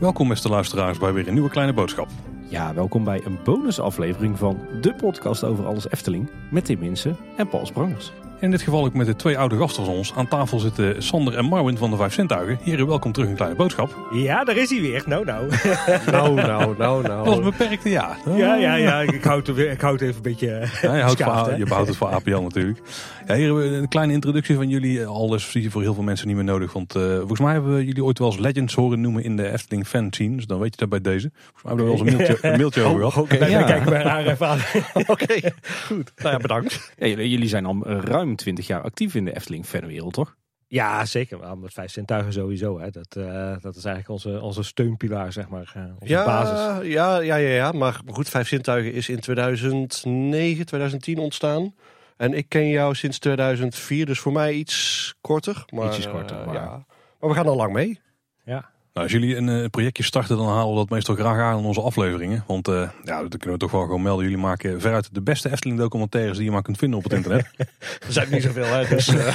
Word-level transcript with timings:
Welkom 0.00 0.28
beste 0.28 0.48
luisteraars 0.48 0.98
bij 0.98 1.12
weer 1.12 1.26
een 1.26 1.32
nieuwe 1.32 1.50
kleine 1.50 1.72
boodschap. 1.72 2.08
Ja, 2.48 2.74
welkom 2.74 3.04
bij 3.04 3.20
een 3.24 3.38
bonusaflevering 3.44 4.38
van 4.38 4.60
de 4.80 4.94
podcast 4.94 5.44
over 5.44 5.66
alles 5.66 5.90
Efteling 5.90 6.30
met 6.50 6.64
Tim 6.64 6.78
Minsen 6.78 7.16
en 7.36 7.48
Paul 7.48 7.66
Sprangers. 7.66 8.12
In 8.40 8.50
dit 8.50 8.62
geval 8.62 8.84
ook 8.84 8.94
met 8.94 9.06
de 9.06 9.16
twee 9.16 9.38
oude 9.38 9.56
gasten 9.56 9.84
van 9.84 9.94
ons. 9.94 10.12
Aan 10.14 10.28
tafel 10.28 10.58
zitten 10.58 11.02
Sander 11.02 11.34
en 11.36 11.44
Marwin 11.44 11.76
van 11.78 11.90
de 11.90 11.96
Vijf 11.96 12.12
Zintuigen. 12.12 12.58
Heren, 12.62 12.86
welkom 12.86 13.12
terug 13.12 13.28
in 13.28 13.34
Kleine 13.34 13.56
Boodschap. 13.56 13.96
Ja, 14.12 14.44
daar 14.44 14.56
is 14.56 14.70
hij 14.70 14.80
weer. 14.80 15.02
Nou, 15.06 15.24
nou. 15.24 15.48
Nou, 16.10 16.34
nou, 16.34 16.74
nou, 16.78 17.02
Dat 17.02 17.26
was 17.26 17.36
een 17.36 17.42
nou. 17.42 17.56
beperkte 17.56 17.90
ja. 17.90 18.16
Ja, 18.36 18.54
ja, 18.54 18.74
ja. 18.74 19.00
Ik 19.00 19.24
houd 19.24 19.48
ik 19.58 19.80
houd 19.80 20.00
even 20.00 20.14
een 20.16 20.22
beetje 20.22 20.50
eh, 20.50 20.82
Ja, 20.82 20.94
je, 20.96 21.02
houdt 21.02 21.18
je 21.56 21.64
behoudt 21.64 21.88
het 21.88 21.96
voor 21.96 22.08
APL 22.08 22.40
natuurlijk. 22.40 22.78
Ja, 23.26 23.34
hier 23.34 23.44
hebben 23.44 23.70
we 23.70 23.76
een 23.76 23.88
kleine 23.88 24.12
introductie 24.12 24.54
van 24.54 24.68
jullie. 24.68 25.06
Al 25.06 25.34
is 25.34 25.50
die 25.52 25.70
voor 25.70 25.82
heel 25.82 25.94
veel 25.94 26.02
mensen 26.02 26.26
niet 26.26 26.36
meer 26.36 26.44
nodig. 26.44 26.72
Want 26.72 26.94
eh, 26.94 27.02
volgens 27.16 27.40
mij 27.40 27.52
hebben 27.52 27.74
we 27.74 27.84
jullie 27.84 28.04
ooit 28.04 28.18
wel 28.18 28.28
eens 28.30 28.38
legends 28.38 28.74
horen 28.74 29.00
noemen 29.00 29.22
in 29.24 29.36
de 29.36 29.52
Efteling 29.52 29.86
fan 29.86 30.06
scene. 30.10 30.36
Dus 30.36 30.46
dan 30.46 30.58
weet 30.58 30.74
je 30.74 30.80
dat 30.80 30.88
bij 30.88 31.00
deze. 31.12 31.30
Volgens 31.54 31.62
mij 31.62 31.72
hebben 31.74 31.84
we 31.86 31.90
wel 31.92 32.00
eens 32.00 32.10
een 32.10 32.16
mailtje, 32.26 32.48
een 32.50 32.56
mailtje 32.56 32.82
over 32.82 32.98
gehad. 32.98 33.16
Oké, 33.24 33.38
Bij- 33.38 33.50
Ja. 33.50 33.58
bij- 33.58 33.66
Kijk 33.66 33.84
maar 33.90 34.02
raar 34.02 34.26
even 34.26 34.46
aan. 34.48 34.58
oké. 35.06 35.34
Goed. 35.86 36.12
Nou 36.16 36.30
ja, 36.34 36.36
bedankt. 36.36 36.92
Ja, 36.98 37.06
jullie, 37.06 37.30
jullie 37.30 37.48
zijn 37.48 37.66
al 37.66 37.86
ruim 37.86 38.25
20 38.34 38.66
jaar 38.66 38.82
actief 38.82 39.14
in 39.14 39.24
de 39.24 39.34
Efteling 39.36 39.66
fanwereld, 39.66 40.12
toch? 40.12 40.36
Ja, 40.68 41.04
zeker. 41.04 41.38
Wel, 41.40 41.56
met 41.56 41.72
vijf 41.72 41.90
zintuigen 41.90 42.32
sowieso. 42.32 42.80
Hè. 42.80 42.90
Dat, 42.90 43.16
eh, 43.16 43.56
dat 43.60 43.76
is 43.76 43.84
eigenlijk 43.84 44.08
onze, 44.08 44.40
onze 44.40 44.62
steunpilaar, 44.62 45.32
zeg 45.32 45.48
maar. 45.48 45.72
eh, 45.74 45.82
onze 45.98 46.12
Ja, 46.12 46.24
basis. 46.24 46.86
ja, 46.92 47.18
ja, 47.20 47.36
ja, 47.36 47.48
ja. 47.54 47.72
Maar 47.72 48.00
goed, 48.06 48.28
Vijf 48.28 48.48
Zintuigen 48.48 48.92
is 48.92 49.08
in 49.08 49.20
2009, 49.20 50.66
2010 50.66 51.18
ontstaan. 51.18 51.74
En 52.16 52.34
ik 52.34 52.48
ken 52.48 52.68
jou 52.68 52.94
sinds 52.94 53.18
2004, 53.18 54.06
dus 54.06 54.18
voor 54.18 54.32
mij 54.32 54.52
iets 54.52 55.14
korter. 55.20 55.64
Maar, 55.74 55.86
Ietsjes 55.86 56.08
korter, 56.08 56.38
eh, 56.40 56.46
maar- 56.46 56.54
ja. 56.54 56.84
Maar 57.20 57.30
we 57.30 57.34
gaan 57.36 57.46
al 57.46 57.56
lang 57.56 57.72
mee. 57.72 58.00
Ja. 58.44 58.70
Nou, 58.96 59.08
als 59.08 59.16
jullie 59.16 59.36
een 59.36 59.48
eh, 59.48 59.68
projectje 59.70 60.02
starten, 60.02 60.36
dan 60.36 60.46
halen 60.46 60.70
we 60.70 60.76
dat 60.76 60.88
meestal 60.90 61.14
graag 61.14 61.38
aan 61.40 61.58
in 61.58 61.64
onze 61.64 61.80
afleveringen. 61.80 62.44
Want 62.46 62.68
eh, 62.68 62.88
ja, 63.04 63.20
dat 63.20 63.36
kunnen 63.36 63.52
we 63.52 63.58
toch 63.58 63.70
wel 63.70 63.80
gewoon 63.80 64.02
melden. 64.02 64.24
Jullie 64.24 64.40
maken 64.40 64.80
veruit 64.80 65.08
de 65.12 65.20
beste 65.20 65.50
Efteling 65.50 65.78
documentaires 65.78 66.36
die 66.36 66.46
je 66.46 66.50
maar 66.52 66.62
kunt 66.62 66.78
vinden 66.78 66.98
op 66.98 67.04
het 67.04 67.12
internet. 67.12 67.46
Er 68.06 68.12
zijn 68.12 68.30
niet 68.30 68.42
zoveel, 68.42 68.64
hè. 68.64 68.88
Dus, 68.88 69.08
eh, 69.14 69.34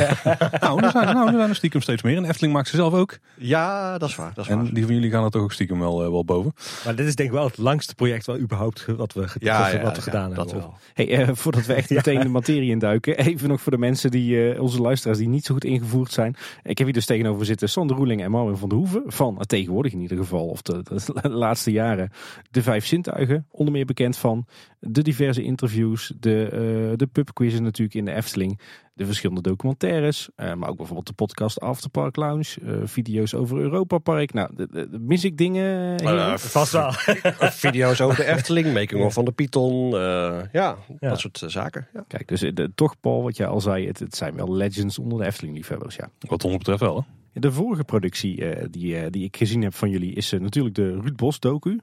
nou, 0.62 0.84
er 0.84 0.92
zijn, 0.92 1.06
nou, 1.06 1.28
er 1.28 1.34
zijn 1.34 1.50
er 1.50 1.56
stiekem 1.56 1.82
steeds 1.82 2.02
meer. 2.02 2.18
En 2.18 2.26
Efteling 2.26 2.54
maakt 2.54 2.68
ze 2.68 2.76
zelf 2.76 2.94
ook. 2.94 3.18
ja, 3.38 3.98
dat 3.98 4.10
is 4.10 4.16
waar. 4.16 4.32
Dat 4.34 4.46
is 4.46 4.52
En 4.52 4.58
waar. 4.64 4.74
die 4.74 4.86
van 4.86 4.94
jullie 4.94 5.12
gaan 5.12 5.24
er 5.24 5.32
toch 5.32 5.42
ook 5.42 5.54
stiekem 5.54 5.80
wel, 5.80 6.12
wel 6.12 6.26
boven. 6.26 6.54
Maar 6.86 6.96
dit 6.96 7.08
is 7.08 7.16
denk 7.16 7.30
ik 7.30 7.36
wel 7.36 7.46
het 7.46 7.58
langste 7.58 7.96
project 7.96 8.26
wel 8.26 8.38
überhaupt 8.40 8.86
wat 8.86 9.14
we, 9.14 9.28
Ja, 9.40 9.62
wat 9.62 9.72
ja, 9.72 9.82
wat 9.82 9.92
we 9.92 9.96
ja, 9.96 10.02
gedaan 10.02 10.34
dat 10.34 10.52
hebben. 10.52 10.70
wel. 10.70 10.78
Hey, 10.94 11.10
eh, 11.10 11.30
voordat 11.34 11.66
we 11.66 11.74
echt 11.74 11.90
meteen 12.00 12.20
de 12.20 12.30
materie 12.30 12.70
induiken, 12.70 13.18
even 13.18 13.50
nog 13.50 13.62
voor 13.62 13.72
de 13.72 13.78
mensen 13.78 14.12
die, 14.12 14.52
eh, 14.54 14.62
onze 14.62 14.82
luisteraars 14.82 15.18
die 15.20 15.28
niet 15.28 15.46
zo 15.46 15.54
goed 15.54 15.64
ingevoerd 15.66 16.12
zijn. 16.12 16.36
Ik 16.64 16.78
heb 16.78 16.88
hier 16.88 16.96
dus 16.96 17.06
tegenover 17.06 17.46
zitten 17.46 17.70
Sander 17.70 17.96
Roeling 17.96 18.22
en 18.22 18.32
Marvin 18.32 18.58
van 18.58 18.70
der 18.70 18.78
Hoeven, 18.78 19.04
van 19.06 19.40
tegenwoordig 19.52 19.94
in 19.94 20.00
ieder 20.00 20.18
geval, 20.18 20.48
of 20.48 20.62
de, 20.62 20.82
de 20.84 21.30
laatste 21.46 21.72
jaren, 21.72 22.10
de 22.52 22.62
vijf 22.64 22.86
zintuigen. 22.86 23.46
Onder 23.52 23.74
meer 23.74 23.86
bekend 23.86 24.18
van 24.18 24.46
de 24.80 25.02
diverse 25.02 25.44
interviews, 25.44 26.14
de, 26.20 26.44
eh 26.46 26.98
de 26.98 27.08
pubquizzen 27.12 27.64
natuurlijk 27.64 27.96
in 27.98 28.06
de 28.06 28.14
Efteling, 28.14 28.60
de 28.94 29.06
verschillende 29.06 29.42
documentaires, 29.42 30.30
eh, 30.36 30.54
maar 30.54 30.70
ook 30.70 30.76
bijvoorbeeld 30.78 31.08
de 31.08 31.14
podcast 31.14 31.60
Afterpark 31.60 32.16
Lounge, 32.16 32.56
eh, 32.66 32.74
video's 32.84 33.34
over 33.34 33.58
Europa 33.58 33.98
Park. 33.98 34.34
Nou, 34.34 34.50
de, 34.56 34.68
de- 34.72 34.90
de- 34.90 35.00
mis 35.00 35.24
ik 35.24 35.38
dingen? 35.38 35.98
Eh, 35.98 36.38
Vast 36.38 36.72
wel. 36.72 36.92
video's 37.66 38.02
over 38.02 38.16
de 38.16 38.26
Efteling, 38.26 38.74
making 38.74 39.04
of 39.04 39.14
van 39.14 39.26
de 39.26 39.32
Python. 39.32 39.86
eh, 39.96 40.40
ja, 40.52 40.78
Ja. 41.00 41.10
dat 41.10 41.20
soort 41.20 41.44
zaken. 41.48 41.88
Ja. 41.94 42.04
Kijk, 42.08 42.28
dus 42.28 42.40
de, 42.40 42.72
toch 42.76 43.00
Paul, 43.00 43.24
wat 43.24 43.38
jij 43.38 43.48
al 43.48 43.62
zei, 43.62 43.88
het, 43.88 44.00
het 44.00 44.16
zijn 44.16 44.36
wel 44.36 44.54
legends 44.56 45.00
onder 45.00 45.18
de 45.20 45.26
Efteling-liefhebbers, 45.26 45.96
ja. 45.96 46.10
Wat 46.20 46.44
ons 46.46 46.58
betreft 46.58 46.80
wel. 46.80 46.96
Hè? 46.96 47.02
De 47.34 47.52
vorige 47.52 47.84
productie 47.84 48.46
eh, 48.46 48.66
die, 48.70 48.98
eh, 48.98 49.06
die 49.10 49.24
ik 49.24 49.38
gezien 49.38 49.62
heb 49.62 49.74
van 49.74 49.90
jullie 49.90 50.14
is 50.14 50.32
eh, 50.32 50.40
natuurlijk 50.40 50.76
de 50.76 51.00
Ruud 51.00 51.16
Bos 51.16 51.40
docu. 51.40 51.80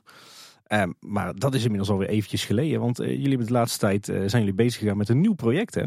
Ehm, 0.69 0.93
maar 1.01 1.35
dat 1.35 1.55
is 1.55 1.63
inmiddels 1.63 1.91
alweer 1.91 2.09
eventjes 2.09 2.45
geleden, 2.45 2.81
want 2.81 2.97
jullie 2.97 3.29
hebben 3.29 3.47
de 3.47 3.53
laatste 3.53 3.79
tijd 3.79 4.09
eh, 4.09 4.17
zijn 4.17 4.43
jullie 4.43 4.55
bezig 4.55 4.81
gegaan 4.81 4.97
met 4.97 5.09
een 5.09 5.21
nieuw 5.21 5.35
project, 5.35 5.75
hè? 5.75 5.83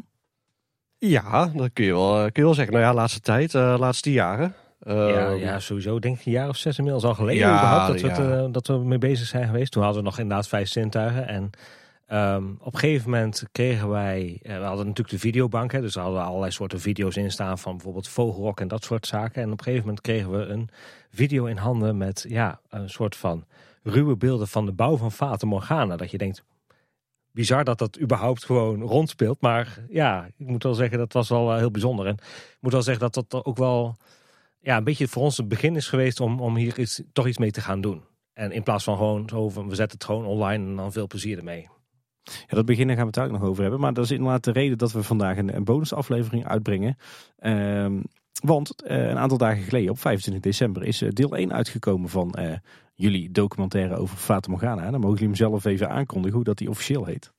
Ja, 0.97 1.47
dat 1.55 1.69
kun 1.73 1.85
je 1.85 1.91
wel, 1.91 2.15
kun 2.15 2.31
je 2.33 2.41
wel 2.41 2.53
zeggen. 2.53 2.73
Nou 2.73 2.85
ja, 2.85 2.93
laatste 2.93 3.19
tijd, 3.19 3.55
eh, 3.55 3.75
laatste 3.79 4.11
jaren. 4.11 4.53
Ja, 4.79 5.29
Ehm, 5.29 5.35
ja, 5.39 5.59
sowieso 5.59 5.99
denk 5.99 6.19
ik 6.19 6.25
een 6.25 6.31
jaar 6.31 6.49
of 6.49 6.57
zes 6.57 6.77
inmiddels 6.77 7.05
al 7.05 7.13
geleden 7.13 7.47
Ja, 7.47 7.57
überhaupt 7.57 7.87
dat, 7.87 8.01
we 8.17 8.23
ja. 8.23 8.43
het, 8.43 8.53
dat 8.53 8.67
we 8.67 8.77
mee 8.77 8.97
bezig 8.97 9.27
zijn 9.27 9.45
geweest. 9.45 9.71
Toen 9.71 9.83
hadden 9.83 10.01
we 10.01 10.07
nog 10.09 10.19
inderdaad 10.19 10.47
vijf 10.47 10.69
zintuigen. 10.69 11.27
En 11.27 11.49
ehm, 12.11 12.51
op 12.59 12.73
een 12.73 12.79
gegeven 12.79 13.09
moment 13.09 13.43
kregen 13.51 13.89
wij, 13.89 14.39
eh, 14.41 14.57
we 14.57 14.63
hadden 14.63 14.85
natuurlijk 14.85 15.09
de 15.09 15.19
videobank. 15.19 15.71
Hè, 15.71 15.81
dus 15.81 15.95
hadden 15.95 16.13
we 16.13 16.25
allerlei 16.25 16.51
soorten 16.51 16.79
video's 16.79 17.15
in 17.15 17.31
staan 17.31 17.59
van 17.59 17.73
bijvoorbeeld 17.73 18.07
vogelrok 18.07 18.59
en 18.59 18.67
dat 18.67 18.83
soort 18.83 19.07
zaken. 19.07 19.41
En 19.41 19.51
op 19.51 19.57
een 19.57 19.63
gegeven 19.63 19.85
moment 19.85 20.01
kregen 20.01 20.31
we 20.31 20.45
een 20.45 20.69
video 21.11 21.45
in 21.45 21.57
handen 21.57 21.97
met 21.97 22.25
ja, 22.27 22.59
een 22.69 22.89
soort 22.89 23.15
van 23.15 23.45
ruwe 23.83 24.17
beelden 24.17 24.47
van 24.47 24.65
de 24.65 24.71
bouw 24.71 24.97
van 24.97 25.11
Fata 25.11 25.47
Morgana. 25.47 25.95
Dat 25.95 26.11
je 26.11 26.17
denkt, 26.17 26.43
bizar 27.31 27.63
dat 27.63 27.77
dat 27.77 27.99
überhaupt 27.99 28.45
gewoon 28.45 28.81
rondspeelt. 28.81 29.41
Maar 29.41 29.85
ja, 29.89 30.29
ik 30.37 30.47
moet 30.47 30.63
wel 30.63 30.73
zeggen, 30.73 30.97
dat 30.97 31.13
was 31.13 31.29
wel 31.29 31.51
eh, 31.51 31.57
heel 31.57 31.71
bijzonder. 31.71 32.05
En 32.05 32.13
ik 32.13 32.57
moet 32.59 32.71
wel 32.71 32.81
zeggen 32.81 33.11
dat 33.11 33.29
dat 33.29 33.45
ook 33.45 33.57
wel 33.57 33.97
ja, 34.59 34.77
een 34.77 34.83
beetje 34.83 35.07
voor 35.07 35.23
ons 35.23 35.37
het 35.37 35.47
begin 35.47 35.75
is 35.75 35.87
geweest 35.87 36.19
om, 36.19 36.41
om 36.41 36.55
hier 36.55 36.79
iets, 36.79 37.01
toch 37.13 37.27
iets 37.27 37.37
mee 37.37 37.51
te 37.51 37.61
gaan 37.61 37.81
doen. 37.81 38.03
En 38.33 38.51
in 38.51 38.63
plaats 38.63 38.83
van 38.83 38.97
gewoon 38.97 39.29
zo 39.29 39.47
we 39.47 39.75
zetten 39.75 39.97
het 39.97 40.03
gewoon 40.03 40.25
online 40.25 40.69
en 40.69 40.75
dan 40.75 40.91
veel 40.91 41.07
plezier 41.07 41.37
ermee. 41.37 41.69
Ja, 42.23 42.55
dat 42.55 42.65
beginnen 42.65 42.95
gaan 42.95 43.09
we 43.11 43.19
het 43.19 43.29
ook 43.29 43.39
nog 43.39 43.49
over 43.49 43.61
hebben. 43.61 43.79
Maar 43.79 43.93
dat 43.93 44.03
is 44.03 44.11
inderdaad 44.11 44.43
de 44.43 44.51
reden 44.51 44.77
dat 44.77 44.91
we 44.91 45.03
vandaag 45.03 45.37
een, 45.37 45.55
een 45.55 45.63
bonusaflevering 45.63 46.47
uitbrengen. 46.47 46.97
Ehm, 47.37 47.99
want 48.43 48.83
eh, 48.83 49.09
een 49.09 49.17
aantal 49.17 49.37
dagen 49.37 49.63
geleden, 49.63 49.91
op 49.91 49.99
25 49.99 50.43
december, 50.43 50.83
is 50.83 51.01
eh, 51.01 51.09
deel 51.09 51.35
1 51.35 51.53
uitgekomen 51.53 52.09
van 52.09 52.33
eh, 52.33 52.57
jullie 52.95 53.31
documentaire 53.31 53.95
over 53.95 54.17
Fata 54.17 54.49
Morgana. 54.49 54.91
Dan 54.91 54.99
mogen 54.99 55.09
jullie 55.09 55.27
hem 55.27 55.35
zelf 55.35 55.65
even 55.65 55.89
aankondigen 55.89 56.35
hoe 56.35 56.45
dat 56.45 56.57
die 56.57 56.69
officieel 56.69 57.05
heet. 57.05 57.31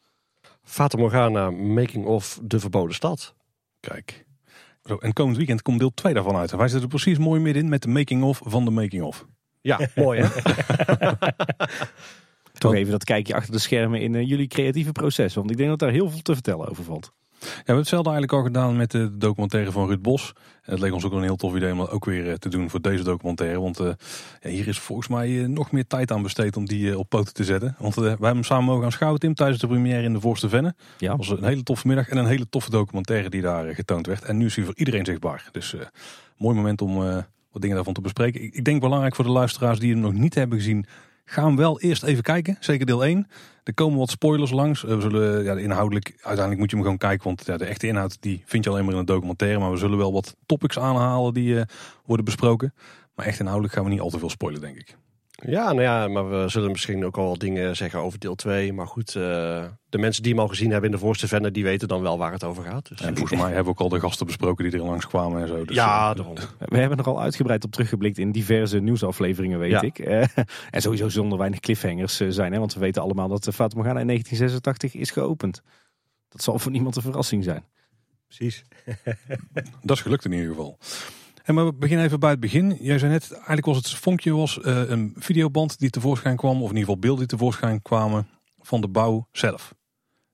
Fata 0.63 0.99
Morgana, 0.99 1.51
making 1.51 2.07
of 2.07 2.41
de 2.43 2.61
verboden 2.61 2.95
stad. 2.95 3.35
Kijk. 3.81 4.27
Zo, 4.85 4.97
en 4.97 5.13
komend 5.13 5.37
weekend 5.37 5.63
komt 5.63 5.79
deel 5.79 5.95
2 5.95 6.15
daarvan 6.15 6.37
uit. 6.37 6.53
En 6.53 6.59
wij 6.59 6.69
zitten 6.69 6.91
er 6.91 6.95
precies 6.95 7.19
mooi 7.19 7.41
middenin 7.41 7.71
met 7.71 7.83
de 7.83 7.89
making-of 7.89 8.41
van 8.45 8.65
de 8.65 8.71
making-of. 8.71 9.27
Ja, 9.61 9.89
mooi 9.95 10.21
hè? 10.21 10.29
Toch 12.63 12.75
even 12.75 12.93
dat 12.93 13.05
kijkje 13.05 13.35
achter 13.35 13.53
de 13.53 13.59
schermen 13.59 14.01
in 14.01 14.15
eh, 14.15 14.29
jullie 14.29 14.47
creatieve 14.47 14.93
proces. 14.93 15.35
Want 15.35 15.51
ik 15.51 15.57
denk 15.57 15.69
dat 15.69 15.79
daar 15.79 15.91
heel 15.91 16.11
veel 16.11 16.23
te 16.23 16.33
vertellen 16.33 16.69
over 16.69 16.85
valt. 16.85 17.13
Ja, 17.41 17.49
we 17.49 17.55
hebben 17.57 17.77
hetzelfde 17.77 18.11
eigenlijk 18.11 18.39
al 18.39 18.47
gedaan 18.47 18.77
met 18.77 18.91
de 18.91 19.19
documentaire 19.19 19.73
van 19.73 19.87
Ruud 19.87 20.03
Bos. 20.03 20.33
Het 20.63 20.79
leek 20.79 20.93
ons 20.93 21.05
ook 21.05 21.13
een 21.13 21.23
heel 21.23 21.37
tof 21.37 21.57
idee 21.57 21.73
om 21.73 21.79
dat 21.79 21.91
ook 21.91 22.05
weer 22.05 22.31
eh, 22.31 22.35
te 22.35 22.49
doen 22.49 22.71
voor 22.71 22.81
deze 22.81 23.05
documentaire. 23.05 23.61
Want 23.61 23.81
eh, 23.81 23.93
ja, 24.41 24.51
hier 24.51 24.69
is 24.69 24.79
volgens 24.79 25.09
mij 25.09 25.29
nog 25.29 25.73
meer 25.73 25.87
tijd 25.87 26.13
aan 26.13 26.23
besteed 26.23 26.57
om 26.57 26.67
die 26.67 26.99
op 26.99 27.09
poten 27.09 27.35
te 27.35 27.45
zetten. 27.45 27.77
Want 27.79 27.95
wij 27.95 28.09
hebben 28.09 28.29
hem 28.29 28.45
samen 28.45 28.65
mogen 28.65 28.85
aanschouwen, 28.85 29.21
Tim, 29.21 29.35
tijdens 29.35 29.61
de 29.61 29.67
première 29.67 30.03
in 30.03 30.13
de 30.13 30.21
Voorste 30.21 30.49
Venne. 30.49 30.75
Ja, 30.99 31.09
Dat 31.09 31.17
was 31.17 31.29
een 31.29 31.45
hele 31.45 31.63
toffe 31.63 31.87
middag 31.87 32.09
en 32.09 32.17
een 32.17 32.27
hele 32.27 32.49
toffe 32.49 32.71
documentaire 32.71 33.31
die 33.31 33.43
daar 33.43 33.75
getoond 33.75 34.07
werd. 34.07 34.25
En 34.25 34.37
nu 34.37 34.47
is 34.47 34.57
hij 34.57 34.65
voor 34.65 34.77
iedereen 34.77 35.05
zichtbaar. 35.05 35.49
Dus 35.53 35.77
mooi 36.37 36.57
moment 36.57 36.83
om 36.83 36.95
wat 37.53 37.63
dingen 37.63 37.77
daarvan 37.77 37.95
te 37.95 38.01
bespreken. 38.01 38.43
Ik, 38.43 38.55
ik 38.55 38.65
denk 38.65 38.81
belangrijk 38.81 39.15
voor 39.15 39.25
de 39.25 39.31
luisteraars 39.31 39.79
die 39.79 39.93
hem 39.93 40.01
nog 40.01 40.13
niet 40.13 40.35
hebben 40.35 40.59
gezien. 40.59 40.87
Ga 41.33 41.45
hem 41.45 41.57
wel 41.57 41.81
eerst 41.81 42.03
even 42.03 42.23
kijken. 42.23 42.57
Zeker 42.61 42.87
deel 42.87 43.05
1. 43.05 43.27
Er 43.65 43.75
komen 43.75 43.99
wat 43.99 44.11
spoilers 44.11 44.51
langs. 44.51 44.85
Eh, 44.85 44.95
We 44.95 45.01
zullen 45.01 45.45
ja, 45.45 45.55
inhoudelijk, 45.55 46.07
uiteindelijk 46.07 46.59
moet 46.59 46.71
je 46.71 46.77
hem 46.77 46.85
gewoon 46.85 46.99
kijken. 46.99 47.25
Want 47.25 47.47
ja, 47.47 47.57
de 47.57 47.65
echte 47.65 47.87
inhoud 47.87 48.17
die 48.21 48.43
vind 48.45 48.65
je 48.65 48.71
alleen 48.71 48.85
maar 48.85 48.93
in 48.93 48.99
een 48.99 49.05
documentaire. 49.05 49.59
Maar 49.59 49.71
we 49.71 49.77
zullen 49.77 49.99
wel 49.99 50.13
wat 50.13 50.37
topics 50.47 50.79
aanhalen 50.79 51.35
die 51.35 51.59
eh, 51.59 51.65
worden 52.05 52.25
besproken. 52.25 52.75
Maar 53.15 53.27
echt 53.27 53.39
inhoudelijk 53.41 53.75
gaan 53.75 53.85
we 53.85 53.91
niet 53.91 54.01
al 54.01 54.11
te 54.11 54.19
veel 54.19 54.31
spoilen, 54.31 54.61
denk 54.61 54.77
ik. 54.77 54.97
Ja, 55.47 55.65
nou 55.65 55.83
ja, 55.83 56.09
maar 56.09 56.31
we 56.31 56.49
zullen 56.49 56.71
misschien 56.71 57.05
ook 57.05 57.17
al 57.19 57.29
wat 57.29 57.41
dingen 57.41 57.77
zeggen 57.77 58.01
over 58.01 58.19
deel 58.19 58.35
2. 58.35 58.73
Maar 58.73 58.87
goed, 58.87 59.09
eh, 59.09 59.65
de 59.89 59.99
mensen 59.99 60.23
die 60.23 60.33
hem 60.33 60.41
al 60.41 60.49
gezien 60.49 60.71
hebben 60.71 60.91
in 60.91 60.97
de 60.97 61.03
voorste 61.03 61.29
venne, 61.29 61.51
die 61.51 61.65
weten 61.65 61.89
dan 61.89 62.03
wel 62.03 62.19
waar 62.19 62.33
het 62.33 62.45
over 62.45 62.65
gaat. 62.65 62.89
Dus, 62.89 63.01
En 63.01 63.17
volgens 63.17 63.41
mij 63.41 63.47
hebben 63.53 63.65
we 63.65 63.71
ook 63.71 63.81
al 63.81 63.89
de 63.89 64.01
gasten 64.01 64.27
besproken 64.27 64.71
die 64.71 64.81
er 64.81 64.87
langs 64.87 65.07
kwamen 65.07 65.43
en 65.43 65.49
zo. 65.49 65.65
Dus, 65.65 65.77
ja, 65.77 66.11
eh, 66.11 66.17
daarom. 66.17 66.35
We 66.59 66.79
hebben 66.79 66.99
er 66.99 67.05
al 67.05 67.21
uitgebreid 67.21 67.65
op 67.65 67.73
teruggeblikt 67.73 68.19
in 68.19 68.33
diverse 68.33 68.79
nieuwsafleveringen, 68.79 69.59
weet 69.59 69.71
Ja. 69.71 69.83
ik. 69.83 69.99
Eh, 69.99 70.23
en 70.71 70.83
sowieso 70.83 71.09
zonder 71.09 71.39
weinig 71.39 71.61
cliffhangers 71.61 72.17
zijn. 72.17 72.53
Hè? 72.53 72.59
Want 72.59 72.75
we 72.75 72.81
weten 72.81 73.03
allemaal 73.03 73.29
dat 73.29 73.45
de 73.45 73.53
Fata 73.53 73.77
Morgana 73.77 74.01
in 74.01 74.07
1986 74.07 74.95
is 75.01 75.11
geopend. 75.11 75.63
Dat 76.29 76.43
zal 76.43 76.59
voor 76.59 76.73
niemand 76.73 76.97
een 76.97 77.03
verrassing 77.03 77.45
zijn. 77.45 77.65
Precies. 78.27 78.65
Dat 79.83 79.97
is 79.97 80.03
gelukt 80.03 80.25
in 80.25 80.33
ieder 80.33 80.49
geval. 80.49 80.79
En 81.43 81.55
maar 81.55 81.65
we 81.65 81.75
beginnen 81.75 82.07
even 82.07 82.21
bij 82.21 82.31
het 82.31 82.41
begin. 82.41 82.77
Jij 82.81 82.99
zei 82.99 83.13
net, 83.13 83.33
eigenlijk 83.33 83.67
was 83.67 83.77
het 83.77 83.91
vonkje 83.91 84.33
was 84.33 84.61
eh, 84.61 84.89
een 84.89 85.15
videoband 85.19 85.79
die 85.79 85.91
tevoorschijn 85.91 86.37
kwam, 86.37 86.57
of 86.57 86.71
in 86.71 86.77
ieder 86.77 86.79
geval 86.79 86.99
beelden 86.99 87.29
die 87.29 87.39
tevoorschijn 87.39 87.83
kwamen 87.83 88.29
van 88.61 88.81
de 88.81 88.89
bouw 88.89 89.29
zelf. 89.33 89.75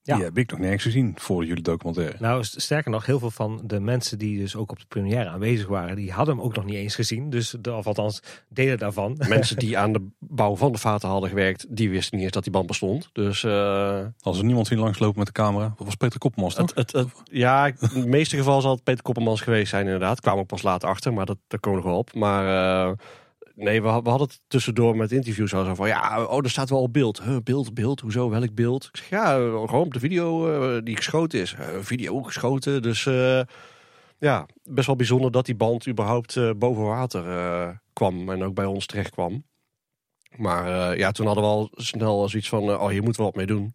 Ja. 0.09 0.15
Die 0.15 0.25
heb 0.25 0.39
ik 0.39 0.51
nog 0.51 0.61
nergens 0.61 0.83
gezien 0.83 1.13
voor 1.17 1.45
jullie 1.45 1.63
documentaire. 1.63 2.17
Nou, 2.21 2.45
st- 2.45 2.61
sterker 2.61 2.91
nog, 2.91 3.07
heel 3.07 3.19
veel 3.19 3.31
van 3.31 3.61
de 3.65 3.81
mensen 3.81 4.19
die 4.19 4.39
dus 4.39 4.57
ook 4.57 4.71
op 4.71 4.79
de 4.79 4.85
première 4.89 5.29
aanwezig 5.29 5.67
waren, 5.67 5.97
die 5.97 6.13
hadden 6.13 6.35
hem 6.37 6.45
ook 6.45 6.55
nog 6.57 6.65
niet 6.65 6.75
eens 6.75 6.95
gezien. 6.95 7.31
Dus, 7.31 7.55
de, 7.61 7.73
of 7.75 7.87
althans, 7.87 8.23
delen 8.49 8.79
daarvan. 8.79 9.17
Mensen 9.29 9.57
die 9.57 9.79
aan 9.79 9.93
de 9.93 10.07
bouw 10.19 10.57
van 10.57 10.73
de 10.73 10.79
vaten 10.79 11.09
hadden 11.09 11.29
gewerkt, 11.29 11.67
die 11.69 11.91
wisten 11.91 12.15
niet 12.17 12.25
eens 12.25 12.35
dat 12.35 12.43
die 12.43 12.53
band 12.53 12.67
bestond. 12.67 13.09
Dus 13.13 13.45
eh, 13.45 14.01
Als 14.21 14.39
er 14.39 14.45
niemand 14.45 14.67
zien 14.67 14.79
langslopen 14.79 15.19
met 15.19 15.27
de 15.27 15.33
camera, 15.33 15.75
dat 15.77 15.87
was 15.87 15.95
Peter 15.95 16.19
Koppelmans 16.19 16.55
toch? 16.55 16.67
het, 16.75 16.77
het, 16.77 16.93
het- 16.93 17.13
ja, 17.25 17.67
in 17.67 17.75
de 18.01 18.07
meeste 18.07 18.37
gevallen 18.37 18.63
zal 18.63 18.75
het 18.75 18.83
Peter 18.85 19.03
Koppelmans 19.03 19.41
geweest 19.41 19.71
zijn 19.71 19.85
inderdaad. 19.85 20.21
Kwamen 20.21 20.41
ook 20.41 20.47
pas 20.47 20.63
later 20.63 20.89
achter, 20.89 21.13
maar 21.13 21.27
dat, 21.27 21.39
daar 21.49 21.61
komen 21.61 21.79
we 21.79 21.85
nog 21.85 21.93
wel 21.95 22.03
op. 22.03 22.15
Maar 22.15 22.87
eh, 22.89 22.93
nee, 23.59 23.83
we, 23.83 23.89
we 23.89 24.09
hadden 24.09 24.29
het 24.29 24.41
tussendoor 24.47 24.97
met 24.97 25.13
interviews 25.13 25.55
al 25.55 25.65
zo 25.65 25.75
van... 25.75 25.89
Ja, 25.89 26.25
oh, 26.25 26.45
er 26.45 26.51
staat 26.51 26.71
wel 26.71 26.83
op 26.83 26.93
beeld. 26.93 27.23
Huh, 27.23 27.37
beeld, 27.45 27.75
beeld, 27.75 28.01
hoezo, 28.01 28.31
welk 28.31 28.55
beeld? 28.55 28.85
Ik 28.85 28.97
zeg, 28.97 29.09
ja, 29.09 29.35
gewoon 29.35 29.85
op 29.85 29.93
de 29.93 30.01
video 30.01 30.53
eh, 30.53 30.83
die 30.85 30.97
geschoten 30.97 31.41
is. 31.41 31.55
Eh, 31.55 31.67
video 31.81 32.23
geschoten, 32.23 32.83
dus... 32.83 33.07
eh, 33.07 33.41
ja, 34.21 34.47
best 34.65 34.87
wel 34.87 34.97
bijzonder 34.97 35.31
dat 35.31 35.47
die 35.47 35.55
band 35.55 35.89
überhaupt 35.89 36.59
boven 36.59 36.85
water 36.85 37.81
kwam 37.93 38.31
en 38.31 38.45
ook 38.45 38.55
bij 38.55 38.65
ons 38.65 38.87
terecht 38.87 39.11
kwam. 39.11 39.45
Maar 40.37 40.99
ja, 40.99 41.11
toen 41.11 41.27
hadden 41.27 41.45
we 41.45 41.51
al 41.51 41.71
snel 41.73 42.29
zoiets 42.29 42.49
van, 42.49 42.63
oh, 42.63 42.89
hier 42.89 43.03
moeten 43.03 43.21
we 43.21 43.29
wat 43.29 43.37
mee 43.37 43.47
doen. 43.47 43.75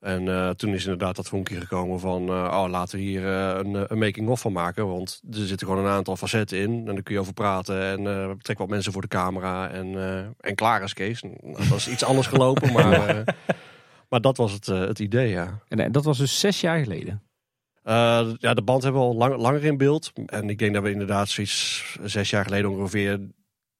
En 0.00 0.28
eh, 0.28 0.50
toen 0.50 0.74
is 0.74 0.84
inderdaad 0.84 1.16
dat 1.16 1.28
vonkje 1.28 1.60
gekomen 1.60 2.00
van, 2.00 2.28
eh, 2.28 2.34
oh, 2.34 2.64
laten 2.68 2.98
we 2.98 3.04
hier 3.04 3.26
eh, 3.26 3.58
een, 3.58 3.92
een 3.92 3.98
making-of 3.98 4.40
van 4.40 4.52
maken. 4.52 4.88
Want 4.88 5.20
er 5.30 5.46
zitten 5.46 5.66
gewoon 5.66 5.84
een 5.84 5.90
aantal 5.90 6.16
facetten 6.16 6.58
in. 6.58 6.70
En 6.70 6.94
daar 6.94 7.02
kun 7.02 7.14
je 7.14 7.20
over 7.20 7.32
praten. 7.32 7.82
En 7.82 8.02
we 8.28 8.34
betrekken 8.36 8.64
wat 8.64 8.74
mensen 8.74 8.92
voor 8.92 9.02
de 9.02 9.08
camera. 9.08 9.70
En, 9.70 9.94
en 10.40 10.54
klaar 10.54 10.82
is 10.82 10.92
Kees. 10.92 11.22
Nou, 11.22 11.68
dat 11.68 11.76
is 11.76 11.88
iets 11.88 12.04
anders 12.04 12.26
gelopen, 12.26 12.72
maar, 12.76 13.24
maar 14.08 14.20
dat 14.20 14.36
was 14.36 14.52
het, 14.52 14.66
het 14.66 14.98
idee, 14.98 15.28
ja. 15.28 15.58
En 15.68 15.92
dat 15.92 16.04
was 16.04 16.18
dus 16.18 16.40
zes 16.40 16.60
jaar 16.60 16.82
geleden. 16.82 17.22
Ja, 18.38 18.54
de 18.54 18.62
band 18.62 18.82
hebben 18.82 19.00
we 19.00 19.06
al 19.06 19.14
lang, 19.14 19.36
langer 19.36 19.64
in 19.64 19.76
beeld. 19.76 20.12
En 20.26 20.50
ik 20.50 20.58
denk 20.58 20.74
dat 20.74 20.82
we 20.82 20.90
inderdaad 20.90 21.28
zoiets 21.28 21.98
zes 22.02 22.30
jaar 22.30 22.44
geleden 22.44 22.70
ongeveer 22.70 23.20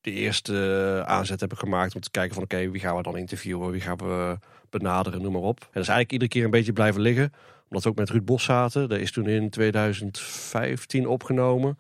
de 0.01 0.13
eerste 0.13 1.03
aanzet 1.07 1.41
hebben 1.41 1.59
gemaakt 1.59 1.95
om 1.95 2.01
te 2.01 2.11
kijken 2.11 2.35
van 2.35 2.43
oké, 2.43 2.71
wie 2.71 2.81
gaan 2.81 2.97
we 2.97 3.03
dan 3.03 3.17
interviewen, 3.17 3.71
wie 3.71 3.81
gaan 3.81 3.97
we 3.97 4.39
benaderen, 4.71 5.23
noem 5.23 5.33
maar 5.33 5.43
op. 5.43 5.61
En 5.61 5.67
dat 5.73 5.83
is 5.83 5.89
eigenlijk 5.89 6.13
iedere 6.13 6.31
keer 6.31 6.45
een 6.45 6.51
beetje 6.51 6.73
blijven 6.73 7.01
liggen. 7.01 7.33
Omdat 7.69 7.83
we 7.85 7.89
ook 7.91 7.97
met 7.97 8.11
Ruud 8.11 8.25
Bos 8.25 8.45
zaten. 8.45 8.89
Dat 8.89 8.99
is 8.99 9.13
toen 9.13 9.27
in 9.27 9.51
2015 9.51 11.07
opgenomen. 11.07 11.79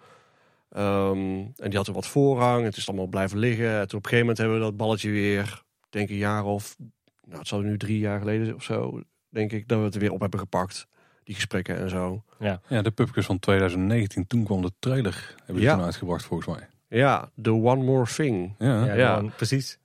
Ehm, 0.71 1.17
en 1.57 1.69
die 1.69 1.77
had 1.77 1.87
er 1.87 1.93
wat 1.93 2.07
voorrang. 2.07 2.65
Het 2.65 2.77
is 2.77 2.89
allemaal 2.89 3.07
blijven 3.07 3.39
liggen. 3.39 3.67
En 3.81 3.89
toen 3.89 3.99
op 3.99 4.05
een 4.05 4.11
gegeven 4.11 4.19
moment 4.19 4.39
hebben 4.39 4.57
we 4.57 4.63
dat 4.63 4.77
balletje 4.77 5.11
weer, 5.11 5.63
denk 5.89 6.05
ik 6.09 6.11
een 6.11 6.17
jaar 6.21 6.45
of, 6.45 6.77
nou 7.25 7.39
het 7.39 7.49
zal 7.49 7.61
nu 7.61 7.77
drie 7.79 7.99
jaar 7.99 8.19
geleden 8.19 8.45
zijn 8.45 8.57
of 8.57 8.63
zo, 8.63 9.03
denk 9.29 9.53
ik, 9.53 9.69
dat 9.69 9.79
we 9.79 9.85
het 9.85 9.95
er 9.95 10.01
weer 10.01 10.13
op 10.13 10.21
hebben 10.21 10.41
gepakt. 10.41 10.87
Die 11.25 11.35
gesprekken 11.35 11.77
en 11.79 11.89
zo. 11.91 12.23
Ja, 12.39 12.61
de 12.83 12.91
pubquiz 12.91 13.27
van 13.27 13.39
2019, 13.39 14.27
toen 14.27 14.45
kwam 14.45 14.63
de 14.63 14.73
trailer. 14.79 15.35
Hebben 15.37 15.57
ze 15.63 15.69
Ja. 15.71 15.75
toen 15.77 15.85
uitgebracht 15.85 16.25
volgens 16.25 16.57
mij. 16.57 16.69
Ja, 16.89 17.31
The 17.43 17.51
One 17.53 17.85
More 17.85 18.07
Thing. 18.15 18.55
Ja, 18.59 18.85
Ja, 18.85 18.95
Ja. 18.95 19.23
precies. 19.37 19.79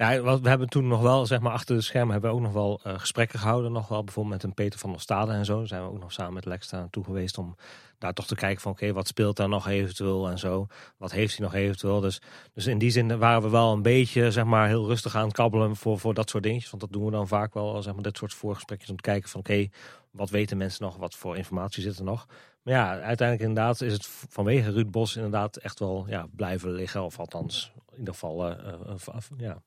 Ja, 0.00 0.40
we 0.40 0.48
hebben 0.48 0.68
toen 0.68 0.86
nog 0.86 1.00
wel, 1.00 1.26
zeg 1.26 1.40
maar, 1.40 1.52
achter 1.52 1.76
de 1.76 1.82
schermen 1.82 2.12
hebben 2.12 2.30
we 2.30 2.36
ook 2.36 2.42
nog 2.42 2.52
wel 2.52 2.80
eh, 2.82 2.98
gesprekken 2.98 3.38
gehouden. 3.38 3.72
Nog 3.72 3.88
wel 3.88 4.04
bijvoorbeeld 4.04 4.34
met 4.34 4.44
een 4.44 4.54
Peter 4.54 4.78
van 4.78 4.90
der 4.90 5.00
Stade 5.00 5.32
en 5.32 5.44
zo. 5.44 5.64
Zijn 5.64 5.82
we 5.82 5.88
ook 5.88 6.00
nog 6.00 6.12
samen 6.12 6.34
met 6.34 6.44
Lex 6.44 6.68
daar 6.68 6.80
naartoe 6.80 7.04
geweest 7.04 7.38
om 7.38 7.56
daar 7.98 8.12
toch 8.12 8.26
te 8.26 8.34
kijken 8.34 8.60
van 8.60 8.72
oké, 8.72 8.92
wat 8.92 9.06
speelt 9.06 9.36
daar 9.36 9.48
nog 9.48 9.68
eventueel 9.68 10.28
en 10.28 10.38
zo. 10.38 10.66
Wat 10.96 11.12
heeft 11.12 11.36
hij 11.36 11.46
nog 11.46 11.54
eventueel. 11.54 12.00
Dus, 12.00 12.20
dus 12.54 12.66
in 12.66 12.78
die 12.78 12.90
zin 12.90 13.18
waren 13.18 13.42
we 13.42 13.48
wel 13.48 13.72
een 13.72 13.82
beetje, 13.82 14.30
zeg 14.30 14.44
maar, 14.44 14.66
heel 14.68 14.86
rustig 14.86 15.16
aan 15.16 15.24
het 15.24 15.32
kabbelen 15.32 15.76
voor, 15.76 15.98
voor 15.98 16.14
dat 16.14 16.30
soort 16.30 16.42
dingetjes. 16.42 16.70
Want 16.70 16.82
dat 16.82 16.92
doen 16.92 17.04
we 17.04 17.10
dan 17.10 17.28
vaak 17.28 17.54
wel, 17.54 17.82
zeg 17.82 17.94
maar, 17.94 18.02
dit 18.02 18.16
soort 18.16 18.34
voorgesprekjes 18.34 18.90
om 18.90 18.96
te 18.96 19.02
kijken 19.02 19.28
van 19.28 19.40
oké, 19.40 19.68
wat 20.10 20.30
weten 20.30 20.56
mensen 20.56 20.84
nog? 20.84 20.96
Wat 20.96 21.14
voor 21.14 21.36
informatie 21.36 21.82
zit 21.82 21.98
er 21.98 22.04
nog? 22.04 22.26
Maar 22.62 22.74
ja, 22.74 23.00
uiteindelijk 23.00 23.48
inderdaad 23.48 23.80
is 23.80 23.92
het 23.92 24.06
vanwege 24.06 24.70
Ruud 24.70 24.90
Bos 24.90 25.16
inderdaad 25.16 25.56
echt 25.56 25.78
wel 25.78 26.04
ja, 26.08 26.26
blijven 26.36 26.70
liggen. 26.70 27.04
Of 27.04 27.18
althans, 27.18 27.72
in 27.90 27.98
ieder 27.98 28.14
geval, 28.14 28.46
eh, 28.46 28.68
eh, 28.68 28.90
eh, 29.06 29.20
ja, 29.36 29.62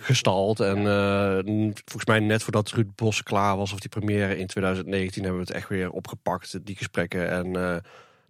gestald. 0.00 0.60
En 0.60 0.76
eh, 0.78 1.38
volgens 1.84 2.04
mij 2.06 2.20
net 2.20 2.42
voordat 2.42 2.70
Ruud 2.70 2.94
Bos 2.94 3.22
klaar 3.22 3.56
was, 3.56 3.72
of 3.72 3.80
die 3.80 3.88
première 3.88 4.36
in 4.38 4.46
2019, 4.46 5.22
hebben 5.22 5.40
we 5.40 5.46
het 5.46 5.56
echt 5.56 5.68
weer 5.68 5.90
opgepakt, 5.90 6.66
die 6.66 6.76
gesprekken. 6.76 7.30
En 7.30 7.56
eh, 7.56 7.76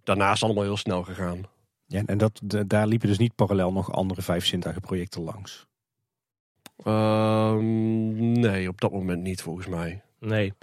daarna 0.03 0.25
is 0.27 0.33
het 0.33 0.43
allemaal 0.43 0.63
heel 0.63 0.77
snel 0.77 1.03
gegaan. 1.03 1.41
Ja, 1.85 2.01
en 2.05 2.17
dat, 2.17 2.39
de- 2.43 2.67
daar 2.67 2.87
liepen 2.87 3.07
dus 3.07 3.17
niet 3.17 3.35
parallel 3.35 3.71
nog 3.71 3.91
andere 3.91 4.21
vijf 4.21 4.45
zintuigen 4.45 4.81
projecten 4.83 5.21
langs. 5.21 5.65
Ehm, 6.83 8.31
nee, 8.39 8.67
op 8.67 8.81
dat 8.81 8.91
moment 8.91 9.21
niet 9.21 9.41
volgens 9.41 9.67
mij. 9.67 10.01
Nee, 10.19 10.53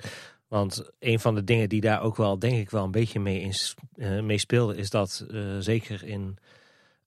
want 0.48 0.90
een 0.98 1.20
van 1.20 1.34
de 1.34 1.44
dingen 1.44 1.68
die 1.68 1.80
daar 1.80 2.02
ook 2.02 2.16
wel, 2.16 2.38
denk 2.38 2.56
ik, 2.58 2.70
wel 2.70 2.84
een 2.84 2.90
beetje 2.90 3.20
mee, 3.20 3.40
in, 3.40 3.52
eh, 3.94 4.20
mee 4.20 4.38
speelde, 4.38 4.76
is 4.76 4.90
dat 4.90 5.26
eh, 5.30 5.40
zeker 5.58 6.04
in 6.04 6.36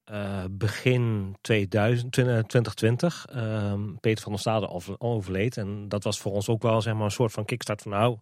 eh, 0.08 0.44
begin 0.52 1.36
2000, 1.42 2.12
2020 2.12 3.26
ehm, 3.30 3.82
Peter 4.02 4.24
van 4.24 4.32
der 4.32 4.42
Stade 4.42 4.70
over- 4.70 4.96
overleed. 4.98 5.58
En 5.58 5.90
dat 5.90 6.04
was 6.04 6.20
voor 6.20 6.32
ons 6.32 6.50
ook 6.50 6.62
wel 6.62 6.82
zeg 6.82 6.94
maar, 6.94 7.04
een 7.06 7.12
soort 7.12 7.32
van 7.32 7.46
kickstart 7.46 7.82
van 7.82 7.92
nou, 7.92 8.18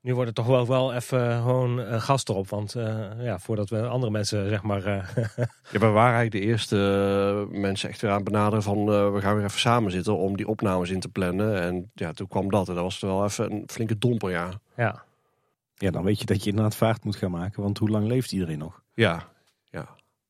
nu 0.00 0.12
wordt 0.14 0.26
het 0.26 0.34
toch 0.36 0.46
wel, 0.46 0.66
wel 0.66 0.94
even 0.94 1.32
gewoon 1.42 1.80
eh, 1.80 2.00
gas 2.00 2.24
erop. 2.24 2.48
Want 2.48 2.74
eh, 2.74 2.96
ja, 3.18 3.38
voordat 3.38 3.68
we 3.70 3.86
andere 3.86 4.12
mensen, 4.12 4.48
zeg 4.48 4.62
maar, 4.62 4.84
eh, 4.84 5.08
Ja, 5.72 5.78
we 5.78 5.86
waren 5.86 6.14
eigenlijk 6.16 6.30
de 6.44 6.50
eerste 6.50 6.76
eh, 7.50 7.58
mensen 7.60 7.88
echt 7.88 8.00
weer 8.00 8.10
aan 8.10 8.16
het 8.16 8.24
benaderen 8.24 8.62
van 8.62 8.78
eh, 8.78 9.12
we 9.12 9.20
gaan 9.20 9.34
weer 9.36 9.44
even 9.44 9.60
samen 9.60 9.90
zitten 9.90 10.16
om 10.16 10.36
die 10.36 10.48
opnames 10.48 10.90
in 10.90 11.00
te 11.00 11.08
plannen. 11.08 11.60
En 11.60 11.90
ja, 11.94 12.12
toen 12.12 12.28
kwam 12.28 12.50
dat. 12.50 12.68
En 12.68 12.74
dat 12.74 12.82
was 12.82 13.00
wel 13.00 13.24
even 13.24 13.52
een 13.52 13.62
flinke 13.66 13.98
domper, 13.98 14.30
ja. 14.30 14.48
ja, 14.76 15.02
Ja, 15.74 15.90
dan 15.90 16.04
weet 16.04 16.18
je 16.20 16.26
dat 16.26 16.42
je 16.44 16.50
inderdaad 16.50 16.76
vaart 16.76 17.04
moet 17.04 17.16
gaan 17.16 17.30
maken. 17.30 17.62
Want 17.62 17.78
hoe 17.78 17.88
lang 17.90 18.06
leeft 18.06 18.32
iedereen 18.32 18.58
nog? 18.58 18.82
Ja, 18.94 19.28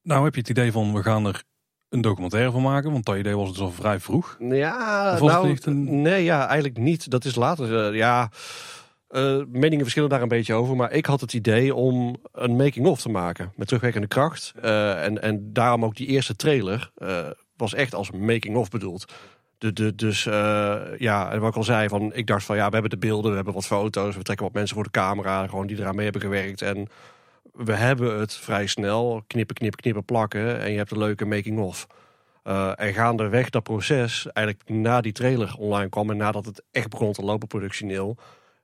Nou 0.02 0.24
heb 0.24 0.34
je 0.34 0.40
het 0.40 0.50
idee 0.50 0.72
van 0.72 0.92
we 0.94 1.02
gaan 1.02 1.26
er 1.26 1.42
een 1.88 2.00
documentaire 2.00 2.50
van 2.50 2.62
maken. 2.62 2.92
Want 2.92 3.04
dat 3.04 3.16
idee 3.16 3.36
was 3.36 3.48
dus 3.48 3.60
al 3.60 3.70
vrij 3.70 4.00
vroeg. 4.00 4.36
Ja, 4.38 5.18
nou, 5.20 5.56
een- 5.64 6.02
nee, 6.02 6.24
ja, 6.24 6.46
eigenlijk 6.46 6.78
niet. 6.78 7.10
Dat 7.10 7.24
is 7.24 7.34
later, 7.34 7.86
eh, 7.88 7.94
ja, 7.96 8.30
eh, 9.08 9.36
meningen 9.48 9.80
verschillen 9.82 10.08
daar 10.08 10.22
een 10.22 10.28
beetje 10.28 10.54
over. 10.54 10.76
Maar 10.76 10.92
ik 10.92 11.06
had 11.06 11.20
het 11.20 11.32
idee 11.32 11.74
om 11.74 12.16
een 12.32 12.56
making-of 12.56 13.00
te 13.00 13.08
maken 13.08 13.52
met 13.56 13.66
terugwerkende 13.66 14.06
kracht. 14.08 14.52
Eh, 14.62 15.04
en, 15.04 15.22
en 15.22 15.52
daarom 15.52 15.84
ook 15.84 15.96
die 15.96 16.06
eerste 16.06 16.36
trailer 16.36 16.90
was 17.56 17.74
echt 17.74 17.94
als 17.94 18.10
making-of 18.10 18.68
bedoeld. 18.70 19.12
De, 19.58 19.72
de, 19.72 19.94
dus 19.94 20.22
ja, 20.98 21.30
en 21.32 21.40
wat 21.40 21.50
ik 21.50 21.56
al 21.56 21.62
zei, 21.64 21.88
van, 21.88 22.14
ik 22.14 22.26
dacht 22.26 22.44
van 22.44 22.56
ja, 22.56 22.66
we 22.66 22.72
hebben 22.72 22.90
de 22.90 22.98
beelden, 23.06 23.30
we 23.30 23.36
hebben 23.36 23.54
wat 23.54 23.66
foto's, 23.66 24.16
we 24.16 24.22
trekken 24.22 24.46
wat 24.46 24.54
mensen 24.54 24.74
voor 24.74 24.84
de 24.84 24.90
camera, 24.90 25.46
gewoon 25.46 25.66
die 25.66 25.78
eraan 25.78 25.94
mee 25.94 26.04
hebben 26.04 26.22
gewerkt. 26.22 26.62
En 26.62 26.88
we 27.64 27.72
hebben 27.72 28.19
het 28.19 28.34
vrij 28.34 28.66
snel, 28.66 29.22
knippen, 29.26 29.55
knippen, 29.55 29.81
knippen, 29.81 30.05
plakken 30.05 30.60
en 30.60 30.70
je 30.70 30.76
hebt 30.76 30.90
een 30.90 30.99
leuke 30.99 31.25
making-of. 31.25 31.87
Eh, 32.43 32.72
en 32.76 32.94
gaandeweg 32.94 33.50
dat 33.50 33.62
proces, 33.62 34.26
eigenlijk 34.32 34.69
na 34.69 35.00
die 35.00 35.12
trailer 35.12 35.55
online 35.58 35.88
kwam 35.88 36.10
en 36.10 36.16
nadat 36.16 36.44
het 36.44 36.62
echt 36.70 36.88
begon 36.88 37.12
te 37.12 37.22
lopen 37.22 37.49
productioneel, 37.49 38.16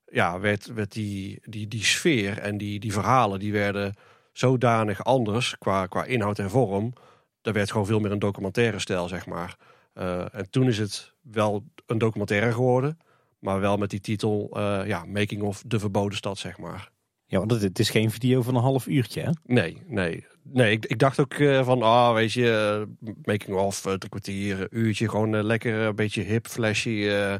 ja, 0.07 0.41
werd, 0.41 0.67
werd 0.67 0.93
die, 0.93 1.39
die, 1.45 1.69
die 1.69 1.85
sfeer 1.85 2.39
en 2.39 2.59
die, 2.59 2.81
die 2.81 2.93
verhalen, 2.93 3.39
die 3.39 3.53
werden 3.53 3.95
zodanig 4.33 5.05
anders 5.05 5.59
qua, 5.59 5.87
qua 5.87 6.05
inhoud 6.05 6.39
en 6.39 6.51
vorm. 6.51 6.93
Dat 7.41 7.55
werd 7.55 7.71
gewoon 7.71 7.87
veel 7.87 8.01
meer 8.01 8.13
een 8.13 8.19
documentaire 8.19 8.79
stijl, 8.79 9.09
zeg 9.09 9.27
maar. 9.27 9.57
Eh, 9.93 10.35
en 10.35 10.51
toen 10.51 10.69
is 10.69 10.79
het 10.79 11.13
wel 11.21 11.65
een 11.87 11.99
documentaire 11.99 12.53
geworden, 12.53 12.99
maar 13.39 13.61
wel 13.61 13.77
met 13.77 13.91
die 13.91 14.01
titel, 14.01 14.51
eh, 14.53 14.87
ja, 14.87 15.05
Making 15.05 15.43
of 15.43 15.63
de 15.67 15.79
Verboden 15.79 16.17
Stad, 16.17 16.39
zeg 16.39 16.59
maar. 16.59 16.93
Ja, 17.35 17.41
want 17.41 17.63
het, 17.63 17.79
is 17.79 17.91
geen 17.91 18.11
video 18.11 18.43
van 18.43 18.55
een 18.55 18.63
half 18.63 18.87
uurtje, 18.87 19.21
hè? 19.21 19.31
Nee, 19.45 19.83
nee. 19.87 20.27
Nee, 20.43 20.73
ik, 20.73 20.87
ik 20.87 20.99
dacht 20.99 21.21
ook 21.21 21.33
eh, 21.33 21.65
van, 21.65 21.83
ah, 21.83 22.15
weet 22.15 22.33
je, 22.33 22.51
eh, 22.51 23.11
making 23.25 23.57
of, 23.57 23.87
uh, 23.87 23.93
drie 23.93 24.09
kwartier, 24.09 24.61
een 24.61 24.69
uurtje, 24.71 25.09
gewoon 25.09 25.35
eh, 25.35 25.43
lekker 25.43 25.75
een 25.75 25.95
beetje 25.95 26.23
hip, 26.23 26.47
flashy, 26.47 27.07
eh, 27.09 27.35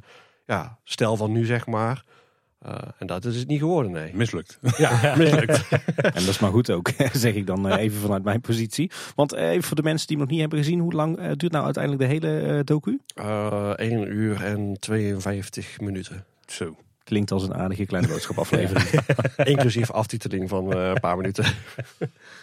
ja, 0.47 0.79
stijl 0.85 1.17
van 1.17 1.33
nu, 1.33 1.45
zeg 1.45 1.67
maar. 1.67 2.05
Eh, 2.65 2.79
en 2.99 3.07
dat 3.07 3.25
is 3.25 3.37
het 3.37 3.49
niet 3.49 3.59
geworden, 3.59 3.93
nee. 3.93 4.15
Mislukt. 4.15 4.59
Ja, 4.77 5.01
mislukt. 5.19 5.69
En 5.97 6.13
dat 6.13 6.23
is 6.23 6.39
maar 6.39 6.51
goed 6.51 6.71
ook, 6.71 6.91
zeg 7.13 7.35
ik 7.35 7.47
dan 7.47 7.69
eh, 7.69 7.83
even 7.83 8.01
vanuit 8.01 8.25
mijn 8.25 8.41
positie. 8.41 8.91
Want 9.15 9.33
eh, 9.33 9.49
even 9.49 9.63
voor 9.63 9.77
de 9.77 9.83
mensen 9.83 10.07
die 10.07 10.17
hem 10.17 10.25
nog 10.25 10.35
niet 10.35 10.43
hebben 10.43 10.59
gezien, 10.59 10.81
hoe 10.81 10.93
lang 10.93 11.19
eh, 11.19 11.31
duurt 11.37 11.53
nou 11.53 11.65
uiteindelijk 11.65 12.03
de 12.03 12.09
hele 12.09 12.41
eh, 12.41 12.61
docu? 12.65 13.01
Eh 13.15 13.71
1 13.77 14.13
uur 14.13 14.45
en 14.45 14.77
52 14.81 15.81
minuten. 15.81 16.25
Zo. 16.47 16.77
Klinkt 17.05 17.31
als 17.31 17.43
een 17.43 17.55
aardige 17.55 17.87
kleine 17.87 18.09
boodschapaflevering. 18.09 18.89
Inclusief 19.55 19.91
aftiteling 19.91 20.49
van 20.49 20.73
eh, 20.73 20.89
een 20.89 21.01
paar 21.01 21.17
minuten. 21.17 21.45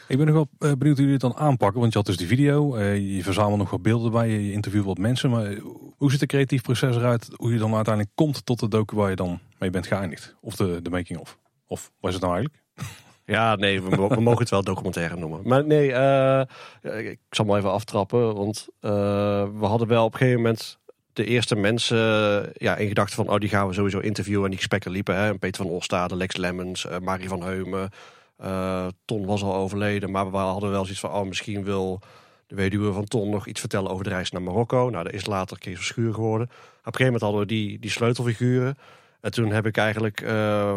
Ik 0.07 0.17
ben 0.17 0.25
nog 0.25 0.35
wel 0.35 0.47
eh, 0.59 0.77
benieuwd 0.77 0.97
hoe 0.97 1.05
jullie 1.07 1.11
het 1.11 1.21
dan 1.21 1.35
aanpakken. 1.35 1.79
Want 1.79 1.91
je 1.91 1.97
had 1.97 2.07
dus 2.07 2.17
die 2.17 2.27
video. 2.27 2.75
eh, 2.75 3.15
je 3.15 3.23
verzamelt 3.23 3.57
nog 3.57 3.69
wat 3.69 3.81
beelden 3.81 4.11
bij. 4.11 4.29
Je, 4.29 4.45
je 4.45 4.51
interviewt 4.51 4.85
wat 4.85 4.97
mensen. 4.97 5.29
Maar 5.29 5.55
hoe 5.97 6.11
ziet 6.11 6.19
het 6.19 6.29
creatief 6.29 6.61
proces 6.61 6.95
eruit? 6.95 7.29
Hoe 7.35 7.53
je 7.53 7.59
dan 7.59 7.75
uiteindelijk 7.75 8.15
komt 8.15 8.45
tot 8.45 8.59
de 8.59 8.67
docu 8.67 8.95
waar 8.95 9.09
je 9.09 9.15
dan 9.15 9.39
mee 9.59 9.69
bent 9.69 9.87
geëindigd? 9.87 10.35
Of 10.41 10.55
de, 10.55 10.79
de 10.81 10.89
making 10.89 11.19
of? 11.19 11.39
Is 12.01 12.13
het 12.13 12.21
nou 12.21 12.33
eigenlijk? 12.35 12.63
Ja, 13.25 13.55
nee, 13.55 13.81
we, 13.81 13.95
mo- 13.95 14.07
we 14.07 14.21
mogen 14.21 14.39
het 14.39 14.49
wel 14.49 14.63
documentaire 14.63 15.15
noemen. 15.15 15.39
Maar 15.43 15.65
nee, 15.65 15.93
eh, 15.93 16.41
ik 17.11 17.19
zal 17.29 17.45
maar 17.45 17.57
even 17.57 17.71
aftrappen. 17.71 18.35
Want 18.35 18.67
eh, 18.79 18.91
we 19.59 19.65
hadden 19.65 19.87
wel 19.87 20.05
op 20.05 20.11
een 20.13 20.17
gegeven 20.19 20.41
moment... 20.41 20.79
de 21.21 21.27
eerste 21.27 21.55
mensen 21.55 21.97
ja, 22.53 22.75
in 22.75 22.87
gedachten 22.87 23.15
van... 23.15 23.29
oh, 23.29 23.39
die 23.39 23.49
gaan 23.49 23.67
we 23.67 23.73
sowieso 23.73 23.99
interviewen. 23.99 24.43
En 24.43 24.49
die 24.49 24.57
gesprekken 24.57 24.91
liepen. 24.91 25.15
Hè? 25.15 25.37
Peter 25.37 25.63
van 25.63 25.73
Ostade, 25.73 26.15
Lex 26.15 26.35
Lemmens, 26.35 26.85
uh, 26.85 26.97
Marie 26.97 27.27
van 27.27 27.43
Heumen. 27.43 27.89
Ton 29.05 29.25
was 29.25 29.43
al 29.43 29.55
overleden. 29.55 30.11
Maar 30.11 30.31
we 30.31 30.37
hadden 30.37 30.71
wel 30.71 30.81
zoiets 30.81 30.99
van... 30.99 31.11
oh, 31.11 31.27
misschien 31.27 31.63
wil 31.63 31.99
de 32.47 32.55
weduwe 32.55 32.93
van 32.93 33.05
Ton 33.05 33.29
nog 33.29 33.47
iets 33.47 33.59
vertellen 33.59 33.91
over 33.91 34.03
de 34.03 34.09
reis 34.09 34.31
naar 34.31 34.41
Marokko. 34.41 34.89
Nou, 34.89 35.03
dat 35.03 35.13
is 35.13 35.25
later 35.25 35.59
Kees 35.59 35.75
Verschuur 35.75 36.13
geworden. 36.13 36.47
Op 36.47 36.53
een 36.53 36.81
gegeven 36.83 37.05
moment 37.05 37.21
hadden 37.21 37.41
we 37.41 37.47
die, 37.47 37.79
die 37.79 37.91
sleutelfiguren. 37.91 38.77
En 39.21 39.31
toen 39.31 39.51
heb 39.51 39.65
ik 39.65 39.77
eigenlijk 39.77 40.25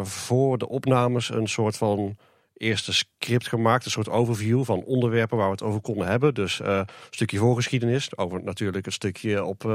voor 0.03 0.59
de 0.59 0.69
opnames 0.69 1.31
een 1.31 1.49
soort 1.49 1.77
van 1.77 2.17
eerste 2.57 2.93
script 2.93 3.49
gemaakt. 3.49 3.85
Een 3.85 3.91
soort 3.91 4.09
overview 4.09 4.65
van 4.65 4.85
onderwerpen 4.85 5.37
waar 5.37 5.47
we 5.47 5.53
het 5.53 5.63
over 5.63 5.81
konden 5.81 6.07
hebben. 6.07 6.35
Dus 6.35 6.61
uh, 6.61 6.77
een 6.77 6.87
stukje 7.11 7.39
voorgeschiedenis. 7.39 8.17
Over 8.17 8.43
natuurlijk 8.43 8.87
een 8.87 8.93
stukje 8.93 9.45
op 9.45 9.65
uh, 9.65 9.71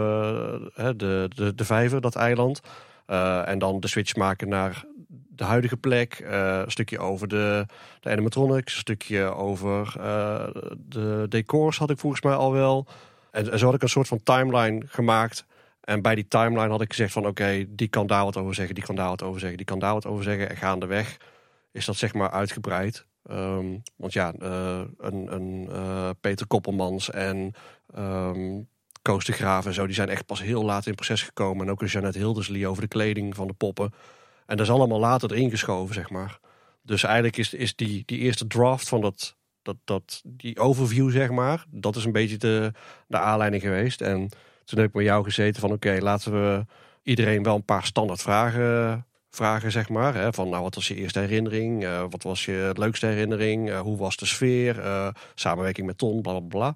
de, 0.75 1.29
de, 1.36 1.55
de 1.55 1.65
Vijver, 1.65 2.01
dat 2.01 2.15
eiland. 2.15 2.62
Uh, 3.07 3.48
en 3.48 3.59
dan 3.59 3.79
de 3.79 3.88
switch 3.88 4.15
maken 4.15 4.50
naar 4.50 4.86
de 5.07 5.43
huidige 5.43 5.77
plek. 5.77 6.24
een 6.25 6.71
stukje 6.71 7.00
over 7.00 7.27
de, 7.27 7.65
de 8.00 8.09
animatronics. 8.09 8.74
Een 8.74 8.79
stukje 8.79 9.24
over 9.24 9.93
de 10.77 11.25
decors 11.29 11.77
had 11.77 11.89
ik 11.89 12.00
volgens 12.00 12.21
mij 12.21 12.33
al 12.33 12.51
wel. 12.51 12.88
En, 13.31 13.59
zo 13.59 13.65
had 13.65 13.75
ik 13.75 13.81
een 13.81 13.89
soort 13.89 14.07
van 14.07 14.24
timeline 14.24 14.81
gemaakt. 14.88 15.45
En 15.81 16.01
bij 16.01 16.15
die 16.15 16.27
timeline 16.27 16.69
had 16.69 16.81
ik 16.81 16.89
gezegd 16.89 17.13
van 17.13 17.27
oké, 17.27 17.65
die 17.67 17.88
kan 17.88 18.07
daar 18.07 18.24
wat 18.24 18.38
over 18.38 18.55
zeggen, 18.55 18.75
die 18.75 18.83
kan 18.83 18.95
daar 18.95 19.09
wat 19.09 19.24
over 19.24 19.39
zeggen, 19.39 19.57
die 19.57 19.65
kan 19.65 19.79
daar 19.79 19.93
wat 19.93 20.05
over 20.05 20.24
zeggen. 20.24 20.50
En 20.50 20.57
gaandeweg 20.57 21.17
is 21.79 21.86
dat 21.86 21.95
zeg 21.95 22.13
maar 22.13 22.31
uitgebreid. 22.31 23.05
Um, 23.31 23.81
want 23.95 24.13
ja, 24.13 24.33
uh, 24.41 24.81
een, 24.98 25.33
een 25.33 25.67
uh, 25.71 26.09
Peter 26.21 26.48
Koppelmans 26.48 27.09
en 27.09 27.53
um, 27.98 28.67
Koos 29.01 29.25
de 29.25 29.31
Graaf 29.31 29.65
en 29.65 29.74
zo, 29.74 29.86
die 29.86 29.95
zijn 29.95 30.09
echt 30.09 30.25
pas 30.25 30.41
heel 30.41 30.65
laat 30.65 30.86
in 30.86 30.95
proces 30.95 31.24
gekomen. 31.24 31.65
En 31.65 31.71
ook 31.71 31.81
een 31.81 31.88
Jeannette 31.88 32.17
Hilderslee 32.17 32.67
over 32.67 32.81
de 32.81 32.88
kleding 32.88 33.36
van 33.36 33.48
de 33.48 33.53
poppen. 33.53 33.93
En 34.45 34.57
dat 34.57 34.65
is 34.65 34.71
allemaal 34.71 35.00
later 35.00 35.31
erin 35.31 35.50
geschoven, 35.50 35.95
zeg 35.95 36.09
maar. 36.09 36.39
Dus 36.81 37.03
eigenlijk 37.03 37.38
is, 37.38 37.53
is 37.53 37.75
die, 37.75 38.03
die 38.05 38.19
eerste 38.19 38.48
draft 38.48 38.89
van 38.89 39.01
dat, 39.01 39.36
dat, 39.62 39.75
dat, 39.83 40.21
die 40.25 40.59
overview, 40.59 41.12
zeg 41.12 41.29
maar, 41.29 41.65
dat 41.69 41.95
is 41.95 42.05
een 42.05 42.12
beetje 42.12 42.38
de, 42.38 42.71
de 43.07 43.17
aanleiding 43.17 43.62
geweest. 43.62 44.01
En 44.01 44.29
toen 44.65 44.79
heb 44.79 44.88
ik 44.88 44.93
met 44.93 45.05
jou 45.05 45.24
gezeten 45.24 45.62
van 45.62 45.71
oké, 45.71 45.98
laten 46.00 46.31
we 46.31 46.65
iedereen 47.03 47.43
wel 47.43 47.55
een 47.55 47.65
paar 47.65 47.86
standaard 47.86 48.21
vragen 49.29 49.71
zeg 49.71 49.89
maar. 49.89 50.15
Hè, 50.15 50.33
van 50.33 50.50
nou, 50.50 50.63
wat 50.63 50.75
was 50.75 50.88
je 50.88 50.95
eerste 50.95 51.19
herinnering? 51.19 51.83
Uh, 51.83 52.03
wat 52.09 52.24
was 52.24 52.45
je 52.45 52.71
leukste 52.74 53.05
herinnering? 53.05 53.69
Uh, 53.69 53.79
hoe 53.79 53.98
was 53.98 54.17
de 54.17 54.25
sfeer? 54.25 54.77
Uh, 54.77 55.07
samenwerking 55.36 55.88
met 55.88 55.98
Ton, 55.98 56.21
bla 56.21 56.39
bla 56.39 56.75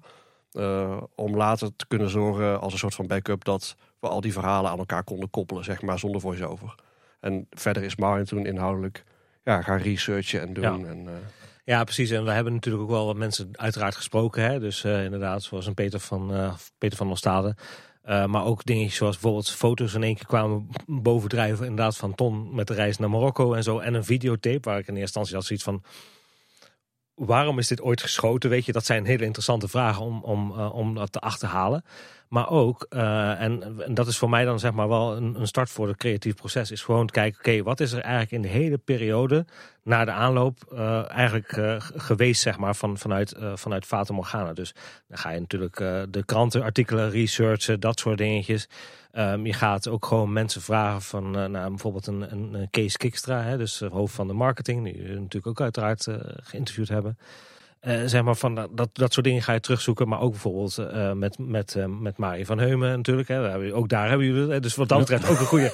bla. 0.52 1.08
om 1.14 1.36
later 1.36 1.76
te 1.76 1.86
kunnen 1.86 2.10
zorgen 2.10 2.60
als 2.60 2.72
een 2.72 2.78
soort 2.78 2.94
van 2.94 3.06
backup 3.06 3.44
dat 3.44 3.76
we 4.00 4.08
al 4.08 4.20
die 4.20 4.32
verhalen 4.32 4.70
aan 4.70 4.78
elkaar 4.78 5.04
konden 5.04 5.30
koppelen, 5.30 5.64
zeg 5.64 5.82
maar, 5.82 5.98
zonder 5.98 6.20
voice-over. 6.20 6.74
En 7.20 7.46
verder 7.50 7.82
is 7.82 7.96
Martin 7.96 8.24
toen 8.24 8.46
inhoudelijk 8.46 9.04
ja, 9.44 9.62
gaan 9.62 9.78
researchen 9.78 10.40
en 10.40 10.52
doen. 10.52 10.80
Ja. 10.80 10.88
En, 10.88 11.08
ja, 11.64 11.84
precies. 11.84 12.10
En 12.10 12.24
we 12.24 12.30
hebben 12.30 12.52
natuurlijk 12.52 12.84
ook 12.84 12.90
wel 12.90 13.06
wat 13.06 13.16
mensen 13.16 13.48
uiteraard 13.52 13.96
gesproken. 13.96 14.42
Hè? 14.42 14.60
Dus 14.60 14.84
inderdaad, 14.84 15.42
zoals 15.42 15.66
een 15.66 15.74
Peter 15.74 16.00
van, 16.00 16.54
Peter 16.78 16.96
van 16.96 17.10
Ostade. 17.10 17.56
Uh, 18.08 18.26
maar 18.26 18.44
ook 18.44 18.64
dingen 18.64 18.90
zoals 18.90 19.14
bijvoorbeeld 19.14 19.50
foto's 19.50 19.94
in 19.94 20.02
één 20.02 20.14
keer 20.14 20.26
kwamen 20.26 20.68
bovendrijven. 20.86 21.66
Inderdaad 21.66 21.96
van 21.96 22.14
Ton 22.14 22.54
met 22.54 22.66
de 22.66 22.74
reis 22.74 22.98
naar 22.98 23.10
Marokko 23.10 23.54
en 23.54 23.62
zo. 23.62 23.78
En 23.78 23.94
een 23.94 24.04
videotape 24.04 24.68
waar 24.68 24.78
ik 24.78 24.86
in 24.86 24.96
eerste 24.96 25.00
instantie 25.00 25.34
had 25.34 25.44
zoiets 25.44 25.64
van... 25.64 25.82
Waarom 27.14 27.58
is 27.58 27.68
dit 27.68 27.82
ooit 27.82 28.02
geschoten? 28.02 28.50
Weet 28.50 28.64
je, 28.64 28.72
dat 28.72 28.84
zijn 28.84 29.04
hele 29.04 29.24
interessante 29.24 29.68
vragen 29.68 30.04
om, 30.04 30.22
om, 30.22 30.50
uh, 30.50 30.74
om 30.74 30.94
dat 30.94 31.12
te 31.12 31.20
achterhalen. 31.20 31.84
Maar 32.28 32.50
ook, 32.50 32.86
uh, 32.90 33.40
en, 33.40 33.76
dat 33.88 34.06
is 34.06 34.18
voor 34.18 34.30
mij 34.30 34.44
dan 34.44 34.58
zeg 34.58 34.72
maar 34.72 34.88
wel 34.88 35.16
een, 35.16 35.40
een 35.40 35.46
start 35.46 35.70
voor 35.70 35.88
het 35.88 35.96
creatief 35.96 36.34
proces, 36.34 36.70
is 36.70 36.82
gewoon 36.82 37.06
kijken, 37.06 37.38
oké, 37.38 37.62
wat 37.62 37.80
is 37.80 37.92
er 37.92 38.00
eigenlijk 38.00 38.32
in 38.32 38.42
de 38.42 38.58
hele 38.58 38.78
periode 38.78 39.46
na 39.82 40.04
de 40.04 40.10
aanloop 40.10 40.58
uh, 40.72 41.10
eigenlijk 41.10 41.78
geweest, 41.96 42.42
zeg 42.42 42.58
maar, 42.58 42.74
van, 42.74 42.98
vanuit, 42.98 43.34
vanuit 43.54 43.86
Fata 43.86 44.12
Morgana. 44.12 44.52
Dus 44.52 44.74
dan 45.08 45.18
ga 45.18 45.30
je 45.30 45.40
natuurlijk 45.40 45.76
de 46.10 46.22
krantenartikelen 46.24 47.10
researchen, 47.10 47.80
dat 47.80 47.98
soort 47.98 48.18
dingetjes. 48.18 48.68
Um, 49.18 49.46
je 49.46 49.52
gaat 49.52 49.88
ook 49.88 50.06
gewoon 50.06 50.32
mensen 50.32 50.62
vragen 50.62 51.02
van, 51.02 51.30
nou, 51.30 51.68
bijvoorbeeld 51.68 52.06
een, 52.06 52.32
een 52.32 52.68
Kees 52.70 52.96
Kikstra, 52.96 53.42
hè, 53.42 53.56
dus 53.56 53.80
hoofd 53.80 54.14
van 54.14 54.26
de 54.26 54.32
marketing, 54.32 54.84
die 54.84 55.02
we 55.02 55.08
natuurlijk 55.08 55.46
ook 55.46 55.60
uiteraard 55.60 56.06
geïnterviewd 56.42 56.88
hebben. 56.88 57.18
Uh, 57.86 58.00
zeg 58.04 58.22
maar 58.22 58.36
van 58.36 58.54
dat, 58.54 58.88
dat 58.92 59.12
soort 59.12 59.26
dingen 59.26 59.42
ga 59.42 59.52
je 59.52 59.60
terugzoeken. 59.60 60.08
Maar 60.08 60.20
ook 60.20 60.30
bijvoorbeeld 60.30 60.78
uh, 60.78 61.12
met, 61.12 61.38
met, 61.38 61.74
uh, 61.78 61.84
met 62.00 62.16
Marie 62.16 62.46
van 62.46 62.58
Heumen 62.58 62.96
natuurlijk. 62.96 63.28
Hè. 63.28 63.42
Daar 63.42 63.72
ook 63.72 63.88
daar 63.88 64.08
hebben 64.08 64.26
jullie 64.26 64.52
het. 64.52 64.62
Dus 64.62 64.74
wat 64.74 64.88
dat 64.88 64.98
betreft 64.98 65.28
ook 65.28 65.38
een 65.38 65.46
goede 65.46 65.72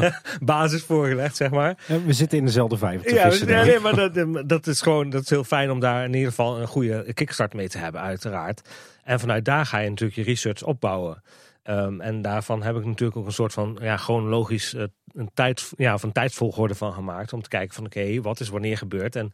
basis 0.40 0.82
voorgelegd, 0.82 1.36
zeg 1.36 1.50
maar. 1.50 1.76
we 2.06 2.12
zitten 2.12 2.38
in 2.38 2.44
dezelfde 2.44 2.76
vijf. 2.76 3.10
Ja, 3.10 3.28
nee, 3.28 3.64
nee, 3.64 3.78
maar 3.78 3.94
dat, 3.94 4.48
dat 4.48 4.66
is 4.66 4.80
gewoon 4.80 5.10
dat 5.10 5.22
is 5.22 5.30
heel 5.30 5.44
fijn 5.44 5.70
om 5.70 5.80
daar 5.80 6.04
in 6.04 6.14
ieder 6.14 6.28
geval 6.28 6.60
een 6.60 6.66
goede 6.66 7.12
kickstart 7.12 7.54
mee 7.54 7.68
te 7.68 7.78
hebben, 7.78 8.00
uiteraard. 8.00 8.68
En 9.04 9.20
vanuit 9.20 9.44
daar 9.44 9.66
ga 9.66 9.78
je 9.78 9.88
natuurlijk 9.88 10.18
je 10.18 10.24
research 10.24 10.62
opbouwen. 10.62 11.22
Um, 11.64 12.00
en 12.00 12.22
daarvan 12.22 12.62
heb 12.62 12.76
ik 12.76 12.84
natuurlijk 12.84 13.18
ook 13.18 13.26
een 13.26 13.32
soort 13.32 13.52
van 13.52 13.78
ja, 13.80 13.96
gewoon 13.96 14.28
logisch 14.28 14.74
een 15.14 15.30
tijd, 15.34 15.72
ja, 15.76 15.98
van 15.98 16.12
tijdsvolgorde 16.12 16.74
van 16.74 16.92
gemaakt. 16.92 17.32
Om 17.32 17.42
te 17.42 17.48
kijken 17.48 17.74
van 17.74 17.84
oké, 17.84 18.20
wat 18.20 18.40
is 18.40 18.48
wanneer 18.48 18.76
gebeurd 18.76 19.16
en 19.16 19.32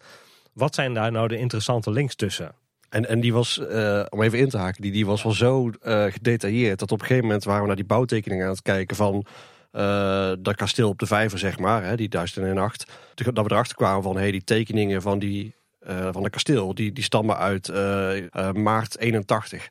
wat 0.53 0.75
zijn 0.75 0.95
daar 0.95 1.13
nou 1.13 1.29
de 1.29 1.39
interessante 1.39 1.91
links 1.91 2.15
tussen? 2.15 2.55
En, 2.89 3.09
en 3.09 3.21
die 3.21 3.33
was, 3.33 3.59
uh, 3.59 4.05
om 4.09 4.23
even 4.23 4.39
in 4.39 4.49
te 4.49 4.59
haken, 4.59 4.83
die, 4.83 4.93
die 4.93 5.07
was 5.07 5.23
wel 5.23 5.33
zo 5.33 5.71
uh, 5.83 6.05
gedetailleerd 6.05 6.79
dat 6.79 6.93
op 6.93 7.01
een 7.01 7.07
gegeven 7.07 7.27
moment 7.27 7.45
waren 7.45 7.61
we 7.61 7.67
naar 7.67 7.77
die 7.77 7.85
bouwtekeningen 7.85 8.45
aan 8.45 8.51
het 8.51 8.63
kijken 8.63 8.97
van 8.97 9.27
dat 10.41 10.55
kasteel 10.55 10.89
op 10.89 10.99
de 10.99 11.07
vijver, 11.07 11.39
zeg 11.39 11.59
maar, 11.59 11.85
hè, 11.85 11.97
die 11.97 12.09
duizend 12.09 12.47
en 12.47 12.59
acht. 12.59 12.93
Dat 13.15 13.47
we 13.47 13.51
erachter 13.53 13.77
kwamen 13.77 14.03
van 14.03 14.17
hey, 14.17 14.31
die 14.31 14.45
tekeningen 14.45 15.03
van, 15.03 15.19
die, 15.19 15.55
van 15.87 16.23
het 16.23 16.33
kasteel, 16.33 16.75
die, 16.75 16.93
die 16.93 17.05
stammen 17.05 17.37
uit 17.37 17.73
maart 18.55 18.99
81. 18.99 19.69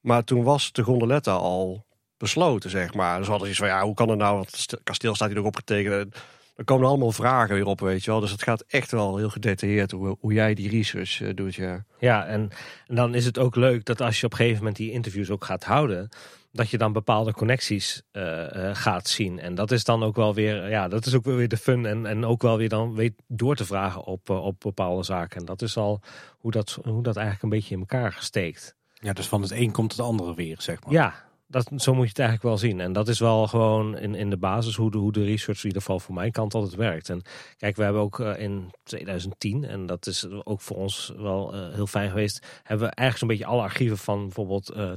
Maar 0.00 0.24
toen 0.24 0.42
was 0.42 0.72
de 0.72 0.82
gondoletta 0.82 1.32
al 1.32 1.86
besloten, 2.18 2.70
zeg 2.70 2.94
maar. 2.94 3.18
Dus 3.18 3.28
hadden 3.28 3.48
iets 3.48 3.58
van, 3.58 3.68
ja, 3.68 3.82
hoe 3.82 3.94
kan 3.94 4.08
het 4.08 4.18
nou? 4.18 4.36
Want 4.36 4.50
het 4.50 4.80
kasteel 4.82 5.14
staat 5.14 5.28
hier 5.28 5.36
nog 5.36 5.46
opgetekend. 5.46 6.16
Er 6.56 6.64
komen 6.64 6.88
allemaal 6.88 7.12
vragen 7.12 7.54
weer 7.54 7.66
op, 7.66 7.80
weet 7.80 8.04
je 8.04 8.10
wel. 8.10 8.20
Dus 8.20 8.30
het 8.30 8.42
gaat 8.42 8.64
echt 8.66 8.90
wel 8.90 9.16
heel 9.16 9.30
gedetailleerd 9.30 9.90
hoe, 9.90 10.16
hoe 10.20 10.32
jij 10.32 10.54
die 10.54 10.70
research 10.70 11.20
uh, 11.20 11.34
doet, 11.34 11.54
ja. 11.54 11.84
Ja, 11.98 12.26
en, 12.26 12.50
en, 12.86 12.94
dan 12.94 13.14
is 13.14 13.24
het 13.24 13.38
ook 13.38 13.56
leuk 13.56 13.84
dat 13.84 14.00
als 14.00 14.20
je 14.20 14.26
op 14.26 14.32
een 14.32 14.38
gegeven 14.38 14.58
moment 14.58 14.76
die 14.76 14.92
interviews 14.92 15.30
ook 15.30 15.44
gaat 15.44 15.64
houden, 15.64 16.08
dat 16.52 16.70
je 16.70 16.78
dan 16.78 16.92
bepaalde 16.92 17.32
connecties 17.32 18.02
uh, 18.12 18.22
uh, 18.22 18.70
gaat 18.72 19.08
zien. 19.08 19.38
En 19.38 19.54
dat 19.54 19.70
is 19.70 19.84
dan 19.84 20.02
ook 20.02 20.16
wel 20.16 20.34
weer, 20.34 20.68
ja, 20.68 20.88
dat 20.88 21.06
is 21.06 21.14
ook 21.14 21.24
wel 21.24 21.36
weer 21.36 21.48
de 21.48 21.56
fun. 21.56 21.86
En, 21.86 22.06
en 22.06 22.24
ook 22.24 22.42
wel 22.42 22.56
weer 22.56 22.68
dan 22.68 22.94
weet 22.94 23.14
door 23.26 23.56
te 23.56 23.64
vragen 23.64 24.04
op, 24.04 24.30
op 24.30 24.60
bepaalde 24.60 25.02
zaken. 25.02 25.40
En 25.40 25.46
dat 25.46 25.62
is 25.62 25.76
al 25.76 26.00
hoe 26.38 26.50
dat, 26.50 26.78
hoe 26.82 27.02
dat 27.02 27.16
eigenlijk 27.16 27.44
een 27.44 27.58
beetje 27.58 27.74
in 27.74 27.80
elkaar 27.80 28.12
gesteekt. 28.12 28.76
Ja, 28.94 29.12
dus 29.12 29.26
van 29.26 29.42
het 29.42 29.50
een 29.50 29.70
komt 29.70 29.92
het 29.92 30.00
andere 30.00 30.34
weer, 30.34 30.56
zeg 30.60 30.84
maar. 30.84 30.92
Ja, 30.92 31.27
dat, 31.48 31.70
zo 31.76 31.94
moet 31.94 32.02
je 32.02 32.08
het 32.08 32.18
eigenlijk 32.18 32.48
wel 32.48 32.58
zien. 32.58 32.80
En 32.80 32.92
dat 32.92 33.08
is 33.08 33.18
wel 33.18 33.46
gewoon 33.46 33.98
in, 33.98 34.14
in 34.14 34.30
de 34.30 34.36
basis 34.36 34.76
hoe 34.76 34.90
de, 34.90 34.98
hoe 34.98 35.12
de 35.12 35.24
research 35.24 35.58
in 35.58 35.66
ieder 35.66 35.82
geval 35.82 36.00
voor 36.00 36.14
mijn 36.14 36.32
kant 36.32 36.54
altijd 36.54 36.74
werkt. 36.74 37.08
En 37.08 37.22
kijk, 37.56 37.76
we 37.76 37.82
hebben 37.82 38.02
ook 38.02 38.18
uh, 38.18 38.38
in 38.38 38.70
2010, 38.82 39.64
en 39.64 39.86
dat 39.86 40.06
is 40.06 40.26
ook 40.44 40.60
voor 40.60 40.76
ons 40.76 41.12
wel 41.16 41.54
uh, 41.54 41.74
heel 41.74 41.86
fijn 41.86 42.08
geweest, 42.08 42.46
hebben 42.62 42.88
we 42.88 42.94
eigenlijk 42.94 43.18
zo'n 43.18 43.28
beetje 43.28 43.54
alle 43.54 43.68
archieven 43.68 43.98
van 43.98 44.22
bijvoorbeeld 44.22 44.76
uh, 44.76 44.90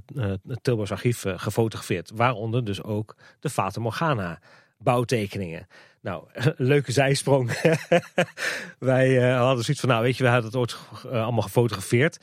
het 0.47 0.59
Tilburgs 0.61 0.91
archief 0.91 1.25
gefotografeerd. 1.35 2.11
Waaronder 2.15 2.63
dus 2.63 2.83
ook 2.83 3.15
de 3.39 3.49
Fata 3.49 3.79
Morgana 3.79 4.39
bouwtekeningen. 4.77 5.67
Nou, 6.01 6.23
leuke 6.57 6.91
zijsprong. 6.91 7.51
Wij 8.79 9.31
hadden 9.31 9.63
zoiets 9.63 9.81
van, 9.81 9.89
nou 9.89 10.03
weet 10.03 10.17
je, 10.17 10.23
we 10.23 10.29
hadden 10.29 10.45
het 10.45 10.59
ooit 10.59 10.77
allemaal 11.11 11.41
gefotografeerd. 11.41 12.17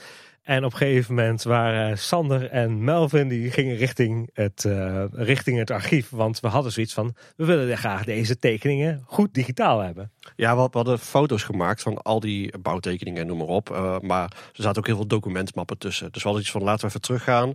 En 0.49 0.65
op 0.65 0.73
een 0.73 0.79
gegeven 0.79 1.15
moment 1.15 1.43
waren 1.43 1.99
Sander 1.99 2.51
en 2.51 2.85
Melvin 2.85 3.29
die 3.29 3.51
gingen 3.51 3.77
richting 3.77 4.31
het, 4.33 4.65
uh, 4.67 5.05
richting 5.13 5.59
het 5.59 5.71
archief. 5.71 6.11
Want 6.11 6.41
we 6.41 6.49
hadden 6.49 6.73
zoiets 6.73 6.95
van, 6.95 7.15
we 7.37 7.45
willen 7.45 7.79
graag 7.79 8.05
deze 8.05 8.39
tekeningen 8.39 9.03
goed 9.07 9.35
digitaal 9.35 9.81
hebben. 9.81 10.11
Ja, 10.37 10.55
we 10.55 10.69
hadden 10.73 10.99
foto's 10.99 11.43
gemaakt 11.43 11.83
van 11.83 12.03
al 12.03 12.21
die 12.21 12.59
bouwtekeningen 12.59 13.21
en 13.21 13.27
noem 13.27 13.39
maar 13.39 13.47
op. 13.47 13.71
Uh, 13.71 13.99
maar 13.99 14.25
er 14.25 14.63
zaten 14.63 14.79
ook 14.79 14.87
heel 14.87 14.97
veel 14.97 15.07
documentmappen 15.07 15.79
tussen. 15.79 16.13
Dus 16.13 16.23
we 16.23 16.29
hadden 16.29 16.43
iets 16.43 16.53
van, 16.53 16.63
laten 16.63 16.81
we 16.81 16.87
even 16.87 17.01
teruggaan. 17.01 17.53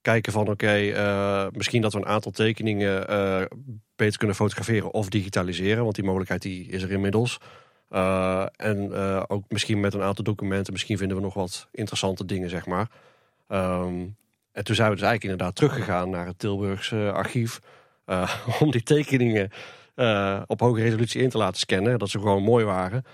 Kijken 0.00 0.32
van, 0.32 0.48
oké, 0.48 0.76
uh, 0.76 1.46
misschien 1.50 1.82
dat 1.82 1.92
we 1.92 1.98
een 1.98 2.06
aantal 2.06 2.32
tekeningen 2.32 3.06
beter 3.96 4.18
kunnen 4.18 4.36
fotograferen 4.36 4.92
of 4.92 5.08
digitaliseren. 5.08 5.82
Want 5.82 5.94
die 5.94 6.04
mogelijkheid 6.04 6.42
die 6.42 6.66
is 6.68 6.82
er 6.82 6.90
inmiddels. 6.90 7.38
Uh, 7.94 8.46
en 8.56 8.90
uh, 8.92 9.22
ook 9.26 9.44
misschien 9.48 9.80
met 9.80 9.94
een 9.94 10.02
aantal 10.02 10.24
documenten, 10.24 10.72
misschien 10.72 10.98
vinden 10.98 11.16
we 11.16 11.22
nog 11.22 11.34
wat 11.34 11.68
interessante 11.72 12.24
dingen, 12.24 12.50
zeg 12.50 12.66
maar. 12.66 12.88
Um, 13.48 14.16
en 14.52 14.64
toen 14.64 14.74
zijn 14.74 14.88
we 14.88 14.94
dus 14.94 15.04
eigenlijk 15.04 15.22
inderdaad 15.22 15.54
teruggegaan 15.54 16.10
naar 16.10 16.26
het 16.26 16.38
Tilburgse 16.38 17.10
archief. 17.12 17.60
Uh, 18.06 18.34
om 18.60 18.70
die 18.70 18.82
tekeningen 18.82 19.50
op 20.46 20.60
hoge 20.60 20.80
resolutie 20.80 21.22
in 21.22 21.28
te 21.28 21.38
laten 21.38 21.60
scannen. 21.60 21.98
Dat 21.98 22.10
ze 22.10 22.18
gewoon 22.18 22.42
mooi 22.42 22.64
waren. 22.64 23.04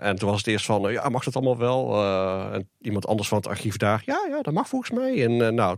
en 0.00 0.16
toen 0.16 0.28
was 0.28 0.38
het 0.38 0.46
eerst 0.46 0.64
van, 0.64 1.10
mag 1.10 1.24
dat 1.24 1.36
allemaal 1.36 1.58
wel? 1.58 2.04
en 2.52 2.68
iemand 2.80 3.06
anders 3.06 3.28
van 3.28 3.38
het 3.38 3.46
archief 3.46 3.76
daar, 3.76 4.02
ja, 4.04 4.26
ja, 4.28 4.42
dat 4.42 4.54
mag 4.54 4.68
volgens 4.68 4.90
mij. 4.90 5.24
En 5.24 5.54
nou, 5.54 5.76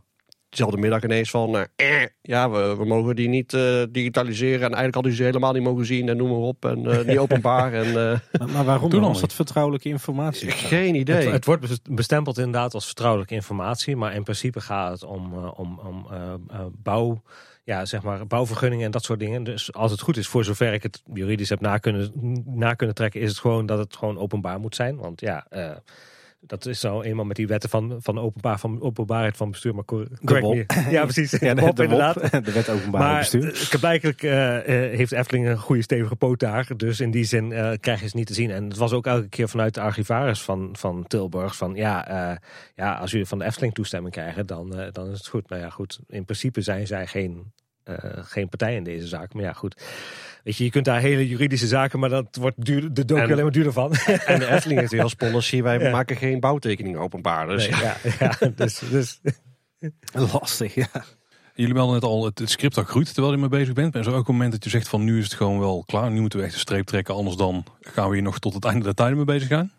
diezelfde 0.52 0.80
middag 0.80 1.02
ineens 1.02 1.30
van, 1.30 1.56
eh, 1.76 2.02
eh, 2.02 2.08
ja, 2.22 2.50
we, 2.50 2.76
we 2.76 2.84
mogen 2.84 3.16
die 3.16 3.28
niet 3.28 3.54
eh, 3.54 3.82
digitaliseren 3.90 4.56
en 4.56 4.62
eigenlijk 4.62 4.94
hadden 4.94 5.12
ze 5.12 5.18
ze 5.18 5.24
helemaal 5.24 5.52
niet 5.52 5.62
mogen 5.62 5.86
zien 5.86 6.08
en 6.08 6.16
noem 6.16 6.28
maar 6.28 6.38
op 6.38 6.64
en 6.64 6.86
eh, 6.86 7.06
niet 7.06 7.18
openbaar 7.26 7.72
en 7.72 7.86
eh, 7.86 8.18
Maar, 8.38 8.48
maar 8.48 8.64
waarom 8.64 8.90
Toen 8.90 8.90
dan? 8.90 9.00
al 9.00 9.06
Was 9.08 9.12
niet. 9.20 9.20
dat 9.20 9.32
vertrouwelijke 9.32 9.88
informatie? 9.88 10.50
geen 10.50 10.94
idee. 10.94 11.16
Het, 11.16 11.32
het 11.32 11.44
wordt 11.44 11.60
bes- 11.60 11.80
bestempeld 11.90 12.38
inderdaad 12.38 12.74
als 12.74 12.86
vertrouwelijke 12.86 13.34
informatie, 13.34 13.96
maar 13.96 14.14
in 14.14 14.22
principe 14.22 14.60
gaat 14.60 14.92
het 14.92 15.04
om, 15.04 15.32
eh, 15.32 15.58
om, 15.58 15.78
om 15.86 16.06
eh, 16.10 16.32
eh, 16.50 16.60
bouw, 16.82 17.22
ja, 17.64 17.84
zeg 17.84 18.02
maar, 18.02 18.26
bouwvergunningen 18.26 18.84
en 18.84 18.90
dat 18.90 19.04
soort 19.04 19.18
dingen. 19.18 19.44
Dus 19.44 19.72
als 19.72 19.90
het 19.90 20.00
goed 20.00 20.16
is, 20.16 20.26
voor 20.28 20.44
zover 20.44 20.72
ik 20.72 20.82
het 20.82 21.02
juridisch 21.14 21.48
heb 21.48 21.60
na 21.60 21.78
kunnen, 21.78 22.10
na 22.46 22.74
kunnen 22.74 22.94
trekken, 22.94 23.20
is 23.20 23.28
het 23.28 23.38
gewoon 23.38 23.66
dat 23.66 23.78
het 23.78 23.96
gewoon 23.96 24.18
openbaar 24.18 24.60
moet 24.60 24.74
zijn. 24.74 24.96
Want 24.96 25.20
ja, 25.20 25.46
eh, 25.50 25.70
dat 26.46 26.66
is 26.66 26.80
zo 26.80 27.02
eenmaal 27.02 27.24
met 27.24 27.36
die 27.36 27.46
wetten 27.46 27.70
van, 27.70 27.96
van, 28.00 28.18
openbaar, 28.18 28.58
van 28.58 28.80
openbaarheid 28.80 29.36
van 29.36 29.50
bestuur. 29.50 29.74
Maar 29.74 29.84
correct. 29.84 30.74
Ja, 30.90 31.02
precies. 31.02 31.30
Ja, 31.40 31.54
de, 31.54 31.82
inderdaad. 31.82 32.30
De 32.44 32.52
wet 32.52 32.68
openbaar 32.68 33.00
Maar 33.00 33.18
bestuur. 33.18 33.68
eh, 33.72 33.80
blijkelijk 33.80 34.22
eh, 34.22 34.56
eh, 34.56 34.96
heeft 34.96 35.12
Efteling 35.12 35.46
een 35.46 35.58
goede 35.58 35.82
stevige 35.82 36.16
poot 36.16 36.40
daar. 36.40 36.68
Dus 36.76 37.00
in 37.00 37.10
die 37.10 37.24
zin 37.24 37.52
eh, 37.52 37.72
krijg 37.80 37.98
je 37.98 38.04
het 38.04 38.14
niet 38.14 38.26
te 38.26 38.34
zien. 38.34 38.50
En 38.50 38.64
het 38.64 38.76
was 38.76 38.92
ook 38.92 39.06
elke 39.06 39.28
keer 39.28 39.48
vanuit 39.48 39.74
de 39.74 39.80
archivaris 39.80 40.42
van, 40.42 40.68
van 40.72 41.04
Tilburg. 41.06 41.56
Van 41.56 41.74
ja, 41.74 42.08
eh, 42.08 42.36
ja, 42.74 42.94
als 42.94 43.10
jullie 43.10 43.26
van 43.26 43.38
de 43.38 43.44
Efteling 43.44 43.74
toestemming 43.74 44.14
krijgen, 44.14 44.46
dan, 44.46 44.76
eh, 44.78 44.92
dan 44.92 45.10
is 45.10 45.18
het 45.18 45.28
goed. 45.28 45.48
Nou 45.48 45.62
ja, 45.62 45.70
goed. 45.70 45.98
In 46.08 46.24
principe 46.24 46.60
zijn 46.60 46.86
zij 46.86 47.06
geen, 47.06 47.52
eh, 47.84 47.94
geen 48.22 48.48
partij 48.48 48.74
in 48.76 48.84
deze 48.84 49.06
zaak. 49.06 49.34
Maar 49.34 49.42
ja, 49.42 49.52
goed. 49.52 49.82
Weet 50.44 50.56
je, 50.56 50.64
je 50.64 50.70
kunt 50.70 50.84
daar 50.84 51.00
hele 51.00 51.28
juridische 51.28 51.66
zaken, 51.66 51.98
maar 51.98 52.08
dat 52.08 52.36
wordt 52.40 52.64
duur, 52.64 52.92
de 52.94 53.04
docu 53.04 53.20
En- 53.22 53.30
alleen 53.30 53.42
maar 53.42 53.52
duurder 53.52 53.72
van. 53.72 53.94
En 53.94 54.38
de 54.38 54.46
Efteling 54.50 54.80
heeft 54.80 54.92
weer 54.92 55.02
als 55.02 55.14
policy, 55.24 55.62
wij 55.62 55.78
Ja. 55.78 55.90
maken 55.90 56.16
geen 56.16 56.40
bouwtekeningen 56.40 57.00
openbaar. 57.00 57.46
Dus 57.48 57.68
Nee, 57.68 57.80
ja, 57.80 57.96
ja, 58.18 58.50
dus, 58.56 58.78
dus 58.90 59.20
Lastig, 60.12 60.74
ja. 60.74 60.88
Jullie 61.54 61.74
melden 61.74 61.94
net 61.94 62.04
al, 62.04 62.24
het, 62.24 62.38
het 62.38 62.50
script 62.50 62.74
dat 62.74 62.86
groeit 62.86 63.12
terwijl 63.14 63.32
je 63.34 63.40
mee 63.40 63.48
bezig 63.48 63.74
bent. 63.74 63.92
Maar 63.92 64.02
is 64.02 64.08
er 64.08 64.14
ook 64.14 64.28
een 64.28 64.34
moment 64.34 64.52
dat 64.52 64.64
je 64.64 64.70
zegt 64.70 64.88
van 64.88 65.04
nu 65.04 65.18
is 65.18 65.24
het 65.24 65.34
gewoon 65.34 65.58
wel 65.58 65.82
klaar. 65.86 66.10
Nu 66.10 66.20
moeten 66.20 66.38
we 66.38 66.44
echt 66.44 66.54
een 66.54 66.60
streep 66.60 66.86
trekken. 66.86 67.14
Anders 67.14 67.36
dan 67.36 67.64
gaan 67.80 68.08
we 68.08 68.14
hier 68.14 68.22
nog 68.24 68.38
tot 68.38 68.54
het 68.54 68.64
einde 68.64 68.84
der 68.84 68.94
tijden 68.94 69.16
mee 69.16 69.24
bezig 69.24 69.48
gaan. 69.48 69.72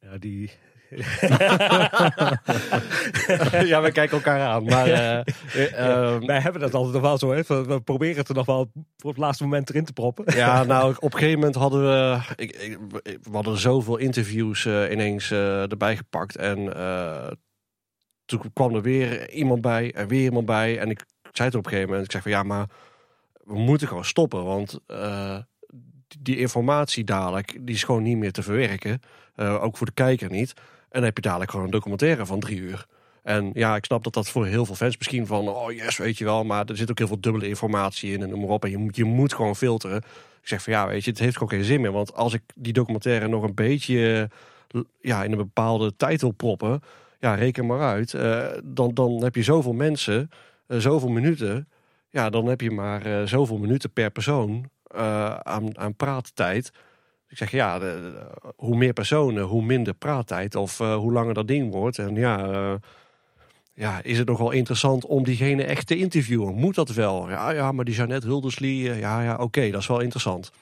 ja, 0.00 0.18
die, 0.18 0.50
ja, 3.64 3.82
we 3.82 3.90
kijken 3.92 4.16
elkaar 4.16 4.40
aan. 4.40 4.64
Maar 4.64 4.86
eh, 4.86 5.18
eh, 5.18 5.24
ehm, 5.88 6.26
wij 6.26 6.40
hebben 6.40 6.60
dat 6.60 6.74
altijd 6.74 6.92
nog 6.92 7.02
wel 7.02 7.18
zo. 7.18 7.32
Hè? 7.32 7.42
We 7.46 7.64
we 7.64 7.80
proberen 7.80 8.16
het 8.16 8.28
er 8.28 8.34
nog 8.34 8.46
wel 8.46 8.70
voor 8.96 9.10
het 9.10 9.18
laatste 9.18 9.42
moment 9.44 9.70
erin 9.70 9.84
te 9.84 9.92
proppen. 9.92 10.36
Ja, 10.36 10.62
nou, 10.64 10.94
op 10.98 11.12
een 11.12 11.18
gegeven 11.18 11.38
moment 11.38 11.56
hadden 11.56 11.82
we... 11.82 12.18
Ik, 12.36 12.56
ik- 12.56 12.78
we 13.02 13.30
hadden 13.32 13.58
zoveel 13.58 13.96
interviews 13.96 14.66
eh, 14.66 14.90
ineens 14.90 15.30
erbij 15.30 15.96
gepakt. 15.96 16.36
En 16.36 16.56
toen 18.24 18.40
kwam 18.52 18.74
er 18.74 18.82
weer 18.82 19.30
iemand 19.30 19.60
bij 19.60 19.92
en 19.94 20.08
weer 20.08 20.22
iemand 20.22 20.46
bij. 20.46 20.78
En 20.78 20.90
ik 20.90 21.04
zei 21.32 21.48
het 21.48 21.56
op 21.58 21.64
een 21.64 21.70
gegeven 21.70 21.88
moment. 21.90 22.06
Ik 22.06 22.12
zeg 22.12 22.22
van 22.22 22.30
ja, 22.30 22.42
maar 22.42 22.66
we 23.44 23.58
moeten 23.58 23.88
gewoon 23.88 24.04
stoppen. 24.04 24.44
Want 24.44 24.80
die 26.18 26.38
informatie 26.38 27.04
dadelijk, 27.04 27.58
die 27.60 27.74
is 27.74 27.82
gewoon 27.82 28.02
niet 28.02 28.16
meer 28.16 28.32
te 28.32 28.42
verwerken. 28.42 29.00
Ook 29.36 29.76
voor 29.76 29.86
de 29.86 29.92
kijker 29.92 30.30
niet. 30.30 30.52
En 30.90 30.94
dan 31.00 31.02
heb 31.02 31.16
je 31.16 31.22
dadelijk 31.22 31.50
gewoon 31.50 31.66
een 31.66 31.72
documentaire 31.72 32.26
van 32.26 32.40
drie 32.40 32.58
uur. 32.58 32.86
En 33.22 33.50
ja, 33.54 33.76
ik 33.76 33.84
snap 33.84 34.04
dat 34.04 34.12
dat 34.14 34.28
voor 34.28 34.46
heel 34.46 34.64
veel 34.66 34.74
fans 34.74 34.96
misschien 34.96 35.26
van, 35.26 35.48
oh 35.48 35.72
yes, 35.72 35.96
weet 35.96 36.18
je 36.18 36.24
wel, 36.24 36.44
maar 36.44 36.66
er 36.66 36.76
zit 36.76 36.90
ook 36.90 36.98
heel 36.98 37.06
veel 37.06 37.20
dubbele 37.20 37.48
informatie 37.48 38.12
in 38.12 38.22
en 38.22 38.28
noem 38.28 38.40
maar 38.40 38.48
op. 38.48 38.64
En 38.64 38.70
je 38.70 38.76
moet, 38.76 38.96
je 38.96 39.04
moet 39.04 39.34
gewoon 39.34 39.56
filteren. 39.56 39.96
Ik 40.40 40.48
zeg 40.48 40.62
van 40.62 40.72
ja, 40.72 40.86
weet 40.86 41.04
je, 41.04 41.10
het 41.10 41.18
heeft 41.18 41.36
gewoon 41.36 41.52
geen 41.52 41.64
zin 41.64 41.80
meer. 41.80 41.92
Want 41.92 42.14
als 42.14 42.34
ik 42.34 42.42
die 42.54 42.72
documentaire 42.72 43.28
nog 43.28 43.42
een 43.42 43.54
beetje 43.54 44.30
ja, 45.00 45.24
in 45.24 45.32
een 45.32 45.38
bepaalde 45.38 45.96
tijd 45.96 46.20
wil 46.20 46.30
proppen, 46.30 46.82
ja, 47.18 47.34
reken 47.34 47.66
maar 47.66 47.80
uit. 47.80 48.14
eh, 48.14 48.46
dan, 48.64 48.94
dan 48.94 49.22
heb 49.22 49.34
je 49.34 49.42
zoveel 49.42 49.72
mensen, 49.72 50.30
eh, 50.66 50.78
zoveel 50.78 51.08
minuten. 51.08 51.68
Ja, 52.10 52.30
dan 52.30 52.46
heb 52.46 52.60
je 52.60 52.70
maar 52.70 53.06
eh, 53.06 53.22
zoveel 53.26 53.58
minuten 53.58 53.92
per 53.92 54.10
persoon 54.10 54.70
aan, 55.42 55.78
aan 55.78 55.94
praattijd. 55.94 56.70
Ik 57.28 57.36
zeg 57.36 57.50
ja, 57.50 57.80
hoe 58.56 58.76
meer 58.76 58.92
personen, 58.92 59.42
hoe 59.42 59.62
minder 59.62 59.94
praattijd 59.94 60.54
of 60.54 60.80
eh, 60.80 60.96
hoe 60.96 61.12
langer 61.12 61.34
dat 61.34 61.48
ding 61.48 61.72
wordt. 61.72 61.98
En 61.98 62.14
ja, 62.14 62.50
eh, 62.50 62.74
ja, 63.74 64.02
is 64.02 64.18
het 64.18 64.28
nog 64.28 64.38
wel 64.38 64.50
interessant 64.50 65.06
om 65.06 65.24
diegene 65.24 65.64
echt 65.64 65.86
te 65.86 65.96
interviewen? 65.96 66.54
Moet 66.54 66.74
dat 66.74 66.90
wel? 66.90 67.30
Ja, 67.30 67.50
ja 67.50 67.72
maar 67.72 67.84
die 67.84 67.94
Jeannette 67.94 68.26
Hulderslie, 68.26 68.90
eh, 68.90 69.00
ja, 69.00 69.22
ja, 69.22 69.36
oké, 69.36 69.70
dat 69.70 69.80
is 69.80 69.86
wel 69.86 70.00
interessant. 70.00 70.52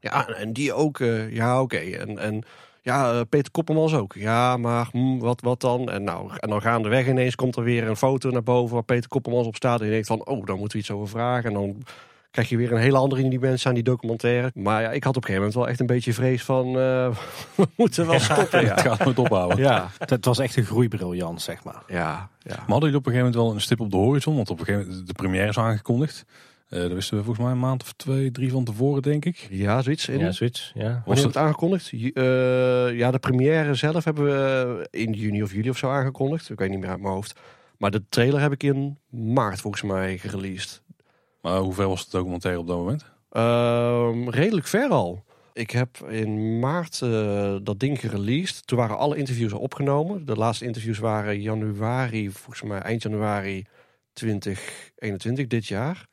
Ja, 0.00 0.28
en 0.28 0.52
die 0.52 0.72
ook, 0.72 0.98
ja, 1.30 1.62
oké. 1.62 1.76
En, 1.76 2.18
en 2.18 2.44
ja, 2.82 3.24
Peter 3.24 3.50
Koppelmans 3.50 3.94
ook. 3.94 4.14
Ja, 4.14 4.56
maar 4.56 4.88
hm, 4.92 5.18
wat, 5.18 5.40
wat 5.40 5.60
dan? 5.60 5.90
En, 5.90 6.04
nou, 6.04 6.30
en 6.38 6.48
dan 6.48 6.62
gaandeweg 6.62 7.08
ineens 7.08 7.34
komt 7.34 7.56
er 7.56 7.62
weer 7.62 7.88
een 7.88 7.96
foto 7.96 8.30
naar 8.30 8.42
boven 8.42 8.74
waar 8.74 8.84
Peter 8.84 9.08
Koppelmans 9.08 9.46
op 9.46 9.56
staat. 9.56 9.80
En 9.80 9.86
je 9.86 9.92
denkt 9.92 10.06
van, 10.06 10.26
oh, 10.26 10.46
daar 10.46 10.56
moeten 10.56 10.76
we 10.76 10.82
iets 10.82 10.90
over 10.90 11.08
vragen. 11.08 11.48
En 11.48 11.54
dan 11.54 11.82
krijg 12.30 12.48
je 12.48 12.56
weer 12.56 12.72
een 12.72 12.78
hele 12.78 12.96
andere 12.96 13.28
dimensie 13.28 13.68
aan 13.68 13.74
die 13.74 13.82
documentaire. 13.82 14.50
Maar 14.54 14.82
ja, 14.82 14.90
ik 14.90 15.04
had 15.04 15.16
op 15.16 15.22
een 15.22 15.28
gegeven 15.28 15.38
moment 15.46 15.54
wel 15.54 15.68
echt 15.68 15.80
een 15.80 15.86
beetje 15.86 16.12
vrees 16.12 16.42
van, 16.42 16.66
eh, 16.66 16.72
we 17.56 17.66
moeten 17.76 18.06
wel 18.06 18.20
stoppen. 18.20 18.58
Het 18.68 18.68
Ja, 18.68 18.76
gaat 18.76 19.04
nooit 19.04 19.18
ophouden. 19.18 19.58
ja, 19.58 19.88
Het, 19.98 20.10
het 20.10 20.24
was 20.24 20.38
echt 20.38 20.56
een 20.56 20.64
groeibriljant, 20.64 21.42
zeg 21.42 21.64
maar. 21.64 21.82
ja. 21.88 22.28
ja. 22.38 22.54
Maar 22.54 22.56
hadden 22.66 22.80
jullie 22.90 22.96
op 22.96 23.06
een 23.06 23.12
gegeven 23.12 23.16
moment 23.18 23.34
wel 23.34 23.52
een 23.54 23.60
stip 23.60 23.80
op 23.80 23.90
de 23.90 23.96
horizon? 23.96 24.36
Want 24.36 24.50
op 24.50 24.58
een 24.58 24.64
gegeven 24.64 24.88
moment, 24.88 25.06
de 25.06 25.12
première 25.12 25.48
is 25.48 25.58
aangekondigd. 25.58 26.24
Eh 26.68 26.80
dat 26.80 26.92
wisten 26.92 27.16
we 27.16 27.24
volgens 27.24 27.44
mij 27.44 27.54
een 27.54 27.60
maand 27.60 27.82
of 27.82 27.92
twee, 27.92 28.30
drie 28.30 28.50
van 28.50 28.64
tevoren, 28.64 29.02
denk 29.02 29.24
ik. 29.24 29.46
Ja, 29.50 29.82
zoiets. 29.82 30.08
In, 30.08 30.18
Ja, 30.18 30.30
zoiets. 30.32 30.72
Ja. 30.74 30.82
Wanneer 30.82 31.02
Was 31.04 31.20
we 31.20 31.26
het 31.26 31.36
aangekondigd? 31.36 31.92
Eh, 31.92 32.00
ja, 32.98 33.10
de 33.10 33.18
première 33.20 33.74
zelf 33.74 34.04
hebben 34.04 34.24
we 34.24 34.86
in 34.90 35.12
juni 35.12 35.42
of 35.42 35.52
juli 35.52 35.70
of 35.70 35.76
zo 35.78 35.90
aangekondigd. 35.90 36.50
Ik 36.50 36.58
weet 36.58 36.70
niet 36.70 36.80
meer 36.80 36.88
uit 36.90 37.00
mijn 37.00 37.12
hoofd. 37.14 37.40
Maar 37.78 37.90
de 37.90 38.02
trailer 38.08 38.40
heb 38.40 38.52
ik 38.52 38.62
in 38.62 38.98
maart 39.10 39.60
volgens 39.60 39.82
mij 39.82 40.18
gereleased. 40.18 40.82
Hoe 41.56 41.72
ver 41.72 41.88
was 41.88 42.04
de 42.04 42.16
documentaire 42.16 42.60
op 42.60 42.66
dat 42.66 42.76
moment? 42.76 43.04
Ehm, 43.30 44.28
redelijk 44.28 44.66
ver 44.66 44.88
al. 44.88 45.24
Ik 45.52 45.70
heb 45.70 45.96
in 46.08 46.58
maart 46.58 47.02
eh, 47.02 47.56
dat 47.62 47.80
ding 47.80 48.00
gereleased. 48.00 48.66
Toen 48.66 48.78
waren 48.78 48.98
alle 48.98 49.16
interviews 49.16 49.52
al 49.52 49.60
opgenomen. 49.60 50.26
De 50.26 50.36
laatste 50.36 50.64
interviews 50.64 50.98
waren 50.98 51.40
januari, 51.40 52.30
volgens 52.30 52.62
mij 52.62 52.80
eind 52.80 53.02
januari 53.02 53.66
2021, 54.12 55.46
dit 55.46 55.66
jaar. 55.66 56.06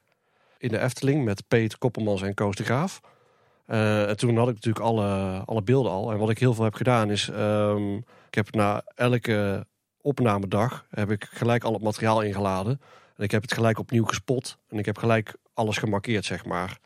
In 0.58 0.70
de 0.70 0.80
Efteling 0.80 1.24
met 1.24 1.48
Peter 1.48 1.78
Koppelmans 1.78 2.22
en 2.22 2.34
Koos 2.34 2.56
de 2.56 2.64
Graaf. 2.64 3.00
Eh, 3.66 4.10
en 4.10 4.18
toen 4.18 4.38
had 4.38 4.48
ik 4.48 4.54
natuurlijk 4.54 4.86
alle, 4.86 5.42
alle 5.46 5.64
beelden 5.64 5.92
al. 5.92 6.12
En 6.12 6.18
wat 6.18 6.30
ik 6.30 6.40
heel 6.40 6.54
veel 6.54 6.64
heb 6.64 6.74
gedaan 6.74 7.12
is... 7.12 7.30
ehm, 7.30 7.96
ik 8.28 8.36
heb 8.36 8.54
na 8.54 8.84
elke 8.96 9.66
opnamedag 10.02 10.86
heb 10.90 11.12
ik 11.12 11.28
gelijk 11.32 11.64
al 11.64 11.74
het 11.74 11.82
materiaal 11.82 12.22
ingeladen. 12.22 12.82
En 13.16 13.24
ik 13.24 13.32
heb 13.32 13.42
het 13.42 13.54
gelijk 13.54 13.80
opnieuw 13.80 14.06
gespot. 14.06 14.58
En 14.70 14.78
ik 14.78 14.86
heb 14.86 14.98
gelijk 14.98 15.36
alles 15.54 15.78
gemarkeerd, 15.78 16.26
zeg 16.26 16.46
maar. 16.46 16.80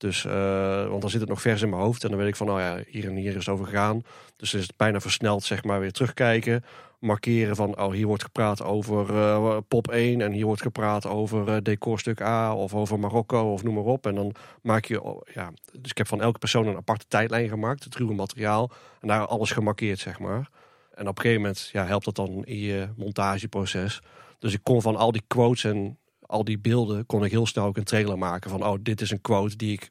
Dus, 0.00 0.24
eh, 0.24 0.88
want 0.88 1.00
dan 1.00 1.10
zit 1.10 1.20
het 1.20 1.28
nog 1.28 1.40
vers 1.40 1.62
in 1.62 1.68
mijn 1.68 1.82
hoofd. 1.82 2.04
En 2.04 2.10
dan 2.10 2.18
weet 2.18 2.28
ik 2.28 2.36
van, 2.36 2.46
nou 2.46 2.60
ja, 2.60 2.82
hier 2.86 3.04
en 3.04 3.16
hier 3.16 3.30
is 3.30 3.34
het 3.34 3.48
over 3.48 3.66
gegaan. 3.66 4.02
Dus 4.36 4.54
is 4.54 4.62
het 4.62 4.76
bijna 4.76 5.00
versneld, 5.00 5.44
zeg 5.44 5.64
maar, 5.64 5.80
weer 5.80 5.92
terugkijken. 5.92 6.64
Markeren 6.98 7.56
van, 7.56 7.78
oh, 7.78 7.92
hier 7.92 8.06
wordt 8.06 8.22
gepraat 8.22 8.62
over 8.62 9.16
eh, 9.16 9.56
pop 9.68 9.90
1. 9.90 10.20
En 10.20 10.32
hier 10.32 10.46
wordt 10.46 10.62
gepraat 10.62 11.06
over 11.06 11.48
eh, 11.48 11.56
decorstuk 11.62 12.20
A. 12.20 12.54
Of 12.54 12.74
over 12.74 12.98
Marokko, 12.98 13.52
of 13.52 13.62
noem 13.62 13.74
maar 13.74 13.84
op. 13.84 14.06
En 14.06 14.14
dan 14.14 14.34
maak 14.62 14.84
je, 14.84 15.02
oh, 15.02 15.20
ja. 15.34 15.52
Dus 15.72 15.90
ik 15.90 15.98
heb 15.98 16.06
van 16.06 16.22
elke 16.22 16.38
persoon 16.38 16.66
een 16.66 16.76
aparte 16.76 17.04
tijdlijn 17.08 17.48
gemaakt. 17.48 17.84
Het 17.84 17.94
ruwe 17.94 18.14
materiaal. 18.14 18.70
En 19.00 19.08
daar 19.08 19.26
alles 19.26 19.50
gemarkeerd, 19.50 19.98
zeg 19.98 20.18
maar. 20.18 20.50
En 20.94 21.08
op 21.08 21.16
een 21.16 21.22
gegeven 21.22 21.42
moment 21.42 21.68
ja, 21.72 21.86
helpt 21.86 22.04
dat 22.04 22.16
dan 22.16 22.44
in 22.44 22.58
je 22.58 22.88
montageproces. 22.96 24.00
Dus 24.40 24.52
ik 24.52 24.60
kon 24.62 24.82
van 24.82 24.96
al 24.96 25.12
die 25.12 25.22
quotes 25.26 25.64
en 25.64 25.98
al 26.20 26.44
die 26.44 26.58
beelden 26.58 27.06
kon 27.06 27.24
ik 27.24 27.30
heel 27.30 27.46
snel 27.46 27.64
ook 27.64 27.76
een 27.76 27.84
trailer 27.84 28.18
maken 28.18 28.50
van 28.50 28.64
oh 28.64 28.78
dit 28.82 29.00
is 29.00 29.10
een 29.10 29.20
quote 29.20 29.56
die 29.56 29.72
ik 29.72 29.90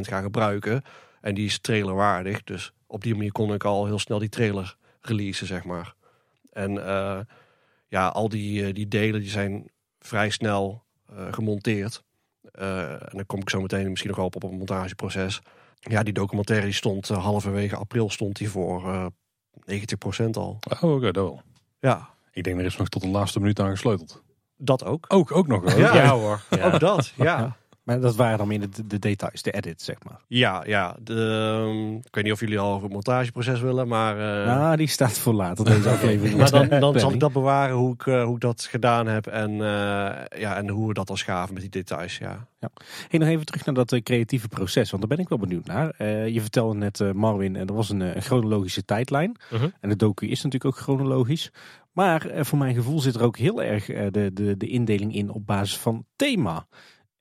ga 0.00 0.20
gebruiken 0.20 0.82
en 1.20 1.34
die 1.34 1.46
is 1.46 1.58
trailerwaardig. 1.58 2.44
Dus 2.44 2.72
op 2.86 3.02
die 3.02 3.14
manier 3.14 3.32
kon 3.32 3.54
ik 3.54 3.64
al 3.64 3.86
heel 3.86 3.98
snel 3.98 4.18
die 4.18 4.28
trailer 4.28 4.76
releasen 5.00 5.46
zeg 5.46 5.64
maar. 5.64 5.94
En 6.52 6.86
eh, 6.86 7.20
ja, 7.88 8.08
al 8.08 8.28
die, 8.28 8.66
eh, 8.66 8.74
die 8.74 8.88
delen 8.88 9.20
die 9.20 9.30
zijn 9.30 9.70
vrij 9.98 10.30
snel 10.30 10.82
eh, 11.06 11.32
gemonteerd. 11.32 12.02
En 12.52 12.98
dan 13.10 13.26
kom 13.26 13.40
ik 13.40 13.50
zo 13.50 13.60
meteen 13.60 13.90
misschien 13.90 14.10
nog 14.10 14.24
op 14.24 14.36
op 14.36 14.42
het 14.42 14.50
montageproces. 14.50 15.40
Ja, 15.78 16.02
die 16.02 16.12
documentaire 16.12 16.64
die 16.64 16.74
stond 16.74 17.08
halverwege 17.08 17.76
april 17.76 18.10
stond 18.10 18.36
die 18.36 18.50
voor 18.50 18.88
eh 18.88 19.06
90% 20.24 20.30
al. 20.30 20.58
Oh, 20.80 20.94
oké, 20.94 21.12
dat 21.12 21.24
wel. 21.24 21.42
Ja, 21.80 22.13
Ik 22.34 22.44
denk 22.44 22.58
er 22.58 22.64
is 22.64 22.76
nog 22.76 22.88
tot 22.88 23.02
de 23.02 23.08
laatste 23.08 23.40
minuut 23.40 23.60
aan 23.60 23.70
gesleuteld. 23.70 24.22
dat 24.56 24.84
ook. 24.84 25.04
Ook, 25.08 25.32
ook 25.32 25.46
nog 25.46 25.62
wel. 25.62 25.78
Ja. 25.78 25.94
Ja, 25.94 26.08
hoor. 26.08 26.40
Ja. 26.50 26.64
Ook 26.72 26.80
dat, 26.80 27.12
ja. 27.16 27.56
Maar 27.84 28.00
dat 28.00 28.16
waren 28.16 28.38
dan 28.38 28.48
meer 28.48 28.60
de, 28.70 28.86
de 28.86 28.98
details, 28.98 29.42
de 29.42 29.50
edit, 29.50 29.82
zeg 29.82 29.96
maar. 30.02 30.20
Ja, 30.26 30.62
ja. 30.66 30.96
De, 31.02 31.14
ehm, 31.64 31.94
ik 31.96 32.14
weet 32.14 32.24
niet 32.24 32.32
of 32.32 32.40
jullie 32.40 32.58
al 32.58 32.70
over 32.70 32.82
het 32.82 32.92
montageproces 32.92 33.60
willen, 33.60 33.88
maar... 33.88 34.18
eh, 34.44 34.70
Ah, 34.70 34.76
die 34.76 34.86
staat 34.86 35.18
voor 35.18 35.32
later 35.34 35.64
deze 35.64 35.88
aflevering. 35.94 36.36
maar 36.38 36.50
dan, 36.50 36.80
dan 36.80 36.98
zal 36.98 37.12
ik 37.12 37.20
dat 37.20 37.32
bewaren 37.32 37.76
hoe 37.76 37.92
ik, 37.92 38.06
eh, 38.06 38.24
hoe 38.24 38.34
ik 38.34 38.40
dat 38.40 38.62
gedaan 38.70 39.06
heb 39.06 39.26
en, 39.26 39.50
eh, 39.50 40.40
ja, 40.40 40.56
en 40.56 40.68
hoe 40.68 40.88
we 40.88 40.94
dat 40.94 41.06
dan 41.06 41.16
schaven 41.16 41.52
met 41.54 41.62
die 41.62 41.70
details. 41.70 42.18
Ja. 42.18 42.46
Hey, 43.08 43.18
nog 43.18 43.28
even 43.28 43.46
terug 43.46 43.64
naar 43.64 43.74
dat 43.74 44.00
creatieve 44.02 44.48
proces, 44.48 44.90
want 44.90 45.02
daar 45.02 45.16
ben 45.16 45.24
ik 45.24 45.28
wel 45.28 45.38
benieuwd 45.38 45.66
naar. 45.66 46.04
Je 46.30 46.40
vertelde 46.40 46.74
net, 46.78 47.12
Marvin, 47.14 47.56
en 47.56 47.66
er 47.66 47.74
was 47.74 47.90
een, 47.90 48.00
een 48.00 48.22
chronologische 48.22 48.84
tijdlijn. 48.84 49.36
Mhm. 49.50 49.68
En 49.80 49.88
de 49.88 49.96
docu 49.96 50.26
is 50.28 50.42
natuurlijk 50.42 50.76
ook 50.76 50.82
chronologisch. 50.82 51.50
Maar 51.92 52.26
voor 52.40 52.58
mijn 52.58 52.74
gevoel 52.74 53.00
zit 53.00 53.14
er 53.14 53.22
ook 53.22 53.36
heel 53.36 53.62
erg 53.62 53.86
de, 53.86 54.30
de, 54.32 54.56
de 54.56 54.66
indeling 54.68 55.14
in 55.14 55.30
op 55.30 55.46
basis 55.46 55.76
van 55.78 56.04
thema. 56.16 56.66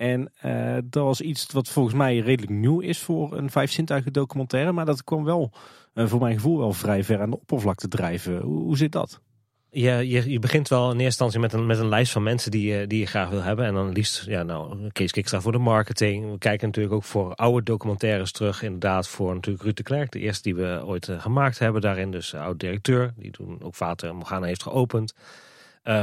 En 0.03 0.31
eh, 0.41 0.77
dat 0.83 1.03
was 1.03 1.21
iets 1.21 1.51
wat 1.51 1.69
volgens 1.69 1.95
mij 1.95 2.17
redelijk 2.19 2.51
nieuw 2.51 2.79
is 2.79 2.99
voor 2.99 3.37
een 3.37 3.49
vijf 3.49 3.71
zintuigen 3.71 4.13
documentaire. 4.13 4.71
Maar 4.71 4.85
dat 4.85 5.03
kwam 5.03 5.23
wel, 5.23 5.51
eh, 5.93 6.07
voor 6.07 6.19
mijn 6.19 6.35
gevoel, 6.35 6.57
wel 6.57 6.73
vrij 6.73 7.03
ver 7.03 7.21
aan 7.21 7.29
de 7.29 7.39
oppervlakte 7.39 7.87
drijven. 7.87 8.41
Hoe, 8.41 8.61
hoe 8.63 8.77
zit 8.77 8.91
dat? 8.91 9.21
Je, 9.69 9.91
je, 10.09 10.29
je 10.31 10.39
begint 10.39 10.67
wel 10.67 10.83
in 10.83 10.89
eerste 10.99 11.03
instantie 11.05 11.39
met 11.39 11.53
een, 11.53 11.65
met 11.65 11.79
een 11.79 11.89
lijst 11.89 12.11
van 12.11 12.23
mensen 12.23 12.51
die, 12.51 12.73
je- 12.73 12.87
die 12.87 12.99
je 12.99 13.05
graag 13.05 13.29
wil 13.29 13.41
hebben. 13.41 13.65
En 13.65 13.73
dan 13.73 13.91
liefst, 13.91 14.25
ja, 14.25 14.43
nou, 14.43 14.89
Kees 14.91 15.11
Kikstra 15.11 15.41
voor 15.41 15.51
de 15.51 15.57
marketing. 15.57 16.31
We 16.31 16.37
kijken 16.37 16.67
natuurlijk 16.67 16.95
ook 16.95 17.03
voor 17.03 17.35
oude 17.35 17.63
documentaires 17.63 18.31
terug. 18.31 18.61
Inderdaad, 18.61 19.07
voor 19.07 19.33
natuurlijk 19.33 19.63
Ruud 19.63 19.75
de 19.77 19.83
Klerk, 19.83 20.11
de 20.11 20.19
eerste 20.19 20.43
die 20.43 20.55
we 20.55 20.81
ooit 20.85 21.09
eh, 21.09 21.21
gemaakt 21.21 21.59
hebben. 21.59 21.81
Daarin 21.81 22.11
dus 22.11 22.35
oud-directeur, 22.35 23.13
die 23.17 23.31
toen 23.31 23.61
ook 23.61 23.75
Vater 23.75 24.15
Morgana 24.15 24.45
heeft 24.45 24.63
geopend. 24.63 25.13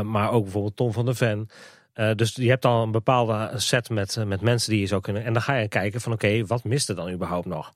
Maar 0.04 0.30
ook 0.32 0.42
bijvoorbeeld 0.42 0.76
Tom 0.76 0.92
van 0.92 1.04
der 1.04 1.14
Ven. 1.16 1.48
Eh, 1.92 2.10
dus 2.14 2.34
je 2.34 2.48
hebt 2.48 2.64
al 2.64 2.82
een 2.82 2.90
bepaalde 2.90 3.50
set 3.56 3.90
met, 3.90 4.16
eh, 4.16 4.24
met 4.24 4.40
mensen 4.40 4.70
die 4.70 4.80
je 4.80 4.86
zou 4.86 5.00
kunnen. 5.00 5.24
En 5.24 5.32
dan 5.32 5.42
ga 5.42 5.54
je 5.54 5.68
kijken 5.68 6.00
van 6.00 6.12
oké, 6.12 6.46
wat 6.46 6.64
mist 6.64 6.88
er 6.88 6.94
dan 6.94 7.10
überhaupt 7.10 7.46
nog? 7.46 7.72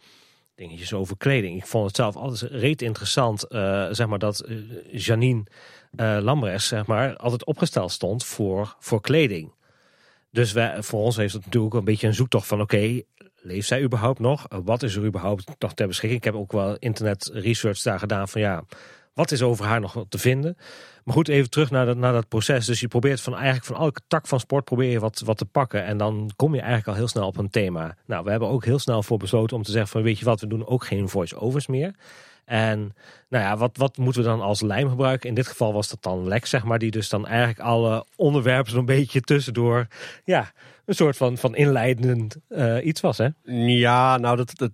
Dingetjes 0.54 0.92
over 0.92 1.16
kleding. 1.16 1.56
Ik 1.56 1.66
vond 1.66 1.86
het 1.86 1.96
zelf 1.96 2.16
altijd 2.16 2.50
reet 2.50 2.82
interessant, 2.82 3.42
eh, 3.42 3.86
zeg 3.90 4.06
maar, 4.06 4.18
dat 4.18 4.44
Janine 4.90 5.44
Lambres, 5.96 6.66
zeg 6.66 6.86
maar, 6.86 7.16
altijd 7.16 7.44
opgesteld 7.44 7.92
stond 7.92 8.24
voor, 8.24 8.76
voor 8.78 9.00
kleding. 9.00 9.52
Dus 10.30 10.52
wij, 10.52 10.82
voor 10.82 11.00
ons 11.00 11.16
heeft 11.16 11.32
het 11.32 11.44
natuurlijk 11.44 11.74
een 11.74 11.84
beetje 11.84 12.06
een 12.06 12.14
zoektocht 12.14 12.46
van 12.46 12.60
oké, 12.60 13.02
leeft 13.34 13.68
zij 13.68 13.82
überhaupt 13.82 14.18
nog? 14.18 14.46
Wat 14.64 14.82
is 14.82 14.96
er 14.96 15.04
überhaupt 15.04 15.50
nog 15.58 15.74
ter 15.74 15.86
beschikking? 15.86 16.20
Ik 16.20 16.24
heb 16.24 16.34
ook 16.34 16.52
wel 16.52 16.76
internet 16.76 17.30
research 17.32 17.82
daar 17.82 17.98
gedaan 17.98 18.28
van 18.28 18.40
ja, 18.40 18.64
wat 19.14 19.30
is 19.30 19.42
over 19.42 19.64
haar 19.64 19.80
nog 19.80 20.04
te 20.08 20.18
vinden? 20.18 20.56
Maar 21.04 21.14
goed, 21.14 21.28
even 21.28 21.50
terug 21.50 21.70
naar 21.70 21.86
dat, 21.86 22.00
dat 22.00 22.28
proces. 22.28 22.66
Dus 22.66 22.80
je 22.80 22.88
probeert 22.88 23.20
van 23.20 23.34
eigenlijk 23.34 23.64
van 23.64 23.76
elke 23.76 24.00
tak 24.08 24.26
van 24.26 24.40
sport 24.40 24.64
probeer 24.64 24.90
je 24.90 25.00
wat, 25.00 25.22
wat 25.24 25.38
te 25.38 25.44
pakken. 25.44 25.84
En 25.84 25.96
dan 25.96 26.30
kom 26.36 26.54
je 26.54 26.60
eigenlijk 26.60 26.88
al 26.88 26.94
heel 26.94 27.08
snel 27.08 27.26
op 27.26 27.36
een 27.36 27.50
thema. 27.50 27.96
Nou, 28.06 28.24
we 28.24 28.30
hebben 28.30 28.48
ook 28.48 28.64
heel 28.64 28.78
snel 28.78 29.02
voor 29.02 29.18
besloten 29.18 29.56
om 29.56 29.62
te 29.62 29.70
zeggen 29.70 29.90
van 29.90 30.02
weet 30.02 30.18
je 30.18 30.24
wat, 30.24 30.40
we 30.40 30.46
doen 30.46 30.66
ook 30.66 30.84
geen 30.84 31.08
voice-overs 31.08 31.66
meer. 31.66 31.94
En 32.44 32.94
nou 33.28 33.44
ja, 33.44 33.56
wat, 33.56 33.76
wat 33.76 33.96
moeten 33.96 34.22
we 34.22 34.28
dan 34.28 34.40
als 34.40 34.60
lijm 34.60 34.88
gebruiken? 34.88 35.28
In 35.28 35.34
dit 35.34 35.46
geval 35.46 35.72
was 35.72 35.88
dat 35.88 36.02
dan 36.02 36.28
Lex, 36.28 36.50
zeg 36.50 36.64
maar, 36.64 36.78
die 36.78 36.90
dus 36.90 37.08
dan 37.08 37.26
eigenlijk 37.26 37.58
alle 37.58 38.06
onderwerpen 38.16 38.72
zo'n 38.72 38.84
beetje 38.84 39.20
tussendoor, 39.20 39.86
ja, 40.24 40.52
een 40.84 40.94
soort 40.94 41.16
van, 41.16 41.38
van 41.38 41.56
inleidend 41.56 42.36
eh, 42.48 42.84
iets 42.86 43.00
was, 43.00 43.18
hè? 43.18 43.28
Ja, 43.66 44.16
nou, 44.16 44.36
dat, 44.36 44.52
dat, 44.54 44.70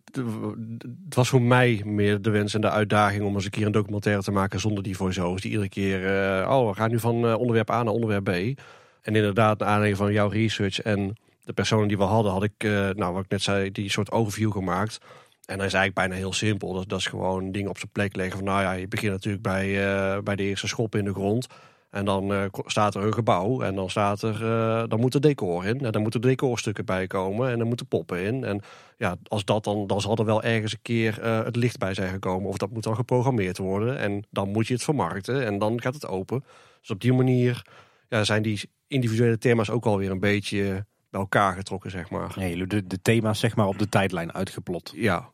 het 1.05 1.15
was 1.15 1.29
voor 1.29 1.43
mij 1.43 1.83
meer 1.85 2.23
de 2.23 2.31
wens 2.31 2.55
en 2.55 2.61
de 2.61 2.71
uitdaging 2.71 3.25
om 3.25 3.35
eens 3.35 3.45
een 3.45 3.51
keer 3.51 3.67
een 3.67 3.73
documentaire 3.73 4.23
te 4.23 4.31
maken 4.31 4.61
zonder 4.61 4.83
die 4.83 4.97
voice-overs. 4.97 5.43
Die 5.43 5.51
iedere 5.51 5.69
keer, 5.69 6.07
eh, 6.07 6.51
oh, 6.51 6.69
we 6.69 6.75
gaan 6.75 6.91
nu 6.91 6.99
van 6.99 7.27
eh, 7.27 7.39
onderwerp 7.39 7.71
A 7.71 7.83
naar 7.83 7.93
onderwerp 7.93 8.25
B. 8.25 8.61
En 9.03 9.15
inderdaad, 9.15 9.59
naar 9.59 9.69
aanleiding 9.69 9.97
van 9.97 10.13
jouw 10.13 10.29
research 10.29 10.81
en 10.81 11.17
de 11.45 11.53
personen 11.53 11.89
die 11.89 11.97
we 11.97 12.03
hadden, 12.03 12.33
had 12.33 12.43
ik, 12.43 12.63
nou, 12.97 13.13
wat 13.13 13.25
ik 13.25 13.31
net 13.31 13.43
zei, 13.43 13.71
die 13.71 13.91
soort 13.91 14.11
overview 14.11 14.53
gemaakt. 14.53 14.99
En 15.47 15.57
dat 15.57 15.67
is 15.67 15.75
eigenlijk 15.75 15.95
bijna 15.95 16.15
heel 16.15 16.33
simpel. 16.33 16.73
Dat, 16.73 16.89
dat 16.89 16.99
is 16.99 17.07
gewoon 17.07 17.53
dingen 17.53 17.71
op 17.71 17.79
zijn 17.79 17.91
plek 17.93 18.17
leggen. 18.17 18.37
Van, 18.37 18.47
nou 18.47 18.63
ja, 18.63 18.73
je 18.73 18.89
begint 18.89 19.13
natuurlijk 19.13 19.43
bij, 19.43 20.23
bij 20.23 20.37
de 20.37 20.43
eerste 20.43 20.69
schop 20.69 20.95
in 20.95 21.05
de 21.05 21.13
grond. 21.13 21.47
En 21.91 22.05
dan 22.05 22.33
eh, 22.33 22.45
staat 22.67 22.95
er 22.95 23.03
een 23.03 23.15
gebouw. 23.15 23.61
En 23.63 23.75
dan 23.75 23.91
staat 23.91 24.23
er, 24.23 24.35
eh, 24.35 24.89
dan 24.89 25.01
moet 25.01 25.15
er 25.15 25.21
decor 25.21 25.67
in. 25.67 25.85
En 25.85 25.93
dan 25.93 26.03
moeten 26.03 26.21
decorstukken 26.21 26.85
bij 26.85 27.07
komen. 27.07 27.51
En 27.51 27.59
dan 27.59 27.67
moeten 27.67 27.87
poppen 27.87 28.23
in. 28.23 28.45
En 28.45 28.61
ja, 28.97 29.17
als 29.29 29.45
dat 29.45 29.65
dan, 29.65 29.87
dan 29.87 30.01
zal 30.01 30.17
er 30.17 30.25
wel 30.25 30.43
ergens 30.43 30.73
een 30.73 30.83
keer 30.83 31.21
eh, 31.21 31.45
het 31.45 31.57
licht 31.57 31.79
bij 31.79 31.95
zijn 31.95 32.13
gekomen. 32.13 32.49
Of 32.49 32.57
dat 32.57 32.71
moet 32.71 32.83
dan 32.83 32.95
geprogrammeerd 32.95 33.59
worden. 33.59 33.99
En 33.99 34.25
dan 34.31 34.49
moet 34.49 34.67
je 34.67 34.75
het 34.75 34.83
vermarkten. 34.83 35.47
En 35.47 35.59
dan 35.59 35.81
gaat 35.81 35.95
het 35.95 36.07
open. 36.07 36.45
Dus 36.81 36.91
op 36.91 37.01
die 37.01 37.13
manier 37.13 37.67
ja, 38.09 38.25
zijn 38.25 38.43
die 38.43 38.71
individuele 38.87 39.39
thema's 39.39 39.71
ook 39.71 39.85
alweer 39.85 40.11
een 40.11 40.21
beetje 40.21 40.87
bij 41.11 41.21
elkaar 41.21 41.55
getrokken, 41.55 41.91
zeg 41.91 42.11
maar. 42.11 42.33
Nee, 42.37 42.67
de, 42.67 42.87
de 42.87 43.03
thema's 43.03 43.39
zeg 43.39 43.57
maar 43.57 43.67
op 43.67 43.79
de 43.79 43.89
tijdlijn 43.89 44.33
uitgeplot. 44.33 44.93
Ja, 44.95 45.31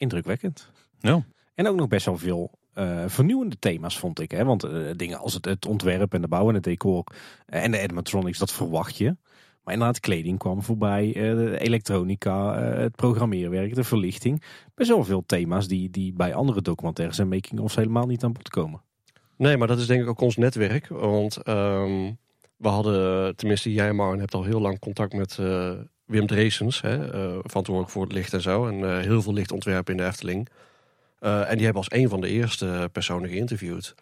Indrukwekkend. 0.00 0.70
Ja. 0.98 1.24
En 1.54 1.68
ook 1.68 1.76
nog 1.76 1.88
best 1.88 2.06
wel 2.06 2.18
veel 2.18 2.50
eh, 2.72 3.04
vernieuwende 3.06 3.58
thema's 3.58 3.98
vond 3.98 4.20
ik. 4.20 4.30
Hè? 4.30 4.44
Want 4.44 4.64
eh, 4.64 4.72
dingen 4.96 5.18
als 5.18 5.34
het, 5.34 5.66
ontwerp 5.66 6.14
en 6.14 6.20
de 6.20 6.28
bouw 6.28 6.48
en 6.48 6.54
het 6.54 6.64
decor 6.64 7.04
eh, 7.46 7.64
en 7.64 7.70
de 7.70 7.82
animatronics, 7.82 8.38
dat 8.38 8.52
verwacht 8.52 8.96
je. 8.96 9.16
Maar 9.64 9.74
inderdaad, 9.74 10.00
kleding 10.00 10.38
kwam 10.38 10.62
voorbij, 10.62 11.14
elektronica, 11.58 12.58
het 12.58 12.96
programmeerwerk, 12.96 13.74
de 13.74 13.84
verlichting. 13.84 14.42
Best 14.74 14.88
wel 14.88 15.04
veel 15.04 15.22
thema's 15.26 15.68
die, 15.68 15.90
die 15.90 16.12
bij 16.12 16.34
andere 16.34 16.62
documentaires 16.62 17.18
en 17.18 17.28
making-ofs 17.28 17.74
helemaal 17.74 18.06
niet 18.06 18.24
aan 18.24 18.32
bod 18.32 18.48
komen. 18.48 18.82
Nee, 19.36 19.56
maar 19.56 19.68
dat 19.68 19.78
is 19.78 19.86
denk 19.86 20.02
ik 20.02 20.08
ook 20.08 20.20
ons 20.20 20.36
netwerk. 20.36 20.88
Want 20.88 21.36
ehm, 21.36 22.12
we 22.56 22.68
hadden, 22.68 23.36
tenminste 23.36 23.72
jij 23.72 23.92
Marn, 23.92 24.18
hebt 24.18 24.34
al 24.34 24.44
heel 24.44 24.60
lang 24.60 24.78
contact 24.78 25.12
met 25.12 25.38
Wim 26.04 26.26
Dreesens. 26.26 26.80
Hè, 26.80 27.08
verantwoordelijk 27.42 27.90
voor 27.90 28.02
het 28.02 28.12
licht 28.12 28.32
en 28.32 28.42
zo. 28.42 28.66
En 28.66 29.00
heel 29.00 29.22
veel 29.22 29.32
lichtontwerpen 29.32 29.94
in 29.94 30.00
de 30.00 30.06
Efteling. 30.06 30.48
Eh, 31.20 31.50
en 31.50 31.54
die 31.56 31.64
hebben 31.64 31.82
als 31.82 31.98
een 31.98 32.08
van 32.08 32.20
de 32.20 32.28
eerste 32.28 32.88
personen 32.92 33.28
geïnterviewd. 33.28 33.94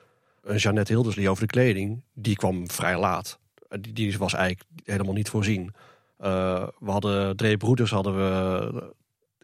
Een 0.42 0.56
Jeannette 0.56 0.92
Hilderslie 0.92 1.30
over 1.30 1.42
de 1.46 1.52
kleding, 1.52 2.02
die 2.14 2.36
kwam 2.36 2.70
vrij 2.70 2.98
laat. 2.98 3.38
Eh, 3.68 3.78
Die, 3.80 3.92
die 3.92 4.18
was 4.18 4.34
eigenlijk 4.34 4.68
helemaal 4.84 5.14
niet 5.14 5.28
voorzien. 5.28 5.74
Eh, 6.18 6.68
we 6.78 6.90
hadden 6.90 7.36
Dre 7.36 7.56
Broeders 7.56 7.90
hadden 7.90 8.16
we 8.16 8.92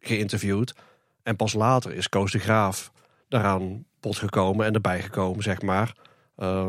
geïnterviewd. 0.01 0.75
En 1.23 1.37
pas 1.37 1.53
later 1.53 1.95
is 1.95 2.09
Koos 2.09 2.33
de 2.33 2.39
Graaf 2.39 2.93
daaraan 3.29 3.85
bod 4.01 4.17
gekomen 4.17 4.67
en 4.67 4.75
erbij 4.75 5.03
gekomen, 5.03 5.43
zeg 5.43 5.63
maar. 5.63 5.97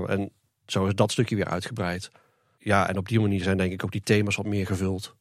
En 0.07 0.31
zo 0.65 0.85
is 0.85 0.95
dat 0.95 1.11
stukje 1.11 1.35
weer 1.35 1.45
uitgebreid. 1.45 2.11
Ja, 2.59 2.89
en 2.89 2.97
op 2.97 3.07
die 3.07 3.19
manier 3.19 3.43
zijn 3.43 3.57
denk 3.57 3.71
ik 3.71 3.83
ook 3.83 3.91
die 3.91 4.01
thema's 4.01 4.35
wat 4.35 4.45
meer 4.45 4.65
gevuld. 4.65 5.15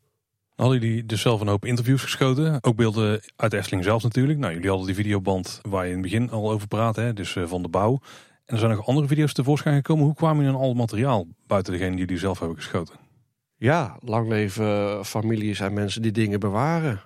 Hadden 0.54 0.80
jullie 0.80 1.06
dus 1.06 1.20
zelf 1.20 1.40
een 1.40 1.48
hoop 1.48 1.64
interviews 1.64 2.02
geschoten? 2.02 2.58
Ook 2.60 2.76
beelden 2.76 3.20
uit 3.36 3.50
de 3.50 3.56
Efteling 3.56 3.84
zelf 3.84 4.02
natuurlijk. 4.02 4.38
Nou, 4.38 4.52
jullie 4.52 4.68
hadden 4.68 4.86
die 4.86 4.94
videoband 4.94 5.60
waar 5.68 5.84
je 5.84 5.92
in 5.92 5.98
het 5.98 6.10
begin 6.10 6.30
al 6.30 6.50
over 6.50 6.68
praatte, 6.68 7.00
hè? 7.00 7.12
dus 7.12 7.36
eh, 7.36 7.44
van 7.46 7.62
de 7.62 7.68
bouw. 7.68 8.00
En 8.44 8.54
er 8.54 8.58
zijn 8.58 8.76
nog 8.76 8.86
andere 8.86 9.06
video's 9.06 9.32
tevoorschijn 9.32 9.74
gekomen. 9.74 10.04
Hoe 10.04 10.14
kwamen 10.14 10.36
jullie 10.36 10.56
aan 10.56 10.62
al 10.62 10.68
het 10.68 10.78
materiaal 10.78 11.26
buiten 11.46 11.72
degene 11.72 11.90
die 11.90 11.98
jullie 11.98 12.18
zelf 12.18 12.38
hebben 12.38 12.56
geschoten? 12.56 12.94
Ja, 13.56 13.96
lang 14.00 14.28
leven 14.28 15.04
families 15.04 15.60
en 15.60 15.72
mensen 15.72 16.02
die 16.02 16.12
dingen 16.12 16.40
bewaren. 16.40 17.00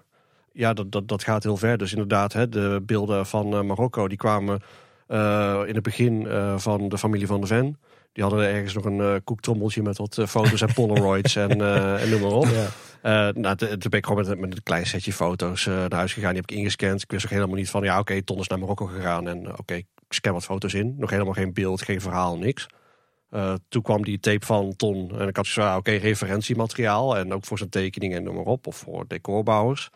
Ja, 0.52 0.72
dat, 0.72 0.92
dat, 0.92 1.08
dat 1.08 1.24
gaat 1.24 1.42
heel 1.42 1.56
ver. 1.56 1.78
Dus 1.78 1.92
inderdaad, 1.92 2.32
hè, 2.32 2.48
de 2.48 2.82
beelden 2.86 3.26
van 3.26 3.54
eh, 3.54 3.62
Marokko, 3.62 4.08
die 4.08 4.18
kwamen 4.18 4.60
eh, 5.06 5.62
in 5.66 5.74
het 5.74 5.82
begin 5.82 6.26
eh, 6.26 6.58
van 6.58 6.88
de 6.88 6.98
familie 6.98 7.26
van 7.26 7.40
de 7.40 7.46
Ven. 7.46 7.78
Die 8.12 8.26
hadden 8.26 8.48
ergens 8.48 8.74
nog 8.74 8.84
een 8.84 9.00
eh, 9.00 9.14
koektrommeltje 9.24 9.82
met 9.82 9.98
wat 9.98 10.18
eh, 10.18 10.26
foto's 10.26 10.60
en 10.60 10.72
polaroids 10.80 11.36
en, 11.36 11.60
eh, 11.60 12.02
en 12.02 12.10
noem 12.10 12.20
maar 12.20 12.30
op. 12.30 12.44
Eh, 12.44 12.66
nou, 13.02 13.56
t- 13.56 13.58
toen 13.58 13.90
ben 13.90 13.98
ik 13.98 14.06
gewoon 14.06 14.40
met, 14.40 14.56
een 14.56 14.62
klein 14.62 14.86
setje 14.86 15.12
foto's 15.12 15.66
eh, 15.66 15.74
naar 15.74 15.94
huis 15.94 16.12
gegaan. 16.12 16.32
Die 16.32 16.40
heb 16.40 16.50
ik 16.50 16.56
ingescand. 16.56 17.02
Ik 17.02 17.10
wist 17.10 17.24
ook 17.24 17.30
helemaal 17.30 17.56
niet 17.56 17.70
van, 17.70 17.82
ja 17.82 17.98
oké, 17.98 18.22
Ton 18.22 18.38
is 18.38 18.48
naar 18.48 18.58
Marokko 18.58 18.86
gegaan. 18.86 19.28
En 19.28 19.46
eh, 19.46 19.52
oké, 19.56 19.74
ik 19.74 19.86
scan 20.08 20.32
wat 20.32 20.44
foto's 20.44 20.74
in. 20.74 20.94
Nog 20.98 21.10
helemaal 21.10 21.32
geen 21.32 21.52
beeld, 21.52 21.82
geen 21.82 22.00
verhaal, 22.00 22.38
niks. 22.38 22.66
Eh, 23.30 23.54
toen 23.68 23.82
kwam 23.82 24.04
die 24.04 24.20
tape 24.20 24.46
van 24.46 24.76
Ton. 24.76 25.18
En 25.18 25.28
ik 25.28 25.36
had 25.36 25.46
zo, 25.46 25.76
oké, 25.76 25.90
referentiemateriaal. 25.90 27.16
En 27.16 27.32
ook 27.34 27.44
voor 27.44 27.58
zijn 27.58 27.70
tekeningen 27.70 28.16
en 28.16 28.22
noem 28.24 28.34
maar 28.34 28.44
op. 28.44 28.66
Of 28.66 28.76
voor 28.76 29.04
decorbouwers. 29.08 29.90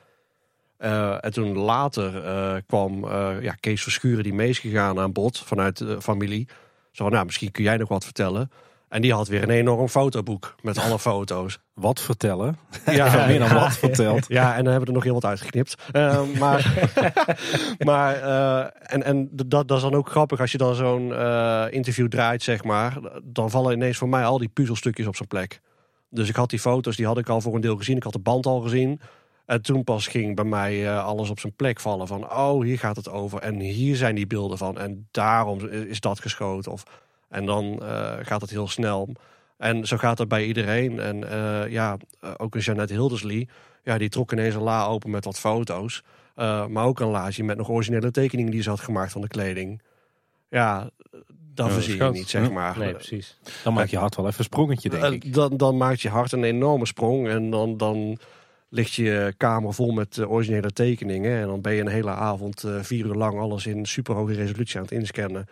Eh, 0.76 1.24
en 1.24 1.32
toen 1.32 1.58
later 1.58 2.24
eh, 2.24 2.56
kwam 2.66 3.04
eh, 3.04 3.36
ja, 3.40 3.52
Kees 3.60 3.82
Verschuren, 3.82 4.22
die 4.22 4.34
mee 4.34 4.48
is 4.48 4.58
gegaan 4.58 4.98
aan 4.98 5.12
bod 5.12 5.38
vanuit 5.38 5.78
de 5.78 6.02
familie. 6.02 6.48
Zo 6.90 7.04
van, 7.04 7.12
nou, 7.12 7.24
misschien 7.24 7.50
kun 7.50 7.64
jij 7.64 7.76
nog 7.76 7.88
wat 7.88 8.04
vertellen. 8.04 8.50
En 8.92 9.02
die 9.02 9.12
had 9.12 9.28
weer 9.28 9.42
een 9.42 9.50
enorm 9.50 9.88
fotoboek 9.88 10.54
met 10.60 10.78
alle 10.78 10.98
foto's. 10.98 11.58
Wat 11.74 12.00
vertellen? 12.00 12.56
Ja, 12.86 13.16
Meer 13.26 13.38
dan 13.38 13.54
wat 13.54 13.76
verteld. 13.76 14.26
ja, 14.28 14.56
en 14.56 14.64
dan 14.64 14.72
hebben 14.72 14.80
we 14.80 14.86
er 14.86 14.92
nog 14.92 15.04
heel 15.04 15.14
wat 15.14 15.24
uitgeknipt. 15.24 15.74
Eh, 15.92 16.22
maar 16.38 16.88
maar 17.78 18.14
eh, 18.16 18.94
en, 18.94 19.02
en 19.02 19.28
dat, 19.32 19.68
dat 19.68 19.76
is 19.76 19.82
dan 19.82 19.94
ook 19.94 20.08
grappig 20.08 20.40
als 20.40 20.52
je 20.52 20.58
dan 20.58 20.74
zo'n 20.74 21.14
eh, 21.14 21.64
interview 21.70 22.08
draait, 22.08 22.42
zeg 22.42 22.64
maar. 22.64 22.98
Dan 23.22 23.50
vallen 23.50 23.72
ineens 23.72 23.96
voor 23.96 24.08
mij 24.08 24.24
al 24.24 24.38
die 24.38 24.48
puzzelstukjes 24.48 25.06
op 25.06 25.16
zijn 25.16 25.28
plek. 25.28 25.60
Dus 26.10 26.28
ik 26.28 26.36
had 26.36 26.50
die 26.50 26.60
foto's, 26.60 26.96
die 26.96 27.06
had 27.06 27.18
ik 27.18 27.28
al 27.28 27.40
voor 27.40 27.54
een 27.54 27.60
deel 27.60 27.76
gezien. 27.76 27.96
Ik 27.96 28.02
had 28.02 28.12
de 28.12 28.18
band 28.18 28.46
al 28.46 28.60
gezien. 28.60 29.00
En 29.46 29.62
toen 29.62 29.84
pas 29.84 30.06
ging 30.06 30.36
bij 30.36 30.44
mij 30.44 30.86
eh, 30.86 31.04
alles 31.04 31.30
op 31.30 31.40
zijn 31.40 31.54
plek 31.56 31.80
vallen. 31.80 32.06
Van, 32.06 32.32
oh, 32.32 32.62
hier 32.62 32.78
gaat 32.78 32.96
het 32.96 33.10
over. 33.10 33.38
En 33.38 33.60
hier 33.60 33.96
zijn 33.96 34.14
die 34.14 34.26
beelden 34.26 34.58
van. 34.58 34.78
En 34.78 35.08
daarom 35.10 35.68
is 35.68 36.00
dat 36.00 36.20
geschoten. 36.20 36.72
Of, 36.72 36.84
en 37.32 37.46
dan 37.46 37.82
eh, 37.82 38.12
gaat 38.22 38.40
het 38.40 38.50
heel 38.50 38.68
snel. 38.68 39.08
En 39.56 39.86
zo 39.86 39.96
gaat 39.96 40.16
dat 40.16 40.28
bij 40.28 40.44
iedereen. 40.44 41.00
En 41.00 41.30
eh, 41.30 41.70
ja, 41.70 41.96
eh, 42.20 42.30
ook 42.36 42.54
een 42.54 42.60
Jeannette 42.60 42.92
Hilderslee, 42.92 43.48
ja, 43.82 43.98
die 43.98 44.08
trok 44.08 44.32
ineens 44.32 44.54
een 44.54 44.62
la 44.62 44.84
open 44.84 45.10
met 45.10 45.24
wat 45.24 45.38
foto's. 45.38 46.02
Uh, 46.36 46.66
maar 46.66 46.84
ook 46.84 47.00
een 47.00 47.08
laadje 47.08 47.44
met 47.44 47.56
nog 47.56 47.68
originele 47.68 48.10
tekeningen 48.10 48.52
die 48.52 48.62
ze 48.62 48.68
had 48.68 48.80
gemaakt 48.80 49.12
van 49.12 49.20
de 49.20 49.28
kleding. 49.28 49.82
Ja, 50.48 50.90
dat 51.54 51.66
Ja, 51.66 51.72
verzie 51.72 52.04
je 52.04 52.10
niet, 52.10 52.28
zeg 52.28 52.42
Ja. 52.46 52.50
maar. 52.50 52.78
Nee, 52.78 52.92
precies. 52.92 53.38
Dan 53.64 53.72
maak 53.72 53.86
je 53.86 53.98
hart 53.98 54.16
wel 54.16 54.26
even 54.26 54.38
een 54.38 54.44
sprongetje, 54.44 54.90
denk 54.90 55.24
ik. 55.24 55.34
dan, 55.34 55.56
dan 55.56 55.76
maakt 55.76 56.00
je 56.00 56.08
hart 56.08 56.32
een 56.32 56.44
enorme 56.44 56.86
sprong. 56.86 57.28
En 57.28 57.50
dan, 57.50 57.76
dan 57.76 58.18
ligt 58.68 58.92
je 58.92 59.34
kamer 59.36 59.74
vol 59.74 59.92
met 59.92 60.26
originele 60.26 60.70
tekeningen. 60.70 61.40
En 61.40 61.46
dan 61.46 61.60
ben 61.60 61.72
je 61.72 61.80
een 61.80 61.88
hele 61.88 62.10
avond, 62.10 62.64
vier 62.80 63.06
uur 63.06 63.14
lang, 63.14 63.38
alles 63.38 63.66
in 63.66 63.86
super 63.86 64.14
hoge 64.14 64.34
resolutie 64.34 64.76
aan 64.76 64.82
het 64.82 64.92
inscannen. 64.92 65.46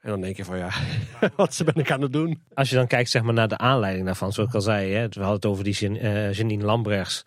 En 0.00 0.10
dan 0.10 0.20
denk 0.20 0.36
je 0.36 0.44
van 0.44 0.58
ja, 0.58 0.70
wat 1.36 1.62
ben 1.64 1.74
ik 1.74 1.90
aan 1.90 2.02
het 2.02 2.12
doen? 2.12 2.42
Als 2.54 2.70
je 2.70 2.76
dan 2.76 2.86
kijkt 2.86 3.10
zeg 3.10 3.22
maar, 3.22 3.34
naar 3.34 3.48
de 3.48 3.58
aanleiding 3.58 4.06
daarvan, 4.06 4.32
zoals 4.32 4.48
ik 4.48 4.54
al 4.54 4.60
zei, 4.60 4.92
hè, 4.92 5.08
we 5.08 5.20
hadden 5.20 5.34
het 5.34 5.46
over 5.46 5.64
die 5.64 5.98
eh, 5.98 6.32
Janine 6.32 6.64
Lambrechts. 6.64 7.24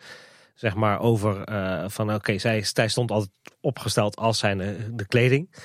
Zeg 0.53 0.75
maar 0.75 0.99
over 0.99 1.43
eh, 1.43 1.83
van 1.88 2.13
oké, 2.13 2.38
zij, 2.38 2.63
zij 2.63 2.88
stond 2.88 3.12
altijd 3.12 3.31
opgesteld 3.62 4.15
als 4.15 4.39
zijn 4.39 4.57
de, 4.91 5.05
kleding. 5.07 5.55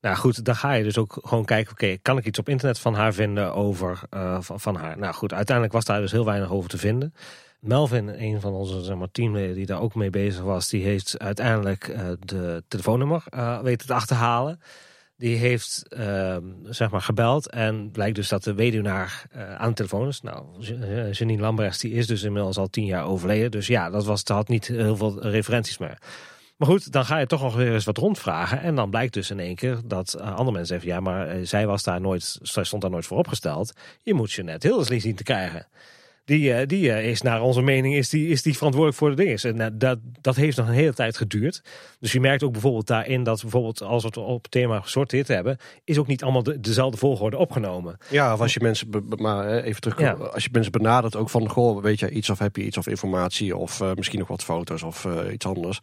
Nou 0.00 0.16
goed, 0.16 0.44
dan 0.44 0.56
ga 0.56 0.72
je 0.72 0.82
dus 0.82 0.98
ook 0.98 1.18
gewoon 1.22 1.44
kijken, 1.44 1.72
oké, 1.72 1.96
kan 2.02 2.18
ik 2.18 2.26
iets 2.26 2.38
op 2.38 2.48
internet 2.48 2.78
van 2.78 2.94
haar 2.94 3.14
vinden 3.14 3.54
over 3.54 4.00
eh, 4.10 4.38
van, 4.40 4.76
haar? 4.76 4.98
Nou 4.98 5.14
goed, 5.14 5.32
uiteindelijk 5.32 5.74
was 5.74 5.84
daar 5.84 6.00
dus 6.00 6.12
heel 6.12 6.24
weinig 6.24 6.50
over 6.50 6.70
te 6.70 6.78
vinden. 6.78 7.14
Melvin, 7.60 8.08
een 8.08 8.40
van 8.40 8.52
onze 8.52 8.82
zeg 8.82 8.96
maar, 8.96 9.10
teamleden 9.10 9.54
die 9.54 9.66
daar 9.66 9.80
ook 9.80 9.94
mee 9.94 10.10
bezig 10.10 10.42
was, 10.42 10.68
die 10.68 10.84
heeft 10.84 11.18
uiteindelijk 11.18 11.96
de 12.24 12.64
telefoonnummer 12.68 13.24
weten 13.62 13.86
te 13.86 13.94
achterhalen. 13.94 14.60
Die 15.18 15.36
heeft 15.36 15.84
ehm, 15.88 16.42
zeg 16.64 16.90
maar 16.90 17.00
gebeld 17.00 17.50
en 17.50 17.90
blijkt 17.90 18.16
dus 18.16 18.28
dat 18.28 18.44
de 18.44 18.54
weduwnaar 18.54 19.26
eh, 19.30 19.54
aan 19.54 19.68
de 19.68 19.74
telefoon 19.74 20.08
is. 20.08 20.20
Nou, 20.20 20.44
eh, 20.80 21.12
Janine 21.12 21.42
Lambrechts 21.42 21.78
die 21.78 21.92
is 21.92 22.06
dus 22.06 22.22
inmiddels 22.22 22.56
al 22.56 22.68
tien 22.68 22.84
jaar 22.84 23.04
overleden. 23.04 23.50
Dus 23.50 23.66
ja, 23.66 23.90
dat 23.90 24.04
was, 24.04 24.22
had 24.24 24.48
niet 24.48 24.66
heel 24.66 24.96
veel 24.96 25.20
referenties 25.20 25.78
meer. 25.78 25.98
Maar 26.56 26.68
goed, 26.68 26.92
dan 26.92 27.04
ga 27.04 27.18
je 27.18 27.26
toch 27.26 27.42
nog 27.42 27.54
weer 27.54 27.72
eens 27.72 27.84
wat 27.84 27.96
rondvragen. 27.96 28.60
En 28.60 28.74
dan 28.74 28.90
blijkt 28.90 29.14
dus 29.14 29.30
in 29.30 29.40
één 29.40 29.54
keer 29.54 29.78
dat 29.84 30.14
eh, 30.14 30.34
andere 30.34 30.56
mensen 30.56 30.66
zeggen... 30.66 30.88
ja, 30.88 31.00
maar 31.00 31.46
zij, 31.46 31.66
was 31.66 31.82
daar 31.82 32.00
nooit, 32.00 32.38
stond 32.42 32.82
daar 32.82 32.90
nooit 32.90 33.06
voor 33.06 33.18
opgesteld. 33.18 33.72
Je 34.02 34.14
moet 34.14 34.32
je 34.32 34.42
net 34.42 34.62
Hilderslee 34.62 35.00
zien 35.00 35.16
te 35.16 35.22
krijgen. 35.22 35.66
Die, 36.28 36.52
eh, 36.52 36.66
die 36.66 36.92
eh, 36.92 37.10
is 37.10 37.22
naar 37.22 37.42
onze 37.42 37.62
mening 37.62 37.94
is 37.94 38.08
die, 38.08 38.28
is 38.28 38.42
die 38.42 38.56
verantwoordelijk 38.56 38.98
voor 39.00 39.10
de 39.10 39.16
dingen. 39.16 39.38
En 39.38 39.60
eh, 39.60 39.66
dat, 39.72 39.98
dat 40.20 40.36
heeft 40.36 40.56
nog 40.56 40.66
een 40.66 40.72
hele 40.74 40.94
tijd 40.94 41.16
geduurd. 41.16 41.62
Dus 42.00 42.12
je 42.12 42.20
merkt 42.20 42.42
ook 42.42 42.52
bijvoorbeeld 42.52 42.86
daarin 42.86 43.22
dat 43.22 43.40
bijvoorbeeld 43.42 43.82
als 43.82 44.02
we 44.02 44.08
het 44.08 44.16
op 44.16 44.42
het 44.42 44.50
thema 44.50 44.80
gesorteerd 44.80 45.28
hebben, 45.28 45.56
is 45.84 45.98
ook 45.98 46.06
niet 46.06 46.22
allemaal 46.22 46.42
de, 46.42 46.60
dezelfde 46.60 46.98
volgorde 46.98 47.36
opgenomen. 47.36 47.96
Ja, 48.10 48.32
of 48.32 48.40
als 48.40 48.54
je 48.54 48.60
mensen, 48.60 48.90
be- 48.90 49.02
maar 49.16 49.48
even 49.62 49.80
terug, 49.80 49.98
Ja. 49.98 50.12
als 50.12 50.44
je 50.44 50.48
mensen 50.52 50.72
benadert 50.72 51.16
ook 51.16 51.30
van, 51.30 51.48
goh, 51.48 51.82
weet 51.82 51.98
je 52.00 52.10
iets 52.10 52.30
of 52.30 52.38
heb 52.38 52.56
je 52.56 52.64
iets 52.64 52.76
of 52.76 52.86
informatie 52.86 53.56
of 53.56 53.82
misschien 53.94 54.18
nog 54.18 54.28
wat 54.28 54.44
foto's 54.44 54.82
of 54.82 55.06
iets 55.32 55.46
anders. 55.46 55.78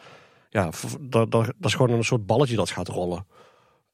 Ja, 0.49 0.69
dat, 0.99 1.31
dat, 1.31 1.45
dat 1.45 1.53
is 1.61 1.73
gewoon 1.73 1.91
een 1.97 2.03
soort 2.03 2.25
balletje 2.25 2.55
dat 2.55 2.69
gaat 2.69 2.87
rollen. 2.87 3.25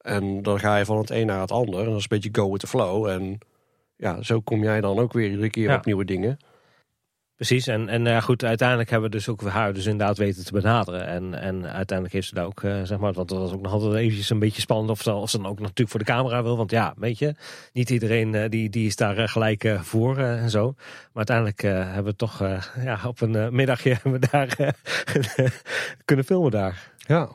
En 0.00 0.42
dan 0.42 0.58
ga 0.60 0.76
je 0.76 0.84
van 0.84 0.98
het 0.98 1.10
een 1.10 1.26
naar 1.26 1.40
het 1.40 1.50
ander 1.52 1.78
en 1.80 1.84
dat 1.86 1.96
is 1.96 2.02
een 2.02 2.08
beetje 2.08 2.28
go 2.42 2.50
with 2.50 2.60
the 2.60 2.66
flow. 2.66 3.06
En 3.06 3.38
ja, 4.02 4.22
zo 4.22 4.40
kom 4.40 4.62
jij 4.62 4.80
dan 4.80 4.98
ook 4.98 5.12
weer 5.12 5.30
iedere 5.30 5.50
keer 5.50 5.68
Ja. 5.68 5.76
op 5.76 5.84
nieuwe 5.84 6.04
dingen. 6.04 6.36
Precies, 7.36 7.66
en, 7.66 7.88
en 7.88 8.06
eh, 8.06 8.22
goed, 8.22 8.44
uiteindelijk 8.44 8.90
hebben 8.90 9.10
we 9.10 9.16
dus 9.16 9.28
ook 9.28 9.42
haar 9.42 9.72
dus 9.72 9.86
inderdaad 9.86 10.18
weten 10.18 10.44
te 10.44 10.52
benaderen. 10.52 11.06
En, 11.06 11.34
en 11.34 11.54
uiteindelijk 11.66 12.12
heeft 12.12 12.28
ze 12.28 12.34
daar 12.34 12.44
ook, 12.44 12.62
eh, 12.62 12.82
zeg 12.82 12.98
maar, 12.98 13.12
want 13.12 13.28
dat 13.28 13.38
was 13.38 13.52
ook 13.52 13.60
nog 13.60 13.72
altijd 13.72 13.94
eventjes 13.94 14.30
een 14.30 14.38
beetje 14.38 14.60
spannend 14.60 14.90
of 14.90 15.02
ze, 15.02 15.12
of 15.12 15.30
ze 15.30 15.36
dan 15.36 15.46
ook 15.46 15.58
natuurlijk 15.58 15.90
voor 15.90 15.98
de 15.98 16.04
camera 16.04 16.42
wil. 16.42 16.56
Want 16.56 16.70
ja, 16.70 16.94
weet 16.96 17.18
je, 17.18 17.34
niet 17.72 17.90
iedereen 17.90 18.34
eh, 18.34 18.48
die, 18.50 18.70
die 18.70 18.86
is 18.86 18.96
daar 18.96 19.28
gelijk 19.28 19.76
voor 19.80 20.18
en 20.18 20.50
zo. 20.50 20.72
Maar 21.12 21.26
uiteindelijk 21.26 21.60
hebben 21.62 22.04
we 22.12 22.16
toch 22.16 22.38
ja, 22.84 23.00
op 23.06 23.20
een 23.20 23.54
middagje 23.54 23.90
hebben 24.02 24.20
we 24.20 24.26
daar 24.30 24.74
kunnen 26.04 26.24
filmen 26.24 26.50
daar. 26.50 26.90
Ja. 26.96 27.28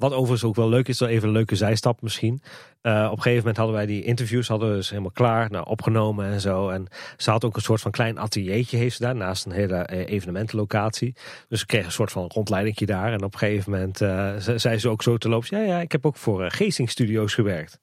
Wat 0.00 0.12
overigens 0.12 0.44
ook 0.44 0.54
wel 0.54 0.68
leuk 0.68 0.88
is, 0.88 0.98
wel 0.98 1.08
even 1.08 1.28
een 1.28 1.34
leuke 1.34 1.56
zijstap 1.56 2.02
misschien. 2.02 2.42
Eh, 2.80 2.92
op 2.92 3.16
een 3.16 3.22
gegeven 3.22 3.36
moment 3.38 3.56
hadden 3.56 3.74
wij 3.76 3.86
die 3.86 4.02
interviews 4.04 4.48
hadden 4.48 4.68
we 4.70 4.74
dus 4.74 4.88
helemaal 4.90 5.10
klaar, 5.10 5.50
nou, 5.50 5.66
opgenomen 5.66 6.26
en 6.26 6.40
zo. 6.40 6.68
En 6.68 6.86
ze 7.16 7.30
had 7.30 7.44
ook 7.44 7.56
een 7.56 7.62
soort 7.62 7.80
van 7.80 7.90
klein 7.90 8.18
ateliertje 8.18 8.76
heeft 8.76 9.00
daar, 9.00 9.14
naast 9.16 9.46
een 9.46 9.52
hele 9.52 9.74
eh, 9.76 10.12
evenementenlocatie. 10.14 11.14
Dus 11.48 11.60
ze 11.60 11.66
kreeg 11.66 11.84
een 11.84 11.92
soort 11.92 12.12
van 12.12 12.26
rondleidingje 12.34 12.86
daar. 12.86 13.12
En 13.12 13.24
op 13.24 13.32
een 13.32 13.38
gegeven 13.38 13.70
moment 13.72 14.00
eh, 14.00 14.36
ze- 14.36 14.58
zei 14.58 14.78
ze 14.78 14.88
ook 14.88 15.02
zo 15.02 15.16
te 15.16 15.28
lopen, 15.28 15.58
ja, 15.58 15.64
ja, 15.64 15.80
ik 15.80 15.92
heb 15.92 16.06
ook 16.06 16.16
voor 16.16 16.44
uh, 16.44 16.50
Geesing 16.50 16.90
Studios 16.90 17.34
gewerkt. 17.34 17.80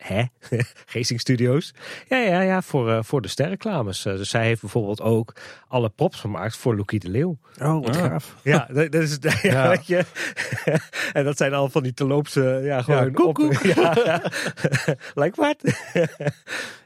Hè? 0.00 0.22
Geesing 0.86 1.20
Studios? 1.20 1.74
Ja, 2.08 2.16
ja, 2.16 2.40
ja, 2.40 2.62
voor, 2.62 2.90
eh, 2.90 2.98
voor 3.02 3.20
de 3.22 3.28
sterreclames. 3.28 4.04
Eh, 4.04 4.16
dus 4.16 4.30
zij 4.30 4.44
heeft 4.44 4.60
bijvoorbeeld 4.60 5.00
ook 5.00 5.32
alle 5.68 5.88
props 5.88 6.20
gemaakt 6.20 6.56
voor 6.56 6.76
Loekie 6.76 7.00
de 7.00 7.08
Leeuw. 7.08 7.38
Oh, 7.62 7.84
wat 7.84 7.96
Ah. 7.96 8.02
gaaf. 8.04 8.36
Ja, 8.42 8.66
dat, 8.72 8.92
dat 8.92 9.02
is 9.02 9.18
ja, 9.22 9.32
Ja. 9.42 9.68
weet 9.68 9.86
je. 9.86 10.04
en 11.12 11.24
dat 11.24 11.36
zijn 11.36 11.54
al 11.54 11.68
van 11.68 11.82
die 11.82 11.94
te 11.94 12.06
loopse, 12.06 12.60
ja, 12.64 12.82
gewoon 12.82 13.04
Ja, 13.04 13.10
koek, 13.10 13.38
op. 13.38 13.52
Ja, 13.52 13.96
ja. 14.04 14.22
like 15.14 15.40
wat? 15.40 15.56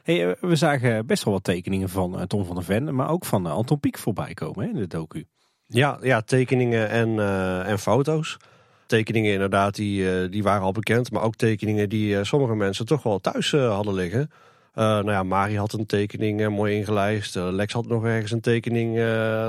Hey, 0.03 0.29
eh, 0.29 0.35
we 0.41 0.55
zagen 0.55 1.05
best 1.05 1.23
wel 1.23 1.33
wat 1.33 1.43
tekeningen 1.43 1.89
van 1.89 2.19
eh, 2.19 2.25
Tom 2.25 2.45
van 2.45 2.55
der 2.55 2.63
Ven, 2.63 2.95
maar 2.95 3.09
ook 3.09 3.25
van 3.25 3.45
Anton 3.45 3.79
Pieck 3.79 3.97
voorbij 3.97 4.33
komen 4.33 4.63
hè, 4.65 4.69
in 4.71 4.77
de 4.77 4.87
docu. 4.87 5.25
Ja, 5.67 5.97
ja 6.01 6.21
tekeningen 6.21 6.89
en, 6.89 7.19
eh, 7.19 7.67
en 7.69 7.79
foto's. 7.79 8.37
Tekeningen 8.85 9.33
inderdaad, 9.33 9.75
die, 9.75 10.11
eh, 10.11 10.31
die 10.31 10.43
waren 10.43 10.61
al 10.61 10.71
bekend. 10.71 11.11
Maar 11.11 11.21
ook 11.21 11.35
tekeningen 11.35 11.89
die 11.89 12.17
eh, 12.17 12.23
sommige 12.23 12.55
mensen 12.55 12.85
toch 12.85 13.03
wel 13.03 13.19
thuis 13.19 13.53
eh, 13.53 13.73
hadden 13.73 13.93
liggen. 13.93 14.31
Eh, 14.73 14.83
nou 14.83 15.11
ja, 15.11 15.23
Mari 15.23 15.57
had 15.57 15.73
een 15.73 15.85
tekening 15.85 16.49
mooi 16.49 16.75
ingelijst. 16.75 17.35
Lex 17.35 17.73
had 17.73 17.87
nog 17.87 18.05
ergens 18.05 18.31
een 18.31 18.41
tekening 18.41 18.95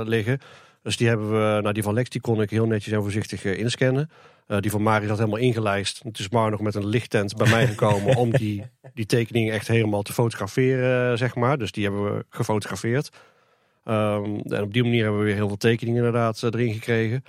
liggen. 0.08 0.40
Dus 0.82 0.96
die 0.96 1.08
hebben 1.08 1.30
we, 1.30 1.60
nou 1.60 1.72
die 1.72 1.82
van 1.82 1.94
Lex 1.94 2.08
die 2.08 2.20
kon 2.20 2.42
ik 2.42 2.50
heel 2.50 2.66
netjes 2.66 2.92
en 2.92 3.02
voorzichtig 3.02 3.44
inscannen. 3.44 4.10
Die 4.60 4.70
van 4.70 4.82
Mari 4.82 5.06
zat 5.06 5.18
helemaal 5.18 5.38
ingelijst. 5.38 6.00
Het 6.04 6.18
is 6.18 6.28
maar 6.28 6.50
nog 6.50 6.60
met 6.60 6.74
een 6.74 6.86
lichttent 6.86 7.36
bij 7.36 7.50
mij 7.50 7.66
gekomen 7.66 8.16
om 8.16 8.30
die, 8.30 8.62
die 8.94 9.06
tekening 9.06 9.50
echt 9.50 9.68
helemaal 9.68 10.02
te 10.02 10.12
fotograferen, 10.12 11.18
zeg 11.18 11.34
maar. 11.34 11.58
Dus 11.58 11.72
die 11.72 11.84
hebben 11.84 12.04
we 12.14 12.24
gefotografeerd. 12.30 13.10
Ehm, 13.84 14.40
en 14.44 14.62
op 14.62 14.72
die 14.72 14.82
manier 14.82 15.02
hebben 15.02 15.20
we 15.20 15.26
weer 15.26 15.34
heel 15.34 15.48
veel 15.48 15.56
tekeningen 15.56 16.04
inderdaad 16.04 16.42
erin 16.42 16.72
gekregen. 16.72 17.24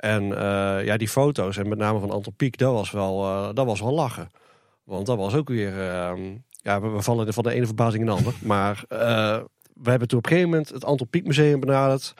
En 0.00 0.22
eh, 0.36 0.84
ja, 0.84 0.96
die 0.96 1.08
foto's, 1.08 1.56
en 1.56 1.68
met 1.68 1.78
name 1.78 1.98
van 1.98 2.10
Anton 2.10 2.34
Pieck, 2.36 2.58
dat 2.58 2.72
was 2.72 2.90
wel, 2.90 3.24
eh, 3.24 3.48
dat 3.54 3.66
was 3.66 3.80
wel 3.80 3.94
lachen. 3.94 4.30
Want 4.84 5.06
dat 5.06 5.16
was 5.16 5.34
ook 5.34 5.48
weer... 5.48 5.80
ehm, 5.90 6.36
ja, 6.62 6.80
we, 6.80 6.88
we 6.88 7.02
vallen 7.02 7.32
van 7.32 7.42
de 7.42 7.52
ene 7.52 7.66
verbazing 7.66 8.00
in 8.00 8.06
de 8.06 8.16
ander. 8.16 8.34
Maar 8.42 8.84
eh, 8.88 9.38
we 9.74 9.90
hebben 9.90 10.08
toen 10.08 10.18
op 10.18 10.24
een 10.24 10.30
gegeven 10.30 10.50
moment 10.50 10.68
het 10.68 10.84
Anton 10.84 11.08
Pieck 11.08 11.26
Museum 11.26 11.60
benaderd. 11.60 12.14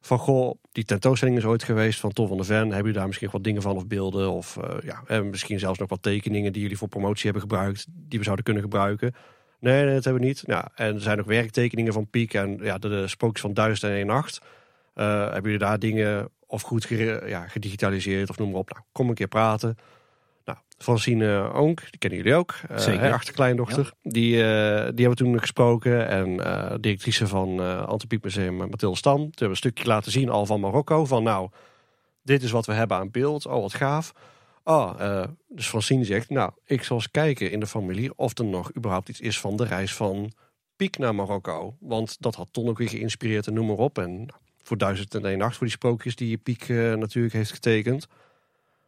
Van, 0.00 0.18
goh, 0.18 0.54
die 0.72 0.84
tentoonstelling 0.84 1.36
is 1.36 1.44
ooit 1.44 1.62
geweest 1.62 2.00
van 2.00 2.12
Tom 2.12 2.28
van 2.28 2.36
der 2.36 2.46
Ven. 2.46 2.58
Hebben 2.58 2.76
jullie 2.76 2.92
daar 2.92 3.06
misschien 3.06 3.28
wat 3.32 3.44
dingen 3.44 3.62
van 3.62 3.76
of 3.76 3.86
beelden? 3.86 4.30
Of 4.30 4.58
ja, 4.84 5.02
en 5.06 5.30
misschien 5.30 5.58
zelfs 5.58 5.78
nog 5.78 5.88
wat 5.88 6.02
tekeningen 6.02 6.52
die 6.52 6.62
jullie 6.62 6.78
voor 6.78 6.88
promotie 6.88 7.24
hebben 7.24 7.42
gebruikt. 7.42 7.86
Die 7.90 8.18
we 8.18 8.24
zouden 8.24 8.44
kunnen 8.44 8.62
gebruiken. 8.62 9.14
Nee, 9.60 9.84
nee, 9.84 9.94
dat 9.94 10.04
hebben 10.04 10.22
we 10.22 10.28
niet. 10.28 10.42
Ja, 10.46 10.70
en 10.74 10.94
er 10.94 11.00
zijn 11.00 11.16
nog 11.16 11.26
werktekeningen 11.26 11.92
van 11.92 12.10
Piek 12.10 12.34
en 12.34 12.58
ja, 12.62 12.78
de, 12.78 12.88
de 12.88 13.30
van 13.32 13.54
Duizend 13.54 13.92
en 13.92 14.06
Nacht. 14.06 14.40
Eh, 14.94 15.22
hebben 15.22 15.42
jullie 15.42 15.58
daar 15.58 15.78
dingen 15.78 16.28
of 16.46 16.62
goed 16.62 16.88
ja, 17.26 17.46
gedigitaliseerd 17.48 18.30
of 18.30 18.38
noem 18.38 18.50
maar 18.50 18.58
op. 18.58 18.70
Nou, 18.70 18.84
kom 18.92 19.08
een 19.08 19.14
keer 19.14 19.28
praten. 19.28 19.76
Nou, 20.44 20.58
Francine 20.78 21.52
Oonk, 21.52 21.80
die 21.90 21.98
kennen 21.98 22.18
jullie 22.18 22.34
ook. 22.34 22.54
eh, 22.68 22.78
Zeker. 22.78 23.00
hè, 23.00 23.12
achterkleindochter. 23.12 23.92
Die, 24.02 24.32
eh, 24.34 24.44
die 24.94 25.04
hebben 25.06 25.08
we 25.10 25.14
toen 25.14 25.38
gesproken. 25.38 26.08
En 26.08 26.44
eh 26.44 26.74
directrice 26.80 27.26
van 27.26 27.60
eh 27.60 27.86
Antropiek 27.86 28.22
Museum, 28.24 28.56
Mathilde 28.56 28.96
Stam. 28.96 29.14
Toen 29.16 29.22
hebben 29.24 29.40
we 29.46 29.50
een 29.50 29.56
stukje 29.56 29.86
laten 29.86 30.12
zien 30.12 30.28
al 30.28 30.46
van 30.46 30.60
Marokko. 30.60 31.04
Van 31.04 31.22
nou, 31.22 31.50
dit 32.22 32.42
is 32.42 32.50
wat 32.50 32.66
we 32.66 32.72
hebben 32.72 32.96
aan 32.96 33.10
beeld. 33.10 33.46
Oh, 33.46 33.60
wat 33.60 33.74
gaaf. 33.74 34.12
Oh, 34.64 35.24
dus 35.48 35.68
Francine 35.68 36.04
zegt, 36.04 36.30
nou, 36.30 36.50
ik 36.64 36.82
zal 36.82 36.96
eens 36.96 37.10
kijken 37.10 37.50
in 37.50 37.60
de 37.60 37.66
familie 37.66 38.16
of 38.16 38.38
er 38.38 38.44
nog 38.44 38.76
überhaupt 38.76 39.08
iets 39.08 39.20
is 39.20 39.40
van 39.40 39.56
de 39.56 39.64
reis 39.64 39.94
van 39.94 40.32
Piek 40.76 40.98
naar 40.98 41.14
Marokko. 41.14 41.76
Want 41.80 42.16
dat 42.22 42.34
had 42.34 42.48
Ton 42.52 42.68
ook 42.68 42.78
weer 42.78 42.88
geïnspireerd 42.88 43.46
en 43.46 43.52
noem 43.54 43.66
maar 43.66 43.76
op. 43.76 43.98
En 43.98 44.28
voor 44.66 44.76
duizend 44.76 45.14
en 45.14 45.24
één 45.24 45.38
nacht 45.38 45.56
voor 45.56 45.66
die 45.66 45.76
sprookjes 45.76 46.16
die 46.16 46.36
Piek 46.36 46.68
eh, 46.68 46.94
natuurlijk 46.94 47.34
heeft 47.34 47.52
getekend. 47.52 48.04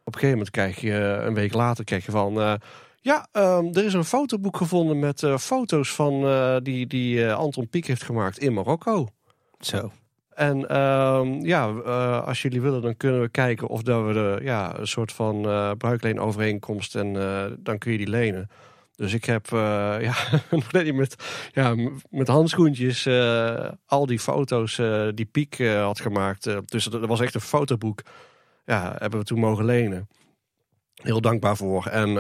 Op 0.05 0.14
een 0.14 0.21
gegeven 0.21 0.31
moment 0.31 0.51
krijg 0.51 0.81
je, 0.81 0.99
eh, 0.99 1.25
een 1.25 1.35
week 1.35 1.53
later, 1.53 1.85
krijg 1.85 2.05
je 2.05 2.11
van... 2.11 2.41
eh, 2.41 2.55
ja, 3.01 3.29
ehm, 3.33 3.67
er 3.73 3.85
is 3.85 3.95
een 3.95 4.05
fotoboek 4.05 4.57
gevonden 4.57 4.99
met 4.99 5.27
foto's 5.38 5.95
van 5.95 6.21
die, 6.62 6.87
die 6.87 7.33
Anton 7.33 7.69
Pieck 7.69 7.87
heeft 7.87 8.03
gemaakt 8.03 8.38
in 8.38 8.53
Marokko. 8.53 9.09
Zo. 9.61 9.93
En 10.35 10.69
ehm, 10.69 11.45
ja, 11.45 11.69
als 12.21 12.43
jullie 12.43 12.61
willen, 12.61 12.83
dan 12.83 12.97
kunnen 12.97 13.21
we 13.21 13.29
kijken 13.29 13.69
of 13.69 13.83
dat 13.83 14.07
we 14.07 14.12
de, 14.12 14.41
ja, 14.43 14.79
een 14.79 14.87
soort 14.87 15.12
van 15.12 15.43
bruikleenovereenkomst 15.79 16.95
en 16.97 17.12
dan 17.59 17.79
kun 17.79 17.93
je 17.93 17.99
die 17.99 18.09
lenen. 18.09 18.51
Dus 18.99 19.13
ik 19.15 19.25
heb 19.25 19.53
eh, 19.53 19.97
ja, 20.81 20.93
met, 20.93 21.17
ja, 21.53 21.75
met 22.11 22.29
handschoentjes 22.29 23.07
eh, 23.07 23.69
al 23.87 24.07
die 24.07 24.19
foto's 24.19 24.79
eh, 24.79 25.09
die 25.15 25.27
Piek 25.27 25.59
had 25.59 26.01
gemaakt. 26.01 26.51
dus 26.65 26.85
dat 26.85 27.07
was 27.07 27.21
echt 27.21 27.35
een 27.35 27.41
fotoboek. 27.41 28.03
Ja, 28.65 28.97
hebben 28.99 29.19
we 29.19 29.25
toen 29.25 29.39
mogen 29.39 29.65
lenen. 29.65 30.09
Heel 30.95 31.21
dankbaar 31.21 31.57
voor. 31.57 31.87
En 31.87 32.15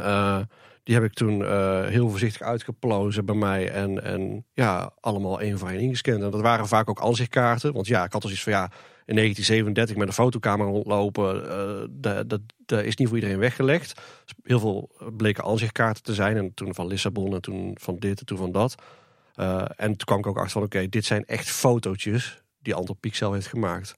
die 0.82 0.94
heb 0.94 1.04
ik 1.04 1.12
toen 1.12 1.44
heel 1.86 2.08
voorzichtig 2.10 2.42
uitgeplozen 2.42 3.24
bij 3.24 3.34
mij. 3.34 3.70
En, 3.70 4.04
en 4.04 4.46
ja, 4.52 4.92
allemaal 5.00 5.40
één 5.40 5.58
voor 5.58 5.68
één 5.68 5.80
ingescand. 5.80 6.22
En 6.22 6.30
dat 6.30 6.40
waren 6.40 6.68
vaak 6.68 6.90
ook 6.90 7.00
ansichtkaarten. 7.00 7.72
Want 7.72 7.86
ja, 7.86 8.04
ik 8.04 8.12
had 8.12 8.22
dus 8.22 8.30
iets 8.30 8.42
van 8.42 8.52
ja, 8.52 8.70
in 9.08 9.14
1937 9.14 9.96
met 9.96 10.08
een 10.08 10.24
fotocamera 10.24 10.70
rondlopen. 10.70 11.50
eh, 12.02 12.20
dat, 12.66 12.84
is 12.84 12.96
niet 12.96 13.08
voor 13.08 13.16
iedereen 13.16 13.38
weggelegd. 13.38 14.00
Heel 14.42 14.60
veel 14.60 14.90
bleken 15.16 15.44
ansichtkaarten 15.44 16.02
te 16.02 16.14
zijn. 16.14 16.36
En 16.36 16.54
toen 16.54 16.74
van 16.74 16.86
Lissabon 16.86 17.34
en 17.34 17.40
toen 17.40 17.76
van 17.80 17.98
dit 17.98 18.20
en 18.20 18.26
toen 18.26 18.38
van 18.38 18.52
dat. 18.52 18.74
Eh, 19.34 19.64
en 19.76 19.86
toen 19.86 20.06
kwam 20.06 20.18
ik 20.18 20.26
ook 20.26 20.36
achter 20.36 20.52
van 20.52 20.62
oké, 20.62 20.88
dit 20.88 21.04
zijn 21.04 21.24
echt 21.24 21.50
fotootjes 21.50 22.42
die 22.58 22.74
Anton 22.74 22.96
Pixel 23.00 23.32
heeft 23.32 23.46
gemaakt. 23.46 23.94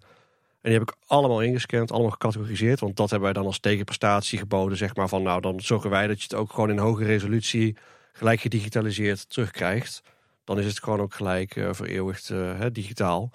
En 0.60 0.70
die 0.70 0.78
heb 0.78 0.82
ik 0.82 0.96
allemaal 1.06 1.42
ingescand, 1.42 1.92
allemaal 1.92 2.10
gecategoriseerd. 2.10 2.80
Want 2.80 2.96
dat 2.96 3.10
hebben 3.10 3.28
wij 3.32 3.38
dan 3.42 3.46
als 3.46 3.58
tegenprestatie 3.58 4.38
geboden. 4.38 4.76
Zeg 4.76 4.96
maar 4.96 5.08
van 5.08 5.22
nou, 5.22 5.40
dan 5.40 5.60
zorgen 5.60 5.90
wij 5.90 6.06
dat 6.06 6.16
je 6.16 6.22
het 6.22 6.34
ook 6.34 6.52
gewoon 6.52 6.70
in 6.70 6.78
hoge 6.78 7.04
resolutie 7.04 7.76
gelijk 8.12 8.40
gedigitaliseerd 8.40 9.30
terugkrijgt. 9.30 10.02
Dan 10.44 10.58
is 10.58 10.66
het 10.66 10.82
gewoon 10.82 11.00
ook 11.00 11.14
gelijk 11.14 11.56
eh 11.56 11.68
vereeuwigd 11.72 12.30
eh, 12.30 12.60
digitaal. 12.72 13.30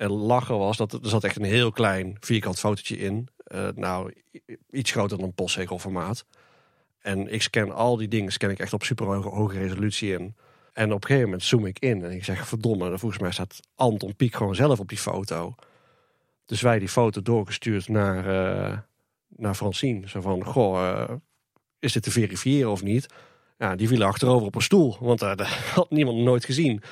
En 0.00 0.10
lachen 0.10 0.58
was 0.58 0.76
dat 0.76 0.92
er 0.92 0.98
zat 1.02 1.24
echt 1.24 1.36
een 1.36 1.44
heel 1.44 1.72
klein 1.72 2.16
vierkant 2.20 2.58
fotootje 2.58 2.98
in. 2.98 3.28
Eh, 3.44 3.68
nou, 3.74 4.12
iets 4.70 4.90
groter 4.90 5.16
dan 5.16 5.26
een 5.26 5.34
postzegelformaat. 5.34 6.24
En 6.98 7.32
ik 7.32 7.42
scan 7.42 7.74
al 7.74 7.96
die 7.96 8.08
dingen, 8.08 8.32
scan 8.32 8.50
ik 8.50 8.58
echt 8.58 8.72
op 8.72 8.82
super 8.82 9.06
hoge, 9.06 9.28
hoge 9.28 9.58
resolutie 9.58 10.12
in. 10.12 10.34
En 10.72 10.92
op 10.92 11.00
een 11.00 11.06
gegeven 11.06 11.24
moment 11.24 11.42
zoom 11.42 11.66
ik 11.66 11.78
in 11.78 12.04
en 12.04 12.10
ik 12.10 12.24
zeg, 12.24 12.48
verdomme, 12.48 12.98
volgens 12.98 13.20
mij 13.20 13.30
staat 13.30 13.60
Anton 13.74 14.16
Pieck 14.16 14.34
gewoon 14.34 14.54
zelf 14.54 14.80
op 14.80 14.88
die 14.88 14.98
foto. 14.98 15.54
Dus 16.44 16.60
wij 16.60 16.78
die 16.78 16.88
foto 16.88 17.22
doorgestuurd 17.22 17.88
naar, 17.88 18.18
eh, 18.18 18.78
naar 19.28 19.54
Francine. 19.54 20.08
Zo 20.08 20.20
van, 20.20 20.44
goh, 20.44 20.88
eh, 20.88 21.14
is 21.78 21.92
dit 21.92 22.02
te 22.02 22.10
verifiëren 22.10 22.70
of 22.70 22.82
niet? 22.82 23.06
Ja, 23.58 23.76
die 23.76 23.88
viel 23.88 24.04
achterover 24.04 24.46
op 24.46 24.54
een 24.54 24.62
stoel, 24.62 24.96
want 25.00 25.18
dat 25.36 25.40
had 25.46 25.90
niemand 25.90 26.18
nooit 26.18 26.44
gezien. 26.44 26.82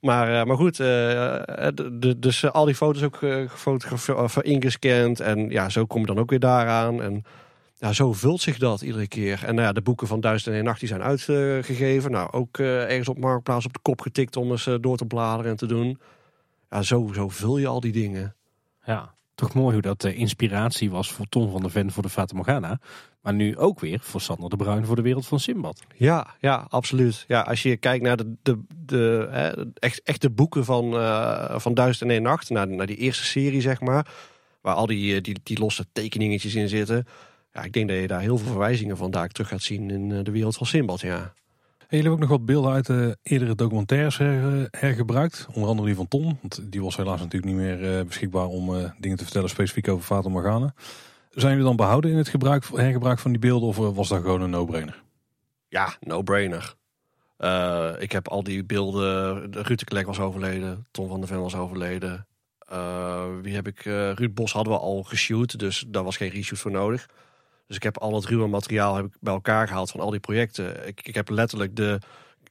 Maar, 0.00 0.40
eh, 0.40 0.46
maar 0.46 0.56
goed, 0.56 0.80
eh, 0.80 1.66
eh, 1.66 1.74
dus 2.18 2.50
al 2.50 2.64
die 2.64 2.74
foto's 2.74 3.02
ook 3.02 3.16
gefotografeerd, 3.16 4.46
ingescand. 4.46 5.20
En 5.20 5.50
ja, 5.50 5.68
zo 5.68 5.86
kom 5.86 6.00
je 6.00 6.06
dan 6.06 6.18
ook 6.18 6.30
weer 6.30 6.40
daaraan. 6.40 7.02
En 7.02 7.24
ja, 7.76 7.92
zo 7.92 8.12
vult 8.12 8.40
zich 8.40 8.58
dat 8.58 8.80
iedere 8.80 9.08
keer. 9.08 9.44
En 9.44 9.54
nou 9.54 9.72
de 9.72 9.82
boeken 9.82 10.06
van 10.06 10.20
Duizend 10.20 10.52
en 10.52 10.58
Een 10.58 10.64
Nacht 10.64 10.80
die 10.80 10.88
zijn 10.88 11.02
uitgegeven. 11.02 12.10
Nou, 12.10 12.32
ook 12.32 12.58
ergens 12.58 13.08
op 13.08 13.18
Marktplaats 13.18 13.66
op 13.66 13.72
de 13.72 13.78
kop 13.82 14.00
getikt 14.00 14.36
om 14.36 14.50
eens 14.50 14.68
door 14.80 14.96
te 14.96 15.04
bladeren 15.04 15.50
en 15.50 15.56
te 15.56 15.66
doen. 15.66 16.00
Ja, 16.70 16.82
zo, 16.82 17.10
zo 17.14 17.28
vul 17.28 17.58
je 17.58 17.66
al 17.66 17.80
die 17.80 17.92
dingen. 17.92 18.34
Ja, 18.84 19.14
toch 19.34 19.54
mooi 19.54 19.72
hoe 19.72 19.82
dat 19.82 20.04
inspiratie 20.04 20.90
was 20.90 21.12
voor 21.12 21.26
Tom 21.28 21.50
van 21.50 21.60
der 21.60 21.70
Ven 21.70 21.92
voor 21.92 22.02
de 22.02 22.08
Fata 22.08 22.36
Morgana. 22.36 22.78
Maar 23.20 23.34
nu 23.34 23.56
ook 23.56 23.80
weer 23.80 23.98
voor 24.02 24.20
Sander 24.20 24.50
de 24.50 24.56
Bruin 24.56 24.84
voor 24.84 24.96
de 24.96 25.02
wereld 25.02 25.26
van 25.26 25.40
Simbad. 25.40 25.82
Ja, 25.96 26.26
ja, 26.40 26.66
absoluut. 26.68 27.24
Ja, 27.28 27.40
als 27.40 27.62
je 27.62 27.76
kijkt 27.76 28.04
naar 28.04 28.16
de, 28.16 28.34
de, 28.42 28.58
de 28.84 29.28
hè, 29.30 29.50
echt, 29.74 30.02
echte 30.02 30.30
boeken 30.30 30.64
van, 30.64 30.94
eh 30.94 31.58
van 31.58 31.74
Duizend 31.74 32.10
en 32.10 32.16
Een 32.16 32.22
Nacht, 32.22 32.50
naar, 32.50 32.68
naar 32.68 32.86
die 32.86 32.96
eerste 32.96 33.24
serie, 33.24 33.60
zeg 33.60 33.80
maar, 33.80 34.06
waar 34.60 34.74
al 34.74 34.86
die, 34.86 35.14
eh, 35.16 35.22
die, 35.22 35.40
die 35.42 35.58
losse 35.58 35.86
tekeningetjes 35.92 36.54
in 36.54 36.68
zitten. 36.68 37.06
Ja, 37.52 37.62
ik 37.62 37.72
denk 37.72 37.88
dat 37.88 37.98
je 37.98 38.06
daar 38.06 38.20
heel 38.20 38.38
veel 38.38 38.50
verwijzingen 38.50 38.96
van 38.96 39.10
daar 39.10 39.28
terug 39.28 39.48
gaat 39.48 39.62
zien 39.62 39.90
in 39.90 40.12
eh, 40.12 40.18
de 40.24 40.30
wereld 40.30 40.56
van 40.56 40.66
Simbad, 40.66 41.00
ja. 41.00 41.32
En 41.78 41.96
jullie 41.96 42.10
hebben 42.10 42.12
ook 42.12 42.30
nog 42.30 42.38
wat 42.38 42.46
beelden 42.46 42.72
uit 42.72 42.86
de 42.86 43.16
eerdere 43.22 43.54
documentaires 43.54 44.18
her- 44.18 44.68
hergebruikt. 44.70 45.46
Onder 45.52 45.68
andere 45.68 45.86
die 45.86 45.96
van 45.96 46.08
Tom. 46.08 46.38
Want 46.40 46.72
die 46.72 46.82
was 46.82 46.96
helaas 46.96 47.20
natuurlijk 47.20 47.52
niet 47.52 47.60
meer 47.62 47.98
eh, 47.98 48.04
beschikbaar 48.04 48.46
om 48.46 48.74
eh, 48.76 48.90
dingen 48.98 49.16
te 49.16 49.24
vertellen 49.24 49.48
specifiek 49.48 49.88
over 49.88 50.04
Fata 50.04 50.28
Morgana. 50.28 50.74
Zijn 51.30 51.50
jullie 51.50 51.66
dan 51.66 51.76
behouden 51.76 52.10
in 52.10 52.16
het 52.16 52.28
gebruik, 52.28 52.64
hergebruik 52.74 53.18
van 53.18 53.30
die 53.30 53.40
beelden 53.40 53.68
of 53.68 53.78
eh, 53.78 53.94
was 53.94 54.08
dat 54.08 54.20
gewoon 54.20 54.40
een 54.40 54.50
no-brainer? 54.50 55.02
Ja, 55.68 55.96
no-brainer. 56.00 56.74
Eh, 57.36 57.90
ik 57.98 58.12
heb 58.12 58.28
al 58.28 58.42
die 58.42 58.64
beelden. 58.64 59.50
de 59.50 59.62
Ruud 59.62 59.84
Klek 59.84 60.06
was 60.06 60.20
overleden. 60.20 60.86
Tom 60.90 61.08
van 61.08 61.20
der 61.20 61.28
Ven 61.28 61.40
was 61.40 61.54
overleden. 61.54 62.26
Eh, 62.58 63.26
wie 63.42 63.54
heb 63.54 63.66
ik? 63.66 63.82
Ruud 64.14 64.34
Bos 64.34 64.52
hadden 64.52 64.72
we 64.72 64.78
al 64.78 65.02
geshoot. 65.02 65.58
Dus 65.58 65.84
daar 65.88 66.04
was 66.04 66.16
geen 66.16 66.30
reshoot 66.30 66.58
voor 66.58 66.70
nodig. 66.70 67.06
Dus 67.66 67.76
ik 67.76 67.82
heb 67.82 67.98
al 67.98 68.14
het 68.14 68.24
ruwe 68.24 68.46
materiaal 68.46 68.94
heb 68.94 69.04
ik 69.04 69.16
bij 69.20 69.32
elkaar 69.32 69.68
gehaald 69.68 69.90
van 69.90 70.00
al 70.00 70.10
die 70.10 70.20
projecten. 70.20 70.86
Ik, 70.86 71.00
ik 71.02 71.14
heb 71.14 71.28
letterlijk 71.28 71.76
de. 71.76 71.98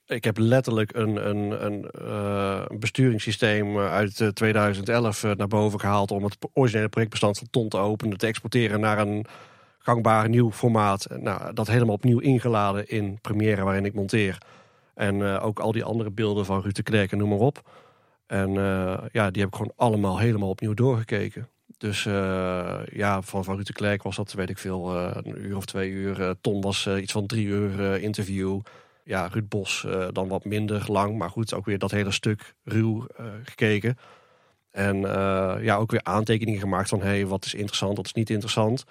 Ik 0.10 0.24
heb 0.24 0.38
letterlijk 0.38 0.96
een, 0.96 1.30
een, 1.30 1.66
een, 1.66 1.90
eh, 1.92 2.66
besturingssysteem 2.80 3.78
uit 3.78 4.22
eh, 4.22 4.28
2011 4.28 5.24
eh, 5.24 5.32
naar 5.32 5.48
boven 5.48 5.80
gehaald 5.80 6.12
om 6.12 6.24
het 6.24 6.38
originele 6.54 6.90
projectbestand 6.90 7.38
van 7.38 7.48
Ton 7.50 7.70
te 7.70 7.78
openen, 7.78 8.18
te 8.18 8.28
exporteren 8.28 8.80
naar 8.80 9.00
een 9.00 9.26
gangbaar 9.80 10.30
nieuw 10.30 10.52
formaat. 10.52 11.08
Nou, 11.20 11.54
dat 11.54 11.68
helemaal 11.68 11.96
opnieuw 11.96 12.20
ingeladen 12.20 12.88
in 12.88 13.20
Premiere 13.22 13.64
waarin 13.64 13.86
ik 13.86 13.94
monteer. 13.94 14.38
En 14.94 15.24
ook 15.24 15.60
al 15.60 15.72
die 15.72 15.84
andere 15.84 16.12
beelden 16.12 16.46
van 16.46 16.62
Ruud 16.62 16.76
de 16.76 16.84
Klerk 16.84 17.12
en 17.12 17.18
noem 17.18 17.30
maar 17.30 17.38
op. 17.38 17.70
En 18.28 18.54
ja, 19.12 19.32
die 19.32 19.42
heb 19.42 19.52
ik 19.52 19.56
gewoon 19.56 19.74
allemaal 19.76 20.20
helemaal 20.20 20.50
opnieuw 20.50 20.74
doorgekeken. 20.74 21.48
Dus 21.78 22.04
ja, 22.92 23.22
van, 23.22 23.44
van 23.44 23.56
Ruud 23.56 23.66
de 23.66 23.74
Klerk 23.74 24.04
was 24.04 24.16
dat, 24.16 24.34
weet 24.34 24.50
ik 24.50 24.58
veel, 24.58 24.96
een 24.96 25.46
uur 25.46 25.58
of 25.58 25.66
twee 25.66 25.90
uur. 25.90 26.36
Ton 26.42 26.62
was 26.62 26.88
iets 26.88 27.12
van 27.12 27.26
drie 27.26 27.46
uur 27.46 28.02
interview. 28.02 28.60
Ja, 29.10 29.28
Ruud 29.32 29.50
Bos 29.50 29.86
eh, 29.86 30.08
dan 30.12 30.28
wat 30.28 30.46
minder 30.46 30.84
lang. 30.88 31.18
Maar 31.18 31.30
goed, 31.30 31.54
ook 31.54 31.66
weer 31.66 31.80
dat 31.80 31.92
hele 31.92 32.12
stuk 32.12 32.56
ruw 32.64 33.08
eh, 33.18 33.26
gekeken. 33.44 33.98
En 34.72 34.96
eh, 34.96 35.64
ja, 35.64 35.76
ook 35.76 35.92
weer 35.92 36.04
aantekeningen 36.04 36.60
gemaakt 36.60 36.90
van... 36.90 37.02
hey, 37.02 37.26
wat 37.26 37.46
is 37.46 37.54
interessant, 37.54 37.98
wat 37.98 38.06
is 38.06 38.14
niet 38.14 38.30
interessant. 38.30 38.84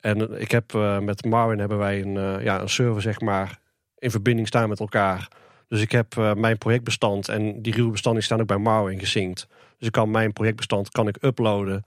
En 0.00 0.40
ik 0.40 0.50
heb 0.50 0.72
met 1.00 1.24
Marvin 1.24 1.58
hebben 1.58 1.78
wij 1.78 2.02
een, 2.02 2.42
ja, 2.42 2.60
een 2.60 2.68
server, 2.68 3.02
zeg 3.02 3.20
maar, 3.20 3.58
in 3.98 4.10
verbinding 4.10 4.46
staan 4.46 4.68
met 4.68 4.80
elkaar. 4.80 5.28
Dus 5.68 5.80
ik 5.80 5.92
heb 5.92 6.14
mijn 6.36 6.58
projectbestand 6.58 7.28
en 7.28 7.62
die 7.62 7.74
ruwe 7.74 7.90
bestanden 7.90 8.22
staan 8.22 8.40
ook 8.40 8.46
bij 8.46 8.58
Marvin 8.58 8.98
gesynct. 8.98 9.46
Dus 9.78 9.86
ik 9.86 9.92
kan 9.92 10.10
mijn 10.10 10.32
projectbestand 10.32 10.90
kan 10.90 11.08
ik 11.08 11.22
uploaden. 11.22 11.84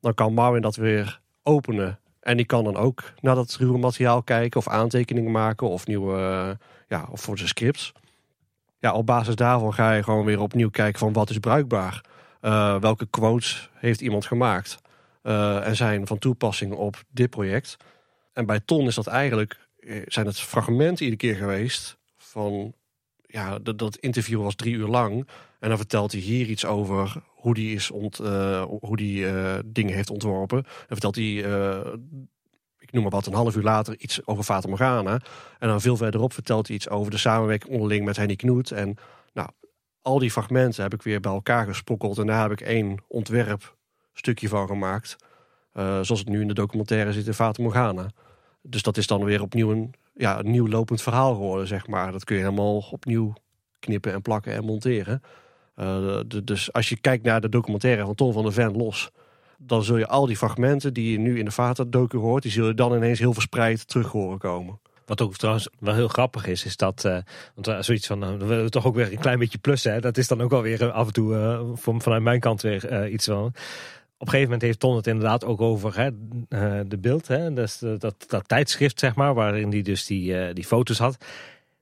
Dan 0.00 0.14
kan 0.14 0.34
Marvin 0.34 0.62
dat 0.62 0.76
weer 0.76 1.20
openen. 1.42 1.98
En 2.20 2.36
die 2.36 2.46
kan 2.46 2.64
dan 2.64 2.76
ook 2.76 3.02
naar 3.20 3.34
dat 3.34 3.56
ruwe 3.60 3.78
materiaal 3.78 4.22
kijken 4.22 4.60
of 4.60 4.68
aantekeningen 4.68 5.30
maken 5.30 5.68
of 5.68 5.86
nieuwe, 5.86 6.58
ja, 6.90 7.08
of 7.10 7.20
voor 7.20 7.36
zijn 7.36 7.48
scripts. 7.48 7.92
Ja, 8.78 8.92
op 8.92 9.06
basis 9.06 9.34
daarvan 9.34 9.74
ga 9.74 9.92
je 9.92 10.02
gewoon 10.02 10.24
weer 10.24 10.40
opnieuw 10.40 10.70
kijken 10.70 10.98
van 10.98 11.12
wat 11.12 11.30
is 11.30 11.38
bruikbaar. 11.38 12.04
Eh, 12.40 12.80
welke 12.80 13.06
quotes 13.06 13.70
heeft 13.74 14.00
iemand 14.00 14.26
gemaakt 14.26 14.78
eh, 15.22 15.66
en 15.66 15.76
zijn 15.76 16.06
van 16.06 16.18
toepassing 16.18 16.72
op 16.72 17.02
dit 17.10 17.30
project. 17.30 17.76
En 18.32 18.46
bij 18.46 18.60
Ton 18.60 18.86
is 18.86 18.94
dat 18.94 19.06
eigenlijk, 19.06 19.68
eh, 19.78 20.02
zijn 20.06 20.26
het 20.26 20.40
fragmenten 20.40 21.04
iedere 21.04 21.16
keer 21.16 21.36
geweest 21.36 21.98
van, 22.16 22.74
ja, 23.22 23.58
dat, 23.58 23.78
dat 23.78 23.96
interview 23.96 24.42
was 24.42 24.54
drie 24.54 24.74
uur 24.74 24.88
lang. 24.88 25.28
En 25.60 25.68
dan 25.68 25.78
vertelt 25.78 26.12
hij 26.12 26.20
hier 26.20 26.46
iets 26.46 26.64
over 26.64 27.22
hoe 27.26 27.54
die, 27.54 27.74
is 27.74 27.88
hoe 27.88 28.96
die 28.96 29.26
dingen 29.64 29.94
heeft 29.94 30.10
ontworpen. 30.10 30.62
Dan 30.62 30.98
vertelt 30.98 31.14
hij, 31.14 31.44
ik 32.90 32.96
noem 32.96 33.02
maar 33.02 33.20
wat, 33.20 33.26
een 33.26 33.34
half 33.34 33.56
uur 33.56 33.62
later 33.62 33.98
iets 33.98 34.26
over 34.26 34.44
Fata 34.44 34.68
Morgana. 34.68 35.20
En 35.58 35.68
dan 35.68 35.80
veel 35.80 35.96
verderop 35.96 36.32
vertelt 36.32 36.66
hij 36.66 36.76
iets 36.76 36.88
over 36.88 37.10
de 37.10 37.18
samenwerking 37.18 37.72
onderling 37.72 38.04
met 38.04 38.16
Henny 38.16 38.36
Knoet. 38.36 38.70
En 38.70 38.96
nou, 39.32 39.48
al 40.02 40.18
die 40.18 40.30
fragmenten 40.30 40.82
heb 40.82 40.94
ik 40.94 41.02
weer 41.02 41.20
bij 41.20 41.32
elkaar 41.32 41.66
gesprokkeld. 41.66 42.18
En 42.18 42.26
daar 42.26 42.42
heb 42.42 42.50
ik 42.50 42.60
één 42.60 43.02
ontwerpstukje 43.08 44.48
van 44.48 44.66
gemaakt. 44.66 45.16
Eh, 45.72 45.84
zoals 45.84 46.20
het 46.20 46.28
nu 46.28 46.40
in 46.40 46.48
de 46.48 46.54
documentaire 46.54 47.12
zit 47.12 47.26
in 47.26 47.34
Fata 47.34 47.62
Morgana. 47.62 48.10
Dus 48.62 48.82
dat 48.82 48.96
is 48.96 49.06
dan 49.06 49.24
weer 49.24 49.42
opnieuw 49.42 49.70
een, 49.70 49.94
ja, 50.14 50.38
een 50.38 50.50
nieuw 50.50 50.68
lopend 50.68 51.02
verhaal 51.02 51.34
geworden, 51.34 51.66
zeg 51.66 51.86
maar. 51.86 52.12
Dat 52.12 52.24
kun 52.24 52.36
je 52.36 52.42
helemaal 52.42 52.84
opnieuw 52.90 53.32
knippen 53.78 54.12
en 54.12 54.22
plakken 54.22 54.54
en 54.54 54.64
monteren. 54.64 55.22
Eh, 55.74 56.20
dus 56.44 56.72
als 56.72 56.88
je 56.88 56.96
kijkt 56.96 57.24
naar 57.24 57.40
de 57.40 57.48
documentaire 57.48 58.04
van 58.04 58.14
Tom 58.14 58.32
van 58.32 58.42
der 58.42 58.52
Ven 58.52 58.76
los... 58.76 59.10
dan 59.62 59.84
zul 59.84 59.96
je 59.96 60.06
al 60.06 60.26
die 60.26 60.36
fragmenten 60.36 60.94
die 60.94 61.12
je 61.12 61.18
nu 61.18 61.38
in 61.38 61.44
de 61.44 61.50
Vata-docu 61.50 62.18
hoort... 62.18 62.42
die 62.42 62.52
zul 62.52 62.66
je 62.66 62.74
dan 62.74 62.94
ineens 62.94 63.18
heel 63.18 63.32
verspreid 63.32 63.88
terug 63.88 64.10
horen 64.10 64.38
komen. 64.38 64.80
Wat 65.06 65.20
ook 65.20 65.36
trouwens 65.36 65.68
wel 65.78 65.94
heel 65.94 66.08
grappig 66.08 66.46
is, 66.46 66.64
is 66.64 66.76
dat, 66.76 67.04
eh, 67.04 67.18
want 67.54 67.68
eh, 67.68 67.80
zoiets 67.80 68.06
van, 68.06 68.38
willen 68.38 68.64
we 68.64 68.70
toch 68.70 68.86
ook 68.86 68.94
weer 68.94 69.12
een 69.12 69.18
klein 69.18 69.38
beetje 69.38 69.58
plussen. 69.58 69.92
Hè? 69.92 70.00
Dat 70.00 70.16
is 70.16 70.28
dan 70.28 70.40
ook 70.40 70.50
wel 70.50 70.62
weer 70.62 70.90
af 70.90 71.06
en 71.06 71.12
toe 71.12 71.60
van, 71.74 72.02
vanuit 72.02 72.22
mijn 72.22 72.40
kant 72.40 72.62
weer 72.62 73.08
iets 73.08 73.24
van. 73.24 73.52
Op 74.20 74.26
een 74.26 74.32
gegeven 74.32 74.42
moment 74.42 74.62
heeft 74.62 74.80
Ton 74.80 74.96
het 74.96 75.06
inderdaad 75.06 75.44
ook 75.44 75.60
over 75.60 75.98
hè, 75.98 76.10
de 76.88 76.98
beeld, 76.98 77.28
hè? 77.28 77.52
Dus, 77.52 77.82
eh, 77.82 77.92
dat, 77.98 78.24
dat 78.26 78.48
tijdschrift 78.48 78.98
zeg 78.98 79.14
maar, 79.14 79.34
waarin 79.34 79.70
hij 79.70 79.82
dus 79.82 80.06
die, 80.06 80.52
die 80.52 80.64
foto's 80.64 80.98
had. 80.98 81.24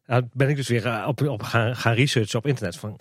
Nou 0.06 0.28
ben 0.32 0.48
ik 0.48 0.56
dus 0.56 0.68
weer 0.68 1.06
op, 1.06 1.28
op 1.28 1.42
gaan, 1.42 1.76
gaan 1.76 1.94
researchen 1.94 2.38
op 2.38 2.46
internet 2.46 2.76
van, 2.76 2.96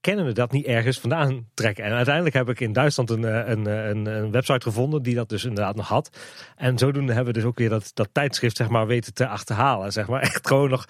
kennen 0.00 0.24
we 0.24 0.32
dat 0.32 0.52
niet 0.52 0.66
ergens 0.66 1.00
vandaan 1.00 1.46
trekken? 1.54 1.84
En 1.84 1.92
uiteindelijk 1.92 2.34
heb 2.34 2.48
ik 2.48 2.60
in 2.60 2.72
Duitsland 2.72 3.10
een, 3.10 3.24
eh, 3.24 3.48
een, 3.48 3.66
eh, 3.66 3.88
een, 3.88 4.06
een 4.06 4.30
website 4.30 4.62
gevonden 4.62 5.02
die 5.02 5.14
dat 5.14 5.28
dus 5.28 5.44
inderdaad 5.44 5.76
nog 5.76 5.88
had. 5.88 6.18
En 6.56 6.78
zodoende 6.78 7.12
hebben 7.12 7.32
we 7.32 7.38
dus 7.40 7.48
ook 7.48 7.58
weer 7.58 7.68
dat, 7.68 7.90
dat 7.94 8.08
tijdschrift 8.12 8.56
zeg 8.56 8.68
maar 8.68 8.86
weten 8.86 9.14
te 9.14 9.26
achterhalen. 9.26 9.92
Zeg 9.92 10.08
maar 10.08 10.20
echt 10.30 10.46
gewoon 10.46 10.70
nog 10.70 10.86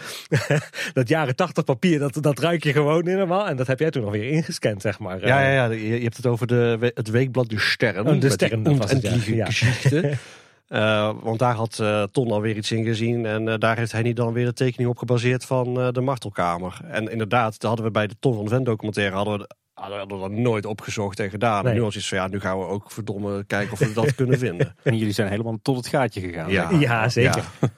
dat 0.92 1.08
jaren 1.08 1.36
tachtig 1.36 1.64
papier, 1.64 1.98
dat, 1.98 2.18
dat 2.20 2.38
ruik 2.38 2.64
je 2.64 2.72
gewoon 2.72 3.06
helemaal. 3.06 3.48
En 3.48 3.56
dat 3.56 3.66
heb 3.66 3.78
jij 3.78 3.90
toen 3.90 4.02
nog 4.02 4.12
weer 4.12 4.30
ingescand 4.30 4.82
zeg 4.82 4.98
maar. 4.98 5.26
Ja, 5.26 5.40
ja, 5.40 5.52
ja, 5.52 5.74
je 5.74 6.02
hebt 6.02 6.16
het 6.16 6.26
over 6.26 6.46
de, 6.46 6.92
het 6.94 7.10
weekblad 7.10 7.48
De 7.48 7.58
Sterren. 7.58 8.06
Oh, 8.06 8.20
De 8.20 8.30
Sterren, 8.30 8.62
dat 8.62 8.76
was 8.76 8.90
het, 8.90 9.02
ja. 9.02 9.08
onendliche 9.08 10.00
Ja. 10.00 10.14
Eh, 10.70 11.10
want 11.22 11.38
daar 11.38 11.54
had 11.54 11.78
eh, 11.78 12.02
Ton 12.02 12.30
alweer 12.30 12.56
iets 12.56 12.72
in 12.72 12.84
gezien. 12.84 13.26
En 13.26 13.48
eh, 13.48 13.58
daar 13.58 13.76
heeft 13.76 13.92
hij 13.92 14.02
niet 14.02 14.16
dan 14.16 14.32
weer 14.32 14.46
een 14.46 14.54
tekening 14.54 14.90
op 14.90 14.98
gebaseerd 14.98 15.44
van 15.44 15.80
eh, 15.80 15.88
de 15.92 16.00
martelkamer. 16.00 16.80
En 16.84 17.10
inderdaad, 17.10 17.52
dat 17.52 17.62
hadden 17.62 17.84
we 17.84 17.90
bij 17.90 18.06
de 18.06 18.16
Ton 18.20 18.34
van 18.34 18.44
de 18.44 18.50
Ven 18.50 18.64
documentaire 18.64 19.16
hadden 19.16 19.38
we, 19.38 19.48
hadden 19.74 20.08
we 20.08 20.18
dat 20.18 20.30
nooit 20.30 20.66
opgezocht 20.66 21.20
en 21.20 21.30
gedaan. 21.30 21.62
Nee. 21.64 21.72
En 21.72 21.78
nu 21.78 21.84
was 21.84 21.94
het 21.94 22.06
van 22.06 22.18
ja, 22.18 22.28
nu 22.28 22.40
gaan 22.40 22.58
we 22.58 22.64
ook 22.64 22.90
verdomme 22.90 23.44
kijken 23.44 23.72
of 23.72 23.78
we 23.78 23.92
dat 23.92 24.14
kunnen 24.14 24.38
vinden. 24.48 24.74
En 24.82 24.96
jullie 24.96 25.14
zijn 25.14 25.28
helemaal 25.28 25.58
tot 25.62 25.76
het 25.76 25.86
gaatje 25.86 26.20
gegaan. 26.20 26.50
Ja, 26.50 26.70
Ja, 26.70 27.08
zeker. 27.08 27.44
Ja. 27.60 27.68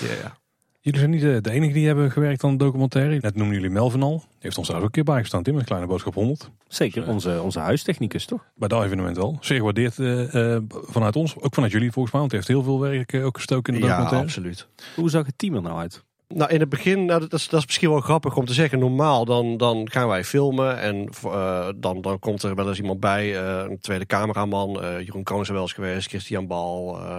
Ja, 0.00 0.14
ja. 0.22 0.43
Jullie 0.84 0.98
zijn 1.00 1.10
niet 1.10 1.20
de, 1.20 1.40
de 1.40 1.50
enige 1.50 1.72
die 1.72 1.86
hebben 1.86 2.10
gewerkt 2.10 2.44
aan 2.44 2.50
de 2.56 2.64
documentaire. 2.64 3.18
Net 3.20 3.34
noemen 3.34 3.54
jullie 3.54 3.70
Melvin 3.70 4.02
al. 4.02 4.16
Die 4.18 4.26
heeft 4.38 4.58
ons 4.58 4.68
daar 4.68 4.76
ook 4.76 4.84
een 4.84 4.90
keer 4.90 5.04
bijgestaan, 5.04 5.42
Tim, 5.42 5.54
met 5.54 5.64
Kleine 5.64 5.86
Boodschap 5.86 6.14
100. 6.14 6.50
Zeker, 6.68 7.06
onze, 7.08 7.40
onze 7.42 7.58
huistechnicus 7.58 8.24
toch? 8.26 8.44
Bij 8.54 8.68
dat 8.68 8.84
evenement 8.84 9.16
wel. 9.16 9.36
Zeer 9.40 9.56
gewaardeerd 9.56 9.98
eh, 9.98 10.54
eh, 10.54 10.62
vanuit 10.70 11.16
ons, 11.16 11.36
ook 11.40 11.54
vanuit 11.54 11.72
jullie 11.72 11.92
volgens 11.92 12.12
mij. 12.12 12.20
Want 12.20 12.32
hij 12.32 12.40
heeft 12.44 12.52
heel 12.52 12.62
veel 12.72 12.80
werk 12.80 13.12
eh, 13.12 13.24
ook 13.24 13.36
gestoken 13.36 13.74
in 13.74 13.80
de 13.80 13.86
ja 13.86 13.92
documentaire. 13.92 14.26
absoluut. 14.28 14.66
Hoe 14.96 15.10
zag 15.10 15.26
het 15.26 15.38
team 15.38 15.54
er 15.54 15.62
nou 15.62 15.78
uit? 15.78 16.04
Nou, 16.28 16.50
in 16.50 16.60
het 16.60 16.68
begin, 16.68 17.04
nou, 17.04 17.20
dat, 17.20 17.32
is, 17.32 17.48
dat 17.48 17.60
is 17.60 17.66
misschien 17.66 17.90
wel 17.90 18.00
grappig 18.00 18.36
om 18.36 18.44
te 18.44 18.52
zeggen. 18.54 18.78
Normaal 18.78 19.24
dan, 19.24 19.56
dan 19.56 19.90
gaan 19.90 20.08
wij 20.08 20.24
filmen 20.24 20.80
en 20.80 21.08
eh, 21.24 21.68
dan, 21.76 22.00
dan 22.00 22.18
komt 22.18 22.42
er 22.42 22.54
wel 22.54 22.68
eens 22.68 22.78
iemand 22.80 23.00
bij. 23.00 23.42
eh, 23.42 23.70
een 23.70 23.78
tweede 23.80 24.06
cameraman, 24.06 24.82
eh, 24.82 25.00
Jeroen 25.00 25.22
Kroon 25.22 25.40
is 25.40 25.46
er 25.48 25.52
wel 25.54 25.62
eens 25.62 25.72
geweest, 25.72 26.08
Christian 26.08 26.46
Bal. 26.46 26.98
eh, 27.00 27.18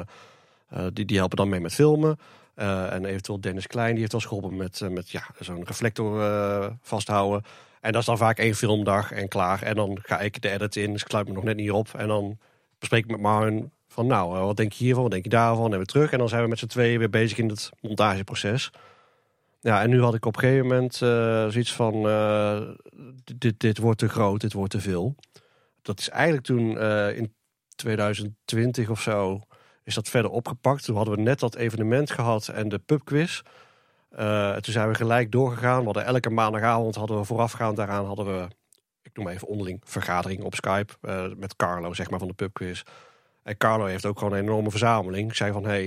eh, 0.70 0.86
die, 0.94 1.06
die 1.06 1.18
helpen 1.18 1.38
dan 1.38 1.50
mee 1.50 1.60
met 1.60 1.74
filmen. 1.74 2.18
Eh, 2.56 2.94
en 2.94 3.06
eventueel 3.06 3.42
Dennis 3.42 3.68
Klein, 3.68 3.92
die 3.92 4.00
heeft 4.00 4.14
eens 4.14 4.26
geholpen 4.26 4.56
met, 4.56 4.82
eh, 4.82 4.90
met 4.90 5.10
ja, 5.10 5.28
zo'n 5.40 5.64
reflector 5.64 6.22
eh, 6.22 6.68
vasthouden. 6.82 7.44
En 7.82 7.92
dat 7.92 8.02
is 8.02 8.08
dan 8.08 8.18
vaak 8.18 8.38
één 8.38 8.56
filmdag 8.56 9.12
en 9.12 9.28
klaar. 9.28 9.62
En 9.62 9.76
dan 9.76 9.98
ga 10.02 10.20
ik 10.20 10.42
de 10.42 10.50
edit 10.50 10.76
in, 10.76 10.92
dus 10.92 11.02
ik 11.02 11.08
sluit 11.08 11.28
me 11.28 11.34
nog 11.34 11.44
net 11.44 11.56
niet 11.56 11.72
op. 11.72 11.88
En 11.98 12.08
dan 12.08 12.38
bespreek 12.80 13.04
ik 13.04 13.12
met 13.12 13.20
Marvin 13.20 13.72
van 13.88 14.08
nou, 14.08 14.46
wat 14.46 14.58
denk 14.58 14.74
je 14.74 14.84
hiervan, 14.84 15.04
wat 15.04 15.12
denk 15.12 15.24
je 15.24 15.30
daarvan? 15.30 15.72
En 15.72 15.78
weer 15.78 15.86
terug. 15.86 16.12
En 16.12 16.18
dan 16.18 16.30
zijn 16.30 16.44
we 16.44 16.50
met 16.50 16.60
z'n 16.60 16.66
tweeën 16.66 17.00
weer 17.00 17.10
bezig 17.10 17.38
in 17.38 17.50
het 17.50 17.70
montageproces. 17.82 18.72
Ja, 19.60 19.82
en 19.82 19.90
nu 19.90 20.02
had 20.02 20.14
ik 20.14 20.26
op 20.26 20.36
een 20.36 20.42
gegeven 20.42 20.68
moment 20.68 20.96
zoiets 21.54 21.74
van, 21.74 22.04
dit, 23.36 23.60
dit 23.60 23.78
wordt 23.78 24.00
te 24.00 24.10
groot, 24.10 24.42
dit 24.42 24.54
wordt 24.54 24.72
te 24.72 24.82
veel. 24.82 25.16
Dat 25.82 26.00
is 26.00 26.10
eigenlijk 26.10 26.46
toen 26.46 26.80
in 27.16 27.34
2020 27.76 28.90
of 28.90 29.02
zo, 29.02 29.42
is 29.86 29.96
dat 29.96 30.10
verder 30.10 30.32
opgepakt. 30.32 30.84
Toen 30.84 30.96
hadden 30.96 31.16
we 31.16 31.22
net 31.22 31.40
dat 31.40 31.56
evenement 31.56 32.12
gehad 32.12 32.48
en 32.48 32.70
de 32.70 32.80
pubquiz. 32.80 33.42
Eh, 34.10 34.56
toen 34.56 34.74
zijn 34.74 34.88
we 34.88 34.96
gelijk 34.96 35.32
doorgegaan. 35.32 35.80
We 35.80 35.86
hadden 35.86 36.06
elke 36.06 36.30
maandagavond 36.30 36.96
hadden 36.96 37.18
we 37.18 37.26
voorafgaand 37.26 37.78
daaraan 37.78 38.06
hadden 38.06 38.26
we, 38.26 38.48
ik 39.02 39.12
noem 39.14 39.28
even 39.28 39.48
onderling, 39.48 39.82
vergadering 39.84 40.44
op 40.44 40.56
Skype 40.56 40.94
eh, 41.02 41.26
met 41.38 41.56
Carlo, 41.56 41.94
zeg 41.94 42.10
maar, 42.10 42.20
van 42.20 42.28
de 42.28 42.34
pubquiz. 42.34 42.84
En 43.44 43.58
Carlo 43.58 43.86
heeft 43.86 44.06
ook 44.06 44.18
gewoon 44.18 44.34
een 44.34 44.44
enorme 44.44 44.70
verzameling. 44.70 45.30
Ik 45.30 45.36
zei 45.36 45.52
van, 45.52 45.66
hey, 45.66 45.86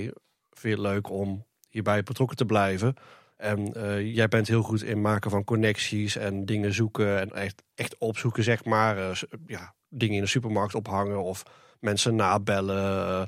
vind 0.49 0.61
je 0.61 0.69
het 0.69 0.93
leuk 0.93 1.09
om 1.09 1.45
hierbij 1.69 2.03
betrokken 2.03 2.37
te 2.37 2.45
blijven? 2.45 2.95
En 3.37 3.73
eh, 3.73 4.15
jij 4.15 4.27
bent 4.27 4.47
heel 4.47 4.63
goed 4.63 4.83
in 4.83 5.01
maken 5.01 5.31
van 5.31 5.43
connecties 5.43 6.15
en 6.15 6.45
dingen 6.45 6.73
zoeken 6.73 7.19
en 7.19 7.31
echt, 7.31 7.63
echt 7.75 7.97
opzoeken, 7.97 8.43
zeg 8.43 8.65
maar. 8.65 9.21
Ja, 9.45 9.73
dingen 9.89 10.15
in 10.15 10.21
de 10.21 10.27
supermarkt 10.27 10.75
ophangen 10.75 11.23
of 11.23 11.43
mensen 11.79 12.15
nabellen, 12.15 13.27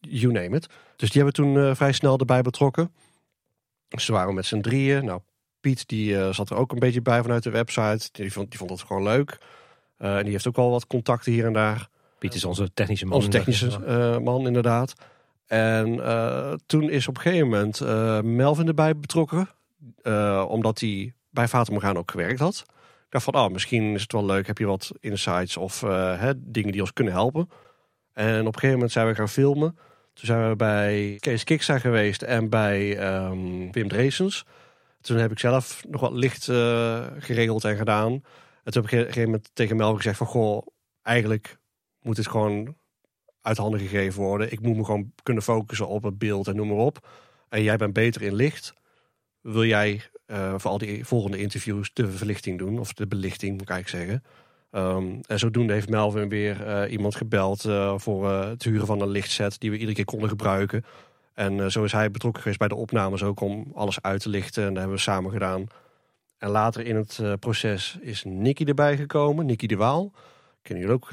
you 0.00 0.32
name 0.32 0.56
it. 0.56 0.68
Dus 0.96 1.10
die 1.10 1.22
hebben 1.22 1.44
we 1.44 1.52
toen 1.52 1.64
eh, 1.64 1.74
vrij 1.74 1.92
snel 1.92 2.18
erbij 2.18 2.42
betrokken. 2.42 2.92
We 3.88 4.12
waren 4.12 4.34
met 4.34 4.46
z'n 4.46 4.60
drieën. 4.60 5.04
Nou, 5.04 5.20
Piet 5.60 5.88
die 5.88 6.18
eh, 6.18 6.32
zat 6.32 6.50
er 6.50 6.56
ook 6.56 6.72
een 6.72 6.78
beetje 6.78 7.02
bij 7.02 7.22
vanuit 7.22 7.42
de 7.42 7.50
website. 7.50 8.08
Die 8.12 8.32
vond, 8.32 8.50
die 8.50 8.58
vond 8.58 8.70
het 8.70 8.82
gewoon 8.82 9.02
leuk. 9.02 9.38
Eh, 9.96 10.16
en 10.16 10.22
die 10.22 10.32
heeft 10.32 10.46
ook 10.46 10.56
wel 10.56 10.70
wat 10.70 10.86
contacten 10.86 11.32
hier 11.32 11.46
en 11.46 11.52
daar. 11.52 11.88
Piet 12.18 12.34
is 12.34 12.44
onze 12.44 12.70
technische 12.74 13.06
man. 13.06 13.16
Onze 13.16 13.28
technische 13.28 14.18
man, 14.22 14.46
inderdaad. 14.46 14.92
En 15.46 15.96
toen 16.66 16.90
is 16.90 17.08
op 17.08 17.16
een 17.16 17.22
gegeven 17.22 17.48
moment 17.48 17.80
Melvin 18.24 18.66
erbij 18.66 18.96
betrokken. 18.96 19.48
omdat 20.48 20.80
hij 20.80 21.14
bij 21.30 21.48
Vater 21.48 21.72
Morgana 21.72 21.98
ook 21.98 22.10
gewerkt 22.10 22.40
had. 22.40 22.64
Ik 22.66 23.06
dacht 23.08 23.24
van, 23.24 23.34
oh, 23.34 23.48
misschien 23.48 23.94
is 23.94 24.02
het 24.02 24.12
wel 24.12 24.24
leuk. 24.24 24.46
Heb 24.46 24.58
je 24.58 24.66
wat 24.66 24.90
insights 25.00 25.56
of 25.56 25.80
hè, 25.80 26.32
dingen 26.36 26.72
die 26.72 26.80
ons 26.80 26.92
kunnen 26.92 27.12
helpen. 27.12 27.48
En 28.12 28.40
op 28.40 28.46
een 28.46 28.54
gegeven 28.54 28.74
moment 28.74 28.92
zijn 28.92 29.06
we 29.06 29.14
gaan 29.14 29.28
filmen. 29.28 29.78
Toen 30.20 30.28
zijn 30.28 30.48
we 30.48 30.56
bij 30.56 31.16
Kees 31.20 31.44
Kiksa 31.44 31.78
geweest 31.78 32.22
en 32.22 32.48
bij 32.48 32.98
ehm, 32.98 33.70
Wim 33.70 33.88
Dreesens. 33.88 34.44
Toen 35.00 35.16
heb 35.16 35.30
ik 35.30 35.38
zelf 35.38 35.84
nog 35.88 36.00
wat 36.00 36.12
licht 36.12 36.48
eh, 36.48 37.06
geregeld 37.18 37.64
en 37.64 37.76
gedaan. 37.76 38.12
En 38.64 38.72
toen 38.72 38.82
heb 38.82 38.84
ik 38.84 38.92
op 38.92 38.92
een 38.92 38.98
gegeven 38.98 39.22
moment 39.22 39.50
tegen 39.52 39.76
Melvin 39.76 39.96
gezegd 39.96 40.16
van... 40.16 40.26
Goh, 40.26 40.66
eigenlijk 41.02 41.58
moet 42.02 42.16
het 42.16 42.28
gewoon 42.28 42.76
uit 43.40 43.56
handen 43.56 43.80
gegeven 43.80 44.22
worden. 44.22 44.52
Ik 44.52 44.60
moet 44.60 44.76
me 44.76 44.84
gewoon 44.84 45.12
kunnen 45.22 45.42
focussen 45.42 45.88
op 45.88 46.02
het 46.02 46.18
beeld 46.18 46.48
en 46.48 46.56
noem 46.56 46.68
maar 46.68 46.76
op. 46.76 47.08
En 47.48 47.62
jij 47.62 47.76
bent 47.76 47.92
beter 47.92 48.22
in 48.22 48.34
licht. 48.34 48.74
Wil 49.40 49.64
jij 49.64 50.02
eh, 50.26 50.54
voor 50.56 50.70
al 50.70 50.78
die 50.78 51.04
volgende 51.04 51.38
interviews 51.38 51.90
de 51.92 52.10
verlichting 52.10 52.58
doen? 52.58 52.78
Of 52.78 52.92
de 52.92 53.06
belichting, 53.06 53.52
moet 53.52 53.62
ik 53.62 53.70
eigenlijk 53.70 54.04
zeggen. 54.04 54.24
Ehm, 54.70 55.06
en 55.26 55.38
zodoende 55.38 55.72
heeft 55.72 55.88
Melvin 55.88 56.28
weer 56.28 56.66
eh, 56.66 56.92
iemand 56.92 57.14
gebeld 57.14 57.64
eh, 57.64 57.94
voor 57.96 58.30
eh, 58.30 58.48
het 58.48 58.62
huren 58.62 58.86
van 58.86 59.00
een 59.00 59.08
lichtset 59.08 59.60
die 59.60 59.70
we 59.70 59.76
iedere 59.76 59.94
keer 59.94 60.04
konden 60.04 60.28
gebruiken. 60.28 60.84
En 61.34 61.70
zo 61.70 61.84
is 61.84 61.92
hij 61.92 62.10
betrokken 62.10 62.42
geweest 62.42 62.58
bij 62.60 62.68
de 62.68 62.74
opnames 62.74 63.22
ook 63.22 63.40
om 63.40 63.72
alles 63.74 64.02
uit 64.02 64.20
te 64.20 64.28
lichten. 64.28 64.62
En 64.62 64.68
dat 64.68 64.78
hebben 64.78 64.96
we 64.96 65.02
samen 65.02 65.30
gedaan. 65.30 65.66
En 66.38 66.50
later 66.50 66.86
in 66.86 66.96
het 66.96 67.20
proces 67.40 67.98
is 68.00 68.24
Nicky 68.24 68.64
erbij 68.64 68.96
gekomen. 68.96 69.46
Nicky 69.46 69.66
de 69.66 69.76
Waal. 69.76 70.12
Kennen 70.62 70.84
jullie 70.86 71.00
ook 71.00 71.08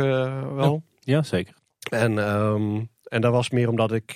wel? 0.55 0.83
Ja, 0.99 1.23
zeker. 1.23 1.53
En, 1.89 2.19
ehm, 2.19 2.83
en 3.03 3.21
dat 3.21 3.31
was 3.31 3.49
meer 3.49 3.69
omdat 3.69 3.91
ik, 3.91 4.13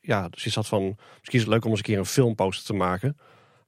ja, 0.00 0.28
dus 0.30 0.46
iets 0.46 0.54
had 0.54 0.66
van, 0.66 0.82
misschien 1.18 1.38
is 1.38 1.40
het 1.40 1.48
leuk 1.48 1.64
om 1.64 1.70
eens 1.70 1.78
een 1.78 1.84
keer 1.84 1.98
een 1.98 2.06
filmposter 2.06 2.66
te 2.66 2.74
maken. 2.74 3.16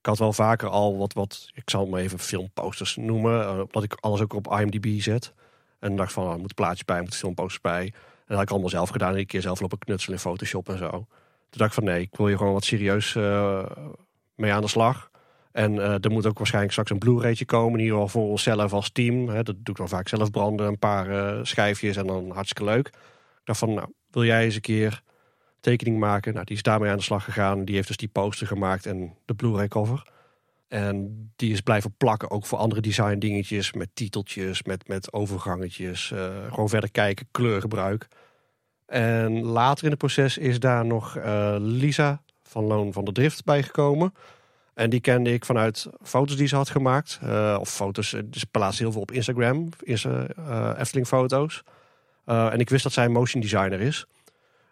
Ik 0.07 0.13
had 0.13 0.21
wel 0.21 0.33
vaker 0.33 0.69
al 0.69 0.97
wat, 0.99 1.13
wat 1.13 1.51
ik 1.55 1.71
zal 1.71 1.87
maar 1.87 2.01
even 2.01 2.19
filmposters 2.19 2.97
noemen, 2.97 3.43
eh, 3.43 3.59
omdat 3.59 3.83
ik 3.83 3.97
alles 4.01 4.21
ook 4.21 4.33
op 4.33 4.59
IMDb 4.59 5.01
zet. 5.01 5.33
En 5.79 5.97
dacht 5.97 6.13
van, 6.13 6.33
er 6.33 6.39
moet 6.39 6.55
plaatjes 6.55 6.85
bij, 6.85 6.97
er 6.97 7.03
moeten 7.03 7.21
filmposters 7.21 7.61
bij. 7.61 7.83
En 7.85 7.93
dat 8.27 8.37
had 8.37 8.43
ik 8.43 8.51
allemaal 8.51 8.69
zelf 8.69 8.89
gedaan, 8.89 9.17
een 9.17 9.27
keer 9.27 9.41
zelf 9.41 9.61
lopen 9.61 9.79
knutselen 9.79 10.17
in 10.17 10.23
Photoshop 10.23 10.69
en 10.69 10.79
zo. 10.79 10.91
Toen 10.91 11.07
dacht 11.51 11.71
ik 11.71 11.77
van, 11.77 11.85
nee, 11.85 12.01
ik 12.01 12.17
wil 12.17 12.27
hier 12.27 12.37
gewoon 12.37 12.53
wat 12.53 12.65
serieus 12.65 13.15
eh, 13.17 13.67
mee 14.35 14.53
aan 14.53 14.61
de 14.61 14.69
slag. 14.69 15.11
En 15.53 15.79
eh, 15.79 16.05
er 16.05 16.11
moet 16.11 16.27
ook 16.27 16.39
waarschijnlijk 16.39 16.73
straks 16.73 16.91
een 16.91 16.99
Blu-raytje 16.99 17.45
komen. 17.45 17.81
Ieder 17.81 17.95
geval 17.95 18.09
voor 18.09 18.31
onszelf 18.31 18.73
als 18.73 18.91
team. 18.91 19.29
Hè, 19.29 19.43
dat 19.43 19.55
doe 19.55 19.75
ik 19.75 19.77
dan 19.77 19.89
vaak 19.89 20.09
zelf 20.09 20.31
branden. 20.31 20.67
Een 20.67 20.79
paar 20.79 21.47
schijfjes 21.47 21.97
en 21.97 22.07
dan 22.07 22.31
hartstikke 22.31 22.65
leuk. 22.65 22.87
Ik 22.87 23.43
dacht 23.45 23.59
van, 23.59 23.75
nou, 23.75 23.89
wil 24.11 24.25
jij 24.25 24.45
eens 24.45 24.55
een 24.55 24.61
keer 24.61 25.03
tekening 25.71 25.99
maken? 25.99 26.33
Nou, 26.33 26.45
die 26.45 26.57
is 26.57 26.63
daarmee 26.63 26.91
aan 26.91 26.97
de 26.97 27.03
slag 27.03 27.25
gegaan. 27.25 27.65
Die 27.65 27.75
heeft 27.75 27.89
dus 27.89 27.97
die 27.97 28.09
poster 28.09 28.47
gemaakt 28.47 28.87
en 28.87 29.15
de 29.25 29.35
Blu-ray 29.35 29.69
cover. 29.69 30.03
En 30.69 31.31
die 31.37 31.53
is 31.53 31.61
blijven 31.61 31.95
plakken 31.97 32.31
ook 32.31 32.47
voor 32.47 32.59
andere 32.59 32.81
design 32.81 33.19
dingetjes. 33.19 33.73
Met 33.73 33.89
titeltjes, 33.95 34.63
met, 34.63 34.89
met 34.89 35.13
overgangetjes. 35.13 36.11
eh, 36.11 36.29
gewoon 36.49 36.69
verder 36.69 36.91
kijken, 36.91 37.29
kleurgebruik. 37.31 38.09
En 38.87 39.45
later 39.45 39.85
in 39.85 39.91
het 39.91 39.99
proces 39.99 40.39
is 40.39 40.61
daar 40.61 40.87
nog 40.87 41.17
eh, 41.17 41.57
Lisa 41.59 42.23
van 42.43 42.65
Loon 42.65 42.93
van 42.93 43.05
de 43.05 43.13
Drift 43.13 43.45
bijgekomen. 43.45 44.15
En 44.75 44.91
die 44.91 45.01
kende 45.01 45.33
ik 45.33 45.45
vanuit 45.45 45.87
foto's 46.03 46.37
die 46.37 46.47
ze 46.47 46.57
had 46.57 46.71
gemaakt. 46.71 47.19
Eh, 47.23 47.57
of 47.61 47.71
foto's, 47.71 48.09
ze 48.09 48.47
plaatst 48.51 48.79
heel 48.79 48.93
veel 48.93 49.01
op 49.01 49.13
Instagram. 49.13 49.69
Uh, 49.85 50.25
Efteling 50.79 51.07
foto's. 51.07 51.63
En 52.25 52.59
ik 52.59 52.69
wist 52.69 52.83
dat 52.83 52.93
zij 52.93 53.09
motion 53.09 53.41
designer 53.43 53.81
is. 53.81 54.07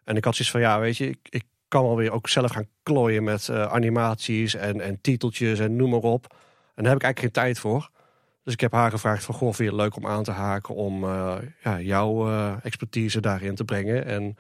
En 0.05 0.17
ik 0.17 0.25
had 0.25 0.35
zoiets 0.35 0.53
van, 0.53 0.61
ja, 0.61 0.81
weet 0.81 0.97
je, 0.97 1.09
ik, 1.09 1.19
ik 1.29 1.45
kan 1.69 1.85
alweer 1.85 2.13
ook 2.13 2.29
zelf 2.29 2.51
gaan 2.51 2.67
klooien 2.83 3.25
met 3.25 3.49
uh, 3.49 3.73
animaties 3.73 4.55
en, 4.55 4.81
en 4.81 5.01
titeltjes 5.01 5.59
en 5.59 5.77
noem 5.77 5.91
maar 5.91 6.01
op. 6.01 6.27
En 6.75 6.83
daar 6.83 6.93
heb 6.93 6.97
ik 6.97 7.03
eigenlijk 7.03 7.19
geen 7.19 7.45
tijd 7.45 7.59
voor. 7.59 7.91
Dus 8.43 8.53
ik 8.53 8.61
heb 8.61 8.73
haar 8.73 8.91
gevraagd 8.91 9.25
van, 9.25 9.35
goh, 9.35 9.53
vind 9.53 9.59
je 9.71 9.77
het 9.77 9.83
leuk 9.83 9.97
om 9.97 10.07
aan 10.07 10.23
te 10.23 10.31
haken 10.31 10.75
om 10.75 11.05
uh, 11.05 11.35
ja, 11.63 11.81
jouw 11.81 12.29
uh, 12.29 12.55
expertise 12.63 13.21
daarin 13.21 13.55
te 13.55 13.65
brengen 13.65 14.05
en 14.05 14.37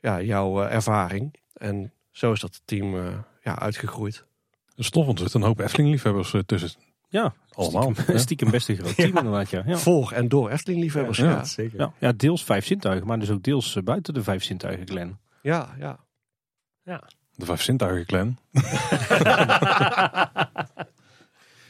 ja, 0.00 0.20
jouw 0.20 0.62
ervaring. 0.62 1.34
En 1.52 1.92
zo 2.10 2.32
is 2.32 2.40
dat 2.40 2.62
team 2.64 2.94
ja, 3.42 3.58
uitgegroeid. 3.58 4.24
Stof, 4.76 5.04
want 5.06 5.16
er 5.18 5.22
zitten 5.22 5.40
een 5.40 5.46
hoop 5.46 5.60
Efteling-liefhebbers 5.60 6.34
tussen. 6.46 6.70
Ja, 7.12 7.34
allemaal. 7.52 7.92
Stiekem, 7.92 8.18
stiekem 8.26 8.50
best 8.50 8.68
een 8.68 8.76
groot 8.76 8.94
team 8.94 9.16
inderdaad, 9.16 9.50
ja. 9.50 9.62
ja. 9.66 9.76
Voor 9.76 10.12
en 10.12 10.28
door 10.28 10.50
Efteling-liefhebbers, 10.50 11.18
ja, 11.18 11.30
ja. 11.30 11.44
zeker. 11.44 11.78
Ja, 11.78 11.92
ja, 11.98 12.12
deels 12.12 12.44
vijf 12.44 12.66
zintuigen, 12.66 13.06
maar 13.06 13.18
dus 13.18 13.30
ook 13.30 13.42
deels 13.42 13.76
uh, 13.76 13.82
buiten 13.82 14.14
de 14.14 14.22
vijf 14.22 14.44
zintuigen, 14.44 14.88
Glenn. 14.88 15.18
Ja, 15.42 15.74
ja. 15.78 15.98
Ja. 16.84 17.02
De 17.34 17.44
vijf 17.44 17.62
zintuigen 17.62 18.06
clan. 18.06 18.38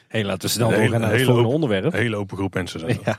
hey, 0.09 0.25
laten 0.25 0.41
we 0.41 0.49
snel 0.49 0.71
doorgaan 0.71 1.01
naar 1.01 1.13
het 1.13 1.23
volgende 1.23 1.41
open, 1.41 1.55
onderwerp. 1.55 1.85
Een 1.85 1.93
hele 2.01 2.17
open 2.17 2.37
groep 2.37 2.55
mensen 2.55 2.81
zijn 2.81 2.99
ja. 3.05 3.19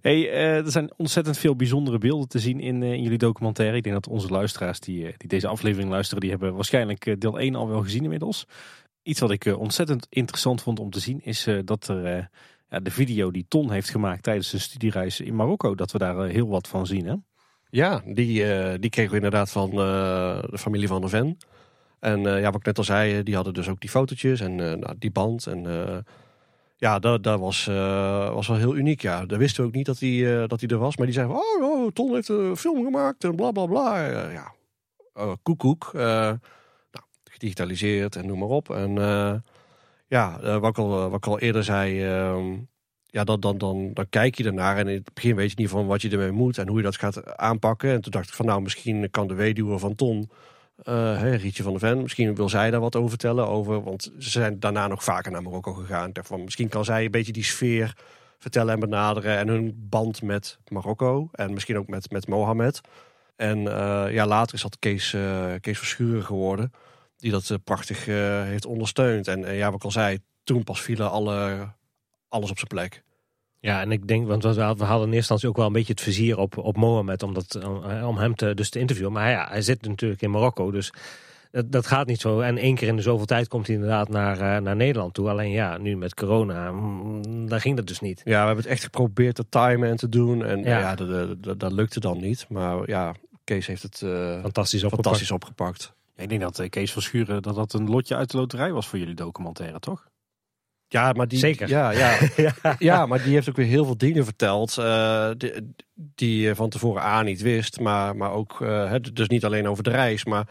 Hey, 0.00 0.18
uh, 0.18 0.56
er 0.56 0.70
zijn 0.70 0.90
ontzettend 0.96 1.38
veel 1.38 1.56
bijzondere 1.56 1.98
beelden 1.98 2.28
te 2.28 2.38
zien 2.38 2.60
in, 2.60 2.82
uh, 2.82 2.92
in, 2.92 3.02
jullie 3.02 3.18
documentaire. 3.18 3.76
Ik 3.76 3.82
denk 3.82 3.94
dat 3.94 4.08
onze 4.08 4.28
luisteraars 4.28 4.80
die, 4.80 5.04
uh, 5.04 5.12
die 5.16 5.28
deze 5.28 5.48
aflevering 5.48 5.90
luisteren, 5.90 6.20
die 6.20 6.30
hebben 6.30 6.54
waarschijnlijk 6.54 7.20
deel 7.20 7.38
1 7.38 7.54
al 7.54 7.68
wel 7.68 7.82
gezien 7.82 8.02
inmiddels. 8.02 8.46
Iets 9.02 9.20
wat 9.20 9.30
ik 9.30 9.56
ontzettend 9.58 10.06
interessant 10.10 10.62
vond 10.62 10.78
om 10.80 10.90
te 10.90 11.00
zien 11.00 11.20
is 11.22 11.48
dat 11.64 11.88
er 11.88 12.30
ja, 12.70 12.80
de 12.80 12.90
video 12.90 13.30
die 13.30 13.44
Ton 13.48 13.70
heeft 13.70 13.90
gemaakt 13.90 14.22
tijdens 14.22 14.48
zijn 14.48 14.62
studiereis 14.62 15.20
in 15.20 15.36
Marokko, 15.36 15.74
dat 15.74 15.92
we 15.92 15.98
daar 15.98 16.26
heel 16.26 16.48
wat 16.48 16.68
van 16.68 16.86
zien. 16.86 17.06
Hè? 17.06 17.14
Ja, 17.70 18.02
die, 18.06 18.52
eh, 18.52 18.74
die 18.80 18.90
kregen 18.90 19.10
we 19.10 19.16
inderdaad 19.16 19.50
van 19.50 19.70
eh, 19.70 20.42
de 20.50 20.58
familie 20.58 20.88
van 20.88 21.00
de 21.00 21.08
Ven. 21.08 21.36
En 22.00 22.26
eh, 22.26 22.40
ja, 22.40 22.50
wat 22.50 22.60
ik 22.60 22.66
net 22.66 22.78
al 22.78 22.84
zei, 22.84 23.18
eh, 23.18 23.24
die 23.24 23.34
hadden 23.34 23.54
dus 23.54 23.68
ook 23.68 23.80
die 23.80 23.90
fotootjes 23.90 24.40
en 24.40 24.50
eh, 24.60 24.78
nou, 24.78 24.94
die 24.98 25.10
band. 25.10 25.46
En 25.46 25.66
eh, 25.66 25.98
ja, 26.76 26.98
dat, 26.98 27.22
dat 27.22 27.40
was, 27.40 27.66
eh, 27.66 28.34
was 28.34 28.48
wel 28.48 28.56
heel 28.56 28.76
uniek. 28.76 29.02
Ja, 29.02 29.26
daar 29.26 29.38
wisten 29.38 29.62
we 29.62 29.68
ook 29.68 29.74
niet 29.74 29.86
dat 29.86 29.98
hij 29.98 30.46
dat 30.46 30.60
hij 30.60 30.68
er 30.68 30.78
was. 30.78 30.96
Maar 30.96 31.06
die 31.06 31.14
zeiden, 31.14 31.36
oh, 31.36 31.62
oh, 31.62 31.90
Ton 31.92 32.14
heeft 32.14 32.28
een 32.28 32.56
film 32.56 32.84
gemaakt 32.84 33.24
en 33.24 33.36
bla 33.36 33.50
bla 33.50 33.66
bla. 33.66 34.08
Eh, 34.08 34.32
ja, 34.32 34.52
koekoek. 35.42 35.90
Eh, 35.94 36.32
gedigitaliseerd 37.42 38.16
en 38.16 38.26
noem 38.26 38.38
maar 38.38 38.48
op. 38.48 38.70
En 38.70 38.98
eh, 38.98 39.34
ja, 40.06 40.40
eh, 40.40 40.58
wat, 40.58 40.70
ik 40.70 40.78
al, 40.78 41.10
wat 41.10 41.18
ik 41.18 41.26
al 41.26 41.38
eerder 41.38 41.64
zei, 41.64 42.04
ehm, 42.04 42.58
ja, 43.06 43.24
dan, 43.24 43.40
dan, 43.40 43.58
dan, 43.58 43.90
dan 43.94 44.08
kijk 44.08 44.34
je 44.34 44.44
ernaar. 44.44 44.76
En 44.76 44.88
in 44.88 44.94
het 44.94 45.14
begin 45.14 45.36
weet 45.36 45.50
je 45.50 45.56
niet 45.56 45.68
van 45.68 45.86
wat 45.86 46.02
je 46.02 46.10
ermee 46.10 46.30
moet 46.30 46.58
en 46.58 46.68
hoe 46.68 46.76
je 46.76 46.82
dat 46.82 46.96
gaat 46.96 47.36
aanpakken. 47.36 47.90
En 47.90 48.00
toen 48.00 48.12
dacht 48.12 48.28
ik 48.28 48.34
van, 48.34 48.46
nou, 48.46 48.62
misschien 48.62 49.10
kan 49.10 49.26
de 49.26 49.34
weduwe 49.34 49.78
van 49.78 49.94
Ton, 49.94 50.30
eh, 50.82 51.36
Rietje 51.36 51.62
van 51.62 51.72
de 51.72 51.78
Ven, 51.78 52.02
misschien 52.02 52.34
wil 52.34 52.48
zij 52.48 52.70
daar 52.70 52.80
wat 52.80 52.96
over 52.96 53.08
vertellen. 53.08 53.46
Over, 53.46 53.82
want 53.82 54.12
ze 54.18 54.30
zijn 54.30 54.60
daarna 54.60 54.86
nog 54.86 55.04
vaker 55.04 55.32
naar 55.32 55.42
Marokko 55.42 55.72
gegaan. 55.72 56.10
Van, 56.22 56.44
misschien 56.44 56.68
kan 56.68 56.84
zij 56.84 57.04
een 57.04 57.10
beetje 57.10 57.32
die 57.32 57.44
sfeer 57.44 57.96
vertellen 58.38 58.74
en 58.74 58.80
benaderen. 58.80 59.38
En 59.38 59.48
hun 59.48 59.86
band 59.88 60.22
met 60.22 60.58
Marokko. 60.68 61.28
En 61.32 61.52
misschien 61.52 61.78
ook 61.78 61.88
met, 61.88 62.10
met 62.10 62.28
Mohammed. 62.28 62.80
En 63.36 63.58
eh, 63.58 64.12
ja, 64.12 64.26
later 64.26 64.54
is 64.54 64.62
dat 64.62 64.78
Kees, 64.78 65.14
eh, 65.14 65.52
Kees 65.60 65.78
Verschuren 65.78 66.24
geworden. 66.24 66.72
Die 67.22 67.30
dat 67.30 67.50
eh, 67.50 67.56
prachtig 67.64 68.08
eh, 68.08 68.42
heeft 68.42 68.66
ondersteund. 68.66 69.28
En 69.28 69.44
eh, 69.44 69.58
ja, 69.58 69.66
wat 69.66 69.74
ik 69.74 69.84
al 69.84 69.90
zei, 69.90 70.18
toen 70.44 70.64
pas 70.64 70.80
vielen 70.80 71.10
alle, 71.10 71.68
alles 72.28 72.50
op 72.50 72.56
zijn 72.56 72.68
plek. 72.68 73.02
Ja, 73.60 73.80
en 73.80 73.92
ik 73.92 74.08
denk, 74.08 74.26
want 74.26 74.42
we 74.42 74.60
hadden 74.62 74.86
in 74.86 74.96
eerste 74.98 75.16
instantie 75.16 75.48
ook 75.48 75.56
wel 75.56 75.66
een 75.66 75.72
beetje 75.72 75.92
het 75.92 76.02
vizier 76.02 76.38
op, 76.38 76.58
op 76.58 76.76
Mohammed 76.76 77.22
om, 77.22 77.34
dat, 77.34 77.64
om, 78.04 78.16
hem 78.16 78.34
te, 78.34 78.54
dus 78.54 78.70
te 78.70 78.78
interviewen. 78.78 79.12
Maar 79.12 79.30
ja, 79.30 79.48
hij 79.48 79.62
zit 79.62 79.86
natuurlijk 79.86 80.22
in 80.22 80.30
Marokko, 80.30 80.70
dus 80.70 80.92
dat, 81.50 81.72
dat 81.72 81.86
gaat 81.86 82.06
niet 82.06 82.20
zo. 82.20 82.40
En 82.40 82.58
één 82.58 82.74
keer 82.74 82.88
in 82.88 82.96
de 82.96 83.02
zoveel 83.02 83.26
tijd 83.26 83.48
komt 83.48 83.66
hij 83.66 83.74
inderdaad 83.74 84.08
naar, 84.08 84.62
naar 84.62 84.76
Nederland 84.76 85.14
toe. 85.14 85.28
Alleen 85.28 85.50
ja, 85.50 85.78
nu 85.78 85.96
met 85.96 86.14
corona, 86.14 86.72
mm, 86.72 87.48
daar 87.48 87.60
ging 87.60 87.76
dat 87.76 87.86
dus 87.86 88.00
niet. 88.00 88.20
Ja, 88.24 88.40
we 88.40 88.46
hebben 88.46 88.64
het 88.64 88.72
echt 88.72 88.82
geprobeerd 88.82 89.34
te 89.34 89.48
timen 89.48 89.90
en 89.90 89.96
te 89.96 90.08
doen. 90.08 90.44
En 90.44 90.62
Ja. 90.62 90.78
ja, 90.78 90.94
dat, 90.94 91.08
dat, 91.08 91.42
dat, 91.42 91.60
dat 91.60 91.72
lukte 91.72 92.00
dan 92.00 92.20
niet. 92.20 92.46
Maar 92.48 92.88
ja, 92.88 93.14
Kees 93.44 93.66
heeft 93.66 93.82
het 93.82 93.98
Fantastisch 93.98 94.84
opgepakt. 94.84 95.06
fantastisch 95.06 95.30
opgepakt. 95.30 95.94
Ja, 96.14 96.22
ik 96.22 96.28
denk 96.28 96.40
dat 96.40 96.58
eh, 96.58 96.68
Kees 96.68 96.92
van 96.92 97.02
Schuren 97.02 97.42
dat 97.42 97.54
dat 97.54 97.72
een 97.72 97.90
lotje 97.90 98.16
uit 98.16 98.30
de 98.30 98.36
loterij 98.36 98.72
was 98.72 98.88
voor 98.88 98.98
jullie 98.98 99.14
documentaire, 99.14 99.78
toch? 99.78 100.10
Ja, 100.88 101.12
maar 101.12 101.28
die, 101.28 101.38
Zeker. 101.38 101.68
Ja, 101.68 101.90
ja, 101.90 102.18
ja. 102.36 102.76
ja, 102.78 103.06
maar 103.06 103.22
die 103.22 103.32
heeft 103.32 103.48
ook 103.48 103.56
weer 103.56 103.66
heel 103.66 103.84
veel 103.84 103.96
dingen 103.96 104.24
verteld. 104.24 104.78
eh, 104.78 105.30
die, 105.36 105.74
die 105.94 106.40
je 106.40 106.54
van 106.54 106.68
tevoren 106.70 107.02
A 107.02 107.22
niet 107.22 107.40
wist. 107.40 107.80
Maar, 107.80 108.16
maar 108.16 108.32
ook, 108.32 108.60
eh, 108.60 108.90
hè, 108.90 109.00
dus 109.00 109.28
niet 109.28 109.44
alleen 109.44 109.68
over 109.68 109.82
de 109.82 109.90
reis, 109.90 110.24
maar 110.24 110.48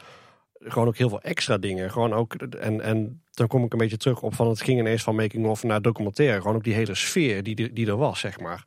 gewoon 0.59 0.87
ook 0.87 0.97
heel 0.97 1.09
veel 1.09 1.21
extra 1.21 1.57
dingen. 1.57 1.91
Gewoon 1.91 2.13
ook, 2.13 2.33
en, 2.33 2.81
en 2.81 3.23
dan 3.31 3.47
kom 3.47 3.63
ik 3.63 3.71
een 3.71 3.77
beetje 3.77 3.97
terug 3.97 4.21
op 4.21 4.35
van 4.35 4.49
het 4.49 4.61
ging 4.61 4.79
ineens 4.79 5.03
van 5.03 5.15
making 5.15 5.45
of 5.47 5.63
naar 5.63 5.81
documentaire. 5.81 6.41
Gewoon 6.41 6.55
ook 6.55 6.63
die 6.63 6.73
hele 6.73 6.95
sfeer 6.95 7.43
die, 7.43 7.73
die 7.73 7.87
er 7.87 7.97
was, 7.97 8.19
zeg 8.19 8.39
maar. 8.39 8.63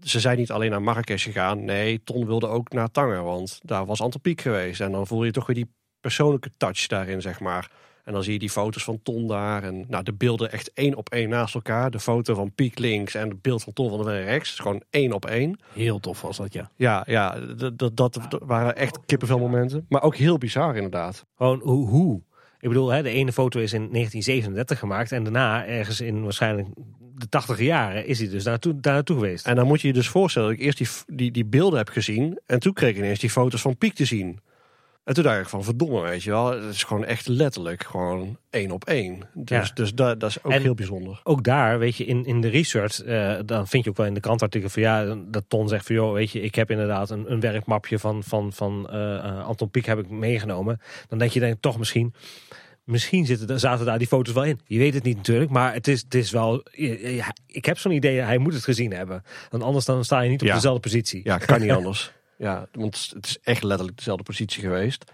Ze 0.00 0.20
zijn 0.20 0.38
niet 0.38 0.50
alleen 0.50 0.70
naar 0.70 0.82
Marrakesh 0.82 1.24
gegaan. 1.24 1.64
Nee, 1.64 2.02
Ton 2.04 2.26
wilde 2.26 2.46
ook 2.46 2.72
naar 2.72 2.90
Tanger, 2.90 3.22
want 3.22 3.60
daar 3.62 3.86
was 3.86 4.00
Antropiek 4.00 4.40
geweest. 4.40 4.80
En 4.80 4.92
dan 4.92 5.06
voel 5.06 5.24
je 5.24 5.30
toch 5.30 5.46
weer 5.46 5.56
die 5.56 5.74
persoonlijke 6.06 6.50
touch 6.56 6.86
daarin, 6.86 7.20
zeg 7.20 7.40
maar. 7.40 7.70
En 8.04 8.12
dan 8.12 8.22
zie 8.22 8.32
je 8.32 8.38
die 8.38 8.50
foto's 8.50 8.84
van 8.84 9.02
Ton 9.02 9.26
daar. 9.26 9.62
En 9.62 9.84
nou, 9.88 10.04
de 10.04 10.12
beelden 10.12 10.52
echt 10.52 10.72
één 10.72 10.94
op 10.94 11.08
één 11.08 11.28
naast 11.28 11.54
elkaar. 11.54 11.90
De 11.90 12.00
foto 12.00 12.34
van 12.34 12.52
Piek 12.54 12.78
links 12.78 13.14
en 13.14 13.28
het 13.28 13.42
beeld 13.42 13.62
van 13.62 13.72
Ton 13.72 13.88
van 13.88 13.98
der 13.98 14.06
Ven 14.06 14.24
rechts. 14.24 14.58
Gewoon 14.58 14.82
één 14.90 15.12
op 15.12 15.26
één. 15.26 15.58
Heel 15.72 16.00
tof 16.00 16.20
was 16.20 16.36
dat, 16.36 16.52
ja. 16.52 16.70
Ja, 16.76 17.02
ja 17.06 17.38
dat, 17.56 17.78
dat, 17.78 17.96
dat 17.96 18.38
waren 18.40 18.76
echt 18.76 18.98
kippenvel 19.06 19.38
momenten. 19.38 19.86
Maar 19.88 20.02
ook 20.02 20.16
heel 20.16 20.38
bizar 20.38 20.76
inderdaad. 20.76 21.24
Gewoon 21.36 21.60
hoe, 21.62 21.88
hoe? 21.88 22.22
Ik 22.60 22.68
bedoel, 22.68 22.88
hè, 22.88 23.02
de 23.02 23.10
ene 23.10 23.32
foto 23.32 23.60
is 23.60 23.72
in 23.72 23.88
1937 23.90 24.78
gemaakt 24.78 25.12
en 25.12 25.22
daarna 25.22 25.66
ergens 25.66 26.00
in 26.00 26.22
waarschijnlijk 26.22 26.68
de 27.14 27.28
80 27.28 27.60
jaren 27.60 28.06
is 28.06 28.18
hij 28.18 28.28
dus 28.28 28.44
daar 28.44 28.58
naartoe 28.80 29.16
geweest. 29.16 29.46
En 29.46 29.56
dan 29.56 29.66
moet 29.66 29.80
je 29.80 29.86
je 29.86 29.92
dus 29.92 30.08
voorstellen 30.08 30.48
dat 30.48 30.58
ik 30.58 30.64
eerst 30.64 30.78
die, 30.78 31.16
die, 31.16 31.30
die 31.30 31.44
beelden 31.44 31.78
heb 31.78 31.88
gezien. 31.88 32.40
En 32.46 32.60
toen 32.60 32.72
kreeg 32.72 32.90
ik 32.90 32.96
ineens 32.96 33.18
die 33.18 33.30
foto's 33.30 33.60
van 33.60 33.76
Piek 33.76 33.94
te 33.94 34.04
zien. 34.04 34.40
En 35.06 35.14
toen 35.14 35.24
dacht 35.24 35.40
ik 35.40 35.48
van 35.48 35.64
verdomme, 35.64 36.00
weet 36.00 36.22
je 36.22 36.30
wel. 36.30 36.50
Het 36.50 36.74
is 36.74 36.82
gewoon 36.84 37.04
echt 37.04 37.28
letterlijk 37.28 37.84
gewoon 37.84 38.38
één 38.50 38.70
op 38.70 38.84
één. 38.84 39.28
Dus, 39.34 39.66
Ja. 39.68 39.74
dus 39.74 39.94
dat, 39.94 40.20
dat 40.20 40.30
is 40.30 40.42
ook 40.44 40.52
En- 40.52 40.62
heel 40.62 40.74
bijzonder. 40.74 41.20
ook 41.24 41.44
daar, 41.44 41.78
weet 41.78 41.96
je, 41.96 42.04
in, 42.04 42.24
in 42.24 42.40
de 42.40 42.48
research, 42.48 43.02
eh, 43.02 43.38
dan 43.44 43.66
vind 43.68 43.84
je 43.84 43.90
ook 43.90 43.96
wel 43.96 44.06
in 44.06 44.14
de 44.14 44.20
krantartikel 44.20 44.68
van 44.68 44.82
ja, 44.82 45.16
dat 45.28 45.44
Ton 45.48 45.68
zegt 45.68 45.86
van 45.86 45.94
joh, 45.94 46.12
weet 46.12 46.30
je, 46.30 46.40
ik 46.40 46.54
heb 46.54 46.70
inderdaad 46.70 47.10
een, 47.10 47.32
een 47.32 47.40
werkmapje 47.40 47.98
van, 47.98 48.22
van, 48.24 48.52
van 48.52 48.88
eh, 48.90 49.14
eh, 49.16 49.44
Anton 49.46 49.70
Pieck 49.70 49.84
heb 49.86 49.98
ik 49.98 50.08
meegenomen. 50.10 50.80
Dan 51.08 51.18
denk 51.18 51.30
je 51.30 51.40
denk 51.40 51.56
toch 51.60 51.78
misschien, 51.78 52.14
misschien 52.84 53.26
zitten, 53.26 53.60
zaten 53.60 53.86
daar 53.86 53.98
die 53.98 54.06
foto's 54.06 54.34
wel 54.34 54.44
in. 54.44 54.60
Je 54.64 54.78
weet 54.78 54.94
het 54.94 55.02
niet 55.04 55.16
natuurlijk, 55.16 55.50
maar 55.50 55.72
het 55.72 55.88
is, 55.88 56.00
het 56.02 56.14
is 56.14 56.30
wel, 56.30 56.62
ja, 56.72 57.34
ik 57.46 57.64
heb 57.64 57.78
zo'n 57.78 57.92
idee, 57.92 58.20
hij 58.20 58.38
moet 58.38 58.54
het 58.54 58.64
gezien 58.64 58.92
hebben. 58.92 59.22
Want 59.50 59.62
anders 59.62 59.84
dan 59.84 60.04
sta 60.04 60.20
je 60.20 60.30
niet 60.30 60.40
op 60.40 60.46
Ja. 60.46 60.54
dezelfde 60.54 60.80
positie. 60.80 61.20
Ja, 61.24 61.38
kan 61.38 61.60
niet 61.60 61.70
anders. 61.80 62.12
Ja, 62.38 62.68
want 62.72 63.10
het 63.14 63.26
is 63.26 63.38
echt 63.42 63.62
letterlijk 63.62 63.96
dezelfde 63.96 64.24
positie 64.24 64.62
geweest. 64.62 65.04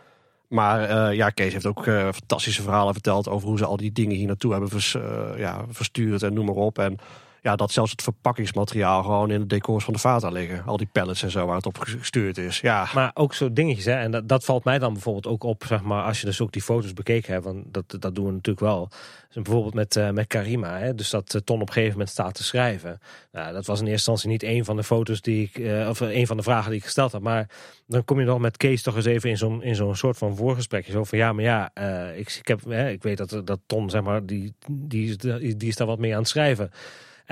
Maar 0.52 0.82
eh, 0.82 1.16
ja, 1.16 1.30
Kees 1.30 1.52
heeft 1.52 1.66
ook 1.66 1.86
eh, 1.86 2.08
fantastische 2.12 2.62
verhalen 2.62 2.92
verteld 2.92 3.28
over 3.28 3.48
hoe 3.48 3.58
ze 3.58 3.64
al 3.64 3.76
die 3.76 3.92
dingen 3.92 4.16
hier 4.16 4.26
naartoe 4.26 4.52
hebben 4.52 4.70
eh, 4.70 5.38
ja, 5.38 5.64
verstuurd 5.68 6.22
en 6.22 6.32
noem 6.32 6.46
maar 6.46 6.54
op. 6.54 6.78
En 6.78 6.98
ja, 7.42 7.56
dat 7.56 7.72
zelfs 7.72 7.90
het 7.90 8.02
verpakkingsmateriaal 8.02 9.02
gewoon 9.02 9.30
in 9.30 9.40
de 9.40 9.46
decors 9.46 9.84
van 9.84 9.92
de 9.92 9.98
Vata 9.98 10.28
liggen. 10.28 10.62
Al 10.66 10.76
die 10.76 10.88
pallets 10.92 11.22
en 11.22 11.30
zo 11.30 11.46
waar 11.46 11.56
het 11.56 11.66
op 11.66 11.78
gestuurd 11.78 12.38
is. 12.38 12.60
Ja, 12.60 12.88
Maar 12.94 13.10
ook 13.14 13.34
zo 13.34 13.52
dingetjes, 13.52 13.84
hè. 13.84 13.92
En 13.92 14.10
dat, 14.10 14.28
dat 14.28 14.44
valt 14.44 14.64
mij 14.64 14.78
dan 14.78 14.92
bijvoorbeeld 14.92 15.26
ook 15.26 15.42
op, 15.42 15.64
zeg 15.66 15.82
maar, 15.82 16.04
als 16.04 16.20
je 16.20 16.26
dus 16.26 16.40
ook 16.40 16.52
die 16.52 16.62
foto's 16.62 16.92
bekeken 16.92 17.32
hebt. 17.32 17.44
Want 17.44 17.64
dat, 17.74 17.96
dat 17.98 18.14
doen 18.14 18.26
we 18.26 18.32
natuurlijk 18.32 18.66
wel. 18.66 18.88
Dus 19.30 19.42
bijvoorbeeld 19.42 19.74
met, 19.74 19.96
eh, 19.96 20.10
met 20.10 20.26
Karima, 20.26 20.78
hè. 20.78 20.94
Dus 20.94 21.10
dat 21.10 21.34
eh, 21.34 21.40
Ton 21.40 21.60
op 21.60 21.66
een 21.66 21.72
gegeven 21.72 21.92
moment 21.92 22.10
staat 22.10 22.34
te 22.34 22.44
schrijven. 22.44 23.00
Nou, 23.32 23.52
dat 23.52 23.66
was 23.66 23.80
in 23.80 23.86
eerste 23.86 24.10
instantie 24.10 24.28
niet 24.28 24.42
een 24.42 24.64
van 24.64 24.76
de 24.76 24.84
foto's 24.84 25.20
die 25.20 25.42
ik, 25.42 25.58
eh, 25.58 25.88
of 25.88 26.00
een 26.00 26.26
van 26.26 26.36
de 26.36 26.42
vragen 26.42 26.70
die 26.70 26.78
ik 26.78 26.84
gesteld 26.84 27.12
had. 27.12 27.22
Maar 27.22 27.48
dan 27.86 28.04
kom 28.04 28.18
je 28.18 28.24
nog 28.24 28.38
met 28.38 28.56
Kees 28.56 28.82
toch 28.82 28.96
eens 28.96 29.04
even 29.04 29.30
in 29.30 29.36
zo'n, 29.36 29.62
in 29.62 29.74
zo'n 29.74 29.96
soort 29.96 30.18
van 30.18 30.36
voorgesprekje. 30.36 30.92
Zo 30.92 31.04
van, 31.04 31.18
ja, 31.18 31.32
maar 31.32 31.44
ja, 31.44 31.74
ik, 32.14 32.32
ik, 32.38 32.48
heb, 32.48 32.64
hè, 32.64 32.90
ik 32.90 33.02
weet 33.02 33.16
dat, 33.16 33.40
dat 33.44 33.60
Ton, 33.66 33.90
zeg 33.90 34.02
maar, 34.02 34.26
die, 34.26 34.54
die, 34.70 35.16
die 35.56 35.68
is 35.68 35.76
daar 35.76 35.86
wat 35.86 35.98
mee 35.98 36.12
aan 36.12 36.20
het 36.20 36.28
schrijven. 36.28 36.70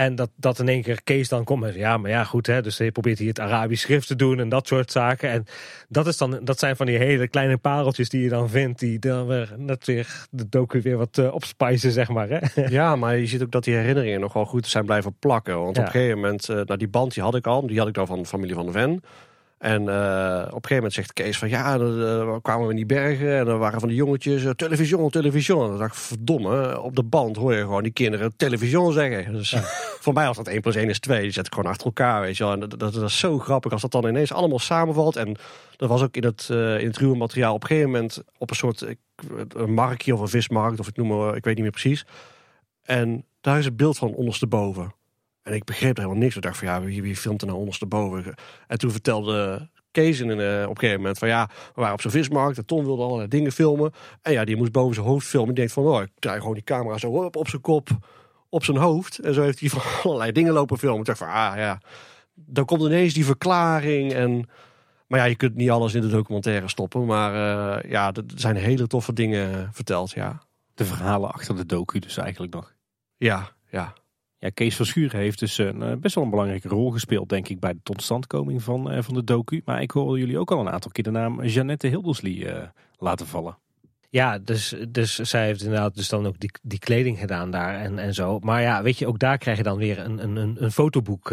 En 0.00 0.14
dat, 0.14 0.30
dat 0.36 0.58
in 0.58 0.68
één 0.68 0.82
keer 0.82 1.02
Kees 1.02 1.28
dan 1.28 1.44
komt 1.44 1.60
met 1.60 1.74
ja, 1.74 1.96
maar 1.96 2.10
ja, 2.10 2.24
goed, 2.24 2.46
hè, 2.46 2.62
dus 2.62 2.76
je 2.76 2.92
probeert 2.92 3.18
hier 3.18 3.28
het 3.28 3.40
Arabisch 3.40 3.82
schrift 3.82 4.06
te 4.06 4.16
doen 4.16 4.40
en 4.40 4.48
dat 4.48 4.66
soort 4.66 4.90
zaken. 4.90 5.30
En 5.30 5.44
dat, 5.88 6.06
is 6.06 6.16
dan, 6.16 6.38
dat 6.42 6.58
zijn 6.58 6.76
van 6.76 6.86
die 6.86 6.96
hele 6.96 7.28
kleine 7.28 7.56
pareltjes 7.56 8.08
die 8.08 8.22
je 8.22 8.28
dan 8.28 8.48
vindt, 8.48 8.78
die 8.78 8.98
dan 8.98 9.26
weer 9.26 9.54
net 9.56 9.86
weer 9.86 10.26
de 10.30 10.48
docu 10.48 10.80
weer 10.82 10.96
wat 10.96 11.18
uh, 11.18 11.34
opspijzen, 11.34 11.90
zeg 11.90 12.08
maar. 12.08 12.28
Hè? 12.28 12.38
ja, 12.78 12.96
maar 12.96 13.16
je 13.16 13.26
ziet 13.26 13.42
ook 13.42 13.50
dat 13.50 13.64
die 13.64 13.74
herinneringen 13.74 14.20
nog 14.20 14.32
wel 14.32 14.44
goed 14.44 14.66
zijn 14.66 14.84
blijven 14.84 15.16
plakken. 15.18 15.58
Want 15.58 15.76
Ja. 15.76 15.82
op 15.82 15.86
een 15.88 15.92
gegeven 15.92 16.20
moment, 16.20 16.48
eh, 16.48 16.56
nou 16.56 16.76
die 16.76 16.88
band 16.88 17.14
die 17.14 17.22
had 17.22 17.34
ik 17.34 17.46
al, 17.46 17.66
die 17.66 17.78
had 17.78 17.88
ik 17.88 17.94
dan 17.94 18.06
van 18.06 18.18
de 18.18 18.26
familie 18.26 18.54
van 18.54 18.66
de 18.66 18.72
Ven. 18.72 19.02
En 19.60 19.88
eh, 19.88 20.40
op 20.40 20.46
een 20.46 20.52
gegeven 20.52 20.74
moment 20.74 20.92
zegt 20.92 21.12
Kees 21.12 21.38
van 21.38 21.48
ja, 21.48 21.78
dan 21.78 22.02
eh, 22.02 22.36
kwamen 22.42 22.64
we 22.64 22.70
in 22.70 22.76
die 22.76 22.86
bergen 22.86 23.38
en 23.38 23.46
er 23.46 23.58
waren 23.58 23.80
van 23.80 23.88
die 23.88 23.98
jongetjes 23.98 24.42
uh, 24.42 24.50
television, 24.50 25.10
television. 25.10 25.62
En 25.62 25.68
dan 25.68 25.78
dacht 25.78 25.96
ik, 25.96 25.98
verdomme, 25.98 26.80
op 26.80 26.96
de 26.96 27.02
band 27.02 27.36
hoor 27.36 27.54
je 27.54 27.60
gewoon 27.60 27.82
die 27.82 27.92
kinderen 27.92 28.36
television 28.36 28.92
zeggen. 28.92 29.32
Dus 29.32 29.56
voor 30.04 30.12
mij 30.12 30.26
was 30.26 30.36
dat 30.36 30.48
1 30.48 30.60
plus 30.60 30.74
1 30.74 30.88
is 30.88 30.98
2. 30.98 31.22
Die 31.22 31.30
zet 31.30 31.46
ik 31.46 31.54
gewoon 31.54 31.70
achter 31.70 31.86
elkaar, 31.86 32.20
weet 32.20 32.36
je 32.36 32.44
wel. 32.44 32.52
En 32.52 32.60
dat, 32.60 32.78
dat, 32.78 32.92
dat 32.92 33.02
is 33.02 33.18
zo 33.18 33.38
grappig 33.38 33.72
als 33.72 33.82
dat 33.82 33.90
dan 33.90 34.06
ineens 34.06 34.32
allemaal 34.32 34.58
samenvalt. 34.58 35.16
En 35.16 35.36
dat 35.76 35.88
was 35.88 36.02
ook 36.02 36.16
in 36.16 36.24
het, 36.24 36.46
in 36.50 36.86
het 36.86 36.96
ruwe 36.96 37.16
materiaal 37.16 37.54
op 37.54 37.62
een 37.62 37.68
gegeven 37.68 37.90
moment 37.90 38.22
op 38.38 38.50
een 38.50 38.56
soort 38.56 38.86
een 39.48 39.74
marktje 39.74 40.14
of 40.14 40.20
een 40.20 40.28
vismarkt, 40.28 40.80
of 40.80 40.88
ik 40.88 40.96
noem 40.96 41.08
maar, 41.08 41.36
ik 41.36 41.44
weet 41.44 41.54
niet 41.54 41.62
meer 41.62 41.72
precies. 41.72 42.06
En 42.82 43.24
daar 43.40 43.58
is 43.58 43.64
het 43.64 43.76
beeld 43.76 43.98
van 43.98 44.14
ondersteboven. 44.14 44.94
En 45.50 45.56
ik 45.56 45.64
begreep 45.64 45.96
er 45.96 46.02
helemaal 46.02 46.22
niks. 46.22 46.36
Ik 46.36 46.42
dacht 46.42 46.58
van 46.58 46.68
ja, 46.68 46.82
wie, 46.82 47.02
wie 47.02 47.16
filmt 47.16 47.40
er 47.40 47.46
nou 47.46 47.58
ondersteboven? 47.58 48.34
En 48.66 48.78
toen 48.78 48.90
vertelde 48.90 49.68
Kees 49.90 50.20
in, 50.20 50.28
uh, 50.28 50.62
op 50.62 50.70
een 50.70 50.78
gegeven 50.78 50.96
moment 51.00 51.18
van 51.18 51.28
ja, 51.28 51.46
we 51.46 51.80
waren 51.80 51.92
op 51.92 52.00
zo'n 52.00 52.10
vismarkt 52.10 52.58
en 52.58 52.66
Ton 52.66 52.84
wilde 52.84 53.02
allerlei 53.02 53.28
dingen 53.28 53.52
filmen. 53.52 53.92
En 54.22 54.32
ja, 54.32 54.44
die 54.44 54.56
moest 54.56 54.72
boven 54.72 54.94
zijn 54.94 55.06
hoofd 55.06 55.26
filmen. 55.26 55.48
Die 55.48 55.56
denkt 55.56 55.72
van 55.72 55.84
oh, 55.84 56.02
ik 56.02 56.10
draai 56.18 56.38
gewoon 56.38 56.54
die 56.54 56.62
camera 56.62 56.98
zo 56.98 57.10
op, 57.10 57.36
op 57.36 57.48
zijn 57.48 57.62
kop, 57.62 57.88
op 58.48 58.64
zijn 58.64 58.76
hoofd. 58.76 59.18
En 59.18 59.34
zo 59.34 59.42
heeft 59.42 59.60
hij 59.60 59.68
van 59.68 59.82
allerlei 60.02 60.32
dingen 60.32 60.52
lopen 60.52 60.78
filmen. 60.78 61.00
Ik 61.00 61.06
dacht 61.06 61.18
van 61.18 61.28
ah 61.28 61.56
ja, 61.56 61.80
dan 62.34 62.64
komt 62.64 62.82
ineens 62.82 63.14
die 63.14 63.24
verklaring 63.24 64.12
en... 64.12 64.48
Maar 65.06 65.18
ja, 65.18 65.24
je 65.24 65.36
kunt 65.36 65.54
niet 65.54 65.70
alles 65.70 65.94
in 65.94 66.00
de 66.00 66.08
documentaire 66.08 66.68
stoppen. 66.68 67.06
Maar 67.06 67.32
uh, 67.32 67.90
ja, 67.90 68.12
er 68.12 68.22
zijn 68.34 68.56
hele 68.56 68.86
toffe 68.86 69.12
dingen 69.12 69.68
verteld, 69.72 70.10
ja. 70.10 70.42
De 70.74 70.84
verhalen 70.84 71.32
achter 71.32 71.56
de 71.56 71.66
docu 71.66 71.98
dus 71.98 72.16
eigenlijk 72.16 72.54
nog. 72.54 72.74
Ja, 73.16 73.50
ja. 73.70 73.92
Ja, 74.40 74.50
Kees 74.54 74.76
van 74.76 74.86
Schuren 74.86 75.20
heeft 75.20 75.38
dus 75.38 75.58
een, 75.58 75.82
uh, 75.82 75.92
best 75.96 76.14
wel 76.14 76.24
een 76.24 76.30
belangrijke 76.30 76.68
rol 76.68 76.90
gespeeld, 76.90 77.28
denk 77.28 77.48
ik, 77.48 77.60
bij 77.60 77.72
de 77.72 77.80
totstandkoming 77.82 78.62
van, 78.62 78.92
uh, 78.92 79.02
van 79.02 79.14
de 79.14 79.24
docu. 79.24 79.62
Maar 79.64 79.82
ik 79.82 79.90
hoorde 79.90 80.20
jullie 80.20 80.38
ook 80.38 80.50
al 80.50 80.60
een 80.60 80.70
aantal 80.70 80.90
keer 80.90 81.04
de 81.04 81.10
naam 81.10 81.44
Jeannette 81.44 81.86
Hildersley 81.86 82.32
uh, 82.32 82.62
laten 82.98 83.26
vallen. 83.26 83.58
Ja, 84.08 84.38
dus, 84.38 84.74
dus 84.88 85.14
zij 85.14 85.44
heeft 85.44 85.62
inderdaad 85.62 85.94
dus 85.94 86.08
dan 86.08 86.26
ook 86.26 86.38
die, 86.38 86.50
die 86.62 86.78
kleding 86.78 87.18
gedaan 87.18 87.50
daar 87.50 87.74
en, 87.74 87.98
en 87.98 88.14
zo. 88.14 88.38
Maar 88.38 88.62
ja, 88.62 88.82
weet 88.82 88.98
je, 88.98 89.06
ook 89.06 89.18
daar 89.18 89.38
krijg 89.38 89.56
je 89.56 89.62
dan 89.62 89.78
weer 89.78 89.98
een, 89.98 90.36
een, 90.36 90.56
een 90.62 90.72
fotoboek, 90.72 91.28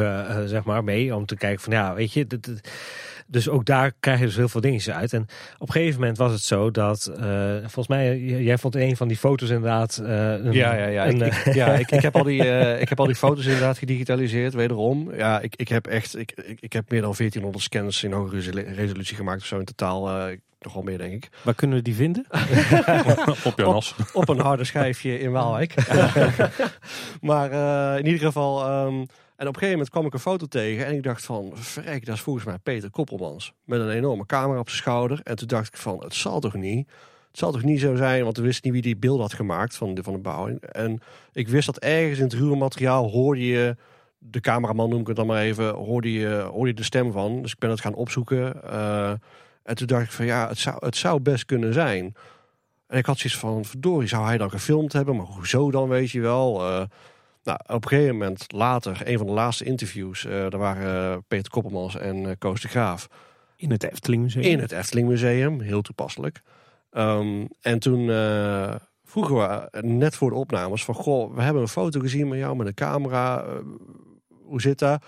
zeg 0.45 0.64
maar, 0.64 0.84
mee. 0.84 1.16
Om 1.16 1.26
te 1.26 1.36
kijken 1.36 1.64
van, 1.64 1.74
ja, 1.74 1.93
weet 1.93 2.14
je, 2.14 2.28
dit, 2.28 2.43
dit, 2.43 2.72
Dus 3.30 3.50
ook 3.50 3.66
daar 3.66 3.92
krijg 4.00 4.20
je 4.20 4.26
dus 4.26 4.36
heel 4.36 4.50
veel 4.50 4.62
dingetjes 4.62 4.94
uit. 4.94 5.14
En 5.14 5.26
op 5.58 5.68
een 5.68 5.74
gegeven 5.74 6.00
moment 6.00 6.18
was 6.18 6.32
het 6.32 6.42
zo 6.42 6.72
dat, 6.72 7.12
eh, 7.20 7.52
volgens 7.60 7.88
mij, 7.88 8.20
jij 8.20 8.58
vond 8.58 8.76
een 8.76 8.98
van 8.98 9.08
die 9.08 9.18
foto's 9.18 9.50
inderdaad. 9.50 9.98
eh, 9.98 10.32
een, 10.32 10.52
Ja, 10.54 10.74
ja, 10.76 10.86
ja. 10.88 11.08
een, 11.08 11.22
ik, 11.22 11.34
ik- 11.36 11.54
ja 11.54 11.68
ik, 11.74 11.92
ik, 11.92 12.02
heb 12.02 12.16
al 12.16 12.24
die, 12.24 12.44
eh, 12.50 12.82
ik 12.82 12.90
heb 12.90 13.00
al 13.00 13.06
die 13.06 13.16
foto's 13.16 13.46
inderdaad 13.46 13.78
gedigitaliseerd, 13.78 14.54
wederom. 14.54 15.14
Ja, 15.16 15.40
ik, 15.40 15.56
ik 15.56 15.68
heb 15.68 15.88
echt, 15.88 16.18
ik, 16.18 16.32
ik, 16.46 16.58
ik 16.62 16.74
heb 16.74 16.92
meer 16.92 17.02
dan 17.02 17.14
1400 17.18 17.64
scans 17.64 18.04
in 18.04 18.12
hoge 18.12 18.36
resolu- 18.36 18.74
resolutie 18.76 19.16
gemaakt. 19.16 19.42
Of 19.42 19.48
zo 19.48 19.60
in 19.60 19.66
totaal, 19.66 20.10
eh, 20.10 20.38
nog 20.60 20.74
wel 20.74 20.84
meer 20.84 20.98
denk 20.98 21.14
ik. 21.14 21.30
Waar 21.44 21.54
kunnen 21.54 21.78
we 21.78 21.84
die 21.84 21.96
vinden? 21.96 22.26
Op 23.44 23.54
jouw 23.56 23.72
nas. 23.72 23.96
Op 24.14 24.30
een 24.30 24.40
harde 24.40 24.64
schijfje 24.64 25.20
in 25.20 25.32
Waalwijk. 25.32 25.74
maar 27.22 27.52
eh, 27.52 28.00
in 28.00 28.06
ieder 28.06 28.22
geval, 28.22 28.66
ehm, 28.66 29.06
en 29.38 29.48
op 29.48 29.54
een 29.54 29.60
gegeven 29.60 29.72
moment 29.72 29.90
kwam 29.90 30.06
ik 30.06 30.14
een 30.14 30.20
foto 30.20 30.46
tegen 30.46 30.86
en 30.86 30.94
ik 30.94 31.04
dacht 31.04 31.26
van, 31.26 31.52
verrek, 31.54 32.06
dat 32.06 32.16
is 32.16 32.22
volgens 32.22 32.46
mij 32.46 32.58
Peter 32.58 32.90
Koppelmans. 32.90 33.54
Met 33.64 33.80
een 33.80 33.90
enorme 33.90 34.26
camera 34.26 34.60
op 34.60 34.70
zijn 34.70 34.82
schouder. 34.82 35.20
En 35.24 35.36
toen 35.36 35.48
dacht 35.48 35.68
ik 35.68 35.78
van, 35.78 36.04
het 36.04 36.14
zal 36.14 36.40
toch 36.40 36.54
niet? 36.54 36.88
Het 37.28 37.38
zal 37.40 37.52
toch 37.52 37.64
niet 37.64 37.80
zo 37.80 37.96
zijn, 37.96 38.24
want 38.24 38.38
we 38.38 38.44
wisten 38.44 38.64
niet 38.64 38.74
wie 38.74 38.94
die 38.94 39.02
beeld 39.02 39.20
had 39.20 39.34
gemaakt 39.34 39.76
van 39.76 39.94
de, 39.94 40.04
van 40.04 40.14
de 40.14 40.20
bouw. 40.20 40.48
En 40.60 41.02
ik 41.32 41.48
wist 41.48 41.66
dat 41.66 41.78
ergens 41.78 42.18
in 42.18 42.24
het 42.24 42.34
ruwe 42.34 42.56
materiaal 42.56 43.10
hoorde 43.10 43.46
je, 43.46 43.76
de 44.18 44.40
cameraman 44.40 44.90
noem 44.90 45.02
ik 45.02 45.08
het 45.08 45.16
dan 45.16 45.28
maar 45.28 45.42
even, 45.42 45.74
hoorde 45.74 46.14
je, 46.14 46.28
hoorde 46.28 46.68
je 46.68 46.74
de 46.74 46.84
stem 46.84 47.12
van. 47.12 47.42
Dus 47.42 47.52
ik 47.52 47.60
ben 47.60 47.70
het 47.70 47.82
gaan 47.82 47.94
opzoeken. 47.94 48.64
eh, 48.64 49.12
en 49.64 49.76
toen 49.76 49.88
dacht 49.88 50.04
ik 50.04 50.12
van, 50.12 50.26
ja, 50.26 50.48
het 50.48 50.58
zou, 50.58 50.76
het 50.80 50.96
zou 50.96 51.20
best 51.20 51.46
kunnen 51.46 51.74
zijn. 51.74 52.16
En 52.88 52.98
ik 52.98 53.06
had 53.06 53.18
zoiets 53.18 53.40
van, 53.40 53.66
verdorie, 53.66 54.08
zou 54.08 54.26
hij 54.26 54.38
dan 54.38 54.50
gefilmd 54.50 54.94
hebben? 54.94 55.16
Maar 55.16 55.26
hoezo 55.26 55.72
dan, 55.72 55.90
weet 55.90 56.12
je 56.12 56.22
wel? 56.22 56.68
Eh, 56.68 56.82
nou, 57.48 57.60
op 57.68 57.84
een 57.84 57.89
gegeven 57.89 58.18
moment 58.18 58.52
later, 58.52 59.02
een 59.04 59.18
van 59.18 59.28
de 59.28 59.34
laatste 59.34 59.64
interviews, 59.64 60.26
eh 60.26 60.32
daar 60.32 60.58
waren 60.58 61.12
eh, 61.14 61.18
Peter 61.28 61.52
Koppelmans 61.52 61.95
en 61.95 62.30
eh 62.30 62.36
Koos 62.39 62.62
de 62.62 62.68
Graaf 62.68 63.08
In 63.56 63.72
het 63.72 63.84
Efteling 63.84 64.24
Museum. 64.24 64.43
in 64.43 64.60
het 64.60 64.72
Efteling 64.72 65.08
Museum, 65.08 65.60
heel 65.62 65.82
toepasselijk. 65.82 66.41
Ehm, 66.91 67.45
en 67.62 67.80
toen 67.80 68.08
vroegen 69.04 69.36
we 69.36 69.70
net 69.82 70.16
voor 70.16 70.30
de 70.30 70.36
opnames 70.36 70.84
van, 70.86 70.95
goh, 70.95 71.36
we 71.36 71.41
hebben 71.41 71.62
een 71.62 71.68
foto 71.68 72.00
gezien 72.00 72.28
met 72.28 72.39
jou 72.39 72.56
met 72.56 72.68
een 72.68 72.74
camera. 72.74 73.45
hoe 74.43 74.62
zit 74.62 74.80
dat? 74.80 75.04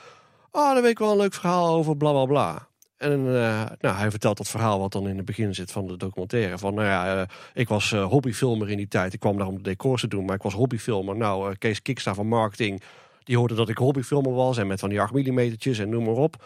Oh, 0.51 0.73
daar 0.73 0.81
weet 0.81 0.91
ik 0.91 0.99
wel 0.99 1.11
een 1.11 1.17
leuk 1.17 1.33
verhaal 1.33 1.75
over, 1.75 1.97
bla 1.97 2.11
bla 2.11 2.25
bla. 2.25 2.68
En 2.99 3.27
eh, 3.27 3.65
nou, 3.79 3.97
hij 3.97 4.09
vertelt 4.09 4.37
dat 4.37 4.47
verhaal 4.47 4.79
wat 4.79 4.91
dan 4.91 5.07
in 5.07 5.17
het 5.17 5.25
begin 5.25 5.55
zit 5.55 5.71
van 5.71 5.87
de 5.87 5.97
documentaire. 5.97 6.57
Van, 6.57 6.73
nou 6.73 6.87
ja, 6.87 7.21
eh, 7.21 7.27
ik 7.53 7.67
was 7.67 7.91
eh, 7.91 8.05
hobbyfilmer 8.05 8.69
in 8.69 8.77
die 8.77 8.87
tijd. 8.87 9.13
Ik 9.13 9.19
kwam 9.19 9.37
daar 9.37 9.47
om 9.47 9.55
de 9.55 9.61
decors 9.61 10.01
te 10.01 10.07
doen, 10.07 10.25
maar 10.25 10.35
ik 10.35 10.41
was 10.41 10.53
hobbyfilmer. 10.53 11.15
Nou, 11.15 11.55
Kees 11.55 11.81
Kiksta 11.81 12.13
van 12.13 12.27
marketing, 12.27 12.81
die 13.23 13.37
hoorde 13.37 13.55
dat 13.55 13.69
ik 13.69 13.77
hobbyfilmer 13.77 14.33
was. 14.33 14.57
En 14.57 14.67
met 14.67 14.79
van 14.79 14.89
die 14.89 15.01
8 15.01 15.13
millimetertjes 15.13 15.79
en 15.79 15.89
noem 15.89 16.03
maar 16.03 16.13
op. 16.13 16.43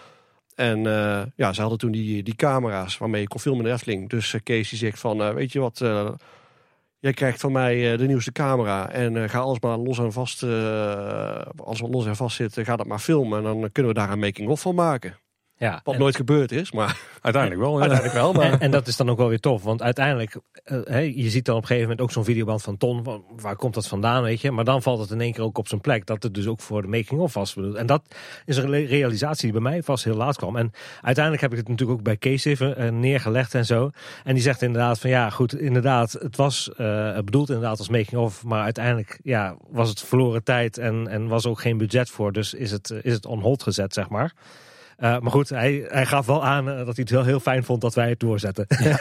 En 0.56 0.80
ja, 1.36 1.54
ze 1.54 1.62
hadden 1.62 1.80
toen 1.80 1.92
die, 1.92 2.24
die 2.24 2.36
camera's 2.36 2.98
waarmee 2.98 3.22
je 3.22 3.28
kon 3.28 3.40
filmen 3.40 3.66
in 3.66 3.74
Efteling. 3.74 4.10
Dus 4.10 4.36
Kees 4.44 4.70
die 4.70 4.78
zegt 4.78 5.00
van, 5.00 5.34
weet 5.34 5.52
je 5.52 5.60
wat, 5.60 5.78
jij 7.00 7.14
krijgt 7.14 7.40
van 7.40 7.52
mij 7.52 7.98
de 7.98 8.06
nieuwste 8.06 8.32
camera. 8.32 8.90
En 8.90 9.30
ga 9.30 9.40
alles 9.40 9.60
maar 9.60 9.78
los 9.78 9.98
en 10.00 10.12
vast, 10.12 10.44
als 11.58 11.82
we 11.82 11.88
los 11.90 12.06
en 12.06 12.16
vast 12.16 12.36
zitten, 12.36 12.66
ga 12.66 12.76
dat 12.76 12.88
maar 12.88 13.00
filmen. 13.00 13.38
En 13.38 13.44
dan 13.44 13.72
kunnen 13.72 13.94
we 13.94 14.00
daar 14.00 14.12
een 14.12 14.20
making-of 14.20 14.62
van 14.62 14.76
maken. 14.76 15.18
Ja, 15.64 15.82
Wat 15.84 15.94
en- 15.94 16.00
nooit 16.00 16.16
gebeurd 16.16 16.52
is, 16.52 16.72
maar 16.72 16.98
Uiteindelijk 17.22 17.62
wel. 17.64 17.74
Ja. 17.74 17.80
uiteindelijk 17.80 18.20
wel. 18.20 18.34
Maar 18.34 18.52
En, 18.52 18.60
en 18.60 18.72
dat 18.72 18.88
is 18.88 18.98
dan 18.98 19.10
ook 19.10 19.18
wel 19.18 19.28
weer 19.28 19.40
tof, 19.40 19.64
want 19.64 19.82
uiteindelijk, 19.82 20.36
eh, 20.64 20.78
hè, 20.84 21.00
je 21.00 21.30
ziet 21.30 21.46
dan 21.46 21.56
op 21.56 21.62
een 21.62 21.68
gegeven 21.68 21.90
moment 21.90 22.08
ook 22.08 22.12
zo'n 22.12 22.24
videoband 22.24 22.62
van 22.62 22.78
Ton, 22.78 23.24
waar 23.42 23.56
komt 23.56 23.74
dat 23.74 23.88
vandaan, 23.88 24.24
weet 24.24 24.42
je? 24.42 24.52
Maar 24.52 24.64
dan 24.64 24.82
valt 24.82 25.00
het 25.00 25.12
in 25.12 25.22
één 25.22 25.34
keer 25.34 25.44
ook 25.44 25.58
op 25.58 25.68
zijn 25.68 25.82
plek, 25.82 26.06
dat 26.06 26.24
het 26.24 26.34
dus 26.34 26.48
ook 26.48 26.60
voor 26.60 26.82
de 26.82 26.88
making-of 26.88 27.34
was 27.34 27.54
bedoeld. 27.54 27.76
En 27.76 27.86
dat 27.86 28.02
is 28.46 28.58
een 28.58 28.70
re- 28.70 28.86
realisatie 28.86 29.52
die 29.52 29.62
bij 29.62 29.72
mij 29.72 29.84
vast 29.84 30.04
heel 30.04 30.16
laat 30.16 30.38
kwam. 30.38 30.56
En 30.56 30.72
uiteindelijk 31.02 31.44
heb 31.44 31.52
ik 31.52 31.58
het 31.58 31.68
natuurlijk 31.68 32.00
ook 32.00 32.06
bij 32.06 32.18
Kees 32.18 32.46
even 32.46 32.78
eh, 32.78 32.90
neergelegd 32.92 33.54
en 33.56 33.66
zo. 33.66 33.90
En 34.24 34.34
die 34.34 34.44
zegt 34.44 34.62
inderdaad 34.62 35.00
van, 35.00 35.10
ja 35.10 35.30
goed, 35.30 35.60
inderdaad, 35.60 36.12
het 36.12 36.36
was 36.36 36.72
eh, 36.78 37.16
bedoeld 37.16 37.50
inderdaad 37.50 37.78
als 37.80 37.90
making-of, 37.90 38.44
maar 38.44 38.64
uiteindelijk 38.64 39.20
ja, 39.24 39.56
was 39.70 39.90
het 39.90 40.02
verloren 40.02 40.44
tijd 40.44 40.78
en, 40.78 41.08
en 41.08 41.28
was 41.28 41.46
ook 41.46 41.62
geen 41.62 41.78
budget 41.78 42.10
voor, 42.10 42.32
dus 42.32 42.54
is 42.54 42.72
het, 42.72 42.94
is 43.02 43.14
het 43.14 43.26
on 43.26 43.40
hold 43.42 43.64
gezet, 43.64 43.94
zeg 43.94 44.10
maar. 44.10 44.34
Eh, 45.04 45.20
maar 45.20 45.32
goed, 45.32 45.50
hij, 45.50 45.86
hij 45.88 46.06
gaf 46.06 46.26
wel 46.26 46.46
aan 46.46 46.70
eh, 46.70 46.78
dat 46.78 46.86
hij 46.86 46.96
het 46.96 47.10
wel 47.10 47.24
heel 47.24 47.40
fijn 47.40 47.64
vond 47.64 47.82
dat 47.82 47.94
wij 47.94 48.10
het 48.10 48.20
doorzetten. 48.20 48.66
Ja, 48.68 49.00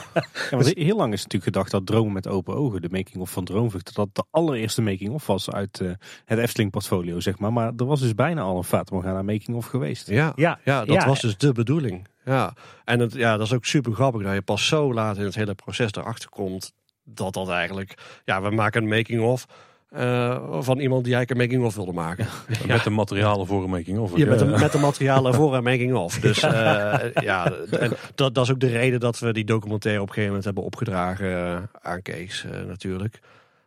want 0.50 0.74
heel 0.74 0.96
lang 0.96 1.12
is 1.12 1.22
natuurlijk 1.22 1.44
gedacht 1.44 1.70
dat 1.70 1.86
Dromen 1.86 2.12
met 2.12 2.28
open 2.28 2.54
ogen, 2.54 2.82
de 2.82 2.88
making-of 2.90 3.30
van 3.30 3.44
Droomvlucht, 3.44 3.84
dat 3.84 3.94
dat 3.94 4.08
de 4.14 4.24
allereerste 4.30 4.82
making-of 4.82 5.26
was 5.26 5.50
uit 5.50 5.80
eh, 5.80 5.90
het 6.24 6.38
Efteling 6.38 6.70
portfolio, 6.70 7.20
zeg 7.20 7.38
maar. 7.38 7.52
Maar 7.52 7.72
er 7.76 7.84
was 7.84 8.00
dus 8.00 8.14
bijna 8.14 8.40
al 8.40 8.56
een 8.56 8.64
Fata 8.64 8.94
Morgana 8.94 9.22
making-of 9.22 9.66
geweest. 9.66 10.08
ja, 10.08 10.32
Ja, 10.36 10.58
ja, 10.64 10.84
dat 10.84 10.94
ja. 10.94 11.06
was 11.06 11.20
dus 11.20 11.36
de 11.36 11.52
bedoeling. 11.52 12.08
Ja. 12.24 12.52
En 12.84 13.00
het, 13.00 13.12
ja, 13.12 13.36
dat 13.36 13.46
is 13.46 13.52
ook 13.52 13.64
super 13.64 13.92
grappig 13.92 14.22
dat 14.22 14.34
je 14.34 14.42
pas 14.42 14.66
zo 14.66 14.94
laat 14.94 15.16
in 15.16 15.24
het 15.24 15.34
hele 15.34 15.54
proces 15.54 15.92
erachter 15.92 16.28
komt 16.28 16.72
dat 17.04 17.34
dat 17.34 17.48
eigenlijk... 17.48 18.20
Ja, 18.24 18.42
we 18.42 18.50
maken 18.50 18.82
een 18.82 18.88
making-of 18.88 19.46
eh, 19.88 20.56
van 20.60 20.78
iemand 20.78 21.04
die 21.04 21.14
eigenlijk 21.14 21.30
een 21.30 21.36
making-of 21.48 21.74
wilde 21.74 21.92
maken. 21.92 22.26
Met 22.66 22.84
de 22.84 22.90
materialen 22.90 23.46
voor 23.46 23.64
een 23.64 23.70
making 23.70 23.98
of. 23.98 24.16
Ja, 24.16 24.26
met, 24.26 24.38
de, 24.38 24.44
met 24.44 24.72
de 24.72 24.78
materialen 24.78 25.34
voor 25.34 25.54
een 25.56 25.62
making-of. 25.62 26.18
Dus 26.26 26.42
eh, 26.42 26.94
ja, 27.14 27.52
en 27.70 27.92
dat, 28.14 28.34
dat 28.34 28.44
is 28.44 28.50
ook 28.50 28.60
de 28.60 28.66
reden 28.68 29.00
dat 29.00 29.18
we 29.18 29.32
die 29.32 29.44
documentaire 29.44 30.00
op 30.02 30.08
een 30.08 30.14
gegeven 30.14 30.28
moment 30.36 30.44
hebben 30.44 30.64
opgedragen 30.64 31.32
eh, 31.36 31.62
aan 31.82 32.02
Kees 32.02 32.44
eh, 32.44 32.60
natuurlijk. 32.66 33.18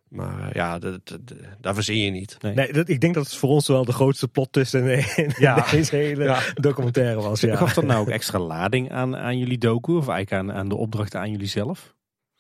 Maar 0.10 0.40
eh, 0.48 0.54
ja, 0.54 0.80
dat, 0.80 1.00
dat- 1.04 1.28
dat- 1.28 1.38
daar 1.62 1.74
verzin 1.74 1.98
je 1.98 2.12
niet. 2.12 2.38
Nee, 2.42 2.74
dat, 2.74 2.90
ik 2.90 3.00
denk 3.02 3.14
dat 3.14 3.24
het 3.26 3.36
voor 3.36 3.50
ons 3.50 3.68
wel 3.68 3.86
de 3.86 3.92
grootste 3.92 4.28
plot 4.28 4.52
twist 4.52 4.74
in, 4.74 4.88
in 5.16 5.32
Ja. 5.40 5.66
deze 5.72 5.96
hele 5.96 6.24
Ja. 6.24 6.40
documentaire 6.54 7.22
was. 7.22 7.40
Ja. 7.42 7.56
Gaf 7.56 7.74
dat 7.74 7.84
nou 7.86 8.00
ook 8.02 8.10
extra 8.10 8.40
lading 8.40 8.92
aan, 8.92 9.16
aan 9.18 9.38
jullie 9.38 9.58
docu 9.58 9.92
of 9.96 10.08
eigenlijk 10.08 10.50
aan, 10.50 10.58
aan 10.58 10.70
de 10.70 10.76
opdrachten 10.76 11.20
aan 11.20 11.32
jullie 11.32 11.48
zelf? 11.48 11.94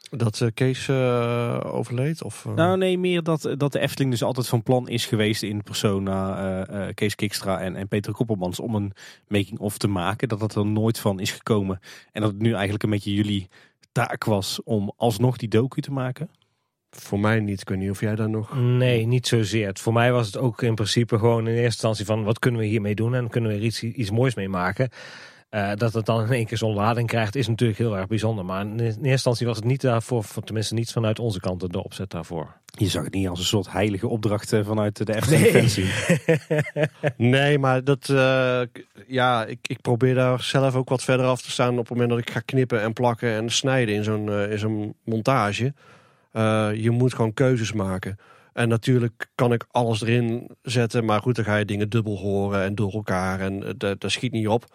Dat 0.09 0.41
eh, 0.41 0.47
Kees 0.53 0.87
eh, 0.87 1.59
overleed? 1.63 2.23
Of, 2.23 2.45
eh, 2.45 2.53
Nou 2.53 2.77
nee, 2.77 2.97
meer 2.97 3.23
dat, 3.23 3.55
dat 3.57 3.71
de 3.71 3.79
Efteling 3.79 4.11
dus 4.11 4.23
altijd 4.23 4.47
van 4.47 4.63
plan 4.63 4.87
is 4.87 5.05
geweest 5.05 5.43
in 5.43 5.63
persona 5.63 6.37
eh, 6.37 6.87
eh, 6.87 6.93
Kees 6.95 7.15
Kikstra 7.15 7.59
en, 7.59 7.75
en 7.75 7.87
Peter 7.87 8.13
Koppelmans 8.13 8.59
om 8.59 8.75
een 8.75 8.93
making-of 9.27 9.77
te 9.77 9.87
maken. 9.87 10.27
Dat 10.27 10.39
dat 10.39 10.55
er 10.55 10.65
nooit 10.65 10.99
van 10.99 11.19
is 11.19 11.31
gekomen. 11.31 11.79
En 12.11 12.21
dat 12.21 12.31
het 12.31 12.41
nu 12.41 12.51
eigenlijk 12.51 12.83
een 12.83 12.89
beetje 12.89 13.13
jullie 13.13 13.47
taak 13.91 14.23
was 14.23 14.63
om 14.63 14.93
alsnog 14.97 15.37
die 15.37 15.49
docu 15.49 15.81
te 15.81 15.91
maken. 15.91 16.29
Voor 16.89 17.19
mij 17.19 17.39
niet. 17.39 17.61
Ik 17.61 17.69
weet 17.69 17.77
niet 17.77 17.89
of 17.89 17.99
jij 17.99 18.15
daar 18.15 18.29
nog... 18.29 18.55
Nee, 18.57 19.05
niet 19.05 19.27
zozeer. 19.27 19.71
Voor 19.73 19.93
mij 19.93 20.11
was 20.11 20.25
het 20.25 20.37
ook 20.37 20.61
in 20.61 20.75
principe 20.75 21.17
gewoon 21.17 21.47
in 21.47 21.53
eerste 21.53 21.63
instantie 21.65 22.05
van 22.05 22.23
wat 22.23 22.39
kunnen 22.39 22.61
we 22.61 22.67
hiermee 22.67 22.95
doen 22.95 23.15
en 23.15 23.29
kunnen 23.29 23.51
we 23.51 23.57
er 23.57 23.63
iets, 23.63 23.83
iets 23.83 24.11
moois 24.11 24.35
mee 24.35 24.49
maken. 24.49 24.89
Eh, 25.49 25.71
dat 25.75 25.93
het 25.93 26.05
dan 26.05 26.21
in 26.25 26.31
één 26.31 26.45
keer 26.45 26.57
zo'n 26.57 26.73
lading 26.73 27.07
krijgt 27.07 27.35
is 27.35 27.47
natuurlijk 27.47 27.79
heel 27.79 27.97
erg 27.97 28.07
bijzonder. 28.07 28.45
Maar 28.45 28.61
in 28.61 28.79
eerste 28.79 29.01
instantie 29.01 29.47
was 29.47 29.55
het 29.55 29.65
niet 29.65 29.81
daarvoor, 29.81 30.23
voor- 30.23 30.43
tenminste 30.43 30.73
niet 30.73 30.91
vanuit 30.91 31.19
onze 31.19 31.39
kant 31.39 31.71
de 31.71 31.83
opzet 31.83 32.09
daarvoor. 32.09 32.57
Je 32.65 32.87
zag 32.87 33.03
het 33.03 33.13
niet 33.13 33.27
als 33.27 33.39
een 33.39 33.45
soort 33.45 33.71
heilige 33.71 34.07
opdracht 34.07 34.53
eh, 34.53 34.65
vanuit 34.65 35.05
de 35.05 35.21
fancy. 35.21 35.85
Nee, 37.17 37.59
maar 37.59 37.83
dat, 37.83 38.09
eh, 38.09 38.61
ja, 39.07 39.45
ik, 39.45 39.59
ik 39.61 39.81
probeer 39.81 40.15
daar 40.15 40.41
zelf 40.41 40.75
ook 40.75 40.89
wat 40.89 41.03
verder 41.03 41.25
af 41.25 41.41
te 41.41 41.51
staan 41.51 41.71
op 41.71 41.77
het 41.77 41.89
moment 41.89 42.09
dat 42.09 42.19
ik 42.19 42.29
ga 42.29 42.39
knippen 42.39 42.81
en 42.81 42.93
plakken 42.93 43.31
en 43.31 43.49
snijden 43.49 43.95
in 43.95 44.03
zo'n 44.03 44.29
eh, 44.29 44.51
in 44.51 44.59
zo'n 44.59 44.93
montage. 45.03 45.73
Eh, 46.31 46.69
je 46.75 46.89
moet 46.91 47.13
gewoon 47.13 47.33
keuzes 47.33 47.73
maken. 47.73 48.17
En 48.53 48.69
natuurlijk 48.69 49.29
kan 49.35 49.53
ik 49.53 49.65
alles 49.71 50.01
erin 50.01 50.49
zetten, 50.61 51.05
maar 51.05 51.21
goed, 51.21 51.35
dan 51.35 51.45
ga 51.45 51.55
je 51.55 51.65
dingen 51.65 51.89
dubbel 51.89 52.17
horen 52.17 52.63
en 52.63 52.75
door 52.75 52.91
elkaar 52.93 53.39
en 53.39 53.73
dat, 53.77 54.01
dat 54.01 54.11
schiet 54.11 54.31
niet 54.31 54.47
op. 54.47 54.65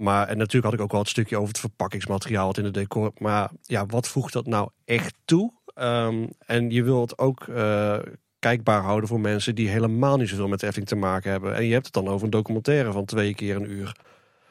Maar 0.00 0.28
en 0.28 0.36
natuurlijk 0.36 0.64
had 0.64 0.74
ik 0.74 0.80
ook 0.80 0.90
wel 0.90 1.00
het 1.00 1.08
stukje 1.08 1.36
over 1.36 1.48
het 1.48 1.58
verpakkingsmateriaal 1.58 2.46
wat 2.46 2.58
in 2.58 2.64
het 2.64 2.74
decor. 2.74 3.12
Maar 3.18 3.50
ja, 3.62 3.86
wat 3.86 4.08
voegt 4.08 4.32
dat 4.32 4.46
nou 4.46 4.68
echt 4.84 5.14
toe? 5.24 5.52
Ehm, 5.74 6.26
en 6.46 6.70
je 6.70 6.82
wilt 6.82 7.18
ook 7.18 7.48
eh, 7.48 7.98
kijkbaar 8.38 8.82
houden 8.82 9.08
voor 9.08 9.20
mensen 9.20 9.54
die 9.54 9.68
helemaal 9.68 10.16
niet 10.16 10.28
zoveel 10.28 10.48
met 10.48 10.60
de 10.60 10.66
Efteling 10.66 10.90
te 10.90 10.96
maken 10.96 11.30
hebben. 11.30 11.56
En 11.56 11.64
je 11.64 11.72
hebt 11.72 11.84
het 11.84 11.94
dan 11.94 12.08
over 12.08 12.24
een 12.24 12.30
documentaire 12.30 12.92
van 12.92 13.04
twee 13.04 13.34
keer 13.34 13.56
een 13.56 13.70
uur. 13.70 13.96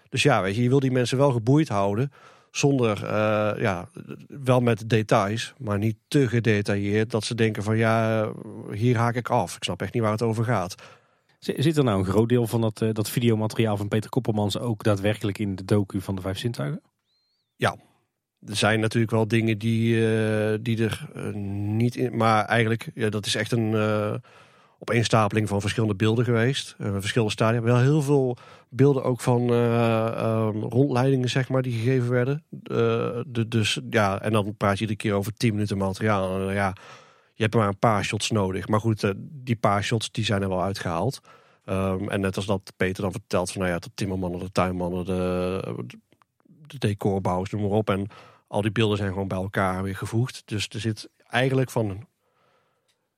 Dus 0.09 0.23
ja, 0.23 0.41
weet 0.41 0.55
je, 0.55 0.63
je 0.63 0.69
wil 0.69 0.79
die 0.79 0.91
mensen 0.91 1.17
wel 1.17 1.31
geboeid 1.31 1.67
houden. 1.67 2.11
Zonder, 2.51 3.03
eh, 3.03 3.61
ja, 3.61 3.89
wel 4.27 4.59
met 4.59 4.89
details, 4.89 5.53
maar 5.57 5.77
niet 5.77 5.97
te 6.07 6.27
gedetailleerd. 6.27 7.11
Dat 7.11 7.23
ze 7.23 7.35
denken 7.35 7.63
van 7.63 7.77
ja, 7.77 8.21
eh, 8.21 8.29
hier 8.71 8.97
haak 8.97 9.15
ik 9.15 9.29
af. 9.29 9.55
Ik 9.55 9.63
snap 9.63 9.81
echt 9.81 9.93
niet 9.93 10.03
waar 10.03 10.11
het 10.11 10.21
over 10.21 10.43
gaat. 10.43 10.75
Zit 11.39 11.77
er 11.77 11.83
nou 11.83 11.99
een 11.99 12.05
groot 12.05 12.29
deel 12.29 12.47
van 12.47 12.61
dat, 12.61 12.81
eh, 12.81 12.89
dat 12.93 13.09
videomateriaal 13.09 13.77
van 13.77 13.87
Peter 13.87 14.09
Koppelmans 14.09 14.59
ook 14.59 14.83
daadwerkelijk 14.83 15.37
in 15.37 15.55
de 15.55 15.65
docu 15.65 16.01
van 16.01 16.15
de 16.15 16.21
Vijf 16.21 16.37
Zintuigen? 16.37 16.81
Er 18.45 18.55
zijn 18.55 18.79
natuurlijk 18.79 19.11
wel 19.11 19.27
dingen 19.27 19.57
die, 19.57 19.95
eh, 19.95 20.57
die 20.61 20.83
er 20.83 21.09
eh, 21.15 21.33
niet 21.33 21.95
in. 21.95 22.17
Maar 22.17 22.45
eigenlijk, 22.45 22.91
ja, 22.93 23.09
dat 23.09 23.25
is 23.25 23.35
echt 23.35 23.51
een 23.51 23.71
uh, 23.71 24.13
opeenstapeling 24.79 25.47
van 25.47 25.61
verschillende 25.61 25.95
beelden 25.95 26.25
geweest. 26.25 26.75
Verschillende 26.79 27.33
stadia. 27.33 27.61
Wel 27.61 27.79
heel 27.79 28.01
veel 28.01 28.37
beelden 28.69 29.03
ook 29.03 29.21
van 29.21 29.53
uh, 29.53 30.49
rondleidingen, 30.69 31.29
zeg 31.29 31.49
maar, 31.49 31.61
die 31.61 31.73
gegeven 31.73 32.09
werden. 32.09 32.43
De, 32.49 33.45
dus 33.47 33.79
ja, 33.89 34.21
en 34.21 34.31
dan 34.31 34.55
praat 34.57 34.75
je 34.75 34.81
iedere 34.81 34.99
keer 34.99 35.13
over 35.13 35.33
10 35.33 35.53
minuten 35.53 35.77
materiaal. 35.77 36.51
Ja, 36.51 36.73
je 37.39 37.45
hebt 37.45 37.55
maar 37.55 37.67
een 37.67 37.79
paar 37.79 38.03
shots 38.03 38.31
nodig. 38.31 38.67
Maar 38.67 38.79
goed, 38.79 39.03
uh, 39.03 39.11
die 39.17 39.55
paar 39.55 39.83
shots 39.83 40.11
die 40.11 40.25
zijn 40.25 40.41
er 40.41 40.49
wel 40.49 40.63
uitgehaald. 40.63 41.21
Um, 41.65 42.09
en 42.09 42.21
net 42.21 42.35
als 42.35 42.45
dat 42.45 42.73
Peter 42.77 43.03
dan 43.03 43.11
vertelt 43.11 43.51
van, 43.51 43.61
nou 43.61 43.73
ja, 43.73 43.79
de 43.79 43.91
timmermannen, 43.93 44.39
de 44.39 44.51
tuinmannen, 44.51 45.05
de, 45.05 45.85
de 46.45 46.77
decorbouwers, 46.77 47.51
noem 47.51 47.61
maar 47.61 47.71
op. 47.71 47.89
En 47.89 48.07
al 48.47 48.61
die 48.61 48.71
beelden 48.71 48.97
zijn 48.97 49.11
gewoon 49.11 49.27
bij 49.27 49.37
elkaar 49.37 49.83
weer 49.83 49.95
gevoegd. 49.95 50.41
Dus 50.45 50.67
er 50.69 50.79
zit 50.79 51.09
eigenlijk 51.27 51.69
van 51.69 52.07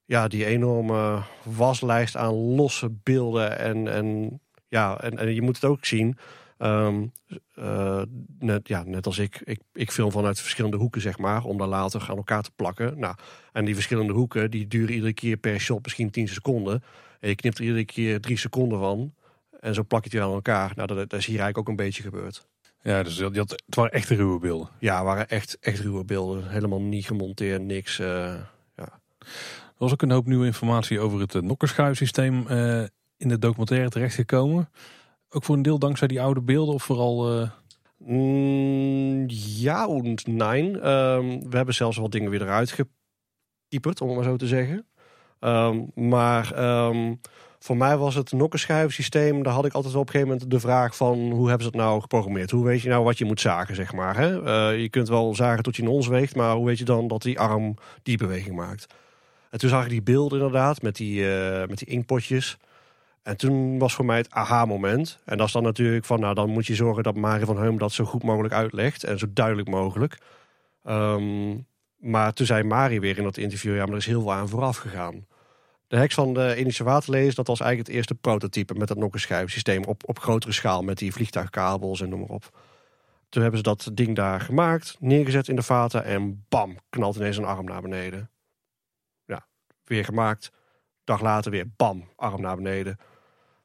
ja, 0.06 0.28
die 0.28 0.46
enorme 0.46 1.22
waslijst 1.44 2.16
aan 2.16 2.34
losse 2.34 2.90
beelden. 3.04 3.58
En, 3.58 3.88
en, 3.88 4.40
ja, 4.68 5.00
en, 5.00 5.18
en 5.18 5.34
je 5.34 5.42
moet 5.42 5.56
het 5.56 5.66
ook 5.66 5.86
zien. 5.86 6.18
Eh, 6.62 8.02
net, 8.40 8.68
ja, 8.68 8.84
net 8.84 9.06
als 9.06 9.18
ik, 9.18 9.42
ik, 9.44 9.60
ik 9.74 9.92
film 9.92 10.12
vanuit 10.12 10.40
verschillende 10.40 10.78
hoeken, 10.78 11.02
zeg 11.02 11.18
maar, 11.18 11.44
om 11.44 11.58
daar 11.58 11.68
later 11.68 12.06
aan 12.10 12.18
elkaar 12.18 12.42
te 12.42 12.52
plakken. 12.56 13.00
Nou, 13.00 13.16
en 13.52 13.66
die 13.66 13.74
verschillende 13.74 14.14
hoeken, 14.14 14.52
die 14.52 14.68
duren 14.68 14.94
iedere 14.94 15.14
keer 15.14 15.38
per 15.38 15.60
shot 15.60 15.84
misschien 15.84 16.12
10 16.12 16.28
seconden. 16.28 16.84
En 17.20 17.30
je 17.30 17.36
knipt 17.36 17.58
er 17.58 17.64
iedere 17.64 17.86
keer 17.86 18.20
drie 18.20 18.38
seconden 18.38 18.80
van. 18.80 19.14
En 19.60 19.74
zo 19.74 19.84
plak 19.84 20.04
je 20.04 20.10
het 20.10 20.18
weer 20.18 20.28
aan 20.28 20.34
elkaar. 20.34 20.72
Nou, 20.76 20.88
dat, 20.88 20.98
dat 20.98 21.20
is 21.20 21.26
hier 21.26 21.40
eigenlijk 21.40 21.58
ook 21.58 21.68
een 21.68 21.86
beetje 21.86 22.04
gebeurd. 22.04 22.48
Ja, 22.84 23.04
dus 23.04 23.16
dat, 23.16 23.36
het 23.36 23.76
waren 23.76 23.92
echte 23.92 24.16
ruwe 24.16 24.40
beelden. 24.40 24.70
Ja, 24.80 25.04
waren 25.04 25.30
echt, 25.30 25.58
echt 25.60 25.80
ruwe 25.80 26.04
beelden. 26.04 26.50
Helemaal 26.50 26.82
niet 26.82 27.06
gemonteerd, 27.06 27.62
niks. 27.62 28.00
Uh, 28.00 28.08
ja. 28.76 29.00
Er 29.20 29.78
was 29.78 29.92
ook 29.92 30.02
een 30.02 30.12
hoop 30.12 30.26
nieuwe 30.26 30.46
informatie 30.46 31.00
over 31.00 31.20
het 31.20 31.34
uh, 31.34 31.42
nokkerschuifsysteem 31.42 32.46
uh, 32.50 32.84
in 33.18 33.28
de 33.28 33.40
documentaire 33.40 33.90
terechtgekomen. 33.90 34.70
Ook 35.34 35.44
voor 35.44 35.56
een 35.56 35.62
deel 35.62 35.80
dankzij 35.80 36.08
die 36.08 36.22
oude 36.22 36.42
beelden 36.42 36.74
of 36.74 36.84
vooral... 36.84 37.50
Mm, 37.98 39.26
ja 39.28 39.88
en 39.88 40.18
nee. 40.26 40.64
Um, 40.64 41.50
we 41.50 41.56
hebben 41.56 41.76
zelfs 41.76 41.98
wat 41.98 42.12
dingen 42.12 42.30
weer 42.30 42.42
eruit 42.42 42.72
gepieperd, 42.72 44.02
om 44.02 44.08
het 44.08 44.18
maar 44.18 44.26
zo 44.26 44.36
te 44.36 44.48
zeggen. 44.48 44.86
Um, 45.40 45.92
maar 45.96 46.64
um, 46.86 47.20
voor 47.60 47.78
mij 47.78 47.98
was 47.98 48.16
het 48.16 48.32
nokkenschuifsysteem, 48.32 49.44
daar 49.44 49.54
had 49.54 49.66
ik 49.66 49.74
altijd 49.74 49.96
op 49.96 50.06
een 50.06 50.12
gegeven 50.12 50.34
moment 50.34 50.52
de 50.52 50.60
vraag 50.60 50.96
van 50.96 51.32
hoe 51.32 51.48
hebben 51.48 51.66
ze 51.66 51.72
het 51.72 51.82
nou 51.82 52.02
geprogrammeerd? 52.02 52.52
Hoe 52.52 52.66
weet 52.66 52.82
je 52.82 52.90
nou 52.90 53.04
wat 53.04 53.18
je 53.18 53.26
moet 53.26 53.42
zagen, 53.42 53.76
zeg 53.76 53.94
maar? 53.94 54.18
Hè? 54.18 54.42
Uh, 54.42 54.82
je 54.82 54.90
kunt 54.90 55.10
wel 55.10 55.36
zagen 55.36 55.64
tot 55.64 55.76
je 55.76 55.82
in 55.82 55.88
ons 55.88 56.08
weegt, 56.08 56.36
maar 56.36 56.56
hoe 56.56 56.66
weet 56.66 56.78
je 56.78 56.86
dan 56.86 57.08
dat 57.08 57.22
die 57.22 57.40
arm 57.40 57.76
die 58.04 58.18
beweging 58.18 58.56
maakt? 58.56 58.94
En 59.50 59.60
toen 59.60 59.70
zag 59.70 59.84
ik 59.84 59.90
die 59.90 60.02
beelden 60.02 60.38
inderdaad 60.38 60.82
met 60.82 60.96
die, 60.96 61.22
uh, 61.22 61.66
met 61.68 61.78
die 61.78 61.88
inkpotjes. 61.88 62.58
En 63.24 63.38
toen 63.38 63.80
was 63.80 63.94
voor 63.94 64.06
mij 64.06 64.18
het 64.18 64.32
aha-moment. 64.32 65.20
En 65.26 65.38
dat 65.38 65.48
is 65.48 65.54
dan 65.54 65.64
natuurlijk 65.64 66.06
van, 66.06 66.20
nou 66.20 66.34
dan 66.34 66.50
moet 66.50 66.66
je 66.66 66.76
zorgen 66.76 67.04
dat 67.04 67.16
Marie 67.16 67.46
van 67.46 67.58
Heum 67.58 67.78
dat 67.78 67.92
zo 67.92 68.06
goed 68.06 68.24
mogelijk 68.24 68.54
uitlegt 68.54 69.04
en 69.04 69.20
zo 69.20 69.26
duidelijk 69.30 69.70
mogelijk. 69.70 70.18
Um, 70.84 71.66
maar 71.98 72.34
toen 72.34 72.46
zei 72.46 72.64
Marie 72.64 73.00
weer 73.00 73.18
in 73.18 73.24
dat 73.24 73.38
interview, 73.38 73.76
ja, 73.76 73.84
maar 73.84 73.92
er 73.92 73.98
is 73.98 74.06
heel 74.06 74.22
veel 74.22 74.34
aan 74.34 74.50
vooraf 74.50 74.78
gegaan. 74.78 75.26
De 75.88 75.98
heks 75.98 76.14
van 76.14 76.34
de 76.34 76.56
Indische 76.56 76.84
waterlees, 76.84 77.36
dat 77.36 77.48
was 77.48 77.60
eigenlijk 77.60 77.90
het 77.90 77.98
eerste 77.98 78.16
prototype 78.16 78.74
met 78.74 78.88
dat 78.88 78.98
nokkenschijfsysteem 78.98 79.84
op, 79.84 80.10
op 80.10 80.20
grotere 80.20 80.52
schaal 80.52 80.82
met 80.82 80.98
die 80.98 81.14
vliegtuigkabels 81.14 82.02
en 82.02 82.10
noem 82.10 82.20
maar 82.20 82.30
op. 82.30 82.58
Toen 83.30 83.42
hebben 83.42 83.60
ze 83.60 83.66
dat 83.66 83.90
ding 83.94 84.16
daar 84.16 84.42
gemaakt, 84.42 84.96
neergezet 85.00 85.48
in 85.48 85.56
de 85.56 85.62
vaten 85.62 86.04
en 86.04 86.46
bam, 86.50 86.78
knalt 86.90 87.16
ineens 87.16 87.38
een 87.38 87.46
arm 87.46 87.66
naar 87.66 87.82
beneden. 87.82 88.30
Ja, 89.26 89.46
weer 89.84 90.06
gemaakt. 90.06 90.52
Dag 91.04 91.22
later 91.22 91.52
weer 91.52 91.66
bam, 91.76 92.10
arm 92.16 92.42
naar 92.42 92.56
beneden. 92.56 92.98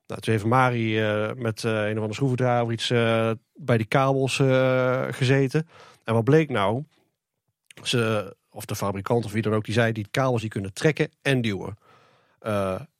Nou, 0.06 0.20
toen 0.20 0.32
heeft 0.32 0.44
Mari 0.44 1.00
uh, 1.00 1.32
met 1.36 1.62
uh, 1.62 1.72
een 1.72 1.90
of 1.90 1.94
andere 1.94 2.14
schroevendraaier 2.14 2.64
of 2.64 2.70
iets 2.70 2.90
uh, 2.90 3.30
bij 3.54 3.76
die 3.76 3.86
kabels 3.86 4.36
gezeten. 5.10 5.68
En 6.04 6.14
wat 6.14 6.24
bleek 6.24 6.50
nou? 6.50 6.84
Ze, 7.82 8.36
of 8.50 8.64
de 8.64 8.76
fabrikant 8.76 9.24
of 9.24 9.32
wie 9.32 9.42
dan 9.42 9.54
ook, 9.54 9.64
die 9.64 9.74
zei 9.74 9.92
die 9.92 10.06
kabels 10.10 10.40
die 10.40 10.50
kunnen 10.50 10.72
trekken 10.72 11.10
en 11.22 11.40
duwen. 11.40 11.76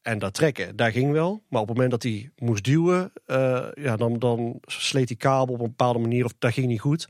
En 0.03 0.19
dat 0.19 0.35
trekken, 0.35 0.77
daar 0.77 0.91
ging 0.91 1.13
wel. 1.13 1.43
Maar 1.49 1.61
op 1.61 1.69
het 1.69 1.77
moment 1.77 1.91
dat 1.91 2.03
hij 2.03 2.31
moest 2.37 2.65
duwen, 2.65 3.13
ja, 3.75 3.97
dan, 3.97 4.19
dan 4.19 4.59
sleet 4.67 5.09
die 5.09 5.17
kabel 5.17 5.55
op 5.55 5.61
een 5.61 5.67
bepaalde 5.67 5.99
manier 5.99 6.25
of 6.25 6.33
dat 6.39 6.53
ging 6.53 6.67
niet 6.67 6.81
goed. 6.81 7.09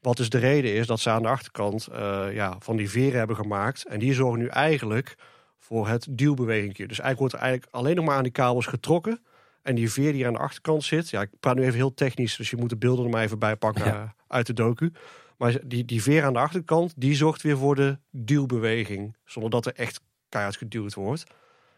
Wat 0.00 0.16
dus 0.16 0.30
de 0.30 0.38
reden 0.38 0.74
is 0.74 0.86
dat 0.86 1.00
ze 1.00 1.10
aan 1.10 1.22
de 1.22 1.28
achterkant 1.28 1.88
ja, 2.32 2.56
van 2.58 2.76
die 2.76 2.90
veren 2.90 3.18
hebben 3.18 3.36
gemaakt. 3.36 3.84
En 3.86 3.98
die 3.98 4.14
zorgen 4.14 4.38
nu 4.38 4.46
eigenlijk 4.46 5.14
voor 5.58 5.88
het 5.88 6.06
duwbeweging. 6.10 6.74
Dus 6.74 7.00
eigenlijk 7.00 7.18
wordt 7.18 7.34
er 7.34 7.40
eigenlijk 7.40 7.74
alleen 7.74 7.96
nog 7.96 8.04
maar 8.04 8.16
aan 8.16 8.22
die 8.22 8.32
kabels 8.32 8.66
getrokken. 8.66 9.20
En 9.66 9.74
die 9.74 9.92
veer 9.92 10.12
die 10.12 10.26
aan 10.26 10.32
de 10.32 10.38
achterkant 10.38 10.84
zit. 10.84 11.10
Ja, 11.10 11.20
ik 11.20 11.30
praat 11.40 11.56
nu 11.56 11.62
even 11.62 11.74
heel 11.74 11.94
technisch, 11.94 12.36
dus 12.36 12.50
je 12.50 12.56
moet 12.56 12.70
de 12.70 12.76
beelden 12.76 13.04
er 13.04 13.10
maar 13.10 13.22
even 13.22 13.38
bij 13.38 13.56
pakken 13.56 13.84
ja. 13.84 14.14
uit 14.28 14.46
de 14.46 14.52
docu. 14.52 14.92
Maar 15.36 15.56
die, 15.64 15.84
die 15.84 16.02
veer 16.02 16.24
aan 16.24 16.32
de 16.32 16.38
achterkant, 16.38 16.92
die 16.96 17.14
zorgt 17.14 17.42
weer 17.42 17.56
voor 17.56 17.74
de 17.74 17.98
duwbeweging. 18.10 19.16
Zonder 19.24 19.50
dat 19.50 19.66
er 19.66 19.74
echt 19.74 20.00
keihard 20.28 20.56
geduwd 20.56 20.94
wordt. 20.94 21.24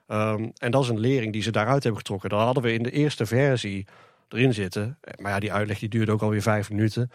Um, 0.06 0.52
en 0.58 0.70
dat 0.70 0.82
is 0.82 0.88
een 0.88 0.98
lering 0.98 1.32
die 1.32 1.42
ze 1.42 1.50
daaruit 1.50 1.82
hebben 1.82 2.00
getrokken. 2.00 2.30
Dat 2.30 2.40
hadden 2.40 2.62
we 2.62 2.72
in 2.72 2.82
de 2.82 2.90
eerste 2.90 3.26
versie 3.26 3.86
erin 4.28 4.54
zitten. 4.54 4.98
Maar 5.16 5.32
ja, 5.32 5.38
die 5.38 5.52
uitleg 5.52 5.78
die 5.78 5.88
duurde 5.88 6.12
ook 6.12 6.22
alweer 6.22 6.42
vijf 6.42 6.70
minuten. 6.70 7.10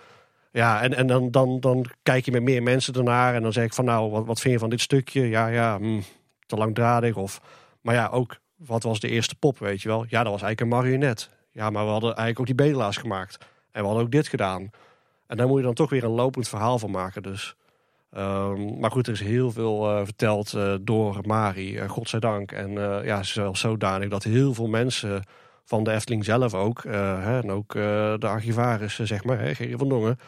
Ja, 0.52 0.82
en, 0.82 0.94
en 0.94 1.08
dan, 1.08 1.32
dan, 1.32 1.60
dan 1.60 1.86
kijk 2.04 2.26
je 2.26 2.32
met 2.32 2.44
meer 2.44 2.64
mensen 2.64 2.94
ernaar. 2.94 3.36
En 3.36 3.42
dan 3.42 3.54
zeg 3.54 3.66
ik 3.66 3.74
van 3.74 3.86
nou, 3.86 4.12
wat, 4.12 4.26
wat 4.26 4.40
vind 4.40 4.54
je 4.54 4.60
van 4.60 4.70
dit 4.70 4.82
stukje? 4.82 5.30
Ja, 5.30 5.48
ja, 5.48 5.78
mm, 5.78 6.04
te 6.46 6.56
langdradig. 6.56 7.16
Of, 7.16 7.42
maar 7.82 7.96
ja, 7.96 8.08
ook 8.08 8.38
wat 8.66 8.84
was 8.84 9.00
de 9.00 9.10
eerste 9.10 9.36
pop, 9.36 9.60
weet 9.60 9.82
je 9.82 9.88
wel? 9.88 10.06
Ja, 10.08 10.24
dat 10.24 10.32
was 10.32 10.42
eigenlijk 10.42 10.62
een 10.62 10.68
marionet. 10.68 11.30
Ja, 11.52 11.70
maar 11.70 11.86
we 11.86 11.92
hadden 11.92 12.10
eigenlijk 12.10 12.40
ook 12.40 12.58
die 12.58 12.68
bedelaars 12.68 12.98
gemaakt. 12.98 13.38
En 13.72 13.82
we 13.82 13.88
hadden 13.88 14.06
ook 14.06 14.12
dit 14.12 14.28
gedaan. 14.28 14.70
En 15.28 15.38
daar 15.38 15.48
moet 15.48 15.58
je 15.58 15.66
dan 15.66 15.74
toch 15.74 15.90
weer 15.90 16.04
een 16.04 16.10
lopend 16.10 16.50
verhaal 16.50 16.80
van 16.80 16.92
maken. 16.92 17.24
Dus 17.24 17.56
Um, 18.18 18.80
maar 18.80 18.92
goed, 18.92 19.08
er 19.08 19.14
is 19.14 19.20
heel 19.20 19.52
veel 19.52 19.90
uh, 19.90 20.04
verteld 20.04 20.54
uh, 20.54 20.74
door 20.82 21.20
Mari, 21.26 21.78
uh, 21.78 21.90
godzijdank. 21.90 22.52
En 22.52 22.72
ja, 23.04 23.24
zelfs 23.24 23.60
zodanig 23.60 24.10
dat 24.10 24.24
heel 24.24 24.54
veel 24.54 24.68
mensen 24.68 25.24
van 25.66 25.84
de 25.84 25.92
Efteling 25.92 26.26
zelf 26.26 26.54
ook, 26.54 26.84
hè, 26.84 27.42
en 27.42 27.52
ook 27.52 27.74
de 27.74 28.28
archivaris, 28.28 29.00
zeg 29.00 29.24
maar, 29.24 29.40
hè, 29.40 29.56
Gerrie 29.56 29.78
van 29.78 29.90
Dongen, 29.90 30.20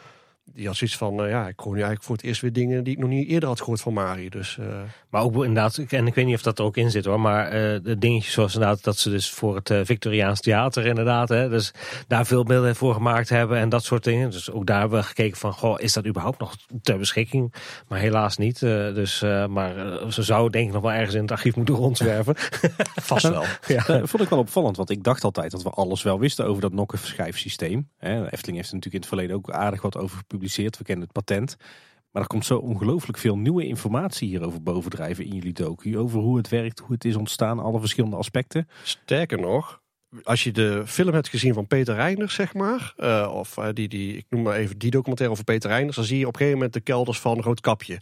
die 0.54 0.66
had 0.66 0.76
zoiets 0.76 0.96
van, 0.96 1.24
uh, 1.24 1.30
ja, 1.30 1.48
ik 1.48 1.60
hoor 1.60 1.72
nu 1.72 1.78
eigenlijk 1.78 2.02
voor 2.02 2.16
het 2.16 2.24
eerst 2.24 2.40
weer 2.40 2.52
dingen 2.52 2.84
die 2.84 2.92
ik 2.92 2.98
nog 2.98 3.08
niet 3.08 3.28
eerder 3.28 3.48
had 3.48 3.58
gehoord 3.60 3.80
van 3.80 3.92
Mari. 3.92 4.28
Dus, 4.28 4.56
uh... 4.60 4.66
Maar 5.10 5.22
ook 5.22 5.34
inderdaad, 5.34 5.78
en 5.78 6.06
ik 6.06 6.14
weet 6.14 6.26
niet 6.26 6.34
of 6.34 6.42
dat 6.42 6.58
er 6.58 6.64
ook 6.64 6.76
in 6.76 6.90
zit 6.90 7.04
hoor, 7.04 7.20
maar 7.20 7.46
uh, 7.46 7.78
de 7.82 7.96
dingetjes 7.98 8.32
zoals 8.32 8.54
inderdaad 8.54 8.84
dat 8.84 8.98
ze 8.98 9.10
dus 9.10 9.30
voor 9.30 9.54
het 9.54 9.74
Victoriaans 9.82 10.40
theater 10.40 10.86
inderdaad, 10.86 11.28
hè, 11.28 11.48
dus 11.48 11.72
daar 12.08 12.26
veel 12.26 12.44
beelden 12.44 12.76
voor 12.76 12.94
gemaakt 12.94 13.28
hebben 13.28 13.58
en 13.58 13.68
dat 13.68 13.84
soort 13.84 14.04
dingen. 14.04 14.30
Dus 14.30 14.50
ook 14.50 14.66
daar 14.66 14.80
hebben 14.80 14.98
we 14.98 15.04
gekeken 15.04 15.38
van, 15.38 15.52
goh, 15.52 15.80
is 15.80 15.92
dat 15.92 16.06
überhaupt 16.06 16.38
nog 16.38 16.56
ter 16.82 16.98
beschikking? 16.98 17.54
Maar 17.88 17.98
helaas 17.98 18.36
niet. 18.36 18.60
dus, 18.60 19.20
maar 19.48 19.74
ze 20.12 20.22
zou 20.22 20.50
denk 20.50 20.66
ik 20.66 20.72
nog 20.72 20.82
wel 20.82 20.92
ergens 20.92 21.14
in 21.14 21.20
het 21.20 21.30
archief 21.30 21.56
moeten 21.56 21.74
rondzwerven. 21.84 22.34
Vast 23.10 23.28
wel. 23.28 23.44
ja. 23.76 23.82
vond 24.06 24.22
ik 24.22 24.28
wel 24.28 24.38
opvallend, 24.38 24.76
want 24.76 24.90
ik 24.90 25.04
dacht 25.04 25.24
altijd 25.24 25.50
dat 25.50 25.62
we 25.62 25.70
alles 25.70 26.02
wel 26.02 26.18
wisten 26.18 26.46
over 26.46 26.62
dat 26.62 26.72
nokkenschijfsysteem. 26.72 27.88
Efteling 28.00 28.56
heeft 28.56 28.68
er 28.68 28.74
natuurlijk 28.74 28.94
in 28.94 29.00
het 29.00 29.08
verleden 29.08 29.36
ook 29.36 29.50
aardig 29.50 29.82
wat 29.82 29.96
over 29.96 30.24
gepubliceerd. 30.36 30.78
We 30.78 30.84
kennen 30.84 31.04
het 31.04 31.12
patent. 31.12 31.56
Maar 32.10 32.22
er 32.22 32.28
komt 32.28 32.46
zo 32.46 32.58
ongelooflijk 32.58 33.18
veel 33.18 33.38
nieuwe 33.38 33.66
informatie 33.66 34.28
hierover 34.28 34.62
bovendrijven 34.62 35.24
in 35.24 35.34
jullie 35.34 35.52
docu. 35.52 35.98
Over 35.98 36.20
hoe 36.20 36.36
het 36.36 36.48
werkt, 36.48 36.78
hoe 36.78 36.92
het 36.92 37.04
is 37.04 37.16
ontstaan, 37.16 37.58
alle 37.58 37.80
verschillende 37.80 38.16
aspecten. 38.16 38.68
Sterker 38.82 39.40
nog, 39.40 39.80
als 40.22 40.44
je 40.44 40.52
de 40.52 40.82
film 40.86 41.14
hebt 41.14 41.28
gezien 41.28 41.54
van 41.54 41.66
Peter 41.66 41.94
Reiners, 41.94 42.34
zeg 42.34 42.54
maar. 42.54 42.94
Uh, 42.96 43.32
of 43.34 43.56
uh, 43.56 43.68
die, 43.72 43.88
die, 43.88 44.16
ik 44.16 44.26
noem 44.28 44.42
maar 44.42 44.56
even 44.56 44.78
die 44.78 44.90
documentaire 44.90 45.34
over 45.34 45.44
Peter 45.44 45.70
Reiners. 45.70 45.96
Dan 45.96 46.04
zie 46.04 46.18
je 46.18 46.26
op 46.26 46.32
een 46.32 46.38
gegeven 46.38 46.58
moment 46.58 46.74
de 46.74 46.80
kelders 46.80 47.20
van 47.20 47.40
Roodkapje. 47.40 48.00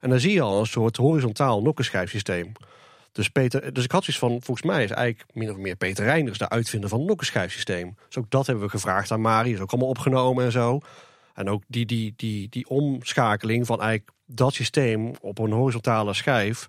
En 0.00 0.10
dan 0.10 0.20
zie 0.20 0.32
je 0.32 0.40
al 0.40 0.60
een 0.60 0.66
soort 0.66 0.96
horizontaal 0.96 1.62
nokkenschijfsysteem. 1.62 2.52
Dus, 3.12 3.28
Peter, 3.28 3.72
dus 3.72 3.84
ik 3.84 3.90
had 3.90 4.04
zoiets 4.04 4.22
van, 4.22 4.42
volgens 4.42 4.66
mij 4.66 4.84
is 4.84 4.90
eigenlijk 4.90 5.34
min 5.34 5.50
of 5.50 5.56
meer 5.56 5.76
Peter 5.76 6.04
Reiners 6.04 6.38
de 6.38 6.48
uitvinder 6.48 6.88
van 6.88 6.98
het 6.98 7.08
nokkenschijfsysteem. 7.08 7.96
Dus 8.06 8.18
ook 8.18 8.30
dat 8.30 8.46
hebben 8.46 8.64
we 8.64 8.70
gevraagd 8.70 9.10
aan 9.10 9.20
Mari. 9.20 9.52
Is 9.52 9.60
ook 9.60 9.70
allemaal 9.70 9.88
opgenomen 9.88 10.44
en 10.44 10.52
zo. 10.52 10.80
En 11.34 11.48
ook 11.48 11.62
die, 11.68 11.86
die, 11.86 12.12
die, 12.16 12.48
die 12.48 12.68
omschakeling 12.68 13.66
van 13.66 13.80
eigenlijk 13.80 14.10
dat 14.26 14.54
systeem 14.54 15.12
op 15.20 15.38
een 15.38 15.52
horizontale 15.52 16.14
schijf. 16.14 16.68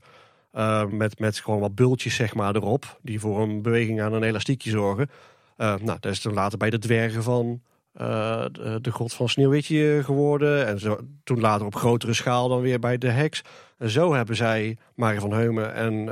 Uh, 0.53 0.86
met, 0.86 1.20
met 1.20 1.39
gewoon 1.39 1.59
wat 1.59 1.76
bultjes 1.76 2.16
zeg 2.16 2.36
maar 2.36 2.55
erop. 2.55 2.99
Die 3.01 3.20
voor 3.20 3.41
een 3.41 3.61
beweging 3.61 4.01
aan 4.01 4.13
een 4.13 4.24
elastiekje 4.24 4.70
zorgen. 4.70 5.09
Uh, 5.57 5.76
nou, 5.76 5.97
dat 5.99 6.11
is 6.11 6.20
toen 6.20 6.34
later 6.34 6.57
bij 6.57 6.70
de 6.70 6.80
dwergen 6.80 7.24
van 7.24 7.61
uh, 8.01 8.45
de, 8.51 8.78
de, 8.82 8.91
god 8.91 9.13
van 9.13 9.30
Sneeuwwitje 9.30 10.01
geworden. 10.03 10.68
En 10.68 10.80
zo, 10.80 10.99
toen 11.24 11.39
later 11.39 11.66
op 11.66 11.76
grotere 11.76 12.13
schaal 12.13 12.49
dan 12.49 12.61
weer 12.61 12.80
bij 12.80 12.97
de 12.97 13.09
heks. 13.09 13.41
En 13.78 13.89
zo 13.89 14.13
hebben 14.13 14.36
zij 14.36 14.78
Marie 14.95 15.20
van 15.20 15.34
Heumen 15.34 15.74
en 15.74 16.07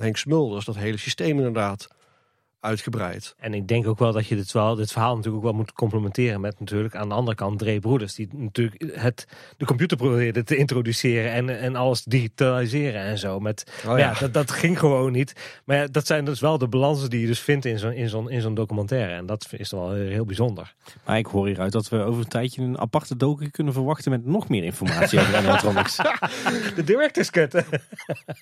Henk 0.00 0.16
Smulders 0.16 0.64
dat 0.64 0.76
hele 0.76 0.96
systeem 0.96 1.36
inderdaad 1.36 1.88
uitgebreid. 2.62 3.34
En 3.38 3.54
ik 3.54 3.68
denk 3.68 3.86
ook 3.86 3.98
wel 3.98 4.12
dat 4.12 4.26
je 4.26 4.36
dit, 4.36 4.52
wel, 4.52 4.74
dit 4.74 4.92
verhaal 4.92 5.16
natuurlijk 5.16 5.44
ook 5.44 5.50
wel 5.50 5.60
moet 5.60 5.72
complementeren 5.72 6.40
met 6.40 6.60
natuurlijk 6.60 6.96
aan 6.96 7.08
de 7.08 7.14
andere 7.14 7.36
kant 7.36 7.58
Dre 7.58 7.80
Broeders. 7.80 8.14
Die 8.14 8.28
natuurlijk 8.32 8.92
het, 8.94 9.26
de 9.56 9.64
computer 9.64 9.96
probeerde 9.96 10.42
te 10.44 10.56
introduceren 10.56 11.32
en, 11.32 11.60
en 11.60 11.76
alles 11.76 12.04
digitaliseren 12.04 13.00
en 13.00 13.18
zo. 13.18 13.40
Met, 13.40 13.72
oh 13.86 13.98
ja, 13.98 14.10
ja 14.10 14.18
dat, 14.18 14.32
dat 14.32 14.50
ging 14.50 14.78
gewoon 14.78 15.12
niet. 15.12 15.32
Maar 15.64 15.76
ja, 15.76 15.86
dat 15.86 16.06
zijn 16.06 16.24
dus 16.24 16.40
wel 16.40 16.58
de 16.58 16.68
balansen 16.68 17.10
die 17.10 17.20
je 17.20 17.26
dus 17.26 17.40
vindt 17.40 17.64
in 17.64 17.78
zo'n 17.78 17.92
in 17.92 18.08
zo'n 18.08 18.30
in 18.30 18.40
zo'n 18.40 18.54
documentaire. 18.54 19.14
En 19.14 19.26
dat 19.26 19.48
is 19.50 19.70
wel 19.70 19.92
heel 19.92 20.24
bijzonder. 20.24 20.74
Maar 21.04 21.18
ik 21.18 21.26
hoor 21.26 21.46
hieruit 21.46 21.72
dat 21.72 21.88
we 21.88 21.98
over 21.98 22.20
een 22.20 22.28
tijdje 22.28 22.62
een 22.62 22.78
aparte 22.78 23.16
docu 23.16 23.50
kunnen 23.50 23.72
verwachten 23.72 24.10
met 24.10 24.26
nog 24.26 24.48
meer 24.48 24.64
informatie 24.64 25.20
over 25.20 25.36
animatronics. 25.36 25.96
de 26.76 26.84
director's 26.84 27.30
cut. 27.30 27.52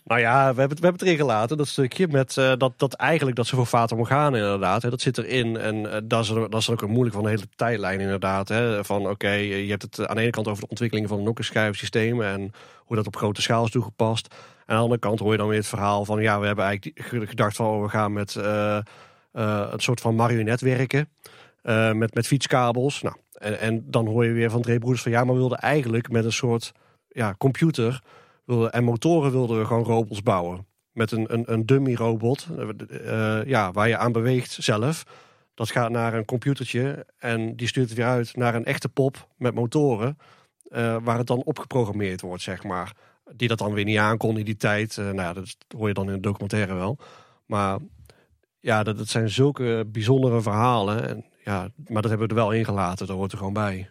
nou 0.05 0.21
ja, 0.21 0.55
we 0.55 0.61
hebben, 0.61 0.69
het, 0.69 0.79
we 0.79 0.87
hebben 0.87 0.93
het 0.93 1.03
erin 1.03 1.17
gelaten, 1.17 1.57
dat 1.57 1.69
stukje 1.69 2.09
met 2.09 2.37
uh, 2.37 2.53
dat, 2.57 2.73
dat 2.77 2.93
eigenlijk 2.93 3.37
dat 3.37 3.47
ze 3.47 3.57
voor 3.57 3.67
Fatum 3.67 3.99
organen 4.11 4.41
inderdaad. 4.41 4.83
Dat 4.83 5.01
zit 5.01 5.19
erin. 5.19 5.57
En 5.57 5.93
eh, 5.93 6.01
dat, 6.05 6.25
is, 6.25 6.29
dat 6.29 6.55
is 6.55 6.71
ook 6.71 6.87
moeilijk 6.87 7.15
van 7.15 7.25
de 7.25 7.31
hele 7.31 7.49
tijdlijn 7.57 8.01
inderdaad. 8.01 8.53
Van 8.87 9.09
oké, 9.09 9.31
je 9.31 9.71
hebt 9.71 9.83
het 9.83 10.07
aan 10.07 10.17
de 10.17 10.23
ene 10.23 10.31
kant 10.31 10.49
over 10.49 10.63
de 10.63 10.69
ontwikkeling 10.69 11.09
van 11.09 11.23
nokkenschijfsystemen 11.23 12.27
en 12.27 12.53
hoe 12.77 12.97
dat 12.97 13.07
op 13.07 13.17
grote 13.17 13.43
schaal 13.43 13.65
is 13.65 13.71
toegepast. 13.71 14.27
En 14.27 14.67
aan 14.67 14.77
de 14.77 14.83
andere 14.83 15.01
kant 15.01 15.19
hoor 15.19 15.33
je 15.33 15.39
dan 15.39 15.49
weer 15.49 15.59
het 15.59 15.67
verhaal 15.67 16.05
van 16.05 16.23
ja, 16.23 16.41
we 16.41 16.47
hebben 16.47 16.65
eigenlijk 16.65 17.29
gedacht 17.29 17.57
van 17.57 17.67
oh, 17.67 17.83
we 17.83 17.89
gaan 17.89 18.13
met 18.13 18.35
uh, 18.35 18.79
een 19.33 19.81
soort 19.81 20.01
van 20.01 20.15
marionetwerken. 20.15 21.09
Uh, 21.63 21.93
met, 21.93 22.15
met 22.15 22.27
fietskabels. 22.27 23.03
Nou, 23.03 23.17
en, 23.33 23.59
en 23.59 23.85
dan 23.91 24.07
hoor 24.07 24.25
je 24.25 24.33
weer 24.33 24.51
van 24.51 24.63
Dre 24.63 24.79
Broeders 24.79 25.03
van 25.03 25.13
ja, 25.13 25.25
maar 25.25 25.35
we 25.35 25.41
wilden 25.41 25.59
eigenlijk 25.59 26.11
met 26.11 26.25
een 26.25 26.33
soort 26.33 26.73
ja, 27.09 27.35
computer 27.39 28.03
wilden, 28.45 28.73
en 28.73 28.85
motoren 28.85 29.31
wilden 29.31 29.59
we 29.59 29.65
gewoon 29.65 29.85
robots 29.85 30.23
bouwen. 30.23 30.67
Met 30.93 31.13
een, 31.13 31.33
een, 31.33 31.53
een 31.53 31.67
dummy 31.67 31.95
robot 31.95 32.49
uh, 32.91 33.45
ja, 33.45 33.73
waar 33.73 33.89
je 33.89 33.97
aan 33.97 34.13
beweegt 34.13 34.51
zelf. 34.51 35.05
Dat 35.55 35.71
gaat 35.71 35.91
naar 35.91 36.15
een 36.15 36.25
computertje 36.25 37.07
en 37.19 37.57
die 37.57 37.67
stuurt 37.67 37.89
het 37.89 37.99
weer 37.99 38.07
uit 38.07 38.37
naar 38.37 38.55
een 38.55 38.65
echte 38.65 38.89
pop 38.89 39.29
met 39.37 39.55
motoren. 39.55 40.19
Uh, 40.69 40.97
waar 41.03 41.19
het 41.19 41.27
dan 41.27 41.43
opgeprogrammeerd 41.43 42.21
wordt, 42.21 42.43
zeg 42.43 42.65
maar. 42.65 42.93
Die 43.37 43.49
dat 43.49 43.59
dan 43.59 43.73
weer 43.73 43.85
niet 43.85 43.99
aankon 43.99 44.39
in 44.39 44.45
die 44.45 44.57
tijd. 44.57 44.97
Uh, 44.97 45.05
nou 45.05 45.17
ja, 45.17 45.33
dat 45.33 45.57
hoor 45.77 45.89
je 45.89 45.95
dan 45.95 46.07
in 46.07 46.15
de 46.15 46.21
documentaire 46.21 46.75
wel. 46.75 46.99
Maar 47.47 47.79
ja, 48.61 48.83
dat, 48.83 48.99
dat 48.99 49.09
zijn 49.09 49.31
zulke 49.31 49.85
bijzondere 49.87 50.43
verhalen. 50.43 51.09
En, 51.09 51.25
ja, 51.45 51.69
maar 51.87 52.03
dat 52.03 52.11
hebben 52.11 52.29
we 52.29 52.35
er 52.35 52.41
wel 52.41 52.53
ingelaten, 52.53 53.07
daar 53.07 53.17
hoort 53.17 53.33
er 53.33 53.39
gewoon 53.39 53.53
bij. 53.53 53.91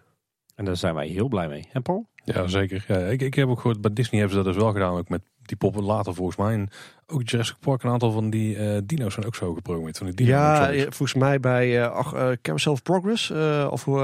En 0.56 0.66
daar 0.66 0.78
zijn 0.78 0.96
wij 0.96 1.08
heel 1.08 1.28
blij 1.28 1.48
mee. 1.48 1.68
En 1.72 1.82
Paul? 1.82 2.10
Ja, 2.16 2.48
zeker. 2.48 2.86
Ja, 2.88 2.98
ik, 2.98 3.22
ik 3.22 3.34
heb 3.34 3.48
ook 3.48 3.60
gehoord, 3.60 3.82
bij 3.82 3.94
Disney 3.94 4.20
hebben 4.20 4.38
ze 4.38 4.44
dat 4.44 4.54
dus 4.54 4.64
wel 4.64 4.74
gedaan, 4.74 4.98
ook 4.98 5.10
met 5.10 5.22
die 5.50 5.58
poppen 5.58 5.84
later 5.84 6.14
volgens 6.14 6.38
mij. 6.38 6.54
En 6.54 6.70
ook 7.08 7.30
Jurassic 7.30 7.56
Park, 7.60 7.84
een 7.84 7.90
aantal 7.90 8.12
van 8.12 8.30
die 8.30 8.56
uh, 8.56 8.78
dino's 8.84 9.14
zijn 9.14 9.26
ook 9.26 9.36
zo 9.36 9.54
geprogrammeerd. 9.54 9.98
Van 9.98 10.06
die 10.06 10.16
dino 10.16 10.30
ja, 10.30 10.72
volgens 10.82 11.14
mij 11.14 11.40
bij 11.40 11.80
uh, 11.80 11.92
ach, 11.92 12.14
uh, 12.14 12.30
Carousel 12.42 12.72
of 12.72 12.84
Progress, 12.84 13.32
of 13.70 13.84
hoe, 13.84 14.00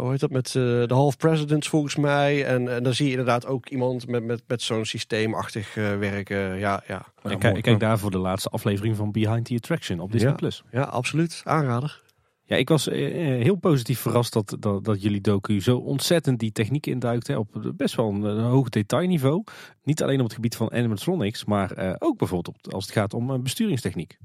hoe 0.00 0.10
heet 0.10 0.20
dat, 0.20 0.30
met 0.30 0.52
de 0.52 0.86
Half 0.88 1.16
Presidents 1.16 1.68
volgens 1.68 1.96
mij. 1.96 2.44
En, 2.44 2.74
en 2.74 2.82
dan 2.82 2.94
zie 2.94 3.04
je 3.04 3.10
inderdaad 3.10 3.46
ook 3.46 3.68
iemand 3.68 4.08
met, 4.08 4.24
met, 4.24 4.42
met 4.46 4.62
zo'n 4.62 4.84
systeemachtig 4.84 5.74
werken. 5.74 6.58
Ja, 6.58 6.82
ja. 6.86 7.06
Ik, 7.28 7.38
kijk, 7.38 7.56
ik 7.56 7.62
kijk 7.62 7.80
daarvoor 7.80 8.10
de 8.10 8.18
laatste 8.18 8.48
aflevering 8.48 8.96
van 8.96 9.12
Behind 9.12 9.44
the 9.44 9.54
Attraction 9.54 10.00
op 10.00 10.12
Disney+. 10.12 10.30
Ja, 10.30 10.36
Plus. 10.36 10.62
ja 10.70 10.82
absoluut. 10.82 11.40
Aanrader. 11.44 12.04
Ja, 12.48 12.56
ik 12.56 12.68
was 12.68 12.84
heel 12.84 13.54
positief 13.54 14.00
verrast 14.00 14.32
dat, 14.32 14.56
dat, 14.58 14.84
dat 14.84 15.02
jullie 15.02 15.20
docu 15.20 15.60
zo 15.60 15.76
ontzettend 15.76 16.38
die 16.38 16.52
techniek 16.52 16.86
induikt. 16.86 17.26
Hè, 17.26 17.36
op 17.36 17.72
best 17.76 17.94
wel 17.94 18.08
een, 18.08 18.40
hoog 18.40 18.68
detailniveau. 18.68 19.44
Niet 19.82 20.02
alleen 20.02 20.18
op 20.18 20.24
het 20.24 20.34
gebied 20.34 20.56
van 20.56 20.72
animatronics, 20.72 21.44
maar 21.44 21.78
uh, 21.78 21.94
ook 21.98 22.18
bijvoorbeeld 22.18 22.56
op, 22.56 22.72
als 22.72 22.84
het 22.84 22.94
gaat 22.94 23.14
om 23.14 23.42
besturingstechniek. 23.42 24.18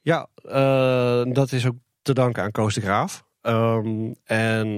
Ja, 0.00 0.28
dat 1.32 1.52
is 1.52 1.66
ook 1.66 1.76
te 2.02 2.12
danken 2.12 2.42
aan 2.42 2.50
Koos 2.50 2.74
de 2.74 2.80
Graaf. 2.80 3.26
Um, 3.42 4.14
en 4.24 4.68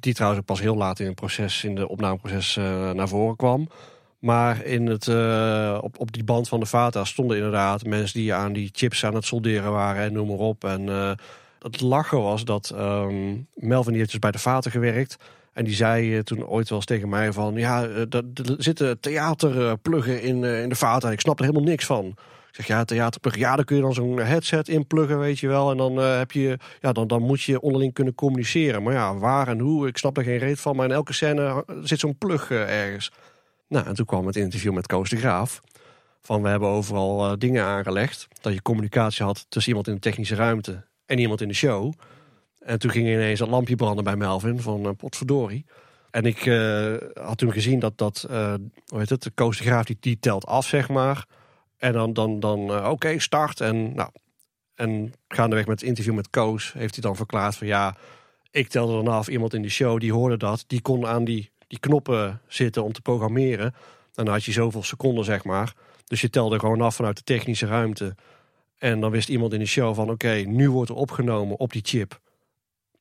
die 0.00 0.14
trouwens 0.14 0.40
ook 0.40 0.46
pas 0.46 0.60
heel 0.60 0.76
laat 0.76 0.98
in 0.98 1.06
het 1.06 1.14
proces, 1.14 1.64
in 1.64 1.74
de 1.74 1.88
opnameproces 1.88 2.56
naar 2.92 3.08
voren 3.08 3.36
kwam. 3.36 3.68
Maar 4.18 4.64
in 4.64 4.86
het, 4.86 5.08
op, 5.82 5.98
op 5.98 6.12
die 6.12 6.24
band 6.24 6.48
van 6.48 6.60
de 6.60 6.66
Vata 6.66 7.04
stonden 7.04 7.36
inderdaad 7.36 7.84
mensen 7.84 8.20
die 8.20 8.34
aan 8.34 8.52
die 8.52 8.68
chips 8.72 9.04
aan 9.04 9.14
het 9.14 9.24
solderen 9.24 9.72
waren 9.72 10.02
en 10.02 10.12
noem 10.12 10.28
maar 10.28 10.36
op. 10.36 10.64
En 10.64 11.16
het 11.58 11.80
lachen 11.80 12.22
was 12.22 12.44
dat 12.44 12.72
um, 12.74 13.46
Melvin 13.54 13.90
die 13.90 14.00
heeft 14.00 14.10
dus 14.10 14.20
bij 14.20 14.30
de 14.30 14.38
Vaten 14.38 14.70
gewerkt. 14.70 15.16
En 15.52 15.64
die 15.64 15.74
zei 15.74 16.22
toen 16.22 16.46
ooit 16.46 16.68
wel 16.68 16.78
eens 16.78 16.86
tegen 16.86 17.08
mij 17.08 17.32
van... 17.32 17.54
Ja, 17.54 17.82
er 17.82 18.24
zitten 18.58 19.00
theaterpluggen 19.00 20.22
in, 20.22 20.44
in 20.44 20.68
de 20.68 20.74
Vaten. 20.74 21.12
Ik 21.12 21.20
snap 21.20 21.38
er 21.38 21.44
helemaal 21.44 21.68
niks 21.68 21.86
van. 21.86 22.06
Ik 22.48 22.54
zeg, 22.54 22.66
ja, 22.66 22.84
theaterpluggen. 22.84 23.42
Ja, 23.42 23.56
dan 23.56 23.64
kun 23.64 23.76
je 23.76 23.82
dan 23.82 23.94
zo'n 23.94 24.18
headset 24.18 24.68
inpluggen, 24.68 25.18
weet 25.18 25.38
je 25.38 25.48
wel. 25.48 25.70
En 25.70 25.76
dan, 25.76 25.96
heb 25.96 26.32
je, 26.32 26.58
ja, 26.80 26.92
dan, 26.92 27.06
dan 27.06 27.22
moet 27.22 27.42
je 27.42 27.60
onderling 27.60 27.92
kunnen 27.92 28.14
communiceren. 28.14 28.82
Maar 28.82 28.92
ja, 28.92 29.14
waar 29.16 29.48
en 29.48 29.58
hoe, 29.58 29.86
ik 29.86 29.96
snap 29.96 30.16
er 30.16 30.24
geen 30.24 30.38
reet 30.38 30.60
van. 30.60 30.76
Maar 30.76 30.86
in 30.86 30.92
elke 30.92 31.12
scène 31.12 31.64
zit 31.82 32.00
zo'n 32.00 32.18
plug 32.18 32.50
ergens. 32.50 33.12
Nou, 33.68 33.86
en 33.86 33.94
toen 33.94 34.06
kwam 34.06 34.26
het 34.26 34.36
interview 34.36 34.72
met 34.72 34.86
Koos 34.86 35.10
de 35.10 35.16
Graaf. 35.16 35.60
Van, 36.20 36.42
we 36.42 36.48
hebben 36.48 36.68
overal 36.68 37.38
dingen 37.38 37.64
aangelegd. 37.64 38.28
Dat 38.40 38.52
je 38.52 38.62
communicatie 38.62 39.24
had 39.24 39.46
tussen 39.48 39.70
iemand 39.70 39.88
in 39.88 39.94
de 39.94 40.00
technische 40.00 40.34
ruimte 40.34 40.86
en 41.08 41.18
iemand 41.18 41.40
in 41.40 41.48
de 41.48 41.54
show. 41.54 41.92
En 42.58 42.78
toen 42.78 42.90
ging 42.90 43.06
ineens 43.06 43.40
een 43.40 43.48
lampje 43.48 43.76
branden 43.76 44.04
bij 44.04 44.16
Melvin 44.16 44.60
van 44.60 44.86
uh, 44.86 44.90
potverdorie. 44.96 45.64
En 46.10 46.24
ik 46.24 46.46
uh, 46.46 46.96
had 47.14 47.38
toen 47.38 47.52
gezien 47.52 47.78
dat, 47.78 47.98
dat 47.98 48.26
uh, 48.30 48.54
hoe 48.86 48.98
heet 48.98 49.08
het, 49.08 49.22
de 49.22 49.30
Koos 49.30 49.58
de 49.58 49.64
Graaf 49.64 49.84
die, 49.84 49.96
die 50.00 50.18
telt 50.18 50.46
af, 50.46 50.66
zeg 50.66 50.88
maar. 50.88 51.26
En 51.76 51.92
dan, 51.92 52.12
dan, 52.12 52.40
dan 52.40 52.86
oké, 52.86 53.18
start. 53.18 53.60
En, 53.60 53.94
nou, 53.94 54.10
en 54.74 55.12
gaandeweg 55.28 55.66
met 55.66 55.80
het 55.80 55.88
interview 55.88 56.14
met 56.14 56.30
Koos 56.30 56.72
heeft 56.72 56.94
hij 56.94 57.02
dan 57.02 57.16
verklaard 57.16 57.56
van 57.56 57.66
ja, 57.66 57.96
ik 58.50 58.68
telde 58.68 58.92
dan 58.92 59.08
af. 59.14 59.28
Iemand 59.28 59.54
in 59.54 59.62
de 59.62 59.68
show 59.68 60.00
die 60.00 60.12
hoorde 60.12 60.36
dat, 60.36 60.64
die 60.66 60.80
kon 60.80 61.06
aan 61.06 61.24
die, 61.24 61.50
die 61.66 61.78
knoppen 61.78 62.40
zitten 62.46 62.84
om 62.84 62.92
te 62.92 63.02
programmeren. 63.02 63.74
En 64.14 64.24
dan 64.24 64.34
had 64.34 64.44
je 64.44 64.52
zoveel 64.52 64.82
seconden, 64.82 65.24
zeg 65.24 65.44
maar. 65.44 65.72
Dus 66.04 66.20
je 66.20 66.30
telde 66.30 66.58
gewoon 66.58 66.80
af 66.80 66.94
vanuit 66.94 67.16
de 67.16 67.22
technische 67.22 67.66
ruimte. 67.66 68.14
En 68.78 69.00
dan 69.00 69.10
wist 69.10 69.28
iemand 69.28 69.52
in 69.52 69.58
de 69.58 69.66
show 69.66 69.94
van 69.94 70.10
oké, 70.10 70.32
nu 70.32 70.70
wordt 70.70 70.90
er 70.90 70.96
opgenomen 70.96 71.58
op 71.58 71.72
die 71.72 71.82
chip. 71.84 72.20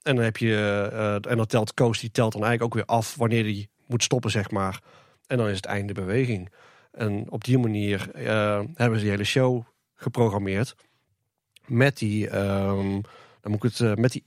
En 0.02 0.16
dan 0.16 0.24
heb 0.24 0.38
je, 0.38 0.90
uh, 0.94 1.32
en 1.32 1.38
dan 1.38 1.46
telt 1.46 1.74
Koos, 1.74 2.00
die 2.00 2.12
telt 2.12 2.32
dan 2.32 2.44
eigenlijk 2.44 2.76
ook 2.76 2.86
weer 2.86 2.98
af 2.98 3.16
wanneer 3.16 3.44
die 3.44 3.70
moet 3.88 4.04
stoppen, 4.04 4.32
zeg 4.32 4.52
maar. 4.52 4.82
En 5.28 5.38
dan 5.38 5.48
is 5.48 5.56
het 5.56 5.66
einde 5.66 5.94
beweging. 5.94 6.52
En 6.92 7.32
op 7.32 7.44
die 7.44 7.58
manier 7.58 8.10
uh, 8.16 8.62
hebben 8.74 8.98
ze 8.98 9.04
die 9.04 9.14
hele 9.14 9.24
show 9.24 9.64
geprogrammeerd. 9.96 10.76
Met 11.66 11.98
die, 11.98 12.38
um, 12.38 13.02
dan 13.42 13.52
moet 13.52 13.64
ik 13.64 13.72
het, 13.72 13.80
uh, 13.80 13.94
met 13.94 14.12
die. 14.12 14.26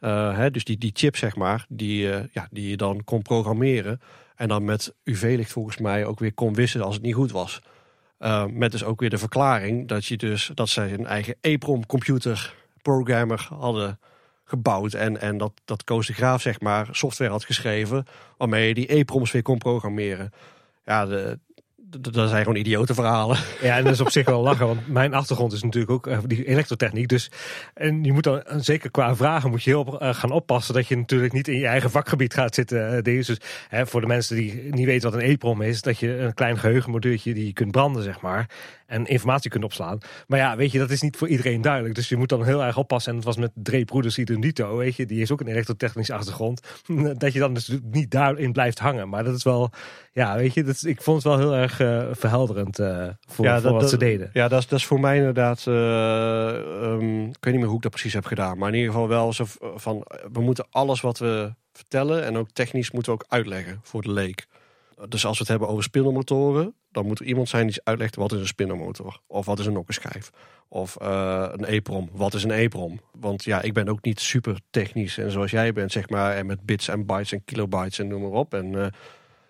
Hè, 0.00 0.50
dus 0.50 0.64
die, 0.64 0.78
die 0.78 0.90
chip, 0.94 1.16
zeg 1.16 1.36
maar, 1.36 1.66
die, 1.68 2.06
ja, 2.32 2.48
die 2.50 2.68
je 2.68 2.76
dan 2.76 3.04
kon 3.04 3.22
programmeren. 3.22 4.00
En 4.34 4.48
dan 4.48 4.64
met 4.64 4.94
UV-licht 5.04 5.52
volgens 5.52 5.78
mij 5.78 6.04
ook 6.04 6.18
weer 6.18 6.34
kon 6.34 6.54
wisselen 6.54 6.86
als 6.86 6.94
het 6.94 7.04
niet 7.04 7.14
goed 7.14 7.32
was. 7.32 7.60
Uh, 8.20 8.44
met 8.46 8.72
dus 8.72 8.84
ook 8.84 9.00
weer 9.00 9.10
de 9.10 9.18
verklaring 9.18 9.88
dat, 9.88 10.06
je 10.06 10.16
dus, 10.16 10.50
dat 10.54 10.68
zij 10.68 10.92
een 10.92 11.06
eigen 11.06 11.36
EEPROM 11.40 11.86
computer 11.86 12.54
programmer 12.82 13.48
hadden 13.58 13.98
gebouwd. 14.44 14.94
En, 14.94 15.20
en 15.20 15.38
dat, 15.38 15.52
dat 15.64 15.84
Koos 15.84 16.06
de 16.06 16.12
Graaf 16.12 16.42
zeg 16.42 16.60
maar 16.60 16.88
software 16.90 17.30
had 17.30 17.44
geschreven 17.44 18.06
waarmee 18.36 18.68
je 18.68 18.74
die 18.74 18.92
EEPROMs 18.92 19.30
weer 19.30 19.42
kon 19.42 19.58
programmeren. 19.58 20.32
Ja, 20.84 21.06
de, 21.06 21.38
dat 21.98 22.28
zijn 22.28 22.42
gewoon 22.42 22.58
idiote 22.58 22.94
verhalen. 22.94 23.38
Ja, 23.62 23.76
en 23.76 23.84
dat 23.84 23.92
is 23.92 24.00
op 24.00 24.10
zich 24.10 24.26
wel 24.26 24.42
lachen, 24.42 24.66
want 24.66 24.86
mijn 24.88 25.14
achtergrond 25.14 25.52
is 25.52 25.62
natuurlijk 25.62 25.92
ook 25.92 26.06
uh, 26.06 26.18
die 26.26 26.44
elektrotechniek. 26.44 27.08
Dus, 27.08 27.30
en 27.74 28.04
je 28.04 28.12
moet 28.12 28.22
dan, 28.22 28.42
zeker 28.56 28.90
qua 28.90 29.16
vragen, 29.16 29.50
moet 29.50 29.62
je 29.62 29.70
heel 29.70 30.02
uh, 30.02 30.14
gaan 30.14 30.30
oppassen 30.30 30.74
dat 30.74 30.86
je 30.86 30.96
natuurlijk 30.96 31.32
niet 31.32 31.48
in 31.48 31.58
je 31.58 31.66
eigen 31.66 31.90
vakgebied 31.90 32.34
gaat 32.34 32.54
zitten. 32.54 33.04
Deze. 33.04 33.34
Dus 33.34 33.48
hè, 33.68 33.86
voor 33.86 34.00
de 34.00 34.06
mensen 34.06 34.36
die 34.36 34.68
niet 34.70 34.86
weten 34.86 35.10
wat 35.10 35.20
een 35.20 35.26
EEPROM 35.26 35.62
is, 35.62 35.82
dat 35.82 35.98
je 35.98 36.18
een 36.18 36.34
klein 36.34 36.58
geheugenmoduurtje 36.58 37.34
die 37.34 37.46
je 37.46 37.52
kunt 37.52 37.70
branden, 37.70 38.02
zeg 38.02 38.20
maar 38.20 38.48
en 38.90 39.06
informatie 39.06 39.50
kunt 39.50 39.64
opslaan. 39.64 39.98
Maar 40.26 40.38
ja, 40.38 40.56
weet 40.56 40.72
je, 40.72 40.78
dat 40.78 40.90
is 40.90 41.00
niet 41.00 41.16
voor 41.16 41.28
iedereen 41.28 41.60
duidelijk. 41.60 41.94
Dus 41.94 42.08
je 42.08 42.16
moet 42.16 42.28
dan 42.28 42.44
heel 42.44 42.64
erg 42.64 42.76
oppassen. 42.76 43.10
En 43.10 43.16
het 43.16 43.26
was 43.26 43.36
met 43.36 43.50
Dre 43.54 43.84
Broeders 43.84 44.18
Idunito, 44.18 44.76
weet 44.76 44.96
je, 44.96 45.06
die 45.06 45.20
is 45.20 45.30
ook 45.30 45.40
een 45.40 45.48
elektrotechnische 45.48 46.14
achtergrond. 46.14 46.60
Dat 47.18 47.32
je 47.32 47.38
dan 47.38 47.54
dus 47.54 47.78
niet 47.90 48.10
daarin 48.10 48.52
blijft 48.52 48.78
hangen. 48.78 49.08
Maar 49.08 49.24
dat 49.24 49.34
is 49.34 49.42
wel, 49.42 49.70
ja, 50.12 50.36
weet 50.36 50.54
je, 50.54 50.64
dat 50.64 50.84
ik 50.84 51.02
vond 51.02 51.22
het 51.22 51.26
wel 51.26 51.38
heel 51.38 51.54
erg 51.54 51.80
uh, 51.80 52.06
verhelderend 52.12 52.78
uh, 52.78 53.08
voor, 53.28 53.44
ja, 53.44 53.60
voor 53.60 53.70
wat 53.70 53.80
dat, 53.80 53.90
ze 53.90 53.96
deden. 53.96 54.30
Ja, 54.32 54.48
dat 54.48 54.60
is, 54.60 54.66
dat 54.66 54.78
is 54.78 54.86
voor 54.86 55.00
mij 55.00 55.16
inderdaad, 55.16 55.64
uh, 55.68 55.74
um, 56.82 57.28
ik 57.28 57.36
weet 57.40 57.52
niet 57.52 57.60
meer 57.60 57.66
hoe 57.66 57.76
ik 57.76 57.82
dat 57.82 57.90
precies 57.90 58.12
heb 58.12 58.24
gedaan. 58.24 58.58
Maar 58.58 58.68
in 58.68 58.74
ieder 58.74 58.92
geval 58.92 59.08
wel 59.08 59.32
zo 59.32 59.44
van, 59.74 60.06
we 60.32 60.40
moeten 60.40 60.66
alles 60.70 61.00
wat 61.00 61.18
we 61.18 61.54
vertellen 61.72 62.24
en 62.24 62.36
ook 62.36 62.50
technisch 62.50 62.90
moeten 62.90 63.12
we 63.12 63.18
ook 63.18 63.30
uitleggen 63.32 63.80
voor 63.82 64.02
de 64.02 64.12
leek. 64.12 64.46
Dus 65.08 65.26
als 65.26 65.34
we 65.34 65.42
het 65.42 65.48
hebben 65.48 65.68
over 65.68 65.82
spindelmotoren, 65.82 66.74
dan 66.92 67.06
moet 67.06 67.20
er 67.20 67.26
iemand 67.26 67.48
zijn 67.48 67.66
die 67.66 67.80
uitlegt 67.84 68.16
wat 68.16 68.32
is 68.32 68.40
een 68.40 68.46
spinnermotor. 68.46 69.20
Of 69.26 69.46
wat 69.46 69.58
is 69.58 69.66
een 69.66 69.72
nokkenschijf. 69.72 70.30
Of 70.68 70.96
uh, 71.02 71.48
een 71.50 71.64
EEPROM. 71.64 72.08
Wat 72.12 72.34
is 72.34 72.44
een 72.44 72.50
EEPROM? 72.50 73.00
Want 73.12 73.44
ja, 73.44 73.62
ik 73.62 73.72
ben 73.72 73.88
ook 73.88 74.02
niet 74.02 74.20
super 74.20 74.60
technisch. 74.70 75.18
En 75.18 75.30
zoals 75.30 75.50
jij 75.50 75.72
bent, 75.72 75.92
zeg 75.92 76.08
maar. 76.08 76.36
En 76.36 76.46
met 76.46 76.60
bits 76.62 76.88
en 76.88 77.06
bytes 77.06 77.32
en 77.32 77.44
kilobytes 77.44 77.98
en 77.98 78.08
noem 78.08 78.20
maar 78.20 78.30
op. 78.30 78.54
En, 78.54 78.66
uh, 78.66 78.86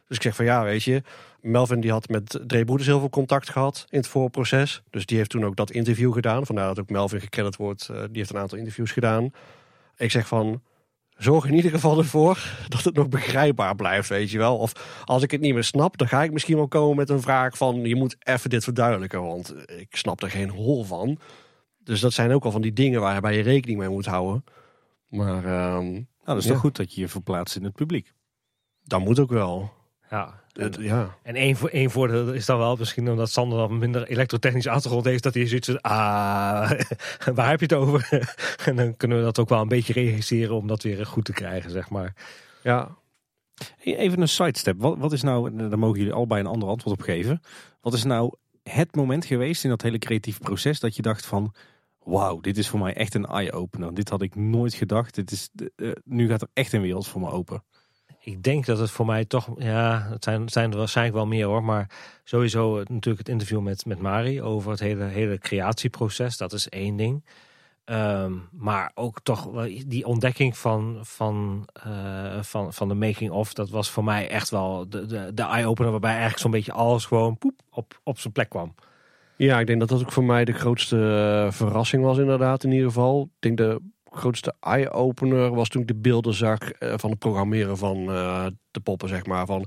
dus 0.06 0.16
ik 0.16 0.22
zeg 0.22 0.34
van 0.34 0.44
ja, 0.44 0.64
weet 0.64 0.82
je. 0.82 1.02
Melvin 1.40 1.80
die 1.80 1.90
had 1.90 2.08
met 2.08 2.40
Dre 2.46 2.64
Broeders 2.64 2.88
heel 2.88 2.98
veel 2.98 3.10
contact 3.10 3.50
gehad 3.50 3.86
in 3.88 3.98
het 3.98 4.08
voorproces. 4.08 4.82
Dus 4.90 5.06
die 5.06 5.16
heeft 5.16 5.30
toen 5.30 5.44
ook 5.44 5.56
dat 5.56 5.70
interview 5.70 6.12
gedaan. 6.12 6.46
Vandaar 6.46 6.66
dat 6.66 6.80
ook 6.80 6.90
Melvin 6.90 7.20
gekend 7.20 7.56
wordt. 7.56 7.88
Uh, 7.90 7.96
die 7.96 8.08
heeft 8.12 8.30
een 8.30 8.38
aantal 8.38 8.58
interviews 8.58 8.90
gedaan. 8.92 9.32
Ik 9.96 10.10
zeg 10.10 10.26
van, 10.26 10.62
zorg 11.22 11.44
in 11.44 11.54
ieder 11.54 11.70
geval 11.70 11.98
ervoor 11.98 12.38
dat 12.68 12.84
het 12.84 12.94
nog 12.94 13.08
begrijpbaar 13.08 13.74
blijft, 13.74 14.08
weet 14.08 14.30
je 14.30 14.38
wel. 14.38 14.56
Of 14.56 15.02
als 15.04 15.22
ik 15.22 15.30
het 15.30 15.40
niet 15.40 15.54
meer 15.54 15.64
snap, 15.64 15.98
dan 15.98 16.08
ga 16.08 16.22
ik 16.22 16.32
misschien 16.32 16.56
wel 16.56 16.68
komen 16.68 16.96
met 16.96 17.08
een 17.08 17.20
vraag 17.20 17.56
van... 17.56 17.84
je 17.84 17.96
moet 17.96 18.16
even 18.18 18.50
dit 18.50 18.64
verduidelijken, 18.64 19.22
want 19.22 19.54
ik 19.66 19.96
snap 19.96 20.22
er 20.22 20.30
geen 20.30 20.50
hol 20.50 20.84
van. 20.84 21.18
Dus 21.78 22.00
dat 22.00 22.12
zijn 22.12 22.32
ook 22.32 22.44
al 22.44 22.50
van 22.50 22.62
die 22.62 22.72
dingen 22.72 23.00
waarbij 23.00 23.36
je 23.36 23.42
rekening 23.42 23.78
mee 23.78 23.88
moet 23.88 24.06
houden. 24.06 24.44
Maar... 25.08 25.44
Um, 25.76 25.92
nou, 25.92 26.06
dat 26.24 26.36
is 26.36 26.44
ja. 26.44 26.50
toch 26.50 26.60
goed 26.60 26.76
dat 26.76 26.94
je 26.94 27.00
je 27.00 27.08
verplaatst 27.08 27.56
in 27.56 27.64
het 27.64 27.74
publiek? 27.74 28.12
Dat 28.84 29.00
moet 29.00 29.18
ook 29.18 29.30
wel. 29.30 29.72
Ja. 30.10 30.40
En 31.22 31.34
één, 31.34 31.56
voor, 31.56 31.68
één 31.68 31.90
voordeel 31.90 32.32
is 32.32 32.46
dan 32.46 32.58
wel 32.58 32.76
misschien 32.76 33.10
omdat 33.10 33.30
Sander 33.30 33.58
dan 33.58 33.78
minder 33.78 34.08
elektrotechnische 34.08 34.70
achtergrond 34.70 35.04
heeft. 35.04 35.22
Dat 35.22 35.34
hij 35.34 35.46
zoiets 35.46 35.68
van, 35.68 35.80
ah, 35.80 36.70
waar 37.34 37.50
heb 37.50 37.60
je 37.60 37.66
het 37.66 37.74
over? 37.74 38.08
en 38.66 38.76
dan 38.76 38.96
kunnen 38.96 39.18
we 39.18 39.24
dat 39.24 39.38
ook 39.38 39.48
wel 39.48 39.60
een 39.60 39.68
beetje 39.68 39.92
regisseren 39.92 40.56
om 40.56 40.66
dat 40.66 40.82
weer 40.82 41.06
goed 41.06 41.24
te 41.24 41.32
krijgen, 41.32 41.70
zeg 41.70 41.90
maar. 41.90 42.14
ja, 42.62 42.96
Even 43.82 44.20
een 44.20 44.28
sidestep. 44.28 44.80
Wat, 44.80 44.98
wat 44.98 45.12
is 45.12 45.22
nou, 45.22 45.68
daar 45.68 45.78
mogen 45.78 45.98
jullie 45.98 46.14
allebei 46.14 46.40
een 46.40 46.46
ander 46.46 46.68
antwoord 46.68 46.98
op 46.98 47.04
geven. 47.04 47.40
Wat 47.80 47.94
is 47.94 48.04
nou 48.04 48.34
het 48.62 48.94
moment 48.94 49.24
geweest 49.24 49.64
in 49.64 49.70
dat 49.70 49.82
hele 49.82 49.98
creatieve 49.98 50.40
proces 50.40 50.80
dat 50.80 50.96
je 50.96 51.02
dacht 51.02 51.26
van... 51.26 51.54
Wauw, 52.04 52.40
dit 52.40 52.58
is 52.58 52.68
voor 52.68 52.80
mij 52.80 52.94
echt 52.94 53.14
een 53.14 53.26
eye-opener. 53.26 53.94
Dit 53.94 54.08
had 54.08 54.22
ik 54.22 54.34
nooit 54.34 54.74
gedacht. 54.74 55.14
Dit 55.14 55.30
is, 55.30 55.50
nu 56.04 56.28
gaat 56.28 56.42
er 56.42 56.48
echt 56.52 56.72
een 56.72 56.80
wereld 56.80 57.06
voor 57.06 57.20
me 57.20 57.30
open. 57.30 57.62
Ik 58.22 58.42
denk 58.42 58.66
dat 58.66 58.78
het 58.78 58.90
voor 58.90 59.06
mij 59.06 59.24
toch, 59.24 59.48
ja, 59.58 60.06
het 60.10 60.24
zijn, 60.24 60.48
zijn 60.48 60.70
er 60.70 60.78
waarschijnlijk 60.78 61.16
wel 61.16 61.26
meer 61.26 61.46
hoor. 61.46 61.62
Maar 61.64 61.90
sowieso 62.24 62.78
het- 62.78 62.88
natuurlijk 62.88 63.18
het 63.18 63.28
interview 63.28 63.60
met, 63.60 63.86
met 63.86 63.98
Mari 64.00 64.42
over 64.42 64.70
het 64.70 64.80
hele, 64.80 65.04
hele 65.04 65.38
creatieproces. 65.38 66.36
Dat 66.36 66.52
is 66.52 66.68
één 66.68 66.96
ding. 66.96 67.24
Ehm, 67.84 68.32
maar 68.52 68.90
ook 68.94 69.20
toch 69.22 69.66
die 69.86 70.06
ontdekking 70.06 70.56
van, 70.58 70.98
van, 71.02 71.68
eh, 71.72 72.42
van, 72.42 72.72
van 72.72 72.88
de 72.88 72.94
making-of. 72.94 73.52
Dat 73.52 73.70
was 73.70 73.90
voor 73.90 74.04
mij 74.04 74.28
echt 74.28 74.50
wel 74.50 74.88
de, 74.88 75.06
de, 75.06 75.30
de 75.34 75.42
eye-opener. 75.42 75.90
Waarbij 75.90 76.10
eigenlijk 76.10 76.40
zo'n 76.40 76.50
beetje 76.50 76.72
alles 76.72 77.04
gewoon 77.04 77.38
poep, 77.38 77.60
op, 77.70 78.00
op 78.04 78.18
zijn 78.18 78.32
plek 78.32 78.48
kwam. 78.48 78.74
Ja, 79.36 79.60
ik 79.60 79.66
denk 79.66 79.80
dat 79.80 79.88
dat 79.88 80.00
ook 80.00 80.12
voor 80.12 80.24
mij 80.24 80.44
de 80.44 80.52
grootste 80.52 80.96
eh, 81.46 81.52
verrassing 81.52 82.02
was 82.04 82.18
inderdaad 82.18 82.64
in 82.64 82.70
ieder 82.70 82.86
geval. 82.86 83.22
Ik 83.22 83.40
denk 83.40 83.56
de 83.56 83.80
grootste 84.10 84.54
eye-opener 84.60 85.54
was 85.54 85.68
toen 85.68 85.82
ik 85.82 85.88
de 85.88 85.94
beelden 85.94 86.34
zag 86.34 86.58
eh, 86.72 86.94
van 86.96 87.10
het 87.10 87.18
programmeren 87.18 87.78
van 87.78 88.10
eh, 88.10 88.46
de 88.70 88.80
poppen, 88.80 89.08
zeg 89.08 89.26
maar. 89.26 89.46
Van, 89.46 89.66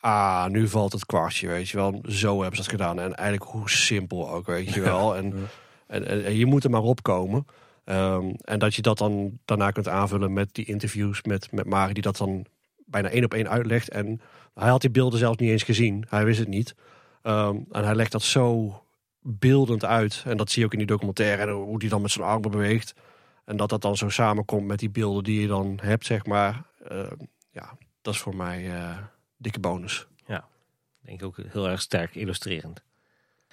ah, 0.00 0.46
nu 0.46 0.68
valt 0.68 0.92
het 0.92 1.06
kwartje, 1.06 1.48
weet 1.48 1.68
je 1.68 1.76
wel. 1.76 2.02
Zo 2.08 2.40
hebben 2.40 2.56
ze 2.56 2.62
dat 2.62 2.80
gedaan. 2.80 3.00
En 3.00 3.14
eigenlijk 3.14 3.50
hoe 3.50 3.70
simpel 3.70 4.30
ook, 4.30 4.46
weet 4.46 4.74
je 4.74 4.80
wel. 4.80 5.16
En, 5.16 5.34
en, 5.86 6.06
en, 6.06 6.24
en 6.24 6.36
je 6.36 6.46
moet 6.46 6.64
er 6.64 6.70
maar 6.70 6.82
opkomen. 6.82 7.46
Ehm, 7.84 8.32
en 8.40 8.58
dat 8.58 8.74
je 8.74 8.82
dat 8.82 8.98
dan 8.98 9.38
daarna 9.44 9.70
kunt 9.70 9.88
aanvullen 9.88 10.32
met 10.32 10.54
die 10.54 10.64
interviews 10.64 11.22
met, 11.22 11.52
met 11.52 11.66
Mari, 11.66 11.92
die 11.92 12.02
dat 12.02 12.16
dan 12.16 12.46
bijna 12.86 13.08
één 13.08 13.24
op 13.24 13.34
één 13.34 13.48
uitlegt. 13.48 13.88
En 13.88 14.20
hij 14.54 14.68
had 14.68 14.80
die 14.80 14.90
beelden 14.90 15.18
zelfs 15.18 15.38
niet 15.38 15.50
eens 15.50 15.62
gezien. 15.62 16.04
Hij 16.08 16.24
wist 16.24 16.38
het 16.38 16.48
niet. 16.48 16.74
Ehm, 17.22 17.56
en 17.70 17.84
hij 17.84 17.94
legt 17.94 18.12
dat 18.12 18.22
zo 18.22 18.76
beeldend 19.20 19.84
uit. 19.84 20.22
En 20.26 20.36
dat 20.36 20.50
zie 20.50 20.60
je 20.60 20.66
ook 20.66 20.72
in 20.72 20.78
die 20.78 20.86
documentaire. 20.86 21.42
En 21.42 21.50
hoe 21.50 21.78
die 21.78 21.88
dan 21.88 22.02
met 22.02 22.10
zijn 22.10 22.26
armen 22.26 22.50
beweegt. 22.50 22.94
En 23.44 23.56
dat 23.56 23.68
dat 23.68 23.82
dan 23.82 23.96
zo 23.96 24.08
samenkomt 24.08 24.66
met 24.66 24.78
die 24.78 24.90
beelden 24.90 25.24
die 25.24 25.40
je 25.40 25.46
dan 25.46 25.78
hebt, 25.82 26.06
zeg 26.06 26.26
maar. 26.26 26.62
Ehm, 26.88 27.16
ja, 27.50 27.76
dat 28.02 28.14
is 28.14 28.20
voor 28.20 28.36
mij 28.36 28.74
eh, 28.74 28.98
dikke 29.36 29.60
bonus. 29.60 30.06
Denk 31.04 31.20
ik 31.20 31.26
ook 31.26 31.36
heel 31.48 31.68
erg 31.68 31.80
sterk 31.80 32.14
illustrerend. 32.14 32.82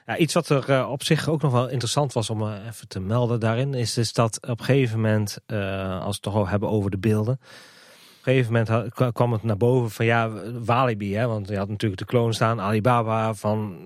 Ja, 0.06 0.18
iets 0.18 0.34
wat 0.34 0.50
er 0.50 0.70
eh, 0.70 0.90
op 0.92 1.04
zich 1.04 1.30
ook 1.30 1.42
nog 1.42 1.52
wel 1.52 1.70
interessant 1.70 2.14
was 2.14 2.30
om 2.30 2.42
eh, 2.42 2.66
even 2.68 2.88
te 2.88 3.00
melden 3.00 3.40
daarin, 3.40 3.74
is 3.74 3.94
dus 3.94 4.14
dat 4.14 4.48
op 4.48 4.60
een 4.60 4.66
gegeven 4.66 5.02
moment, 5.02 5.38
eh, 5.46 5.92
als 5.94 6.06
we 6.06 6.12
het 6.12 6.22
toch 6.22 6.36
al 6.36 6.48
hebben 6.48 6.70
over 6.70 6.92
de 6.92 6.98
beelden, 6.98 7.34
op 7.34 8.26
een 8.26 8.34
gegeven 8.34 8.54
moment 8.54 8.94
kwam 9.14 9.32
het 9.32 9.44
naar 9.44 9.58
boven 9.58 9.92
van 9.92 10.06
ja, 10.06 10.30
Walibi, 10.52 11.16
hè, 11.16 11.28
want 11.28 11.48
je 11.48 11.58
had 11.58 11.70
natuurlijk 11.70 12.02
de 12.02 12.08
kloon 12.08 12.34
staan, 12.34 12.62
Alibaba, 12.62 13.34
van 13.34 13.78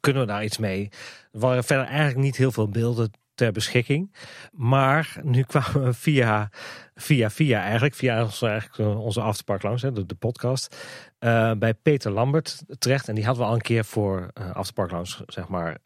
kunnen 0.00 0.22
we 0.22 0.28
daar 0.28 0.44
iets 0.44 0.58
mee? 0.58 0.88
Er 1.32 1.40
waren 1.40 1.64
verder 1.64 1.86
eigenlijk 1.86 2.18
niet 2.18 2.36
heel 2.36 2.52
veel 2.52 2.68
beelden 2.68 3.10
ter 3.42 3.52
beschikking, 3.52 4.14
maar 4.52 5.16
nu 5.22 5.42
kwamen 5.52 5.84
we 5.84 5.92
via, 5.92 6.50
via, 6.94 7.30
via 7.30 7.60
eigenlijk, 7.60 7.94
via 7.94 8.22
onze, 8.22 8.46
eigenlijk 8.46 8.78
eh, 8.78 9.00
onze 9.00 9.20
afterpark 9.20 9.80
hè, 9.80 9.92
de, 9.92 10.06
de 10.06 10.14
podcast, 10.14 10.76
eh, 11.18 11.52
bij 11.52 11.74
Peter 11.74 12.10
Lambert 12.10 12.62
terecht. 12.78 13.08
En 13.08 13.14
die 13.14 13.24
hadden 13.24 13.42
we 13.42 13.48
al 13.48 13.54
een 13.54 13.62
keer 13.62 13.84
voor 13.84 14.30
uh, 14.40 14.50
Afterpark 14.50 14.90
Lounge, 14.90 15.24
zeg 15.26 15.48
maar, 15.48 15.76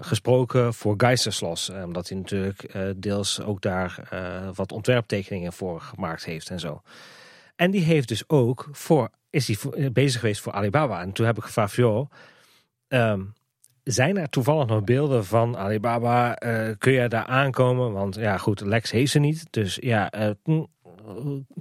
gesproken 0.00 0.74
voor 0.74 0.94
Geisterslos. 0.96 1.70
Omdat 1.70 2.08
hij 2.08 2.18
natuurlijk 2.18 2.74
deels 2.96 3.40
ook 3.40 3.60
daar 3.60 4.08
wat 4.54 4.72
ontwerptekeningen 4.72 5.52
voor 5.52 5.80
gemaakt 5.80 6.24
heeft 6.24 6.50
en 6.50 6.60
zo. 6.60 6.82
En 7.56 7.70
die 7.70 7.82
heeft 7.82 8.08
dus 8.08 8.28
ook 8.28 8.68
voor, 8.72 9.10
is 9.30 9.46
hij 9.46 9.92
bezig 9.92 10.20
geweest 10.20 10.40
voor 10.40 10.52
Alibaba. 10.52 11.00
En 11.00 11.12
toen 11.12 11.26
heb 11.26 11.36
ik 11.36 11.44
gevraagd, 11.44 11.74
joh, 11.74 12.10
ehm, 12.88 13.20
zijn 13.86 14.16
er 14.16 14.28
toevallig 14.28 14.66
nog 14.66 14.84
beelden 14.84 15.24
van 15.24 15.56
Alibaba? 15.56 16.36
Eh, 16.36 16.70
kun 16.78 16.92
je 16.92 17.08
daar 17.08 17.24
aankomen? 17.24 17.92
Want 17.92 18.14
ja, 18.14 18.38
goed, 18.38 18.60
Lex 18.60 18.90
heeft 18.90 19.10
ze 19.10 19.18
niet. 19.18 19.46
Dus 19.50 19.78
ja, 19.80 20.10
eh, 20.10 20.30
hm, 20.44 20.62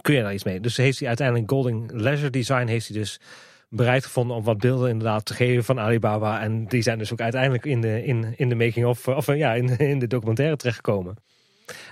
kun 0.01 0.15
je 0.15 0.21
daar 0.21 0.33
iets 0.33 0.43
mee? 0.43 0.59
Dus 0.59 0.77
heeft 0.77 0.99
hij 0.99 1.07
uiteindelijk 1.07 1.49
Golding 1.49 1.91
Leisure 1.91 2.29
Design 2.29 2.67
heeft 2.67 2.87
hij 2.87 2.97
dus 2.97 3.19
bereid 3.69 4.05
gevonden 4.05 4.37
om 4.37 4.43
wat 4.43 4.57
beelden 4.57 4.89
inderdaad 4.89 5.25
te 5.25 5.33
geven 5.33 5.63
van 5.63 5.79
Alibaba. 5.79 6.41
En 6.41 6.65
die 6.65 6.81
zijn 6.81 6.97
dus 6.97 7.11
ook 7.11 7.21
uiteindelijk 7.21 7.65
in 7.65 7.81
de, 7.81 8.03
in, 8.03 8.33
in 8.37 8.49
de 8.49 8.55
making 8.55 8.85
of, 8.85 9.07
of 9.07 9.27
eh, 9.27 9.37
ja, 9.37 9.53
in, 9.53 9.77
in 9.77 9.99
de 9.99 10.07
documentaire 10.07 10.55
terechtgekomen. 10.55 11.15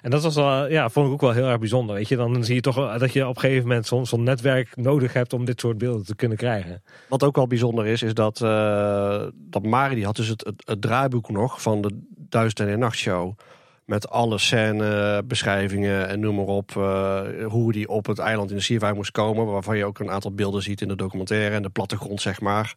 En 0.01 0.09
dat 0.11 0.23
was 0.23 0.35
wel, 0.35 0.69
ja, 0.69 0.89
vond 0.89 1.07
ik 1.07 1.13
ook 1.13 1.21
wel 1.21 1.31
heel 1.31 1.47
erg 1.47 1.59
bijzonder. 1.59 1.95
Weet 1.95 2.07
je, 2.07 2.15
dan 2.15 2.43
zie 2.43 2.55
je 2.55 2.61
toch 2.61 2.97
dat 2.97 3.13
je 3.13 3.27
op 3.27 3.35
een 3.35 3.41
gegeven 3.41 3.67
moment 3.67 3.87
zo'n 3.87 4.23
netwerk 4.23 4.75
nodig 4.75 5.13
hebt 5.13 5.33
om 5.33 5.45
dit 5.45 5.59
soort 5.59 5.77
beelden 5.77 6.05
te 6.05 6.15
kunnen 6.15 6.37
krijgen. 6.37 6.83
Wat 7.09 7.23
ook 7.23 7.35
wel 7.35 7.47
bijzonder 7.47 7.85
is, 7.85 8.01
is 8.01 8.13
dat, 8.13 8.41
eh, 8.41 9.23
dat 9.35 9.63
Mari 9.63 9.95
die 9.95 10.05
had 10.05 10.15
dus 10.15 10.27
het, 10.27 10.53
het, 10.65 10.81
draaiboek 10.81 11.29
nog 11.29 11.61
van 11.61 11.81
de 11.81 12.01
Duizend 12.29 12.59
en 12.59 12.67
een 12.67 12.79
Nachtshow. 12.79 13.37
Met 13.85 14.09
alle 14.09 14.37
scène, 14.37 15.23
beschrijvingen 15.25 16.07
en 16.07 16.19
noem 16.19 16.35
maar 16.35 16.45
op. 16.45 16.77
eh, 16.77 17.21
hoe 17.45 17.71
die 17.71 17.89
op 17.89 18.05
het 18.05 18.19
eiland 18.19 18.49
in 18.49 18.55
de 18.55 18.61
Siervij 18.61 18.93
moest 18.93 19.11
komen. 19.11 19.45
Waarvan 19.45 19.77
je 19.77 19.85
ook 19.85 19.99
een 19.99 20.11
aantal 20.11 20.33
beelden 20.33 20.61
ziet 20.61 20.81
in 20.81 20.87
de 20.87 20.95
documentaire. 20.95 21.55
En 21.55 21.61
de 21.61 21.69
plattegrond, 21.69 22.21
zeg 22.21 22.41
maar. 22.41 22.75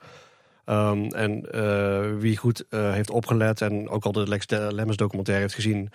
Ehm, 0.64 1.04
en 1.04 1.52
eh, 1.52 2.18
wie 2.18 2.36
goed 2.36 2.64
heeft 2.70 3.10
opgelet 3.10 3.60
en 3.60 3.88
ook 3.88 4.04
al 4.04 4.12
de 4.12 4.28
Lex 4.28 4.46
de 4.46 4.68
Lemmens 4.72 4.96
documentaire 4.96 5.42
heeft 5.42 5.54
gezien. 5.54 5.90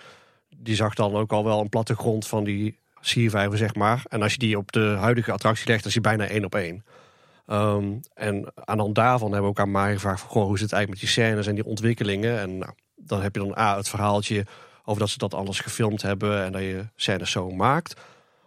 Die 0.62 0.74
zag 0.74 0.94
dan 0.94 1.14
ook 1.14 1.32
al 1.32 1.44
wel 1.44 1.60
een 1.60 1.68
plattegrond 1.68 2.26
van 2.26 2.44
die 2.44 2.78
Siervijver, 3.00 3.58
zeg 3.58 3.74
maar. 3.74 4.02
En 4.08 4.22
als 4.22 4.32
je 4.32 4.38
die 4.38 4.58
op 4.58 4.72
de 4.72 4.96
huidige 4.98 5.32
attractie 5.32 5.66
legt, 5.66 5.78
dan 5.78 5.88
is 5.88 5.92
die 5.92 6.02
bijna 6.02 6.26
één 6.26 6.44
op 6.44 6.54
één. 6.54 6.84
Ehm, 7.46 7.92
en 8.14 8.52
aan 8.54 8.76
de 8.76 8.82
hand 8.82 8.94
daarvan 8.94 9.32
hebben 9.32 9.50
we 9.50 9.58
ook 9.58 9.66
aan 9.66 9.70
Mari 9.70 9.92
gevraagd... 9.92 10.20
Van, 10.20 10.30
goh, 10.30 10.44
hoe 10.44 10.58
zit 10.58 10.70
het 10.70 10.72
eigenlijk 10.72 11.02
met 11.02 11.10
die 11.10 11.24
scènes 11.24 11.46
en 11.46 11.54
die 11.54 11.64
ontwikkelingen? 11.64 12.40
En 12.40 12.58
nou, 12.58 12.72
dan 12.96 13.22
heb 13.22 13.34
je 13.34 13.40
dan 13.40 13.58
A, 13.58 13.76
het 13.76 13.88
verhaaltje 13.88 14.46
over 14.84 15.00
dat 15.00 15.10
ze 15.10 15.18
dat 15.18 15.34
alles 15.34 15.60
gefilmd 15.60 16.02
hebben... 16.02 16.44
en 16.44 16.52
dat 16.52 16.60
je 16.60 16.86
scènes 16.96 17.30
zo 17.30 17.50
maakt. 17.50 18.00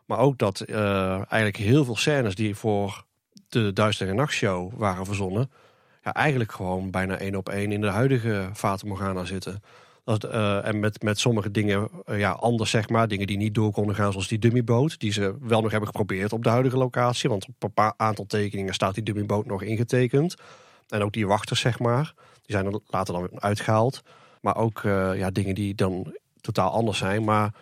Maar 0.05 0.17
ook 0.17 0.37
dat 0.37 0.59
eh, 0.59 1.11
eigenlijk 1.11 1.57
heel 1.57 1.85
veel 1.85 1.95
scènes 1.95 2.35
die 2.35 2.55
voor 2.55 3.05
de 3.49 3.73
Duister 3.73 4.09
en 4.09 4.15
Nachtshow 4.15 4.73
waren 4.77 5.05
verzonnen... 5.05 5.51
Ja, 6.03 6.13
eigenlijk 6.13 6.51
gewoon 6.51 6.91
bijna 6.91 7.17
één 7.17 7.35
op 7.35 7.49
één 7.49 7.71
in 7.71 7.81
de 7.81 7.87
huidige 7.87 8.49
Fata 8.53 8.87
Morgana 8.87 9.23
zitten. 9.23 9.63
Dat, 10.05 10.23
eh, 10.23 10.65
en 10.65 10.79
met, 10.79 11.03
met 11.03 11.19
sommige 11.19 11.51
dingen 11.51 11.89
eh, 12.05 12.19
ja, 12.19 12.31
anders, 12.31 12.69
zeg 12.69 12.89
maar. 12.89 13.07
Dingen 13.07 13.27
die 13.27 13.37
niet 13.37 13.53
door 13.53 13.71
konden 13.71 13.95
gaan, 13.95 14.11
zoals 14.11 14.27
die 14.27 14.39
dummyboot. 14.39 14.99
Die 14.99 15.11
ze 15.11 15.35
wel 15.41 15.61
nog 15.61 15.71
hebben 15.71 15.89
geprobeerd 15.89 16.33
op 16.33 16.43
de 16.43 16.49
huidige 16.49 16.77
locatie. 16.77 17.29
Want 17.29 17.47
op 17.47 17.63
een 17.63 17.73
paar 17.73 17.93
aantal 17.97 18.25
tekeningen 18.25 18.73
staat 18.73 18.93
die 18.93 19.03
dummyboot 19.03 19.45
nog 19.45 19.61
ingetekend. 19.61 20.35
En 20.89 21.01
ook 21.01 21.13
die 21.13 21.27
wachters, 21.27 21.59
zeg 21.59 21.79
maar. 21.79 22.13
Die 22.41 22.55
zijn 22.55 22.65
er 22.65 22.79
later 22.87 23.13
dan 23.13 23.41
uitgehaald. 23.41 24.03
Maar 24.41 24.55
ook 24.55 24.83
eh, 24.83 25.17
ja, 25.17 25.31
dingen 25.31 25.55
die 25.55 25.75
dan 25.75 26.15
totaal 26.41 26.71
anders 26.71 26.97
zijn. 26.97 27.23
Maar 27.23 27.53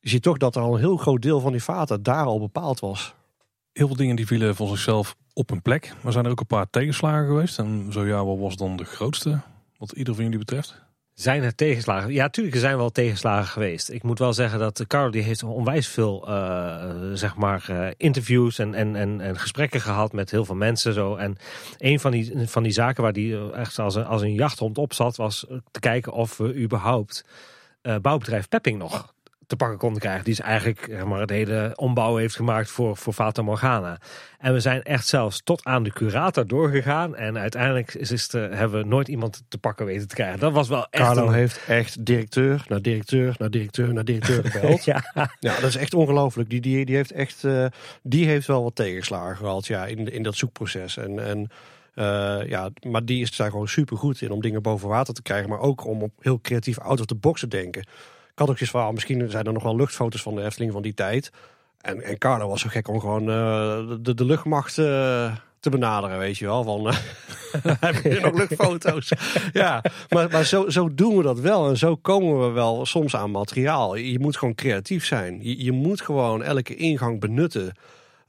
je 0.00 0.08
ziet 0.08 0.22
toch 0.22 0.36
dat 0.36 0.56
er 0.56 0.62
al 0.62 0.74
een 0.74 0.80
heel 0.80 0.96
groot 0.96 1.22
deel 1.22 1.40
van 1.40 1.52
die 1.52 1.62
vaten 1.62 2.02
daar 2.02 2.24
al 2.24 2.38
bepaald 2.38 2.80
was. 2.80 3.14
Heel 3.72 3.86
veel 3.86 3.96
dingen 3.96 4.16
die 4.16 4.26
vielen 4.26 4.54
voor 4.54 4.68
zichzelf 4.68 5.16
op 5.32 5.50
een 5.50 5.62
plek. 5.62 5.94
Maar 6.00 6.12
zijn 6.12 6.24
er 6.24 6.30
ook 6.30 6.40
een 6.40 6.46
paar 6.46 6.70
tegenslagen 6.70 7.26
geweest? 7.26 7.58
En 7.58 7.92
zo 7.92 8.06
ja, 8.06 8.24
wat 8.24 8.38
was 8.38 8.56
dan 8.56 8.76
de 8.76 8.84
grootste? 8.84 9.40
Wat 9.78 9.92
ieder 9.92 10.14
van 10.14 10.24
jullie 10.24 10.38
betreft? 10.38 10.80
Zijn 11.14 11.42
er 11.42 11.54
tegenslagen? 11.54 12.12
Ja, 12.12 12.22
natuurlijk 12.22 12.56
zijn 12.56 12.76
wel 12.76 12.90
tegenslagen 12.90 13.48
geweest. 13.48 13.90
Ik 13.90 14.02
moet 14.02 14.18
wel 14.18 14.32
zeggen 14.32 14.58
dat 14.58 14.84
Carlo 14.86 15.10
die 15.10 15.22
heeft 15.22 15.42
onwijs 15.42 15.88
veel 15.88 16.28
eh, 16.28 16.90
zeg 17.12 17.36
maar, 17.36 17.64
eh, 17.68 17.88
interviews 17.96 18.58
en, 18.58 18.74
en, 18.74 18.96
en, 18.96 19.20
en 19.20 19.38
gesprekken 19.38 19.80
gehad 19.80 20.12
met 20.12 20.30
heel 20.30 20.44
veel 20.44 20.54
mensen. 20.54 20.92
Zo. 20.92 21.16
En 21.16 21.36
een 21.78 22.00
van 22.00 22.10
die, 22.10 22.48
van 22.48 22.62
die 22.62 22.72
zaken 22.72 23.02
waar 23.02 23.12
die 23.12 23.36
eh, 23.36 23.58
echt 23.58 23.78
als 23.78 23.94
een, 23.94 24.04
als 24.04 24.22
een 24.22 24.34
jachthond 24.34 24.78
op 24.78 24.92
zat, 24.92 25.16
was 25.16 25.46
eh, 25.46 25.56
te 25.70 25.80
kijken 25.80 26.12
of 26.12 26.36
we 26.36 26.54
überhaupt 26.54 27.24
eh, 27.82 27.96
bouwbedrijf 27.96 28.48
Pepping 28.48 28.78
nog 28.78 29.14
te 29.52 29.58
pakken 29.58 29.78
konden 29.78 30.00
krijgen. 30.00 30.24
Die 30.24 30.32
is 30.32 30.40
eigenlijk 30.40 30.86
zeg 30.90 31.04
maar, 31.04 31.20
het 31.20 31.30
hele 31.30 31.72
ombouw 31.76 32.16
heeft 32.16 32.36
gemaakt 32.36 32.70
voor, 32.70 32.96
voor 32.96 33.12
Fata 33.12 33.42
Morgana. 33.42 33.98
En 34.38 34.52
we 34.52 34.60
zijn 34.60 34.82
echt 34.82 35.06
zelfs 35.06 35.40
tot 35.44 35.64
aan 35.64 35.82
de 35.82 35.92
curator 35.92 36.46
doorgegaan. 36.46 37.16
En 37.16 37.38
uiteindelijk 37.38 37.94
is, 37.94 38.10
is 38.10 38.28
eh, 38.28 38.40
hebben 38.50 38.80
we 38.80 38.86
nooit 38.86 39.08
iemand 39.08 39.42
te 39.48 39.58
pakken 39.58 39.86
weten 39.86 40.08
te 40.08 40.14
krijgen. 40.14 40.38
Dat 40.40 40.52
was 40.52 40.68
wel 40.68 40.86
echt 40.90 41.04
Carlo 41.04 41.26
een- 41.26 41.32
heeft 41.32 41.60
echt 41.66 42.04
directeur 42.06 42.64
na 42.68 42.78
directeur 42.78 43.34
na 43.38 43.48
directeur 43.48 43.92
na 43.92 44.02
directeur 44.02 44.44
gebeld. 44.50 44.84
Ja, 44.84 45.04
Ja, 45.14 45.54
dat 45.60 45.62
is 45.62 45.76
echt 45.76 45.94
ongelooflijk. 45.94 46.50
Die, 46.50 46.60
die, 46.60 46.84
die, 46.84 46.96
heeft 46.96 47.12
echt, 47.12 47.44
eh, 47.44 47.66
die 48.02 48.26
heeft 48.26 48.46
wel 48.46 48.62
wat 48.62 48.74
tegenslagen 48.74 49.36
gehad 49.36 49.66
ja, 49.66 49.86
in, 49.86 50.12
in 50.12 50.22
dat 50.22 50.36
zoekproces. 50.36 50.96
En, 50.96 51.18
en, 51.26 51.50
eh, 51.94 52.48
ja, 52.48 52.70
maar 52.86 53.04
die 53.04 53.22
is 53.22 53.36
daar 53.36 53.50
gewoon 53.50 53.68
super 53.68 53.96
goed 53.96 54.20
in 54.22 54.30
om 54.30 54.40
dingen 54.40 54.62
boven 54.62 54.88
water 54.88 55.14
te 55.14 55.22
krijgen. 55.22 55.48
Maar 55.48 55.60
ook 55.60 55.86
om 55.86 56.02
op 56.02 56.12
heel 56.20 56.40
creatief 56.40 56.78
out 56.78 57.00
of 57.00 57.06
the 57.06 57.14
box 57.14 57.40
te 57.40 57.48
denken. 57.48 57.86
Ik 58.32 58.38
had 58.38 58.50
ook 58.50 58.60
eens 58.60 58.70
van, 58.70 58.82
ah, 58.82 58.92
misschien 58.92 59.30
zijn 59.30 59.44
er 59.44 59.52
nog 59.52 59.62
wel 59.62 59.76
luchtfoto's 59.76 60.22
van 60.22 60.34
de 60.34 60.44
Efteling 60.44 60.72
van 60.72 60.82
die 60.82 60.94
tijd. 60.94 61.30
En, 61.80 62.02
en 62.02 62.18
Carlo 62.18 62.48
was 62.48 62.60
zo 62.60 62.68
gek 62.68 62.88
om 62.88 63.00
gewoon 63.00 63.30
eh, 63.30 63.96
de, 64.00 64.14
de 64.14 64.24
luchtmacht 64.24 64.78
eh, 64.78 65.34
te 65.60 65.70
benaderen, 65.70 66.18
weet 66.18 66.38
je 66.38 66.44
wel. 66.44 66.64
Van, 66.64 66.88
eh, 66.88 66.96
heb 67.80 68.02
je 68.02 68.20
nog 68.20 68.34
luchtfoto's? 68.34 69.12
ja, 69.52 69.82
maar, 70.08 70.30
maar 70.30 70.44
zo, 70.44 70.68
zo 70.68 70.94
doen 70.94 71.16
we 71.16 71.22
dat 71.22 71.40
wel. 71.40 71.68
En 71.68 71.76
zo 71.76 71.96
komen 71.96 72.46
we 72.46 72.52
wel 72.52 72.86
soms 72.86 73.16
aan 73.16 73.30
materiaal. 73.30 73.96
Je 73.96 74.18
moet 74.18 74.36
gewoon 74.36 74.54
creatief 74.54 75.06
zijn. 75.06 75.38
Je, 75.42 75.64
je 75.64 75.72
moet 75.72 76.00
gewoon 76.00 76.42
elke 76.42 76.74
ingang 76.74 77.20
benutten. 77.20 77.72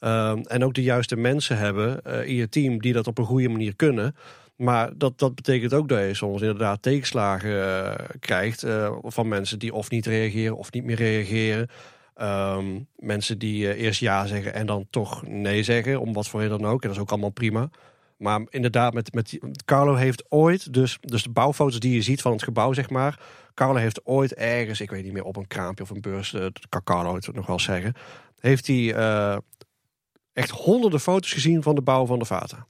Ehm, 0.04 0.38
en 0.38 0.64
ook 0.64 0.74
de 0.74 0.84
juiste 0.84 1.16
mensen 1.16 1.58
hebben 1.58 2.02
eh, 2.02 2.28
in 2.28 2.36
je 2.36 2.50
team 2.50 2.82
die 2.82 2.94
dat 2.94 3.08
op 3.08 3.18
een 3.18 3.26
goede 3.26 3.50
manier 3.50 3.76
kunnen. 3.76 4.16
Maar 4.56 4.92
dat, 4.98 5.20
dat 5.20 5.36
betekent 5.36 5.74
ook 5.74 5.90
dat 5.90 6.00
je 6.00 6.14
soms 6.14 6.42
inderdaad 6.42 6.82
tegenslagen 6.82 7.84
eh, 7.86 8.06
krijgt 8.20 8.64
eh, 8.64 8.96
van 9.02 9.28
mensen 9.28 9.60
die 9.60 9.74
of 9.74 9.90
niet 9.90 10.06
reageren 10.06 10.58
of 10.58 10.72
niet 10.72 10.84
meer 10.84 10.96
reageren. 10.96 11.68
Ehm, 12.16 12.80
mensen 12.96 13.38
die 13.38 13.76
eerst 13.76 14.00
ja 14.00 14.26
zeggen 14.26 14.54
en 14.54 14.66
dan 14.66 14.88
toch 14.90 15.28
nee 15.28 15.64
zeggen, 15.64 16.00
om 16.00 16.14
wat 16.14 16.28
voor 16.28 16.42
reden 16.42 16.60
dan 16.60 16.70
ook. 16.70 16.82
En 16.82 16.88
dat 16.88 16.98
is 16.98 17.04
ook 17.04 17.12
allemaal 17.12 17.30
prima. 17.30 17.70
Maar 18.18 18.42
inderdaad, 18.50 18.94
met, 18.94 19.14
met 19.14 19.40
Carlo 19.66 19.96
heeft 19.96 20.26
ooit, 20.30 20.74
dus, 20.74 20.98
dus 21.02 21.24
de 21.24 21.30
bouwfoto's 21.30 21.80
die 21.80 21.94
je 21.94 22.02
ziet 22.02 22.22
van 22.22 22.32
het 22.32 22.44
gebouw, 22.44 22.74
zeg 22.74 22.90
maar. 22.90 23.20
Carlo 23.54 23.76
heeft 23.76 24.06
ooit 24.06 24.34
ergens, 24.34 24.82
ik 24.82 24.90
weet 24.90 25.04
niet 25.04 25.14
meer, 25.14 25.24
op 25.24 25.36
een 25.36 25.48
kraampje 25.48 25.84
of 25.84 25.90
een 25.90 26.02
beurs, 26.02 26.32
dat 26.32 26.60
kan 26.70 26.84
Carlo 26.84 27.16
het 27.16 27.34
nog 27.34 27.48
wel 27.48 27.60
zeggen. 27.60 27.94
Heeft 28.40 28.68
hij 28.68 28.94
echt 30.34 30.50
honderden 30.50 31.00
foto's 31.00 31.34
gezien 31.34 31.64
van 31.64 31.76
de 31.76 31.82
bouw 31.82 32.06
van 32.06 32.20
de 32.20 32.26
Vata. 32.26 32.66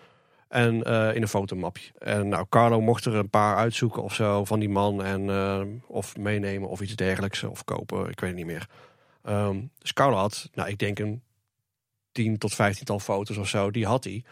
En 0.47 0.83
eh, 0.83 1.15
in 1.15 1.21
een 1.21 1.27
fotomapje. 1.27 1.91
En 1.97 2.27
nou, 2.27 2.45
Carlo 2.49 2.81
mocht 2.81 3.05
er 3.05 3.15
een 3.15 3.29
paar 3.29 3.55
uitzoeken 3.55 4.03
of 4.03 4.13
zo 4.13 4.45
van 4.45 4.59
die 4.59 4.69
man. 4.69 5.03
En, 5.03 5.29
eh, 5.29 5.61
of 5.87 6.17
meenemen 6.17 6.69
of 6.69 6.81
iets 6.81 6.95
dergelijks. 6.95 7.43
Of 7.43 7.63
kopen, 7.63 8.09
ik 8.09 8.19
weet 8.19 8.29
het 8.29 8.35
niet 8.39 8.45
meer. 8.45 8.69
Ehm, 9.23 9.61
dus 9.77 9.93
Carlo 9.93 10.17
had, 10.17 10.49
nou, 10.53 10.69
ik 10.69 10.77
denk 10.79 10.99
een 10.99 11.21
10 12.11 12.37
tot 12.37 12.53
15 12.53 12.85
tal 12.85 12.99
foto's 12.99 13.37
of 13.37 13.47
zo. 13.47 13.71
Die 13.71 13.85
had 13.85 14.03
hij. 14.03 14.23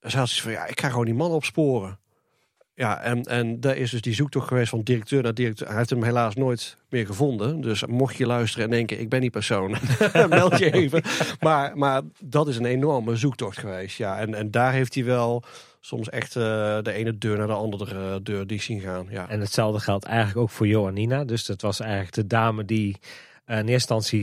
En 0.00 0.10
ze 0.10 0.18
had 0.18 0.28
zoiets 0.28 0.42
van, 0.42 0.52
ja, 0.52 0.66
ik 0.66 0.80
ga 0.80 0.88
gewoon 0.88 1.04
die 1.04 1.14
man 1.14 1.30
opsporen. 1.30 1.98
Ja, 2.78 3.00
en, 3.00 3.22
en 3.22 3.60
daar 3.60 3.76
is 3.76 3.90
dus 3.90 4.00
die 4.00 4.14
zoektocht 4.14 4.48
geweest 4.48 4.68
van 4.68 4.82
directeur 4.82 5.22
naar 5.22 5.34
directeur. 5.34 5.68
Hij 5.68 5.76
heeft 5.76 5.90
hem 5.90 6.02
helaas 6.02 6.34
nooit 6.34 6.76
meer 6.88 7.06
gevonden. 7.06 7.60
Dus 7.60 7.86
mocht 7.86 8.16
je 8.16 8.26
luisteren 8.26 8.64
en 8.64 8.70
denken, 8.70 9.00
ik 9.00 9.08
ben 9.08 9.20
die 9.20 9.30
persoon, 9.30 9.70
meld 10.28 10.58
je 10.58 10.70
even. 10.72 11.02
Maar, 11.40 11.78
maar 11.78 12.02
dat 12.20 12.48
is 12.48 12.56
een 12.56 12.64
enorme 12.64 13.16
zoektocht 13.16 13.58
geweest. 13.58 13.96
Ja, 13.96 14.18
en, 14.18 14.34
en 14.34 14.50
daar 14.50 14.72
heeft 14.72 14.94
hij 14.94 15.04
wel 15.04 15.44
soms 15.80 16.08
echt 16.08 16.36
eh, 16.36 16.42
de 16.82 16.92
ene 16.92 17.18
deur 17.18 17.36
naar 17.36 17.46
de 17.46 17.52
andere 17.52 17.94
eh, 17.94 18.16
deur 18.22 18.46
die 18.46 18.62
zien 18.62 18.80
gaan. 18.80 19.06
Ja. 19.10 19.28
En 19.28 19.40
hetzelfde 19.40 19.80
geldt 19.80 20.04
eigenlijk 20.04 20.38
ook 20.38 20.50
voor 20.50 20.66
Johanina. 20.66 21.24
Dus 21.24 21.44
dat 21.44 21.62
was 21.62 21.80
eigenlijk 21.80 22.14
de 22.14 22.26
dame 22.26 22.64
die 22.64 22.96
eh, 23.44 23.58
in 23.58 23.68
eerste 23.68 23.94
instantie 23.94 24.22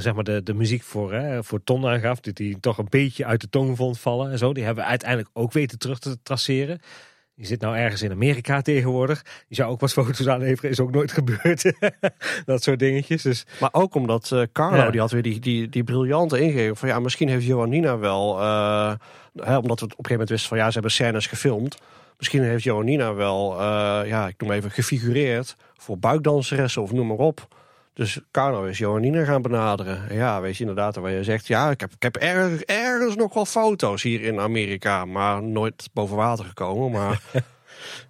zeg 0.00 0.14
maar 0.14 0.24
de, 0.24 0.42
de 0.42 0.54
muziek 0.54 0.82
voor, 0.82 1.12
hè, 1.12 1.44
voor 1.44 1.64
Ton 1.64 1.86
aangaf. 1.86 2.20
Die 2.20 2.60
toch 2.60 2.78
een 2.78 2.86
beetje 2.88 3.24
uit 3.24 3.40
de 3.40 3.48
toon 3.48 3.76
vond 3.76 3.98
vallen 3.98 4.30
en 4.30 4.38
zo. 4.38 4.52
Die 4.52 4.64
hebben 4.64 4.84
we 4.84 4.90
uiteindelijk 4.90 5.30
ook 5.32 5.52
weten 5.52 5.78
terug 5.78 5.98
te 5.98 6.18
traceren. 6.22 6.80
Die 7.38 7.46
zit 7.46 7.60
nou 7.60 7.76
ergens 7.76 8.02
in 8.02 8.10
Amerika 8.10 8.60
tegenwoordig. 8.62 9.22
Die 9.22 9.56
zou 9.56 9.70
ook 9.70 9.80
wat 9.80 9.92
foto's 9.92 10.28
aanleveren. 10.28 10.70
Is 10.70 10.80
ook 10.80 10.90
nooit 10.90 11.12
gebeurd. 11.12 11.72
dat 12.46 12.62
soort 12.62 12.78
dingetjes. 12.78 13.22
Dus 13.22 13.46
Maar 13.60 13.68
ook 13.72 13.94
omdat 13.94 14.30
eh, 14.32 14.42
Carlo, 14.52 14.76
Ja. 14.76 14.90
die 14.90 15.00
had 15.00 15.10
weer 15.10 15.22
die, 15.22 15.40
die, 15.40 15.68
die 15.68 15.84
briljante 15.84 16.40
ingeving 16.40 16.78
van 16.78 16.88
ja, 16.88 16.98
misschien 17.00 17.28
heeft 17.28 17.44
Johanina 17.44 17.98
wel, 17.98 18.40
eh, 18.40 18.92
hè, 19.36 19.56
omdat 19.56 19.80
we 19.80 19.84
op 19.86 19.90
een 19.90 20.04
gegeven 20.04 20.10
moment 20.10 20.28
wisten 20.28 20.48
van 20.48 20.58
ja, 20.58 20.66
ze 20.66 20.72
hebben 20.72 20.90
scènes 20.90 21.26
gefilmd. 21.26 21.78
Misschien 22.18 22.42
heeft 22.42 22.64
Johanina 22.64 23.14
wel, 23.14 23.52
eh, 23.52 24.00
ja, 24.08 24.28
ik 24.28 24.34
noem 24.40 24.50
even 24.52 24.70
gefigureerd 24.70 25.56
voor 25.76 25.98
buikdanseressen 25.98 26.82
of 26.82 26.92
noem 26.92 27.06
maar 27.06 27.16
op. 27.16 27.48
Dus 27.98 28.20
Carlo 28.30 28.64
is 28.64 28.78
Johanina 28.78 29.24
gaan 29.24 29.42
benaderen. 29.42 30.08
En 30.08 30.16
ja, 30.16 30.40
weet 30.40 30.54
je 30.56 30.60
inderdaad, 30.60 30.96
waar 30.96 31.10
je 31.10 31.24
zegt, 31.24 31.46
ja, 31.46 31.70
ik 31.70 31.80
heb, 31.80 31.92
ik 31.92 32.02
heb 32.02 32.16
ergens 32.16 33.16
nog 33.16 33.34
wel 33.34 33.44
foto's 33.44 34.02
hier 34.02 34.22
in 34.22 34.40
Amerika, 34.40 35.04
maar 35.04 35.42
nooit 35.42 35.88
boven 35.92 36.16
water 36.16 36.44
gekomen. 36.44 36.90
Maar 36.90 37.20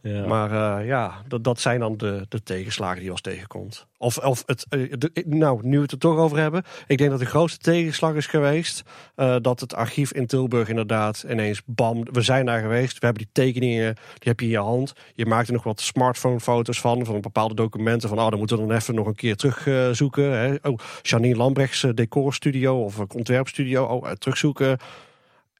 ja. 0.02 0.26
maar 0.26 0.80
eh, 0.80 0.86
ja, 0.86 1.22
dat, 1.28 1.44
dat 1.44 1.60
zijn 1.60 1.80
dan 1.80 1.96
de, 1.96 2.26
de 2.28 2.42
tegenslagen 2.42 3.00
die 3.00 3.10
als 3.10 3.20
tegenkomt. 3.20 3.86
Of, 3.98 4.18
of 4.18 4.42
het, 4.46 4.66
eh, 4.68 5.24
nou, 5.26 5.60
nu 5.62 5.76
we 5.76 5.82
het 5.82 5.92
er 5.92 5.98
toch 5.98 6.16
over 6.16 6.38
hebben. 6.38 6.62
Ik 6.86 6.98
denk 6.98 7.10
dat 7.10 7.18
de 7.18 7.26
grootste 7.26 7.58
tegenslag 7.58 8.14
is 8.14 8.26
geweest. 8.26 8.82
eh, 9.14 9.36
dat 9.42 9.60
het 9.60 9.74
archief 9.74 10.12
in 10.12 10.26
Tilburg 10.26 10.68
inderdaad 10.68 11.24
ineens 11.28 11.62
bam. 11.66 12.04
We 12.12 12.20
zijn 12.20 12.46
daar 12.46 12.60
geweest. 12.60 12.98
We 12.98 13.06
hebben 13.06 13.24
die 13.24 13.44
tekeningen. 13.44 13.94
Die 13.94 14.28
heb 14.28 14.40
je 14.40 14.46
in 14.46 14.52
je 14.52 14.58
hand. 14.58 14.92
Je 15.14 15.26
maakt 15.26 15.46
er 15.46 15.52
nog 15.52 15.62
wat 15.62 15.80
smartphone-foto's 15.80 16.80
van. 16.80 17.04
Van 17.04 17.20
bepaalde 17.20 17.54
documenten. 17.54 18.08
Van, 18.08 18.18
oh, 18.18 18.28
dan 18.28 18.38
moeten 18.38 18.56
we 18.56 18.66
dan 18.66 18.76
even 18.76 18.94
nog 18.94 19.06
een 19.06 19.14
keer 19.14 19.36
terugzoeken. 19.36 19.96
zoeken. 19.96 20.32
hè. 20.32 20.54
Oh, 20.62 20.78
Janine 21.02 21.36
Lambrechts 21.36 21.80
decorstudio 21.94 22.84
of 22.84 22.98
ontwerpstudio. 22.98 23.84
Oh, 23.84 24.10
terugzoeken. 24.10 24.78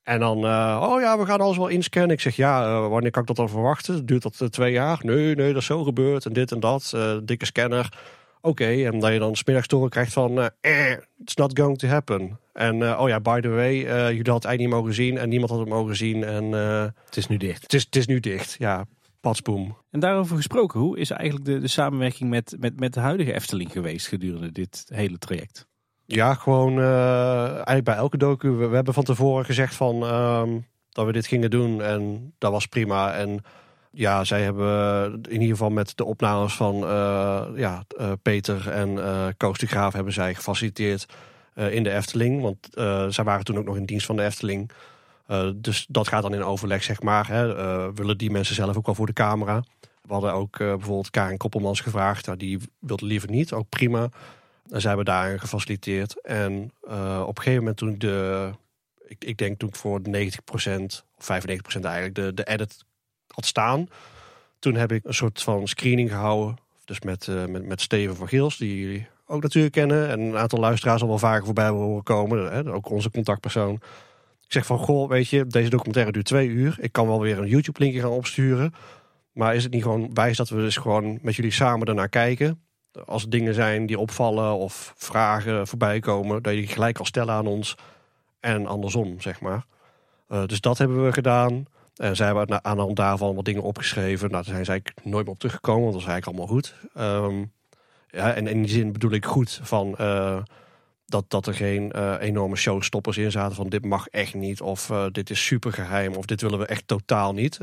En 0.08 0.20
dan, 0.20 0.44
eh, 0.44 0.88
oh 0.90 1.00
ja, 1.00 1.18
we 1.18 1.26
gaan 1.26 1.40
alles 1.40 1.56
wel 1.56 1.68
inscannen. 1.68 2.10
Ik 2.10 2.20
zeg, 2.20 2.36
ja, 2.36 2.64
eh, 2.64 2.88
wanneer 2.88 3.10
kan 3.10 3.20
ik 3.22 3.28
dat 3.28 3.36
dan 3.36 3.48
verwachten? 3.48 4.06
Duurt 4.06 4.22
dat 4.22 4.40
eh, 4.40 4.48
twee 4.48 4.72
jaar? 4.72 4.98
Nee, 5.02 5.34
nee, 5.34 5.52
dat 5.52 5.60
is 5.60 5.66
zo 5.66 5.82
gebeurd. 5.84 6.26
En 6.26 6.32
dit 6.32 6.52
en 6.52 6.60
dat. 6.60 6.92
eh, 6.94 7.16
dikke 7.24 7.46
scanner. 7.46 7.98
Oké, 8.40 8.64
en 8.84 8.98
dat 8.98 9.12
je 9.12 9.18
dan 9.18 9.36
smiddags 9.36 9.68
door 9.68 9.88
krijgt 9.88 10.12
van, 10.12 10.40
eh, 10.40 10.90
eh, 10.90 10.98
it's 11.20 11.34
not 11.34 11.58
going 11.58 11.78
to 11.78 11.88
happen. 11.88 12.38
En 12.52 12.82
eh, 12.82 13.00
oh 13.00 13.08
ja, 13.08 13.20
by 13.20 13.40
the 13.40 13.48
way, 13.48 13.74
eh, 13.74 13.84
jullie 13.84 14.04
hadden 14.16 14.34
het 14.34 14.44
eigenlijk 14.44 14.58
niet 14.58 14.68
mogen 14.68 14.94
zien. 14.94 15.18
En 15.18 15.28
niemand 15.28 15.50
had 15.50 15.60
het 15.60 15.68
mogen 15.68 15.96
zien. 15.96 16.24
En 16.24 16.54
eh, 16.54 16.86
het 17.04 17.16
is 17.16 17.26
nu 17.26 17.36
dicht. 17.36 17.62
het, 17.62 17.74
is, 17.74 17.84
het 17.84 17.96
is 17.96 18.06
nu 18.06 18.20
dicht. 18.20 18.56
Ja, 18.58 18.84
patsboom. 19.20 19.76
En 19.90 20.00
daarover 20.00 20.36
gesproken, 20.36 20.80
hoe 20.80 20.98
is 20.98 21.10
eigenlijk 21.10 21.44
de, 21.50 21.58
de 21.58 21.68
samenwerking 21.68 22.30
met, 22.30 22.56
met, 22.58 22.80
met 22.80 22.94
de 22.94 23.00
huidige 23.00 23.32
Efteling 23.34 23.72
geweest 23.72 24.06
gedurende 24.08 24.52
dit 24.52 24.84
hele 24.94 25.18
traject? 25.18 25.66
Ja, 26.10 26.34
gewoon 26.34 26.78
eh, 26.78 27.52
eigenlijk 27.52 27.84
bij 27.84 27.94
elke 27.94 28.16
docu. 28.16 28.50
We, 28.50 28.74
hebben 28.74 28.94
van 28.94 29.04
tevoren 29.04 29.44
gezegd 29.44 29.74
van 29.74 30.02
ehm, 30.02 30.58
dat 30.90 31.06
we 31.06 31.12
dit 31.12 31.26
gingen 31.26 31.50
doen 31.50 31.82
en 31.82 32.32
dat 32.38 32.52
was 32.52 32.66
prima. 32.66 33.14
En 33.14 33.42
ja, 33.90 34.24
zij 34.24 34.42
hebben 34.42 35.12
in 35.22 35.32
ieder 35.32 35.48
geval 35.48 35.70
met 35.70 35.96
de 35.96 36.04
opnames 36.04 36.54
van 36.54 36.74
eh, 36.84 37.44
ja, 37.54 37.84
eh, 37.96 38.12
Peter 38.22 38.70
en 38.70 39.04
eh 39.04 39.26
Koos 39.36 39.58
de 39.58 39.66
Graaf 39.66 39.92
hebben 39.92 40.12
zij 40.12 40.34
gefaciliteerd 40.34 41.06
in 41.54 41.82
de 41.82 41.92
Efteling. 41.92 42.42
Want 42.42 42.68
zij 43.14 43.24
waren 43.24 43.44
toen 43.44 43.58
ook 43.58 43.64
nog 43.64 43.76
in 43.76 43.84
dienst 43.84 44.06
van 44.06 44.16
de 44.16 44.24
Efteling. 44.24 44.70
Dus 45.54 45.86
dat 45.88 46.08
gaat 46.08 46.22
dan 46.22 46.34
in 46.34 46.44
overleg, 46.44 46.82
zeg 46.82 47.02
maar. 47.02 47.28
Hè. 47.28 47.54
Willen 47.92 48.18
die 48.18 48.30
mensen 48.30 48.54
zelf 48.54 48.76
ook 48.76 48.86
wel 48.86 48.94
voor 48.94 49.06
de 49.06 49.12
camera? 49.12 49.62
We 50.02 50.12
hadden 50.12 50.32
ook 50.32 50.58
bijvoorbeeld 50.58 51.10
Karin 51.10 51.36
Koppelmans 51.36 51.80
gevraagd. 51.80 52.26
Nou, 52.26 52.38
die 52.38 52.58
wilde 52.78 53.06
liever 53.06 53.30
niet, 53.30 53.52
ook 53.52 53.68
prima. 53.68 54.08
En 54.70 54.80
zij 54.80 54.88
hebben 54.88 55.04
daarin 55.04 55.40
gefaciliteerd. 55.40 56.20
En 56.20 56.72
eh, 56.88 57.22
op 57.26 57.36
een 57.36 57.42
gegeven 57.42 57.58
moment 57.58 57.76
toen 57.76 57.88
ik 57.88 58.00
de... 58.00 58.50
Ik, 59.06 59.24
ik 59.24 59.38
denk 59.38 59.58
toen 59.58 59.68
ik 59.68 59.76
voor 59.76 60.02
de 60.02 60.30
90% 60.70 61.02
of 61.16 61.24
95% 61.24 61.80
eigenlijk 61.80 62.14
de, 62.14 62.34
de 62.34 62.44
edit 62.44 62.84
had 63.26 63.46
staan. 63.46 63.88
Toen 64.58 64.74
heb 64.74 64.92
ik 64.92 65.04
een 65.04 65.14
soort 65.14 65.42
van 65.42 65.68
screening 65.68 66.10
gehouden. 66.10 66.56
Dus 66.84 67.00
met, 67.00 67.28
eh, 67.28 67.44
met, 67.44 67.66
met 67.66 67.80
Steven 67.80 68.16
van 68.16 68.28
Gils, 68.28 68.56
die 68.56 68.80
jullie 68.80 69.06
ook 69.26 69.42
natuurlijk 69.42 69.74
kennen. 69.74 70.08
En 70.08 70.20
een 70.20 70.36
aantal 70.36 70.58
luisteraars 70.58 71.02
al 71.02 71.08
wel 71.08 71.18
vaker 71.18 71.44
voorbij 71.44 71.64
hebben 71.64 71.82
horen 71.82 72.02
komen. 72.02 72.52
Hè, 72.52 72.72
ook 72.72 72.90
onze 72.90 73.10
contactpersoon. 73.10 73.74
Ik 74.44 74.54
zeg 74.54 74.66
van, 74.66 74.78
goh, 74.78 75.08
weet 75.08 75.28
je, 75.28 75.46
deze 75.46 75.70
documentaire 75.70 76.12
duurt 76.12 76.26
twee 76.26 76.48
uur. 76.48 76.76
Ik 76.80 76.92
kan 76.92 77.06
wel 77.06 77.20
weer 77.20 77.38
een 77.38 77.48
YouTube-linkje 77.48 78.00
gaan 78.00 78.10
opsturen. 78.10 78.74
Maar 79.32 79.54
is 79.54 79.62
het 79.62 79.72
niet 79.72 79.82
gewoon 79.82 80.10
wijs 80.14 80.36
dat 80.36 80.48
we 80.48 80.56
dus 80.56 80.76
gewoon 80.76 81.18
met 81.22 81.34
jullie 81.34 81.50
samen 81.50 81.86
daarnaar 81.86 82.08
kijken? 82.08 82.62
Als 83.06 83.28
dingen 83.28 83.54
zijn 83.54 83.86
die 83.86 83.98
opvallen 83.98 84.56
of 84.56 84.92
vragen 84.96 85.66
voorbij 85.66 86.00
komen, 86.00 86.42
dat 86.42 86.52
je 86.52 86.58
die 86.58 86.68
gelijk 86.68 86.94
kan 86.94 87.06
stellen 87.06 87.34
aan 87.34 87.46
ons. 87.46 87.74
En 88.40 88.66
andersom, 88.66 89.20
zeg 89.20 89.40
maar. 89.40 89.64
Eh, 90.28 90.46
dus 90.46 90.60
dat 90.60 90.78
hebben 90.78 91.04
we 91.04 91.12
gedaan. 91.12 91.66
En 91.96 92.16
zij 92.16 92.26
hebben 92.26 92.64
aan 92.64 92.76
de 92.76 92.82
hand 92.82 92.96
daarvan 92.96 93.34
wat 93.34 93.44
dingen 93.44 93.62
opgeschreven. 93.62 94.30
Nou, 94.30 94.44
daar 94.44 94.52
zijn 94.54 94.64
ze 94.64 94.70
eigenlijk 94.70 95.04
nooit 95.06 95.24
meer 95.24 95.34
op 95.34 95.38
teruggekomen, 95.38 95.82
want 95.82 95.94
dat 95.94 96.02
was 96.04 96.12
eigenlijk 96.12 96.38
allemaal 96.38 96.56
goed. 96.56 96.74
Ehm, 96.94 97.44
ja, 98.10 98.34
en 98.34 98.46
in 98.46 98.62
die 98.62 98.70
zin 98.70 98.92
bedoel 98.92 99.12
ik 99.12 99.24
goed 99.24 99.60
van 99.62 99.96
eh, 99.96 100.38
dat, 101.06 101.24
dat 101.28 101.46
er 101.46 101.54
geen 101.54 101.92
eh, 101.92 102.14
enorme 102.20 102.56
showstoppers 102.56 103.16
in 103.16 103.30
zaten 103.30 103.56
van 103.56 103.68
dit 103.68 103.84
mag 103.84 104.06
echt 104.06 104.34
niet. 104.34 104.60
Of 104.60 104.92
dit 105.12 105.30
is 105.30 105.46
super 105.46 105.72
geheim. 105.72 106.14
Of 106.14 106.26
dit 106.26 106.40
willen 106.40 106.58
we 106.58 106.66
echt 106.66 106.86
totaal 106.86 107.32
niet. 107.32 107.58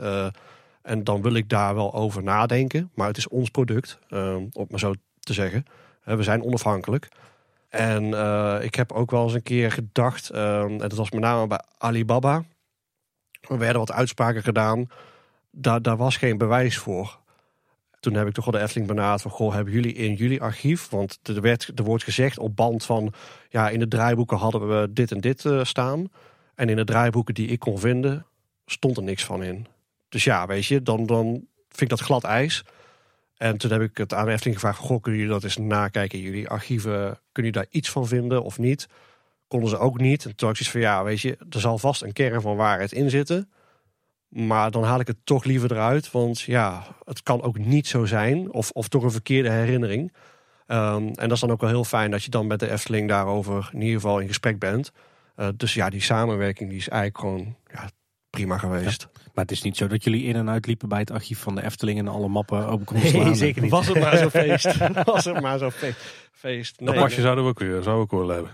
En 0.85 1.03
dan 1.03 1.21
wil 1.21 1.33
ik 1.33 1.49
daar 1.49 1.75
wel 1.75 1.93
over 1.93 2.23
nadenken. 2.23 2.91
Maar 2.93 3.07
het 3.07 3.17
is 3.17 3.27
ons 3.27 3.49
product, 3.49 3.99
eh, 4.09 4.35
om 4.35 4.65
maar 4.69 4.79
zo 4.79 4.93
te 5.25 5.33
zeggen. 5.33 5.65
Eh, 6.03 6.15
we 6.15 6.23
zijn 6.23 6.43
onafhankelijk. 6.43 7.09
En 7.69 8.13
eh, 8.13 8.57
ik 8.61 8.75
heb 8.75 8.91
ook 8.91 9.11
wel 9.11 9.23
eens 9.23 9.33
een 9.33 9.43
keer 9.43 9.71
gedacht, 9.71 10.29
eh, 10.29 10.61
en 10.61 10.77
dat 10.77 10.93
was 10.93 11.11
met 11.11 11.21
name 11.21 11.47
bij 11.47 11.61
Alibaba. 11.77 12.43
Er 13.41 13.57
werden 13.57 13.79
wat 13.79 13.91
uitspraken 13.91 14.43
gedaan. 14.43 14.87
Daar, 15.51 15.81
daar 15.81 15.97
was 15.97 16.17
geen 16.17 16.37
bewijs 16.37 16.77
voor. 16.77 17.19
Toen 17.99 18.13
heb 18.13 18.27
ik 18.27 18.33
toch 18.33 18.45
wel 18.45 18.53
de 18.53 18.59
Efteling 18.59 18.87
benaderd 18.87 19.21
van... 19.21 19.31
Goh, 19.31 19.53
hebben 19.53 19.73
jullie 19.73 19.93
in 19.93 20.13
jullie 20.13 20.41
archief... 20.41 20.89
want 20.89 21.19
er, 21.23 21.41
werd, 21.41 21.71
er 21.75 21.83
wordt 21.83 22.03
gezegd 22.03 22.39
op 22.39 22.55
band 22.55 22.85
van... 22.85 23.13
ja, 23.49 23.69
in 23.69 23.79
de 23.79 23.87
draaiboeken 23.87 24.37
hadden 24.37 24.67
we 24.67 24.93
dit 24.93 25.11
en 25.11 25.21
dit 25.21 25.45
eh, 25.45 25.63
staan. 25.63 26.11
En 26.55 26.69
in 26.69 26.75
de 26.75 26.83
draaiboeken 26.83 27.33
die 27.33 27.47
ik 27.47 27.59
kon 27.59 27.79
vinden... 27.79 28.25
stond 28.65 28.97
er 28.97 29.03
niks 29.03 29.25
van 29.25 29.43
in. 29.43 29.67
Dus 30.09 30.23
ja, 30.23 30.47
weet 30.47 30.65
je, 30.65 30.81
dan, 30.81 31.05
dan 31.05 31.25
vind 31.67 31.81
ik 31.81 31.89
dat 31.89 31.99
glad 31.99 32.23
ijs. 32.23 32.63
En 33.37 33.57
toen 33.57 33.71
heb 33.71 33.81
ik 33.81 33.97
het 33.97 34.13
aan 34.13 34.25
de 34.25 34.31
Efteling 34.31 34.59
gevraagd... 34.59 34.79
Goh, 34.79 35.01
kunnen 35.01 35.21
jullie 35.21 35.35
dat 35.35 35.43
eens 35.43 35.57
nakijken 35.57 36.19
jullie 36.19 36.49
archieven? 36.49 36.91
Kunnen 37.01 37.19
jullie 37.31 37.51
daar 37.51 37.67
iets 37.69 37.89
van 37.89 38.07
vinden 38.07 38.43
of 38.43 38.57
niet? 38.57 38.87
konden 39.47 39.69
ze 39.69 39.77
ook 39.77 39.99
niet. 39.99 40.25
En 40.25 40.35
toen 40.35 40.47
had 40.47 40.59
ik 40.59 40.67
van, 40.67 40.81
ja, 40.81 41.03
weet 41.03 41.21
je, 41.21 41.37
er 41.49 41.59
zal 41.59 41.77
vast 41.77 42.01
een 42.01 42.13
kern 42.13 42.41
van 42.41 42.55
waarheid 42.55 42.91
in 42.91 43.09
zitten. 43.09 43.49
Maar 44.27 44.71
dan 44.71 44.83
haal 44.83 44.99
ik 44.99 45.07
het 45.07 45.17
toch 45.23 45.43
liever 45.43 45.71
eruit. 45.71 46.11
Want 46.11 46.41
ja, 46.41 46.83
het 47.03 47.23
kan 47.23 47.41
ook 47.41 47.57
niet 47.57 47.87
zo 47.87 48.05
zijn. 48.05 48.51
Of, 48.51 48.71
of 48.71 48.87
toch 48.87 49.03
een 49.03 49.11
verkeerde 49.11 49.49
herinnering. 49.49 50.13
Ehm, 50.67 51.03
en 51.03 51.13
dat 51.13 51.31
is 51.31 51.39
dan 51.39 51.51
ook 51.51 51.61
wel 51.61 51.69
heel 51.69 51.83
fijn 51.83 52.11
dat 52.11 52.23
je 52.23 52.29
dan 52.29 52.47
met 52.47 52.59
de 52.59 52.71
Efteling 52.71 53.09
daarover 53.09 53.69
in 53.73 53.81
ieder 53.81 53.95
geval 53.95 54.19
in 54.19 54.27
gesprek 54.27 54.59
bent. 54.59 54.91
Uh, 55.37 55.47
dus 55.55 55.73
ja, 55.73 55.89
die 55.89 56.01
samenwerking 56.01 56.69
die 56.69 56.77
is 56.77 56.89
eigenlijk 56.89 57.19
gewoon 57.19 57.55
ja, 57.71 57.89
prima 58.35 58.57
geweest. 58.57 59.07
Maar 59.33 59.43
het 59.43 59.51
is 59.51 59.61
niet 59.61 59.77
zo 59.77 59.87
dat 59.87 60.03
jullie 60.03 60.23
in 60.23 60.35
en 60.35 60.49
uit 60.49 60.65
liepen 60.65 60.89
bij 60.89 60.99
het 60.99 61.11
archief 61.11 61.39
van 61.39 61.55
de 61.55 61.63
Efteling 61.63 61.99
en 61.99 62.07
alle 62.07 62.27
mappen 62.27 62.67
open 62.67 62.85
konden 62.85 63.07
slaan. 63.07 63.23
Nee, 63.23 63.35
zeker 63.35 63.61
niet. 63.61 63.71
Was 63.71 63.87
het 63.87 63.99
maar 63.99 64.17
zo 64.17 64.29
feest. 64.39 64.77
Was 65.03 65.25
het 65.25 65.41
maar 65.41 65.57
zo 65.57 65.69
feest. 66.31 66.79
Nee, 66.79 66.93
dat 66.93 67.03
pasje 67.03 67.21
zouden 67.21 67.43
we 67.43 67.49
ook 67.49 67.59
weer, 67.59 67.83
zou 67.83 67.99
ook 67.99 68.11
wel 68.11 68.27
hebben. 68.27 68.51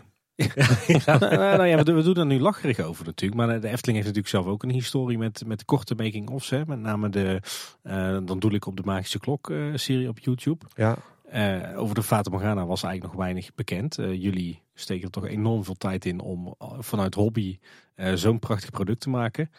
ja. 1.05 1.17
nou, 1.57 1.65
ja, 1.65 1.83
we, 1.83 2.01
doen 2.01 2.15
er 2.15 2.25
nu 2.25 2.39
lacherig 2.39 2.79
over 2.79 3.05
natuurlijk. 3.05 3.41
Maar 3.41 3.47
de 3.47 3.67
Efteling 3.67 4.03
heeft 4.03 4.15
natuurlijk 4.15 4.27
zelf 4.27 4.45
ook 4.45 4.63
een 4.63 4.71
historie 4.71 5.17
met, 5.17 5.43
met 5.45 5.65
korte 5.65 5.95
making-offs. 5.95 6.49
Met 6.49 6.79
name 6.79 7.09
de, 7.09 7.41
uh, 7.83 8.17
dan 8.25 8.39
doe 8.39 8.51
ik 8.51 8.65
op 8.65 8.77
de 8.77 8.83
Magische 8.85 9.19
Klok 9.19 9.49
uh, 9.49 9.75
serie 9.75 10.07
op 10.07 10.19
YouTube. 10.19 10.65
Ja. 10.75 10.97
Uh, 11.33 11.79
over 11.79 11.95
de 11.95 12.03
Fata 12.03 12.29
was 12.65 12.83
eigenlijk 12.83 13.03
nog 13.03 13.23
weinig 13.23 13.53
bekend. 13.55 13.95
jullie 13.95 14.61
steken 14.73 15.03
er 15.05 15.11
toch 15.11 15.27
enorm 15.27 15.63
veel 15.63 15.75
tijd 15.77 16.05
in 16.05 16.19
om 16.19 16.55
vanuit 16.79 17.13
hobby 17.13 17.59
zo'n 18.13 18.39
prachtig 18.39 18.69
product 18.71 19.01
te 19.01 19.09
maken. 19.09 19.51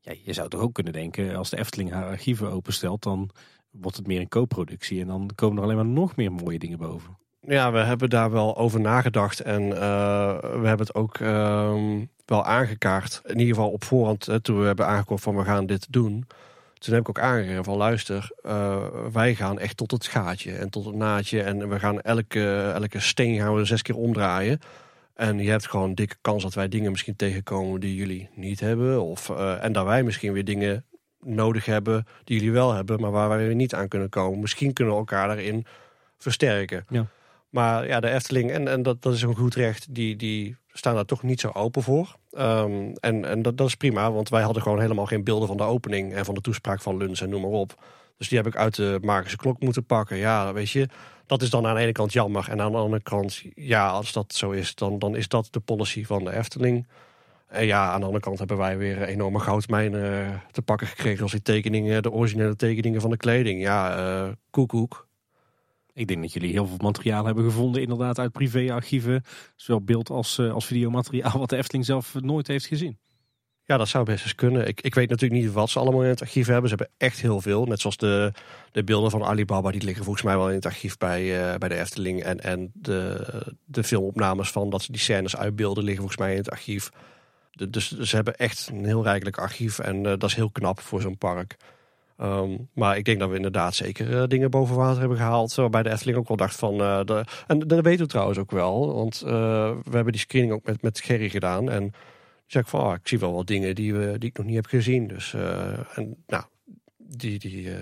Ja, 0.00 0.12
je 0.24 0.32
zou 0.32 0.48
toch 0.48 0.60
ook 0.60 0.74
kunnen 0.74 0.92
denken, 0.92 1.36
als 1.36 1.50
de 1.50 1.58
Efteling 1.58 1.90
haar 1.90 2.04
archieven 2.04 2.50
openstelt, 2.50 3.02
dan 3.02 3.30
wordt 3.70 3.96
het 3.96 4.06
meer 4.06 4.20
een 4.20 4.28
co-productie. 4.28 5.00
En 5.00 5.06
dan 5.06 5.30
komen 5.34 5.56
er 5.56 5.62
alleen 5.62 5.76
maar 5.76 5.86
nog 5.86 6.16
meer 6.16 6.32
mooie 6.32 6.58
dingen 6.58 6.78
boven. 6.78 7.18
Ja, 7.40 7.72
we 7.72 7.78
hebben 7.78 8.10
daar 8.10 8.30
wel 8.30 8.56
over 8.56 8.80
nagedacht 8.80 9.40
en 9.40 9.68
we 9.68 10.66
hebben 10.66 10.86
het 10.86 10.94
ook 10.94 11.18
uh, 11.18 11.74
wel 12.24 12.44
aangekaart. 12.44 13.20
In 13.24 13.38
ieder 13.38 13.54
geval 13.54 13.70
op 13.70 13.84
voorhand, 13.84 14.28
toen 14.42 14.60
we 14.60 14.66
hebben 14.66 14.86
aangekomen 14.86 15.22
van 15.22 15.36
we 15.36 15.44
gaan 15.44 15.66
dit 15.66 15.86
doen. 15.92 16.26
Toen 16.78 16.94
heb 16.94 17.02
ik 17.02 17.08
ook 17.08 17.20
aangegeven 17.20 17.64
van 17.64 17.76
luister, 17.76 18.30
uh, 18.46 18.86
wij 19.12 19.34
gaan 19.34 19.58
echt 19.58 19.76
tot 19.76 19.90
het 19.90 20.06
gaatje 20.06 20.52
en 20.52 20.70
tot 20.70 20.84
het 20.84 20.94
naadje. 20.94 21.42
En 21.42 21.68
we 21.68 21.78
gaan 21.78 22.00
elke, 22.00 22.70
elke 22.74 23.00
steen 23.00 23.38
gaan 23.38 23.54
we 23.54 23.64
zes 23.64 23.82
keer 23.82 23.96
omdraaien. 23.96 24.60
En 25.14 25.38
je 25.38 25.50
hebt 25.50 25.68
gewoon 25.68 25.88
een 25.88 25.94
dikke 25.94 26.16
kans 26.20 26.42
dat 26.42 26.54
wij 26.54 26.68
dingen 26.68 26.90
misschien 26.90 27.16
tegenkomen 27.16 27.80
die 27.80 27.94
jullie 27.94 28.28
niet 28.34 28.60
hebben. 28.60 29.02
Of, 29.02 29.28
uh, 29.28 29.64
en 29.64 29.72
dat 29.72 29.84
wij 29.84 30.02
misschien 30.02 30.32
weer 30.32 30.44
dingen 30.44 30.84
nodig 31.20 31.64
hebben 31.64 32.06
die 32.24 32.36
jullie 32.36 32.52
wel 32.52 32.72
hebben, 32.72 33.00
maar 33.00 33.10
waar 33.10 33.28
wij 33.28 33.46
weer 33.46 33.54
niet 33.54 33.74
aan 33.74 33.88
kunnen 33.88 34.08
komen. 34.08 34.40
Misschien 34.40 34.72
kunnen 34.72 34.94
we 34.94 35.00
elkaar 35.00 35.26
daarin 35.26 35.66
versterken. 36.18 36.84
Ja. 36.88 37.06
Maar 37.48 37.86
ja, 37.86 38.00
de 38.00 38.10
Efteling, 38.10 38.50
en, 38.50 38.68
en 38.68 38.82
dat, 38.82 39.02
dat 39.02 39.14
is 39.14 39.22
een 39.22 39.36
goed 39.36 39.54
recht, 39.54 39.94
die, 39.94 40.16
die 40.16 40.56
staan 40.78 40.94
daar 40.94 41.04
toch 41.04 41.22
niet 41.22 41.40
zo 41.40 41.50
open 41.52 41.82
voor. 41.82 42.16
Um, 42.38 42.92
en 42.92 43.24
en 43.24 43.42
dat, 43.42 43.60
is 43.60 43.74
prima, 43.74 44.12
want 44.12 44.28
wij 44.28 44.42
hadden 44.42 44.62
gewoon 44.62 44.80
helemaal 44.80 45.06
geen 45.06 45.24
beelden 45.24 45.48
van 45.48 45.56
de 45.56 45.62
opening 45.62 46.14
en 46.14 46.24
van 46.24 46.34
de 46.34 46.40
toespraak 46.40 46.80
van 46.80 46.96
Luns 46.96 47.20
en 47.20 47.28
noem 47.28 47.40
maar 47.40 47.50
op. 47.50 47.84
Dus 48.16 48.28
die 48.28 48.38
heb 48.38 48.46
ik 48.46 48.56
uit 48.56 48.74
de 48.74 48.98
magische 49.02 49.36
klok 49.36 49.60
moeten 49.60 49.84
pakken. 49.84 50.16
Ja, 50.16 50.52
weet 50.52 50.70
je, 50.70 50.88
dat 51.26 51.42
is 51.42 51.50
dan 51.50 51.66
aan 51.66 51.74
de 51.74 51.80
ene 51.80 51.92
kant 51.92 52.12
jammer. 52.12 52.48
En 52.48 52.60
aan 52.60 52.72
de 52.72 52.78
andere 52.78 53.02
kant, 53.02 53.42
ja, 53.54 53.88
als 53.88 54.12
dat 54.12 54.34
zo 54.34 54.50
is, 54.50 54.74
dan, 54.74 54.98
dan 54.98 55.16
is 55.16 55.28
dat 55.28 55.48
de 55.50 55.60
policy 55.60 56.04
van 56.04 56.24
de 56.24 56.32
Efteling. 56.32 56.86
En 57.48 57.66
ja, 57.66 57.90
aan 57.90 58.00
de 58.00 58.06
andere 58.06 58.24
kant 58.24 58.38
hebben 58.38 58.56
wij 58.56 58.78
weer 58.78 59.02
enorme 59.02 59.38
goudmijnen 59.38 60.26
eh, 60.26 60.34
te 60.50 60.62
pakken 60.62 60.86
gekregen 60.86 61.22
als 61.22 61.32
die 61.32 61.42
tekeningen, 61.42 62.02
de 62.02 62.10
originele 62.10 62.56
tekeningen 62.56 63.00
van 63.00 63.10
de 63.10 63.16
kleding. 63.16 63.60
Ja, 63.60 63.98
uh, 63.98 64.28
koekoek. 64.50 65.07
Ik 65.98 66.06
denk 66.06 66.20
dat 66.20 66.32
jullie 66.32 66.52
heel 66.52 66.66
veel 66.66 66.76
materiaal 66.80 67.24
hebben 67.24 67.44
gevonden, 67.44 67.82
inderdaad, 67.82 68.18
uit 68.18 68.32
privéarchieven. 68.32 69.22
Zowel 69.56 69.82
beeld 69.82 70.10
als, 70.10 70.38
uh, 70.38 70.52
als 70.52 70.66
videomateriaal, 70.66 71.38
wat 71.38 71.48
de 71.48 71.56
Efteling 71.56 71.84
zelf 71.84 72.14
nooit 72.20 72.46
heeft 72.46 72.66
gezien. 72.66 72.98
Ja, 73.64 73.76
dat 73.76 73.88
zou 73.88 74.04
best 74.04 74.22
eens 74.22 74.34
kunnen. 74.34 74.66
Ik, 74.66 74.80
ik 74.80 74.94
weet 74.94 75.08
natuurlijk 75.08 75.40
niet 75.40 75.52
wat 75.52 75.70
ze 75.70 75.78
allemaal 75.78 76.02
in 76.02 76.08
het 76.08 76.20
archief 76.20 76.46
hebben. 76.46 76.70
Ze 76.70 76.76
hebben 76.76 76.94
echt 76.96 77.20
heel 77.20 77.40
veel. 77.40 77.64
Net 77.64 77.80
zoals 77.80 77.96
de, 77.96 78.32
de 78.72 78.84
beelden 78.84 79.10
van 79.10 79.24
Alibaba, 79.24 79.70
die 79.70 79.82
liggen 79.82 80.04
volgens 80.04 80.24
mij 80.24 80.36
wel 80.36 80.48
in 80.48 80.54
het 80.54 80.66
archief 80.66 80.96
bij, 80.96 81.22
uh, 81.22 81.56
bij 81.56 81.68
de 81.68 81.78
Efteling. 81.78 82.22
En, 82.22 82.40
en 82.40 82.70
de, 82.74 83.26
de 83.64 83.84
filmopnames 83.84 84.50
van 84.50 84.70
dat 84.70 84.82
ze 84.82 84.92
die 84.92 85.00
scènes 85.00 85.36
uitbeelden 85.36 85.84
liggen 85.84 86.02
volgens 86.02 86.20
mij 86.20 86.32
in 86.32 86.38
het 86.38 86.50
archief. 86.50 86.90
Dus 87.68 87.90
ze 87.98 88.16
hebben 88.16 88.36
echt 88.36 88.68
een 88.72 88.84
heel 88.84 89.02
rijkelijk 89.02 89.38
archief. 89.38 89.78
En 89.78 89.96
uh, 89.96 90.02
dat 90.02 90.24
is 90.24 90.34
heel 90.34 90.50
knap 90.50 90.80
voor 90.80 91.00
zo'n 91.00 91.18
park. 91.18 91.56
Um, 92.22 92.68
maar 92.74 92.96
ik 92.96 93.04
denk 93.04 93.18
dat 93.18 93.28
we 93.28 93.36
inderdaad 93.36 93.74
zeker 93.74 94.10
uh, 94.10 94.22
dingen 94.26 94.50
boven 94.50 94.76
water 94.76 94.98
hebben 95.00 95.18
gehaald. 95.18 95.54
Waarbij 95.54 95.82
de 95.82 95.90
Efteling 95.90 96.18
ook 96.18 96.28
wel 96.28 96.36
dacht 96.36 96.56
van... 96.56 96.74
Uh, 96.74 97.04
de, 97.04 97.24
en 97.46 97.58
dat 97.58 97.80
weten 97.80 98.04
we 98.04 98.10
trouwens 98.10 98.38
ook 98.38 98.50
wel. 98.50 98.94
Want 98.94 99.22
uh, 99.26 99.30
we 99.84 99.94
hebben 99.94 100.12
die 100.12 100.20
screening 100.20 100.52
ook 100.52 100.64
met, 100.64 100.82
met 100.82 101.00
Gerry 101.00 101.28
gedaan. 101.28 101.70
En 101.70 101.92
zeg 102.46 102.62
ik 102.62 102.68
van, 102.68 102.80
oh, 102.80 102.94
ik 102.94 103.08
zie 103.08 103.18
wel 103.18 103.32
wat 103.32 103.46
dingen 103.46 103.74
die, 103.74 103.94
we, 103.94 104.18
die 104.18 104.28
ik 104.28 104.36
nog 104.36 104.46
niet 104.46 104.54
heb 104.54 104.66
gezien. 104.66 105.06
Dus, 105.06 105.34
en 105.94 106.16
nou, 106.26 106.44
die, 106.96 107.38
die, 107.38 107.62
die 107.62 107.72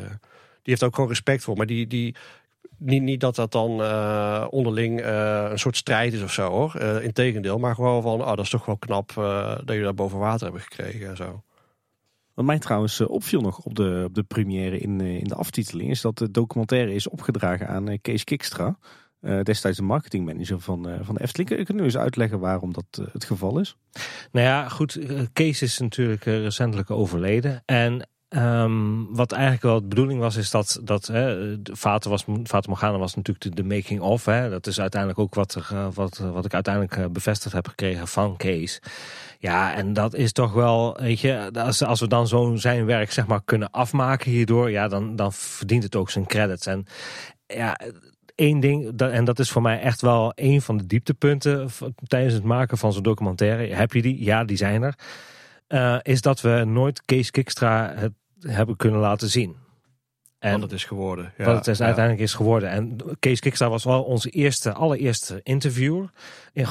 heeft 0.63 0.85
ook 0.85 0.95
gewoon 0.95 1.11
respect 1.11 1.43
voor. 1.43 1.57
Maar 1.57 1.67
die, 1.67 1.87
die, 1.87 2.15
niet, 2.79 3.03
niet 3.03 3.21
dat 3.21 3.35
dat 3.35 3.53
dan 3.53 3.71
onderling 4.51 5.05
een 5.05 5.59
soort 5.59 5.77
strijd 5.77 6.13
is 6.13 6.23
of 6.23 6.33
zo 6.33 6.51
hoor. 6.51 6.81
Integendeel, 6.81 7.59
maar 7.59 7.75
gewoon 7.75 8.03
van, 8.03 8.21
oh, 8.21 8.29
dat 8.29 8.39
is 8.39 8.51
toch 8.51 8.67
wel 8.67 8.77
knap 8.77 9.13
dat 9.15 9.63
jullie 9.67 9.83
dat 9.83 9.97
boven 9.97 10.19
water 10.19 10.45
hebben 10.45 10.63
gekregen 10.63 11.09
en 11.09 11.17
zo. 11.17 11.43
Wat 12.37 12.45
mij 12.45 12.59
trouwens 12.59 13.01
opviel 13.01 13.41
nog 13.41 13.59
op 13.59 13.75
de, 13.75 14.03
op 14.07 14.15
de 14.15 14.23
première 14.23 14.79
in, 14.79 15.01
in 15.01 15.29
de 15.29 15.35
aftiteling... 15.35 15.91
is 15.91 16.01
dat 16.01 16.19
de 16.19 16.31
documentaire 16.31 16.95
is 16.95 17.09
opgedragen 17.09 17.69
aan 17.69 18.01
Kees 18.01 18.25
Kikstra... 18.25 18.79
Destijds 19.43 19.79
de 19.79 19.85
marketingmanager 19.85 20.61
van, 20.61 20.89
van 21.03 21.15
de 21.15 21.23
Efteling. 21.23 21.49
Kun 21.49 21.65
je 21.67 21.73
nu 21.73 21.83
eens 21.83 21.97
uitleggen 21.97 22.39
waarom 22.39 22.73
dat 22.73 23.11
het 23.13 23.25
geval 23.25 23.59
is? 23.59 23.77
Nou 24.33 24.47
ja, 24.47 24.69
goed. 24.69 24.99
Kees 25.33 25.63
is 25.63 25.79
natuurlijk 25.79 26.25
recentelijk 26.25 26.91
overleden. 26.91 27.63
En 27.65 28.09
um, 28.29 29.15
wat 29.15 29.33
eigenlijk 29.33 29.63
wel 29.63 29.81
de 29.81 29.87
bedoeling 29.87 30.21
was, 30.21 30.37
is 30.37 30.51
dat, 30.51 30.81
dat 30.85 31.07
hè, 31.07 31.55
Vater, 31.63 32.11
was, 32.11 32.25
Vater 32.43 32.71
Morgana 32.71 32.99
was 32.99 33.15
natuurlijk 33.15 33.45
de, 33.45 33.63
de 33.63 33.75
making 33.75 34.01
of. 34.01 34.25
Hè. 34.25 34.51
Dat 34.51 34.67
is 34.67 34.81
uiteindelijk 34.81 35.21
ook 35.21 35.35
wat, 35.35 35.59
wat, 35.95 36.19
wat 36.19 36.45
ik 36.45 36.55
uiteindelijk 36.55 37.13
bevestigd 37.13 37.55
heb 37.55 37.69
gekregen 37.69 38.09
van 38.09 38.37
Kees. 38.37 38.81
Ja, 39.39 39.75
en 39.75 39.93
dat 39.93 40.15
is 40.15 40.33
toch 40.33 40.53
wel, 40.53 40.97
weet 41.01 41.21
je, 41.21 41.51
als, 41.53 41.83
als 41.83 42.01
we 42.01 42.09
dan 42.09 42.29
zo 42.29 42.57
zijn 42.57 42.85
werk 42.85 43.13
zeg 43.13 43.27
maar 43.27 43.41
kunnen 43.45 43.71
afmaken 43.71 44.31
hierdoor, 44.31 44.71
ja, 44.71 44.89
dan, 44.89 45.17
dan 45.17 45.33
verdient 45.33 45.83
het 45.83 45.97
ook 45.97 46.11
zijn 46.11 46.27
credits. 46.27 46.67
En 46.67 46.87
ja, 47.47 47.79
één 48.35 48.61
ding, 48.61 49.01
en 49.01 49.25
dat 49.25 49.39
is 49.39 49.51
voor 49.51 49.63
mij 49.63 49.81
echt 49.81 50.01
wel 50.01 50.33
een 50.35 50.63
van 50.63 50.77
de 50.77 50.87
dieptepunten 50.87 51.69
tijdens 52.07 52.35
het 52.35 52.45
maken 52.45 52.79
van 52.79 52.93
zo'n 52.93 53.03
documentaire. 53.03 53.75
Heb 53.75 53.93
je 53.93 54.03
die? 54.03 54.25
Ja, 54.25 54.45
die 54.45 54.57
zijn 54.57 54.83
er. 54.83 54.95
Uh, 55.69 55.97
is 56.03 56.21
dat 56.21 56.41
we 56.41 56.65
nooit 56.67 57.03
Kees 57.05 57.31
Kikstra 57.31 57.93
het 57.97 58.13
hebben 58.41 58.77
kunnen 58.77 59.01
laten 59.01 59.29
zien. 59.29 59.57
En 60.47 60.61
wat 60.61 60.71
het 60.71 60.79
is 60.79 60.85
geworden. 60.85 61.33
Ja, 61.39 61.45
wat 61.45 61.57
het 61.57 61.67
is 61.67 61.81
uiteindelijk 61.81 62.25
is 62.25 62.35
geworden. 62.35 62.71
En 62.71 62.97
Kees 63.19 63.41
Kikstra 63.41 63.69
was 63.69 63.85
wel 63.85 64.03
onze 64.03 64.31
eerste, 64.31 64.73
allereerste 64.73 65.41
interviewer. 65.43 66.11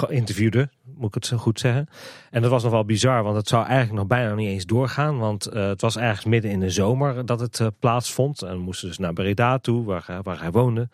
Interviewde, 0.07 0.69
moet 0.83 1.07
ik 1.07 1.13
het 1.13 1.25
zo 1.25 1.37
goed 1.37 1.59
zeggen. 1.59 1.87
En 2.31 2.41
dat 2.41 2.51
was 2.51 2.63
nog 2.63 2.71
wel 2.71 2.85
bizar, 2.85 3.23
want 3.23 3.35
het 3.35 3.47
zou 3.47 3.65
eigenlijk 3.65 3.97
nog 3.97 4.07
bijna 4.07 4.35
niet 4.35 4.47
eens 4.47 4.65
doorgaan. 4.65 5.17
Want 5.17 5.53
uh, 5.53 5.67
het 5.67 5.81
was 5.81 5.97
ergens 5.97 6.25
midden 6.25 6.51
in 6.51 6.59
de 6.59 6.69
zomer 6.69 7.25
dat 7.25 7.39
het 7.39 7.59
uh, 7.59 7.67
plaatsvond. 7.79 8.41
En 8.41 8.51
we 8.51 8.63
moesten 8.63 8.87
dus 8.87 8.97
naar 8.97 9.13
Breda 9.13 9.57
toe, 9.57 9.85
waar, 9.85 10.19
waar 10.23 10.39
hij 10.41 10.51
woonde. 10.51 10.89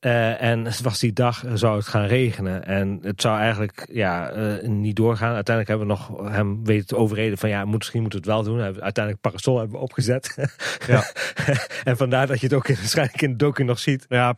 Uh, 0.00 0.42
en 0.42 0.64
het 0.64 0.80
was 0.80 0.98
die 0.98 1.12
dag, 1.12 1.44
zou 1.54 1.76
het 1.76 1.86
gaan 1.86 2.06
regenen. 2.06 2.64
En 2.64 2.98
het 3.02 3.20
zou 3.20 3.38
eigenlijk 3.38 3.88
ja, 3.92 4.36
uh, 4.36 4.68
niet 4.68 4.96
doorgaan. 4.96 5.34
Uiteindelijk 5.34 5.68
hebben 5.68 5.86
we 5.86 5.92
nog 5.92 6.32
hem 6.32 6.64
weten 6.64 6.86
te 6.86 6.96
overreden 6.96 7.38
van 7.38 7.48
ja, 7.48 7.64
misschien 7.64 8.00
moeten 8.00 8.20
we 8.20 8.30
het 8.30 8.34
wel 8.34 8.54
doen. 8.54 8.62
Uiteindelijk 8.62 9.20
parasol 9.20 9.58
hebben 9.58 9.76
we 9.76 9.82
opgezet. 9.82 10.48
Ja. 10.86 11.04
en 11.84 11.96
vandaar 11.96 12.26
dat 12.26 12.40
je 12.40 12.46
het 12.46 12.54
ook 12.54 12.68
in, 12.68 12.74
waarschijnlijk 12.74 13.22
in 13.22 13.30
de 13.30 13.36
docu 13.36 13.64
nog 13.64 13.78
ziet. 13.78 14.06
Ja, 14.08 14.36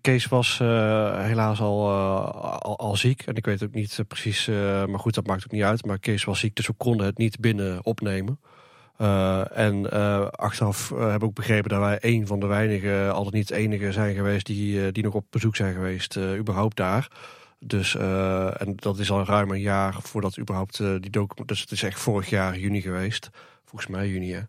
Kees 0.00 0.26
was 0.26 0.58
uh, 0.62 1.24
helaas 1.24 1.60
al, 1.60 1.90
al, 1.90 2.78
al, 2.78 2.96
ziek. 2.96 3.22
En 3.22 3.34
ik 3.34 3.44
weet 3.44 3.62
ook 3.62 3.74
niet 3.74 4.04
precies, 4.08 4.46
maar 4.86 4.98
goed, 4.98 5.14
dat 5.14 5.26
maakt 5.26 5.44
ook 5.44 5.52
niet 5.52 5.62
uit. 5.62 5.84
Maar 5.84 5.98
Kees 5.98 6.24
was 6.24 6.40
ziek, 6.40 6.54
dus 6.54 6.66
we 6.66 6.72
konden 6.72 7.06
het 7.06 7.18
niet 7.18 7.40
binnen 7.40 7.84
opnemen. 7.84 8.40
Uh, 9.00 9.58
en 9.58 9.86
uh, 9.92 10.26
achteraf 10.26 10.90
uh, 10.90 11.10
heb 11.10 11.22
ik 11.22 11.34
begrepen 11.34 11.70
dat 11.70 11.80
wij 11.80 11.98
een 12.00 12.26
van 12.26 12.40
de 12.40 12.46
weinige, 12.46 13.10
altijd 13.12 13.34
niet 13.34 13.48
het 13.48 13.58
enige 13.58 13.92
zijn 13.92 14.14
geweest 14.14 14.46
die, 14.46 14.92
die 14.92 15.02
nog 15.02 15.14
op 15.14 15.24
bezoek 15.30 15.56
zijn 15.56 15.74
geweest, 15.74 16.16
überhaupt 16.16 16.76
daar. 16.76 17.10
Dus, 17.58 17.94
en 17.94 18.72
dat 18.76 18.98
is 18.98 19.10
al 19.10 19.24
ruim 19.24 19.50
een 19.50 19.60
jaar 19.60 19.96
voordat 20.02 20.38
überhaupt 20.38 20.78
die 20.78 21.10
document, 21.10 21.48
dus 21.48 21.60
het 21.60 21.70
is 21.70 21.82
echt 21.82 22.00
vorig 22.00 22.30
jaar 22.30 22.58
juni 22.58 22.80
geweest. 22.80 23.30
Volgens 23.64 23.90
mij 23.90 24.08
juni, 24.08 24.32
hè. 24.32 24.40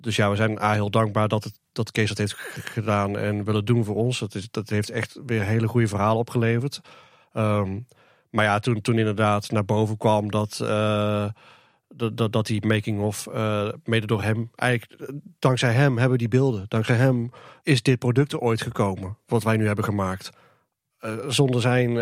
Dus 0.00 0.16
ja, 0.16 0.30
we 0.30 0.36
zijn 0.36 0.62
A, 0.62 0.72
heel 0.72 0.90
dankbaar 0.90 1.28
dat, 1.28 1.44
het, 1.44 1.60
dat 1.72 1.90
Kees 1.90 2.08
dat 2.08 2.18
heeft 2.18 2.36
gedaan 2.54 3.18
en 3.18 3.44
willen 3.44 3.64
doen 3.64 3.84
voor 3.84 3.96
ons. 3.96 4.18
Dat, 4.18 4.34
is, 4.34 4.50
dat 4.50 4.68
heeft 4.68 4.90
echt 4.90 5.18
weer 5.26 5.42
hele 5.42 5.68
goede 5.68 5.88
verhalen 5.88 6.18
opgeleverd. 6.18 6.80
Um, 7.34 7.86
maar 8.30 8.44
ja, 8.44 8.58
toen, 8.58 8.80
toen 8.80 8.98
inderdaad 8.98 9.50
naar 9.50 9.64
boven 9.64 9.96
kwam 9.96 10.30
dat 10.30 10.58
dat, 11.96 12.32
dat 12.32 12.46
die 12.46 12.66
making 12.66 13.00
of 13.00 13.26
uh, 13.34 13.68
mede 13.84 14.06
door 14.06 14.22
hem, 14.22 14.50
eigenlijk 14.54 15.12
dankzij 15.38 15.72
hem 15.72 15.98
hebben 15.98 16.18
die 16.18 16.28
beelden. 16.28 16.64
Dankzij 16.68 16.96
hem 16.96 17.30
is 17.62 17.82
dit 17.82 17.98
product 17.98 18.32
er 18.32 18.38
ooit 18.38 18.62
gekomen, 18.62 19.18
wat 19.26 19.42
wij 19.42 19.56
nu 19.56 19.66
hebben 19.66 19.84
gemaakt. 19.84 20.30
Uh, 21.00 21.12
zonder 21.28 21.60
zijn 21.60 21.96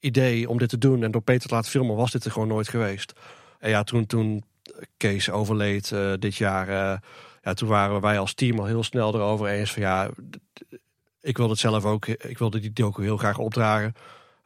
idee 0.00 0.48
om 0.48 0.58
dit 0.58 0.68
te 0.68 0.78
doen 0.78 1.02
en 1.02 1.10
door 1.10 1.22
Peter 1.22 1.48
te 1.48 1.54
laten 1.54 1.70
filmen 1.70 1.96
was 1.96 2.10
dit 2.10 2.24
er 2.24 2.30
gewoon 2.30 2.48
nooit 2.48 2.68
geweest. 2.68 3.12
En 3.58 3.70
ja, 3.70 3.82
toen, 3.82 4.06
toen 4.06 4.44
Kees 4.96 5.30
overleed 5.30 5.92
eh, 5.92 6.12
dit 6.18 6.36
jaar, 6.36 6.68
eh, 6.68 6.98
ja, 7.42 7.54
toen 7.54 7.68
waren 7.68 8.00
wij 8.00 8.18
als 8.18 8.34
team 8.34 8.58
al 8.58 8.66
heel 8.66 8.82
snel 8.82 9.14
erover 9.14 9.46
eens 9.46 9.72
van 9.72 9.82
ja, 9.82 10.10
ik 11.20 11.36
wilde 11.36 11.52
het 11.52 11.60
zelf 11.60 11.84
ook, 11.84 12.06
ik 12.06 12.38
wilde 12.38 12.58
die 12.58 12.72
docu 12.72 13.02
heel 13.02 13.16
graag 13.16 13.38
opdragen 13.38 13.94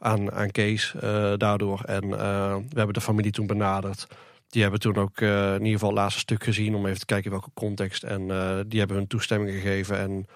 aan, 0.00 0.32
aan 0.32 0.50
Kees 0.50 0.94
eh, 0.94 1.32
daardoor. 1.36 1.80
En 1.84 2.02
eh, 2.02 2.56
we 2.56 2.76
hebben 2.76 2.94
de 2.94 3.00
familie 3.00 3.32
toen 3.32 3.46
benaderd. 3.46 4.06
Die 4.48 4.62
hebben 4.62 4.80
toen 4.80 4.96
ook 4.96 5.20
eh, 5.20 5.46
in 5.46 5.58
ieder 5.58 5.72
geval 5.72 5.88
het 5.88 5.98
laatste 5.98 6.20
stuk 6.20 6.44
gezien 6.44 6.74
om 6.74 6.86
even 6.86 6.98
te 6.98 7.06
kijken 7.06 7.24
in 7.24 7.30
welke 7.30 7.50
context. 7.54 8.02
En 8.02 8.26
die 8.68 8.78
hebben 8.78 8.96
hun 8.96 9.06
toestemming 9.06 9.50
gegeven. 9.50 9.98
En 9.98 10.26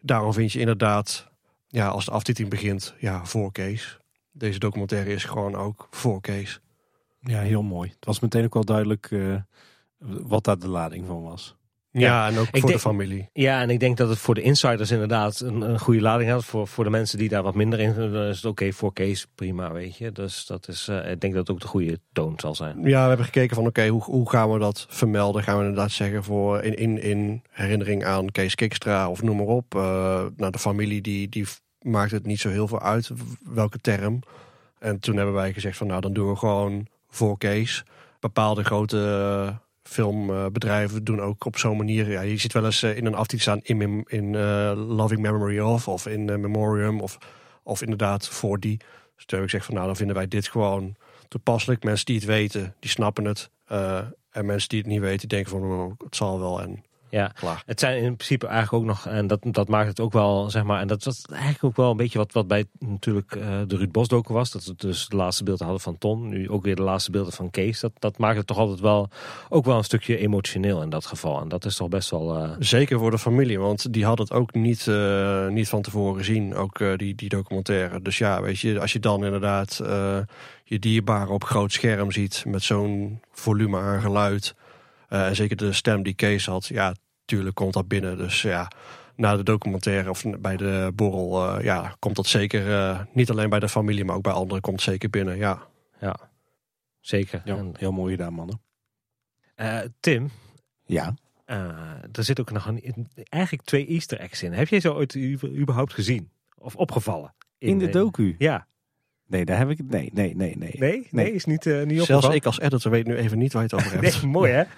daarom 0.00 0.32
vind 0.32 0.52
je 0.52 0.60
inderdaad, 0.60 1.28
ja, 1.68 1.88
als 1.88 2.04
de 2.04 2.10
aftiteling 2.10 2.52
begint, 2.52 2.94
ja, 2.98 3.24
voor 3.24 3.52
Kees. 3.52 3.98
Deze 4.32 4.58
documentaire 4.58 5.12
is 5.12 5.24
gewoon 5.24 5.54
ook 5.54 5.88
voor 5.90 6.20
Kees. 6.20 6.60
Ja, 7.20 7.40
heel 7.40 7.62
mooi. 7.62 7.88
Het 7.88 8.04
was 8.04 8.20
meteen 8.20 8.44
ook 8.44 8.54
wel 8.54 8.64
duidelijk 8.64 9.10
wat 9.98 10.44
daar 10.44 10.58
de 10.58 10.68
lading 10.68 11.06
van 11.06 11.22
was. 11.22 11.56
Ja, 12.00 12.26
en 12.28 12.38
ook 12.38 12.44
voor 12.44 12.60
denk- 12.60 12.72
de 12.72 12.78
familie. 12.78 13.28
Ja, 13.32 13.60
en 13.60 13.70
ik 13.70 13.80
denk 13.80 13.96
dat 13.96 14.08
het 14.08 14.18
voor 14.18 14.34
de 14.34 14.42
insiders 14.42 14.90
inderdaad 14.90 15.40
een, 15.40 15.60
een 15.60 15.78
goede 15.78 16.00
lading 16.00 16.30
had. 16.30 16.44
Voor, 16.44 16.68
voor 16.68 16.84
de 16.84 16.90
mensen 16.90 17.18
die 17.18 17.28
daar 17.28 17.42
wat 17.42 17.54
minder 17.54 17.80
in 17.80 17.94
dan 17.94 18.14
is 18.14 18.36
het 18.36 18.44
oké 18.44 18.72
voor 18.72 18.92
Kees, 18.92 19.26
prima, 19.34 19.72
weet 19.72 19.96
je. 19.96 20.12
Dus 20.12 20.46
dat 20.46 20.68
is, 20.68 20.88
eh, 20.88 21.10
ik 21.10 21.20
denk 21.20 21.34
dat 21.34 21.46
het 21.46 21.50
ook 21.50 21.60
de 21.60 21.66
goede 21.66 21.98
toon 22.12 22.34
zal 22.36 22.54
zijn. 22.54 22.82
Ja, 22.82 23.02
we 23.02 23.08
hebben 23.08 23.26
gekeken 23.26 23.56
van 23.56 23.66
oké, 23.66 23.86
hoe, 23.88 24.02
hoe 24.02 24.30
gaan 24.30 24.52
we 24.52 24.58
dat 24.58 24.86
vermelden? 24.88 25.42
Gaan 25.42 25.58
we 25.58 25.64
inderdaad 25.64 25.90
zeggen 25.90 26.24
voor 26.24 26.62
in, 26.62 26.76
in, 26.76 27.02
in 27.02 27.42
herinnering 27.50 28.04
aan 28.04 28.30
Kees 28.30 28.54
Kikstra 28.54 29.08
of 29.10 29.22
noem 29.22 29.36
maar 29.36 29.46
op. 29.46 29.74
Eh 29.74 30.24
nou, 30.36 30.50
de 30.52 30.58
familie 30.58 31.00
die, 31.00 31.28
die 31.28 31.46
maakt 31.80 32.10
het 32.10 32.26
niet 32.26 32.40
zo 32.40 32.48
heel 32.48 32.68
veel 32.68 32.80
uit 32.80 33.10
welke 33.42 33.78
term. 33.78 34.20
En 34.78 35.00
toen 35.00 35.16
hebben 35.16 35.34
wij 35.34 35.52
gezegd 35.52 35.76
van 35.76 35.86
nou 35.86 36.00
dan 36.00 36.12
doen 36.12 36.28
we 36.28 36.36
gewoon 36.36 36.86
voor 37.08 37.38
Kees. 37.38 37.84
Bepaalde 38.20 38.64
grote 38.64 39.62
filmbedrijven 39.88 41.04
doen 41.04 41.20
ook 41.20 41.44
op 41.44 41.58
zo'n 41.58 41.76
manier. 41.76 42.10
Ja, 42.10 42.20
je 42.20 42.36
ziet 42.36 42.52
wel 42.52 42.64
eens 42.64 42.82
eh, 42.82 42.96
in 42.96 43.06
een 43.06 43.14
aftitel 43.14 43.38
staan 43.38 43.60
in, 43.62 44.04
in 44.06 44.34
eh, 44.34 44.72
Loving 44.76 45.20
Memory 45.20 45.58
of 45.58 45.88
of 45.88 46.06
in 46.06 46.28
eh, 46.28 46.36
Memoriam 46.36 47.00
of, 47.00 47.18
of 47.62 47.82
inderdaad 47.82 48.28
voor 48.28 48.60
die. 48.60 48.76
Dus 49.16 49.24
toen 49.24 49.38
ik 49.38 49.44
gezegd 49.44 49.64
van 49.64 49.74
nou 49.74 49.86
dan 49.86 49.96
vinden 49.96 50.16
wij 50.16 50.28
dit 50.28 50.48
gewoon 50.48 50.94
toepasselijk. 51.28 51.84
Mensen 51.84 52.06
die 52.06 52.14
het 52.14 52.24
weten, 52.24 52.74
die 52.80 52.90
snappen 52.90 53.24
het. 53.24 53.50
En 54.30 54.46
mensen 54.46 54.68
die 54.68 54.78
het 54.78 54.88
niet 54.88 55.00
weten, 55.00 55.28
denken 55.28 55.50
van 55.50 55.62
oh, 55.62 55.92
het 56.04 56.16
zal 56.16 56.40
wel 56.40 56.60
en 56.60 56.84
Ja, 57.14 57.32
klaar. 57.34 57.62
het 57.66 57.80
zijn 57.80 58.02
in 58.02 58.16
principe 58.16 58.46
eigenlijk 58.46 58.82
ook 58.82 58.88
nog, 58.88 59.06
en 59.06 59.26
dat, 59.26 59.40
dat 59.42 59.68
maakt 59.68 59.88
het 59.88 60.00
ook 60.00 60.12
wel, 60.12 60.50
zeg 60.50 60.62
maar, 60.62 60.80
en 60.80 60.86
dat 60.86 61.04
was 61.04 61.22
eigenlijk 61.30 61.64
ook 61.64 61.76
wel 61.76 61.90
een 61.90 61.96
beetje 61.96 62.18
wat, 62.18 62.32
wat 62.32 62.48
bij 62.48 62.64
natuurlijk 62.78 63.36
eh, 63.36 63.60
de 63.66 63.76
Ruud 63.76 63.90
Bosdoken 63.90 64.34
was. 64.34 64.50
Dat 64.50 64.64
we 64.64 64.74
dus 64.76 65.08
de 65.08 65.16
laatste 65.16 65.44
beelden 65.44 65.64
hadden 65.64 65.82
van 65.82 65.98
Ton, 65.98 66.28
nu 66.28 66.50
ook 66.50 66.62
weer 66.62 66.76
de 66.76 66.82
laatste 66.82 67.10
beelden 67.10 67.32
van 67.32 67.50
Kees. 67.50 67.80
Dat, 67.80 67.92
dat 67.98 68.18
maakt 68.18 68.36
het 68.36 68.46
toch 68.46 68.58
altijd 68.58 68.80
wel, 68.80 69.08
ook 69.48 69.64
wel 69.64 69.76
een 69.76 69.84
stukje 69.84 70.18
emotioneel 70.18 70.82
in 70.82 70.90
dat 70.90 71.06
geval. 71.06 71.40
En 71.40 71.48
dat 71.48 71.64
is 71.64 71.76
toch 71.76 71.88
best 71.88 72.10
wel, 72.10 72.36
eh, 72.36 72.50
Zeker 72.58 72.98
voor 72.98 73.10
de 73.10 73.18
familie, 73.18 73.58
want 73.58 73.92
die 73.92 74.04
had 74.04 74.18
het 74.18 74.32
ook 74.32 74.54
niet, 74.54 74.88
eh, 74.88 75.48
niet 75.48 75.68
van 75.68 75.82
tevoren 75.82 76.16
gezien, 76.16 76.54
ook 76.54 76.78
die, 76.96 77.14
die 77.14 77.28
documentaire. 77.28 78.02
Dus 78.02 78.18
ja, 78.18 78.42
weet 78.42 78.58
je, 78.58 78.80
als 78.80 78.92
je 78.92 79.00
dan 79.00 79.24
inderdaad 79.24 79.80
je 80.64 80.78
dierbare 80.78 81.32
op 81.32 81.44
groot 81.44 81.72
scherm 81.72 82.12
ziet 82.12 82.44
met 82.46 82.62
zo'n 82.62 83.20
volume 83.32 83.78
aan 83.78 84.00
geluid. 84.00 84.54
en 85.08 85.36
zeker 85.36 85.56
de 85.56 85.72
stem 85.72 86.02
die 86.02 86.14
Kees 86.14 86.46
had, 86.46 86.66
ja, 86.66 86.94
tuurlijk 87.24 87.54
komt 87.54 87.72
dat 87.72 87.88
binnen. 87.88 88.16
Dus 88.18 88.42
ja, 88.42 88.70
na 89.16 89.36
de 89.36 89.42
documentaire 89.42 90.10
of 90.10 90.24
bij 90.38 90.56
de 90.56 90.92
borrel, 90.94 91.56
eh, 91.56 91.64
ja, 91.64 91.96
komt 91.98 92.16
dat 92.16 92.26
zeker 92.26 92.72
eh, 92.72 93.00
niet 93.12 93.30
alleen 93.30 93.48
bij 93.48 93.60
de 93.60 93.68
familie, 93.68 94.04
maar 94.04 94.16
ook 94.16 94.22
bij 94.22 94.32
anderen 94.32 94.62
komt 94.62 94.80
het 94.80 94.88
zeker 94.90 95.10
binnen. 95.10 95.36
Ja. 95.36 95.62
ja, 96.00 96.16
zeker. 97.00 97.42
Ja, 97.44 97.56
En, 97.56 97.74
heel 97.78 97.92
mooi 97.92 98.16
gedaan, 98.16 98.32
mannen. 98.32 98.60
eh, 99.54 99.80
Tim, 100.00 100.30
Ja. 100.84 101.14
eh, 101.44 101.58
er 102.12 102.24
zit 102.24 102.40
ook 102.40 102.50
nog 102.50 102.66
een, 102.66 103.08
eigenlijk 103.28 103.64
twee 103.66 103.86
easter 103.86 104.18
eggs 104.20 104.42
in. 104.42 104.52
Heb 104.52 104.68
jij 104.68 104.80
zo 104.80 104.92
ooit 104.94 105.16
überhaupt 105.44 105.92
gezien? 105.92 106.30
Of 106.58 106.76
opgevallen? 106.76 107.34
In 107.58 107.78
de 107.78 107.88
docu? 107.88 108.34
Ja. 108.38 108.66
Nee, 109.26 109.44
daar 109.44 109.58
heb 109.58 109.70
ik... 109.70 109.78
Nee, 109.88 110.10
nee, 110.14 110.36
nee, 110.36 110.56
nee. 110.58 110.74
Nee? 110.78 111.06
Nee, 111.10 111.32
is 111.32 111.44
niet, 111.44 111.66
eh 111.66 111.82
niet 111.82 112.02
Zelfs 112.02 112.28
ik 112.28 112.44
als 112.46 112.60
editor 112.60 112.90
weet 112.90 113.06
nu 113.06 113.16
even 113.16 113.38
niet 113.38 113.52
waar 113.52 113.62
je 113.62 113.76
het 113.76 113.86
over 113.86 113.92
hebt. 114.00 114.22
Nee, 114.22 114.30
mooi 114.30 114.52
hè? 114.52 114.62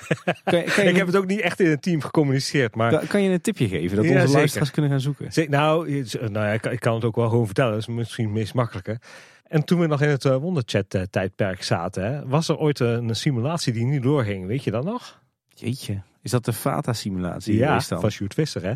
Kan, 0.44 0.64
kan, 0.64 0.84
je, 0.84 0.90
Ik 0.90 0.96
heb 0.96 1.06
het 1.06 1.16
ook 1.16 1.26
niet 1.26 1.40
echt 1.40 1.60
in 1.60 1.70
het 1.70 1.82
team 1.82 2.00
gecommuniceerd, 2.00 2.74
maar... 2.74 2.90
kan, 2.90 3.06
kan 3.06 3.22
je 3.22 3.30
een 3.30 3.40
tipje 3.40 3.68
geven 3.68 3.96
dat 3.96 4.04
Ja, 4.04 4.10
onze 4.10 4.20
zeker. 4.20 4.36
luisteraars 4.38 4.70
kunnen 4.70 4.90
gaan 4.90 5.00
zoeken? 5.00 5.50
Nou, 5.50 6.04
nou 6.20 6.46
ja, 6.46 6.52
ik, 6.52 6.60
kan- 6.60 6.72
ik 6.72 6.80
kan 6.80 6.94
het 6.94 7.04
ook 7.04 7.16
wel 7.16 7.28
gewoon 7.28 7.46
vertellen. 7.46 7.70
Dat 7.72 7.80
is 7.80 7.86
misschien 7.86 8.24
het 8.24 8.34
meest 8.34 8.54
makkelijke. 8.54 9.00
En 9.48 9.64
toen 9.64 9.80
we 9.80 9.86
nog 9.86 10.02
in 10.02 10.08
het 10.08 10.24
uh, 10.24 10.36
Wonderchat-tijdperk 10.36 11.62
zaten, 11.62 12.04
hè, 12.04 12.26
was 12.28 12.48
er 12.48 12.56
ooit 12.58 12.78
een, 12.80 13.08
een 13.08 13.16
simulatie 13.16 13.72
die 13.72 13.84
niet 13.84 14.02
doorging. 14.02 14.46
Weet 14.46 14.64
je 14.64 14.70
dat 14.70 14.84
nog? 14.84 15.20
Jeetje. 15.48 16.02
Is 16.22 16.30
dat 16.30 16.44
de 16.44 16.52
Fata-simulatie 16.52 17.56
ja, 17.56 17.80
van 17.80 18.10
Sjoerd 18.10 18.34
Visser, 18.34 18.62
hè? 18.62 18.72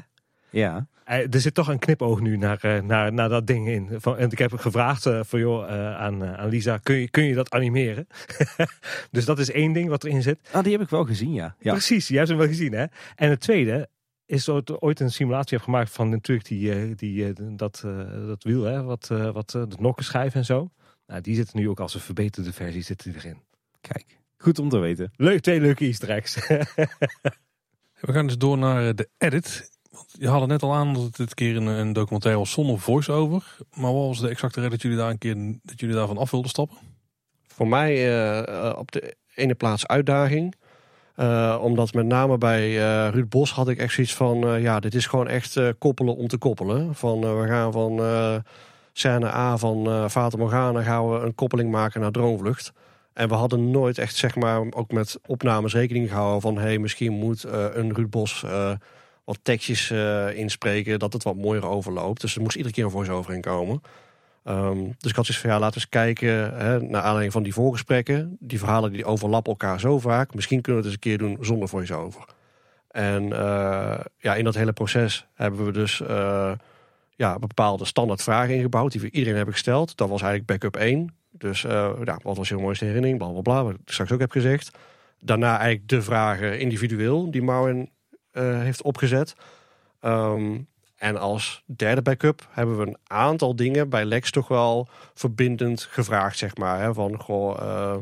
Ja. 0.51 0.87
Eh, 1.05 1.35
Er 1.35 1.41
zit 1.41 1.55
toch 1.55 1.69
een 1.69 1.79
knipoog 1.79 2.21
nu 2.21 2.37
naar, 2.37 2.59
eh, 2.61 2.83
naar, 2.83 3.13
naar 3.13 3.29
dat 3.29 3.47
ding 3.47 3.69
in. 3.69 3.89
Van, 4.01 4.17
en 4.17 4.31
ik 4.31 4.39
heb 4.39 4.53
gevraagd 4.53 5.07
eh, 5.07 5.21
voor 5.23 5.67
eh, 5.67 5.97
aan, 5.97 6.25
eh, 6.25 6.33
aan 6.33 6.49
Lisa, 6.49 6.79
kun 6.79 6.95
je, 6.95 7.11
kun 7.11 7.25
je 7.25 7.35
dat 7.35 7.51
animeren? 7.51 8.07
dus 9.11 9.25
dat 9.25 9.39
is 9.39 9.51
één 9.51 9.73
ding 9.73 9.89
wat 9.89 10.05
erin 10.05 10.23
zit. 10.23 10.39
Ah, 10.53 10.63
die 10.63 10.73
heb 10.73 10.81
ik 10.81 10.89
wel 10.89 11.05
gezien, 11.05 11.33
ja. 11.33 11.57
ja. 11.61 11.73
Precies, 11.73 12.09
jij 12.09 12.17
hebt 12.17 12.29
hem 12.29 12.39
wel 12.39 12.47
gezien 12.47 12.73
hè. 12.73 12.85
En 13.15 13.31
het 13.31 13.41
tweede 13.41 13.89
is 14.31 14.45
dat 14.45 14.69
er 14.69 14.79
ooit 14.79 15.01
een 15.01 15.11
simulatie 15.11 15.57
heb 15.57 15.67
gemaakt 15.67 15.91
van 15.91 16.09
natuurlijk 16.09 16.49
die, 16.49 16.95
die, 16.95 17.33
dat, 17.57 17.83
eh, 17.85 18.27
dat 18.27 18.43
wiel, 18.43 18.63
hè, 18.63 18.83
wat, 18.83 19.09
eh, 19.11 19.31
wat 19.31 19.51
de 19.51 19.69
nokkenschijf 19.79 20.35
en 20.35 20.45
zo. 20.45 20.71
Nou, 21.07 21.21
die 21.21 21.35
zitten 21.35 21.59
nu 21.59 21.69
ook 21.69 21.81
als 21.81 21.95
een 21.95 22.01
verbeterde 22.01 22.53
versie 22.53 22.83
zitten 22.83 23.13
die 23.13 23.21
erin. 23.21 23.43
Kijk, 23.81 24.19
goed 24.37 24.59
om 24.59 24.69
te 24.69 24.79
weten. 24.79 25.13
Leuk, 25.17 25.41
twee 25.41 25.61
leuke 25.61 25.85
easter 25.85 26.11
eggs. 26.11 26.35
We 28.01 28.13
gaan 28.13 28.27
dus 28.27 28.39
door 28.39 28.59
naar 28.59 28.95
de 28.95 29.09
edit. 29.19 29.80
Je 30.13 30.29
had 30.29 30.41
het 30.41 30.51
net 30.51 30.63
al 30.63 30.75
aan 30.75 30.95
dat 30.95 31.03
het 31.03 31.17
dit 31.17 31.35
keer 31.35 31.57
een, 31.57 31.67
een 31.67 31.93
documentaire 31.93 32.41
was 32.41 32.51
zonder 32.51 32.79
voice-over. 32.79 33.57
Maar 33.75 33.93
wat 33.93 34.07
was 34.07 34.21
de 34.21 34.29
exacte 34.29 34.55
reden 34.61 34.71
dat 34.71 34.83
jullie 34.83 34.99
daar 34.99 35.11
een 35.11 35.19
keer 35.19 35.37
dat 35.63 35.81
jullie 35.81 35.95
daarvan 35.95 36.19
af 36.19 36.31
wilden 36.31 36.51
stappen? 36.51 36.77
Voor 37.61 37.69
mij 37.69 37.93
eh, 37.95 38.39
eh, 38.39 38.79
op 38.79 38.93
de 38.93 39.17
ene 39.35 39.55
plaats 39.55 39.87
uitdaging. 39.87 40.55
Eh, 41.15 41.59
omdat 41.63 41.93
met 41.95 42.07
name 42.07 42.39
bij 42.39 42.77
Ruud 43.11 43.29
Bos 43.29 43.53
had 43.53 43.69
ik 43.69 43.79
echt 43.79 43.95
zoiets 43.95 44.15
van... 44.15 44.61
ja, 44.61 44.81
dit 44.81 44.95
is 44.95 45.07
gewoon 45.07 45.29
echt 45.29 45.61
koppelen 45.79 46.17
om 46.17 46.29
te 46.29 46.39
koppelen. 46.39 46.95
Van, 46.95 47.21
we 47.21 47.47
gaan 47.47 47.73
van 47.73 48.01
scène 48.93 49.27
A 49.27 49.57
van 49.57 49.87
eh 49.87 50.09
Fata 50.09 50.37
Morgana... 50.37 50.83
gaan 50.83 51.11
we 51.11 51.19
een 51.19 51.35
koppeling 51.35 51.71
maken 51.71 52.01
naar 52.01 52.11
Droomvlucht. 52.11 52.73
En 53.13 53.29
we 53.29 53.35
hadden 53.35 53.71
nooit 53.71 53.99
echt, 53.99 54.17
zeg 54.17 54.37
maar, 54.37 54.63
ook 54.71 54.93
met 54.93 55.19
opnames 55.27 55.73
rekening 55.73 56.09
gehouden 56.09 56.41
van... 56.41 56.57
hé, 56.57 56.63
hey, 56.63 56.79
misschien 56.79 57.13
moet 57.13 57.45
een 57.75 57.95
Ruud 57.95 58.11
Bos 58.11 58.45
wat 59.31 59.39
tekstjes 59.43 59.91
eh, 59.91 60.37
inspreken... 60.37 60.99
dat 60.99 61.13
het 61.13 61.23
wat 61.23 61.37
mooier 61.37 61.67
overloopt. 61.67 62.21
Dus 62.21 62.35
er 62.37 62.43
moest 62.43 62.57
iedere 62.57 62.75
keer 62.75 62.85
een 62.85 62.91
voice-over 62.91 63.35
in 63.35 63.41
komen... 63.41 63.83
Ehm, 64.45 64.85
dus 64.99 65.11
ik 65.11 65.17
had 65.17 65.27
zoiets 65.27 65.39
van, 65.39 65.51
ja, 65.51 65.59
laten 65.59 65.75
we 65.75 65.81
eens 65.81 65.89
kijken 65.89 66.57
hè, 66.57 66.81
naar 66.81 67.03
aanleiding 67.03 67.33
van 67.33 67.43
die 67.43 67.53
voorgesprekken. 67.53 68.37
Die 68.41 68.59
verhalen 68.59 68.93
die 68.93 69.05
overlappen 69.05 69.53
elkaar 69.53 69.81
zo 69.81 69.99
vaak. 69.99 70.35
Misschien 70.35 70.61
kunnen 70.61 70.83
we 70.83 70.89
het 70.89 70.97
eens 70.97 71.07
een 71.07 71.19
keer 71.19 71.29
doen 71.29 71.45
zonder 71.45 71.69
voice-over. 71.69 72.25
En 72.91 73.33
eh, 73.33 74.01
ja, 74.19 74.35
in 74.35 74.45
dat 74.45 74.55
hele 74.55 74.73
proces 74.73 75.27
hebben 75.35 75.65
we 75.65 75.73
dus 75.73 76.01
eh, 76.01 76.53
ja, 77.17 77.39
bepaalde 77.39 77.85
standaard 77.85 78.23
vragen 78.23 78.55
ingebouwd. 78.55 78.93
Die 78.93 79.01
we 79.01 79.11
iedereen 79.11 79.37
hebben 79.37 79.55
gesteld. 79.55 79.97
Dat 79.97 80.09
was 80.09 80.23
eigenlijk 80.23 80.51
backup 80.51 80.83
1. 80.83 81.15
Dus 81.31 81.61
ja, 81.63 82.19
wat 82.23 82.37
was 82.37 82.49
je 82.49 82.57
mooiste 82.57 82.85
herinnering? 82.85 83.19
Bla, 83.19 83.29
bla, 83.29 83.41
bla, 83.41 83.65
wat 83.65 83.73
ik 83.73 83.79
straks 83.85 84.13
ook 84.13 84.21
heb 84.21 84.31
gezegd. 84.31 84.71
Daarna 85.21 85.59
eigenlijk 85.59 85.89
de 85.89 86.03
vragen 86.03 86.59
individueel 86.59 87.31
die 87.31 87.43
eh, 87.43 87.83
heeft 88.33 88.83
opgezet. 88.83 89.35
Ehm, 90.01 90.59
en 90.97 91.17
als 91.17 91.63
derde 91.67 92.03
backup 92.03 92.47
hebben 92.51 92.79
we 92.79 92.87
een 92.87 92.99
aantal 93.07 93.57
dingen 93.57 93.89
bij 93.89 94.05
Lex 94.05 94.31
toch 94.31 94.49
wel 94.49 94.89
verbindend 95.15 95.83
gevraagd, 95.83 96.39
zeg 96.39 96.57
maar. 96.57 96.81
Hè? 96.81 96.95
Van, 96.95 97.21
goh, 97.21 97.61
eh, 97.61 97.97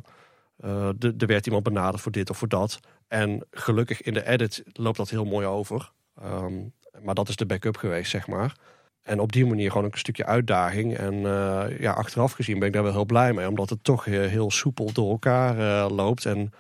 eh, 0.61 0.89
de- 0.97 1.15
er 1.19 1.27
werd 1.27 1.47
iemand 1.47 1.65
benaderd 1.65 2.03
voor 2.03 2.13
dit 2.13 2.31
of 2.31 2.39
voor 2.39 2.49
dat. 2.49 2.81
En 3.09 3.47
gelukkig 3.51 4.03
in 4.03 4.15
de 4.15 4.27
edit 4.27 4.63
loopt 4.73 4.97
dat 4.97 5.11
heel 5.11 5.25
mooi 5.25 5.47
over. 5.47 5.93
Ehm, 6.23 6.55
maar 7.03 7.15
dat 7.15 7.29
is 7.29 7.37
de 7.37 7.47
backup 7.47 7.77
geweest, 7.77 8.11
zeg 8.11 8.27
maar. 8.27 8.57
En 9.03 9.21
op 9.21 9.33
die 9.33 9.47
manier 9.47 9.71
gewoon 9.71 9.87
een 9.93 9.99
stukje 9.99 10.27
uitdaging. 10.27 10.97
En 10.97 11.15
eh, 11.15 11.81
ja, 11.81 11.93
achteraf 11.93 12.33
gezien 12.33 12.59
ben 12.59 12.69
ik 12.69 12.75
daar 12.75 12.83
wel 12.83 12.93
heel 12.93 13.05
blij 13.05 13.33
mee. 13.33 13.49
Omdat 13.49 13.71
het 13.71 13.85
toch 13.85 14.07
eh, 14.07 14.21
heel 14.21 14.51
soepel 14.51 14.93
door 14.93 15.11
elkaar 15.11 15.59
eh, 15.59 15.91
loopt. 15.97 16.27
En 16.27 16.53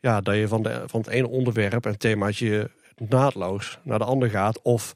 ja, 0.00 0.20
dat 0.20 0.34
je 0.34 0.48
van, 0.48 0.62
de, 0.62 0.82
van 0.86 1.00
het 1.00 1.08
ene 1.08 1.28
onderwerp 1.28 1.86
en 1.86 1.98
themaatje 1.98 2.70
naadloos 3.08 3.78
naar 3.82 3.98
de 3.98 4.04
ander 4.04 4.30
gaat. 4.30 4.62
Of 4.62 4.94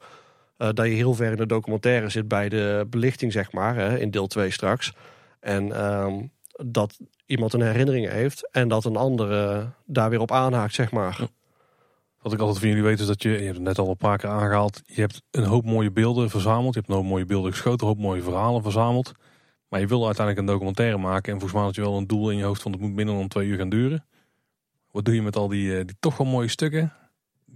eh, 0.56 0.68
dat 0.72 0.86
je 0.86 0.92
heel 0.92 1.14
ver 1.14 1.30
in 1.30 1.36
de 1.36 1.46
documentaire 1.46 2.08
zit 2.08 2.28
bij 2.28 2.48
de 2.48 2.86
belichting, 2.90 3.32
zeg 3.32 3.52
maar, 3.52 3.74
hè, 3.74 3.98
in 3.98 4.10
deel 4.10 4.26
2 4.26 4.50
straks. 4.50 4.92
En 5.40 5.72
ehm, 5.72 6.22
dat 6.64 6.98
iemand 7.26 7.52
een 7.52 7.62
herinnering 7.62 8.08
heeft 8.08 8.48
en 8.50 8.68
dat 8.68 8.84
een 8.84 8.96
ander 8.96 9.32
eh, 9.32 9.66
daar 9.84 10.10
weer 10.10 10.20
op 10.20 10.32
aanhaakt, 10.32 10.74
zeg 10.74 10.90
maar. 10.90 11.18
Wat 12.22 12.32
ik 12.32 12.40
altijd 12.40 12.58
van 12.58 12.68
jullie 12.68 12.84
weet 12.84 13.00
is 13.00 13.06
dat 13.06 13.22
je, 13.22 13.30
je 13.30 13.44
hebt 13.44 13.54
het 13.54 13.62
net 13.62 13.78
al 13.78 13.88
een 13.88 13.96
paar 13.96 14.18
keer 14.18 14.30
aangehaald. 14.30 14.82
Je 14.86 15.00
hebt 15.00 15.22
een 15.30 15.44
hoop 15.44 15.64
mooie 15.64 15.90
beelden 15.90 16.30
verzameld. 16.30 16.74
Je 16.74 16.80
hebt 16.80 16.90
een 16.90 16.96
hoop 16.96 17.04
mooie 17.04 17.24
beelden 17.24 17.50
geschoten, 17.50 17.86
een 17.86 17.92
hoop 17.92 18.02
mooie 18.02 18.22
verhalen 18.22 18.62
verzameld. 18.62 19.12
Maar 19.68 19.80
je 19.80 19.86
wil 19.86 20.06
uiteindelijk 20.06 20.46
een 20.46 20.52
documentaire 20.52 20.96
maken. 20.96 21.32
En 21.32 21.38
volgens 21.38 21.52
mij 21.52 21.62
had 21.62 21.74
je 21.74 21.80
wel 21.80 21.96
een 21.96 22.06
doel 22.06 22.30
in 22.30 22.36
je 22.36 22.44
hoofd 22.44 22.62
van 22.62 22.72
het 22.72 22.80
moet 22.80 22.94
minder 22.94 23.14
dan 23.14 23.28
twee 23.28 23.46
uur 23.46 23.58
gaan 23.58 23.68
duren. 23.68 24.06
Wat 24.90 25.04
doe 25.04 25.14
je 25.14 25.22
met 25.22 25.36
al 25.36 25.48
die, 25.48 25.78
eh, 25.78 25.84
die 25.84 25.96
toch 26.00 26.16
wel 26.16 26.26
mooie 26.26 26.48
stukken? 26.48 26.92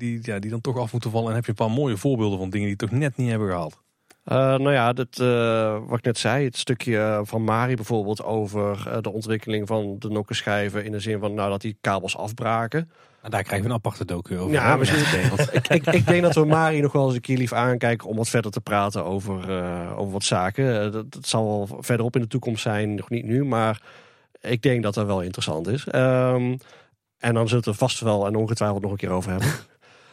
Die, 0.01 0.18
ja, 0.22 0.39
die 0.39 0.51
dan 0.51 0.60
toch 0.60 0.78
af 0.78 0.93
moeten 0.93 1.10
vallen. 1.10 1.28
En 1.28 1.35
heb 1.35 1.44
je 1.44 1.51
een 1.51 1.66
paar 1.66 1.70
mooie 1.70 1.97
voorbeelden 1.97 2.39
van 2.39 2.51
dingen 2.51 2.66
die 2.66 2.77
toch 2.77 2.90
net 2.90 3.16
niet 3.16 3.31
hebben 3.31 3.48
gehaald. 3.48 3.78
Uh, 4.24 4.36
nou 4.36 4.72
ja, 4.72 4.93
dat, 4.93 5.18
uh, 5.20 5.78
wat 5.86 5.98
ik 5.98 6.05
net 6.05 6.18
zei, 6.18 6.44
het 6.44 6.56
stukje 6.56 7.20
van 7.24 7.44
Mari 7.44 7.74
bijvoorbeeld 7.74 8.22
over 8.22 8.85
uh, 8.86 8.97
de 9.01 9.12
ontwikkeling 9.12 9.66
van 9.66 9.97
de 9.98 10.09
nokkenschijven. 10.09 10.85
In 10.85 10.93
de 10.93 11.01
zin 11.01 11.18
van 11.18 11.35
nou, 11.35 11.51
dat 11.51 11.60
die 11.60 11.77
kabels 11.81 12.16
afbraken. 12.16 12.90
En 13.22 13.31
daar 13.31 13.43
krijgen 13.43 13.66
we 13.66 13.72
een 13.72 13.78
aparte 13.78 14.05
docu 14.05 14.39
over. 14.39 14.52
Ja, 14.52 14.77
misschien. 14.77 15.32
ik, 15.52 15.68
ik, 15.68 15.86
ik, 15.86 16.06
denk 16.06 16.22
dat 16.22 16.35
we 16.35 16.44
Mari 16.44 16.81
nog 16.81 16.93
wel 16.93 17.06
eens 17.06 17.14
een 17.14 17.20
keer 17.20 17.36
lief 17.36 17.52
aankijken 17.52 18.09
om 18.09 18.16
wat 18.16 18.28
verder 18.28 18.51
te 18.51 18.60
praten 18.60 19.05
over, 19.05 19.51
over 19.97 20.12
wat 20.12 20.24
zaken. 20.24 20.93
Dat, 20.93 21.12
dat, 21.12 21.27
zal 21.27 21.47
wel 21.47 21.82
verderop 21.82 22.14
in 22.14 22.22
de 22.22 22.28
toekomst 22.28 22.62
zijn, 22.62 22.94
nog 22.94 23.10
niet 23.10 23.24
nu. 23.24 23.44
Maar 23.44 23.82
ik 24.40 24.62
denk 24.62 24.82
dat 24.82 24.94
dat 24.94 25.06
wel 25.06 25.20
interessant 25.20 25.68
is. 25.68 25.86
Um, 25.94 26.59
en 27.20 27.35
dan 27.35 27.48
zullen 27.48 27.64
we 27.64 27.70
het 27.70 27.78
vast 27.78 28.01
wel 28.01 28.27
en 28.27 28.36
ongetwijfeld 28.36 28.82
nog 28.82 28.90
een 28.90 28.97
keer 28.97 29.10
over 29.10 29.31
hebben. 29.31 29.48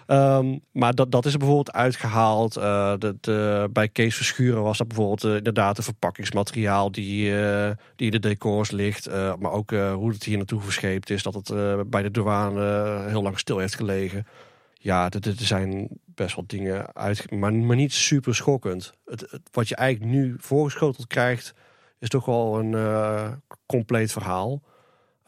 Um, 0.08 0.62
maar 0.72 0.94
dat, 0.94 1.12
dat 1.12 1.26
is 1.26 1.34
er 1.34 1.40
bijvoorbeeld 1.40 1.72
uitgehaald. 1.72 2.54
De, 2.54 3.70
bij 3.72 3.88
Kees 3.88 4.16
Verschuren 4.16 4.64
was 4.64 4.78
dat 4.78 4.88
bijvoorbeeld 4.88 5.24
uh, 5.24 5.36
inderdaad 5.36 5.78
een 5.78 5.84
verpakkingsmateriaal 5.84 6.92
die, 6.92 7.32
uh, 7.32 7.70
die 7.96 8.06
in 8.06 8.12
de 8.12 8.28
decors 8.28 8.72
ligt. 8.72 9.10
maar 9.40 9.52
ook 9.52 9.70
hoe 9.70 10.10
het 10.12 10.24
hier 10.24 10.38
naartoe 10.38 10.62
verscheept 10.62 11.10
is. 11.10 11.24
Dat 11.24 11.34
het 11.34 11.50
bij 11.90 12.02
de 12.02 12.12
douane 12.12 13.04
heel 13.08 13.22
lang 13.22 13.40
stil 13.40 13.58
heeft 13.58 13.76
gelegen. 13.76 14.28
Ja, 14.74 15.10
er 15.10 15.34
zijn 15.36 15.88
best 16.06 16.36
wel 16.36 16.46
dingen 16.48 16.96
uit, 16.96 17.32
maar, 17.32 17.52
niet 17.52 17.94
super 17.94 18.36
schokkend. 18.36 18.94
Het, 19.06 19.40
wat 19.52 19.68
je 19.68 19.76
eigenlijk 19.76 20.12
nu 20.12 20.36
voorgeschoteld 20.40 21.08
krijgt, 21.08 21.54
is 22.00 22.10
toch 22.10 22.26
wel 22.26 22.60
een 22.60 23.42
compleet 23.66 24.12
verhaal. 24.12 24.62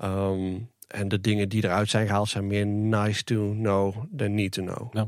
Um, 0.03 0.69
en 0.89 1.07
de 1.07 1.21
dingen 1.21 1.49
die 1.49 1.63
eruit 1.63 1.89
zijn 1.89 2.07
gehaald 2.07 2.29
zijn 2.29 2.47
meer 2.47 2.65
nice 2.65 3.23
to 3.23 3.53
know 3.53 3.95
than 4.15 4.35
need 4.35 4.51
to 4.51 4.63
know. 4.63 4.93
Ja. 4.93 5.07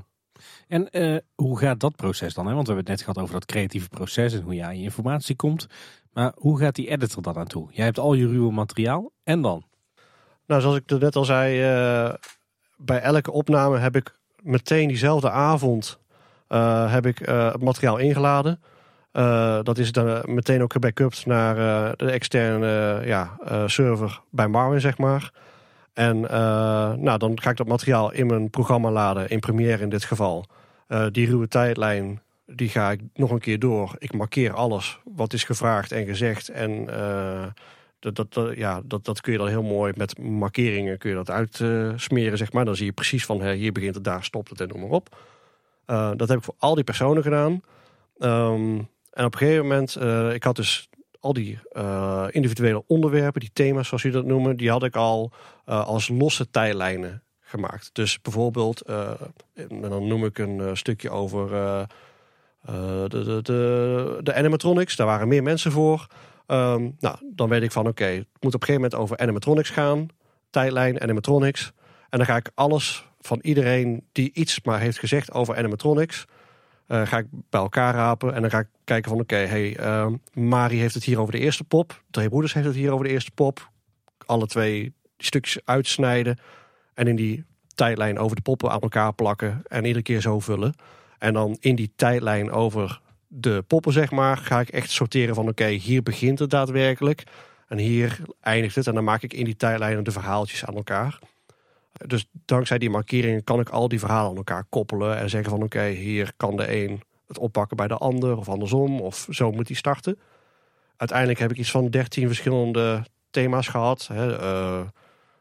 En 0.67 0.87
uh, 0.91 1.17
hoe 1.35 1.59
gaat 1.59 1.79
dat 1.79 1.95
proces 1.95 2.33
dan? 2.33 2.47
Hè? 2.47 2.53
Want 2.53 2.67
we 2.67 2.73
hebben 2.73 2.91
het 2.91 2.97
net 2.99 3.07
gehad 3.07 3.23
over 3.23 3.39
dat 3.39 3.49
creatieve 3.49 3.89
proces 3.89 4.33
en 4.33 4.41
hoe 4.41 4.55
je 4.55 4.63
aan 4.63 4.77
je 4.77 4.83
informatie 4.83 5.35
komt. 5.35 5.67
Maar 6.13 6.31
hoe 6.35 6.59
gaat 6.59 6.75
die 6.75 6.89
editor 6.89 7.23
dan 7.23 7.33
naartoe? 7.33 7.67
Jij 7.71 7.85
hebt 7.85 7.99
al 7.99 8.13
je 8.13 8.27
ruwe 8.27 8.51
materiaal 8.51 9.11
en 9.23 9.41
dan? 9.41 9.63
Nou, 10.45 10.61
zoals 10.61 10.77
ik 10.77 10.99
net 10.99 11.15
al 11.15 11.25
zei, 11.25 11.59
uh, 11.59 12.13
bij 12.77 13.01
elke 13.01 13.31
opname 13.31 13.77
heb 13.77 13.95
ik 13.95 14.19
meteen 14.41 14.87
diezelfde 14.87 15.29
avond 15.29 15.99
uh, 16.49 16.93
heb 16.93 17.05
ik 17.05 17.17
het 17.17 17.61
materiaal 17.61 17.97
ingeladen. 17.97 18.61
dat 19.63 19.77
is 19.77 19.91
dan 19.91 20.21
meteen 20.25 20.61
ook 20.61 20.71
gebackupt 20.71 21.25
naar 21.25 21.55
de 21.97 22.11
externe 22.11 23.01
ja, 23.05 23.37
server 23.65 24.21
bij 24.29 24.47
Marvin, 24.47 24.81
zeg 24.81 24.97
maar. 24.97 25.31
En 25.93 26.17
uh, 26.17 26.29
nou, 26.93 27.17
dan 27.17 27.41
ga 27.41 27.49
ik 27.49 27.57
dat 27.57 27.67
materiaal 27.67 28.11
in 28.11 28.27
mijn 28.27 28.49
programma 28.49 28.91
laden, 28.91 29.29
in 29.29 29.39
Premiere 29.39 29.83
in 29.83 29.89
dit 29.89 30.03
geval. 30.03 30.45
Uh, 30.87 31.05
die 31.11 31.27
ruwe 31.27 31.47
tijdlijn, 31.47 32.21
die 32.45 32.69
ga 32.69 32.91
ik 32.91 33.01
nog 33.13 33.31
een 33.31 33.39
keer 33.39 33.59
door. 33.59 33.95
Ik 33.97 34.13
markeer 34.13 34.53
alles 34.53 34.99
wat 35.03 35.33
is 35.33 35.43
gevraagd 35.43 35.91
en 35.91 36.05
gezegd. 36.05 36.49
En 36.49 36.71
uh, 36.71 37.45
dat, 37.99 38.15
dat, 38.15 38.55
ja, 38.55 38.81
dat, 38.85 39.05
dat 39.05 39.21
kun 39.21 39.31
je 39.31 39.37
dan 39.37 39.47
heel 39.47 39.63
mooi 39.63 39.93
met 39.95 40.19
markeringen 40.19 40.97
kun 40.97 41.09
je 41.09 41.15
dat 41.15 41.29
uitsmeren, 41.29 42.37
zeg 42.37 42.53
maar. 42.53 42.65
Dan 42.65 42.75
zie 42.75 42.85
je 42.85 42.91
precies 42.91 43.25
van 43.25 43.43
hier 43.43 43.71
begint 43.71 43.95
het, 43.95 44.03
daar 44.03 44.23
stopt 44.23 44.49
het 44.49 44.61
en 44.61 44.67
noem 44.67 44.79
maar 44.79 44.89
op. 44.89 45.17
dat 46.15 46.29
heb 46.29 46.37
ik 46.37 46.43
voor 46.43 46.55
al 46.57 46.75
die 46.75 46.83
personen 46.83 47.23
gedaan. 47.23 47.61
Um, 48.19 48.89
en 49.11 49.25
op 49.25 49.33
een 49.33 49.37
gegeven 49.37 49.67
moment, 49.67 49.95
ik 50.33 50.43
had 50.43 50.55
dus 50.55 50.89
al 51.21 51.33
die 51.33 51.59
uh, 51.73 52.27
individuele 52.29 52.83
onderwerpen, 52.87 53.39
die 53.41 53.49
thema's 53.53 53.87
zoals 53.87 54.03
u 54.03 54.09
dat 54.09 54.25
noemen, 54.25 54.57
die 54.57 54.69
had 54.69 54.83
ik 54.83 54.95
al 54.95 55.31
uh, 55.69 55.87
als 55.87 56.07
losse 56.07 56.49
tijdlijnen 56.49 57.23
gemaakt. 57.39 57.89
Dus 57.93 58.21
bijvoorbeeld, 58.21 58.89
uh, 58.89 59.11
dan 59.81 60.07
noem 60.07 60.25
ik 60.25 60.37
een 60.37 60.77
stukje 60.77 61.09
over 61.09 61.49
de, 63.07 63.39
de, 64.23 64.33
animatronics. 64.33 64.95
Daar 64.95 65.07
waren 65.07 65.27
meer 65.27 65.43
mensen 65.43 65.71
voor. 65.71 66.07
Um, 66.47 66.95
nou, 66.99 67.15
dan 67.21 67.49
weet 67.49 67.61
ik 67.61 67.71
van 67.71 67.87
oké, 67.87 68.03
het 68.05 68.27
moet 68.39 68.55
op 68.55 68.61
een 68.61 68.67
gegeven 68.67 68.73
moment 68.73 68.95
over 68.95 69.17
animatronics 69.17 69.69
gaan. 69.69 70.07
Tijdlijn, 70.49 71.01
animatronics. 71.01 71.71
En 72.09 72.17
dan 72.17 72.27
ga 72.27 72.35
ik 72.35 72.51
alles 72.55 73.05
van 73.19 73.39
iedereen 73.41 74.07
die 74.11 74.31
iets 74.33 74.61
maar 74.63 74.79
heeft 74.79 74.99
gezegd 74.99 75.31
over 75.31 75.57
animatronics 75.57 76.25
uh, 76.91 77.07
ga 77.07 77.17
ik 77.17 77.25
bij 77.49 77.61
elkaar 77.61 77.93
rapen 77.93 78.33
en 78.33 78.41
dan 78.41 78.49
ga 78.49 78.59
ik 78.59 78.67
kijken 78.83 79.09
van 79.11 79.19
oké, 79.19 79.33
okay, 79.33 79.45
hey, 79.45 79.79
uh, 79.79 80.07
Mari 80.33 80.79
heeft 80.79 80.93
het 80.93 81.03
hier 81.03 81.19
over 81.19 81.33
de 81.33 81.39
eerste 81.39 81.63
pop. 81.63 82.03
Twee 82.11 82.29
broeders 82.29 82.53
heeft 82.53 82.65
het 82.65 82.75
hier 82.75 82.91
over 82.91 83.05
de 83.05 83.11
eerste 83.11 83.31
pop. 83.31 83.69
Alle 84.25 84.47
twee 84.47 84.93
stukjes 85.17 85.61
uitsnijden 85.65 86.39
en 86.93 87.07
in 87.07 87.15
die 87.15 87.45
tijdlijn 87.75 88.19
over 88.19 88.35
de 88.35 88.41
poppen 88.41 88.71
aan 88.71 88.79
elkaar 88.79 89.13
plakken 89.13 89.61
en 89.67 89.85
iedere 89.85 90.03
keer 90.03 90.21
zo 90.21 90.39
vullen. 90.39 90.73
En 91.17 91.33
dan 91.33 91.57
in 91.59 91.75
die 91.75 91.93
tijdlijn 91.95 92.51
over 92.51 93.01
de 93.27 93.63
poppen, 93.67 93.93
zeg 93.93 94.11
maar, 94.11 94.37
ga 94.37 94.59
ik 94.59 94.69
echt 94.69 94.89
sorteren 94.89 95.35
van 95.35 95.47
oké, 95.47 95.67
hier 95.67 96.03
begint 96.03 96.39
het 96.39 96.49
daadwerkelijk. 96.49 97.23
En 97.67 97.77
hier 97.77 98.21
eindigt 98.41 98.75
het. 98.75 98.87
En 98.87 98.93
dan 98.93 99.03
maak 99.03 99.23
ik 99.23 99.33
in 99.33 99.45
die 99.45 99.55
tijdlijnen 99.55 100.03
de 100.03 100.11
verhaaltjes 100.11 100.65
aan 100.65 100.75
elkaar. 100.75 101.19
Dus 102.05 102.25
dankzij 102.45 102.77
die 102.77 102.89
markeringen 102.89 103.43
kan 103.43 103.59
ik 103.59 103.69
al 103.69 103.87
die 103.87 103.99
verhalen 103.99 104.29
aan 104.29 104.37
elkaar 104.37 104.65
koppelen 104.69 105.17
en 105.17 105.29
zeggen 105.29 105.51
van 105.51 105.63
oké, 105.63 105.87
hier 105.87 106.31
kan 106.37 106.55
de 106.55 106.75
een 106.83 107.01
het 107.27 107.37
oppakken 107.37 107.77
bij 107.77 107.87
de 107.87 107.97
ander 107.97 108.37
of 108.37 108.49
andersom 108.49 109.01
of 109.01 109.27
zo 109.29 109.51
moet 109.51 109.67
hij 109.67 109.75
starten. 109.77 110.19
Uiteindelijk 110.97 111.39
heb 111.39 111.51
ik 111.51 111.57
iets 111.57 111.71
van 111.71 111.89
13 111.89 112.27
verschillende 112.27 113.03
thema's 113.29 113.67
gehad. 113.67 114.09
Hè, 114.13 114.41
uh, 114.41 114.81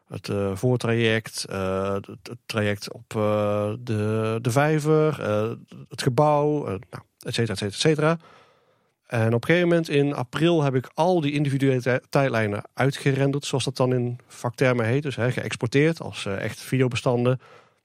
het 0.07 0.27
uh, 0.27 0.55
voortraject, 0.55 1.45
het, 1.49 2.07
het, 2.07 2.37
traject 2.45 2.91
op 2.91 3.09
de, 3.79 4.39
de 4.41 4.51
vijver, 4.51 5.21
het 5.89 6.01
gebouw, 6.01 6.63
nou, 6.65 7.03
et 7.19 7.33
cetera, 7.33 7.53
et 7.53 7.57
cetera, 7.57 7.67
et 7.67 7.73
cetera. 7.73 8.17
En 9.11 9.33
op 9.33 9.41
een 9.41 9.47
gegeven 9.47 9.67
moment 9.67 9.89
in 9.89 10.13
april 10.13 10.63
heb 10.63 10.75
ik 10.75 10.89
al 10.93 11.21
die 11.21 11.31
individuele 11.31 12.01
tijdlijnen 12.09 12.63
uitgerenderd, 12.73 13.45
zoals 13.45 13.63
dat 13.63 13.77
dan 13.77 13.93
in 13.93 14.19
vaktermen 14.27 14.85
heet. 14.85 15.03
Dus 15.03 15.15
geëxporteerd 15.15 16.01
als 16.01 16.25
uh, 16.25 16.43
echt 16.43 16.59
videobestanden. 16.59 17.39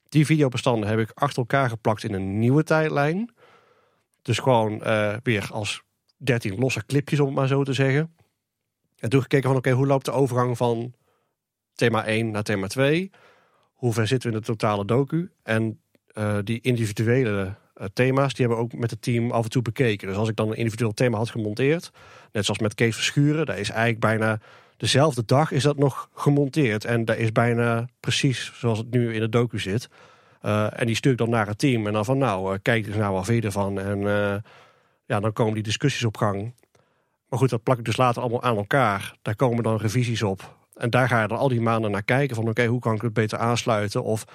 Die 0.09 0.25
videobestanden 0.25 0.89
heb 0.89 0.99
ik 0.99 1.11
achter 1.13 1.37
elkaar 1.37 1.69
geplakt 1.69 2.03
in 2.03 2.13
een 2.13 2.39
nieuwe 2.39 2.63
tijdlijn. 2.63 3.33
Dus 4.21 4.39
gewoon 4.39 4.81
uh, 4.83 5.15
weer 5.23 5.49
als 5.51 5.81
13 6.17 6.59
losse 6.59 6.85
clipjes, 6.85 7.19
om 7.19 7.25
het 7.25 7.35
maar 7.35 7.47
zo 7.47 7.63
te 7.63 7.73
zeggen. 7.73 8.15
En 8.99 9.09
toen 9.09 9.21
gekeken 9.21 9.49
van 9.49 9.57
oké, 9.57 9.71
hoe 9.71 9.87
loopt 9.87 10.05
de 10.05 10.11
overgang 10.11 10.57
van 10.57 10.93
thema 11.73 12.05
1 12.05 12.31
naar 12.31 12.43
thema 12.43 12.67
2? 12.67 13.11
Hoe 13.73 13.93
ver 13.93 14.07
zitten 14.07 14.29
we 14.29 14.35
in 14.35 14.41
de 14.41 14.47
totale 14.47 14.85
docu? 14.85 15.31
En 15.43 15.79
uh, 16.13 16.37
die 16.43 16.61
individuele 16.61 17.55
thema's, 17.93 18.33
die 18.33 18.45
hebben 18.45 18.65
we 18.65 18.71
ook 18.71 18.79
met 18.79 18.91
het 18.91 19.01
team 19.01 19.31
af 19.31 19.43
en 19.43 19.49
toe 19.49 19.61
bekeken. 19.61 20.07
Dus 20.07 20.17
als 20.17 20.29
ik 20.29 20.35
dan 20.35 20.49
een 20.49 20.57
individueel 20.57 20.93
thema 20.93 21.17
had 21.17 21.29
gemonteerd, 21.29 21.91
net 22.31 22.45
zoals 22.45 22.59
met 22.59 22.75
Kees 22.75 22.95
Verschuren, 22.95 23.45
daar 23.45 23.59
is 23.59 23.69
eigenlijk 23.69 23.99
bijna 23.99 24.39
dezelfde 24.77 25.23
dag 25.25 25.51
is 25.51 25.63
dat 25.63 25.77
nog 25.77 26.09
gemonteerd. 26.13 26.85
En 26.85 27.05
daar 27.05 27.17
is 27.17 27.31
bijna 27.31 27.87
precies 27.99 28.51
zoals 28.55 28.77
het 28.77 28.91
nu 28.91 29.13
in 29.13 29.19
de 29.19 29.29
docu 29.29 29.59
zit. 29.59 29.89
Uh, 30.41 30.79
en 30.79 30.85
die 30.85 30.95
stuur 30.95 31.11
ik 31.11 31.17
dan 31.17 31.29
naar 31.29 31.47
het 31.47 31.57
team. 31.57 31.87
En 31.87 31.93
dan 31.93 32.05
van 32.05 32.17
nou, 32.17 32.53
uh, 32.53 32.59
kijk 32.61 32.87
eens 32.87 32.95
nou 32.95 33.13
wat 33.13 33.25
vind 33.25 33.41
je 33.41 33.45
ervan. 33.45 33.79
En 33.79 33.99
ja, 35.05 35.19
dan 35.19 35.33
komen 35.33 35.53
die 35.53 35.63
discussies 35.63 36.03
op 36.03 36.17
gang. 36.17 36.53
Maar 37.29 37.39
goed, 37.39 37.49
dat 37.49 37.63
plak 37.63 37.77
ik 37.77 37.85
dus 37.85 37.97
later 37.97 38.21
allemaal 38.21 38.43
aan 38.43 38.57
elkaar. 38.57 39.15
Daar 39.21 39.35
komen 39.35 39.63
dan 39.63 39.77
revisies 39.77 40.23
op. 40.23 40.55
En 40.75 40.89
daar 40.89 41.07
ga 41.07 41.21
je 41.21 41.27
dan 41.27 41.37
al 41.37 41.47
die 41.47 41.61
maanden 41.61 41.91
naar 41.91 42.03
kijken. 42.03 42.35
Van 42.35 42.49
oké, 42.49 42.65
hoe 42.65 42.79
kan 42.79 42.95
ik 42.95 43.01
het 43.01 43.13
beter 43.13 43.37
aansluiten? 43.37 44.03
Of 44.03 44.25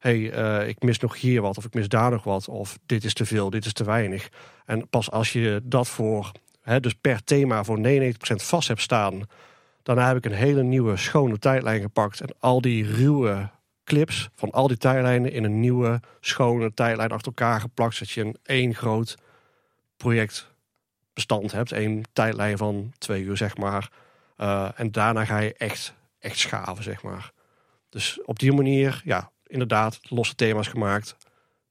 hey, 0.00 0.18
uh, 0.18 0.68
ik 0.68 0.82
mis 0.82 0.98
nog 0.98 1.20
hier 1.20 1.42
wat 1.42 1.58
of 1.58 1.64
ik 1.64 1.74
mis 1.74 1.88
daar 1.88 2.10
nog 2.10 2.24
wat 2.24 2.48
of 2.48 2.78
dit 2.86 3.04
is 3.04 3.14
te 3.14 3.26
veel, 3.26 3.50
dit 3.50 3.64
is 3.64 3.72
te 3.72 3.84
weinig. 3.84 4.28
En 4.64 4.88
pas 4.88 5.10
als 5.10 5.32
je 5.32 5.60
dat 5.64 5.88
voor, 5.88 6.32
hè, 6.62 6.80
dus 6.80 6.94
per 6.94 7.24
thema 7.24 7.64
voor 7.64 7.78
99% 7.78 8.12
vast 8.36 8.68
hebt 8.68 8.80
staan, 8.80 9.22
daarna 9.82 10.06
heb 10.06 10.16
ik 10.16 10.24
een 10.24 10.32
hele 10.32 10.62
nieuwe 10.62 10.96
schone 10.96 11.38
tijdlijn 11.38 11.80
gepakt 11.80 12.20
en 12.20 12.34
al 12.38 12.60
die 12.60 12.86
ruwe 12.86 13.50
clips 13.84 14.28
van 14.34 14.50
al 14.50 14.68
die 14.68 14.76
tijdlijnen 14.76 15.32
in 15.32 15.44
een 15.44 15.60
nieuwe 15.60 16.00
schone 16.20 16.74
tijdlijn 16.74 17.10
achter 17.10 17.26
elkaar 17.26 17.60
geplakt, 17.60 17.94
zodat 17.94 18.10
je 18.10 18.20
een 18.20 18.36
één 18.42 18.74
groot 18.74 19.14
projectbestand 19.96 21.52
hebt, 21.52 21.72
één 21.72 22.02
tijdlijn 22.12 22.56
van 22.58 22.92
twee 22.98 23.22
uur 23.22 23.36
zeg 23.36 23.56
maar. 23.56 23.90
Uh, 24.38 24.68
en 24.74 24.92
daarna 24.92 25.24
ga 25.24 25.38
je 25.38 25.54
echt, 25.54 25.94
echt 26.18 26.38
schaven 26.38 26.84
zeg 26.84 27.02
maar. 27.02 27.32
Dus 27.88 28.20
op 28.24 28.38
die 28.38 28.52
manier, 28.52 29.00
ja, 29.04 29.30
inderdaad 29.50 30.00
losse 30.02 30.34
thema's 30.34 30.68
gemaakt. 30.68 31.16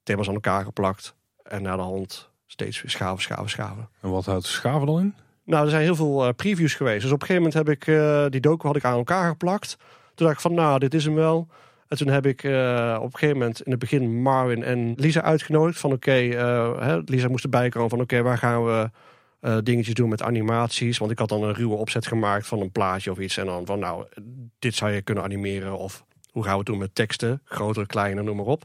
Thema's 0.03 0.27
aan 0.27 0.34
elkaar 0.34 0.64
geplakt. 0.64 1.15
En 1.43 1.61
naar 1.61 1.77
de 1.77 1.84
hand 1.84 2.30
steeds 2.45 2.81
weer 2.81 2.91
schaven, 2.91 3.22
schaven, 3.22 3.49
schaven. 3.49 3.89
En 4.01 4.10
wat 4.10 4.26
houdt 4.26 4.45
schaven 4.45 4.88
dan 4.88 4.99
in? 4.99 5.15
Nou, 5.43 5.64
er 5.64 5.69
zijn 5.69 5.84
heel 5.84 5.95
veel 5.95 6.27
uh, 6.27 6.34
previews 6.35 6.73
geweest. 6.73 7.01
Dus 7.01 7.11
op 7.11 7.22
een 7.22 7.27
gegeven 7.27 7.43
moment 7.43 7.68
heb 7.68 7.76
ik 7.76 7.88
uh, 7.88 8.26
die 8.30 8.41
docu 8.41 8.68
had 8.68 8.76
ik 8.76 8.84
aan 8.84 8.97
elkaar 8.97 9.30
geplakt. 9.30 9.77
Toen 10.15 10.26
dacht 10.26 10.34
ik 10.34 10.39
van, 10.39 10.53
nou, 10.53 10.80
dit 10.80 10.93
is 10.93 11.06
hem 11.06 11.15
wel. 11.15 11.47
En 11.88 11.97
toen 11.97 12.07
heb 12.07 12.26
ik 12.26 12.43
uh, 12.43 12.97
op 12.97 13.06
een 13.06 13.19
gegeven 13.19 13.38
moment 13.38 13.61
in 13.61 13.72
het 13.72 13.80
begin 13.80 14.22
Marvin 14.22 14.64
en 14.64 14.93
Lisa 14.95 15.22
uitgenodigd. 15.22 15.80
Van 15.80 15.91
oké, 15.91 16.30
okay, 16.76 17.01
Lisa 17.06 17.27
moest 17.27 17.43
erbij 17.43 17.69
komen 17.69 17.89
van 17.89 18.01
oké, 18.01 18.14
okay, 18.14 18.26
waar 18.26 18.38
gaan 18.38 18.65
we 18.65 18.89
eh, 19.39 19.57
dingetjes 19.64 19.93
doen 19.93 20.10
met 20.10 20.22
animaties. 20.22 20.97
Want 20.97 21.11
ik 21.11 21.19
had 21.19 21.30
dan 21.30 21.43
een 21.43 21.53
ruwe 21.53 21.76
opzet 21.76 22.07
gemaakt 22.07 22.47
van 22.47 22.61
een 22.61 22.72
plaatje 22.72 23.11
of 23.11 23.19
iets. 23.19 23.38
En 23.38 23.45
dan 23.45 23.65
van 23.65 23.80
nou, 23.80 24.06
dit 24.60 24.76
zou 24.76 24.91
je 24.91 25.01
kunnen 25.01 25.23
animeren. 25.23 25.77
Of 25.77 26.06
hoe 26.31 26.43
gaan 26.43 26.57
we 26.57 26.64
doen 26.64 26.77
met 26.77 26.95
teksten? 26.95 27.41
Groter, 27.43 27.85
kleiner, 27.85 28.23
noem 28.23 28.35
maar 28.35 28.45
op. 28.45 28.64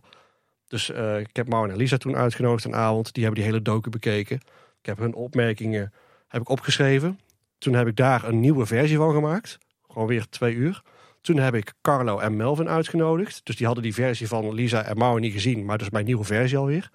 Dus 0.69 0.91
eh, 0.91 1.19
ik 1.19 1.37
heb 1.37 1.49
Mauro 1.49 1.71
en 1.71 1.77
Lisa 1.77 1.97
toen 1.97 2.17
uitgenodigd 2.17 2.65
een 2.65 2.75
avond. 2.75 3.15
Die 3.15 3.25
hebben 3.25 3.43
die 3.43 3.51
hele 3.51 3.65
docu 3.65 3.91
bekeken. 3.91 4.37
Ik 4.81 4.87
heb 4.87 4.99
hun 4.99 5.15
opmerkingen 5.15 5.93
heb 6.29 6.41
ik 6.41 6.49
opgeschreven. 6.49 7.21
Toen 7.59 7.75
heb 7.75 7.87
ik 7.87 7.97
daar 7.97 8.25
een 8.25 8.41
nieuwe 8.41 8.67
versie 8.67 8.97
van 8.97 9.13
gemaakt. 9.13 9.59
Gewoon 9.89 10.09
weer 10.09 10.29
twee 10.29 10.55
uur. 10.55 10.83
Toen 11.21 11.37
heb 11.37 11.55
ik 11.55 11.73
Carlo 11.83 12.19
en 12.19 12.37
Melvin 12.37 12.69
uitgenodigd. 12.69 13.41
Dus 13.45 13.57
die 13.57 13.67
hadden 13.67 13.85
die 13.85 13.95
versie 13.95 14.29
van 14.29 14.55
Lisa 14.55 14.83
en 14.83 14.99
Mauro 14.99 15.19
niet 15.19 15.33
gezien. 15.33 15.65
Maar 15.65 15.79
dus 15.79 15.91
mijn 15.91 16.05
nieuwe 16.05 16.25
versie 16.25 16.59
alweer. 16.59 16.91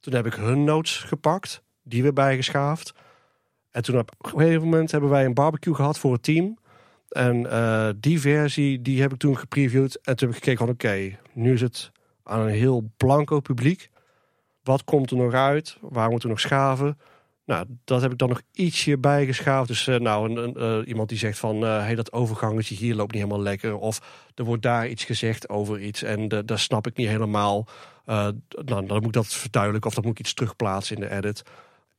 Toen 0.00 0.14
heb 0.14 0.26
ik 0.26 0.34
hun 0.34 0.64
notes 0.64 0.96
gepakt. 0.98 1.62
Die 1.82 2.02
weer 2.02 2.12
bijgeschaafd. 2.12 2.94
En 3.70 3.82
toen 3.82 3.98
op 3.98 4.10
een 4.18 4.30
gegeven 4.30 4.62
moment 4.62 4.90
hebben 4.90 5.10
wij 5.10 5.24
een 5.24 5.34
barbecue 5.34 5.74
gehad 5.74 5.98
voor 5.98 6.12
het 6.12 6.22
team. 6.22 6.58
En 7.08 7.50
eh, 7.50 7.88
die 7.96 8.20
versie 8.20 8.82
die 8.82 9.00
heb 9.00 9.12
ik 9.12 9.18
toen 9.18 9.38
gepreviewd. 9.38 9.94
En 9.94 10.16
toen 10.16 10.28
heb 10.28 10.36
ik 10.36 10.44
gekeken 10.44 10.66
van 10.66 10.74
oké, 10.74 11.18
nu 11.32 11.52
is 11.52 11.60
het 11.60 11.90
aan 12.22 12.40
een 12.40 12.54
heel 12.54 12.90
blanco 12.96 13.40
publiek. 13.40 13.90
Wat 14.62 14.84
komt 14.84 15.10
er 15.10 15.16
nog 15.16 15.32
uit? 15.32 15.76
Waar 15.80 16.10
moeten 16.10 16.28
we 16.28 16.34
nog 16.34 16.42
schaven? 16.42 16.98
Nou, 17.44 17.66
dat 17.84 18.02
heb 18.02 18.12
ik 18.12 18.18
dan 18.18 18.28
nog 18.28 18.40
ietsje 18.52 18.98
bijgeschaafd. 18.98 19.68
Dus 19.68 19.86
uh, 19.86 19.98
nou, 19.98 20.38
een, 20.38 20.54
uh, 20.56 20.88
iemand 20.88 21.08
die 21.08 21.18
zegt 21.18 21.38
van... 21.38 21.62
Hey, 21.62 21.94
dat 21.94 22.12
overgangetje 22.12 22.74
hier 22.74 22.94
loopt 22.94 23.12
niet 23.12 23.22
helemaal 23.22 23.42
lekker. 23.42 23.76
Of 23.76 24.30
er 24.34 24.44
wordt 24.44 24.62
daar 24.62 24.88
iets 24.88 25.04
gezegd 25.04 25.48
over 25.48 25.80
iets. 25.80 26.02
En 26.02 26.28
daar 26.28 26.58
snap 26.58 26.86
ik 26.86 26.96
niet 26.96 27.08
helemaal. 27.08 27.66
nou, 28.04 28.34
dan 28.64 28.86
moet 28.86 29.04
ik 29.04 29.12
dat 29.12 29.26
verduidelijken. 29.26 29.90
Of 29.90 29.96
dan 29.96 30.04
moet 30.04 30.18
ik 30.18 30.24
iets 30.24 30.34
terugplaatsen 30.34 30.96
in 30.96 31.02
de 31.02 31.10
edit. 31.10 31.42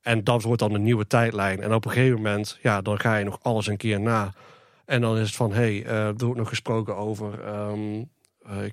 En 0.00 0.24
dat 0.24 0.42
wordt 0.42 0.60
dan 0.60 0.74
een 0.74 0.82
nieuwe 0.82 1.06
tijdlijn. 1.06 1.60
En 1.60 1.74
op 1.74 1.84
een 1.84 1.90
gegeven 1.90 2.16
moment, 2.16 2.58
ja, 2.62 2.80
dan 2.80 3.00
ga 3.00 3.16
je 3.16 3.24
nog 3.24 3.38
alles 3.42 3.66
een 3.66 3.76
keer 3.76 4.00
na. 4.00 4.32
En 4.90 5.00
dan 5.00 5.18
is 5.18 5.26
het 5.26 5.36
van, 5.36 5.52
hé, 5.52 5.80
hey, 5.80 5.84
er 5.86 6.14
wordt 6.16 6.38
nog 6.38 6.48
gesproken 6.48 6.96
over... 6.96 7.48
Um, 7.48 8.10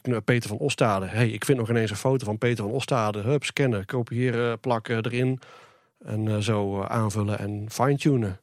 uh, 0.06 0.18
Peter 0.26 0.50
van 0.50 0.58
Ostade. 0.58 1.06
hey, 1.06 1.30
ik 1.30 1.46
vind 1.46 1.58
nog 1.58 1.70
ineens 1.70 1.90
een 1.90 1.98
foto 1.98 2.26
van 2.26 2.38
Peter 2.38 2.64
van 2.64 2.74
Ostade. 2.74 3.22
Hup, 3.22 3.44
scannen, 3.44 3.86
kopiëren, 3.86 4.60
plakken 4.60 5.06
erin. 5.06 5.40
En 6.00 6.26
uh, 6.26 6.38
zo 6.38 6.82
aanvullen 6.82 7.40
en 7.40 7.66
fine-tunen. 7.70 8.40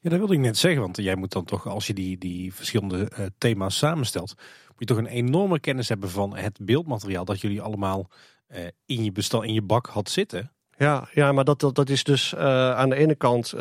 Ja, 0.00 0.10
dat 0.10 0.18
wilde 0.18 0.34
ik 0.34 0.40
net 0.40 0.56
zeggen. 0.56 0.80
Want 0.80 0.96
jij 0.96 1.16
moet 1.16 1.32
dan 1.32 1.44
toch, 1.44 1.66
als 1.66 1.86
je 1.86 1.94
die, 1.94 2.18
die 2.18 2.54
verschillende 2.54 3.10
uh, 3.18 3.26
thema's 3.38 3.76
samenstelt... 3.76 4.34
moet 4.68 4.78
je 4.78 4.84
toch 4.84 4.98
een 4.98 5.06
enorme 5.06 5.60
kennis 5.60 5.88
hebben 5.88 6.10
van 6.10 6.36
het 6.36 6.58
beeldmateriaal... 6.62 7.24
dat 7.24 7.40
jullie 7.40 7.62
allemaal 7.62 8.10
in, 8.86 9.04
je 9.04 9.12
bestand, 9.12 9.44
in 9.44 9.54
je 9.54 9.62
bak 9.62 9.86
had 9.86 10.10
zitten. 10.10 10.52
Ja, 10.76 11.08
ja 11.12 11.32
maar 11.32 11.44
dat, 11.44 11.60
dat, 11.60 11.74
dat 11.74 11.88
is 11.88 12.04
dus 12.04 12.32
uh, 12.32 12.74
aan 12.74 12.88
de 12.88 12.96
ene 12.96 13.14
kant. 13.14 13.54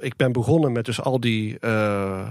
Ik 0.00 0.16
ben 0.16 0.32
begonnen 0.32 0.72
met 0.72 0.84
dus 0.84 1.00
al 1.00 1.20
die 1.20 1.56
uh, 1.60 2.28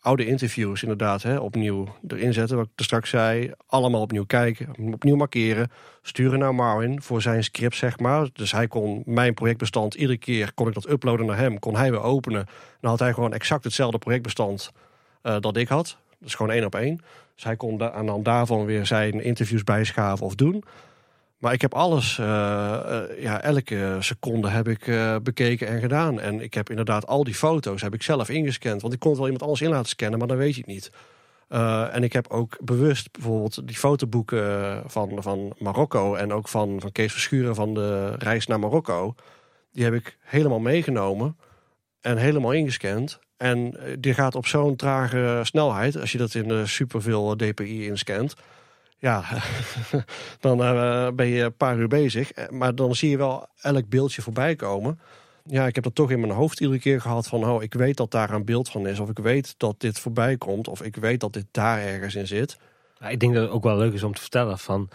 oude 0.00 0.26
interviews 0.26 0.82
inderdaad 0.82 1.22
hè, 1.22 1.38
opnieuw 1.38 1.88
erin 2.08 2.32
zetten. 2.32 2.56
Wat 2.56 2.66
ik 2.66 2.72
er 2.78 2.84
straks 2.84 3.10
zei. 3.10 3.52
Allemaal 3.66 4.00
opnieuw 4.00 4.24
kijken, 4.24 4.92
opnieuw 4.92 5.16
markeren. 5.16 5.70
Sturen 6.02 6.38
naar 6.38 6.54
Marvin 6.54 7.02
voor 7.02 7.22
zijn 7.22 7.44
script, 7.44 7.76
zeg 7.76 7.98
maar. 7.98 8.28
Dus 8.32 8.52
hij 8.52 8.66
kon 8.66 9.02
mijn 9.06 9.34
projectbestand 9.34 9.94
iedere 9.94 10.18
keer 10.18 10.52
kon 10.54 10.68
ik 10.68 10.74
dat 10.74 10.88
uploaden 10.88 11.26
naar 11.26 11.38
hem. 11.38 11.58
Kon 11.58 11.76
hij 11.76 11.90
weer 11.90 12.02
openen. 12.02 12.46
Dan 12.80 12.90
had 12.90 12.98
hij 12.98 13.12
gewoon 13.12 13.32
exact 13.32 13.64
hetzelfde 13.64 13.98
projectbestand 13.98 14.72
dat 15.22 15.56
ik 15.56 15.68
had. 15.68 15.96
Dus 16.18 16.34
gewoon 16.34 16.52
één 16.52 16.64
op 16.64 16.74
één. 16.74 17.00
Dus 17.34 17.44
hij 17.44 17.56
kon 17.56 17.92
aan 17.92 18.06
dan 18.06 18.22
daarvan 18.22 18.64
weer 18.64 18.86
zijn 18.86 19.24
interviews 19.24 19.64
bijschaven 19.64 20.26
of 20.26 20.34
doen. 20.34 20.64
Maar 21.42 21.52
ik 21.52 21.60
heb 21.60 21.74
alles, 21.74 22.18
uh, 22.18 22.26
uh, 22.26 23.22
ja, 23.22 23.40
elke 23.40 23.96
seconde 24.00 24.48
heb 24.48 24.68
ik 24.68 24.86
uh, 24.86 25.16
bekeken 25.22 25.66
en 25.66 25.80
gedaan. 25.80 26.20
En 26.20 26.40
ik 26.40 26.54
heb 26.54 26.70
inderdaad 26.70 27.06
al 27.06 27.24
die 27.24 27.34
foto's 27.34 27.82
heb 27.82 27.94
ik 27.94 28.02
zelf 28.02 28.28
ingescand. 28.28 28.80
Want 28.82 28.94
ik 28.94 28.98
kon 28.98 29.10
het 29.10 29.18
wel 29.18 29.28
iemand 29.28 29.44
anders 29.44 29.62
in 29.62 29.70
laten 29.70 29.88
scannen, 29.88 30.18
maar 30.18 30.28
dan 30.28 30.36
weet 30.36 30.56
het 30.56 30.66
niet. 30.66 30.90
en 31.92 32.02
ik 32.02 32.12
heb 32.12 32.28
ook 32.28 32.56
bewust 32.64 33.12
bijvoorbeeld 33.12 33.66
die 33.68 33.76
fotoboeken 33.76 34.82
van, 34.86 35.22
van 35.22 35.54
Marokko... 35.58 36.14
en 36.14 36.32
ook 36.32 36.48
van, 36.48 36.80
van 36.80 36.92
Kees 36.92 37.12
Verschuren 37.12 37.54
van 37.54 37.74
de 37.74 38.14
reis 38.18 38.46
naar 38.46 38.60
Marokko... 38.60 39.14
die 39.72 39.84
heb 39.84 39.94
ik 39.94 40.18
helemaal 40.20 40.60
meegenomen 40.60 41.36
en 42.00 42.16
helemaal 42.16 42.52
ingescand. 42.52 43.18
En 43.36 43.76
die 43.98 44.14
gaat 44.14 44.34
op 44.34 44.46
zo'n 44.46 44.76
trage 44.76 45.40
snelheid, 45.42 46.00
als 46.00 46.12
je 46.12 46.18
dat 46.18 46.34
in 46.34 46.68
superveel 46.68 47.36
dpi 47.36 47.86
inscant 47.86 48.34
ja, 49.02 49.24
dan 50.40 50.60
uh, 50.60 51.08
ben 51.10 51.26
je 51.26 51.42
een 51.42 51.56
paar 51.56 51.78
uur 51.78 51.88
bezig. 51.88 52.50
Maar 52.50 52.74
dan 52.74 52.94
zie 52.94 53.10
je 53.10 53.16
wel 53.16 53.46
elk 53.60 53.88
beeldje 53.88 54.22
voorbij 54.22 54.56
komen. 54.56 55.00
Ja, 55.44 55.66
ik 55.66 55.74
heb 55.74 55.84
dat 55.84 55.94
toch 55.94 56.10
in 56.10 56.20
mijn 56.20 56.32
hoofd 56.32 56.60
iedere 56.60 56.78
keer 56.78 57.00
gehad 57.00 57.26
van... 57.26 57.44
oh, 57.44 57.62
ik 57.62 57.74
weet 57.74 57.96
dat 57.96 58.10
daar 58.10 58.30
een 58.30 58.44
beeld 58.44 58.68
van 58.68 58.86
is. 58.86 58.98
Of 58.98 59.08
ik 59.08 59.18
weet 59.18 59.54
dat 59.56 59.80
dit 59.80 59.98
voorbij 59.98 60.36
komt. 60.36 60.68
Of 60.68 60.82
ik 60.82 60.96
weet 60.96 61.20
dat 61.20 61.32
dit 61.32 61.46
daar 61.50 61.78
ergens 61.78 62.14
in 62.14 62.26
zit. 62.26 62.56
Ik 63.08 63.20
denk 63.20 63.34
dat 63.34 63.42
het 63.42 63.52
ook 63.52 63.62
wel 63.62 63.76
leuk 63.76 63.92
is 63.92 64.02
om 64.02 64.14
te 64.14 64.20
vertellen 64.20 64.58
van 64.58 64.88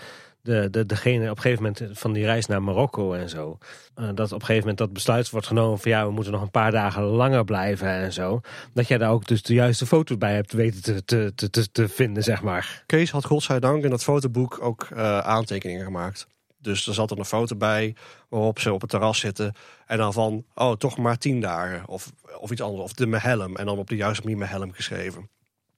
de, 0.47 0.69
de, 0.69 0.85
degene 0.85 1.29
op 1.29 1.35
een 1.35 1.41
gegeven 1.41 1.63
moment 1.63 1.97
van 1.99 2.13
die 2.13 2.25
reis 2.25 2.45
naar 2.45 2.63
Marokko 2.63 3.13
en 3.13 3.29
zo. 3.29 3.57
Uh, 3.99 4.09
dat 4.13 4.31
op 4.31 4.39
een 4.39 4.45
gegeven 4.45 4.59
moment 4.59 4.77
dat 4.77 4.93
besluit 4.93 5.29
wordt 5.29 5.47
genomen 5.47 5.79
van 5.79 5.91
ja, 5.91 6.05
we 6.05 6.11
moeten 6.11 6.31
nog 6.31 6.41
een 6.41 6.51
paar 6.51 6.71
dagen 6.71 7.03
langer 7.03 7.43
blijven 7.43 7.87
en 7.87 8.13
zo. 8.13 8.41
Dat 8.73 8.87
jij 8.87 8.97
daar 8.97 9.11
ook 9.11 9.27
dus 9.27 9.41
de 9.41 9.53
juiste 9.53 9.85
foto's 9.85 10.17
bij 10.17 10.33
hebt 10.33 10.53
weten 10.53 10.81
te, 10.81 11.05
te, 11.05 11.31
te, 11.35 11.49
te, 11.49 11.71
te 11.71 11.87
vinden, 11.87 12.23
zeg 12.23 12.41
maar. 12.41 12.83
Kees 12.85 13.11
had 13.11 13.25
godzijdank 13.25 13.83
in 13.83 13.89
dat 13.89 14.03
fotoboek 14.03 14.57
ook 14.61 14.87
uh, 14.93 15.19
aantekeningen 15.19 15.85
gemaakt. 15.85 16.27
Dus 16.57 16.87
er 16.87 16.93
zat 16.93 17.11
er 17.11 17.17
een 17.19 17.25
foto 17.25 17.55
bij 17.55 17.95
waarop 18.29 18.59
ze 18.59 18.73
op 18.73 18.81
het 18.81 18.89
terras 18.89 19.19
zitten. 19.19 19.53
En 19.85 19.97
dan 19.97 20.13
van, 20.13 20.45
oh, 20.55 20.71
toch 20.71 20.97
maar 20.97 21.17
tien 21.17 21.41
dagen. 21.41 21.87
Of, 21.87 22.11
of 22.39 22.51
iets 22.51 22.61
anders. 22.61 22.83
Of 22.83 22.93
de 22.93 23.07
Mehelm. 23.07 23.55
En 23.55 23.65
dan 23.65 23.77
op 23.77 23.89
de 23.89 23.95
juiste 23.95 24.23
manier 24.23 24.37
Mehelm 24.37 24.71
geschreven. 24.71 25.29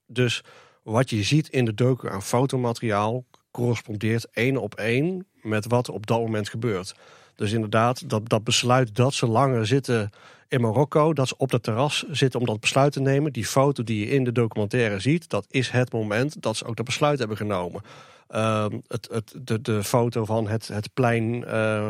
Dus 0.06 0.42
wat 0.82 1.10
je 1.10 1.22
ziet 1.22 1.48
in 1.48 1.64
de 1.64 1.74
docu 1.74 2.08
aan 2.08 2.22
fotomateriaal 2.22 3.24
correspondeert 3.50 4.30
één 4.30 4.56
op 4.56 4.74
één 4.74 5.26
met 5.42 5.66
wat 5.66 5.88
op 5.88 6.06
dat 6.06 6.18
moment 6.18 6.48
gebeurt. 6.48 6.94
Dus 7.34 7.52
inderdaad, 7.52 8.08
dat, 8.08 8.28
dat 8.28 8.44
besluit 8.44 8.94
dat 8.94 9.14
ze 9.14 9.26
langer 9.26 9.66
zitten 9.66 10.10
in 10.48 10.60
Marokko, 10.60 11.12
dat 11.12 11.28
ze 11.28 11.34
op 11.36 11.50
dat 11.50 11.62
terras 11.62 12.04
zitten 12.10 12.40
om 12.40 12.46
dat 12.46 12.60
besluit 12.60 12.92
te 12.92 13.00
nemen. 13.00 13.32
Die 13.32 13.46
foto 13.46 13.84
die 13.84 14.00
je 14.00 14.10
in 14.12 14.24
de 14.24 14.32
documentaire 14.32 14.98
ziet, 14.98 15.28
dat 15.28 15.46
is 15.50 15.70
het 15.70 15.92
moment 15.92 16.42
dat 16.42 16.56
ze 16.56 16.64
ook 16.64 16.76
dat 16.76 16.84
besluit 16.84 17.18
hebben 17.18 17.36
genomen. 17.36 17.82
Uh, 18.30 18.66
het, 18.86 19.08
het, 19.12 19.34
de, 19.42 19.60
de 19.60 19.84
foto 19.84 20.24
van 20.24 20.48
het, 20.48 20.68
het 20.68 20.94
plein 20.94 21.34
uh, 21.34 21.88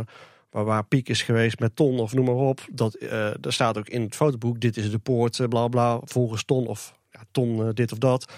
waar, 0.51 0.65
waar 0.65 0.85
Piek 0.85 1.09
is 1.09 1.23
geweest 1.23 1.59
met 1.59 1.77
Ton 1.77 1.99
of 1.99 2.15
noem 2.15 2.25
maar 2.25 2.35
op. 2.35 2.61
Dat, 2.73 2.97
uh, 3.01 3.11
daar 3.41 3.53
staat 3.53 3.79
ook 3.79 3.89
in 3.89 4.03
het 4.03 4.17
fotoboek, 4.17 4.61
dit 4.61 4.77
is 4.77 4.91
de 4.91 4.99
poort, 4.99 5.49
bla 5.49 5.69
bla, 5.69 6.01
volgens 6.05 6.45
Ton 6.45 6.67
of 6.67 6.95
ja, 7.13 7.21
Ton 7.31 7.73
dit 7.73 7.93
of 7.93 7.99
dat. 7.99 8.33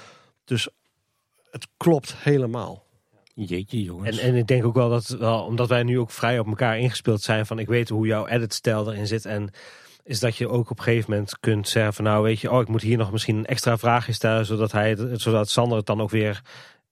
Dus 0.44 0.69
het 1.51 1.69
klopt 1.77 2.15
helemaal. 2.16 2.85
Jeetje 3.35 3.83
jongens. 3.83 4.19
En, 4.19 4.29
en 4.29 4.35
ik 4.35 4.47
denk 4.47 4.65
ook 4.65 4.75
wel 4.75 4.91
dat, 4.91 5.09
wel, 5.09 5.45
omdat 5.45 5.69
wij 5.69 5.83
nu 5.83 5.99
ook 5.99 6.11
vrij 6.11 6.39
op 6.39 6.47
elkaar 6.47 6.79
ingespeeld 6.79 7.23
zijn, 7.23 7.47
van 7.47 7.59
ik 7.59 7.69
weet 7.69 7.89
hoe 7.89 8.07
jouw 8.07 8.27
editstijl 8.27 8.93
erin 8.93 9.07
zit. 9.07 9.25
En 9.25 9.51
is 10.05 10.21
dat 10.21 10.37
je 10.37 10.49
ook 10.49 10.71
op 10.71 10.79
een 10.79 10.85
gegeven 10.85 11.11
moment 11.11 11.39
kunt 11.41 11.69
zeggen 11.69 11.95
van 11.95 12.05
nou 12.05 12.23
weet 12.23 12.41
je, 12.41 12.51
oh 12.51 12.61
ik 12.61 12.69
moet 12.69 12.83
hier 12.83 12.97
nog 12.97 13.13
misschien 13.13 13.37
een 13.37 13.47
extra 13.47 13.79
vraagje 13.79 14.13
stellen, 14.13 14.47
zodat, 14.47 14.73
hij, 14.73 14.97
zodat 15.13 15.49
Sander 15.49 15.77
het 15.77 15.87
dan 15.87 16.01
ook 16.01 16.11
weer 16.11 16.43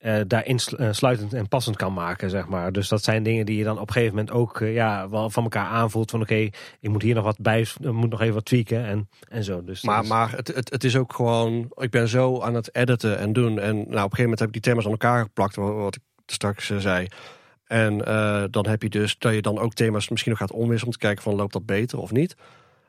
uh, 0.01 0.21
daarin 0.27 0.59
sluitend 0.91 1.33
en 1.33 1.49
passend 1.49 1.77
kan 1.77 1.93
maken, 1.93 2.31
zeg 2.31 2.49
maar. 2.49 2.73
Dus 2.73 2.89
dat 2.89 3.05
zijn 3.05 3.23
dingen 3.23 3.47
die 3.47 3.57
je 3.57 3.65
dan 3.65 3.79
op 3.79 3.87
een 3.87 3.93
gegeven 3.93 4.15
moment 4.15 4.35
ook 4.35 4.61
uh, 4.61 4.75
ja, 4.75 5.09
wel 5.09 5.31
van 5.31 5.43
elkaar 5.43 5.67
aanvoelt. 5.67 6.11
Van 6.11 6.21
oké, 6.21 6.33
okay, 6.33 6.53
ik 6.81 6.89
moet 6.89 7.03
hier 7.03 7.15
nog 7.15 7.25
wat 7.25 7.39
bij, 7.41 7.67
moet 7.81 8.11
nog 8.11 8.21
even 8.21 8.35
wat 8.35 8.45
tweaken 8.45 8.85
en, 8.85 9.09
en 9.29 9.45
zo. 9.45 9.65
Dus 9.65 9.83
maar, 9.83 10.07
maar 10.07 10.31
het, 10.37 10.49
het, 10.49 10.71
het 10.71 10.85
is 10.85 10.97
ook 10.97 11.13
gewoon, 11.13 11.71
ik 11.75 11.91
ben 11.91 12.09
zo 12.09 12.41
aan 12.41 12.55
het 12.55 12.75
editen 12.75 13.19
en 13.19 13.33
doen. 13.33 13.59
En 13.59 13.75
nou, 13.75 13.81
op 13.81 13.95
een 13.95 14.01
gegeven 14.01 14.23
moment 14.23 14.39
heb 14.39 14.49
ik 14.49 14.55
die 14.55 14.63
thema's 14.63 14.85
aan 14.85 14.91
elkaar 14.91 15.23
geplakt, 15.23 15.57
wat 15.57 15.97
ik 15.97 16.03
straks 16.31 16.67
zei. 16.79 17.09
En 17.65 17.95
uh, 18.09 18.45
dan 18.51 18.67
heb 18.67 18.83
je 18.83 18.89
dus 18.89 19.19
dat 19.19 19.35
je 19.35 19.43
dan 19.43 19.59
ook 19.59 19.75
thema's 19.75 20.09
misschien 20.09 20.31
nog 20.31 20.41
gaat 20.41 20.53
omwisselen 20.53 20.87
om 20.87 20.93
te 20.93 21.07
kijken 21.07 21.23
van 21.23 21.35
loopt 21.35 21.53
dat 21.53 21.67
beter 21.67 21.99
of 21.99 22.13
niet. 22.13 22.37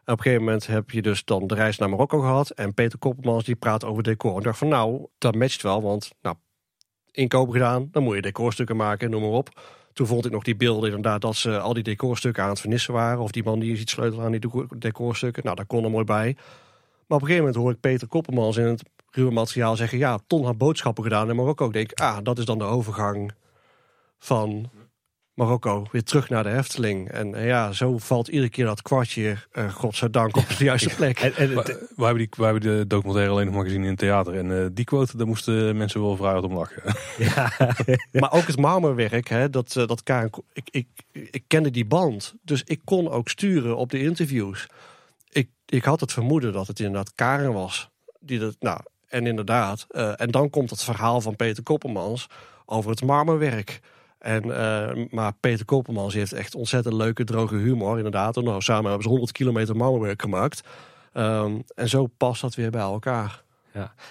En 0.04 0.14
op 0.14 0.18
een 0.18 0.24
gegeven 0.24 0.46
moment 0.46 0.68
heb 0.68 0.92
je 0.92 1.02
dus 1.02 1.26
dan 1.26 1.48
de 1.48 1.56
reis 1.56 1.78
naar 1.78 1.90
Marokko 1.90 2.20
gehad. 2.20 2.50
En 2.50 2.74
Peter 2.74 3.00
Koppelmans 3.00 3.44
die 3.44 3.56
praat 3.56 3.86
over 3.86 4.04
decor. 4.04 4.38
En 4.38 4.44
dacht 4.44 4.58
van 4.58 4.68
nou, 4.68 5.06
dat 5.18 5.36
matcht 5.36 5.62
wel. 5.62 5.82
Want 5.82 6.12
nou, 6.22 6.36
inkopen 7.12 7.54
gedaan, 7.54 7.88
dan 7.92 8.04
moet 8.04 8.16
je 8.16 8.22
decorstukken 8.22 8.76
maken, 8.76 9.10
noem 9.10 9.22
maar 9.22 9.30
op. 9.30 9.62
Toen 9.94 10.08
vond 10.08 10.26
ik 10.26 10.32
nog 10.32 10.44
die 10.44 10.56
beelden 10.56 10.86
inderdaad 10.86 11.22
dat 11.22 11.36
ze 11.36 11.60
al 11.60 11.74
die 11.74 11.84
decorstukken 11.84 12.44
aan 12.44 12.50
het 12.50 12.60
vernissen 12.60 12.94
waren. 12.94 13.20
Of 13.20 13.32
die 13.32 13.44
man 13.44 13.60
die 13.60 13.76
ziet 13.76 13.90
sleutelen 13.90 14.26
aan 14.26 14.32
die 14.32 14.68
decorstukken. 14.78 15.44
Nou, 15.44 15.56
daar 15.56 15.66
kon 15.66 15.84
er 15.84 15.92
mooi 15.92 16.06
bij. 16.06 16.36
Maar 17.12 17.20
op 17.20 17.26
een 17.26 17.32
gegeven 17.32 17.52
moment 17.54 17.64
hoor 17.64 17.76
ik 17.76 17.92
Peter 17.92 18.08
Koppelmans 18.08 18.58
in 18.58 18.66
het 18.66 18.84
ruwe 19.10 19.32
materiaal 19.32 19.76
zeggen... 19.76 19.98
ja, 19.98 20.20
Ton 20.28 20.46
had 20.46 20.58
boodschappen 20.58 21.04
gedaan 21.04 21.30
in 21.30 21.36
Marokko. 21.36 21.66
Ik 21.66 21.74
denk, 21.74 21.94
ah, 21.94 22.18
dat 22.24 22.38
is 22.38 22.46
dan 22.46 22.58
de 22.58 22.64
overgang 22.64 23.32
van 24.20 24.70
Marokko 25.34 25.86
weer 25.92 26.04
terug 26.04 26.30
naar 26.30 26.44
de 26.44 26.50
Hefteling. 26.50 27.10
En 27.10 27.44
ja, 27.46 27.72
zo 27.72 27.98
valt 27.98 28.28
iedere 28.28 28.50
keer 28.50 28.66
dat 28.66 28.82
kwartje, 28.82 29.38
uh, 29.54 29.74
godzijdank, 29.74 30.36
op 30.38 30.58
de 30.58 30.64
juiste 30.64 30.96
plek. 30.96 31.20
en, 31.20 31.36
en, 31.36 31.50
we, 31.50 31.88
we, 31.96 32.04
hebben 32.04 32.18
die, 32.18 32.30
we 32.38 32.44
hebben 32.44 32.62
de 32.62 32.88
documentaire 32.88 33.32
alleen 33.32 33.46
nog 33.46 33.56
maar 33.56 33.64
gezien 33.64 33.84
in 33.84 33.90
het 33.90 34.00
theater. 34.00 34.36
En 34.36 34.50
uh, 34.50 34.66
die 34.72 34.86
quote, 34.86 35.18
daar 35.18 35.28
moesten 35.28 35.78
mensen 35.78 36.02
wel 36.02 36.16
vrij 36.16 36.38
om 36.38 36.54
lachen. 36.54 36.84
Ja. 37.18 37.52
maar 38.22 38.32
ook 38.32 38.48
het 38.48 38.58
marmerwerk, 38.58 39.28
hè, 39.28 39.50
dat, 39.50 39.76
uh, 39.78 39.88
dat 39.88 40.04
Karen, 40.04 40.32
ik, 40.54 40.68
ik, 40.72 40.88
ik 41.12 41.44
kende 41.48 41.72
die 41.72 41.86
band. 41.86 42.34
Dus 42.44 42.64
ik 42.64 42.82
kon 42.84 43.10
ook 43.10 43.30
sturen 43.30 43.78
op 43.78 43.90
de 43.90 44.00
interviews. 44.00 44.68
Ik 45.72 45.84
had 45.84 46.00
het 46.00 46.14
vermoeden 46.14 46.54
dat 46.54 46.68
het 46.68 46.80
inderdaad 46.80 47.16
Karen 47.16 47.54
was. 47.54 47.90
Die 48.20 48.40
dat, 48.40 48.56
nou, 48.60 48.80
en 49.08 49.28
inderdaad. 49.28 49.86
eh, 49.90 50.22
en 50.22 50.32
dan 50.32 50.50
komt 50.50 50.70
het 50.70 50.84
verhaal 50.84 51.22
van 51.22 51.36
Peter 51.36 51.64
Koppelmans 51.64 52.28
over 52.66 52.90
het 52.90 53.04
marmerwerk. 53.04 53.80
En, 54.20 54.44
eh, 54.44 55.06
maar 55.10 55.34
Peter 55.40 55.66
Koppelmans 55.66 56.14
heeft 56.14 56.34
echt 56.34 56.56
ontzettend 56.56 56.96
leuke, 56.96 57.24
droge 57.24 57.56
humor. 57.56 57.98
Inderdaad. 57.98 58.38
En 58.38 58.44
nou, 58.44 58.62
samen 58.62 58.86
hebben 58.86 59.04
ze 59.04 59.10
100 59.10 59.32
kilometer 59.32 59.76
marmerwerk 59.76 60.22
gemaakt. 60.22 60.62
Ehm, 61.14 61.60
en 61.76 61.90
zo 61.90 62.08
past 62.18 62.42
dat 62.42 62.56
weer 62.56 62.72
bij 62.72 62.82
elkaar. 62.82 63.44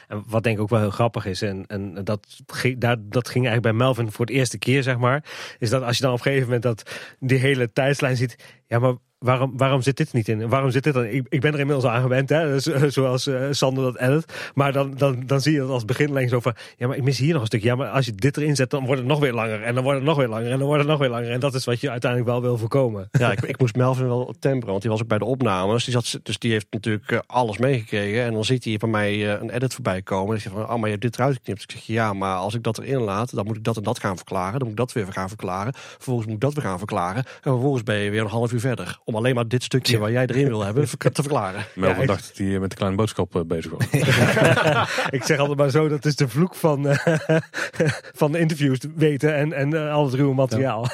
En 0.08 0.22
wat 0.26 0.42
denk 0.42 0.56
ik 0.56 0.62
ook 0.62 0.68
wel 0.68 0.80
heel 0.80 0.90
grappig 0.90 1.26
is, 1.26 1.42
en, 1.42 1.64
en 1.66 2.04
dat, 2.04 2.40
ging, 2.46 2.78
dat 3.08 3.28
ging 3.28 3.46
eigenlijk 3.46 3.62
bij 3.62 3.72
Melvin 3.72 4.12
voor 4.12 4.26
het 4.26 4.34
eerste 4.34 4.58
keer, 4.58 4.82
zeg 4.82 4.98
maar. 4.98 5.24
Is 5.58 5.70
dat 5.70 5.82
als 5.82 5.96
je 5.96 6.02
dan 6.02 6.12
op 6.12 6.18
een 6.18 6.24
gegeven 6.24 6.44
moment 6.44 6.62
dat 6.62 6.90
die 7.18 7.38
hele 7.38 7.72
tijdslijn 7.72 8.16
ziet. 8.16 8.36
Ja, 8.66 8.78
maar 8.78 8.94
waarom, 9.20 9.52
waarom 9.56 9.82
zit 9.82 9.96
dit 9.96 10.12
niet 10.12 10.28
in? 10.28 10.48
Waarom 10.48 10.70
zit 10.70 10.82
dit 10.82 10.94
dan? 10.94 11.04
Ik, 11.04 11.26
ik 11.28 11.40
ben 11.40 11.52
er 11.52 11.58
inmiddels 11.58 11.86
aan 11.86 12.02
gewend, 12.02 12.28
hè, 12.28 12.60
zoals 12.90 13.26
eh, 13.26 13.46
Sander 13.50 13.84
dat 13.84 13.98
edit. 13.98 14.50
Maar 14.54 14.72
dan, 14.72 14.94
dan, 14.96 15.22
dan 15.26 15.40
zie 15.40 15.52
je 15.52 15.58
dat 15.58 15.68
als 15.68 15.84
beginlijn 15.84 16.28
zo 16.28 16.40
van. 16.40 16.54
Ja, 16.76 16.86
maar 16.86 16.96
ik 16.96 17.02
mis 17.02 17.18
hier 17.18 17.32
nog 17.32 17.40
een 17.40 17.46
stukje. 17.46 17.68
Ja, 17.68 17.74
maar 17.74 17.88
als 17.88 18.06
je 18.06 18.12
dit 18.12 18.36
erin 18.36 18.56
zet, 18.56 18.70
dan 18.70 18.84
wordt 18.84 19.00
het 19.00 19.10
nog 19.10 19.20
weer 19.20 19.32
langer. 19.32 19.62
En 19.62 19.74
dan 19.74 19.82
wordt 19.82 19.98
het 19.98 20.08
nog 20.08 20.16
weer 20.16 20.28
langer. 20.28 20.50
En 20.50 20.58
dan 20.58 20.66
wordt 20.66 20.80
het 20.82 20.90
nog 20.90 20.98
weer 20.98 21.08
langer. 21.08 21.30
En 21.30 21.40
dat 21.40 21.54
is 21.54 21.64
wat 21.64 21.80
je 21.80 21.90
uiteindelijk 21.90 22.30
wel 22.30 22.42
wil 22.42 22.58
voorkomen. 22.58 23.08
Ja, 23.12 23.32
ik, 23.32 23.40
ik 23.40 23.58
moest 23.58 23.76
Melvin 23.76 24.06
wel 24.06 24.34
temperen, 24.38 24.70
want 24.70 24.82
die 24.82 24.90
was 24.90 25.00
ook 25.02 25.08
bij 25.08 25.18
de 25.18 25.24
opnames. 25.24 25.84
Die 25.84 25.92
zat, 25.92 26.20
dus 26.22 26.38
die 26.38 26.52
heeft 26.52 26.66
natuurlijk 26.70 27.10
eh, 27.10 27.18
alles 27.26 27.58
meegekregen. 27.58 28.24
En 28.24 28.32
dan 28.32 28.44
ziet 28.44 28.64
hij 28.64 28.76
bij 28.76 28.88
mij 28.88 29.12
eh, 29.12 29.40
een 29.40 29.50
edit 29.50 29.74
voorbij 29.74 30.02
komen. 30.02 30.34
En 30.34 30.40
zegt 30.40 30.54
van, 30.54 30.64
oh, 30.64 30.68
maar 30.68 30.84
je 30.84 30.90
hebt 30.90 31.02
dit 31.02 31.14
eruit 31.14 31.34
geknipt. 31.34 31.62
Ik 31.62 31.70
zeg, 31.70 31.82
ja, 31.82 32.12
maar 32.12 32.36
als 32.36 32.54
ik 32.54 32.62
dat 32.62 32.78
erin 32.78 33.00
laat, 33.00 33.34
dan 33.34 33.46
moet 33.46 33.56
ik 33.56 33.64
dat 33.64 33.76
en 33.76 33.82
dat 33.82 33.98
gaan 33.98 34.16
verklaren. 34.16 34.58
Dan 34.58 34.68
moet 34.68 34.70
ik 34.70 34.76
dat 34.76 34.92
weer 34.92 35.12
gaan 35.12 35.28
verklaren. 35.28 35.72
Vervolgens 35.74 36.26
moet 36.26 36.34
ik 36.34 36.40
dat 36.40 36.54
weer 36.54 36.64
gaan 36.64 36.78
verklaren. 36.78 37.24
En 37.24 37.50
vervolgens 37.50 37.82
ben 37.82 37.96
je 37.96 38.10
weer 38.10 38.20
een 38.20 38.26
half 38.26 38.52
uur 38.52 38.60
verder. 38.60 38.98
Om 39.10 39.16
alleen 39.16 39.34
maar 39.34 39.48
dit 39.48 39.62
stukje 39.62 39.98
waar 39.98 40.10
jij 40.10 40.26
erin 40.26 40.46
wil 40.46 40.64
hebben, 40.64 40.88
te 40.98 41.10
verklaren. 41.12 41.64
Melvin 41.74 42.02
ik- 42.02 42.08
dacht 42.08 42.28
dat 42.28 42.36
hij 42.36 42.58
met 42.58 42.70
de 42.70 42.76
kleine 42.76 42.96
boodschap 42.96 43.36
eh, 43.36 43.42
bezig 43.42 43.70
was. 43.70 43.86
ik 45.18 45.22
zeg 45.22 45.38
altijd 45.38 45.58
maar 45.58 45.70
zo, 45.70 45.88
dat 45.88 46.04
is 46.04 46.16
de 46.16 46.28
vloek 46.28 46.54
van, 46.54 46.88
eh, 46.88 47.38
van 48.20 48.32
de 48.32 48.38
interviews 48.38 48.78
weten 48.94 49.34
en, 49.36 49.52
en 49.52 49.74
eh, 49.74 49.92
al 49.92 50.04
het 50.04 50.14
ruwe 50.14 50.34
materiaal. 50.34 50.86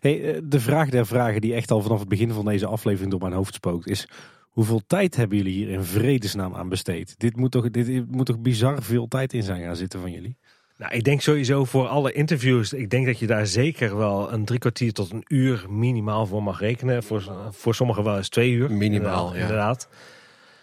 Hey, 0.00 0.40
de 0.44 0.60
vraag 0.60 0.88
der 0.88 1.06
vragen 1.06 1.40
die 1.40 1.54
echt 1.54 1.70
al 1.70 1.82
vanaf 1.82 1.98
het 1.98 2.08
begin 2.08 2.32
van 2.32 2.44
deze 2.44 2.66
aflevering 2.66 3.10
door 3.10 3.20
mijn 3.20 3.32
hoofd 3.32 3.54
spookt 3.54 3.88
is... 3.88 4.08
Hoeveel 4.50 4.80
tijd 4.86 5.16
hebben 5.16 5.36
jullie 5.36 5.52
hier 5.52 5.68
in 5.68 5.84
vredesnaam 5.84 6.54
aan 6.54 6.68
besteed? 6.68 7.14
Dit 7.18 7.36
moet 7.36 7.50
toch, 7.50 7.70
dit 7.70 8.10
moet 8.10 8.26
toch 8.26 8.38
bizar 8.38 8.82
veel 8.82 9.08
tijd 9.08 9.32
in 9.32 9.42
zijn 9.42 9.62
gaan 9.62 9.76
zitten 9.76 10.00
van 10.00 10.10
jullie? 10.10 10.36
Nou, 10.80 10.92
ik 10.94 11.04
denk 11.04 11.20
sowieso 11.20 11.64
voor 11.64 11.88
alle 11.88 12.12
interviews, 12.12 12.72
ik 12.72 12.90
denk 12.90 13.06
dat 13.06 13.18
je 13.18 13.26
daar 13.26 13.46
zeker 13.46 13.96
wel 13.96 14.32
een 14.32 14.44
drie 14.44 14.58
kwartier 14.58 14.92
tot 14.92 15.12
een 15.12 15.24
uur 15.28 15.66
minimaal 15.68 16.26
voor 16.26 16.42
mag 16.42 16.60
rekenen. 16.60 17.02
Voor, 17.02 17.32
voor 17.50 17.74
sommigen 17.74 18.04
wel 18.04 18.16
eens 18.16 18.28
twee 18.28 18.50
uur. 18.50 18.70
Minimaal, 18.72 18.90
inderdaad, 18.90 19.34
ja. 19.34 19.40
inderdaad. 19.40 19.88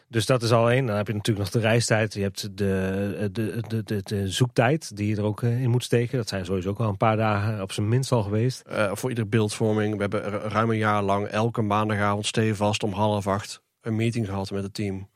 Dus 0.08 0.26
dat 0.26 0.44
is 0.44 0.52
al 0.52 0.72
één. 0.72 0.86
Dan 0.86 0.96
heb 0.96 1.08
je 1.08 1.14
natuurlijk 1.14 1.46
nog 1.52 1.62
de 1.62 1.68
reistijd. 1.68 2.14
Je 2.14 2.22
hebt 2.22 2.58
de, 2.58 3.30
de, 3.32 3.62
de, 3.68 3.84
de, 3.84 4.02
de 4.04 4.30
zoektijd 4.30 4.96
die 4.96 5.08
je 5.08 5.16
er 5.16 5.24
ook 5.24 5.44
eh, 5.44 5.62
in 5.62 5.70
moet 5.70 5.84
steken. 5.84 6.18
Dat 6.18 6.28
zijn 6.28 6.46
sowieso 6.46 6.70
ook 6.70 6.78
wel 6.78 6.90
een 6.90 6.98
paar 6.98 7.18
dagen 7.18 7.62
op 7.62 7.72
zijn 7.72 7.90
minst 7.90 8.12
al 8.12 8.24
geweest. 8.24 8.62
Eh, 8.62 8.92
voor 8.94 9.10
iedere 9.10 9.28
beeldvorming. 9.28 9.96
We 9.96 10.02
hebben 10.02 10.22
ru- 10.30 10.48
ruim 10.48 10.70
een 10.70 10.78
jaar 10.78 11.04
lang 11.04 11.28
elke 11.28 11.62
maandagavond 11.62 12.26
stevast 12.26 12.84
om 12.84 12.92
half 12.92 13.28
acht 13.28 13.62
een 13.82 13.96
meeting 13.96 14.26
gehad 14.26 14.52
met 14.52 14.64
het 14.64 14.74
team. 14.74 15.08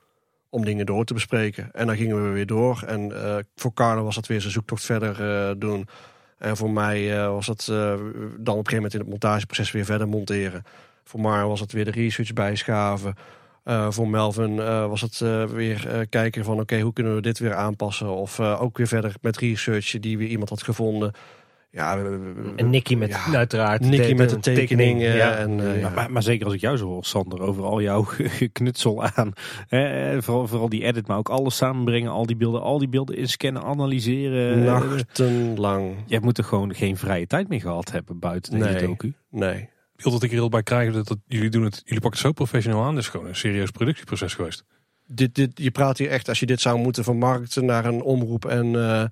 Om 0.53 0.65
dingen 0.65 0.85
door 0.85 1.05
te 1.05 1.13
bespreken. 1.13 1.69
En 1.71 1.87
dan 1.87 1.95
gingen 1.95 2.23
we 2.23 2.29
weer 2.29 2.45
door. 2.45 2.83
En 2.87 3.23
eh, 3.23 3.37
voor 3.55 3.73
Carlo 3.73 4.03
was 4.03 4.15
dat 4.15 4.27
weer 4.27 4.41
zijn 4.41 4.53
zoektocht 4.53 4.85
verder 4.85 5.21
eh, 5.21 5.55
doen. 5.57 5.87
En 6.37 6.57
voor 6.57 6.69
mij 6.69 7.17
eh, 7.17 7.27
was 7.27 7.45
dat 7.45 7.65
dan 7.65 7.89
op 8.29 8.47
een 8.47 8.53
gegeven 8.53 8.75
moment 8.75 8.93
in 8.93 8.99
het 8.99 9.09
montageproces 9.09 9.71
weer 9.71 9.85
verder 9.85 10.07
monteren. 10.07 10.63
Voor 11.03 11.19
Mar 11.19 11.47
was 11.47 11.59
het 11.59 11.71
weer 11.71 11.85
de 11.85 11.91
research 11.91 12.33
bijschaven. 12.33 13.15
Voor 13.89 14.07
Melvin 14.07 14.55
was 14.87 15.01
het 15.01 15.17
weer 15.51 16.07
kijken 16.09 16.43
van 16.43 16.59
oké, 16.59 16.79
hoe 16.79 16.93
kunnen 16.93 17.15
we 17.15 17.21
dit 17.21 17.39
weer 17.39 17.53
aanpassen? 17.53 18.07
Of 18.07 18.39
ook 18.39 18.77
weer 18.77 18.87
verder 18.87 19.13
met 19.21 19.37
research 19.37 19.99
die 19.99 20.17
weer 20.17 20.27
iemand 20.27 20.49
had 20.49 20.63
gevonden. 20.63 21.13
Ja, 21.73 21.97
we- 22.01 22.09
we- 22.09 22.33
we- 22.33 22.51
En 22.55 22.69
Nicky 22.69 22.95
met 22.95 23.09
ja, 23.09 23.33
uiteraard. 23.37 23.81
Nicky 23.81 24.07
de- 24.07 24.15
met 24.15 24.29
de 24.29 24.39
tekening. 24.39 25.01
ja. 25.01 25.35
en, 25.35 25.59
eh, 25.59 25.79
ja. 25.79 25.89
Maar, 25.89 26.11
maar 26.11 26.23
zeker 26.23 26.45
als 26.45 26.53
ik 26.53 26.61
jou 26.61 26.77
zo 26.77 26.85
hoor, 26.85 27.05
Sander, 27.05 27.41
over 27.41 27.63
al 27.63 27.81
jouw 27.81 28.03
geknutsel 28.39 29.03
aan. 29.03 29.33
Eh, 29.69 30.17
vooral, 30.19 30.47
vooral 30.47 30.69
die 30.69 30.83
edit, 30.83 31.07
maar 31.07 31.17
ook 31.17 31.29
alles 31.29 31.55
samenbrengen. 31.55 32.11
Al 32.11 32.25
die 32.25 32.35
beelden, 32.35 32.61
al 32.61 32.77
die 32.79 32.87
beelden 32.89 33.15
inscannen, 33.17 33.63
analyseren. 33.63 34.63
Nachtenlang. 34.63 35.95
Je 36.05 36.19
moet 36.21 36.37
er 36.37 36.43
gewoon 36.43 36.73
geen 36.75 36.97
vrije 36.97 37.27
tijd 37.27 37.47
meer 37.49 37.61
gehad 37.61 37.91
hebben 37.91 38.19
buiten 38.19 38.53
deze 38.59 38.65
Nee. 38.73 38.85
docu. 38.87 39.13
Nee. 39.29 39.69
Beeld 39.95 40.13
dat 40.13 40.23
ik 40.23 40.29
er 40.29 40.35
heel 40.35 40.49
bij 40.49 40.63
krijg, 40.63 40.93
dat, 40.93 41.07
dat 41.07 41.17
jullie 41.27 41.49
doen 41.49 41.63
het, 41.63 41.81
jullie 41.85 42.01
pakken 42.01 42.19
het 42.19 42.27
zo 42.27 42.31
professioneel 42.31 42.83
aan. 42.83 42.97
Is 42.97 43.07
gewoon 43.09 43.27
een 43.27 43.35
serieus 43.35 43.71
productieproces 43.71 44.33
geweest. 44.33 44.63
Dit, 45.07 45.35
dit, 45.35 45.51
je 45.53 45.71
praat 45.71 45.97
hier 45.97 46.09
echt, 46.09 46.29
als 46.29 46.39
je 46.39 46.45
dit 46.45 46.61
zou 46.61 46.77
moeten 46.79 47.03
vermarkten 47.03 47.65
naar 47.65 47.85
een 47.85 48.01
omroep 48.01 48.45
en 48.45 48.75
eh, 48.75 49.03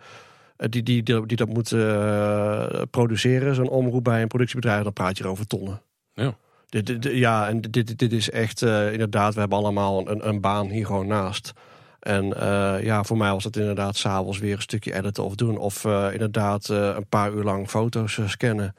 die, 0.68 0.84
die, 0.84 1.03
die, 1.03 1.26
die 1.26 1.38
dat 1.38 1.48
moet 1.48 1.72
eh, 1.72 2.81
produceren, 2.90 3.56
zo'n 3.56 3.69
omroep 3.69 4.03
bij 4.03 4.22
een 4.22 4.27
productiebedrijf, 4.27 4.84
dan 4.84 4.94
praat 4.94 5.18
je 5.18 5.23
er 5.23 5.30
over 5.30 5.48
tonnen. 5.48 5.81
Ja. 6.14 6.36
Dit, 6.69 7.03
ja, 7.03 7.48
en 7.48 7.61
dit, 7.61 7.98
dit, 7.98 8.11
is 8.14 8.30
echt, 8.30 8.61
eh, 8.61 8.91
inderdaad, 8.91 9.34
we 9.34 9.40
hebben 9.40 9.57
allemaal 9.57 10.10
een, 10.10 10.27
een 10.27 10.41
baan 10.41 10.69
hier 10.69 10.86
gewoon 10.86 11.07
naast. 11.07 11.53
En 11.99 12.40
eh, 12.40 12.84
ja, 12.84 13.03
voor 13.03 13.18
mij 13.18 13.31
was 13.31 13.44
het 13.44 13.57
inderdaad 13.57 13.95
s'avonds 13.95 14.40
weer 14.40 14.56
een 14.56 14.61
stukje 14.61 14.94
editen 14.94 15.23
of 15.23 15.36
doen. 15.36 15.57
Of 15.57 15.86
eh, 15.86 16.07
inderdaad 16.11 16.69
eh, 16.69 16.94
een 16.95 17.07
paar 17.10 17.34
uur 17.34 17.44
lang 17.44 17.69
foto's 17.69 18.18
eh, 18.18 18.27
scannen. 18.27 18.76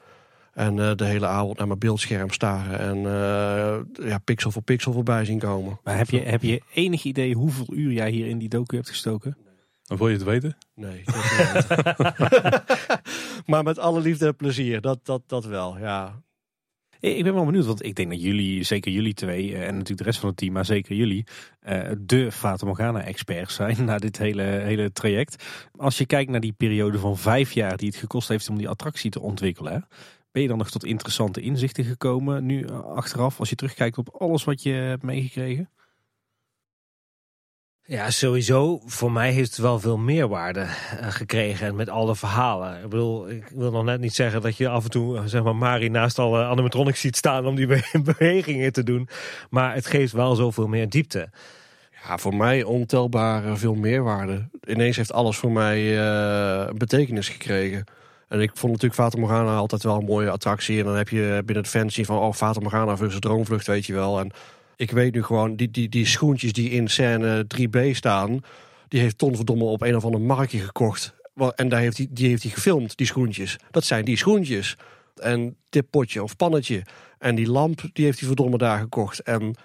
En 0.53 0.79
eh, 0.79 0.95
de 0.95 1.05
hele 1.05 1.25
avond 1.25 1.57
naar 1.57 1.67
mijn 1.67 1.79
beeldscherm 1.79 2.31
staren. 2.31 2.79
En 2.79 2.97
eh, 2.97 4.07
ja, 4.09 4.17
pixel 4.17 4.51
voor 4.51 4.61
pixel 4.61 4.93
voorbij 4.93 5.25
zien 5.25 5.39
komen. 5.39 5.79
Maar 5.83 5.97
heb 5.97 6.09
je, 6.09 6.19
heb 6.19 6.41
je 6.41 6.61
enig 6.73 7.03
idee 7.03 7.33
hoeveel 7.33 7.67
uur 7.69 7.91
jij 7.91 8.09
hier 8.09 8.27
in 8.27 8.37
die 8.37 8.49
docu 8.49 8.75
hebt 8.75 8.89
gestoken? 8.89 9.37
Dan 9.91 9.99
wil 9.99 10.09
je 10.09 10.15
het 10.15 10.23
weten. 10.23 10.57
Nee. 10.75 11.03
dat 11.05 11.53
niet. 11.53 13.45
maar 13.49 13.63
met 13.63 13.79
alle 13.79 14.01
liefde 14.01 14.25
en 14.25 14.35
plezier, 14.35 14.81
dat, 14.81 15.05
dat, 15.05 15.21
dat 15.25 15.45
wel, 15.45 15.77
ja. 15.77 16.21
Ik 16.99 17.17
ik 17.17 17.23
ben 17.23 17.33
wel 17.33 17.45
benieuwd, 17.45 17.65
want 17.65 17.85
ik 17.85 17.95
denk 17.95 18.09
dat 18.09 18.21
jullie, 18.21 18.63
zeker 18.63 18.91
jullie 18.91 19.13
twee, 19.13 19.53
eh, 19.53 19.61
en 19.61 19.73
natuurlijk 19.73 19.97
de 19.97 20.03
rest 20.03 20.19
van 20.19 20.29
het 20.29 20.37
team, 20.37 20.53
maar 20.53 20.65
zeker 20.65 20.95
jullie, 20.95 21.25
eh, 21.59 21.91
de 21.99 22.31
Fata 22.31 22.65
Morgana-experts 22.65 23.55
zijn 23.55 23.85
na 23.85 23.97
dit 23.97 24.17
hele, 24.17 24.41
hele 24.41 24.91
traject. 24.91 25.43
Als 25.75 25.97
je 25.97 26.05
kijkt 26.05 26.31
naar 26.31 26.39
die 26.39 26.53
periode 26.53 26.99
van 26.99 27.17
vijf 27.17 27.51
jaar 27.51 27.77
die 27.77 27.87
het 27.87 27.97
gekost 27.97 28.27
heeft 28.27 28.49
om 28.49 28.57
die 28.57 28.69
attractie 28.69 29.11
te 29.11 29.21
ontwikkelen, 29.21 29.87
ben 30.31 30.41
je 30.41 30.47
dan 30.47 30.57
nog 30.57 30.71
tot 30.71 30.85
interessante 30.85 31.41
inzichten 31.41 31.83
gekomen 31.83 32.45
nu 32.45 32.63
eh, 32.63 32.83
achteraf, 32.83 33.39
als 33.39 33.49
je 33.49 33.55
terugkijkt 33.55 33.97
op 33.97 34.09
alles 34.09 34.43
wat 34.43 34.63
je 34.63 34.71
hebt 34.71 35.03
meegekregen? 35.03 35.69
Ja, 37.91 38.09
sowieso. 38.09 38.81
Voor 38.85 39.11
mij 39.11 39.31
heeft 39.31 39.49
het 39.49 39.59
wel 39.59 39.79
veel 39.79 39.97
meerwaarde 39.97 40.59
eh, 40.59 40.67
gekregen. 41.09 41.67
En 41.67 41.75
met 41.75 41.89
alle 41.89 42.15
verhalen. 42.15 42.83
Ik 42.83 42.89
bedoel, 42.89 43.29
ik 43.29 43.47
wil 43.55 43.71
nog 43.71 43.83
net 43.83 43.99
niet 43.99 44.15
zeggen 44.15 44.41
dat 44.41 44.57
je 44.57 44.67
af 44.69 44.83
en 44.83 44.89
toe, 44.89 45.17
eh, 45.17 45.23
zeg 45.25 45.43
maar, 45.43 45.55
Mari 45.55 45.89
naast 45.89 46.19
alle 46.19 46.43
animatronics 46.43 46.99
ziet 46.99 47.15
staan 47.17 47.45
om 47.45 47.55
die 47.55 47.67
be- 47.67 47.99
bewegingen 48.15 48.73
te 48.73 48.83
doen. 48.83 49.09
Maar 49.49 49.73
het 49.73 49.85
geeft 49.85 50.13
wel 50.13 50.35
zoveel 50.35 50.67
meer 50.67 50.89
diepte. 50.89 51.29
Ja, 52.07 52.17
voor 52.17 52.35
mij 52.35 52.63
ontelbaar 52.63 53.45
eh, 53.45 53.55
veel 53.55 53.75
meerwaarde. 53.75 54.49
Ineens 54.67 54.95
heeft 54.97 55.13
alles 55.13 55.37
voor 55.37 55.51
mij 55.51 55.99
eh, 55.99 56.67
een 56.67 56.77
betekenis 56.77 57.29
gekregen. 57.29 57.83
En 58.27 58.41
ik 58.41 58.51
vond 58.53 58.71
natuurlijk 58.71 59.01
Fata 59.01 59.19
Morgana 59.19 59.55
altijd 59.55 59.83
wel 59.83 59.97
een 59.97 60.05
mooie 60.05 60.29
attractie. 60.29 60.79
En 60.79 60.85
dan 60.85 60.95
heb 60.95 61.09
je 61.09 61.41
binnen 61.45 61.63
het 61.63 61.73
fancy 61.73 62.03
van, 62.03 62.17
oh, 62.17 62.33
Fata 62.33 62.59
Morgana 62.59 62.97
versus 62.97 63.19
Droomvlucht, 63.19 63.67
weet 63.67 63.85
je 63.85 63.93
wel. 63.93 64.19
En 64.19 64.31
ik 64.75 64.91
weet 64.91 65.13
nu 65.13 65.23
gewoon, 65.23 65.55
die, 65.55 65.71
die, 65.71 65.89
die 65.89 66.05
schoentjes 66.05 66.53
die 66.53 66.69
in 66.69 66.87
scène 66.87 67.45
3B 67.57 67.91
staan... 67.91 68.39
die 68.87 68.99
heeft 68.99 69.17
Ton 69.17 69.35
Verdomme 69.35 69.63
op 69.63 69.81
een 69.81 69.95
of 69.95 70.05
ander 70.05 70.21
marktje 70.21 70.59
gekocht. 70.59 71.13
En 71.55 71.69
daar 71.69 71.79
heeft 71.79 71.97
hij, 71.97 72.07
die 72.09 72.27
heeft 72.27 72.43
hij 72.43 72.51
gefilmd, 72.51 72.97
die 72.97 73.07
schoentjes. 73.07 73.57
Dat 73.71 73.83
zijn 73.83 74.05
die 74.05 74.17
schoentjes. 74.17 74.77
En 75.15 75.55
dit 75.69 75.89
potje 75.89 76.23
of 76.23 76.35
pannetje. 76.35 76.83
En 77.19 77.35
die 77.35 77.49
lamp, 77.49 77.81
die 77.93 78.05
heeft 78.05 78.19
hij 78.19 78.27
verdomme 78.27 78.57
daar 78.57 78.79
gekocht. 78.79 79.19
En 79.19 79.55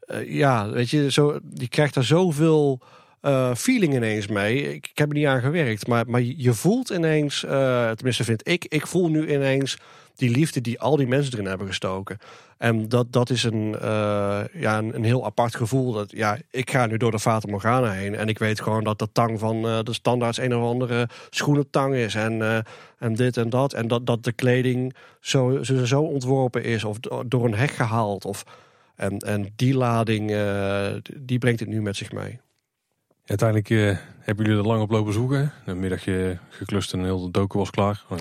eh, 0.00 0.32
ja, 0.32 0.70
weet 0.70 0.90
je, 0.90 1.10
zo, 1.10 1.38
die 1.42 1.68
krijgt 1.68 1.94
daar 1.94 2.04
zoveel 2.04 2.80
eh, 3.20 3.54
feeling 3.54 3.94
ineens 3.94 4.26
mee. 4.26 4.74
Ik, 4.74 4.88
ik 4.88 4.98
heb 4.98 5.08
er 5.08 5.14
niet 5.14 5.26
aan 5.26 5.40
gewerkt, 5.40 5.86
maar, 5.86 6.08
maar 6.08 6.20
je 6.22 6.54
voelt 6.54 6.90
ineens, 6.90 7.44
eh, 7.44 7.90
tenminste 7.90 8.24
vind 8.24 8.48
ik, 8.48 8.64
ik 8.64 8.86
voel 8.86 9.08
nu 9.08 9.32
ineens 9.32 9.78
die 10.14 10.30
liefde 10.30 10.60
die 10.60 10.80
al 10.80 10.96
die 10.96 11.06
mensen 11.06 11.32
erin 11.32 11.46
hebben 11.46 11.66
gestoken. 11.66 12.18
En 12.58 12.88
dat, 12.88 13.12
dat 13.12 13.30
is 13.30 13.42
een, 13.42 13.74
eh, 13.80 14.40
ja, 14.52 14.78
een, 14.78 14.94
een 14.94 15.04
heel 15.04 15.24
apart 15.24 15.56
gevoel. 15.56 15.92
Dat, 15.92 16.10
ja, 16.10 16.38
ik 16.50 16.70
ga 16.70 16.86
nu 16.86 16.96
door 16.96 17.10
de 17.10 17.18
Fata 17.18 17.50
Morgana 17.50 17.90
heen 17.90 18.14
en 18.14 18.28
ik 18.28 18.38
weet 18.38 18.60
gewoon 18.60 18.84
dat 18.84 18.98
de 18.98 19.12
tang 19.12 19.38
van 19.38 19.66
eh, 19.66 19.78
de 19.82 19.92
standaards 19.92 20.38
een 20.38 20.56
of 20.56 20.62
andere 20.62 21.08
schoenentang 21.30 21.94
is. 21.94 22.14
En, 22.14 22.42
eh, 22.42 22.58
en 22.98 23.14
dit 23.14 23.36
en 23.36 23.50
dat. 23.50 23.72
En 23.72 23.88
dat, 23.88 24.06
dat 24.06 24.24
de 24.24 24.32
kleding 24.32 24.94
zo, 25.20 25.62
zo, 25.62 25.84
zo 25.84 26.02
ontworpen 26.02 26.64
is 26.64 26.84
of 26.84 26.98
do- 26.98 27.22
door 27.28 27.44
een 27.44 27.54
hek 27.54 27.70
gehaald. 27.70 28.24
Of, 28.24 28.44
en, 28.94 29.18
en 29.18 29.52
die 29.56 29.76
lading, 29.76 30.36
die 31.16 31.38
brengt 31.38 31.60
het 31.60 31.68
nu 31.68 31.82
met 31.82 31.96
zich 31.96 32.12
mee. 32.12 32.40
Uiteindelijk 33.26 33.70
eh, 33.70 33.96
hebben 34.20 34.44
jullie 34.44 34.60
er 34.60 34.66
lang 34.66 34.82
op 34.82 34.90
lopen 34.90 35.12
zoeken. 35.12 35.52
Een 35.64 35.80
middagje 35.80 36.38
geklust 36.48 36.92
en 36.92 37.04
heel 37.04 37.24
de 37.24 37.30
doken 37.30 37.58
was 37.58 37.70
klaar. 37.70 38.02
In 38.10 38.18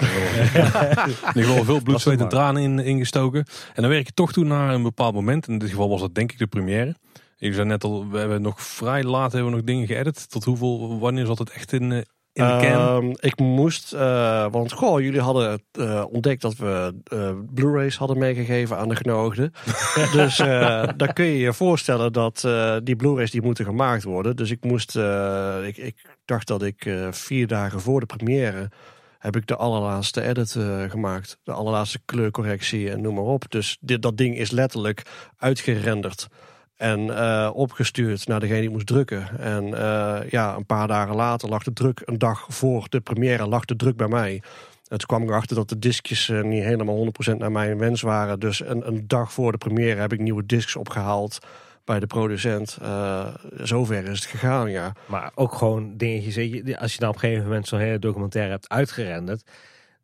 ieder 1.33 1.43
geval 1.43 1.63
veel 1.63 1.81
bloed, 1.81 2.01
zweet 2.01 2.21
en 2.21 2.29
tranen 2.29 2.61
in, 2.61 2.79
ingestoken. 2.79 3.45
En 3.73 3.81
dan 3.81 3.91
werk 3.91 4.05
je 4.05 4.13
toch 4.13 4.31
toe 4.31 4.43
naar 4.43 4.73
een 4.73 4.83
bepaald 4.83 5.13
moment. 5.13 5.47
In 5.47 5.57
dit 5.57 5.69
geval 5.69 5.89
was 5.89 6.01
dat 6.01 6.15
denk 6.15 6.31
ik 6.31 6.37
de 6.37 6.47
première. 6.47 6.95
Je 7.37 7.53
zei 7.53 7.67
net 7.67 7.83
al, 7.83 8.09
we 8.09 8.17
hebben 8.17 8.41
nog 8.41 8.61
vrij 8.61 9.03
laat 9.03 9.31
hebben 9.31 9.51
we 9.51 9.55
nog 9.57 9.65
dingen 9.65 9.87
geëdit. 9.87 10.29
Tot 10.29 10.43
hoeveel, 10.43 10.99
wanneer 10.99 11.25
zat 11.25 11.39
het 11.39 11.49
echt 11.49 11.73
in, 11.73 11.91
eh, 11.91 12.01
in 12.35 12.45
de 12.45 12.67
can? 12.67 13.03
Ehm, 13.03 13.13
ik 13.19 13.39
moest, 13.39 13.93
eh, 13.93 14.45
want 14.51 14.71
goh, 14.71 15.01
jullie 15.01 15.19
hadden 15.19 15.63
eh, 15.71 16.03
ontdekt 16.09 16.41
dat 16.41 16.55
we 16.55 16.93
eh, 17.03 17.31
Blu-rays 17.53 17.97
hadden 17.97 18.17
meegegeven 18.17 18.77
aan 18.77 18.89
de 18.89 18.95
genodigden. 18.95 19.53
dus 20.17 20.37
dan 20.97 21.13
kun 21.13 21.25
je 21.25 21.37
je 21.37 21.53
voorstellen 21.53 22.13
dat 22.13 22.47
die 22.83 22.95
Blu-rays 22.95 23.31
die 23.31 23.41
moeten 23.41 23.65
gemaakt 23.65 24.03
worden. 24.03 24.35
Dus 24.35 24.51
ik 24.51 24.63
moest, 24.63 24.95
ik, 25.63 25.77
ik 25.77 25.95
dacht 26.25 26.47
dat 26.47 26.63
ik 26.63 26.89
vier 27.11 27.47
dagen 27.47 27.81
voor 27.81 27.99
de 27.99 28.05
première 28.05 28.69
heb 29.19 29.35
ik 29.35 29.47
de 29.47 29.55
allerlaatste 29.55 30.21
edit 30.21 30.57
gemaakt. 30.87 31.37
De 31.43 31.51
allerlaatste 31.51 31.99
kleurcorrectie 32.05 32.91
en 32.91 33.01
noem 33.01 33.15
maar 33.15 33.23
op. 33.23 33.51
Dus 33.51 33.77
dit, 33.81 34.01
dat 34.01 34.17
ding 34.17 34.37
is 34.37 34.51
letterlijk 34.51 35.01
uitgerenderd. 35.37 36.27
En 36.77 37.17
eh, 37.17 37.49
opgestuurd 37.53 38.27
naar 38.27 38.39
degene 38.39 38.57
die 38.57 38.67
het 38.67 38.73
moest 38.73 38.87
drukken. 38.87 39.39
En 39.39 39.73
eh, 39.73 40.29
ja, 40.29 40.55
een 40.55 40.65
paar 40.65 40.87
dagen 40.87 41.15
later 41.15 41.49
lag 41.49 41.63
de 41.63 41.73
druk, 41.73 42.01
een 42.05 42.17
dag 42.17 42.45
voor 42.49 42.85
de 42.89 42.99
première, 42.99 43.47
lag 43.47 43.65
de 43.65 43.75
druk 43.75 43.97
bij 43.97 44.07
mij. 44.07 44.41
Toen 44.87 44.97
kwam 44.97 45.23
ik 45.23 45.29
erachter 45.29 45.55
dat 45.55 45.69
de 45.69 45.79
discjes 45.79 46.29
eh, 46.29 46.41
niet 46.41 46.63
helemaal 46.63 47.05
100% 47.33 47.37
naar 47.37 47.51
mijn 47.51 47.77
wens 47.77 48.01
waren. 48.01 48.39
Dus 48.39 48.59
een, 48.59 48.87
een 48.87 49.07
dag 49.07 49.33
voor 49.33 49.51
de 49.51 49.57
première 49.57 49.99
heb 50.01 50.13
ik 50.13 50.19
nieuwe 50.19 50.45
discs 50.45 50.75
opgehaald 50.75 51.39
bij 51.83 51.99
de 51.99 52.07
producent. 52.07 52.77
Zover 53.57 54.03
is 54.03 54.19
het 54.19 54.29
gegaan, 54.29 54.71
ja. 54.71 54.93
Maar 55.05 55.31
ook 55.35 55.53
gewoon 55.53 55.97
dingetjes. 55.97 56.37
Als 56.77 56.93
je 56.93 56.99
dan 56.99 57.09
op 57.09 57.15
een 57.15 57.21
gegeven 57.21 57.43
moment 57.43 57.67
zo'n 57.67 57.79
hele 57.79 57.99
documentaire 57.99 58.51
hebt 58.51 58.69
uitgerenderd. 58.69 59.43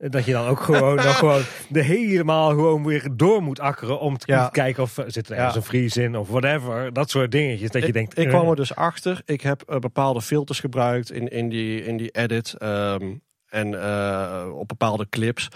Dat 0.09 0.25
je 0.25 0.31
dan 0.31 0.47
ook 0.47 0.59
gewoon, 0.59 0.95
dan 1.05 1.13
gewoon 1.13 1.41
de 1.69 1.81
helemaal 1.81 2.49
gewoon 2.49 2.85
weer 2.85 3.07
door 3.11 3.41
moet 3.41 3.59
akkeren. 3.59 3.99
Om 3.99 4.17
te, 4.17 4.31
Ja. 4.31 4.47
kijken 4.49 4.83
of 4.83 4.97
er 4.97 5.11
zit 5.11 5.29
er 5.29 5.35
ergens 5.35 5.53
Ja. 5.53 5.59
een 5.59 5.65
vries 5.65 5.97
in 5.97 6.15
of 6.17 6.27
whatever. 6.29 6.93
Dat 6.93 7.09
soort 7.09 7.31
dingetjes. 7.31 7.69
Dat 7.69 7.81
je 7.81 7.87
ik, 7.87 7.93
denkt. 7.93 8.17
ik 8.17 8.25
eh, 8.25 8.29
kwam 8.31 8.49
er 8.49 8.55
dus 8.55 8.75
achter. 8.75 9.21
Ik 9.25 9.41
heb 9.41 9.61
eh, 9.61 9.79
bepaalde 9.79 10.21
filters 10.21 10.59
gebruikt 10.59 11.11
in, 11.11 11.27
in, 11.27 11.49
die, 11.49 11.83
in 11.85 11.97
die 11.97 12.09
edit. 12.11 12.53
ehm, 12.57 13.13
en 13.49 13.81
eh, 13.83 14.45
op 14.53 14.67
bepaalde 14.67 15.09
clips. 15.09 15.47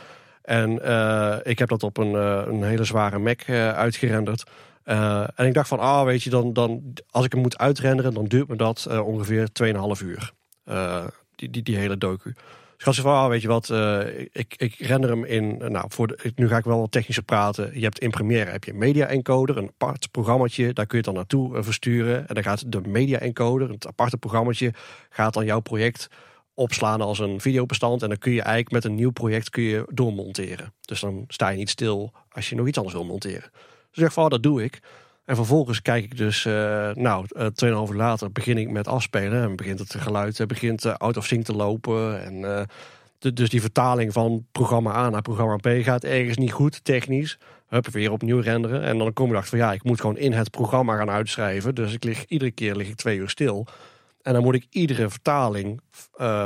En 0.42 0.84
eh, 0.84 1.36
ik 1.44 1.60
heb 1.60 1.70
dat 1.70 1.84
op 1.84 1.98
een, 1.98 2.16
eh, 2.16 2.42
een 2.46 2.64
hele 2.64 2.84
zware 2.84 3.20
Mac 3.20 3.42
eh, 3.42 3.70
uitgerenderd. 3.72 4.44
Eh, 4.84 5.24
en 5.36 5.46
ik 5.46 5.54
dacht 5.54 5.68
van, 5.68 5.80
ah, 5.80 6.04
weet 6.06 6.24
je, 6.24 6.30
dan, 6.30 6.54
dan, 6.54 6.94
als 7.10 7.26
ik 7.26 7.32
hem 7.32 7.42
moet 7.42 7.58
uitrenderen, 7.58 8.14
dan 8.14 8.26
duurt 8.26 8.48
me 8.48 8.56
dat 8.56 8.86
eh, 8.90 9.08
ongeveer 9.08 9.48
2,5 9.52 10.02
uur. 10.04 10.32
Eh, 10.64 11.04
die, 11.36 11.50
die, 11.50 11.64
die 11.64 11.78
hele 11.78 11.98
docu. 11.98 12.34
Dus 12.78 12.88
ik 12.88 12.94
zo 12.94 13.02
van, 13.02 13.14
ah, 13.14 13.30
weet 13.30 13.42
je 13.42 13.48
wat, 13.48 13.70
eh, 13.70 14.20
ik, 14.32 14.54
ik 14.58 14.76
render 14.76 15.10
hem 15.10 15.24
in, 15.24 15.62
eh, 15.62 15.70
nou, 15.70 15.86
voor 15.90 16.20
nu 16.36 16.48
ga 16.48 16.58
ik 16.58 16.64
wel 16.64 16.80
wat 16.80 16.92
technischer 16.92 17.24
praten. 17.24 17.72
Je 17.74 17.84
hebt 17.84 18.00
in 18.00 18.10
Premiere 18.10 18.52
heb 18.52 18.64
je 18.64 18.72
een 18.72 18.78
media 18.78 19.06
encoder, 19.06 19.58
een 19.58 19.68
apart 19.68 20.12
programmaatje, 20.12 20.74
daar 20.74 20.86
kun 20.86 20.98
je 20.98 21.04
het 21.04 21.06
dan 21.06 21.14
naartoe 21.14 21.58
eh, 21.58 21.64
versturen. 21.64 22.28
En 22.28 22.36
dan 22.36 22.44
gaat 22.44 22.72
de 22.72 22.82
media 22.82 23.20
encoder, 23.20 23.70
het 23.70 23.88
aparte 23.88 24.18
programmaatje, 24.18 24.74
gaat 25.10 25.34
dan 25.34 25.46
jouw 25.46 25.60
project 25.60 26.08
opslaan 26.54 27.02
als 27.02 27.20
een 27.20 27.42
videobestand. 27.42 28.02
En 28.02 28.10
dan 28.10 28.18
kun 28.18 28.32
je 28.32 28.42
eigenlijk 28.42 28.72
met 28.72 28.84
een 28.84 28.96
nieuw 28.96 29.12
project 29.12 29.50
kun 29.50 29.64
je 29.64 29.88
doormonteren. 29.94 30.74
Dus 30.82 31.00
dan 31.00 31.24
sta 31.28 31.50
je 31.50 31.58
niet 31.58 31.70
stil 31.70 32.14
als 32.30 32.50
je 32.50 32.56
nog 32.56 32.68
iets 32.68 32.78
anders 32.78 32.96
wil 32.96 33.06
monteren. 33.06 33.50
Dus 33.52 33.94
ik 33.94 34.02
dacht 34.02 34.14
van, 34.14 34.24
oh, 34.24 34.30
dat 34.30 34.44
doe 34.44 34.64
ik. 34.64 34.80
En 35.26 35.36
vervolgens 35.36 35.82
kijk 35.82 36.04
ik 36.04 36.18
dus, 36.18 36.46
eh 36.46 36.90
nou, 36.94 37.26
eh, 37.30 37.46
2,5 37.46 37.90
uur 37.90 37.98
later 37.98 38.32
begin 38.32 38.58
ik 38.58 38.70
met 38.70 38.88
afspelen. 38.88 39.44
En 39.44 39.56
begint 39.56 39.80
het 39.80 39.96
geluid, 39.96 40.40
eh, 40.40 40.48
begint 40.48 41.00
out 41.00 41.18
of 41.18 41.26
sync 41.26 41.46
te 41.46 41.56
lopen. 41.56 42.24
En 42.24 42.68
dus 43.34 43.50
die 43.50 43.62
vertaling 43.62 44.14
van 44.14 44.46
programma 44.52 44.96
A 44.96 45.10
naar 45.10 45.22
programma 45.22 45.56
B 45.56 45.68
gaat 45.84 46.04
ergens 46.04 46.38
niet 46.38 46.52
goed, 46.52 46.84
technisch. 46.84 47.38
Hup, 47.68 47.88
weer 47.88 48.12
opnieuw 48.12 48.40
renderen. 48.40 48.84
En 48.84 48.98
dan 48.98 49.14
kom 49.14 49.30
ik 49.30 49.36
achter 49.36 49.50
van, 49.50 49.68
ja, 49.68 49.74
ik 49.74 49.84
moet 49.84 50.02
gewoon 50.02 50.18
in 50.18 50.34
het 50.34 50.52
programma 50.52 50.98
gaan 50.98 51.10
uitschrijven. 51.10 51.76
Dus 51.76 51.94
ik 51.94 52.04
lig, 52.04 52.26
iedere 52.26 52.52
keer 52.52 52.76
lig 52.76 52.88
ik 52.88 52.96
twee 52.96 53.18
uur 53.18 53.30
stil. 53.30 53.68
En 54.22 54.34
dan 54.34 54.44
moet 54.44 54.56
ik 54.56 54.68
iedere 54.70 55.10
vertaling 55.10 55.82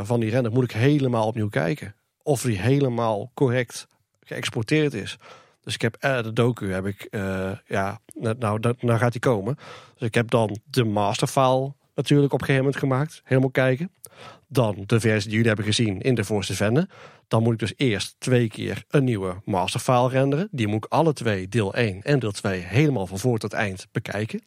van 0.04 0.20
die 0.20 0.30
render 0.30 0.52
moet 0.52 0.64
ik 0.64 0.72
helemaal 0.72 1.28
opnieuw 1.28 1.50
kijken. 1.50 1.96
Of 2.24 2.42
die 2.42 2.60
helemaal 2.60 3.32
correct 3.34 3.88
geëxporteerd 4.24 4.94
is. 4.94 5.18
Dus 5.62 5.74
ik 5.74 5.82
heb 5.82 5.96
eh, 6.00 6.24
de 6.24 6.34
docu 6.34 6.72
heb 6.72 6.86
ik, 6.86 7.08
eh, 7.10 7.52
ja, 7.66 8.00
nou, 8.14 8.60
dat, 8.60 8.82
nou 8.82 9.00
gaat 9.00 9.12
die 9.12 9.22
komen. 9.22 9.58
Dus 9.98 10.08
ik 10.08 10.14
heb 10.14 10.30
dan 10.30 10.58
de 10.64 10.84
masterfile 10.84 11.74
natuurlijk 11.96 12.34
op 12.34 12.40
een 12.40 12.46
gegeven 12.46 12.66
moment 12.66 12.82
gemaakt. 12.82 13.22
Helemaal 13.24 13.52
kijken. 13.52 13.92
Dan 14.48 14.84
de 14.86 15.00
versie 15.00 15.22
die 15.24 15.32
jullie 15.32 15.48
hebben 15.48 15.66
gezien 15.66 16.02
in 16.02 16.16
de 16.16 16.24
voorste 16.24 16.54
vende. 16.54 16.88
Dan 17.28 17.44
moet 17.44 17.54
ik 17.54 17.60
dus 17.60 17.74
eerst 17.78 18.16
twee 18.18 18.48
keer 18.48 18.84
een 18.88 19.04
nieuwe 19.04 19.36
masterfile 19.46 20.10
renderen. 20.10 20.48
Die 20.52 20.68
moet 20.68 20.86
ik 20.86 20.92
alle 20.92 21.14
twee, 21.14 21.48
deel 21.48 21.74
1 21.74 22.02
en 22.02 22.20
deel 22.20 22.32
2, 22.32 22.60
helemaal 22.60 23.08
van 23.08 23.20
voor 23.20 23.38
tot 23.38 23.54
eind 23.54 23.88
bekijken. 23.92 24.42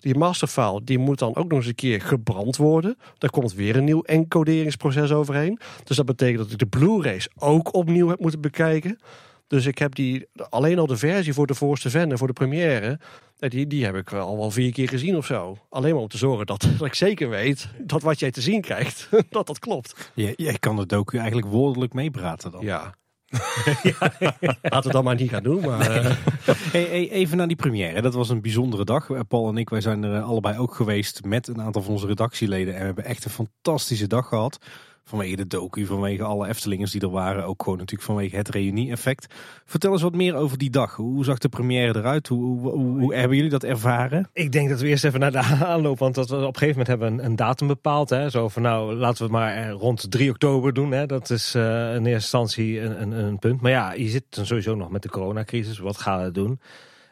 Die 0.00 0.14
masterfile 0.14 0.84
die 0.84 0.98
moet 0.98 1.18
dan 1.18 1.36
ook 1.36 1.48
nog 1.48 1.58
eens 1.58 1.66
een 1.66 1.74
keer 1.74 2.00
gebrand 2.00 2.56
worden. 2.56 2.98
Daar 3.18 3.30
komt 3.30 3.54
weer 3.54 3.76
een 3.76 3.84
nieuw 3.84 4.02
encoderingsproces 4.02 5.12
overheen. 5.12 5.58
Dus 5.84 5.96
dat 5.96 6.06
betekent 6.06 6.38
dat 6.38 6.52
ik 6.52 6.58
de 6.58 6.66
Blu-rays 6.66 7.28
ook 7.38 7.74
opnieuw 7.74 8.08
heb 8.08 8.20
moeten 8.20 8.40
bekijken. 8.40 8.98
Dus 9.46 9.66
ik 9.66 9.78
heb 9.78 9.94
die, 9.94 10.26
alleen 10.48 10.78
al 10.78 10.86
de 10.86 10.96
versie 10.96 11.32
voor 11.32 11.46
de 11.46 11.54
voorste 11.54 11.90
vende, 11.90 12.18
voor 12.18 12.26
de 12.26 12.32
première, 12.32 13.00
eh, 13.38 13.50
die, 13.50 13.66
die 13.66 13.84
heb 13.84 13.94
ik 13.94 14.12
al 14.12 14.36
wel 14.36 14.50
vier 14.50 14.72
keer 14.72 14.88
gezien 14.88 15.16
of 15.16 15.26
zo. 15.26 15.58
Alleen 15.68 15.92
maar 15.92 16.02
om 16.02 16.08
te 16.08 16.18
zorgen 16.18 16.46
dat, 16.46 16.68
dat 16.78 16.86
ik 16.86 16.94
zeker 16.94 17.28
weet 17.28 17.68
dat 17.78 18.02
wat 18.02 18.18
jij 18.18 18.30
te 18.30 18.40
zien 18.40 18.60
krijgt, 18.60 19.08
dat 19.30 19.46
dat 19.46 19.58
klopt. 19.58 20.10
Je, 20.14 20.32
jij 20.36 20.58
kan 20.58 20.76
de 20.76 20.86
docu 20.86 21.16
eigenlijk 21.16 21.48
woordelijk 21.48 21.92
meepraten 21.92 22.50
dan. 22.50 22.64
Ja. 22.64 22.94
Laten 24.62 24.82
we 24.82 24.90
dat 24.90 25.04
maar 25.04 25.14
niet 25.14 25.30
gaan 25.30 25.42
doen. 25.42 25.60
Maar, 25.60 25.90
eh, 25.90 26.16
Hey, 26.46 26.82
hey, 26.82 27.10
even 27.10 27.36
naar 27.36 27.46
die 27.46 27.56
première. 27.56 28.02
Dat 28.02 28.14
was 28.14 28.28
een 28.28 28.40
bijzondere 28.40 28.84
dag. 28.84 29.10
Eh, 29.10 29.20
Paul 29.28 29.48
en 29.48 29.56
ik, 29.56 29.68
wij 29.68 29.80
zijn 29.80 30.02
er 30.02 30.14
eh, 30.14 30.28
allebei 30.28 30.58
ook 30.58 30.74
geweest 30.74 31.24
met 31.24 31.48
een 31.48 31.62
aantal 31.62 31.82
van 31.82 31.92
onze 31.92 32.06
redactieleden. 32.06 32.74
En 32.74 32.80
we 32.80 32.86
hebben 32.86 33.04
echt 33.04 33.24
een 33.24 33.30
fantastische 33.30 34.06
dag 34.06 34.28
gehad. 34.28 34.58
Vanwege 35.08 35.36
de 35.36 35.46
docu, 35.46 35.86
vanwege 35.86 36.22
alle 36.22 36.48
Eftelingers 36.48 36.90
die 36.90 37.00
er 37.00 37.10
waren. 37.10 37.44
Ook 37.44 37.62
gewoon 37.62 37.78
natuurlijk 37.78 38.08
vanwege 38.08 38.36
het 38.36 38.48
reunie-effect. 38.48 39.34
Vertel 39.64 39.92
eens 39.92 40.02
wat 40.02 40.14
meer 40.14 40.34
over 40.34 40.58
die 40.58 40.70
dag. 40.70 40.96
Hoe 40.96 41.24
zag 41.24 41.38
de 41.38 41.48
première 41.48 41.98
eruit? 41.98 42.28
Hoe, 42.28 42.70
hoe, 42.70 43.14
hebben 43.14 43.36
jullie 43.36 43.50
dat 43.50 43.64
ervaren? 43.64 44.28
Ik 44.32 44.52
denk 44.52 44.68
dat 44.68 44.80
we 44.80 44.86
eerst 44.86 45.04
even 45.04 45.20
naar 45.20 45.32
de 45.32 45.38
aanloop, 45.66 45.98
want 45.98 46.14
dat 46.14 46.28
we 46.28 46.36
op 46.36 46.42
een 46.42 46.58
gegeven 46.58 46.68
moment 46.68 46.86
hebben 46.86 47.12
een, 47.12 47.24
een 47.24 47.36
datum 47.36 47.66
bepaald. 47.66 48.10
Hè. 48.10 48.30
Zo 48.30 48.48
van 48.48 48.62
nou, 48.62 48.94
laten 48.94 49.26
we 49.26 49.32
maar 49.32 49.54
eh, 49.56 49.70
rond 49.70 50.10
3 50.10 50.30
oktober 50.30 50.72
doen. 50.72 50.92
Hè. 50.92 51.06
Dat 51.06 51.30
is 51.30 51.54
eh, 51.54 51.62
in 51.94 52.06
eerste 52.06 52.10
instantie 52.10 52.80
een, 52.80 53.02
een, 53.02 53.12
een 53.12 53.38
punt. 53.38 53.60
Maar 53.60 53.70
ja, 53.70 53.92
je 53.92 54.08
zit 54.08 54.24
dan 54.28 54.46
sowieso 54.46 54.74
nog 54.74 54.90
met 54.90 55.02
de 55.02 55.08
coronacrisis. 55.08 55.78
Wat 55.78 55.98
gaan 55.98 56.22
we 56.22 56.30
doen? 56.30 56.60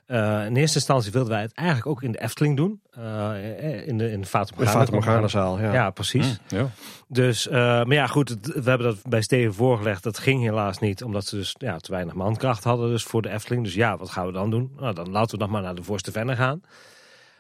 Eh, 0.06 0.46
in 0.46 0.56
eerste 0.56 0.76
instantie 0.78 1.12
wilden 1.12 1.32
wij 1.32 1.42
het 1.42 1.52
eigenlijk 1.54 1.88
ook 1.88 2.02
in 2.02 2.12
de 2.12 2.20
Efteling 2.22 2.56
doen. 2.56 2.80
Eh, 2.90 3.86
in 3.86 3.98
de, 3.98 4.10
in 4.10 4.20
de 4.20 4.26
Fata 4.26 5.28
zaal. 5.28 5.60
Ja. 5.60 5.72
Ja, 5.72 5.90
precies. 5.90 6.38
Ja. 6.48 6.70
Dus, 7.08 7.48
eh, 7.48 7.54
maar 7.56 7.92
ja, 7.94 8.06
goed, 8.06 8.28
het- 8.28 8.46
we 8.46 8.68
hebben 8.68 8.86
dat 8.86 9.02
bij 9.08 9.22
Steven 9.22 9.54
voorgelegd. 9.54 10.02
Dat 10.02 10.18
ging 10.18 10.42
helaas 10.42 10.78
niet, 10.78 11.02
omdat 11.02 11.26
ze 11.26 11.36
dus 11.36 11.54
ja, 11.58 11.76
te 11.76 11.90
weinig 11.92 12.14
mankracht 12.14 12.64
hadden 12.64 12.88
dus 12.90 13.02
voor 13.02 13.22
de 13.22 13.30
Efteling. 13.30 13.64
Dus 13.64 13.74
ja, 13.74 13.96
wat 13.96 14.10
gaan 14.10 14.26
we 14.26 14.32
dan 14.32 14.50
doen? 14.50 14.72
Nou, 14.80 14.94
dan 14.94 15.10
laten 15.10 15.38
we 15.38 15.42
nog 15.44 15.52
maar 15.52 15.62
naar 15.62 15.74
de 15.74 15.82
Voorste 15.82 16.12
Venne 16.12 16.36
gaan. 16.36 16.60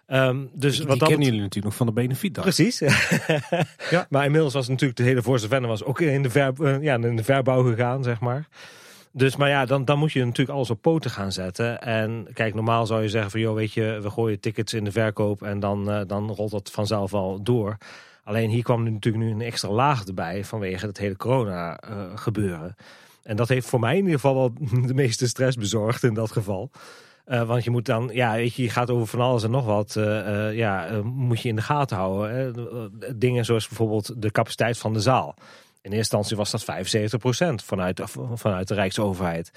Ehm, 0.06 0.36
dus 0.52 0.76
Die 0.76 0.86
wat 0.86 0.98
dat 0.98 1.08
kennen 1.08 1.26
jullie 1.26 1.40
natuurlijk 1.40 1.64
nog 1.66 1.74
van 1.76 1.86
de 1.86 1.92
benefietdag. 1.92 2.44
Precies. 2.44 2.78
ja. 3.90 4.06
Maar 4.08 4.24
inmiddels 4.24 4.52
was 4.54 4.68
natuurlijk 4.68 4.98
de 4.98 5.04
hele 5.04 5.22
Voorste 5.22 5.48
Venne 5.48 5.66
was 5.66 5.84
ook 5.84 6.00
in 6.00 6.22
de, 6.22 6.30
ver, 6.30 6.52
eh, 6.62 6.82
ja, 6.82 6.94
in 6.94 7.16
de 7.16 7.24
verbouw 7.24 7.62
gegaan, 7.62 8.02
zeg 8.02 8.20
maar. 8.20 8.48
Dus, 9.16 9.36
maar 9.36 9.48
ja, 9.48 9.64
dan, 9.64 9.84
dan 9.84 9.98
moet 9.98 10.12
je 10.12 10.24
natuurlijk 10.24 10.56
alles 10.56 10.70
op 10.70 10.82
poten 10.82 11.10
gaan 11.10 11.32
zetten. 11.32 11.80
En 11.80 12.26
kijk, 12.32 12.54
normaal 12.54 12.86
zou 12.86 13.02
je 13.02 13.08
zeggen 13.08 13.30
van, 13.30 13.40
joh, 13.40 13.54
weet 13.54 13.72
je, 13.72 13.98
we 14.02 14.10
gooien 14.10 14.40
tickets 14.40 14.72
in 14.74 14.84
de 14.84 14.92
verkoop 14.92 15.42
en 15.42 15.60
dan, 15.60 15.90
eh, 15.90 16.00
dan 16.06 16.30
rolt 16.30 16.50
dat 16.50 16.70
vanzelf 16.70 17.14
al 17.14 17.42
door. 17.42 17.76
Alleen 18.24 18.50
hier 18.50 18.62
kwam 18.62 18.82
nu 18.82 18.90
natuurlijk 18.90 19.24
nu 19.24 19.30
een 19.30 19.40
extra 19.40 19.68
laag 19.68 20.04
erbij 20.04 20.44
vanwege 20.44 20.86
het 20.86 20.98
hele 20.98 21.16
corona 21.16 21.78
eh, 21.78 21.96
gebeuren. 22.14 22.76
En 23.22 23.36
dat 23.36 23.48
heeft 23.48 23.68
voor 23.68 23.80
mij 23.80 23.92
in 23.96 24.04
ieder 24.04 24.14
geval 24.20 24.34
wel 24.34 24.52
de 24.86 24.94
meeste 24.94 25.28
stress 25.28 25.56
bezorgd 25.56 26.02
in 26.02 26.14
dat 26.14 26.32
geval. 26.32 26.70
Eh, 27.24 27.42
want 27.42 27.64
je 27.64 27.70
moet 27.70 27.86
dan, 27.86 28.10
ja, 28.12 28.34
weet 28.34 28.54
je, 28.54 28.62
je 28.62 28.70
gaat 28.70 28.90
over 28.90 29.06
van 29.06 29.20
alles 29.20 29.42
en 29.42 29.50
nog 29.50 29.64
wat. 29.64 29.96
eh, 29.96 30.54
ja, 30.54 31.00
moet 31.04 31.40
je 31.40 31.48
in 31.48 31.56
de 31.56 31.62
gaten 31.62 31.96
houden. 31.96 32.36
Hè. 32.36 32.50
Dingen 33.16 33.44
zoals 33.44 33.68
bijvoorbeeld 33.68 34.22
de 34.22 34.30
capaciteit 34.30 34.78
van 34.78 34.92
de 34.92 35.00
zaal. 35.00 35.34
In 35.84 35.92
eerste 35.92 36.16
instantie 36.16 36.36
was 36.36 36.50
dat 36.50 36.64
75% 37.62 37.64
vanuit, 37.64 38.00
vanuit 38.34 38.68
de 38.68 38.74
Rijksoverheid. 38.74 39.50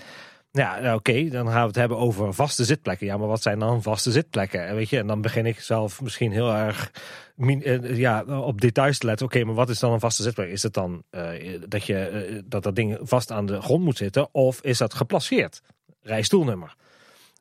Ja, 0.51 0.79
nou, 0.79 0.97
oké, 0.97 1.29
dan 1.29 1.47
gaan 1.47 1.61
we 1.61 1.67
het 1.67 1.75
hebben 1.75 1.97
over 1.97 2.33
vaste 2.33 2.65
zitplekken. 2.65 3.07
Ja, 3.07 3.17
maar 3.17 3.27
wat 3.27 3.41
zijn 3.41 3.59
dan 3.59 3.81
vaste 3.81 4.11
zitplekken? 4.11 4.67
En 4.67 4.75
Weet 4.75 4.89
je, 4.89 4.97
en 4.97 5.07
dan 5.07 5.21
begin 5.21 5.45
ik 5.45 5.59
zelf 5.59 6.01
misschien 6.01 6.31
heel 6.31 6.53
erg 6.53 6.91
min- 7.35 7.63
eh, 7.63 7.97
ja, 7.97 8.23
op 8.23 8.61
details 8.61 8.97
te 8.97 9.05
letten. 9.05 9.25
Oké, 9.25 9.43
maar 9.43 9.55
wat 9.55 9.69
is 9.69 9.79
dan 9.79 9.91
een 9.91 9.99
vaste 9.99 10.23
zitplek? 10.23 10.49
Is 10.49 10.63
het 10.63 10.73
dan 10.73 11.03
eh, 11.09 11.59
dat, 11.67 11.83
je, 11.85 11.97
eh, 11.99 12.41
dat 12.45 12.63
dat 12.63 12.75
ding 12.75 12.97
vast 13.01 13.31
aan 13.31 13.45
de 13.45 13.61
grond 13.61 13.83
moet 13.83 13.97
zitten? 13.97 14.33
Of 14.33 14.61
is 14.61 14.77
dat 14.77 14.93
geplaceerd? 14.93 15.61
Rijstoelnummer. 16.01 16.75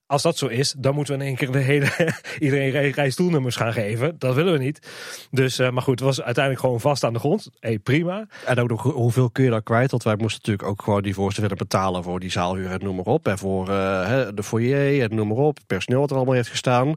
Als 0.07 0.23
dat 0.23 0.39
zo 0.39 0.47
is, 0.47 0.75
dan 0.79 0.95
moeten 0.95 1.15
we 1.15 1.21
in 1.21 1.27
één 1.27 1.37
keer 1.37 1.51
de 1.53 1.59
hele, 1.59 2.15
iedereen 2.39 2.71
rij- 2.71 2.91
rijstoelnummers 2.91 3.57
gaan 3.57 3.73
geven. 3.73 4.19
Dat 4.19 4.35
willen 4.35 4.53
we 4.53 4.59
niet. 4.59 4.89
Dus, 5.31 5.59
eh, 5.59 5.71
maar 5.71 5.83
goed, 5.83 5.99
het 5.99 6.09
was 6.09 6.23
uiteindelijk 6.23 6.65
gewoon 6.65 6.81
vast 6.81 7.05
aan 7.05 7.13
de 7.13 7.19
grond. 7.19 7.49
Hey, 7.61 7.79
prima. 7.79 8.27
En 8.45 8.59
ook 8.59 8.69
nog 8.69 8.83
hoeveel 8.83 9.31
kun 9.31 9.45
je 9.45 9.51
daar 9.51 9.63
kwijt? 9.63 9.91
Want 9.91 10.03
wij 10.03 10.17
moesten 10.17 10.41
natuurlijk 10.45 10.69
ook 10.69 10.83
gewoon 10.83 11.03
die 11.03 11.15
voorste 11.15 11.55
betalen 11.57 12.03
voor 12.03 12.21
die 12.21 12.31
zaalhuur 12.31 12.71
en 12.71 12.81
noem 12.83 12.97
maar 12.97 13.05
op. 13.05 13.29
En 13.29 13.39
voor 13.39 13.69
eh, 13.69 14.29
de 14.35 14.43
foyer 14.43 15.03
en 15.03 15.17
noem 15.17 15.29
maar 15.29 15.37
op. 15.37 15.59
Personeel 15.67 16.01
wat 16.01 16.11
er 16.11 16.17
allemaal 16.17 16.35
heeft 16.35 16.49
gestaan. 16.49 16.95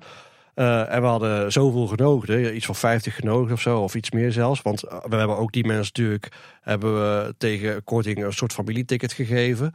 Eh, 0.53 0.93
en 0.93 1.01
we 1.01 1.07
hadden 1.07 1.51
zoveel 1.51 1.87
genodigden, 1.87 2.55
iets 2.55 2.65
van 2.65 2.75
50 2.75 3.15
genodigden 3.15 3.53
of 3.53 3.61
zo, 3.61 3.79
of 3.79 3.95
iets 3.95 4.11
meer 4.11 4.31
zelfs. 4.31 4.61
Want 4.61 4.81
we 4.81 5.15
hebben 5.15 5.37
ook 5.37 5.51
die 5.51 5.65
mensen 5.65 5.91
natuurlijk 5.95 6.31
hebben 6.61 6.93
we 6.93 7.35
tegen 7.37 7.83
korting 7.83 8.23
een 8.23 8.33
soort 8.33 8.53
familieticket 8.53 9.13
gegeven. 9.13 9.73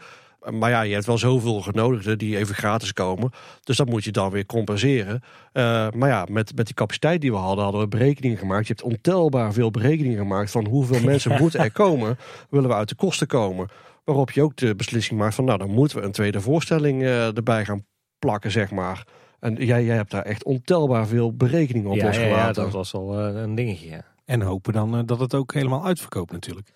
Maar 0.50 0.70
ja, 0.70 0.82
je 0.82 0.92
hebt 0.92 1.06
wel 1.06 1.18
zoveel 1.18 1.60
genodigden 1.60 2.18
die 2.18 2.36
even 2.36 2.54
gratis 2.54 2.92
komen. 2.92 3.30
Dus 3.62 3.76
dat 3.76 3.88
moet 3.88 4.04
je 4.04 4.12
dan 4.12 4.30
weer 4.30 4.46
compenseren. 4.46 5.22
Uh, 5.52 5.90
maar 5.90 6.08
ja, 6.08 6.26
met, 6.30 6.56
met 6.56 6.66
die 6.66 6.74
capaciteit 6.74 7.20
die 7.20 7.32
we 7.32 7.36
hadden, 7.36 7.64
hadden 7.64 7.82
we 7.82 7.88
berekeningen 7.88 8.38
gemaakt. 8.38 8.66
Je 8.66 8.72
hebt 8.72 8.86
ontelbaar 8.86 9.52
veel 9.52 9.70
berekeningen 9.70 10.18
gemaakt 10.18 10.50
van 10.50 10.66
hoeveel 10.66 11.00
mensen 11.10 11.36
moeten 11.40 11.60
er 11.60 11.72
komen. 11.72 12.18
Willen 12.50 12.68
we 12.68 12.74
uit 12.74 12.88
de 12.88 12.94
kosten 12.94 13.26
komen. 13.26 13.68
Waarop 14.04 14.30
je 14.30 14.42
ook 14.42 14.56
de 14.56 14.74
beslissing 14.74 15.20
maakt 15.20 15.34
van 15.34 15.44
nou, 15.44 15.58
dan 15.58 15.70
moeten 15.70 15.98
we 15.98 16.04
een 16.04 16.12
tweede 16.12 16.40
voorstelling 16.40 17.02
uh, 17.02 17.36
erbij 17.36 17.64
gaan 17.64 17.86
plakken, 18.18 18.50
zeg 18.50 18.70
maar. 18.70 19.06
En 19.40 19.54
jij, 19.54 19.84
jij 19.84 19.96
hebt 19.96 20.10
daar 20.10 20.24
echt 20.24 20.44
ontelbaar 20.44 21.06
veel 21.06 21.32
berekeningen 21.32 21.90
op 21.90 21.96
ja, 21.96 22.06
losgelaten. 22.06 22.62
Ja, 22.62 22.68
dat 22.68 22.72
was 22.72 22.94
al 22.94 23.28
uh, 23.28 23.42
een 23.42 23.54
dingetje. 23.54 23.88
Ja. 23.88 24.04
En 24.24 24.42
hopen 24.42 24.72
dan 24.72 24.98
uh, 24.98 25.00
dat 25.04 25.20
het 25.20 25.34
ook 25.34 25.54
helemaal 25.54 25.84
uitverkoopt 25.84 26.32
natuurlijk. 26.32 26.72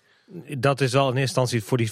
Dat 0.57 0.81
is 0.81 0.93
wel 0.93 1.09
in 1.09 1.17
eerste 1.17 1.39
instantie 1.41 1.63
voor 1.63 1.77
die 1.77 1.91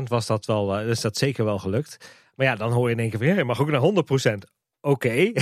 75% 0.00 0.02
was 0.02 0.26
dat 0.26 0.46
wel, 0.46 0.80
uh, 0.80 0.88
is 0.88 1.00
dat 1.00 1.16
zeker 1.16 1.44
wel 1.44 1.58
gelukt. 1.58 1.96
Maar 2.34 2.46
ja, 2.46 2.56
dan 2.56 2.72
hoor 2.72 2.88
je 2.88 2.94
in 2.94 3.00
één 3.00 3.10
keer 3.10 3.18
van, 3.18 3.36
je 3.36 3.44
mag 3.44 3.60
ook 3.60 3.70
naar 3.70 4.04
100%. 4.40 4.56
Oké, 4.80 5.06
okay. 5.06 5.32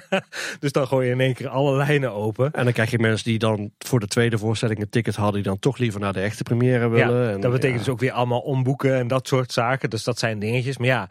dus 0.60 0.72
dan 0.72 0.86
gooi 0.86 1.06
je 1.06 1.12
in 1.12 1.20
één 1.20 1.34
keer 1.34 1.48
alle 1.48 1.76
lijnen 1.76 2.12
open. 2.12 2.52
En 2.52 2.64
dan 2.64 2.72
krijg 2.72 2.90
je 2.90 2.98
mensen 2.98 3.24
die 3.24 3.38
dan 3.38 3.70
voor 3.78 4.00
de 4.00 4.06
tweede 4.06 4.38
voorstelling 4.38 4.80
een 4.80 4.88
ticket 4.88 5.14
hadden, 5.14 5.34
die 5.34 5.50
dan 5.50 5.58
toch 5.58 5.78
liever 5.78 6.00
naar 6.00 6.12
de 6.12 6.20
echte 6.20 6.42
première 6.42 6.88
willen. 6.88 7.26
Ja, 7.26 7.32
en, 7.32 7.40
dat 7.40 7.50
betekent 7.50 7.78
ja. 7.78 7.84
dus 7.84 7.94
ook 7.94 8.00
weer 8.00 8.12
allemaal 8.12 8.40
omboeken 8.40 8.94
en 8.94 9.08
dat 9.08 9.28
soort 9.28 9.52
zaken. 9.52 9.90
Dus 9.90 10.04
dat 10.04 10.18
zijn 10.18 10.38
dingetjes. 10.38 10.78
Maar 10.78 10.86
ja, 10.86 11.08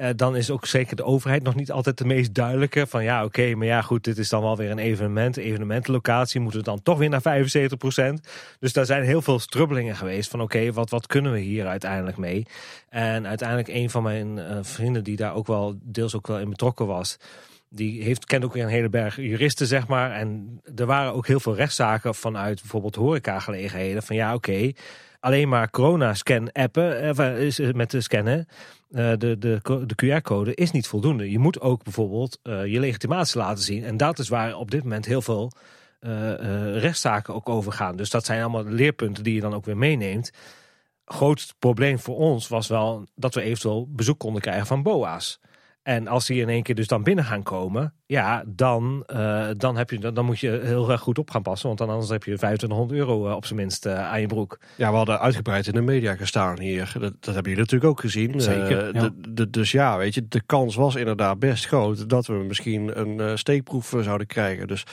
uh, 0.00 0.08
dan 0.16 0.36
is 0.36 0.50
ook 0.50 0.66
zeker 0.66 0.96
de 0.96 1.04
overheid 1.04 1.42
nog 1.42 1.54
niet 1.54 1.72
altijd 1.72 1.98
de 1.98 2.04
meest 2.04 2.34
duidelijke. 2.34 2.86
Van 2.86 3.04
ja, 3.04 3.24
oké, 3.24 3.54
maar 3.54 3.66
ja, 3.66 3.82
goed, 3.82 4.04
dit 4.04 4.18
is 4.18 4.28
dan 4.28 4.42
wel 4.42 4.56
weer 4.56 4.70
een 4.70 4.78
evenement. 4.78 5.36
Evenementenlocatie 5.36 6.40
moeten 6.40 6.60
we 6.60 6.66
dan 6.66 6.82
toch 6.82 6.98
weer 6.98 7.08
naar 7.08 7.22
75%. 8.18 8.20
Dus 8.58 8.72
daar 8.72 8.86
zijn 8.86 9.04
heel 9.04 9.22
veel 9.22 9.38
strubbelingen 9.38 9.96
geweest. 9.96 10.30
Van 10.30 10.40
oké, 10.40 10.72
wat, 10.72 10.90
wat 10.90 11.06
kunnen 11.06 11.32
we 11.32 11.38
hier 11.38 11.66
uiteindelijk 11.66 12.16
mee? 12.16 12.46
En 12.88 13.26
uiteindelijk 13.26 13.68
een 13.68 13.90
van 13.90 14.02
mijn 14.02 14.36
uh, 14.36 14.58
vrienden, 14.62 15.04
die 15.04 15.16
daar 15.16 15.34
ook 15.34 15.46
wel 15.46 15.78
deels 15.82 16.16
ook 16.16 16.26
wel 16.26 16.38
in 16.38 16.50
betrokken 16.50 16.86
was. 16.86 17.16
Die 17.68 18.02
heeft, 18.02 18.24
kent 18.24 18.44
ook 18.44 18.52
weer 18.52 18.62
een 18.62 18.68
hele 18.68 18.88
berg 18.88 19.16
juristen, 19.16 19.66
zeg 19.66 19.86
maar. 19.86 20.12
En 20.12 20.60
er 20.76 20.86
waren 20.86 21.14
ook 21.14 21.26
heel 21.26 21.40
veel 21.40 21.54
rechtszaken 21.54 22.14
vanuit 22.14 22.60
bijvoorbeeld 22.60 22.94
horecagelegenheden. 22.94 24.02
Van 24.02 24.16
ja, 24.16 24.34
oké, 24.34 24.72
alleen 25.20 25.48
maar 25.48 25.70
corona-scan-appen 25.70 27.18
uh, 27.20 27.72
met 27.72 27.90
de 27.90 28.00
scannen. 28.00 28.46
Uh, 28.90 29.12
de, 29.18 29.38
de, 29.38 29.60
de 29.86 29.94
QR-code 30.18 30.54
is 30.54 30.70
niet 30.70 30.86
voldoende. 30.86 31.30
Je 31.30 31.38
moet 31.38 31.60
ook 31.60 31.82
bijvoorbeeld 31.84 32.38
je 32.42 32.80
legitimatie 32.80 33.38
laten 33.38 33.64
zien. 33.64 33.84
En 33.84 33.96
dat 33.96 34.18
is 34.18 34.28
waar 34.28 34.56
op 34.56 34.70
dit 34.70 34.82
moment 34.82 35.04
heel 35.04 35.22
veel 35.22 35.52
rechtszaken 36.72 37.34
ook 37.34 37.48
over 37.48 37.72
gaan. 37.72 37.96
Dus 37.96 38.10
dat 38.10 38.24
zijn 38.24 38.40
allemaal 38.42 38.64
leerpunten 38.64 39.24
die 39.24 39.34
je 39.34 39.40
dan 39.40 39.54
ook 39.54 39.64
weer 39.64 39.76
meeneemt. 39.76 40.30
Grootste 41.04 41.54
probleem 41.58 41.98
voor 41.98 42.16
ons 42.16 42.48
was 42.48 42.68
wel 42.68 43.06
dat 43.14 43.34
we 43.34 43.42
eventueel 43.42 43.88
bezoek 43.90 44.18
konden 44.18 44.42
krijgen 44.42 44.66
van 44.66 44.82
BOA's. 44.82 45.40
En 45.82 46.08
als 46.08 46.26
die 46.26 46.40
in 46.40 46.48
één 46.48 46.62
keer 46.62 46.74
dus 46.74 46.86
dan 46.86 47.02
binnen 47.02 47.24
gaan 47.24 47.42
komen, 47.42 47.94
ja, 48.06 48.44
dan, 48.46 49.04
uh, 49.12 49.48
dan, 49.56 49.76
heb 49.76 49.90
je, 49.90 50.12
dan 50.12 50.24
moet 50.24 50.40
je 50.40 50.60
heel 50.62 50.90
erg 50.90 51.00
goed 51.00 51.18
op 51.18 51.30
gaan 51.30 51.42
passen. 51.42 51.66
Want 51.66 51.78
dan 51.78 51.88
anders 51.88 52.08
heb 52.08 52.24
je 52.24 52.36
2500 52.36 52.98
euro 52.98 53.28
uh, 53.28 53.34
op 53.34 53.44
zijn 53.44 53.58
minst 53.58 53.86
uh, 53.86 54.10
aan 54.10 54.20
je 54.20 54.26
broek. 54.26 54.58
Ja, 54.76 54.90
we 54.90 54.96
hadden 54.96 55.20
uitgebreid 55.20 55.66
in 55.66 55.72
de 55.72 55.80
media 55.80 56.16
gestaan 56.16 56.60
hier. 56.60 56.92
Dat, 56.92 57.12
dat 57.20 57.34
hebben 57.34 57.52
jullie 57.52 57.58
natuurlijk 57.58 57.90
ook 57.90 58.00
gezien. 58.00 58.40
Zeker. 58.40 58.94
Ja. 58.94 59.00
De, 59.00 59.32
de, 59.32 59.50
dus 59.50 59.72
ja, 59.72 59.96
weet 59.96 60.14
je, 60.14 60.28
de 60.28 60.42
kans 60.46 60.74
was 60.74 60.94
inderdaad 60.94 61.38
best 61.38 61.66
groot 61.66 62.08
dat 62.08 62.26
we 62.26 62.32
misschien 62.32 63.00
een 63.00 63.38
steekproef 63.38 63.94
zouden 64.00 64.26
krijgen. 64.26 64.66
Dus 64.66 64.84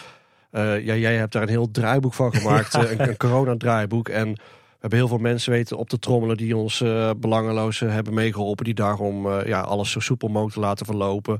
ja, 0.52 0.80
jij 0.96 1.16
hebt 1.16 1.34
daar 1.34 1.42
een 1.42 1.50
heel 1.50 1.72
draaiboek 1.72 2.14
van 2.14 2.34
gemaakt, 2.36 2.74
ja. 2.74 2.90
een, 2.90 3.08
een 3.08 3.18
corona-draaiboek. 3.18 4.10
En 4.10 4.38
we 4.78 4.84
hebben 4.84 5.00
heel 5.00 5.08
veel 5.08 5.18
mensen 5.18 5.52
weten 5.52 5.78
op 5.78 5.90
te 5.90 6.00
trommelen 6.00 6.38
die 6.38 6.58
ons 6.58 6.82
uh, 6.82 7.10
belangeloos 7.18 7.82
uh, 7.82 7.92
hebben 7.92 8.14
meegeholpen. 8.14 8.66
Die 8.66 8.74
daarom 8.74 9.26
uh, 9.26 9.46
ja, 9.46 9.62
alles 9.62 9.92
zo 9.92 10.00
soepel 10.00 10.28
mogelijk 10.28 10.54
te 10.54 10.60
laten 10.60 10.86
verlopen. 10.86 11.40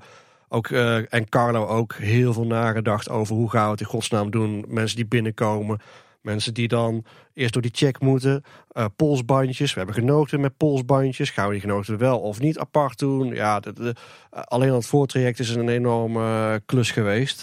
Ook, 0.50 0.68
en 0.68 1.30
Carlo 1.30 1.66
ook 1.66 1.94
heel 1.94 2.34
veel 2.34 2.46
nagedacht 2.46 3.10
over 3.10 3.36
hoe 3.36 3.50
gaan 3.50 3.66
we 3.66 3.72
het 3.72 3.80
in 3.80 3.86
godsnaam 3.86 4.32
doen. 4.32 4.66
Mensen 4.68 4.96
die 4.96 5.06
binnenkomen. 5.06 5.80
Mensen 6.22 6.54
die 6.54 6.68
dan 6.68 7.04
eerst 7.34 7.54
door 7.54 7.62
die 7.62 7.72
check 7.74 8.00
moeten. 8.00 8.44
polsbandjes. 8.96 9.74
We 9.74 9.78
hebben 9.78 9.96
genoten 9.96 10.40
met 10.40 10.58
polsbandjes. 10.58 11.30
Gaan 11.30 11.46
we 11.46 11.52
die 11.52 11.62
genoten 11.62 11.98
wel 11.98 12.20
of 12.20 12.40
niet 12.40 12.60
apart 12.60 13.00
doen? 13.00 13.34
Ja, 13.34 13.60
de, 13.60 13.74
de, 13.74 13.96
alleen 14.30 14.70
al 14.70 14.76
het 14.76 14.86
voortraject 14.86 15.40
is 15.40 15.50
een 15.50 15.70
enorme 15.70 16.62
klus 16.66 16.92
geweest. 16.92 17.40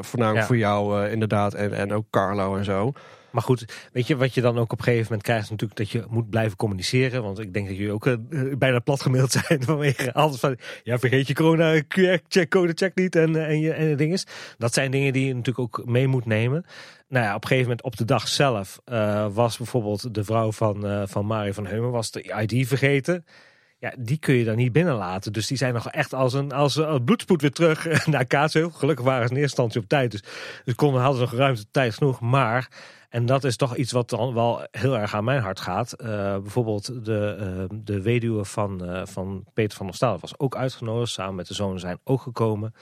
voornamelijk 0.00 0.40
ja. 0.40 0.46
voor 0.46 0.56
jou 0.56 1.08
inderdaad. 1.08 1.54
En, 1.54 1.72
en 1.72 1.92
ook 1.92 2.04
Carlo 2.10 2.56
en 2.56 2.64
zo. 2.64 2.92
Maar 3.30 3.42
goed, 3.42 3.88
weet 3.92 4.06
je 4.06 4.16
wat 4.16 4.34
je 4.34 4.40
dan 4.40 4.58
ook 4.58 4.72
op 4.72 4.78
een 4.78 4.84
gegeven 4.84 5.04
moment 5.04 5.22
krijgt? 5.22 5.44
Is 5.44 5.50
natuurlijk 5.50 5.78
dat 5.78 5.90
je 5.90 6.04
moet 6.08 6.30
blijven 6.30 6.56
communiceren. 6.56 7.22
Want 7.22 7.38
ik 7.38 7.52
denk 7.52 7.68
dat 7.68 7.76
jullie 7.76 7.92
ook 7.92 8.06
uh, 8.06 8.16
bijna 8.58 8.78
plat 8.78 9.02
gemaild 9.02 9.32
zijn 9.46 9.62
vanwege 9.62 10.12
alles 10.12 10.38
van... 10.38 10.58
Ja, 10.82 10.98
vergeet 10.98 11.26
je 11.26 11.34
corona 11.34 11.82
QR-check, 11.82 12.48
code 12.48 12.72
check 12.74 12.94
niet 12.94 13.16
en, 13.16 13.46
en, 13.46 13.60
je, 13.60 13.72
en 13.72 13.88
de 13.88 13.94
dinges. 13.94 14.26
Dat 14.58 14.74
zijn 14.74 14.90
dingen 14.90 15.12
die 15.12 15.26
je 15.26 15.34
natuurlijk 15.34 15.58
ook 15.58 15.86
mee 15.86 16.06
moet 16.06 16.26
nemen. 16.26 16.64
Nou 17.08 17.24
ja, 17.24 17.34
op 17.34 17.42
een 17.42 17.48
gegeven 17.48 17.68
moment 17.68 17.86
op 17.86 17.96
de 17.96 18.04
dag 18.04 18.28
zelf 18.28 18.80
was 19.32 19.56
bijvoorbeeld 19.56 20.14
de 20.14 20.24
vrouw 20.24 20.52
van, 20.52 20.86
uh, 20.86 21.02
van 21.06 21.26
Mario 21.26 21.52
van 21.52 21.66
Heumen 21.66 21.90
was 21.90 22.10
de 22.10 22.22
ID 22.22 22.68
vergeten. 22.68 23.24
Ja, 23.78 23.92
die 23.98 24.18
kun 24.18 24.34
je 24.34 24.44
dan 24.44 24.56
niet 24.56 24.72
binnenlaten. 24.72 25.32
Dus 25.32 25.46
die 25.46 25.56
zijn 25.56 25.74
nog 25.74 25.90
echt 25.90 26.14
als 26.14 26.32
een, 26.32 26.52
als 26.52 26.76
een 26.76 27.04
bloedspoed 27.04 27.40
weer 27.40 27.52
terug 27.52 27.86
naar 28.06 28.24
Kaatsheuvel. 28.24 28.70
Gelukkig 28.70 29.04
waren 29.04 29.28
ze 29.28 29.34
in 29.34 29.40
eerste 29.40 29.62
instantie 29.62 29.80
op 29.80 29.88
tijd. 29.88 30.10
Dus, 30.10 30.22
dus 30.64 30.74
konden, 30.74 31.00
hadden 31.00 31.20
ze 31.20 31.24
nog 31.30 31.40
ruimte 31.40 31.64
tijd 31.70 31.94
genoeg. 31.94 32.20
Maar... 32.20 32.68
En 33.10 33.26
dat 33.26 33.44
is 33.44 33.56
toch 33.56 33.76
iets 33.76 33.92
wat 33.92 34.10
dan 34.10 34.34
wel 34.34 34.66
heel 34.70 34.98
erg 34.98 35.14
aan 35.14 35.24
mijn 35.24 35.42
hart 35.42 35.60
gaat. 35.60 35.94
Uh, 36.02 36.06
bijvoorbeeld 36.38 37.04
de, 37.04 37.36
uh, 37.40 37.78
de 37.84 38.02
weduwe 38.02 38.44
van, 38.44 38.90
uh, 38.90 39.06
van 39.06 39.44
Peter 39.54 39.76
van 39.76 39.86
der 39.86 39.94
Staal 39.94 40.18
was 40.18 40.38
ook 40.38 40.56
uitgenodigd. 40.56 41.12
Samen 41.12 41.34
met 41.34 41.46
de 41.46 41.54
zonen 41.54 41.80
zijn 41.80 41.98
ook 42.04 42.20
gekomen. 42.20 42.74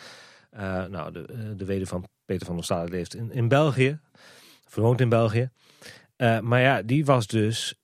nou, 0.91 1.13
de, 1.13 1.55
de 1.57 1.65
weduwe 1.65 1.87
van 1.87 2.05
Peter 2.25 2.47
van 2.47 2.55
der 2.55 2.65
Staal 2.65 2.89
leeft 2.89 3.15
in, 3.15 3.33
in 3.33 3.49
België. 3.49 3.99
Verwoont 4.67 5.01
in 5.01 5.09
België. 5.09 5.51
maar 6.43 6.61
ja, 6.61 6.83
die 6.83 7.05
was 7.05 7.27
dus 7.27 7.75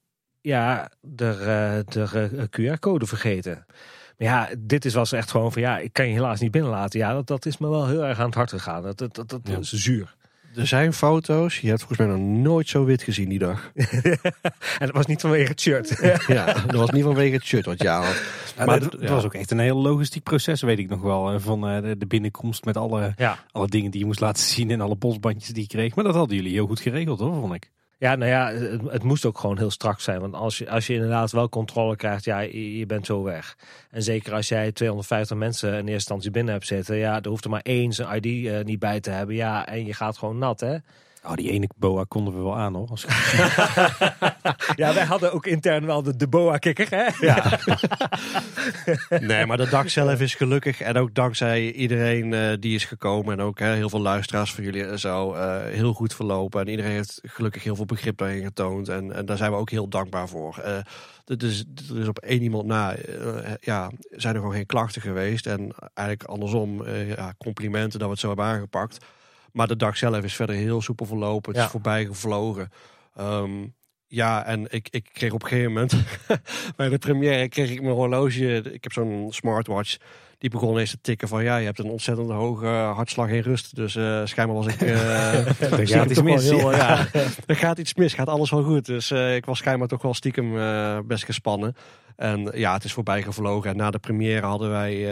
ja, 0.41 0.91
de, 1.01 1.85
de 1.89 2.49
QR-code 2.51 3.07
vergeten. 3.07 3.67
Maar 4.19 4.29
ja, 4.29 4.49
dit 4.59 4.85
is 4.85 4.95
was 4.95 5.13
echt 5.13 5.31
gewoon 5.31 5.53
van 5.53 5.63
ja, 5.63 5.79
ik 5.79 5.93
kan 5.93 6.07
je 6.07 6.13
helaas 6.13 6.41
niet 6.41 6.51
binnenlaten. 6.51 6.99
Ja, 6.99 7.13
dat, 7.13 7.27
dat 7.27 7.47
is 7.47 7.59
me 7.59 7.69
wel 7.69 7.87
heel 7.87 8.05
erg 8.05 8.19
aan 8.19 8.27
het 8.27 8.35
hart 8.35 8.51
gegaan. 8.51 8.83
Dat, 8.83 8.99
dat, 8.99 9.15
dat, 9.15 9.29
dat 9.29 9.41
ja. 9.45 9.59
is 9.59 9.73
zuur 9.73 10.15
er 10.57 10.67
zijn 10.67 10.93
foto's. 10.93 11.61
Je 11.61 11.69
hebt 11.69 11.79
volgens 11.79 11.99
mij 11.99 12.09
nog 12.09 12.19
nooit 12.19 12.69
zo 12.69 12.85
wit 12.85 13.03
gezien 13.03 13.29
die 13.29 13.39
dag. 13.39 13.71
en 13.75 14.87
dat 14.87 14.91
was 14.91 15.07
niet 15.07 15.21
vanwege 15.21 15.51
het 15.51 15.61
shirt. 15.61 15.99
ja, 16.27 16.45
dat 16.53 16.75
was 16.75 16.91
niet 16.91 17.03
vanwege 17.03 17.35
het 17.35 17.45
shirt 17.45 17.65
wat 17.65 17.83
je 17.83 17.89
had. 17.89 18.23
Ja, 18.57 18.65
maar 18.65 18.81
het, 18.81 18.93
het 18.93 19.03
ja. 19.03 19.09
was 19.09 19.25
ook 19.25 19.35
echt 19.35 19.51
een 19.51 19.59
heel 19.59 19.77
logistiek 19.77 20.23
proces, 20.23 20.63
weet 20.63 20.79
ik 20.79 20.89
nog 20.89 21.01
wel. 21.01 21.41
Van 21.41 21.61
de 21.99 22.07
binnenkomst 22.09 22.65
met 22.65 22.77
alle, 22.77 23.13
ja. 23.17 23.39
alle 23.51 23.69
dingen 23.69 23.91
die 23.91 24.01
je 24.01 24.07
moest 24.07 24.21
laten 24.21 24.43
zien 24.43 24.71
en 24.71 24.81
alle 24.81 24.97
bosbandjes 24.97 25.49
die 25.49 25.63
je 25.63 25.69
kreeg. 25.69 25.95
Maar 25.95 26.05
dat 26.05 26.15
hadden 26.15 26.37
jullie 26.37 26.53
heel 26.53 26.67
goed 26.67 26.81
geregeld 26.81 27.19
hoor, 27.19 27.35
vond 27.35 27.55
ik. 27.55 27.71
Ja, 27.99 28.15
nou 28.15 28.31
ja, 28.31 28.53
het, 28.91 29.03
moest 29.03 29.25
ook 29.25 29.39
gewoon 29.39 29.59
heel 29.59 29.71
strak 29.71 30.01
zijn. 30.01 30.21
Want 30.21 30.35
als 30.35 30.59
je, 30.59 30.71
als 30.71 30.87
je 30.87 30.95
inderdaad 30.95 31.33
wel 31.33 31.49
controle 31.49 31.97
krijgt, 31.97 32.25
ja, 32.25 32.39
je, 32.41 32.87
bent 32.87 33.07
zo 33.07 33.23
weg. 33.23 33.57
En 33.91 34.03
zeker 34.03 34.33
als 34.33 34.49
jij 34.49 34.73
250 34.73 35.37
mensen 35.37 35.69
in 35.69 35.77
eerste 35.77 35.93
instantie 35.93 36.31
binnen 36.31 36.53
hebt 36.53 36.67
zitten, 36.67 36.97
ja, 36.97 37.23
er 37.23 37.29
hoeft 37.29 37.45
er 37.45 37.51
maar 37.51 37.61
één 37.63 37.93
zijn 37.93 38.17
ID 38.17 38.27
uh, 38.27 38.61
niet 38.65 38.79
bij 38.79 39.01
te 39.01 39.11
hebben. 39.11 39.35
Ja, 39.35 39.67
en 39.67 39.87
je 39.87 39.95
gaat 39.95 40.19
gewoon 40.19 40.39
nat, 40.39 40.61
hè. 40.61 40.77
Oh, 41.27 41.35
die 41.35 41.51
ene 41.51 41.69
boa 41.77 42.05
konden 42.09 42.35
we 42.35 42.43
wel 42.43 42.57
aan 42.57 42.75
hoor. 42.75 42.89
ja, 44.77 44.95
wij 44.95 45.05
hadden 45.05 45.33
ook 45.33 45.47
intern 45.47 45.87
wel 45.87 46.03
de, 46.03 46.17
de 46.17 46.29
boa-kikker. 46.29 46.87
Hè? 46.91 47.27
Ja. 47.27 47.59
nee, 49.29 49.47
maar 49.47 49.57
de 49.57 49.69
dag 49.69 49.91
zelf 49.91 50.21
is 50.21 50.35
gelukkig. 50.35 50.81
En 50.81 50.97
ook 50.97 51.15
dankzij 51.15 51.73
iedereen 51.73 52.33
uh, 52.33 52.53
die 52.61 52.75
is 52.75 52.85
gekomen. 52.85 53.33
En 53.33 53.45
ook 53.45 53.59
hè, 53.59 53.75
heel 53.75 53.89
veel 53.89 54.01
luisteraars 54.01 54.53
van 54.53 54.65
jullie 54.65 54.85
en 54.85 54.99
zo. 54.99 55.35
Uh, 55.35 55.63
heel 55.63 55.93
goed 55.93 56.15
verlopen. 56.15 56.61
En 56.61 56.69
iedereen 56.69 56.93
heeft 56.93 57.21
gelukkig 57.23 57.65
heel 57.65 57.77
veel 57.77 57.85
begrip 57.85 58.19
daarin 58.19 58.45
getoond. 58.45 58.89
En, 58.89 59.13
en 59.13 59.27
daar 59.27 59.37
zijn 59.37 59.51
we 59.51 59.57
ook 59.57 59.71
heel 59.71 59.89
dankbaar 59.89 60.29
voor. 60.29 60.63
Uh, 60.67 61.37
dus, 61.39 61.65
dus 61.69 62.09
op 62.09 62.19
één 62.19 62.43
iemand 62.43 62.67
na 62.67 62.95
ja, 63.61 63.91
zijn 64.11 64.35
er 64.35 64.41
gewoon 64.41 64.57
geen 64.57 64.67
klachten 64.67 65.03
geweest. 65.03 65.47
En 65.47 65.75
eigenlijk 65.95 66.29
andersom 66.29 66.89
ja, 66.89 67.35
complimenten 67.39 67.99
dat 67.99 68.09
we 68.09 68.13
het 68.13 68.21
zo 68.21 68.27
hebben 68.27 68.47
aangepakt. 68.47 69.05
Maar 69.55 69.67
de 69.67 69.77
dag 69.77 69.97
zelf 69.97 70.25
is 70.25 70.35
verder 70.37 70.57
heel 70.57 70.83
soepel 70.83 71.07
verlopen. 71.07 71.51
Het 71.51 71.61
Ja. 71.61 71.65
is 71.67 71.71
voorbij 71.73 72.05
gevlogen. 72.07 72.71
Ehm, 73.15 73.67
Ja, 74.07 74.45
en 74.45 74.67
ik, 74.73 74.89
ik 74.91 75.09
kreeg 75.13 75.33
op 75.33 75.43
een 75.43 75.49
gegeven 75.49 75.73
moment 75.73 75.95
bij 76.77 76.89
de 76.89 76.99
première 76.99 77.49
kreeg 77.49 77.71
ik 77.71 77.83
mijn 77.83 77.95
horloge. 77.95 78.57
Ik 78.57 78.83
heb 78.83 78.93
zo'n 78.93 79.27
smartwatch. 79.33 79.97
Die 80.45 80.53
begon 80.53 80.79
eens 80.79 80.91
te 80.91 80.99
tikken 81.01 81.29
van 81.29 81.45
ja, 81.45 81.57
je 81.57 81.65
hebt 81.65 81.79
een 81.79 81.91
ontzettend 81.91 82.31
hoge 82.31 82.67
hartslag 82.67 83.29
in 83.29 83.41
rust. 83.41 83.77
Dus 83.77 83.95
uh, 83.95 84.21
schijnbaar 84.25 84.57
was 84.57 84.67
ik. 84.67 84.81
Uh, 84.83 85.63
er 85.63 85.89
gaat 85.89 86.11
iets 86.11 86.23
mis. 86.23 86.43
Heel, 86.43 86.73
ja. 86.73 87.07
er 87.47 87.57
gaat 87.57 87.79
iets 87.79 87.95
mis, 87.95 88.15
gaat 88.15 88.29
alles 88.29 88.51
wel 88.51 88.63
goed. 88.63 88.87
Dus 88.87 89.11
uh, 89.11 89.35
ik 89.35 89.45
was 89.45 89.59
schijnbaar 89.59 89.89
toch 89.89 90.03
wel 90.03 90.15
stiekem 90.15 90.53
best 91.07 91.25
gespannen. 91.25 91.77
En 92.17 92.51
ja, 92.55 92.73
het 92.73 92.85
is 92.85 92.93
voorbij 92.93 93.23
gevlogen. 93.23 93.71
En 93.71 93.77
na 93.77 93.91
de 93.91 93.99
première 93.99 94.47
hadden 94.47 94.71
wij 94.71 95.09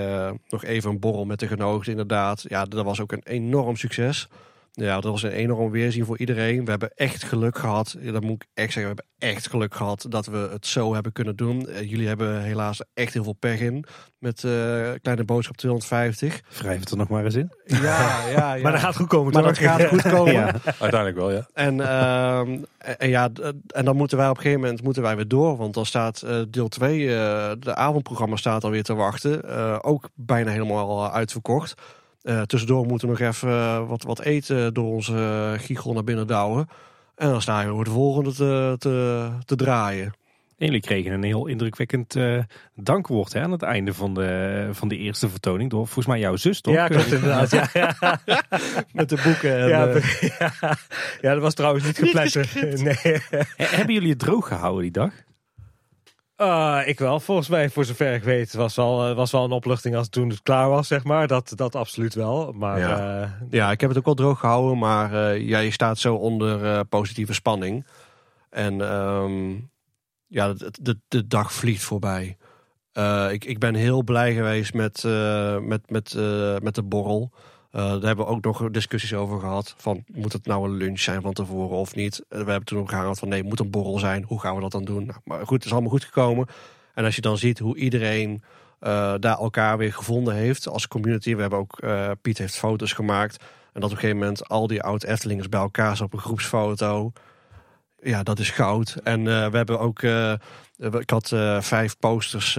nog 0.48 0.64
even 0.64 0.90
een 0.90 1.00
borrel 1.00 1.24
met 1.24 1.40
de 1.40 1.46
genodigden, 1.46 1.90
inderdaad. 1.90 2.44
Ja, 2.48 2.64
dat 2.64 2.84
was 2.84 3.00
ook 3.00 3.12
een 3.12 3.24
enorm 3.24 3.76
succes. 3.76 4.28
Ja, 4.74 5.01
dat 5.01 5.11
was 5.11 5.23
een 5.23 5.31
enorm 5.31 5.70
weerzien 5.70 6.05
voor 6.05 6.19
iedereen. 6.19 6.65
We 6.65 6.70
hebben 6.70 6.90
echt 6.94 7.23
geluk 7.23 7.59
gehad. 7.59 7.97
Dat 8.03 8.23
moet 8.23 8.43
ik 8.43 8.49
echt 8.55 8.73
zeggen. 8.73 8.94
We 8.94 9.03
hebben 9.19 9.31
echt 9.36 9.49
geluk 9.49 9.74
gehad 9.74 10.07
dat 10.09 10.27
we 10.27 10.49
het 10.53 10.66
zo 10.66 10.94
hebben 10.94 11.12
kunnen 11.12 11.36
doen. 11.36 11.66
Uh, 11.69 11.81
jullie 11.81 12.07
hebben 12.09 12.43
helaas 12.43 12.81
echt 12.94 13.12
heel 13.12 13.23
veel 13.23 13.32
pech 13.32 13.61
in. 13.61 13.85
Met 14.19 14.43
uh, 14.43 14.53
Kleine 15.03 15.24
Boodschap 15.24 15.57
250. 15.57 16.40
Wrijf 16.59 16.81
het 16.81 16.90
er 16.90 16.97
nog 16.97 17.09
maar 17.09 17.24
eens 17.24 17.35
in. 17.35 17.53
Ja, 17.65 17.78
ja, 18.28 18.28
ja. 18.55 18.62
maar 18.62 18.73
dat 18.73 18.81
gaat 18.81 18.97
goed 18.97 19.07
komen. 19.07 19.32
Maar 19.32 19.43
dat 19.43 19.59
gaat 19.59 19.85
goed 19.94 20.03
komen. 20.03 20.32
ja. 20.32 20.55
Uiteindelijk 20.65 21.16
wel, 21.16 21.32
ja. 21.32 21.49
En, 21.53 21.77
uh, 21.77 22.39
en, 22.99 23.09
ja, 23.09 23.31
en 23.66 23.85
dan 23.85 23.97
moeten 23.97 24.16
wij 24.19 24.28
op 24.28 24.36
een 24.36 24.43
gegeven 24.43 24.61
moment 24.61 24.82
moeten 24.82 25.03
wij 25.03 25.16
weer 25.16 25.28
door. 25.28 25.57
Want 25.57 25.74
dan 25.74 25.86
staat 25.86 26.23
uh, 26.24 26.43
deel 26.49 26.69
2, 26.69 27.07
de 27.59 27.74
avondprogramma 27.74 28.36
staat 28.36 28.65
alweer 28.65 28.82
te 28.82 28.94
wachten. 28.94 29.82
ook 29.82 30.09
bijna 30.15 30.51
helemaal 30.51 31.12
uitverkocht. 31.12 31.74
Uh, 32.23 32.43
tussendoor 32.43 32.86
moeten 32.86 33.09
we 33.09 33.19
nog 33.19 33.28
even 33.28 33.49
uh, 33.49 33.89
wat, 33.89 34.03
wat 34.03 34.20
eten 34.20 34.74
door 34.74 34.93
onze 34.93 35.12
uh, 35.12 35.65
giegel 35.65 35.93
naar 35.93 36.05
binnen 36.05 36.27
douwen. 36.27 36.69
En 37.16 37.28
dan 37.28 37.43
staan 37.43 37.66
we 37.66 37.74
voor 37.74 37.85
de 37.85 37.90
volgende 37.90 38.32
te, 38.32 38.74
te, 38.78 39.28
te 39.44 39.57
draaien. 39.57 40.12
En 40.59 40.66
jullie 40.69 40.81
kregen 40.81 41.12
een 41.12 41.23
heel 41.23 41.47
indrukwekkend 41.47 42.16
dankwoord 42.74 43.32
hè, 43.32 43.40
aan 43.40 43.53
het 43.53 43.62
einde 43.62 43.94
van 43.94 44.15
de, 44.15 44.69
van 44.73 44.89
de 44.89 44.97
eerste 44.97 45.28
vertoning. 45.28 45.70
Door 45.70 45.85
volgens 45.85 46.07
mij 46.07 46.19
jouw 46.19 46.36
zus, 46.36 46.61
toch? 46.61 46.74
Ja, 46.74 46.86
klopt 46.86 47.12
inderdaad. 47.12 47.51
ja, 47.51 47.69
ja. 47.73 48.20
Met 48.93 49.09
de 49.09 49.20
boeken. 49.24 49.59
En, 49.59 49.69
ja, 49.69 49.86
ja, 50.39 50.77
ja, 51.20 51.32
dat 51.32 51.43
was 51.43 51.55
trouwens 51.55 51.85
niet 51.85 51.99
gepland. 51.99 52.35
nee. 52.82 53.20
Hebben 53.57 53.94
jullie 53.94 54.11
het 54.11 54.19
droog 54.19 54.49
gehouden 54.49 54.82
die 54.82 54.90
dag? 54.90 55.12
Uh, 56.43 56.81
ik 56.85 56.98
wel, 56.98 57.20
volgens 57.20 57.48
mij, 57.48 57.70
voor 57.70 57.85
zover 57.85 58.14
ik 58.14 58.23
weet, 58.23 58.52
was 58.52 58.77
wel, 58.77 59.09
uh, 59.09 59.16
was 59.16 59.31
wel 59.31 59.44
een 59.44 59.51
opluchting 59.51 59.94
als 59.94 60.05
het 60.05 60.12
toen 60.12 60.28
het 60.28 60.43
klaar 60.43 60.69
was, 60.69 60.89
zeg 60.89 61.05
maar. 61.05 61.27
Dat, 61.27 61.52
dat 61.55 61.74
absoluut 61.74 62.14
wel. 62.14 62.52
Maar, 62.52 62.78
ja. 62.78 63.23
Uh, 63.23 63.31
ja, 63.51 63.70
ik 63.70 63.81
heb 63.81 63.89
het 63.89 63.98
ook 63.98 64.05
wel 64.05 64.14
droog 64.14 64.40
gehouden, 64.40 64.78
maar 64.78 65.39
ja, 65.39 65.59
je 65.59 65.70
staat 65.70 65.98
zo 65.98 66.14
onder 66.14 66.85
positieve 66.85 67.35
spanning. 67.35 67.86
En 68.51 68.81
um, 68.81 69.70
ja, 70.27 70.52
de, 70.52 70.73
de, 70.81 70.98
de, 71.09 71.27
dag 71.27 71.52
vliegt 71.52 71.82
voorbij. 71.82 72.36
ik, 73.31 73.44
ik 73.44 73.59
ben 73.59 73.74
heel 73.74 74.02
blij 74.02 74.35
geweest 74.35 74.74
met, 74.74 75.02
met, 75.60 75.90
met, 75.90 76.14
met 76.62 76.74
de 76.74 76.82
borrel. 76.82 77.32
Uh, 77.73 77.81
daar 77.81 78.03
hebben 78.03 78.24
we 78.24 78.31
ook 78.31 78.44
nog 78.44 78.70
discussies 78.70 79.15
over 79.15 79.40
gehad. 79.40 79.74
Van 79.77 80.05
moet 80.12 80.32
het 80.32 80.47
nou 80.47 80.65
een 80.65 80.77
lunch 80.77 81.01
zijn 81.01 81.23
van 81.23 81.32
tevoren 81.32 81.77
of 81.77 81.94
niet? 81.94 82.24
we 82.28 82.36
hebben 82.36 82.65
toen 82.65 82.78
ook 82.78 82.89
gehaald 82.89 83.19
van 83.19 83.28
nee, 83.28 83.39
het 83.39 83.49
moet 83.49 83.61
een 83.61 83.70
borrel 83.70 83.99
zijn. 83.99 84.24
Hoe 84.24 84.40
gaan 84.40 84.55
we 84.55 84.61
dat 84.61 84.70
dan 84.70 84.85
doen? 84.85 85.07
Nou, 85.07 85.19
maar 85.24 85.47
goed, 85.47 85.57
het 85.57 85.65
is 85.65 85.73
allemaal 85.73 85.90
goed 85.90 86.05
gekomen. 86.05 86.47
En 86.94 87.05
als 87.05 87.15
je 87.15 87.20
dan 87.20 87.39
ziet 87.39 87.59
hoe 87.59 87.77
iedereen 87.77 88.43
uh, 88.81 89.15
daar 89.19 89.39
elkaar 89.39 89.78
weer 89.78 89.93
gevonden 89.93 90.35
heeft 90.35 90.69
als 90.69 90.89
community. 90.89 91.35
We 91.35 91.40
hebben 91.40 91.59
ook, 91.59 91.82
Piet 92.23 92.39
heeft 92.39 92.57
foto's 92.57 92.93
gemaakt. 92.93 93.36
En 93.73 93.81
dat 93.81 93.85
op 93.85 93.90
een 93.90 93.97
gegeven 93.97 94.19
moment 94.19 94.49
al 94.49 94.66
die 94.66 94.82
oud 94.82 95.03
Eftelingers 95.03 95.49
bij 95.49 95.61
elkaar 95.61 95.97
zijn 95.97 96.09
op 96.09 96.15
een 96.15 96.24
groepsfoto. 96.24 97.12
Ja, 98.03 98.23
dat 98.23 98.39
is 98.39 98.51
goud. 98.51 98.97
En 99.05 99.24
we 99.24 99.57
hebben 99.57 99.81
ook 99.81 100.01
ik 100.77 101.11
had 101.11 101.28
vijf 101.61 101.99
posters 101.99 102.53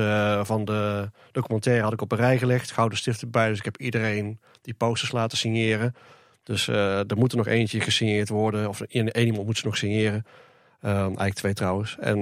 van 0.44 0.65
de 0.65 1.10
documentaire 1.31 1.84
had 1.84 1.94
ik 1.94 2.02
op 2.02 2.11
een 2.11 2.18
rij 2.18 2.38
gelegd. 2.38 2.72
Gouden 2.72 2.98
stift 2.98 3.22
erbij. 3.22 3.49
Dus 3.49 3.57
ik 3.57 3.65
heb 3.65 3.77
iedereen 3.77 4.40
die 4.61 4.73
posters 4.73 5.11
laten 5.11 5.38
signeren. 5.38 5.95
Dus 6.44 6.68
er 6.68 7.18
moet 7.18 7.31
er 7.31 7.38
nog 7.38 7.48
eentje 7.48 7.80
gesigneerd 7.80 8.30
worden. 8.30 8.69
Of 8.69 8.81
één 8.81 9.18
iemand 9.18 9.45
moet 9.45 9.57
ze 9.57 9.65
nog 9.65 9.77
signeren. 9.77 10.26
Eigenlijk 10.81 11.34
twee 11.34 11.53
trouwens. 11.53 11.98
En 11.99 12.19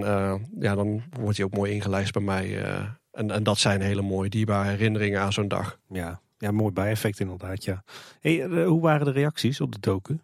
ja, 0.60 0.76
dan 0.76 1.04
wordt 1.20 1.38
hij 1.38 1.46
ook 1.46 1.56
mooi 1.56 1.72
ingelijst 1.72 2.14
bij 2.14 2.22
mij. 2.22 2.64
en, 3.12 3.32
en 3.32 3.44
dat 3.44 3.58
zijn 3.58 3.82
hele 3.82 4.02
mooie, 4.02 4.30
dierbare 4.30 4.70
herinneringen 4.70 5.22
aan 5.22 5.34
zo'n 5.34 5.48
dag. 5.48 5.78
Ja, 5.90 6.22
ja 6.38 6.52
mooi 6.52 6.74
bijeffect 6.74 7.20
inderdaad. 7.20 7.64
Ja. 7.64 7.84
Hey, 8.20 8.46
hoe 8.66 8.82
waren 8.82 9.06
de 9.06 9.12
reacties 9.12 9.62
op 9.62 9.72
de 9.72 9.80
docu? 9.80 10.20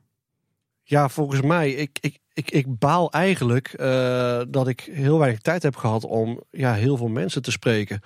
Ja, 0.90 1.10
volgens 1.10 1.42
mij, 1.42 1.72
ik, 1.72 1.98
ik, 2.02 2.20
ik, 2.34 2.52
ik 2.52 2.80
baal 2.80 3.12
eigenlijk 3.12 3.74
dat 4.50 4.68
ik 4.68 4.90
heel 4.92 5.20
weinig 5.20 5.40
tijd 5.40 5.64
heb 5.64 5.76
gehad 5.76 6.04
om 6.04 6.44
ja, 6.52 6.74
heel 6.74 6.98
veel 6.98 7.08
mensen 7.08 7.42
te 7.42 7.52
spreken. 7.52 8.02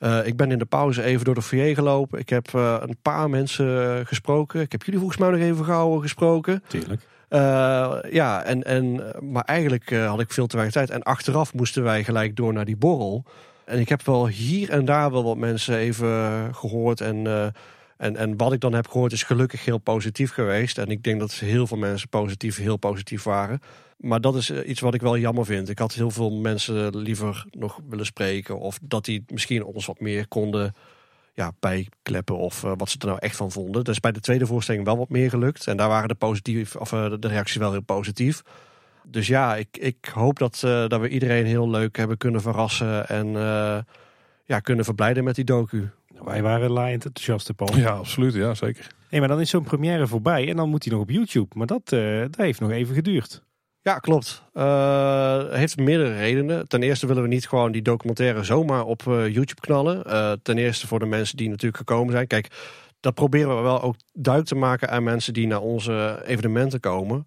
Uh, 0.00 0.26
ik 0.26 0.36
ben 0.36 0.50
in 0.50 0.58
de 0.58 0.64
pauze 0.64 1.02
even 1.02 1.24
door 1.24 1.34
de 1.34 1.42
foyer 1.42 1.74
gelopen. 1.74 2.18
Ik 2.18 2.28
heb 2.28 2.52
uh, 2.54 2.76
een 2.80 2.96
paar 3.02 3.30
mensen 3.30 4.06
gesproken. 4.06 4.60
Ik 4.60 4.72
heb 4.72 4.82
jullie 4.82 5.00
volgens 5.00 5.20
mij 5.20 5.30
nog 5.30 5.40
even 5.40 5.64
gauw 5.64 5.98
gesproken. 5.98 6.62
Tuurlijk. 6.66 7.02
Ja, 8.10 8.42
en, 8.42 8.64
en, 8.64 9.02
maar 9.20 9.44
eigenlijk 9.44 9.90
had 9.90 10.20
ik 10.20 10.32
veel 10.32 10.46
te 10.46 10.56
weinig 10.56 10.76
tijd. 10.76 10.90
En 10.90 11.02
achteraf 11.02 11.54
moesten 11.54 11.82
wij 11.82 12.04
gelijk 12.04 12.36
door 12.36 12.52
naar 12.52 12.64
die 12.64 12.76
borrel. 12.76 13.24
En 13.64 13.78
ik 13.78 13.88
heb 13.88 14.02
wel 14.02 14.26
hier 14.26 14.70
en 14.70 14.84
daar 14.84 15.10
wel 15.10 15.24
wat 15.24 15.36
mensen 15.36 15.76
even 15.76 16.10
gehoord. 16.54 17.00
En, 17.00 17.52
en, 17.98 18.16
en 18.16 18.36
wat 18.36 18.52
ik 18.52 18.60
dan 18.60 18.72
heb 18.72 18.88
gehoord 18.88 19.12
is 19.12 19.22
gelukkig 19.22 19.64
heel 19.64 19.78
positief 19.78 20.32
geweest. 20.32 20.78
En 20.78 20.86
ik 20.86 21.02
denk 21.02 21.20
dat 21.20 21.32
heel 21.32 21.66
veel 21.66 21.76
mensen 21.76 22.08
positief, 22.08 22.56
heel 22.56 22.76
positief 22.76 23.22
waren. 23.22 23.60
Maar 23.96 24.20
dat 24.20 24.36
is 24.36 24.50
eh, 24.50 24.68
iets 24.68 24.80
wat 24.80 24.94
ik 24.94 25.00
wel 25.00 25.18
jammer 25.18 25.44
vind. 25.44 25.68
Ik 25.68 25.78
had 25.78 25.92
heel 25.92 26.10
veel 26.10 26.30
mensen 26.30 26.96
liever 26.96 27.44
nog 27.50 27.80
willen 27.88 28.06
spreken. 28.06 28.58
Of 28.58 28.78
dat 28.82 29.04
die 29.04 29.24
misschien 29.28 29.64
ons 29.64 29.86
wat 29.86 30.00
meer 30.00 30.28
konden 30.28 30.74
ja, 31.34 31.52
bijkleppen. 31.60 32.36
Of 32.36 32.62
uh, 32.62 32.72
wat 32.76 32.88
ze 32.88 32.98
er 32.98 33.06
nou 33.06 33.18
echt 33.18 33.36
van 33.36 33.50
vonden. 33.50 33.84
Dus 33.84 34.00
bij 34.00 34.12
de 34.12 34.20
tweede 34.20 34.46
voorstelling 34.46 34.84
wel 34.84 34.98
wat 34.98 35.08
meer 35.08 35.30
gelukt. 35.30 35.66
En 35.66 35.76
daar 35.76 35.88
waren 35.88 36.08
de, 36.08 36.14
positief, 36.14 36.76
of, 36.76 36.92
uh, 36.92 37.12
de 37.18 37.28
reacties 37.28 37.56
wel 37.56 37.72
heel 37.72 37.82
positief. 37.82 38.42
Dus 39.06 39.26
ja, 39.26 39.56
ik, 39.56 39.76
ik 39.76 40.10
hoop 40.14 40.38
dat, 40.38 40.58
dat 40.60 41.00
we 41.00 41.08
iedereen 41.08 41.46
heel 41.46 41.70
leuk 41.70 41.96
hebben 41.96 42.16
kunnen 42.16 42.40
verrassen. 42.40 43.08
En 43.08 43.26
ja, 44.44 44.60
kunnen 44.60 44.84
verblijden 44.84 45.24
met 45.24 45.34
die 45.34 45.44
docu. 45.44 45.90
Wij 46.24 46.42
waren 46.42 46.70
laaiend 46.70 47.04
enthousiast, 47.04 47.56
Paul. 47.56 47.76
Ja, 47.76 47.90
absoluut. 47.90 48.34
Ja, 48.34 48.54
zeker. 48.54 48.86
Nee, 49.10 49.20
maar 49.20 49.28
dan 49.28 49.40
is 49.40 49.50
zo'n 49.50 49.62
première 49.62 50.06
voorbij. 50.06 50.48
En 50.48 50.56
dan 50.56 50.68
moet 50.68 50.84
hij 50.84 50.92
nog 50.92 51.02
op 51.02 51.10
YouTube. 51.10 51.54
Maar 51.54 51.66
dat, 51.66 51.88
dat 51.88 52.36
heeft 52.36 52.60
nog 52.60 52.70
even 52.70 52.94
geduurd. 52.94 53.42
Ja, 53.88 53.98
klopt. 53.98 54.42
Uh, 54.54 55.52
heeft 55.52 55.76
meerdere 55.76 56.16
redenen. 56.16 56.68
Ten 56.68 56.82
eerste 56.82 57.06
willen 57.06 57.22
we 57.22 57.28
niet 57.28 57.48
gewoon 57.48 57.72
die 57.72 57.82
documentaire 57.82 58.44
zomaar 58.44 58.84
op 58.84 59.02
uh, 59.02 59.28
YouTube 59.28 59.60
knallen. 59.60 60.02
Uh, 60.06 60.32
ten 60.42 60.58
eerste 60.58 60.86
voor 60.86 60.98
de 60.98 61.06
mensen 61.06 61.36
die 61.36 61.48
natuurlijk 61.48 61.76
gekomen 61.76 62.12
zijn. 62.12 62.26
Kijk, 62.26 62.48
dat 63.00 63.14
proberen 63.14 63.56
we 63.56 63.62
wel 63.62 63.82
ook 63.82 63.96
duidelijk 64.12 64.54
te 64.54 64.60
maken 64.60 64.90
aan 64.90 65.02
mensen 65.02 65.32
die 65.32 65.46
naar 65.46 65.60
onze 65.60 66.22
evenementen 66.26 66.80
komen. 66.80 67.26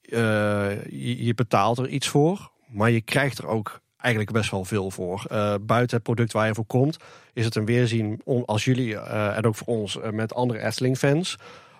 Je, 0.00 1.24
je, 1.24 1.34
betaalt 1.34 1.78
er 1.78 1.88
iets 1.88 2.08
voor, 2.08 2.50
maar 2.68 2.90
je 2.90 3.00
krijgt 3.00 3.38
er 3.38 3.46
ook 3.46 3.80
eigenlijk 4.02 4.32
best 4.32 4.50
wel 4.50 4.64
veel 4.64 4.90
voor. 4.90 5.24
buiten 5.60 5.96
het 5.96 6.02
product 6.02 6.32
waar 6.32 6.46
je 6.46 6.54
voor 6.54 6.64
komt, 6.64 6.96
is 7.32 7.44
het 7.44 7.54
een 7.54 7.64
weerzien 7.64 8.20
als 8.44 8.64
jullie 8.64 8.98
en 8.98 9.44
ook 9.44 9.54
voor 9.54 9.66
ons 9.66 9.98
met 10.10 10.34
andere 10.34 10.60
Efteling-fans. 10.60 11.36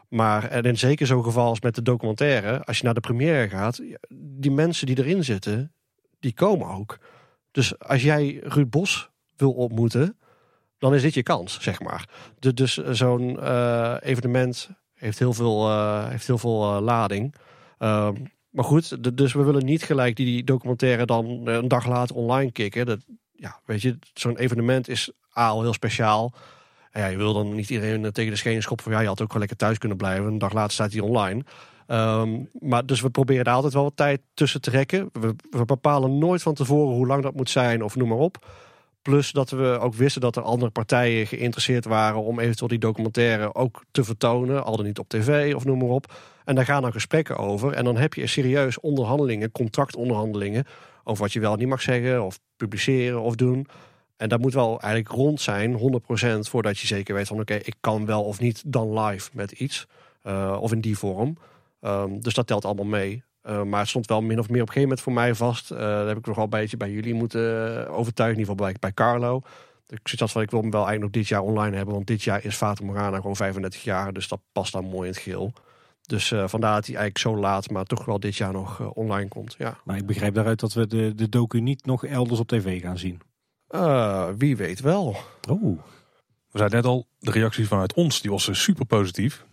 Maar 0.09 0.45
en 0.45 0.63
in 0.63 0.79
zeker 0.79 1.07
zo'n 1.07 1.25
geval 1.25 1.49
als 1.49 1.61
met 1.61 1.75
de 1.75 1.83
documentaire, 1.83 2.65
als 2.65 2.79
je 2.79 2.85
naar 2.85 2.95
de 2.95 3.01
première 3.01 3.49
gaat, 3.49 3.81
die 4.15 4.51
mensen 4.51 4.87
die 4.87 4.99
erin 4.99 5.25
zitten, 5.25 5.73
die 6.21 6.35
komen 6.35 6.69
ook. 6.69 6.99
Dus 7.51 7.79
als 7.79 8.03
jij 8.03 8.41
Ruud 8.43 8.71
Bos 8.71 9.11
wil 9.37 9.53
ontmoeten, 9.53 10.19
dan 10.79 10.95
is 10.95 11.03
dit 11.03 11.15
je 11.15 11.23
kans, 11.23 11.61
zeg 11.61 11.81
maar. 11.81 12.09
De, 12.39 12.55
dus 12.55 12.77
zo'n 12.77 13.39
evenement 14.01 14.71
heeft 14.95 15.19
heel 15.19 15.33
veel, 15.33 15.89
heeft 16.09 16.27
heel 16.27 16.39
veel 16.39 16.81
lading. 16.81 17.35
Ehm, 18.53 18.57
maar 18.57 18.65
goed, 18.65 19.17
dus 19.17 19.33
we 19.33 19.43
willen 19.43 19.65
niet 19.65 19.83
gelijk 19.83 20.17
die 20.17 20.45
documentaire 20.45 21.07
dan 21.07 21.41
een 21.45 21.69
dag 21.69 21.87
later 21.87 22.17
online 22.17 22.53
kicken. 22.53 22.87
Dat, 22.87 22.99
ja, 23.33 23.61
weet 23.65 23.83
je, 23.83 23.99
zo'n 24.15 24.37
evenement 24.37 24.89
is 24.89 25.11
al 25.33 25.63
heel 25.63 25.73
speciaal. 25.73 26.33
En 26.91 27.01
ja, 27.01 27.07
je 27.07 27.17
wil 27.17 27.33
dan 27.33 27.55
niet 27.55 27.71
iedereen 27.71 28.05
eh, 28.05 28.11
tegen 28.11 28.31
de 28.31 28.37
schenen 28.37 28.63
schoppen 28.63 28.85
van 28.85 28.95
ja, 28.95 29.01
je 29.01 29.07
had 29.07 29.21
ook 29.21 29.27
gewoon 29.27 29.41
lekker 29.41 29.57
thuis 29.57 29.79
kunnen 29.79 29.99
blijven. 29.99 30.27
Een 30.27 30.39
dag 30.39 30.53
later 30.53 30.73
staat 30.73 30.93
hij 30.93 31.01
online. 31.01 31.45
Um, 31.87 32.49
maar 32.61 32.87
dus 32.87 33.01
we 33.01 33.11
proberen 33.11 33.45
daar 33.45 33.55
altijd 33.55 33.73
wel 33.73 33.83
wat 33.83 33.97
tijd 33.97 34.21
tussen 34.35 34.61
te 34.61 34.71
trekken. 34.71 35.09
We, 35.13 35.35
we, 35.51 35.65
bepalen 35.65 36.19
nooit 36.19 36.43
van 36.43 36.55
tevoren 36.55 36.95
hoe 36.95 37.07
lang 37.07 37.23
dat 37.23 37.35
moet 37.35 37.51
zijn 37.51 37.83
of 37.83 37.97
noem 37.97 38.09
maar 38.09 38.19
op. 38.19 38.47
Plus 39.03 39.33
dat 39.33 39.51
we 39.51 39.79
ook 39.81 39.95
wisten 39.95 40.21
dat 40.21 40.37
er 40.37 40.43
andere 40.43 40.71
partijen 40.71 41.27
geïnteresseerd 41.27 41.85
waren 41.85 42.23
om 42.23 42.41
eventueel 42.41 42.69
die 42.69 42.79
documentaire 42.79 43.55
ook 43.55 43.85
te 43.91 44.05
vertonen. 44.05 44.65
Al 44.65 44.77
dan 44.77 44.87
niet 44.87 44.99
op 44.99 45.09
tv 45.09 45.55
of 45.55 45.65
noem 45.65 45.79
maar 45.79 45.89
op. 45.89 46.13
En 46.45 46.55
daar 46.55 46.65
gaan 46.65 46.83
dan 46.83 46.93
gesprekken 46.93 47.37
over. 47.37 47.73
En 47.73 47.85
dan 47.85 47.97
heb 47.97 48.15
je 48.15 48.27
serieus 48.27 48.81
onderhandelingen, 48.81 49.53
contractonderhandelingen. 49.53 50.65
Over 51.05 51.23
wat 51.23 51.33
je 51.33 51.41
wel 51.41 51.57
niet 51.57 51.69
mag 51.69 51.83
zeggen 51.83 52.25
of 52.25 52.39
publiceren 52.57 53.21
of 53.21 53.35
doen. 53.35 53.67
En 54.17 54.29
dat 54.29 54.41
moet 54.41 54.55
wel 54.55 54.81
eigenlijk 54.81 55.15
rond 55.15 55.41
zijn, 55.41 55.79
100% 55.79 56.49
voordat 56.49 56.79
je 56.79 56.87
zeker 56.87 57.15
weet 57.15 57.27
van 57.29 57.41
oké, 57.41 57.55
ik 57.55 57.75
kan 57.81 58.07
wel 58.07 58.25
of 58.25 58.41
niet 58.41 58.63
dan 58.67 59.01
live 59.01 59.31
met 59.33 59.53
iets. 59.53 59.87
Uh, 60.27 60.59
of 60.61 60.73
in 60.73 60.81
die 60.81 60.99
vorm. 60.99 61.37
Um, 61.81 62.21
dus 62.21 62.35
dat 62.35 62.47
telt 62.47 62.65
allemaal 62.65 62.85
mee. 62.85 63.23
Eh, 63.43 63.63
maar 63.63 63.81
het 63.81 63.89
stond 63.89 64.07
wel 64.07 64.21
min 64.21 64.39
of 64.39 64.49
meer 64.49 64.63
op 64.63 64.69
een 64.69 64.73
gegeven 64.73 64.83
moment 64.83 65.01
voor 65.01 65.13
mij 65.13 65.35
vast. 65.35 65.71
Uh, 65.71 65.79
daar 65.79 66.07
heb 66.07 66.17
ik 66.17 66.27
nog 66.27 66.35
wel 66.35 66.45
een 66.45 66.51
beetje 66.51 66.77
bij 66.77 66.91
jullie 66.91 67.15
moeten 67.15 67.51
overtuigen. 67.89 68.39
In 68.39 68.41
ieder 68.41 68.55
geval 68.55 68.57
bij, 68.57 68.77
bij 68.81 68.93
Carlo. 68.93 69.43
Ik 69.87 70.09
zit 70.09 70.31
van, 70.31 70.43
ik 70.43 70.51
wil 70.51 70.61
hem 70.61 70.71
wel 70.71 70.87
eigenlijk 70.87 71.15
nog 71.15 71.23
dit 71.23 71.29
jaar 71.31 71.41
online 71.41 71.77
hebben. 71.77 71.95
Want 71.95 72.07
dit 72.07 72.23
jaar 72.23 72.45
is 72.45 72.57
Fata 72.57 72.85
Morgana 72.85 73.17
gewoon 73.17 73.37
35 73.37 73.83
jaar. 73.83 74.13
Dus 74.13 74.29
dat 74.29 74.41
past 74.53 74.73
dan 74.73 74.85
mooi 74.85 75.09
in 75.09 75.15
het 75.15 75.23
geel. 75.23 75.53
Dus 76.13 76.31
uh, 76.31 76.49
vandaar 76.49 76.75
dat 76.75 76.87
hij 76.87 76.97
eigenlijk 76.97 77.19
zo 77.19 77.37
laat, 77.37 77.71
maar 77.71 77.85
toch 77.85 78.05
wel 78.05 78.21
dit 78.21 78.37
jaar 78.37 78.53
nog 78.53 78.79
uh, 78.79 78.97
online 78.97 79.29
komt. 79.29 79.55
Ja. 79.59 79.79
Maar 79.85 79.97
ik 79.97 80.07
begrijp 80.07 80.35
daaruit 80.35 80.61
dat 80.61 80.73
we 80.73 80.87
de, 80.87 81.15
de 81.15 81.29
docu 81.29 81.61
niet 81.61 81.87
nog 81.87 82.05
elders 82.05 82.41
op 82.41 82.49
tv 82.49 82.81
gaan 82.81 82.99
zien. 82.99 83.21
Uh, 83.71 84.29
wie 84.37 84.57
weet 84.57 84.81
wel. 84.81 85.17
Oh. 85.49 85.79
We 86.51 86.59
zeiden 86.59 86.79
net 86.79 86.87
al, 86.87 87.07
de 87.19 87.31
reactie 87.31 87.67
vanuit 87.69 87.95
ons 87.95 88.21
die 88.21 88.31
was 88.31 88.49
super 88.53 88.87
positief. 88.87 89.45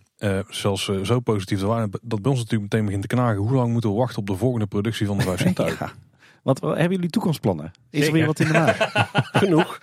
zelfs 0.48 0.90
zo 1.02 1.20
positief 1.20 1.60
dat, 1.60 1.98
dat 2.02 2.22
bij 2.22 2.30
ons 2.30 2.40
natuurlijk 2.40 2.72
meteen 2.72 2.84
begint 2.84 3.02
te 3.02 3.14
knagen. 3.14 3.36
Hoe 3.36 3.52
lang 3.52 3.72
moeten 3.72 3.90
we 3.90 3.96
wachten 3.96 4.18
op 4.18 4.26
de 4.26 4.36
volgende 4.36 4.66
productie 4.66 5.06
van 5.06 5.16
de 5.16 5.22
Vijf 5.22 5.40
Zintuigen? 5.40 5.86
ja. 5.96 6.09
Wat 6.42 6.60
hebben 6.60 6.90
jullie 6.90 7.10
toekomstplannen? 7.10 7.72
Is 7.90 8.06
er 8.06 8.12
weer 8.12 8.26
wat 8.26 8.40
in 8.40 8.46
de 8.46 8.52
maag? 8.52 8.92
Genoeg. 9.42 9.78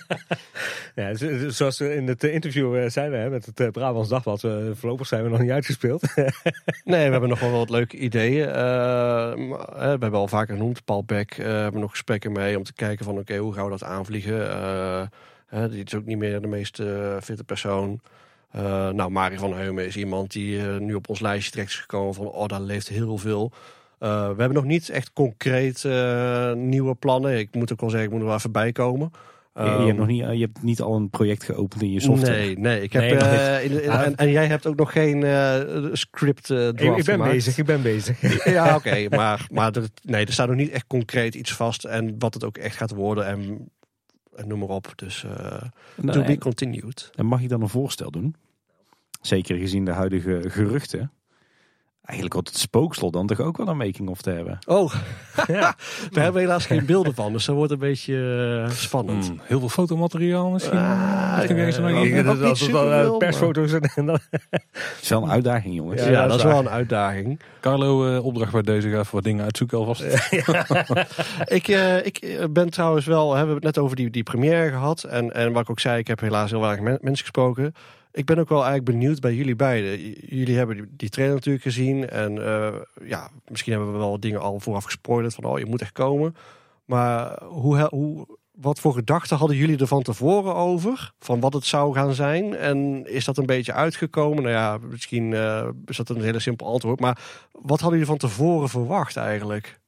ja, 0.94 1.14
zoals 1.50 1.78
we 1.78 1.94
in 1.94 2.06
het 2.06 2.24
interview 2.24 2.90
zeiden 2.90 3.30
met 3.30 3.50
het 3.54 3.72
Brabants 3.72 4.08
Dagblad, 4.08 4.40
voorlopig 4.72 5.06
zijn 5.06 5.22
we 5.22 5.28
nog 5.28 5.40
niet 5.40 5.50
uitgespeeld. 5.50 6.02
nee, 6.84 7.04
we 7.04 7.10
hebben 7.10 7.28
nog 7.28 7.40
wel 7.40 7.50
wat 7.50 7.70
leuke 7.70 7.96
ideeën. 7.96 8.48
Uh, 8.48 8.54
we 8.54 9.78
hebben 9.78 10.14
al 10.14 10.28
vaker 10.28 10.54
genoemd, 10.54 10.84
Paul 10.84 11.04
Beck, 11.04 11.36
uh, 11.38 11.46
hebben 11.46 11.80
nog 11.80 11.90
gesprekken 11.90 12.32
mee 12.32 12.56
om 12.56 12.64
te 12.64 12.72
kijken 12.72 13.04
van 13.04 13.18
oké, 13.18 13.36
hoe 13.36 13.52
gaan 13.52 13.64
we 13.64 13.70
dat 13.70 13.84
aanvliegen? 13.84 14.40
Uh, 14.40 15.64
die 15.70 15.84
is 15.84 15.94
ook 15.94 16.06
niet 16.06 16.18
meer 16.18 16.40
de 16.40 16.46
meest 16.46 16.82
fitte 17.22 17.44
persoon. 17.44 18.00
nou, 18.92 19.10
Marie 19.10 19.38
van 19.38 19.54
Heumen 19.54 19.86
is 19.86 19.96
iemand 19.96 20.32
die 20.32 20.62
nu 20.62 20.94
op 20.94 21.08
ons 21.08 21.20
lijstje 21.20 21.50
terecht 21.50 21.70
is 21.70 21.76
gekomen 21.76 22.14
van 22.14 22.26
oh, 22.26 22.46
daar 22.46 22.60
leeft 22.60 22.88
heel 22.88 23.18
veel. 23.18 23.52
Uh, 24.00 24.08
we 24.08 24.34
hebben 24.36 24.52
nog 24.52 24.64
niet 24.64 24.88
echt 24.88 25.12
concreet 25.12 25.84
uh, 25.84 26.52
nieuwe 26.52 26.94
plannen. 26.94 27.38
Ik 27.38 27.54
moet 27.54 27.72
ook 27.72 27.80
wel 27.80 27.90
zeggen, 27.90 28.08
ik 28.08 28.12
moet 28.12 28.22
er 28.22 28.28
wel 28.28 28.36
even 28.36 28.52
bij 28.52 28.72
komen. 28.72 29.10
Um, 29.54 29.64
je, 29.64 29.86
hebt 29.86 29.98
nog 29.98 30.06
niet, 30.06 30.18
je 30.18 30.40
hebt 30.40 30.62
niet 30.62 30.80
al 30.80 30.94
een 30.94 31.10
project 31.10 31.44
geopend 31.44 31.82
in 31.82 31.92
je 31.92 32.00
software? 32.00 32.36
Nee, 32.36 32.58
nee. 32.58 32.82
Ik 32.82 32.92
heb, 32.92 33.02
nee, 33.02 33.12
uh, 33.12 33.64
in, 33.64 33.82
in, 33.82 33.90
en, 33.90 34.16
en, 34.16 34.30
jij 34.30 34.46
hebt 34.46 34.66
ook 34.66 34.76
nog 34.76 34.92
geen 34.92 35.20
script 35.92 36.44
draft 36.44 36.80
ik, 36.80 36.96
ik 36.96 37.04
ben 37.04 37.04
gemaakt. 37.04 37.30
bezig, 37.30 37.58
ik 37.58 37.64
ben 37.64 37.82
bezig. 37.82 38.44
ja, 38.54 38.66
oké. 38.66 38.74
Okay, 38.74 39.06
maar 39.06 39.46
maar 39.52 39.76
er, 39.76 39.88
nee, 40.02 40.26
er 40.26 40.32
staat 40.32 40.48
nog 40.48 40.56
niet 40.56 40.70
echt 40.70 40.86
concreet 40.86 41.34
iets 41.34 41.52
vast. 41.52 41.84
En 41.84 42.14
wat 42.18 42.34
het 42.34 42.44
ook 42.44 42.58
echt 42.58 42.76
gaat 42.76 42.90
worden. 42.90 43.26
En, 43.26 43.68
en 44.34 44.48
noem 44.48 44.58
maar 44.58 44.68
op. 44.68 44.92
Dus 44.96 45.24
nou, 45.94 46.18
to 46.18 46.24
be 46.24 46.38
continued. 46.38 47.10
En 47.14 47.26
mag 47.26 47.42
ik 47.42 47.48
dan 47.48 47.62
een 47.62 47.68
voorstel 47.68 48.10
doen? 48.10 48.34
Zeker 49.20 49.56
gezien 49.56 49.84
de 49.84 49.92
huidige 49.92 50.42
geruchten. 50.46 51.12
Eigenlijk 52.10 52.34
wordt 52.34 52.48
het 52.48 52.58
spookslot 52.58 53.12
dan 53.12 53.26
toch 53.26 53.40
ook 53.40 53.56
wel 53.56 53.68
een 53.68 53.76
making-of 53.76 54.22
te 54.22 54.30
hebben. 54.30 54.58
Oh, 54.66 54.94
ja. 55.36 55.44
daar 56.10 56.22
hebben 56.22 56.32
we 56.32 56.40
helaas 56.40 56.66
geen 56.66 56.86
beelden 56.86 57.14
van. 57.14 57.32
Dus 57.32 57.44
dat 57.44 57.56
wordt 57.56 57.72
een 57.72 57.78
beetje 57.78 58.14
uh, 58.66 58.70
spannend. 58.70 59.26
Hmm, 59.26 59.40
heel 59.42 59.58
veel 59.58 59.68
fotomateriaal 59.68 60.50
misschien. 60.50 60.78
Ik 61.38 61.48
denk 62.12 62.24
dat 62.24 62.38
het 62.38 62.70
wel 62.70 63.16
persfoto's 63.16 63.72
en 63.72 64.06
dan... 64.06 64.18
Het 64.40 64.98
is 65.02 65.08
wel 65.08 65.22
een 65.22 65.30
uitdaging, 65.30 65.74
jongens. 65.74 66.02
Ja, 66.02 66.10
ja 66.10 66.26
dat, 66.26 66.36
is 66.36 66.42
wel 66.42 66.58
een 66.58 66.68
uitdaging. 66.68 67.40
Carlo, 67.60 68.14
uh, 68.14 68.24
opdracht 68.24 68.52
bij 68.52 68.62
deze. 68.62 68.88
Ga 68.88 68.98
even 68.98 69.14
wat 69.14 69.24
dingen 69.24 69.44
uitzoeken 69.44 69.78
alvast. 69.78 70.02
ik, 71.58 71.68
uh, 71.68 72.06
ik 72.06 72.46
ben 72.50 72.70
trouwens 72.70 73.06
wel... 73.06 73.34
Hebben 73.34 73.48
we 73.48 73.66
het 73.66 73.76
net 73.76 73.84
over 73.84 73.96
die, 73.96 74.10
die 74.10 74.22
première 74.22 74.70
gehad. 74.70 75.02
En, 75.04 75.34
en 75.34 75.52
wat 75.52 75.62
ik 75.62 75.70
ook 75.70 75.80
zei, 75.80 75.98
ik 75.98 76.06
heb 76.06 76.20
helaas 76.20 76.50
heel 76.50 76.60
weinig 76.60 76.84
men 76.84 76.98
mensen 77.00 77.24
gesproken. 77.24 77.74
Ik 78.12 78.24
ben 78.24 78.38
ook 78.38 78.48
wel 78.48 78.64
eigenlijk 78.64 78.98
benieuwd 78.98 79.20
bij 79.20 79.34
jullie 79.34 79.56
beiden. 79.56 80.00
Jullie 80.36 80.56
hebben 80.56 80.88
die, 80.96 81.08
trailer 81.08 81.34
natuurlijk 81.34 81.64
gezien. 81.64 82.08
En 82.08 82.36
uh, 82.36 82.74
ja, 83.04 83.30
misschien 83.48 83.72
hebben 83.72 83.92
we 83.92 83.98
wel 83.98 84.20
dingen 84.20 84.40
al 84.40 84.60
vooraf 84.60 84.84
gespoilerd. 84.84 85.34
Van 85.34 85.44
oh, 85.44 85.58
je 85.58 85.66
moet 85.66 85.80
echt 85.80 85.92
komen. 85.92 86.36
Maar 86.84 87.42
hoe, 87.42 87.88
hoe, 87.90 88.26
wat 88.50 88.80
voor 88.80 88.92
gedachten 88.92 89.36
hadden 89.36 89.56
jullie 89.56 89.78
er 89.78 89.86
van 89.86 90.02
tevoren 90.02 90.54
over? 90.54 91.12
Van 91.18 91.40
wat 91.40 91.52
het 91.52 91.64
zou 91.64 91.94
gaan 91.94 92.14
zijn? 92.14 92.56
En 92.56 93.06
is 93.06 93.24
dat 93.24 93.38
een 93.38 93.46
beetje 93.46 93.72
uitgekomen? 93.72 94.42
Nou 94.42 94.54
ja, 94.54 94.78
misschien 94.90 95.30
uh, 95.30 95.68
is 95.86 95.96
dat 95.96 96.08
een 96.08 96.22
hele 96.22 96.38
simpel 96.38 96.66
antwoord. 96.66 97.00
Maar 97.00 97.18
wat 97.52 97.80
hadden 97.80 97.98
jullie 97.98 98.18
van 98.18 98.28
tevoren 98.28 98.68
verwacht 98.68 99.16
eigenlijk? 99.16 99.79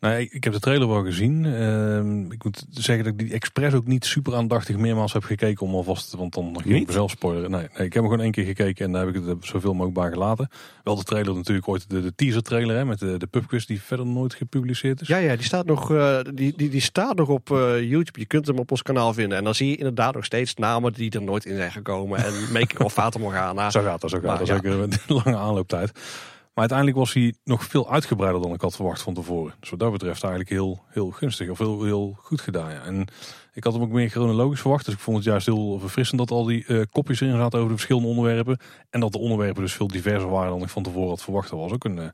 Nee, 0.00 0.28
ik 0.30 0.44
heb 0.44 0.52
de 0.52 0.60
trailer 0.60 0.88
wel 0.88 1.04
gezien. 1.04 1.44
Uh, 1.44 2.30
ik 2.30 2.44
moet 2.44 2.66
zeggen 2.70 3.04
dat 3.04 3.12
ik 3.12 3.18
die 3.18 3.32
expres 3.32 3.74
ook 3.74 3.86
niet 3.86 4.04
super 4.04 4.34
aandachtig 4.34 4.76
meermaals 4.76 5.12
heb 5.12 5.24
gekeken 5.24 5.66
om 5.66 5.74
alvast, 5.74 6.14
want 6.14 6.34
dan 6.34 6.60
ging 6.62 6.80
ik 6.80 6.86
mezelf 6.86 7.10
spoileren. 7.10 7.50
Nee, 7.50 7.60
nee, 7.60 7.86
ik 7.86 7.92
heb 7.92 7.92
hem 7.92 8.02
gewoon 8.02 8.20
één 8.20 8.30
keer 8.30 8.44
gekeken 8.44 8.84
en 8.84 8.92
daar 8.92 9.06
heb 9.06 9.14
ik 9.14 9.26
het 9.26 9.36
zoveel 9.40 9.72
mogelijk 9.72 10.00
bij 10.00 10.10
gelaten. 10.10 10.48
Wel 10.84 10.96
de 10.96 11.02
trailer 11.02 11.34
natuurlijk 11.34 11.68
ooit, 11.68 11.90
de, 11.90 12.02
de 12.02 12.14
teaser 12.14 12.42
trailer 12.42 12.76
hè, 12.76 12.84
met 12.84 12.98
de, 12.98 13.16
de 13.16 13.26
pubquiz 13.26 13.64
die 13.64 13.82
verder 13.82 14.06
nooit 14.06 14.34
gepubliceerd 14.34 15.00
is. 15.00 15.08
Ja, 15.08 15.16
ja, 15.16 15.36
die 15.36 15.44
staat 15.44 15.66
nog, 15.66 15.90
uh, 15.90 16.18
die, 16.34 16.52
die, 16.56 16.68
die 16.68 16.80
staat 16.80 17.16
nog 17.16 17.28
op 17.28 17.50
uh, 17.50 17.80
YouTube. 17.80 18.20
Je 18.20 18.26
kunt 18.26 18.46
hem 18.46 18.58
op 18.58 18.70
ons 18.70 18.82
kanaal 18.82 19.12
vinden 19.14 19.38
en 19.38 19.44
dan 19.44 19.54
zie 19.54 19.68
je 19.70 19.76
inderdaad 19.76 20.14
nog 20.14 20.24
steeds 20.24 20.54
namen 20.54 20.92
die 20.92 21.10
er 21.10 21.22
nooit 21.22 21.44
in 21.44 21.56
zijn 21.56 21.72
gekomen. 21.72 22.24
En 22.24 22.32
making 22.52 22.80
of 22.80 22.92
Fata 22.92 23.18
Morgana. 23.18 23.70
Zo 23.70 23.82
gaat 23.82 24.00
dat, 24.00 24.10
zo 24.10 24.18
gaat 24.20 24.38
dat. 24.38 24.46
Ja. 24.46 24.54
Zeker 24.54 24.80
een 24.80 24.92
lange 25.06 25.36
aanlooptijd. 25.36 25.92
Maar 26.58 26.70
uiteindelijk 26.70 27.06
was 27.06 27.22
hij 27.22 27.34
nog 27.44 27.64
veel 27.64 27.90
uitgebreider 27.90 28.42
dan 28.42 28.52
ik 28.52 28.60
had 28.60 28.76
verwacht 28.76 29.02
van 29.02 29.14
tevoren. 29.14 29.54
Dus 29.60 29.70
wat 29.70 29.78
dat 29.78 29.92
betreft 29.92 30.22
eigenlijk 30.22 30.52
heel, 30.52 30.82
heel 30.88 31.10
gunstig 31.10 31.48
of 31.48 31.58
heel, 31.58 31.84
heel 31.84 32.16
goed 32.20 32.40
gedaan. 32.40 32.70
En 32.70 33.06
ik 33.52 33.64
had 33.64 33.72
hem 33.72 33.82
ook 33.82 33.90
meer 33.90 34.08
chronologisch 34.08 34.60
verwacht. 34.60 34.84
Dus 34.84 34.94
ik 34.94 35.00
vond 35.00 35.16
het 35.16 35.26
juist 35.26 35.46
heel 35.46 35.78
verfrissend 35.78 36.18
dat 36.18 36.30
al 36.30 36.44
die 36.44 36.64
uh, 36.66 36.82
kopjes 36.90 37.20
erin 37.20 37.36
zaten 37.36 37.58
over 37.58 37.70
de 37.70 37.76
verschillende 37.76 38.08
onderwerpen. 38.08 38.58
En 38.90 39.00
dat 39.00 39.12
de 39.12 39.18
onderwerpen 39.18 39.62
dus 39.62 39.72
veel 39.72 39.88
diverser 39.88 40.28
waren 40.28 40.50
dan 40.50 40.62
ik 40.62 40.68
van 40.68 40.82
tevoren 40.82 41.08
had 41.08 41.22
verwacht. 41.22 41.50
Dat 41.50 41.58
was 41.58 41.72
ook 41.72 41.84
een 41.84 41.96
uh, 41.96 42.08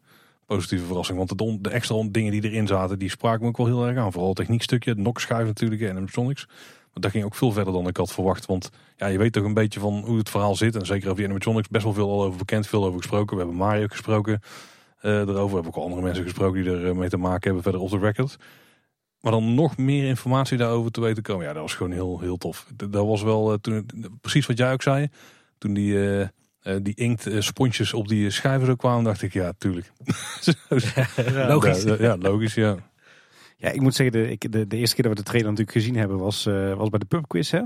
positieve 0.47 0.85
verrassing. 0.85 1.19
Want 1.19 1.39
de, 1.39 1.59
de, 1.61 1.71
extra 1.71 2.07
dingen 2.11 2.33
die 2.33 2.45
erin 2.45 2.66
zaten, 2.66 2.99
die 2.99 3.11
spraken 3.11 3.43
me 3.43 3.49
ook 3.49 3.57
wel 3.57 3.66
heel 3.66 3.87
erg 3.87 3.99
aan. 3.99 4.12
Vooral 4.12 4.29
het 4.29 4.39
techniekstukje, 4.39 4.95
de 4.95 5.03
nokschuif 5.03 5.47
natuurlijk 5.47 5.83
en 5.83 5.91
animatronics. 5.91 6.47
Maar 6.95 7.03
dat 7.03 7.11
ging 7.11 7.25
ook 7.25 7.35
veel 7.35 7.53
verder 7.53 7.73
dan 7.73 7.89
ik 7.89 7.97
had 7.97 8.12
verwacht. 8.12 8.47
Want 8.47 8.71
ja, 8.97 9.07
je 9.07 9.19
weet 9.19 9.33
toch 9.33 9.45
een 9.45 9.55
beetje 9.55 9.81
van 9.81 10.05
hoe 10.07 10.19
het 10.19 10.31
verhaal 10.31 10.57
zit. 10.57 10.77
En 10.77 10.87
zeker 10.87 11.05
over 11.05 11.16
die 11.16 11.25
animatronics 11.25 11.69
best 11.69 11.85
wel 11.85 11.93
veel 11.93 12.11
al 12.11 12.25
over 12.25 12.39
bekend, 12.39 12.66
veel 12.66 12.85
over 12.85 12.99
gesproken. 12.99 13.37
We 13.37 13.43
hebben 13.43 13.61
Mario 13.61 13.87
gesproken 13.87 14.41
uh, 15.03 15.12
erover. 15.12 15.49
We 15.49 15.55
hebben 15.55 15.66
ook 15.66 15.77
al 15.77 15.83
andere 15.83 16.03
mensen 16.03 16.25
gesproken 16.25 16.62
die 16.62 16.73
er 16.73 16.97
mee 16.97 17.09
te 17.09 17.16
maken 17.16 17.43
hebben 17.43 17.62
verder 17.62 17.81
op 17.81 17.91
de 17.91 17.99
record. 17.99 18.37
Maar 19.21 19.33
dan 19.33 19.55
nog 19.55 19.77
meer 19.77 20.09
informatie 20.09 20.59
daarover 20.59 20.91
te 20.91 21.01
weten 21.01 21.23
komen. 21.23 21.47
Ja, 21.47 21.53
dat 21.53 21.62
was 21.62 21.75
gewoon 21.75 21.93
heel, 21.93 22.21
heel 22.21 22.37
tof. 22.37 22.66
Dat 22.75 23.07
was 23.07 23.23
wel 23.23 23.53
uh, 23.53 23.59
toen, 23.59 23.87
precies 24.21 24.47
wat 24.47 24.59
jij 24.59 24.73
ook 24.73 24.83
zei. 24.83 25.09
Toen 25.59 25.75
die, 25.75 25.93
uh, 25.93 26.27
die 26.83 26.95
inkt 26.95 27.29
sponsjes 27.39 27.93
op 27.93 28.09
die 28.09 28.31
schijven 28.31 28.66
zo 28.66 28.75
kwamen, 28.75 29.05
dacht 29.05 29.23
ik, 29.23 29.33
ja, 29.33 29.53
tuurlijk. 29.59 29.93
logisch. 31.49 31.83
Ja, 31.83 31.97
ja, 31.99 32.16
logisch, 32.16 32.55
ja. 32.55 32.77
Ja, 33.65 33.70
ik 33.70 33.81
moet 33.81 33.95
zeggen, 33.95 34.23
de, 34.23 34.31
ik, 34.31 34.53
de, 34.53 34.66
de 34.66 34.77
eerste 34.77 34.95
keer 34.95 35.05
dat 35.05 35.12
we 35.12 35.23
de 35.23 35.28
trailer 35.28 35.51
natuurlijk 35.51 35.77
gezien 35.77 35.97
hebben 35.97 36.19
was, 36.19 36.47
uh, 36.47 36.74
was 36.74 36.89
bij 36.89 36.99
de 36.99 37.05
pubquiz, 37.05 37.51
hè? 37.51 37.61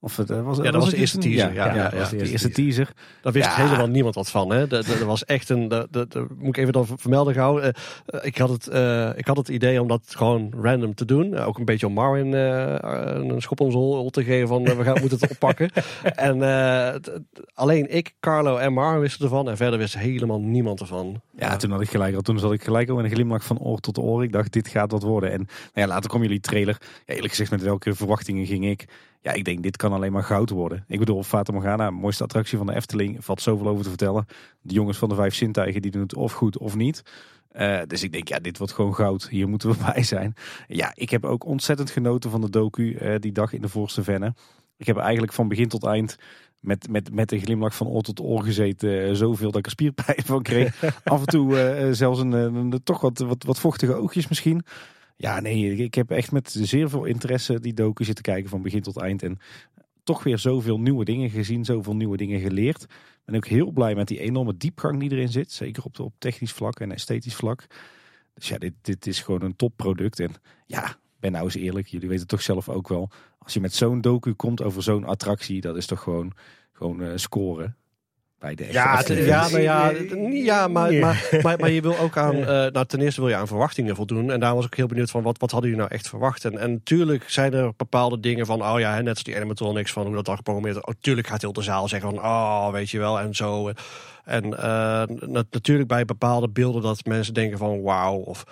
Of 0.00 0.16
het, 0.16 0.28
was, 0.28 0.56
ja, 0.56 0.62
dat 0.62 0.72
was, 0.72 0.82
was 0.82 0.90
de 0.90 0.96
eerste 0.96 1.18
teaser. 1.18 1.52
Ja, 1.52 1.66
ja, 1.66 1.74
ja, 1.74 1.90
ja 1.94 2.08
de, 2.08 2.30
eerste 2.30 2.50
teaser. 2.50 2.92
Daar 3.22 3.32
wist 3.32 3.54
helemaal 3.54 3.86
niemand 3.86 4.14
wat 4.14 4.30
van. 4.30 4.52
Hè? 4.52 4.66
Dat, 4.66 4.98
was 4.98 5.24
echt 5.24 5.48
een. 5.48 5.68
Dat, 5.68 5.86
dat, 5.90 6.14
moet 6.14 6.48
ik 6.48 6.56
even 6.56 6.72
dan 6.72 6.86
vermelden 6.96 7.34
gauw. 7.34 7.60
Uh, 7.60 7.68
ik, 8.20 8.38
had 8.38 8.48
het, 8.48 8.68
uh, 8.72 9.10
ik 9.16 9.26
had 9.26 9.36
het 9.36 9.48
idee 9.48 9.80
om 9.80 9.88
dat 9.88 10.02
gewoon 10.06 10.52
random 10.60 10.94
te 10.94 11.04
doen. 11.04 11.32
Uh, 11.32 11.46
ook 11.46 11.58
een 11.58 11.64
beetje 11.64 11.86
om 11.86 11.92
Marvin 11.92 12.32
een 12.32 13.42
schop 13.42 13.60
om 13.60 13.70
zijn 13.70 14.10
te 14.10 14.24
geven 14.24 14.48
van 14.48 14.64
we 14.64 14.84
gaan, 14.84 15.00
moeten 15.00 15.18
het 15.20 15.30
oppakken. 15.30 15.70
en 16.30 16.42
alleen 17.54 17.94
ik, 17.94 18.14
Carlo 18.20 18.56
en 18.56 18.72
Marvin 18.72 19.00
wisten 19.00 19.24
ervan. 19.24 19.48
En 19.48 19.56
verder 19.56 19.78
wist 19.78 19.98
helemaal 19.98 20.40
niemand 20.40 20.80
ervan. 20.80 21.20
Ja, 21.38 21.56
toen 21.56 21.70
had 21.70 21.80
ik 21.80 21.90
gelijk 21.90 22.14
al. 22.14 22.20
Toen 22.20 22.38
zat 22.38 22.52
ik 22.52 22.64
gelijk 22.64 22.88
al 22.88 22.98
in 22.98 23.04
een 23.04 23.10
glimlach 23.10 23.44
van 23.44 23.58
oor 23.58 23.78
tot 23.78 23.98
oor. 23.98 24.22
Ik 24.22 24.32
dacht, 24.32 24.52
dit 24.52 24.68
gaat 24.68 24.90
wat 24.90 25.02
worden. 25.02 25.32
En 25.32 25.38
nou 25.38 25.48
ja, 25.72 25.86
later 25.86 26.08
kwam 26.08 26.22
jullie 26.22 26.40
trailer. 26.40 26.80
Eerlijk 27.04 27.28
gezegd, 27.28 27.50
met 27.50 27.62
welke 27.62 27.94
verwachtingen 27.94 28.46
ging 28.46 28.66
ik? 28.66 28.86
Ja, 29.20 29.32
ik 29.32 29.44
denk 29.44 29.62
dit 29.62 29.76
kan 29.76 29.92
alleen 29.92 30.12
maar 30.12 30.24
goud 30.24 30.50
worden. 30.50 30.84
Ik 30.88 30.98
bedoel, 30.98 31.22
Fata 31.22 31.52
Morgana, 31.52 31.90
mooiste 31.90 32.22
attractie 32.22 32.58
van 32.58 32.66
de 32.66 32.74
Efteling, 32.74 33.24
valt 33.24 33.42
zoveel 33.42 33.68
over 33.68 33.82
te 33.82 33.88
vertellen. 33.88 34.26
De 34.60 34.74
jongens 34.74 34.98
van 34.98 35.08
de 35.08 35.14
vijf 35.14 35.34
zintuigen, 35.34 35.82
die 35.82 35.90
doen 35.90 36.02
het 36.02 36.14
of 36.14 36.32
goed 36.32 36.58
of 36.58 36.74
niet. 36.74 37.02
Uh, 37.58 37.80
dus 37.86 38.02
ik 38.02 38.12
denk, 38.12 38.28
ja, 38.28 38.38
dit 38.38 38.58
wordt 38.58 38.72
gewoon 38.72 38.94
goud. 38.94 39.28
Hier 39.28 39.48
moeten 39.48 39.70
we 39.70 39.76
bij 39.92 40.02
zijn. 40.02 40.34
Ja, 40.66 40.92
ik 40.94 41.10
heb 41.10 41.24
ook 41.24 41.44
ontzettend 41.44 41.90
genoten 41.90 42.30
van 42.30 42.40
de 42.40 42.50
docu 42.50 42.98
uh, 42.98 43.14
die 43.18 43.32
dag 43.32 43.52
in 43.52 43.60
de 43.60 43.68
voorste 43.68 44.02
venne. 44.02 44.34
Ik 44.76 44.86
heb 44.86 44.96
eigenlijk 44.96 45.32
van 45.32 45.48
begin 45.48 45.68
tot 45.68 45.84
eind 45.84 46.16
met, 46.60 46.88
met, 46.90 47.12
met 47.14 47.32
een 47.32 47.40
glimlach 47.40 47.76
van 47.76 47.86
oor 47.86 48.02
tot 48.02 48.20
oor 48.20 48.42
gezeten. 48.42 49.08
Uh, 49.08 49.14
zoveel 49.14 49.50
dat 49.50 49.58
ik 49.58 49.64
er 49.64 49.70
spierpijn 49.70 50.22
van 50.24 50.42
kreeg. 50.42 50.82
Af 51.04 51.20
en 51.20 51.26
toe 51.26 51.88
zelfs 51.92 52.20
een, 52.20 52.32
een, 52.32 52.80
toch 52.84 53.00
wat, 53.00 53.18
wat, 53.18 53.44
wat 53.44 53.58
vochtige 53.58 53.94
oogjes 53.94 54.28
misschien. 54.28 54.64
Ja, 55.16 55.40
nee, 55.40 55.76
ik 55.76 55.94
heb 55.94 56.10
echt 56.10 56.32
met 56.32 56.50
zeer 56.58 56.88
veel 56.88 57.04
interesse 57.04 57.60
die 57.60 57.74
docu 57.74 58.04
zitten 58.04 58.24
kijken 58.24 58.50
van 58.50 58.62
begin 58.62 58.82
tot 58.82 58.96
eind. 58.96 59.22
En 59.22 59.38
toch 60.04 60.22
weer 60.22 60.38
zoveel 60.38 60.80
nieuwe 60.80 61.04
dingen 61.04 61.30
gezien, 61.30 61.64
zoveel 61.64 61.96
nieuwe 61.96 62.16
dingen 62.16 62.40
geleerd. 62.40 62.86
Ben 63.24 63.34
ook 63.34 63.46
heel 63.46 63.70
blij 63.70 63.94
met 63.94 64.08
die 64.08 64.18
enorme 64.18 64.56
diepgang 64.56 65.00
die 65.00 65.10
erin 65.10 65.28
zit. 65.28 65.52
Zeker 65.52 65.84
op, 65.84 66.00
op 66.00 66.14
technisch 66.18 66.52
vlak 66.52 66.80
en 66.80 66.92
esthetisch 66.92 67.34
vlak. 67.34 67.66
Dus 68.34 68.48
ja, 68.48 68.58
dit, 68.58 68.72
dit 68.80 69.06
is 69.06 69.20
gewoon 69.20 69.42
een 69.42 69.56
topproduct. 69.56 70.20
En 70.20 70.30
ja, 70.66 70.96
ben 71.20 71.32
nou 71.32 71.44
eens 71.44 71.54
eerlijk, 71.54 71.86
jullie 71.86 72.08
weten 72.08 72.26
toch 72.26 72.42
zelf 72.42 72.68
ook 72.68 72.88
wel. 72.88 73.10
Als 73.38 73.54
je 73.54 73.60
met 73.60 73.74
zo'n 73.74 74.00
docu 74.00 74.32
komt 74.32 74.62
over 74.62 74.82
zo'n 74.82 75.04
attractie, 75.04 75.60
dat 75.60 75.76
is 75.76 75.86
toch 75.86 76.00
gewoon, 76.00 76.32
gewoon 76.72 77.02
uh, 77.02 77.12
scoren. 77.14 77.76
Bij 78.38 78.54
de 78.54 78.72
Ja, 78.72 78.96
het- 78.96 79.06
ja, 79.26 79.48
nou 79.48 79.60
ja, 79.62 79.92
ja 80.32 80.68
maar, 80.68 80.92
maar, 80.94 81.28
maar, 81.42 81.58
maar 81.58 81.70
je 81.70 81.80
wil 81.80 81.98
ook 81.98 82.16
aan, 82.26 82.34
eh, 82.34 82.46
nou 82.46 82.84
ten 82.86 83.00
eerste 83.00 83.20
wil 83.20 83.30
je 83.30 83.36
aan 83.36 83.46
verwachtingen 83.46 83.96
voldoen. 83.96 84.30
En 84.30 84.40
daar 84.40 84.54
was 84.54 84.66
ik 84.66 84.74
heel 84.74 84.86
benieuwd 84.86 85.10
van, 85.10 85.22
wat, 85.22 85.38
wat 85.38 85.50
hadden 85.50 85.70
jullie 85.70 85.84
nou 85.84 85.94
echt 85.96 86.08
verwacht? 86.08 86.44
En, 86.44 86.58
en 86.58 86.70
natuurlijk 86.72 87.30
zijn 87.30 87.52
er 87.54 87.72
bepaalde 87.76 88.20
dingen 88.20 88.46
van, 88.46 88.62
oh 88.62 88.78
ja, 88.80 88.94
hè, 88.94 89.02
net 89.02 89.14
als 89.14 89.22
die 89.22 89.36
animatronics, 89.36 89.92
van 89.92 90.06
hoe 90.06 90.14
dat 90.14 90.24
dan 90.24 90.36
geprogrammeerd 90.36 90.76
is. 90.76 90.82
Oh, 90.82 90.94
tuurlijk 91.00 91.26
gaat 91.26 91.40
heel 91.40 91.52
de 91.52 91.62
zaal 91.62 91.88
zeggen 91.88 92.10
van, 92.10 92.18
oh, 92.24 92.70
weet 92.70 92.90
je 92.90 92.98
wel, 92.98 93.18
en 93.20 93.34
zo. 93.34 93.70
En 94.24 94.58
eh, 94.58 95.02
nat- 95.06 95.46
natuurlijk 95.50 95.88
bij 95.88 96.04
bepaalde 96.04 96.48
beelden 96.48 96.82
dat 96.82 97.04
mensen 97.04 97.34
denken 97.34 97.58
van, 97.58 97.82
wauw, 97.82 98.14
of 98.16 98.44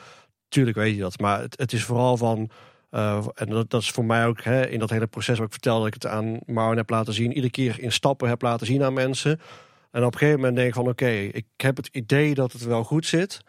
tuurlijk 0.48 0.76
weet 0.76 0.94
je 0.94 1.00
dat. 1.00 1.20
Maar 1.20 1.40
het, 1.40 1.58
het 1.58 1.72
is 1.72 1.84
vooral 1.84 2.16
van, 2.16 2.50
eh, 2.90 3.26
en 3.34 3.48
dat, 3.48 3.70
dat 3.70 3.80
is 3.80 3.90
voor 3.90 4.04
mij 4.04 4.26
ook 4.26 4.42
hè, 4.42 4.66
in 4.68 4.78
dat 4.78 4.90
hele 4.90 5.06
proces 5.06 5.36
wat 5.38 5.46
ik 5.46 5.52
vertelde, 5.52 5.78
dat 5.84 5.94
ik 5.94 6.02
het 6.02 6.12
aan 6.12 6.38
Marwan 6.46 6.76
heb 6.76 6.90
laten 6.90 7.12
zien, 7.14 7.28
iedere 7.32 7.50
keer 7.50 7.80
in 7.80 7.92
stappen 7.92 8.28
heb 8.28 8.42
laten 8.42 8.66
zien 8.66 8.82
aan 8.82 8.92
mensen. 8.92 9.40
En 9.94 10.04
op 10.04 10.12
een 10.12 10.18
gegeven 10.18 10.40
moment 10.40 10.56
denk 10.56 10.68
ik 10.68 10.74
van 10.74 10.88
oké, 10.88 11.10
ik 11.10 11.46
heb 11.56 11.76
het 11.76 11.88
idee 11.92 12.34
dat 12.34 12.52
het 12.52 12.64
wel 12.64 12.84
goed 12.84 13.06
zit. 13.06 13.40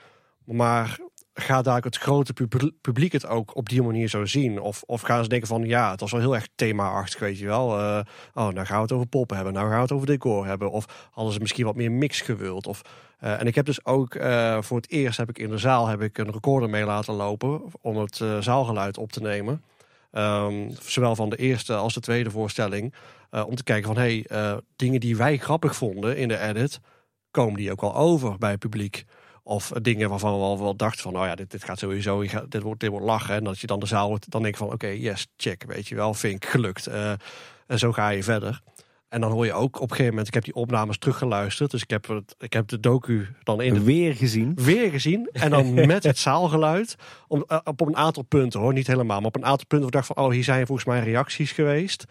Maar 0.44 1.00
gaat 1.34 1.64
daar 1.64 1.82
het 1.82 1.98
grote 1.98 2.34
pub- 2.34 2.72
publiek 2.82 3.12
het 3.12 3.28
ook 3.28 3.56
op 3.56 3.70
die 3.70 3.82
manier 3.82 4.08
zo 4.08 4.26
zien? 4.26 4.60
Of, 4.60 4.84
of 4.86 5.02
gaan 5.02 5.24
ze 5.24 5.30
denken 5.30 5.48
van 5.48 5.64
ja, 5.64 5.92
het 5.92 6.00
was 6.00 6.12
wel 6.12 6.20
heel 6.20 6.36
erg 6.36 6.48
thema-achtig, 6.56 7.20
weet 7.20 7.40
je 7.40 7.46
wel. 7.46 7.80
Eh, 7.80 8.00
oh, 8.34 8.48
nou 8.48 8.66
gaan 8.66 8.76
we 8.76 8.82
het 8.82 8.92
over 8.92 9.08
poppen 9.08 9.36
hebben, 9.36 9.54
nou 9.54 9.68
gaan 9.68 9.76
we 9.76 9.82
het 9.82 9.92
over 9.92 10.08
decor 10.08 10.46
hebben. 10.46 10.72
Of 10.72 11.10
hadden 11.12 11.34
ze 11.34 11.40
misschien 11.40 11.66
wat 11.66 11.76
meer 11.76 11.92
mix 11.92 12.22
gewild. 12.22 12.68
Of, 12.68 12.82
eh, 13.20 13.40
en 13.40 13.48
ik 13.48 13.56
heb 13.56 13.66
dus 13.66 13.86
ook 13.86 14.16
eh, 14.16 14.62
voor 14.62 14.78
het 14.78 14.92
eerst 14.92 15.18
heb 15.18 15.30
ik 15.30 15.38
in 15.38 15.50
de 15.50 15.58
zaal 15.58 15.88
heb 15.88 16.02
ik 16.02 16.18
een 16.18 16.32
recorder 16.32 16.70
mee 16.70 16.86
laten 16.86 17.14
lopen 17.14 17.62
om 17.82 17.98
het 17.98 18.22
zaalgeluid 18.40 18.98
op 18.98 19.12
te 19.12 19.22
nemen. 19.22 19.64
Ehm, 20.16 20.70
zowel 20.82 21.16
van 21.16 21.30
de 21.30 21.36
eerste 21.36 21.76
als 21.76 21.94
de 21.94 22.00
tweede 22.00 22.32
voorstelling. 22.32 22.94
Eh, 23.30 23.48
om 23.48 23.56
te 23.56 23.64
kijken 23.64 23.86
van, 23.94 23.98
hey, 23.98 24.26
eh, 24.28 24.58
dingen 24.76 25.00
die 25.00 25.18
wij 25.18 25.38
grappig 25.38 25.76
vonden 25.76 26.18
in 26.18 26.28
de 26.28 26.40
edit, 26.40 26.80
komen 27.32 27.58
die 27.58 27.72
ook 27.72 27.82
wel 27.82 27.96
over 27.96 28.38
bij 28.38 28.52
het 28.52 28.60
publiek? 28.60 29.04
Of 29.44 29.72
dingen 29.82 30.10
waarvan 30.10 30.34
we 30.38 30.44
al 30.44 30.60
wel 30.60 30.76
dachten 30.76 31.02
van, 31.02 31.18
oh 31.18 31.26
ja, 31.26 31.36
dit, 31.36 31.52
dit 31.52 31.64
gaat 31.64 31.80
sowieso, 31.80 32.22
dit, 32.48 32.62
wordt, 32.62 32.80
dit 32.80 32.90
wordt 32.90 33.06
lachen. 33.06 33.36
En 33.36 33.44
dat 33.44 33.60
je 33.60 33.68
dan 33.68 33.80
de 33.80 33.86
zaal, 33.86 34.18
dan 34.30 34.42
denk 34.42 34.54
je 34.54 34.64
van, 34.64 34.74
oké, 34.74 34.88
yes, 34.88 35.28
check, 35.38 35.64
weet 35.68 35.88
je 35.88 35.96
wel, 35.96 36.14
vind 36.14 36.44
ik 36.44 36.50
gelukt. 36.50 36.88
Eh, 36.88 37.12
en 37.68 37.80
zo 37.80 37.92
ga 37.92 38.10
je 38.10 38.24
verder. 38.24 38.62
En 39.10 39.22
dan 39.22 39.32
hoor 39.32 39.46
je 39.46 39.54
ook 39.54 39.76
op 39.76 39.82
een 39.82 39.90
gegeven 39.90 40.10
moment, 40.10 40.28
ik 40.28 40.34
heb 40.34 40.44
die 40.44 40.54
opnames 40.54 40.98
teruggeluisterd. 40.98 41.72
Dus 41.72 41.82
ik 41.82 41.90
heb, 41.90 42.08
het, 42.08 42.36
ik 42.38 42.54
heb 42.54 42.68
de 42.68 42.80
docu 42.80 43.28
dan 43.44 43.62
in 43.62 43.74
de 43.74 43.84
Weer 43.84 44.16
gezien. 44.16 44.52
weer 44.56 44.92
gezien. 44.92 45.30
En 45.32 45.50
dan 45.50 45.74
met 45.88 46.04
het 46.04 46.18
zaalgeluid. 46.18 46.96
Om, 47.28 47.44
eh, 47.48 47.58
op 47.64 47.82
een 47.82 47.96
aantal 47.96 48.24
punten 48.24 48.60
hoor, 48.60 48.74
niet 48.74 48.88
helemaal. 48.88 49.18
Maar 49.18 49.28
op 49.28 49.36
een 49.36 49.46
aantal 49.46 49.68
punten 49.68 49.92
dacht 49.92 50.08
van, 50.08 50.16
oh, 50.16 50.32
hier 50.32 50.44
zijn 50.44 50.66
volgens 50.66 50.88
mij 50.88 51.00
reacties 51.00 51.52
geweest. 51.52 52.06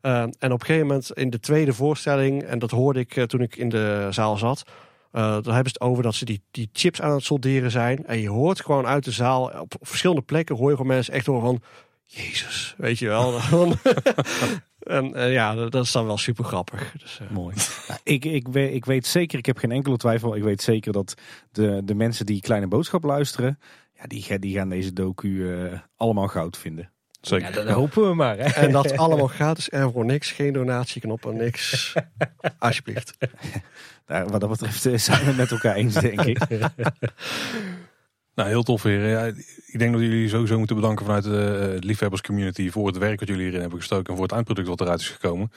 Eh, 0.00 0.20
en 0.20 0.52
op 0.52 0.60
een 0.60 0.66
gegeven 0.66 0.86
moment 0.86 1.12
in 1.12 1.30
de 1.30 1.40
tweede 1.40 1.72
voorstelling, 1.72 2.42
en 2.42 2.58
dat 2.58 2.70
hoorde 2.70 3.00
ik 3.00 3.16
eh, 3.16 3.24
toen 3.24 3.40
ik 3.40 3.56
in 3.56 3.68
de 3.68 4.06
zaal 4.10 4.36
zat. 4.36 4.62
eh 5.10 5.22
dan 5.22 5.54
hebben 5.54 5.72
ze 5.72 5.78
het 5.78 5.80
over 5.80 6.02
dat 6.02 6.14
ze 6.14 6.24
die, 6.24 6.42
die 6.50 6.68
chips 6.72 7.00
aan 7.00 7.12
het 7.12 7.24
solderen 7.24 7.70
zijn. 7.70 8.06
En 8.06 8.20
je 8.20 8.28
hoort 8.28 8.60
gewoon 8.60 8.86
uit 8.86 9.04
de 9.04 9.10
zaal, 9.10 9.44
op, 9.44 9.74
op 9.78 9.86
verschillende 9.86 10.22
plekken 10.22 10.56
hoor 10.56 10.70
je 10.70 10.76
gewoon 10.76 10.92
mensen 10.92 11.14
echt 11.14 11.26
horen 11.26 11.42
van... 11.42 11.60
Jezus, 12.04 12.74
weet 12.78 12.98
je 12.98 13.08
wel. 13.08 13.40
en 14.86 15.14
eh, 15.14 15.32
ja, 15.32 15.54
dat, 15.54 15.72
dat 15.72 15.84
is 15.84 15.92
dan 15.92 16.06
wel 16.06 16.18
super 16.18 16.44
grappig. 16.44 16.92
Dus, 16.98 17.20
eh, 17.20 17.30
Mooi. 17.30 17.54
Nou, 17.88 18.00
ik, 18.02 18.24
ik, 18.24 18.48
weet, 18.48 18.74
ik 18.74 18.84
weet 18.84 19.06
zeker, 19.06 19.38
ik 19.38 19.46
heb 19.46 19.58
geen 19.58 19.72
enkele 19.72 19.96
twijfel. 19.96 20.36
Ik 20.36 20.42
weet 20.42 20.62
zeker 20.62 20.92
dat 20.92 21.14
de, 21.52 21.80
de 21.84 21.94
mensen 21.94 22.26
die 22.26 22.40
Kleine 22.40 22.66
Boodschap 22.66 23.04
luisteren, 23.04 23.58
ja, 23.94 24.06
die, 24.06 24.38
die 24.38 24.56
gaan 24.56 24.68
deze 24.68 24.92
docu 24.92 25.54
eh, 25.54 25.78
allemaal 25.96 26.28
goud 26.28 26.56
vinden. 26.56 26.90
Zeker. 27.20 27.48
Ja, 27.48 27.54
dat 27.54 27.68
hopen 27.68 28.08
we 28.08 28.14
maar. 28.14 28.38
Hè. 28.38 28.44
En 28.44 28.72
dat 28.72 28.96
allemaal 28.96 29.26
gratis 29.26 29.68
en 29.68 29.92
voor 29.92 30.04
niks. 30.04 30.30
Geen 30.30 30.52
donatieknop 30.52 31.26
en 31.26 31.36
niks. 31.36 31.94
Alsjeblieft. 32.58 33.16
Daar, 34.06 34.28
wat 34.28 34.40
dat 34.40 34.50
betreft 34.50 35.04
zijn 35.04 35.20
we 35.20 35.26
het 35.26 35.36
met 35.36 35.50
elkaar 35.50 35.74
eens, 35.74 35.94
denk 35.94 36.20
ik. 36.20 36.38
Nou, 38.36 38.48
heel 38.48 38.62
tof 38.62 38.82
weer. 38.82 39.08
Ja, 39.08 39.24
ik 39.66 39.78
denk 39.78 39.92
dat 39.92 40.00
jullie 40.02 40.28
sowieso 40.28 40.58
moeten 40.58 40.76
bedanken 40.76 41.04
vanuit 41.04 41.24
de 41.24 41.70
eh, 41.74 41.82
liefhebberscommunity 41.82 42.70
voor 42.70 42.86
het 42.86 42.98
werk 42.98 43.18
wat 43.18 43.28
jullie 43.28 43.42
hierin 43.42 43.60
hebben 43.60 43.78
gestoken 43.78 44.06
en 44.06 44.14
voor 44.14 44.22
het 44.24 44.32
eindproduct 44.32 44.68
wat 44.68 44.80
eruit 44.80 45.00
is 45.00 45.08
gekomen. 45.08 45.52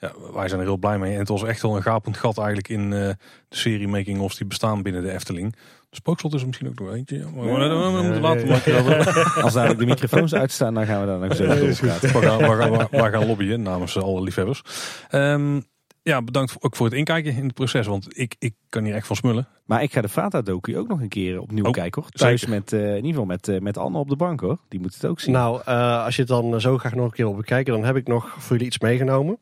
Ja, 0.00 0.12
wij 0.34 0.48
zijn 0.48 0.60
er 0.60 0.66
heel 0.66 0.76
blij 0.76 0.98
mee. 0.98 1.12
En 1.12 1.18
het 1.18 1.28
was 1.28 1.42
echt 1.44 1.62
wel 1.62 1.76
een 1.76 1.82
gapend 1.82 2.16
gat 2.16 2.36
eigenlijk 2.38 2.68
in 2.68 2.92
eh, 2.92 2.98
de 2.98 3.16
serie 3.56 3.88
making-ofs 3.88 4.36
die 4.36 4.46
bestaan 4.46 4.82
binnen 4.82 5.02
de 5.02 5.12
Efteling. 5.12 5.52
De 5.90 5.96
spookslot 5.96 6.34
is 6.34 6.40
er 6.40 6.46
misschien 6.46 6.68
ook 6.68 6.78
nog 6.80 6.92
eentje. 6.94 7.18
ja, 7.18 7.24
Maar 7.24 7.44
we, 7.44 7.50
we- 7.50 7.92
we 7.96 8.02
moeten 8.02 8.20
later 8.20 8.46
maken. 8.46 9.42
Als 9.42 9.52
dadelijk 9.52 9.80
de 9.80 9.86
microfoons 9.86 10.34
uitstaan, 10.34 10.74
dan 10.74 10.86
gaan 10.86 11.00
we 11.00 11.06
daar 11.06 11.18
nog 11.18 11.36
zo 11.36 11.44
over 11.44 11.76
praten. 11.86 12.12
We 12.20 12.26
gaan, 12.26 12.38
we, 12.38 12.44
gaan, 12.56 12.70
we- 12.70 12.86
we 12.90 13.10
gaan 13.10 13.26
lobbyen 13.26 13.62
namens 13.62 13.96
alle 13.98 14.22
liefhebbers. 14.22 14.62
Ehm, 15.10 15.60
ja, 16.02 16.22
bedankt 16.22 16.56
ook 16.60 16.76
voor 16.76 16.86
het 16.86 16.94
inkijken 16.94 17.36
in 17.36 17.44
het 17.44 17.54
proces. 17.54 17.86
Want 17.86 18.18
ik, 18.18 18.34
ik 18.38 18.54
kan 18.68 18.84
hier 18.84 18.94
echt 18.94 19.06
van 19.06 19.16
smullen. 19.16 19.48
Maar 19.64 19.82
ik 19.82 19.92
ga 19.92 20.00
de 20.00 20.08
Fata-docu 20.08 20.78
ook 20.78 20.88
nog 20.88 21.00
een 21.00 21.08
keer 21.08 21.40
opnieuw 21.40 21.64
Oh, 21.64 21.70
kijken, 21.72 22.02
hoor. 22.02 22.10
Thuis 22.10 22.40
zeker. 22.40 22.54
met, 22.54 22.72
eh, 22.72 22.80
in 22.88 22.94
ieder 22.94 23.08
geval 23.10 23.24
met, 23.24 23.48
eh, 23.48 23.58
met 23.60 23.78
Anne 23.78 23.98
op 23.98 24.08
de 24.08 24.16
bank, 24.16 24.40
hoor. 24.40 24.58
Die 24.68 24.80
moet 24.80 24.94
het 24.94 25.04
ook 25.04 25.20
zien. 25.20 25.34
Nou, 25.34 25.60
eh, 25.64 26.04
als 26.04 26.14
je 26.16 26.20
het 26.22 26.30
dan 26.30 26.60
zo 26.60 26.78
graag 26.78 26.94
nog 26.94 27.04
een 27.04 27.10
keer 27.12 27.24
wil 27.26 27.34
bekijken, 27.36 27.72
dan 27.72 27.84
heb 27.84 27.96
ik 27.96 28.06
nog 28.06 28.28
voor 28.38 28.50
jullie 28.50 28.66
iets 28.66 28.78
meegenomen. 28.78 29.38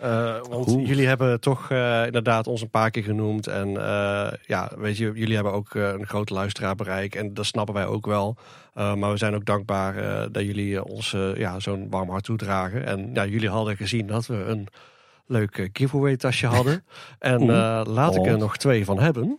Eh, 0.00 0.36
want 0.50 0.68
Oeh. 0.68 0.86
jullie 0.88 1.06
hebben 1.06 1.40
toch 1.40 1.70
eh, 1.70 2.06
inderdaad 2.06 2.46
ons 2.46 2.60
een 2.62 2.70
paar 2.70 2.90
keer 2.90 3.02
genoemd. 3.02 3.46
En 3.46 3.68
eh, 3.76 4.32
ja, 4.46 4.70
weet 4.78 4.96
je, 4.96 5.10
jullie 5.14 5.34
hebben 5.34 5.52
ook 5.52 5.74
eh, 5.74 5.88
een 5.88 6.06
groot 6.06 6.30
luisteraarbereik. 6.30 7.14
En 7.14 7.34
dat 7.34 7.46
snappen 7.46 7.74
wij 7.74 7.86
ook 7.86 8.06
wel. 8.06 8.36
Eh, 8.74 8.94
maar 8.94 9.10
we 9.10 9.16
zijn 9.16 9.34
ook 9.34 9.44
dankbaar 9.44 9.96
eh, 9.96 10.26
dat 10.32 10.42
jullie 10.44 10.84
ons 10.84 11.12
eh, 11.14 11.36
ja, 11.36 11.60
zo'n 11.60 11.86
warm 11.90 12.10
hart 12.10 12.24
toedragen. 12.24 12.86
En 12.86 13.10
ja, 13.14 13.26
jullie 13.26 13.48
hadden 13.48 13.76
gezien 13.76 14.06
dat 14.06 14.26
we 14.26 14.34
een 14.44 14.66
leuk 15.30 15.58
eh, 15.58 15.68
giveaway 15.72 16.16
tasje 16.16 16.46
hadden. 16.46 16.84
en 17.18 17.40
eh, 17.40 17.82
laat 17.84 18.16
ik 18.16 18.26
er 18.26 18.34
Oh. 18.34 18.40
nog 18.40 18.56
twee 18.56 18.84
van 18.84 18.98
hebben. 18.98 19.38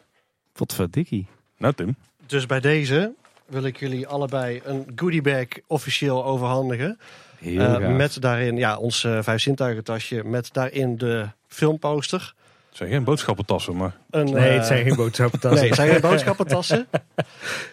Wat 0.54 0.74
verdikkie. 0.74 1.28
Nou 1.58 1.74
Tim, 1.74 1.96
Dus 2.26 2.46
bij 2.46 2.60
deze 2.60 3.14
wil 3.46 3.64
ik 3.64 3.78
jullie 3.80 4.08
allebei 4.08 4.62
een 4.66 4.92
goodiebag 4.96 5.46
officieel 5.68 6.26
overhandigen. 6.26 7.00
Heel 7.40 7.60
Eh, 7.62 7.96
met 7.96 8.22
daarin 8.22 8.58
ja, 8.58 8.78
ons 8.78 9.00
vijf 9.20 9.42
zintuigen 9.42 9.84
tasje. 9.84 10.24
Met 10.24 10.50
daarin 10.54 10.98
de 10.98 11.28
filmposter. 11.48 12.34
het 12.70 12.78
zijn 12.78 12.90
geen 12.90 13.04
boodschappentassen, 13.04 13.76
maar 13.76 13.98
Een, 14.10 14.32
Nee, 14.34 14.50
het 14.52 14.66
zijn 14.66 14.84
geen 14.86 14.96
boodschappen. 14.96 15.54
nee, 15.54 15.66
het 15.66 15.76
zijn 15.76 15.90
geen 15.92 16.02
boodschappentassen. 16.10 16.88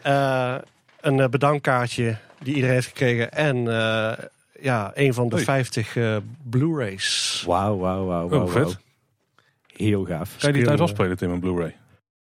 Eh, 0.03 0.55
een 1.01 1.31
bedankkaartje 1.31 2.17
die 2.43 2.55
iedereen 2.55 2.75
heeft 2.75 2.87
gekregen. 2.89 3.33
En 3.33 3.69
eh, 3.81 4.13
ja, 4.61 4.91
een 4.95 5.15
van 5.15 5.29
de 5.29 5.35
Hey. 5.35 5.45
50 5.45 5.97
eh, 5.97 6.17
Blu-rays. 6.43 7.43
Wauw, 7.47 7.79
wauw, 7.79 8.05
wauw, 8.07 8.29
wauw. 8.29 8.43
Oh, 8.43 8.51
vet. 8.51 8.63
wauw. 8.63 8.73
Heel 9.77 10.05
gaaf. 10.05 10.37
kan 10.39 10.49
je 10.49 10.57
die 10.57 10.65
thuis 10.67 10.81
afspelen 10.81 11.17
Tim 11.17 11.33
in 11.33 11.41
Blu-ray? 11.41 11.77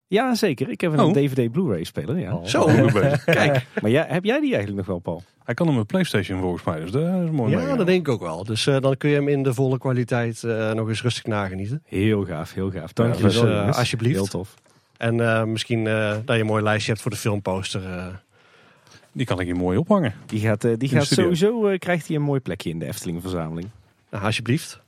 Ja, 0.08 0.34
zeker. 0.34 0.70
Ik 0.70 0.80
heb 0.80 0.92
een 0.92 1.00
Oh. 1.00 1.12
DVD 1.12 1.52
Blu-ray 1.52 1.84
speler, 1.84 2.18
ja. 2.18 2.34
Oh. 2.34 2.44
Zo, 2.44 2.66
bezig. 2.66 3.24
kijk. 3.40 3.66
Maar 3.82 3.90
ja, 3.90 4.04
heb 4.08 4.24
jij 4.24 4.40
die 4.40 4.54
eigenlijk 4.54 4.76
nog 4.76 4.86
wel, 4.86 4.98
Paul? 4.98 5.22
Hij 5.44 5.54
kan 5.54 5.66
hem 5.66 5.76
met 5.76 5.86
PlayStation 5.86 6.40
volgens 6.40 6.64
mij, 6.64 6.80
dus 6.80 6.90
dat 6.90 7.02
is 7.24 7.30
mooi. 7.30 7.56
Ja, 7.56 7.76
dat 7.76 7.86
denk 7.86 8.06
ik 8.06 8.12
ook 8.12 8.20
wel. 8.20 8.44
Dus 8.44 8.66
eh, 8.66 8.80
dan 8.80 8.96
kun 8.96 9.10
je 9.10 9.16
hem 9.16 9.28
in 9.28 9.42
de 9.42 9.54
volle 9.54 9.78
kwaliteit 9.78 10.44
eh, 10.44 10.72
nog 10.72 10.88
eens 10.88 11.02
rustig 11.02 11.24
nagenieten. 11.24 11.82
Heel 11.84 12.24
gaaf, 12.24 12.52
heel 12.52 12.70
gaaf. 12.70 12.92
Dank 12.92 13.12
Ja, 13.12 13.18
je 13.18 13.24
dus, 13.24 13.40
wel, 13.40 13.50
eh, 13.50 13.76
alsjeblieft. 13.78 14.14
Heel 14.14 14.26
tof. 14.26 14.54
En 14.96 15.20
eh, 15.20 15.44
misschien 15.44 15.86
eh, 15.86 16.10
dat 16.24 16.34
je 16.34 16.40
een 16.40 16.46
mooi 16.46 16.62
lijstje 16.62 16.90
hebt 16.90 17.02
voor 17.02 17.10
de 17.10 17.16
filmposter. 17.16 17.82
Die 19.16 19.26
kan 19.26 19.40
ik 19.40 19.46
hier 19.46 19.56
mooi 19.56 19.78
ophangen. 19.78 20.14
Die 20.26 20.40
gaat, 20.40 20.64
eh, 20.64 20.72
die 20.78 20.88
gaat 20.88 21.06
sowieso, 21.06 21.66
eh, 21.66 21.78
krijgt 21.78 22.06
hij 22.06 22.16
een 22.16 22.22
mooi 22.22 22.40
plekje 22.40 22.70
in 22.70 22.78
de 22.78 22.86
Efteling 22.86 23.20
verzameling. 23.22 23.68
nou, 24.10 24.24
alsjeblieft. 24.24 24.80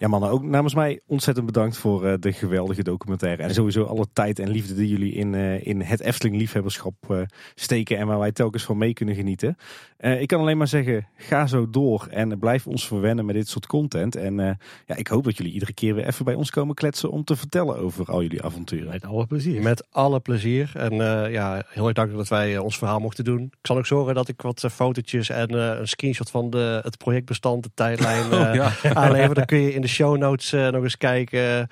Ja 0.00 0.08
mannen, 0.08 0.30
ook 0.30 0.42
namens 0.42 0.74
mij 0.74 1.00
ontzettend 1.06 1.46
bedankt 1.46 1.76
voor 1.76 2.06
eh, 2.06 2.14
de 2.20 2.32
geweldige 2.32 2.82
documentaire. 2.82 3.42
En 3.42 3.54
sowieso 3.54 3.84
alle 3.84 4.06
tijd 4.12 4.38
en 4.38 4.48
liefde 4.50 4.74
die 4.74 4.88
jullie 4.88 5.12
in, 5.12 5.34
eh, 5.34 5.66
in 5.66 5.80
het 5.80 6.00
Efteling 6.00 6.36
liefhebberschap 6.36 6.94
eh, 7.08 7.20
steken. 7.54 7.98
En 7.98 8.06
waar 8.06 8.18
wij 8.18 8.32
telkens 8.32 8.64
van 8.64 8.78
mee 8.78 8.92
kunnen 8.92 9.14
genieten. 9.14 9.56
Eh, 10.00 10.20
ik 10.20 10.28
kan 10.28 10.40
alleen 10.40 10.58
maar 10.58 10.68
zeggen, 10.68 11.06
ga 11.16 11.46
zo 11.46 11.70
door. 11.70 12.06
En 12.10 12.38
blijf 12.38 12.66
ons 12.66 12.86
verwennen 12.86 13.24
met 13.24 13.34
dit 13.34 13.48
soort 13.48 13.66
content. 13.66 14.16
En 14.16 14.40
eh, 14.40 14.50
ja, 14.86 14.96
ik 14.96 15.06
hoop 15.06 15.24
dat 15.24 15.36
jullie 15.36 15.52
iedere 15.52 15.72
keer 15.72 15.94
weer 15.94 16.06
even 16.06 16.24
bij 16.24 16.34
ons 16.34 16.50
komen 16.50 16.74
kletsen 16.74 17.10
om 17.10 17.24
te 17.24 17.36
vertellen 17.36 17.76
over 17.76 18.06
al 18.06 18.22
jullie 18.22 18.42
avonturen. 18.42 18.90
Met 18.90 19.04
alle 19.04 19.26
plezier. 19.26 19.62
Met 19.62 19.86
alle 19.90 20.20
plezier. 20.20 20.72
En 20.74 20.92
eh, 20.92 21.32
ja, 21.32 21.62
heel 21.68 21.84
erg 21.84 21.94
dankbaar 21.94 22.18
dat 22.18 22.28
wij 22.28 22.58
ons 22.58 22.78
verhaal 22.78 22.98
mochten 22.98 23.24
doen. 23.24 23.42
Ik 23.42 23.66
zal 23.66 23.76
ook 23.76 23.86
zorgen 23.86 24.14
dat 24.14 24.28
ik 24.28 24.42
wat 24.42 24.66
fotootjes 24.72 25.28
en 25.28 25.48
eh, 25.48 25.78
een 25.78 25.88
screenshot 25.88 26.30
van 26.30 26.50
de, 26.50 26.80
het 26.82 26.98
projectbestand, 26.98 27.62
de 27.62 27.70
tijdlijn 27.74 28.30
eh 28.32 28.38
Oh, 28.40 28.54
ja. 28.54 28.94
aanleveren. 28.94 29.34
Dan 29.34 29.46
kun 29.46 29.58
je 29.58 29.74
in 29.74 29.80
de 29.80 29.88
show 29.90 30.16
notes 30.16 30.52
eh, 30.52 30.68
nog 30.68 30.82
eens 30.82 30.96
kijken 30.96 31.58
eh, 31.58 31.64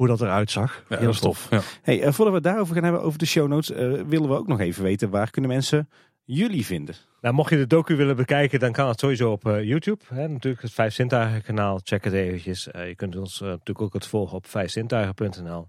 hoe 0.00 0.08
dat 0.08 0.20
eruit 0.20 0.50
zag. 0.50 0.84
ja, 0.88 0.96
dat 0.96 1.14
is 1.14 1.20
tof. 1.20 1.46
Ja. 1.50 1.60
Hey, 1.82 2.02
eh, 2.02 2.12
voordat 2.12 2.26
we 2.26 2.34
het 2.34 2.42
daarover 2.42 2.74
gaan 2.74 2.84
hebben, 2.84 3.02
over 3.02 3.18
de 3.18 3.26
show 3.26 3.48
notes, 3.48 3.70
eh, 3.70 4.02
willen 4.06 4.28
we 4.28 4.36
ook 4.36 4.46
nog 4.46 4.60
even 4.60 4.82
weten 4.82 5.10
waar 5.10 5.30
kunnen 5.30 5.50
mensen 5.50 5.88
jullie 6.24 6.66
vinden. 6.66 6.94
Nou, 7.20 7.34
mocht 7.34 7.50
je 7.50 7.56
de 7.56 7.66
docu 7.66 7.96
willen 7.96 8.16
bekijken, 8.16 8.60
dan 8.60 8.72
kan 8.72 8.88
het 8.88 9.00
sowieso 9.00 9.30
op 9.30 9.42
YouTube. 9.42 10.04
Hè, 10.08 10.28
natuurlijk 10.28 10.62
het 10.62 10.72
Vijf 10.72 10.94
Zintuigen 10.94 11.42
kanaal. 11.42 11.80
Check 11.82 12.04
het 12.04 12.12
eventjes. 12.12 12.70
Eh, 12.70 12.88
je 12.88 12.94
kunt 12.94 13.16
ons 13.16 13.40
natuurlijk 13.40 13.80
ook 13.80 13.92
het 13.92 14.06
volgen 14.06 14.36
op 14.36 14.46
vijfzintuigen.nl. 14.46 15.68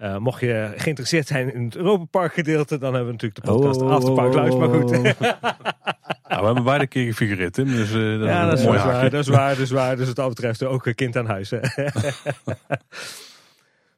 Eh, 0.00 0.16
mocht 0.16 0.40
je 0.40 0.72
geïnteresseerd 0.76 1.26
zijn 1.26 1.54
in 1.54 1.64
het 1.64 1.76
Europapark 1.76 2.32
gedeelte, 2.32 2.78
dan 2.78 2.94
hebben 2.94 3.06
we 3.06 3.12
natuurlijk 3.12 3.44
de 3.44 3.52
podcast 3.52 3.80
Oh, 3.82 3.90
Afterpark 3.90 4.34
Live. 4.34 4.56
Maar 4.56 4.68
goed, 4.68 4.90
Nou, 6.28 6.40
we 6.40 6.46
hebben 6.46 6.64
beide 6.64 6.86
keer 6.86 7.04
gefigureerd, 7.04 7.52
Tim. 7.52 7.66
Dus 7.66 7.88
eh, 7.92 8.18
dat 8.18 8.28
Ja, 8.28 8.42
is 8.42 8.48
dat 8.50 8.58
is 8.58 8.64
mooi 8.64 8.78
waar, 8.78 9.10
dat 9.10 9.20
is 9.20 9.28
waar, 9.28 9.48
dat 9.48 9.58
is 9.58 9.70
waar. 9.70 9.96
Dus 9.96 10.06
wat 10.06 10.16
dat 10.16 10.28
betreft 10.28 10.62
ook 10.64 10.86
een 10.86 10.94
kind 10.94 11.16
aan 11.16 11.26
huis. 11.26 11.52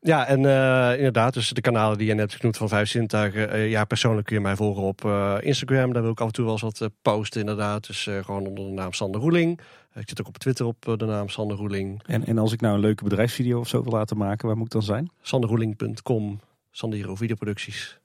Ja, 0.05 0.27
en 0.27 0.47
eh, 0.47 0.97
inderdaad, 0.97 1.35
dus 1.35 1.49
de 1.49 1.61
kanalen 1.61 1.99
die 1.99 2.07
je 2.07 2.15
net 2.15 2.35
genoemd 2.35 2.57
van 2.57 2.69
Vijf 2.69 2.89
Zintuigen. 2.89 3.51
eh, 3.51 3.71
ja, 3.71 3.85
persoonlijk 3.85 4.27
kun 4.27 4.37
je 4.37 4.43
mij 4.43 4.57
volgen 4.57 4.83
op 4.83 5.05
eh, 5.05 5.37
Instagram. 5.41 5.93
Daar 5.93 6.03
wil 6.03 6.11
ik 6.11 6.21
af 6.21 6.27
en 6.27 6.33
toe 6.33 6.45
wel 6.45 6.53
eens 6.53 6.63
wat 6.63 6.91
posten, 7.03 7.41
inderdaad. 7.41 7.87
Dus 7.87 8.07
eh, 8.07 8.25
gewoon 8.25 8.47
onder 8.47 8.65
de 8.65 8.71
naam 8.71 8.93
Sander 8.93 9.21
Roeling. 9.21 9.61
ik 9.95 10.09
zit 10.09 10.21
ook 10.21 10.27
op 10.29 10.39
Twitter 10.39 10.67
op 10.67 10.95
de 10.97 11.05
naam 11.05 11.29
Sander 11.29 11.57
Roeling. 11.57 12.03
En, 12.07 12.27
en 12.27 12.39
als 12.39 12.53
ik 12.53 12.61
nou 12.61 12.75
een 12.75 12.81
leuke 12.81 13.05
bedrijfsvideo 13.05 13.61
of 13.61 13.69
zo 13.69 13.83
wil 13.83 13.93
laten 13.93 14.17
maken, 14.17 14.47
waar 14.47 14.57
moet 14.57 14.67
ik 14.67 14.73
dan 14.73 14.83
zijn? 14.83 15.11
sanderroeling.com, 15.21 16.41
Sandero 16.71 17.15
Videoproducties. 17.15 18.01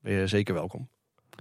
Ben 0.00 0.12
je 0.12 0.26
zeker 0.26 0.54
welkom. 0.54 0.88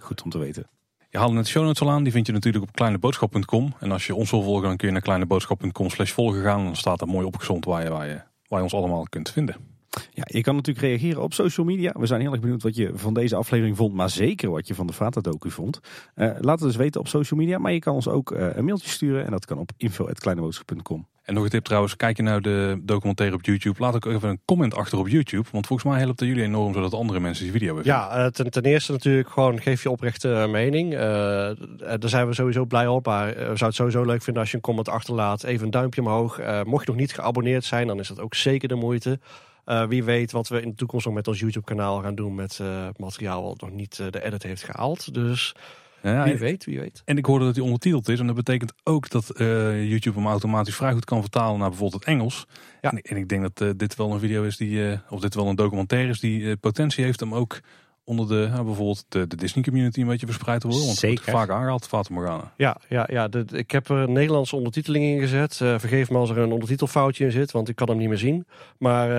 Goed 0.02 0.22
om 0.22 0.30
te 0.30 0.38
weten. 0.38 0.68
Je 1.10 1.18
haalde 1.18 1.34
net 1.34 1.44
de 1.44 1.50
show 1.50 1.64
notes 1.64 1.82
al 1.82 1.90
aan. 1.90 2.04
Die 2.04 2.12
vind 2.12 2.28
je 2.28 2.34
natuurlijk 2.34 2.64
op 2.64 2.72
kleineboodschap.com. 2.72 3.74
En 3.80 3.92
als 3.92 4.08
je 4.08 4.16
ons 4.16 4.32
wil 4.32 4.42
volgen, 4.42 4.68
dan 4.68 4.78
kun 4.78 4.88
je 4.88 4.94
naar 4.94 5.02
kleineboodschap.com 5.02 5.90
slash 5.90 6.12
volgen 6.12 6.42
gaan. 6.44 6.64
Dan 6.64 6.76
staat 6.76 7.02
er 7.02 7.08
mooi 7.08 7.26
opgezond 7.26 7.66
waar 7.66 7.84
je, 7.84 7.90
waar, 7.90 8.08
je, 8.08 8.22
waar 8.48 8.58
je 8.58 8.64
ons 8.64 8.74
allemaal 8.74 9.06
kunt 9.10 9.30
vinden. 9.30 9.71
Ja, 10.14 10.24
je 10.26 10.42
kan 10.42 10.56
natuurlijk 10.56 10.86
reageren 10.86 11.22
op 11.22 11.34
social 11.34 11.66
media. 11.66 11.94
We 12.00 12.06
zijn 12.06 12.22
heel 12.22 12.32
erg 12.32 12.42
benieuwd 12.42 12.64
wat 12.64 12.76
je 12.76 12.92
van 12.94 13.14
deze 13.14 13.36
aflevering 13.36 13.78
vond, 13.78 13.94
maar 13.94 14.10
zeker 14.10 14.50
wat 14.50 14.68
je 14.68 14.76
van 14.76 14.88
de 14.88 14.94
Vata-docu 14.94 15.52
vond. 15.52 15.80
Eh, 16.16 16.28
laat 16.40 16.60
het 16.60 16.68
dus 16.68 16.76
weten 16.76 17.00
op 17.00 17.08
social 17.08 17.40
media, 17.40 17.58
maar 17.58 17.72
je 17.72 17.80
kan 17.80 17.94
ons 17.94 18.08
ook 18.08 18.32
eh, 18.32 18.56
een 18.56 18.66
mailtje 18.66 18.90
sturen 18.90 19.26
en 19.26 19.32
dat 19.32 19.46
kan 19.46 19.58
op 19.58 19.72
info.kleineboodschap.com. 19.78 21.08
En 21.22 21.34
nog 21.34 21.44
een 21.44 21.50
tip 21.50 21.64
trouwens, 21.64 21.96
kijk 21.96 22.18
je 22.18 22.24
naar 22.24 22.42
de 22.42 22.80
documentaire 22.84 23.36
op 23.36 23.46
YouTube. 23.46 23.80
Laat 23.80 23.96
ook 23.96 24.06
even 24.06 24.30
een 24.30 24.42
comment 24.46 24.76
achter 24.76 24.98
op 24.98 25.08
YouTube. 25.08 25.48
Want 25.52 25.68
volgens 25.68 25.90
mij 25.92 26.00
helpt 26.00 26.20
het 26.20 26.30
jullie 26.30 26.44
enorm 26.44 26.74
zodat 26.74 26.94
andere 26.94 27.20
mensen 27.20 27.44
die 27.44 27.54
video 27.54 27.74
weer 27.74 27.84
vinden. 27.84 28.02
Ja, 28.02 28.26
eh, 28.26 28.26
ten, 28.26 28.52
ten 28.52 28.64
eerste 28.64 28.92
natuurlijk 28.92 29.30
gewoon 29.30 29.62
geef 29.62 29.84
je 29.84 29.90
oprechte 29.90 30.48
mening. 30.50 30.94
Eh, 30.94 31.00
daar 31.00 32.10
zijn 32.10 32.28
we 32.28 32.34
sowieso 32.34 32.66
blij 32.66 32.88
op. 32.88 33.06
Maar 33.06 33.28
we 33.28 33.34
zouden 33.34 33.66
het 33.66 33.76
sowieso 33.76 34.04
leuk 34.04 34.22
vinden 34.22 34.42
als 34.42 34.52
je 34.52 34.58
een 34.58 34.64
comment 34.64 34.90
achterlaat. 34.90 35.44
Even 35.44 35.66
een 35.66 35.72
duimpje 35.72 36.02
omhoog. 36.02 36.40
Eh, 36.40 36.64
mocht 36.64 36.86
je 36.86 36.92
nog 36.92 37.00
niet 37.00 37.14
geabonneerd 37.14 37.66
zijn, 37.66 37.88
dan 37.88 38.00
is 38.00 38.08
dat 38.08 38.20
ook 38.20 38.36
zeker 38.36 38.68
de 38.68 38.76
moeite. 38.76 39.20
Eh, 39.72 39.88
wie 39.88 40.04
weet 40.04 40.32
wat 40.32 40.48
we 40.48 40.62
in 40.62 40.70
de 40.70 40.76
toekomst 40.76 41.06
nog 41.06 41.16
met 41.16 41.28
ons 41.28 41.40
YouTube 41.40 41.66
kanaal 41.66 42.02
gaan 42.02 42.16
doen 42.16 42.36
met 42.36 42.60
eh, 42.62 42.88
materiaal 42.98 43.44
wat 43.44 43.62
nog 43.62 43.72
niet 43.72 44.00
eh, 44.00 44.08
de 44.10 44.24
edit 44.24 44.44
heeft 44.44 44.64
gehaald. 44.64 45.14
Dus 45.14 45.56
Ja, 46.02 46.24
wie 46.24 46.38
weet, 46.38 46.66
wie 46.66 46.80
weet. 46.80 47.02
En 47.06 47.18
ik 47.18 47.26
hoorde 47.26 47.46
dat 47.46 47.56
hij 47.56 47.64
ondertiteld 47.64 48.10
is. 48.10 48.20
En 48.20 48.26
dat 48.28 48.36
betekent 48.36 48.74
ook 48.84 49.10
dat 49.10 49.32
YouTube 49.38 50.18
hem 50.20 50.28
automatisch 50.28 50.76
vrij 50.76 50.92
goed 50.92 51.06
kan 51.06 51.22
vertalen 51.22 51.60
naar 51.60 51.70
bijvoorbeeld 51.70 52.06
het 52.06 52.14
Engels. 52.14 52.48
Ja. 52.82 52.92
En, 52.92 53.02
en 53.02 53.18
ik 53.18 53.30
denk 53.30 53.56
dat 53.56 53.78
dit 53.80 53.96
wel 53.96 54.12
een 54.12 54.20
video 54.20 54.44
is 54.44 54.58
die, 54.58 55.00
of 55.10 55.20
dit 55.20 55.36
wel 55.36 55.48
een 55.48 55.56
documentaire 55.56 56.10
is 56.10 56.20
die 56.20 56.58
potentie 56.58 57.04
heeft 57.04 57.22
om 57.22 57.36
ook 57.36 57.60
onder 58.12 58.28
de, 58.28 58.48
nou, 58.52 58.64
bijvoorbeeld 58.66 59.06
de, 59.10 59.28
de 59.28 59.36
Disney 59.36 59.64
community 59.64 60.02
een 60.02 60.08
beetje 60.08 60.26
verspreid 60.26 60.62
te 60.62 60.68
worden. 60.68 60.86
Want 60.86 61.00
het 61.02 61.10
wordt 61.10 61.24
Zeker. 61.26 61.40
vaak 61.40 61.50
aangehaald, 61.50 61.88
Fata 61.88 62.14
Morgana. 62.14 62.54
Ja, 62.58 62.78
ja, 62.90 63.08
ja 63.12 63.28
de- 63.28 63.46
ik 63.52 63.72
heb 63.72 63.90
er 63.90 63.98
een 63.98 64.12
Nederlandse 64.12 64.56
ondertiteling 64.56 65.06
in 65.06 65.20
gezet. 65.20 65.60
Eh, 65.62 65.80
vergeef 65.80 66.10
me 66.10 66.18
als 66.18 66.30
er 66.30 66.38
een 66.38 66.52
ondertitelfoutje 66.52 67.26
in 67.26 67.32
zit, 67.32 67.52
want 67.52 67.70
ik 67.70 67.76
kan 67.76 67.88
hem 67.90 67.98
niet 67.98 68.08
meer 68.10 68.18
zien. 68.18 68.46
Maar, 68.78 69.10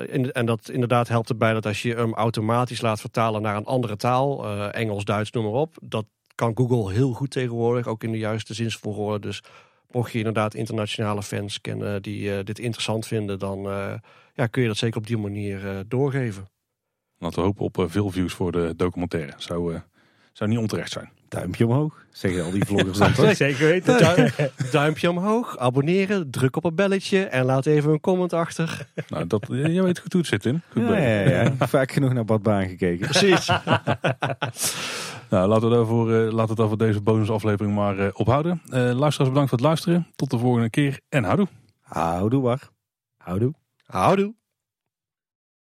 eh, 0.00 0.14
in- 0.14 0.32
en 0.32 0.46
dat 0.46 0.70
inderdaad 0.70 1.08
helpt 1.08 1.28
erbij 1.28 1.52
dat 1.52 1.66
als 1.66 1.82
je 1.82 1.94
hem 1.94 2.14
automatisch 2.14 2.80
laat 2.80 3.00
vertalen 3.00 3.42
naar 3.42 3.56
een 3.56 3.64
andere 3.64 3.96
taal, 3.96 4.44
eh, 4.44 4.80
Engels, 4.80 5.04
Duits, 5.04 5.30
noem 5.30 5.44
maar 5.44 5.52
op, 5.60 5.76
dat 5.82 6.04
kan 6.34 6.56
Google 6.56 6.92
heel 6.92 7.12
goed 7.12 7.30
tegenwoordig, 7.30 7.86
ook 7.86 8.04
in 8.04 8.12
de 8.12 8.18
juiste 8.18 8.54
zinsvolgorde. 8.54 9.26
Dus 9.26 9.42
mocht 9.90 10.12
je 10.12 10.18
inderdaad 10.18 10.54
internationale 10.54 11.22
fans 11.22 11.60
kennen 11.60 12.02
die 12.02 12.42
dit 12.44 12.58
interessant 12.58 13.06
vinden, 13.06 13.38
dan 13.38 13.66
eh, 13.66 13.92
ja, 14.34 14.46
kun 14.46 14.62
je 14.62 14.68
dat 14.68 14.76
zeker 14.76 14.98
op 14.98 15.06
die 15.06 15.16
manier 15.16 15.66
eh, 15.68 15.76
doorgeven. 15.88 16.48
Laten 17.20 17.38
we 17.38 17.44
hopen 17.44 17.64
op 17.64 17.78
eh, 17.78 17.84
veel 17.88 18.10
views 18.10 18.32
voor 18.32 18.52
de 18.52 18.74
documentaire. 18.76 19.32
Zou, 19.36 19.74
eh, 19.74 19.80
zou 20.32 20.50
niet 20.50 20.58
onterecht 20.58 20.90
zijn. 20.92 21.10
Duimpje 21.28 21.66
omhoog, 21.66 22.04
zeggen 22.10 22.44
al 22.44 22.50
die 22.50 22.64
vloggers 22.64 22.98
dan 22.98 23.12
toch? 23.14 23.36
Zeker 23.36 23.66
weten. 23.66 23.98
Duim- 23.98 24.30
duimpje 24.72 25.10
omhoog, 25.10 25.58
abonneren, 25.58 26.30
druk 26.30 26.56
op 26.56 26.62
het 26.62 26.74
belletje 26.74 27.24
en 27.24 27.44
laat 27.44 27.66
even 27.66 27.92
een 27.92 28.00
comment 28.00 28.32
achter. 28.32 28.86
Nou, 29.08 29.26
dat, 29.26 29.46
je 29.48 29.82
weet 29.82 29.98
goed 29.98 30.12
hoe 30.12 30.20
het 30.20 30.30
zit 30.30 30.44
in. 30.46 30.62
Goed 30.72 30.82
Ja, 30.82 30.96
ja, 30.96 31.30
ja. 31.30 31.54
Vaak 31.66 31.92
genoeg 31.92 32.12
naar 32.12 32.24
Bad 32.24 32.42
Baan 32.42 32.68
gekeken. 32.68 33.08
Precies. 33.08 33.46
Nou, 35.30 35.48
laten 35.48 35.68
we, 35.68 35.74
daarvoor, 35.74 36.12
eh, 36.12 36.16
laten 36.18 36.34
we 36.36 36.46
het 36.46 36.56
daar 36.56 36.68
voor 36.68 36.78
deze 36.78 37.00
bonusaflevering 37.00 37.74
maar 37.74 37.98
eh, 37.98 38.08
ophouden. 38.12 38.62
Eh 38.64 38.72
luisteraars, 38.72 39.28
bedankt 39.28 39.48
voor 39.48 39.58
het 39.58 39.66
luisteren. 39.66 40.06
Tot 40.16 40.30
de 40.30 40.38
volgende 40.38 40.70
keer 40.70 41.00
en 41.08 41.24
houdoe. 41.24 41.48
Houdoe, 41.80 42.42
war. 42.42 42.68
Houdoe. 43.16 43.54
Houdoe. 43.86 44.34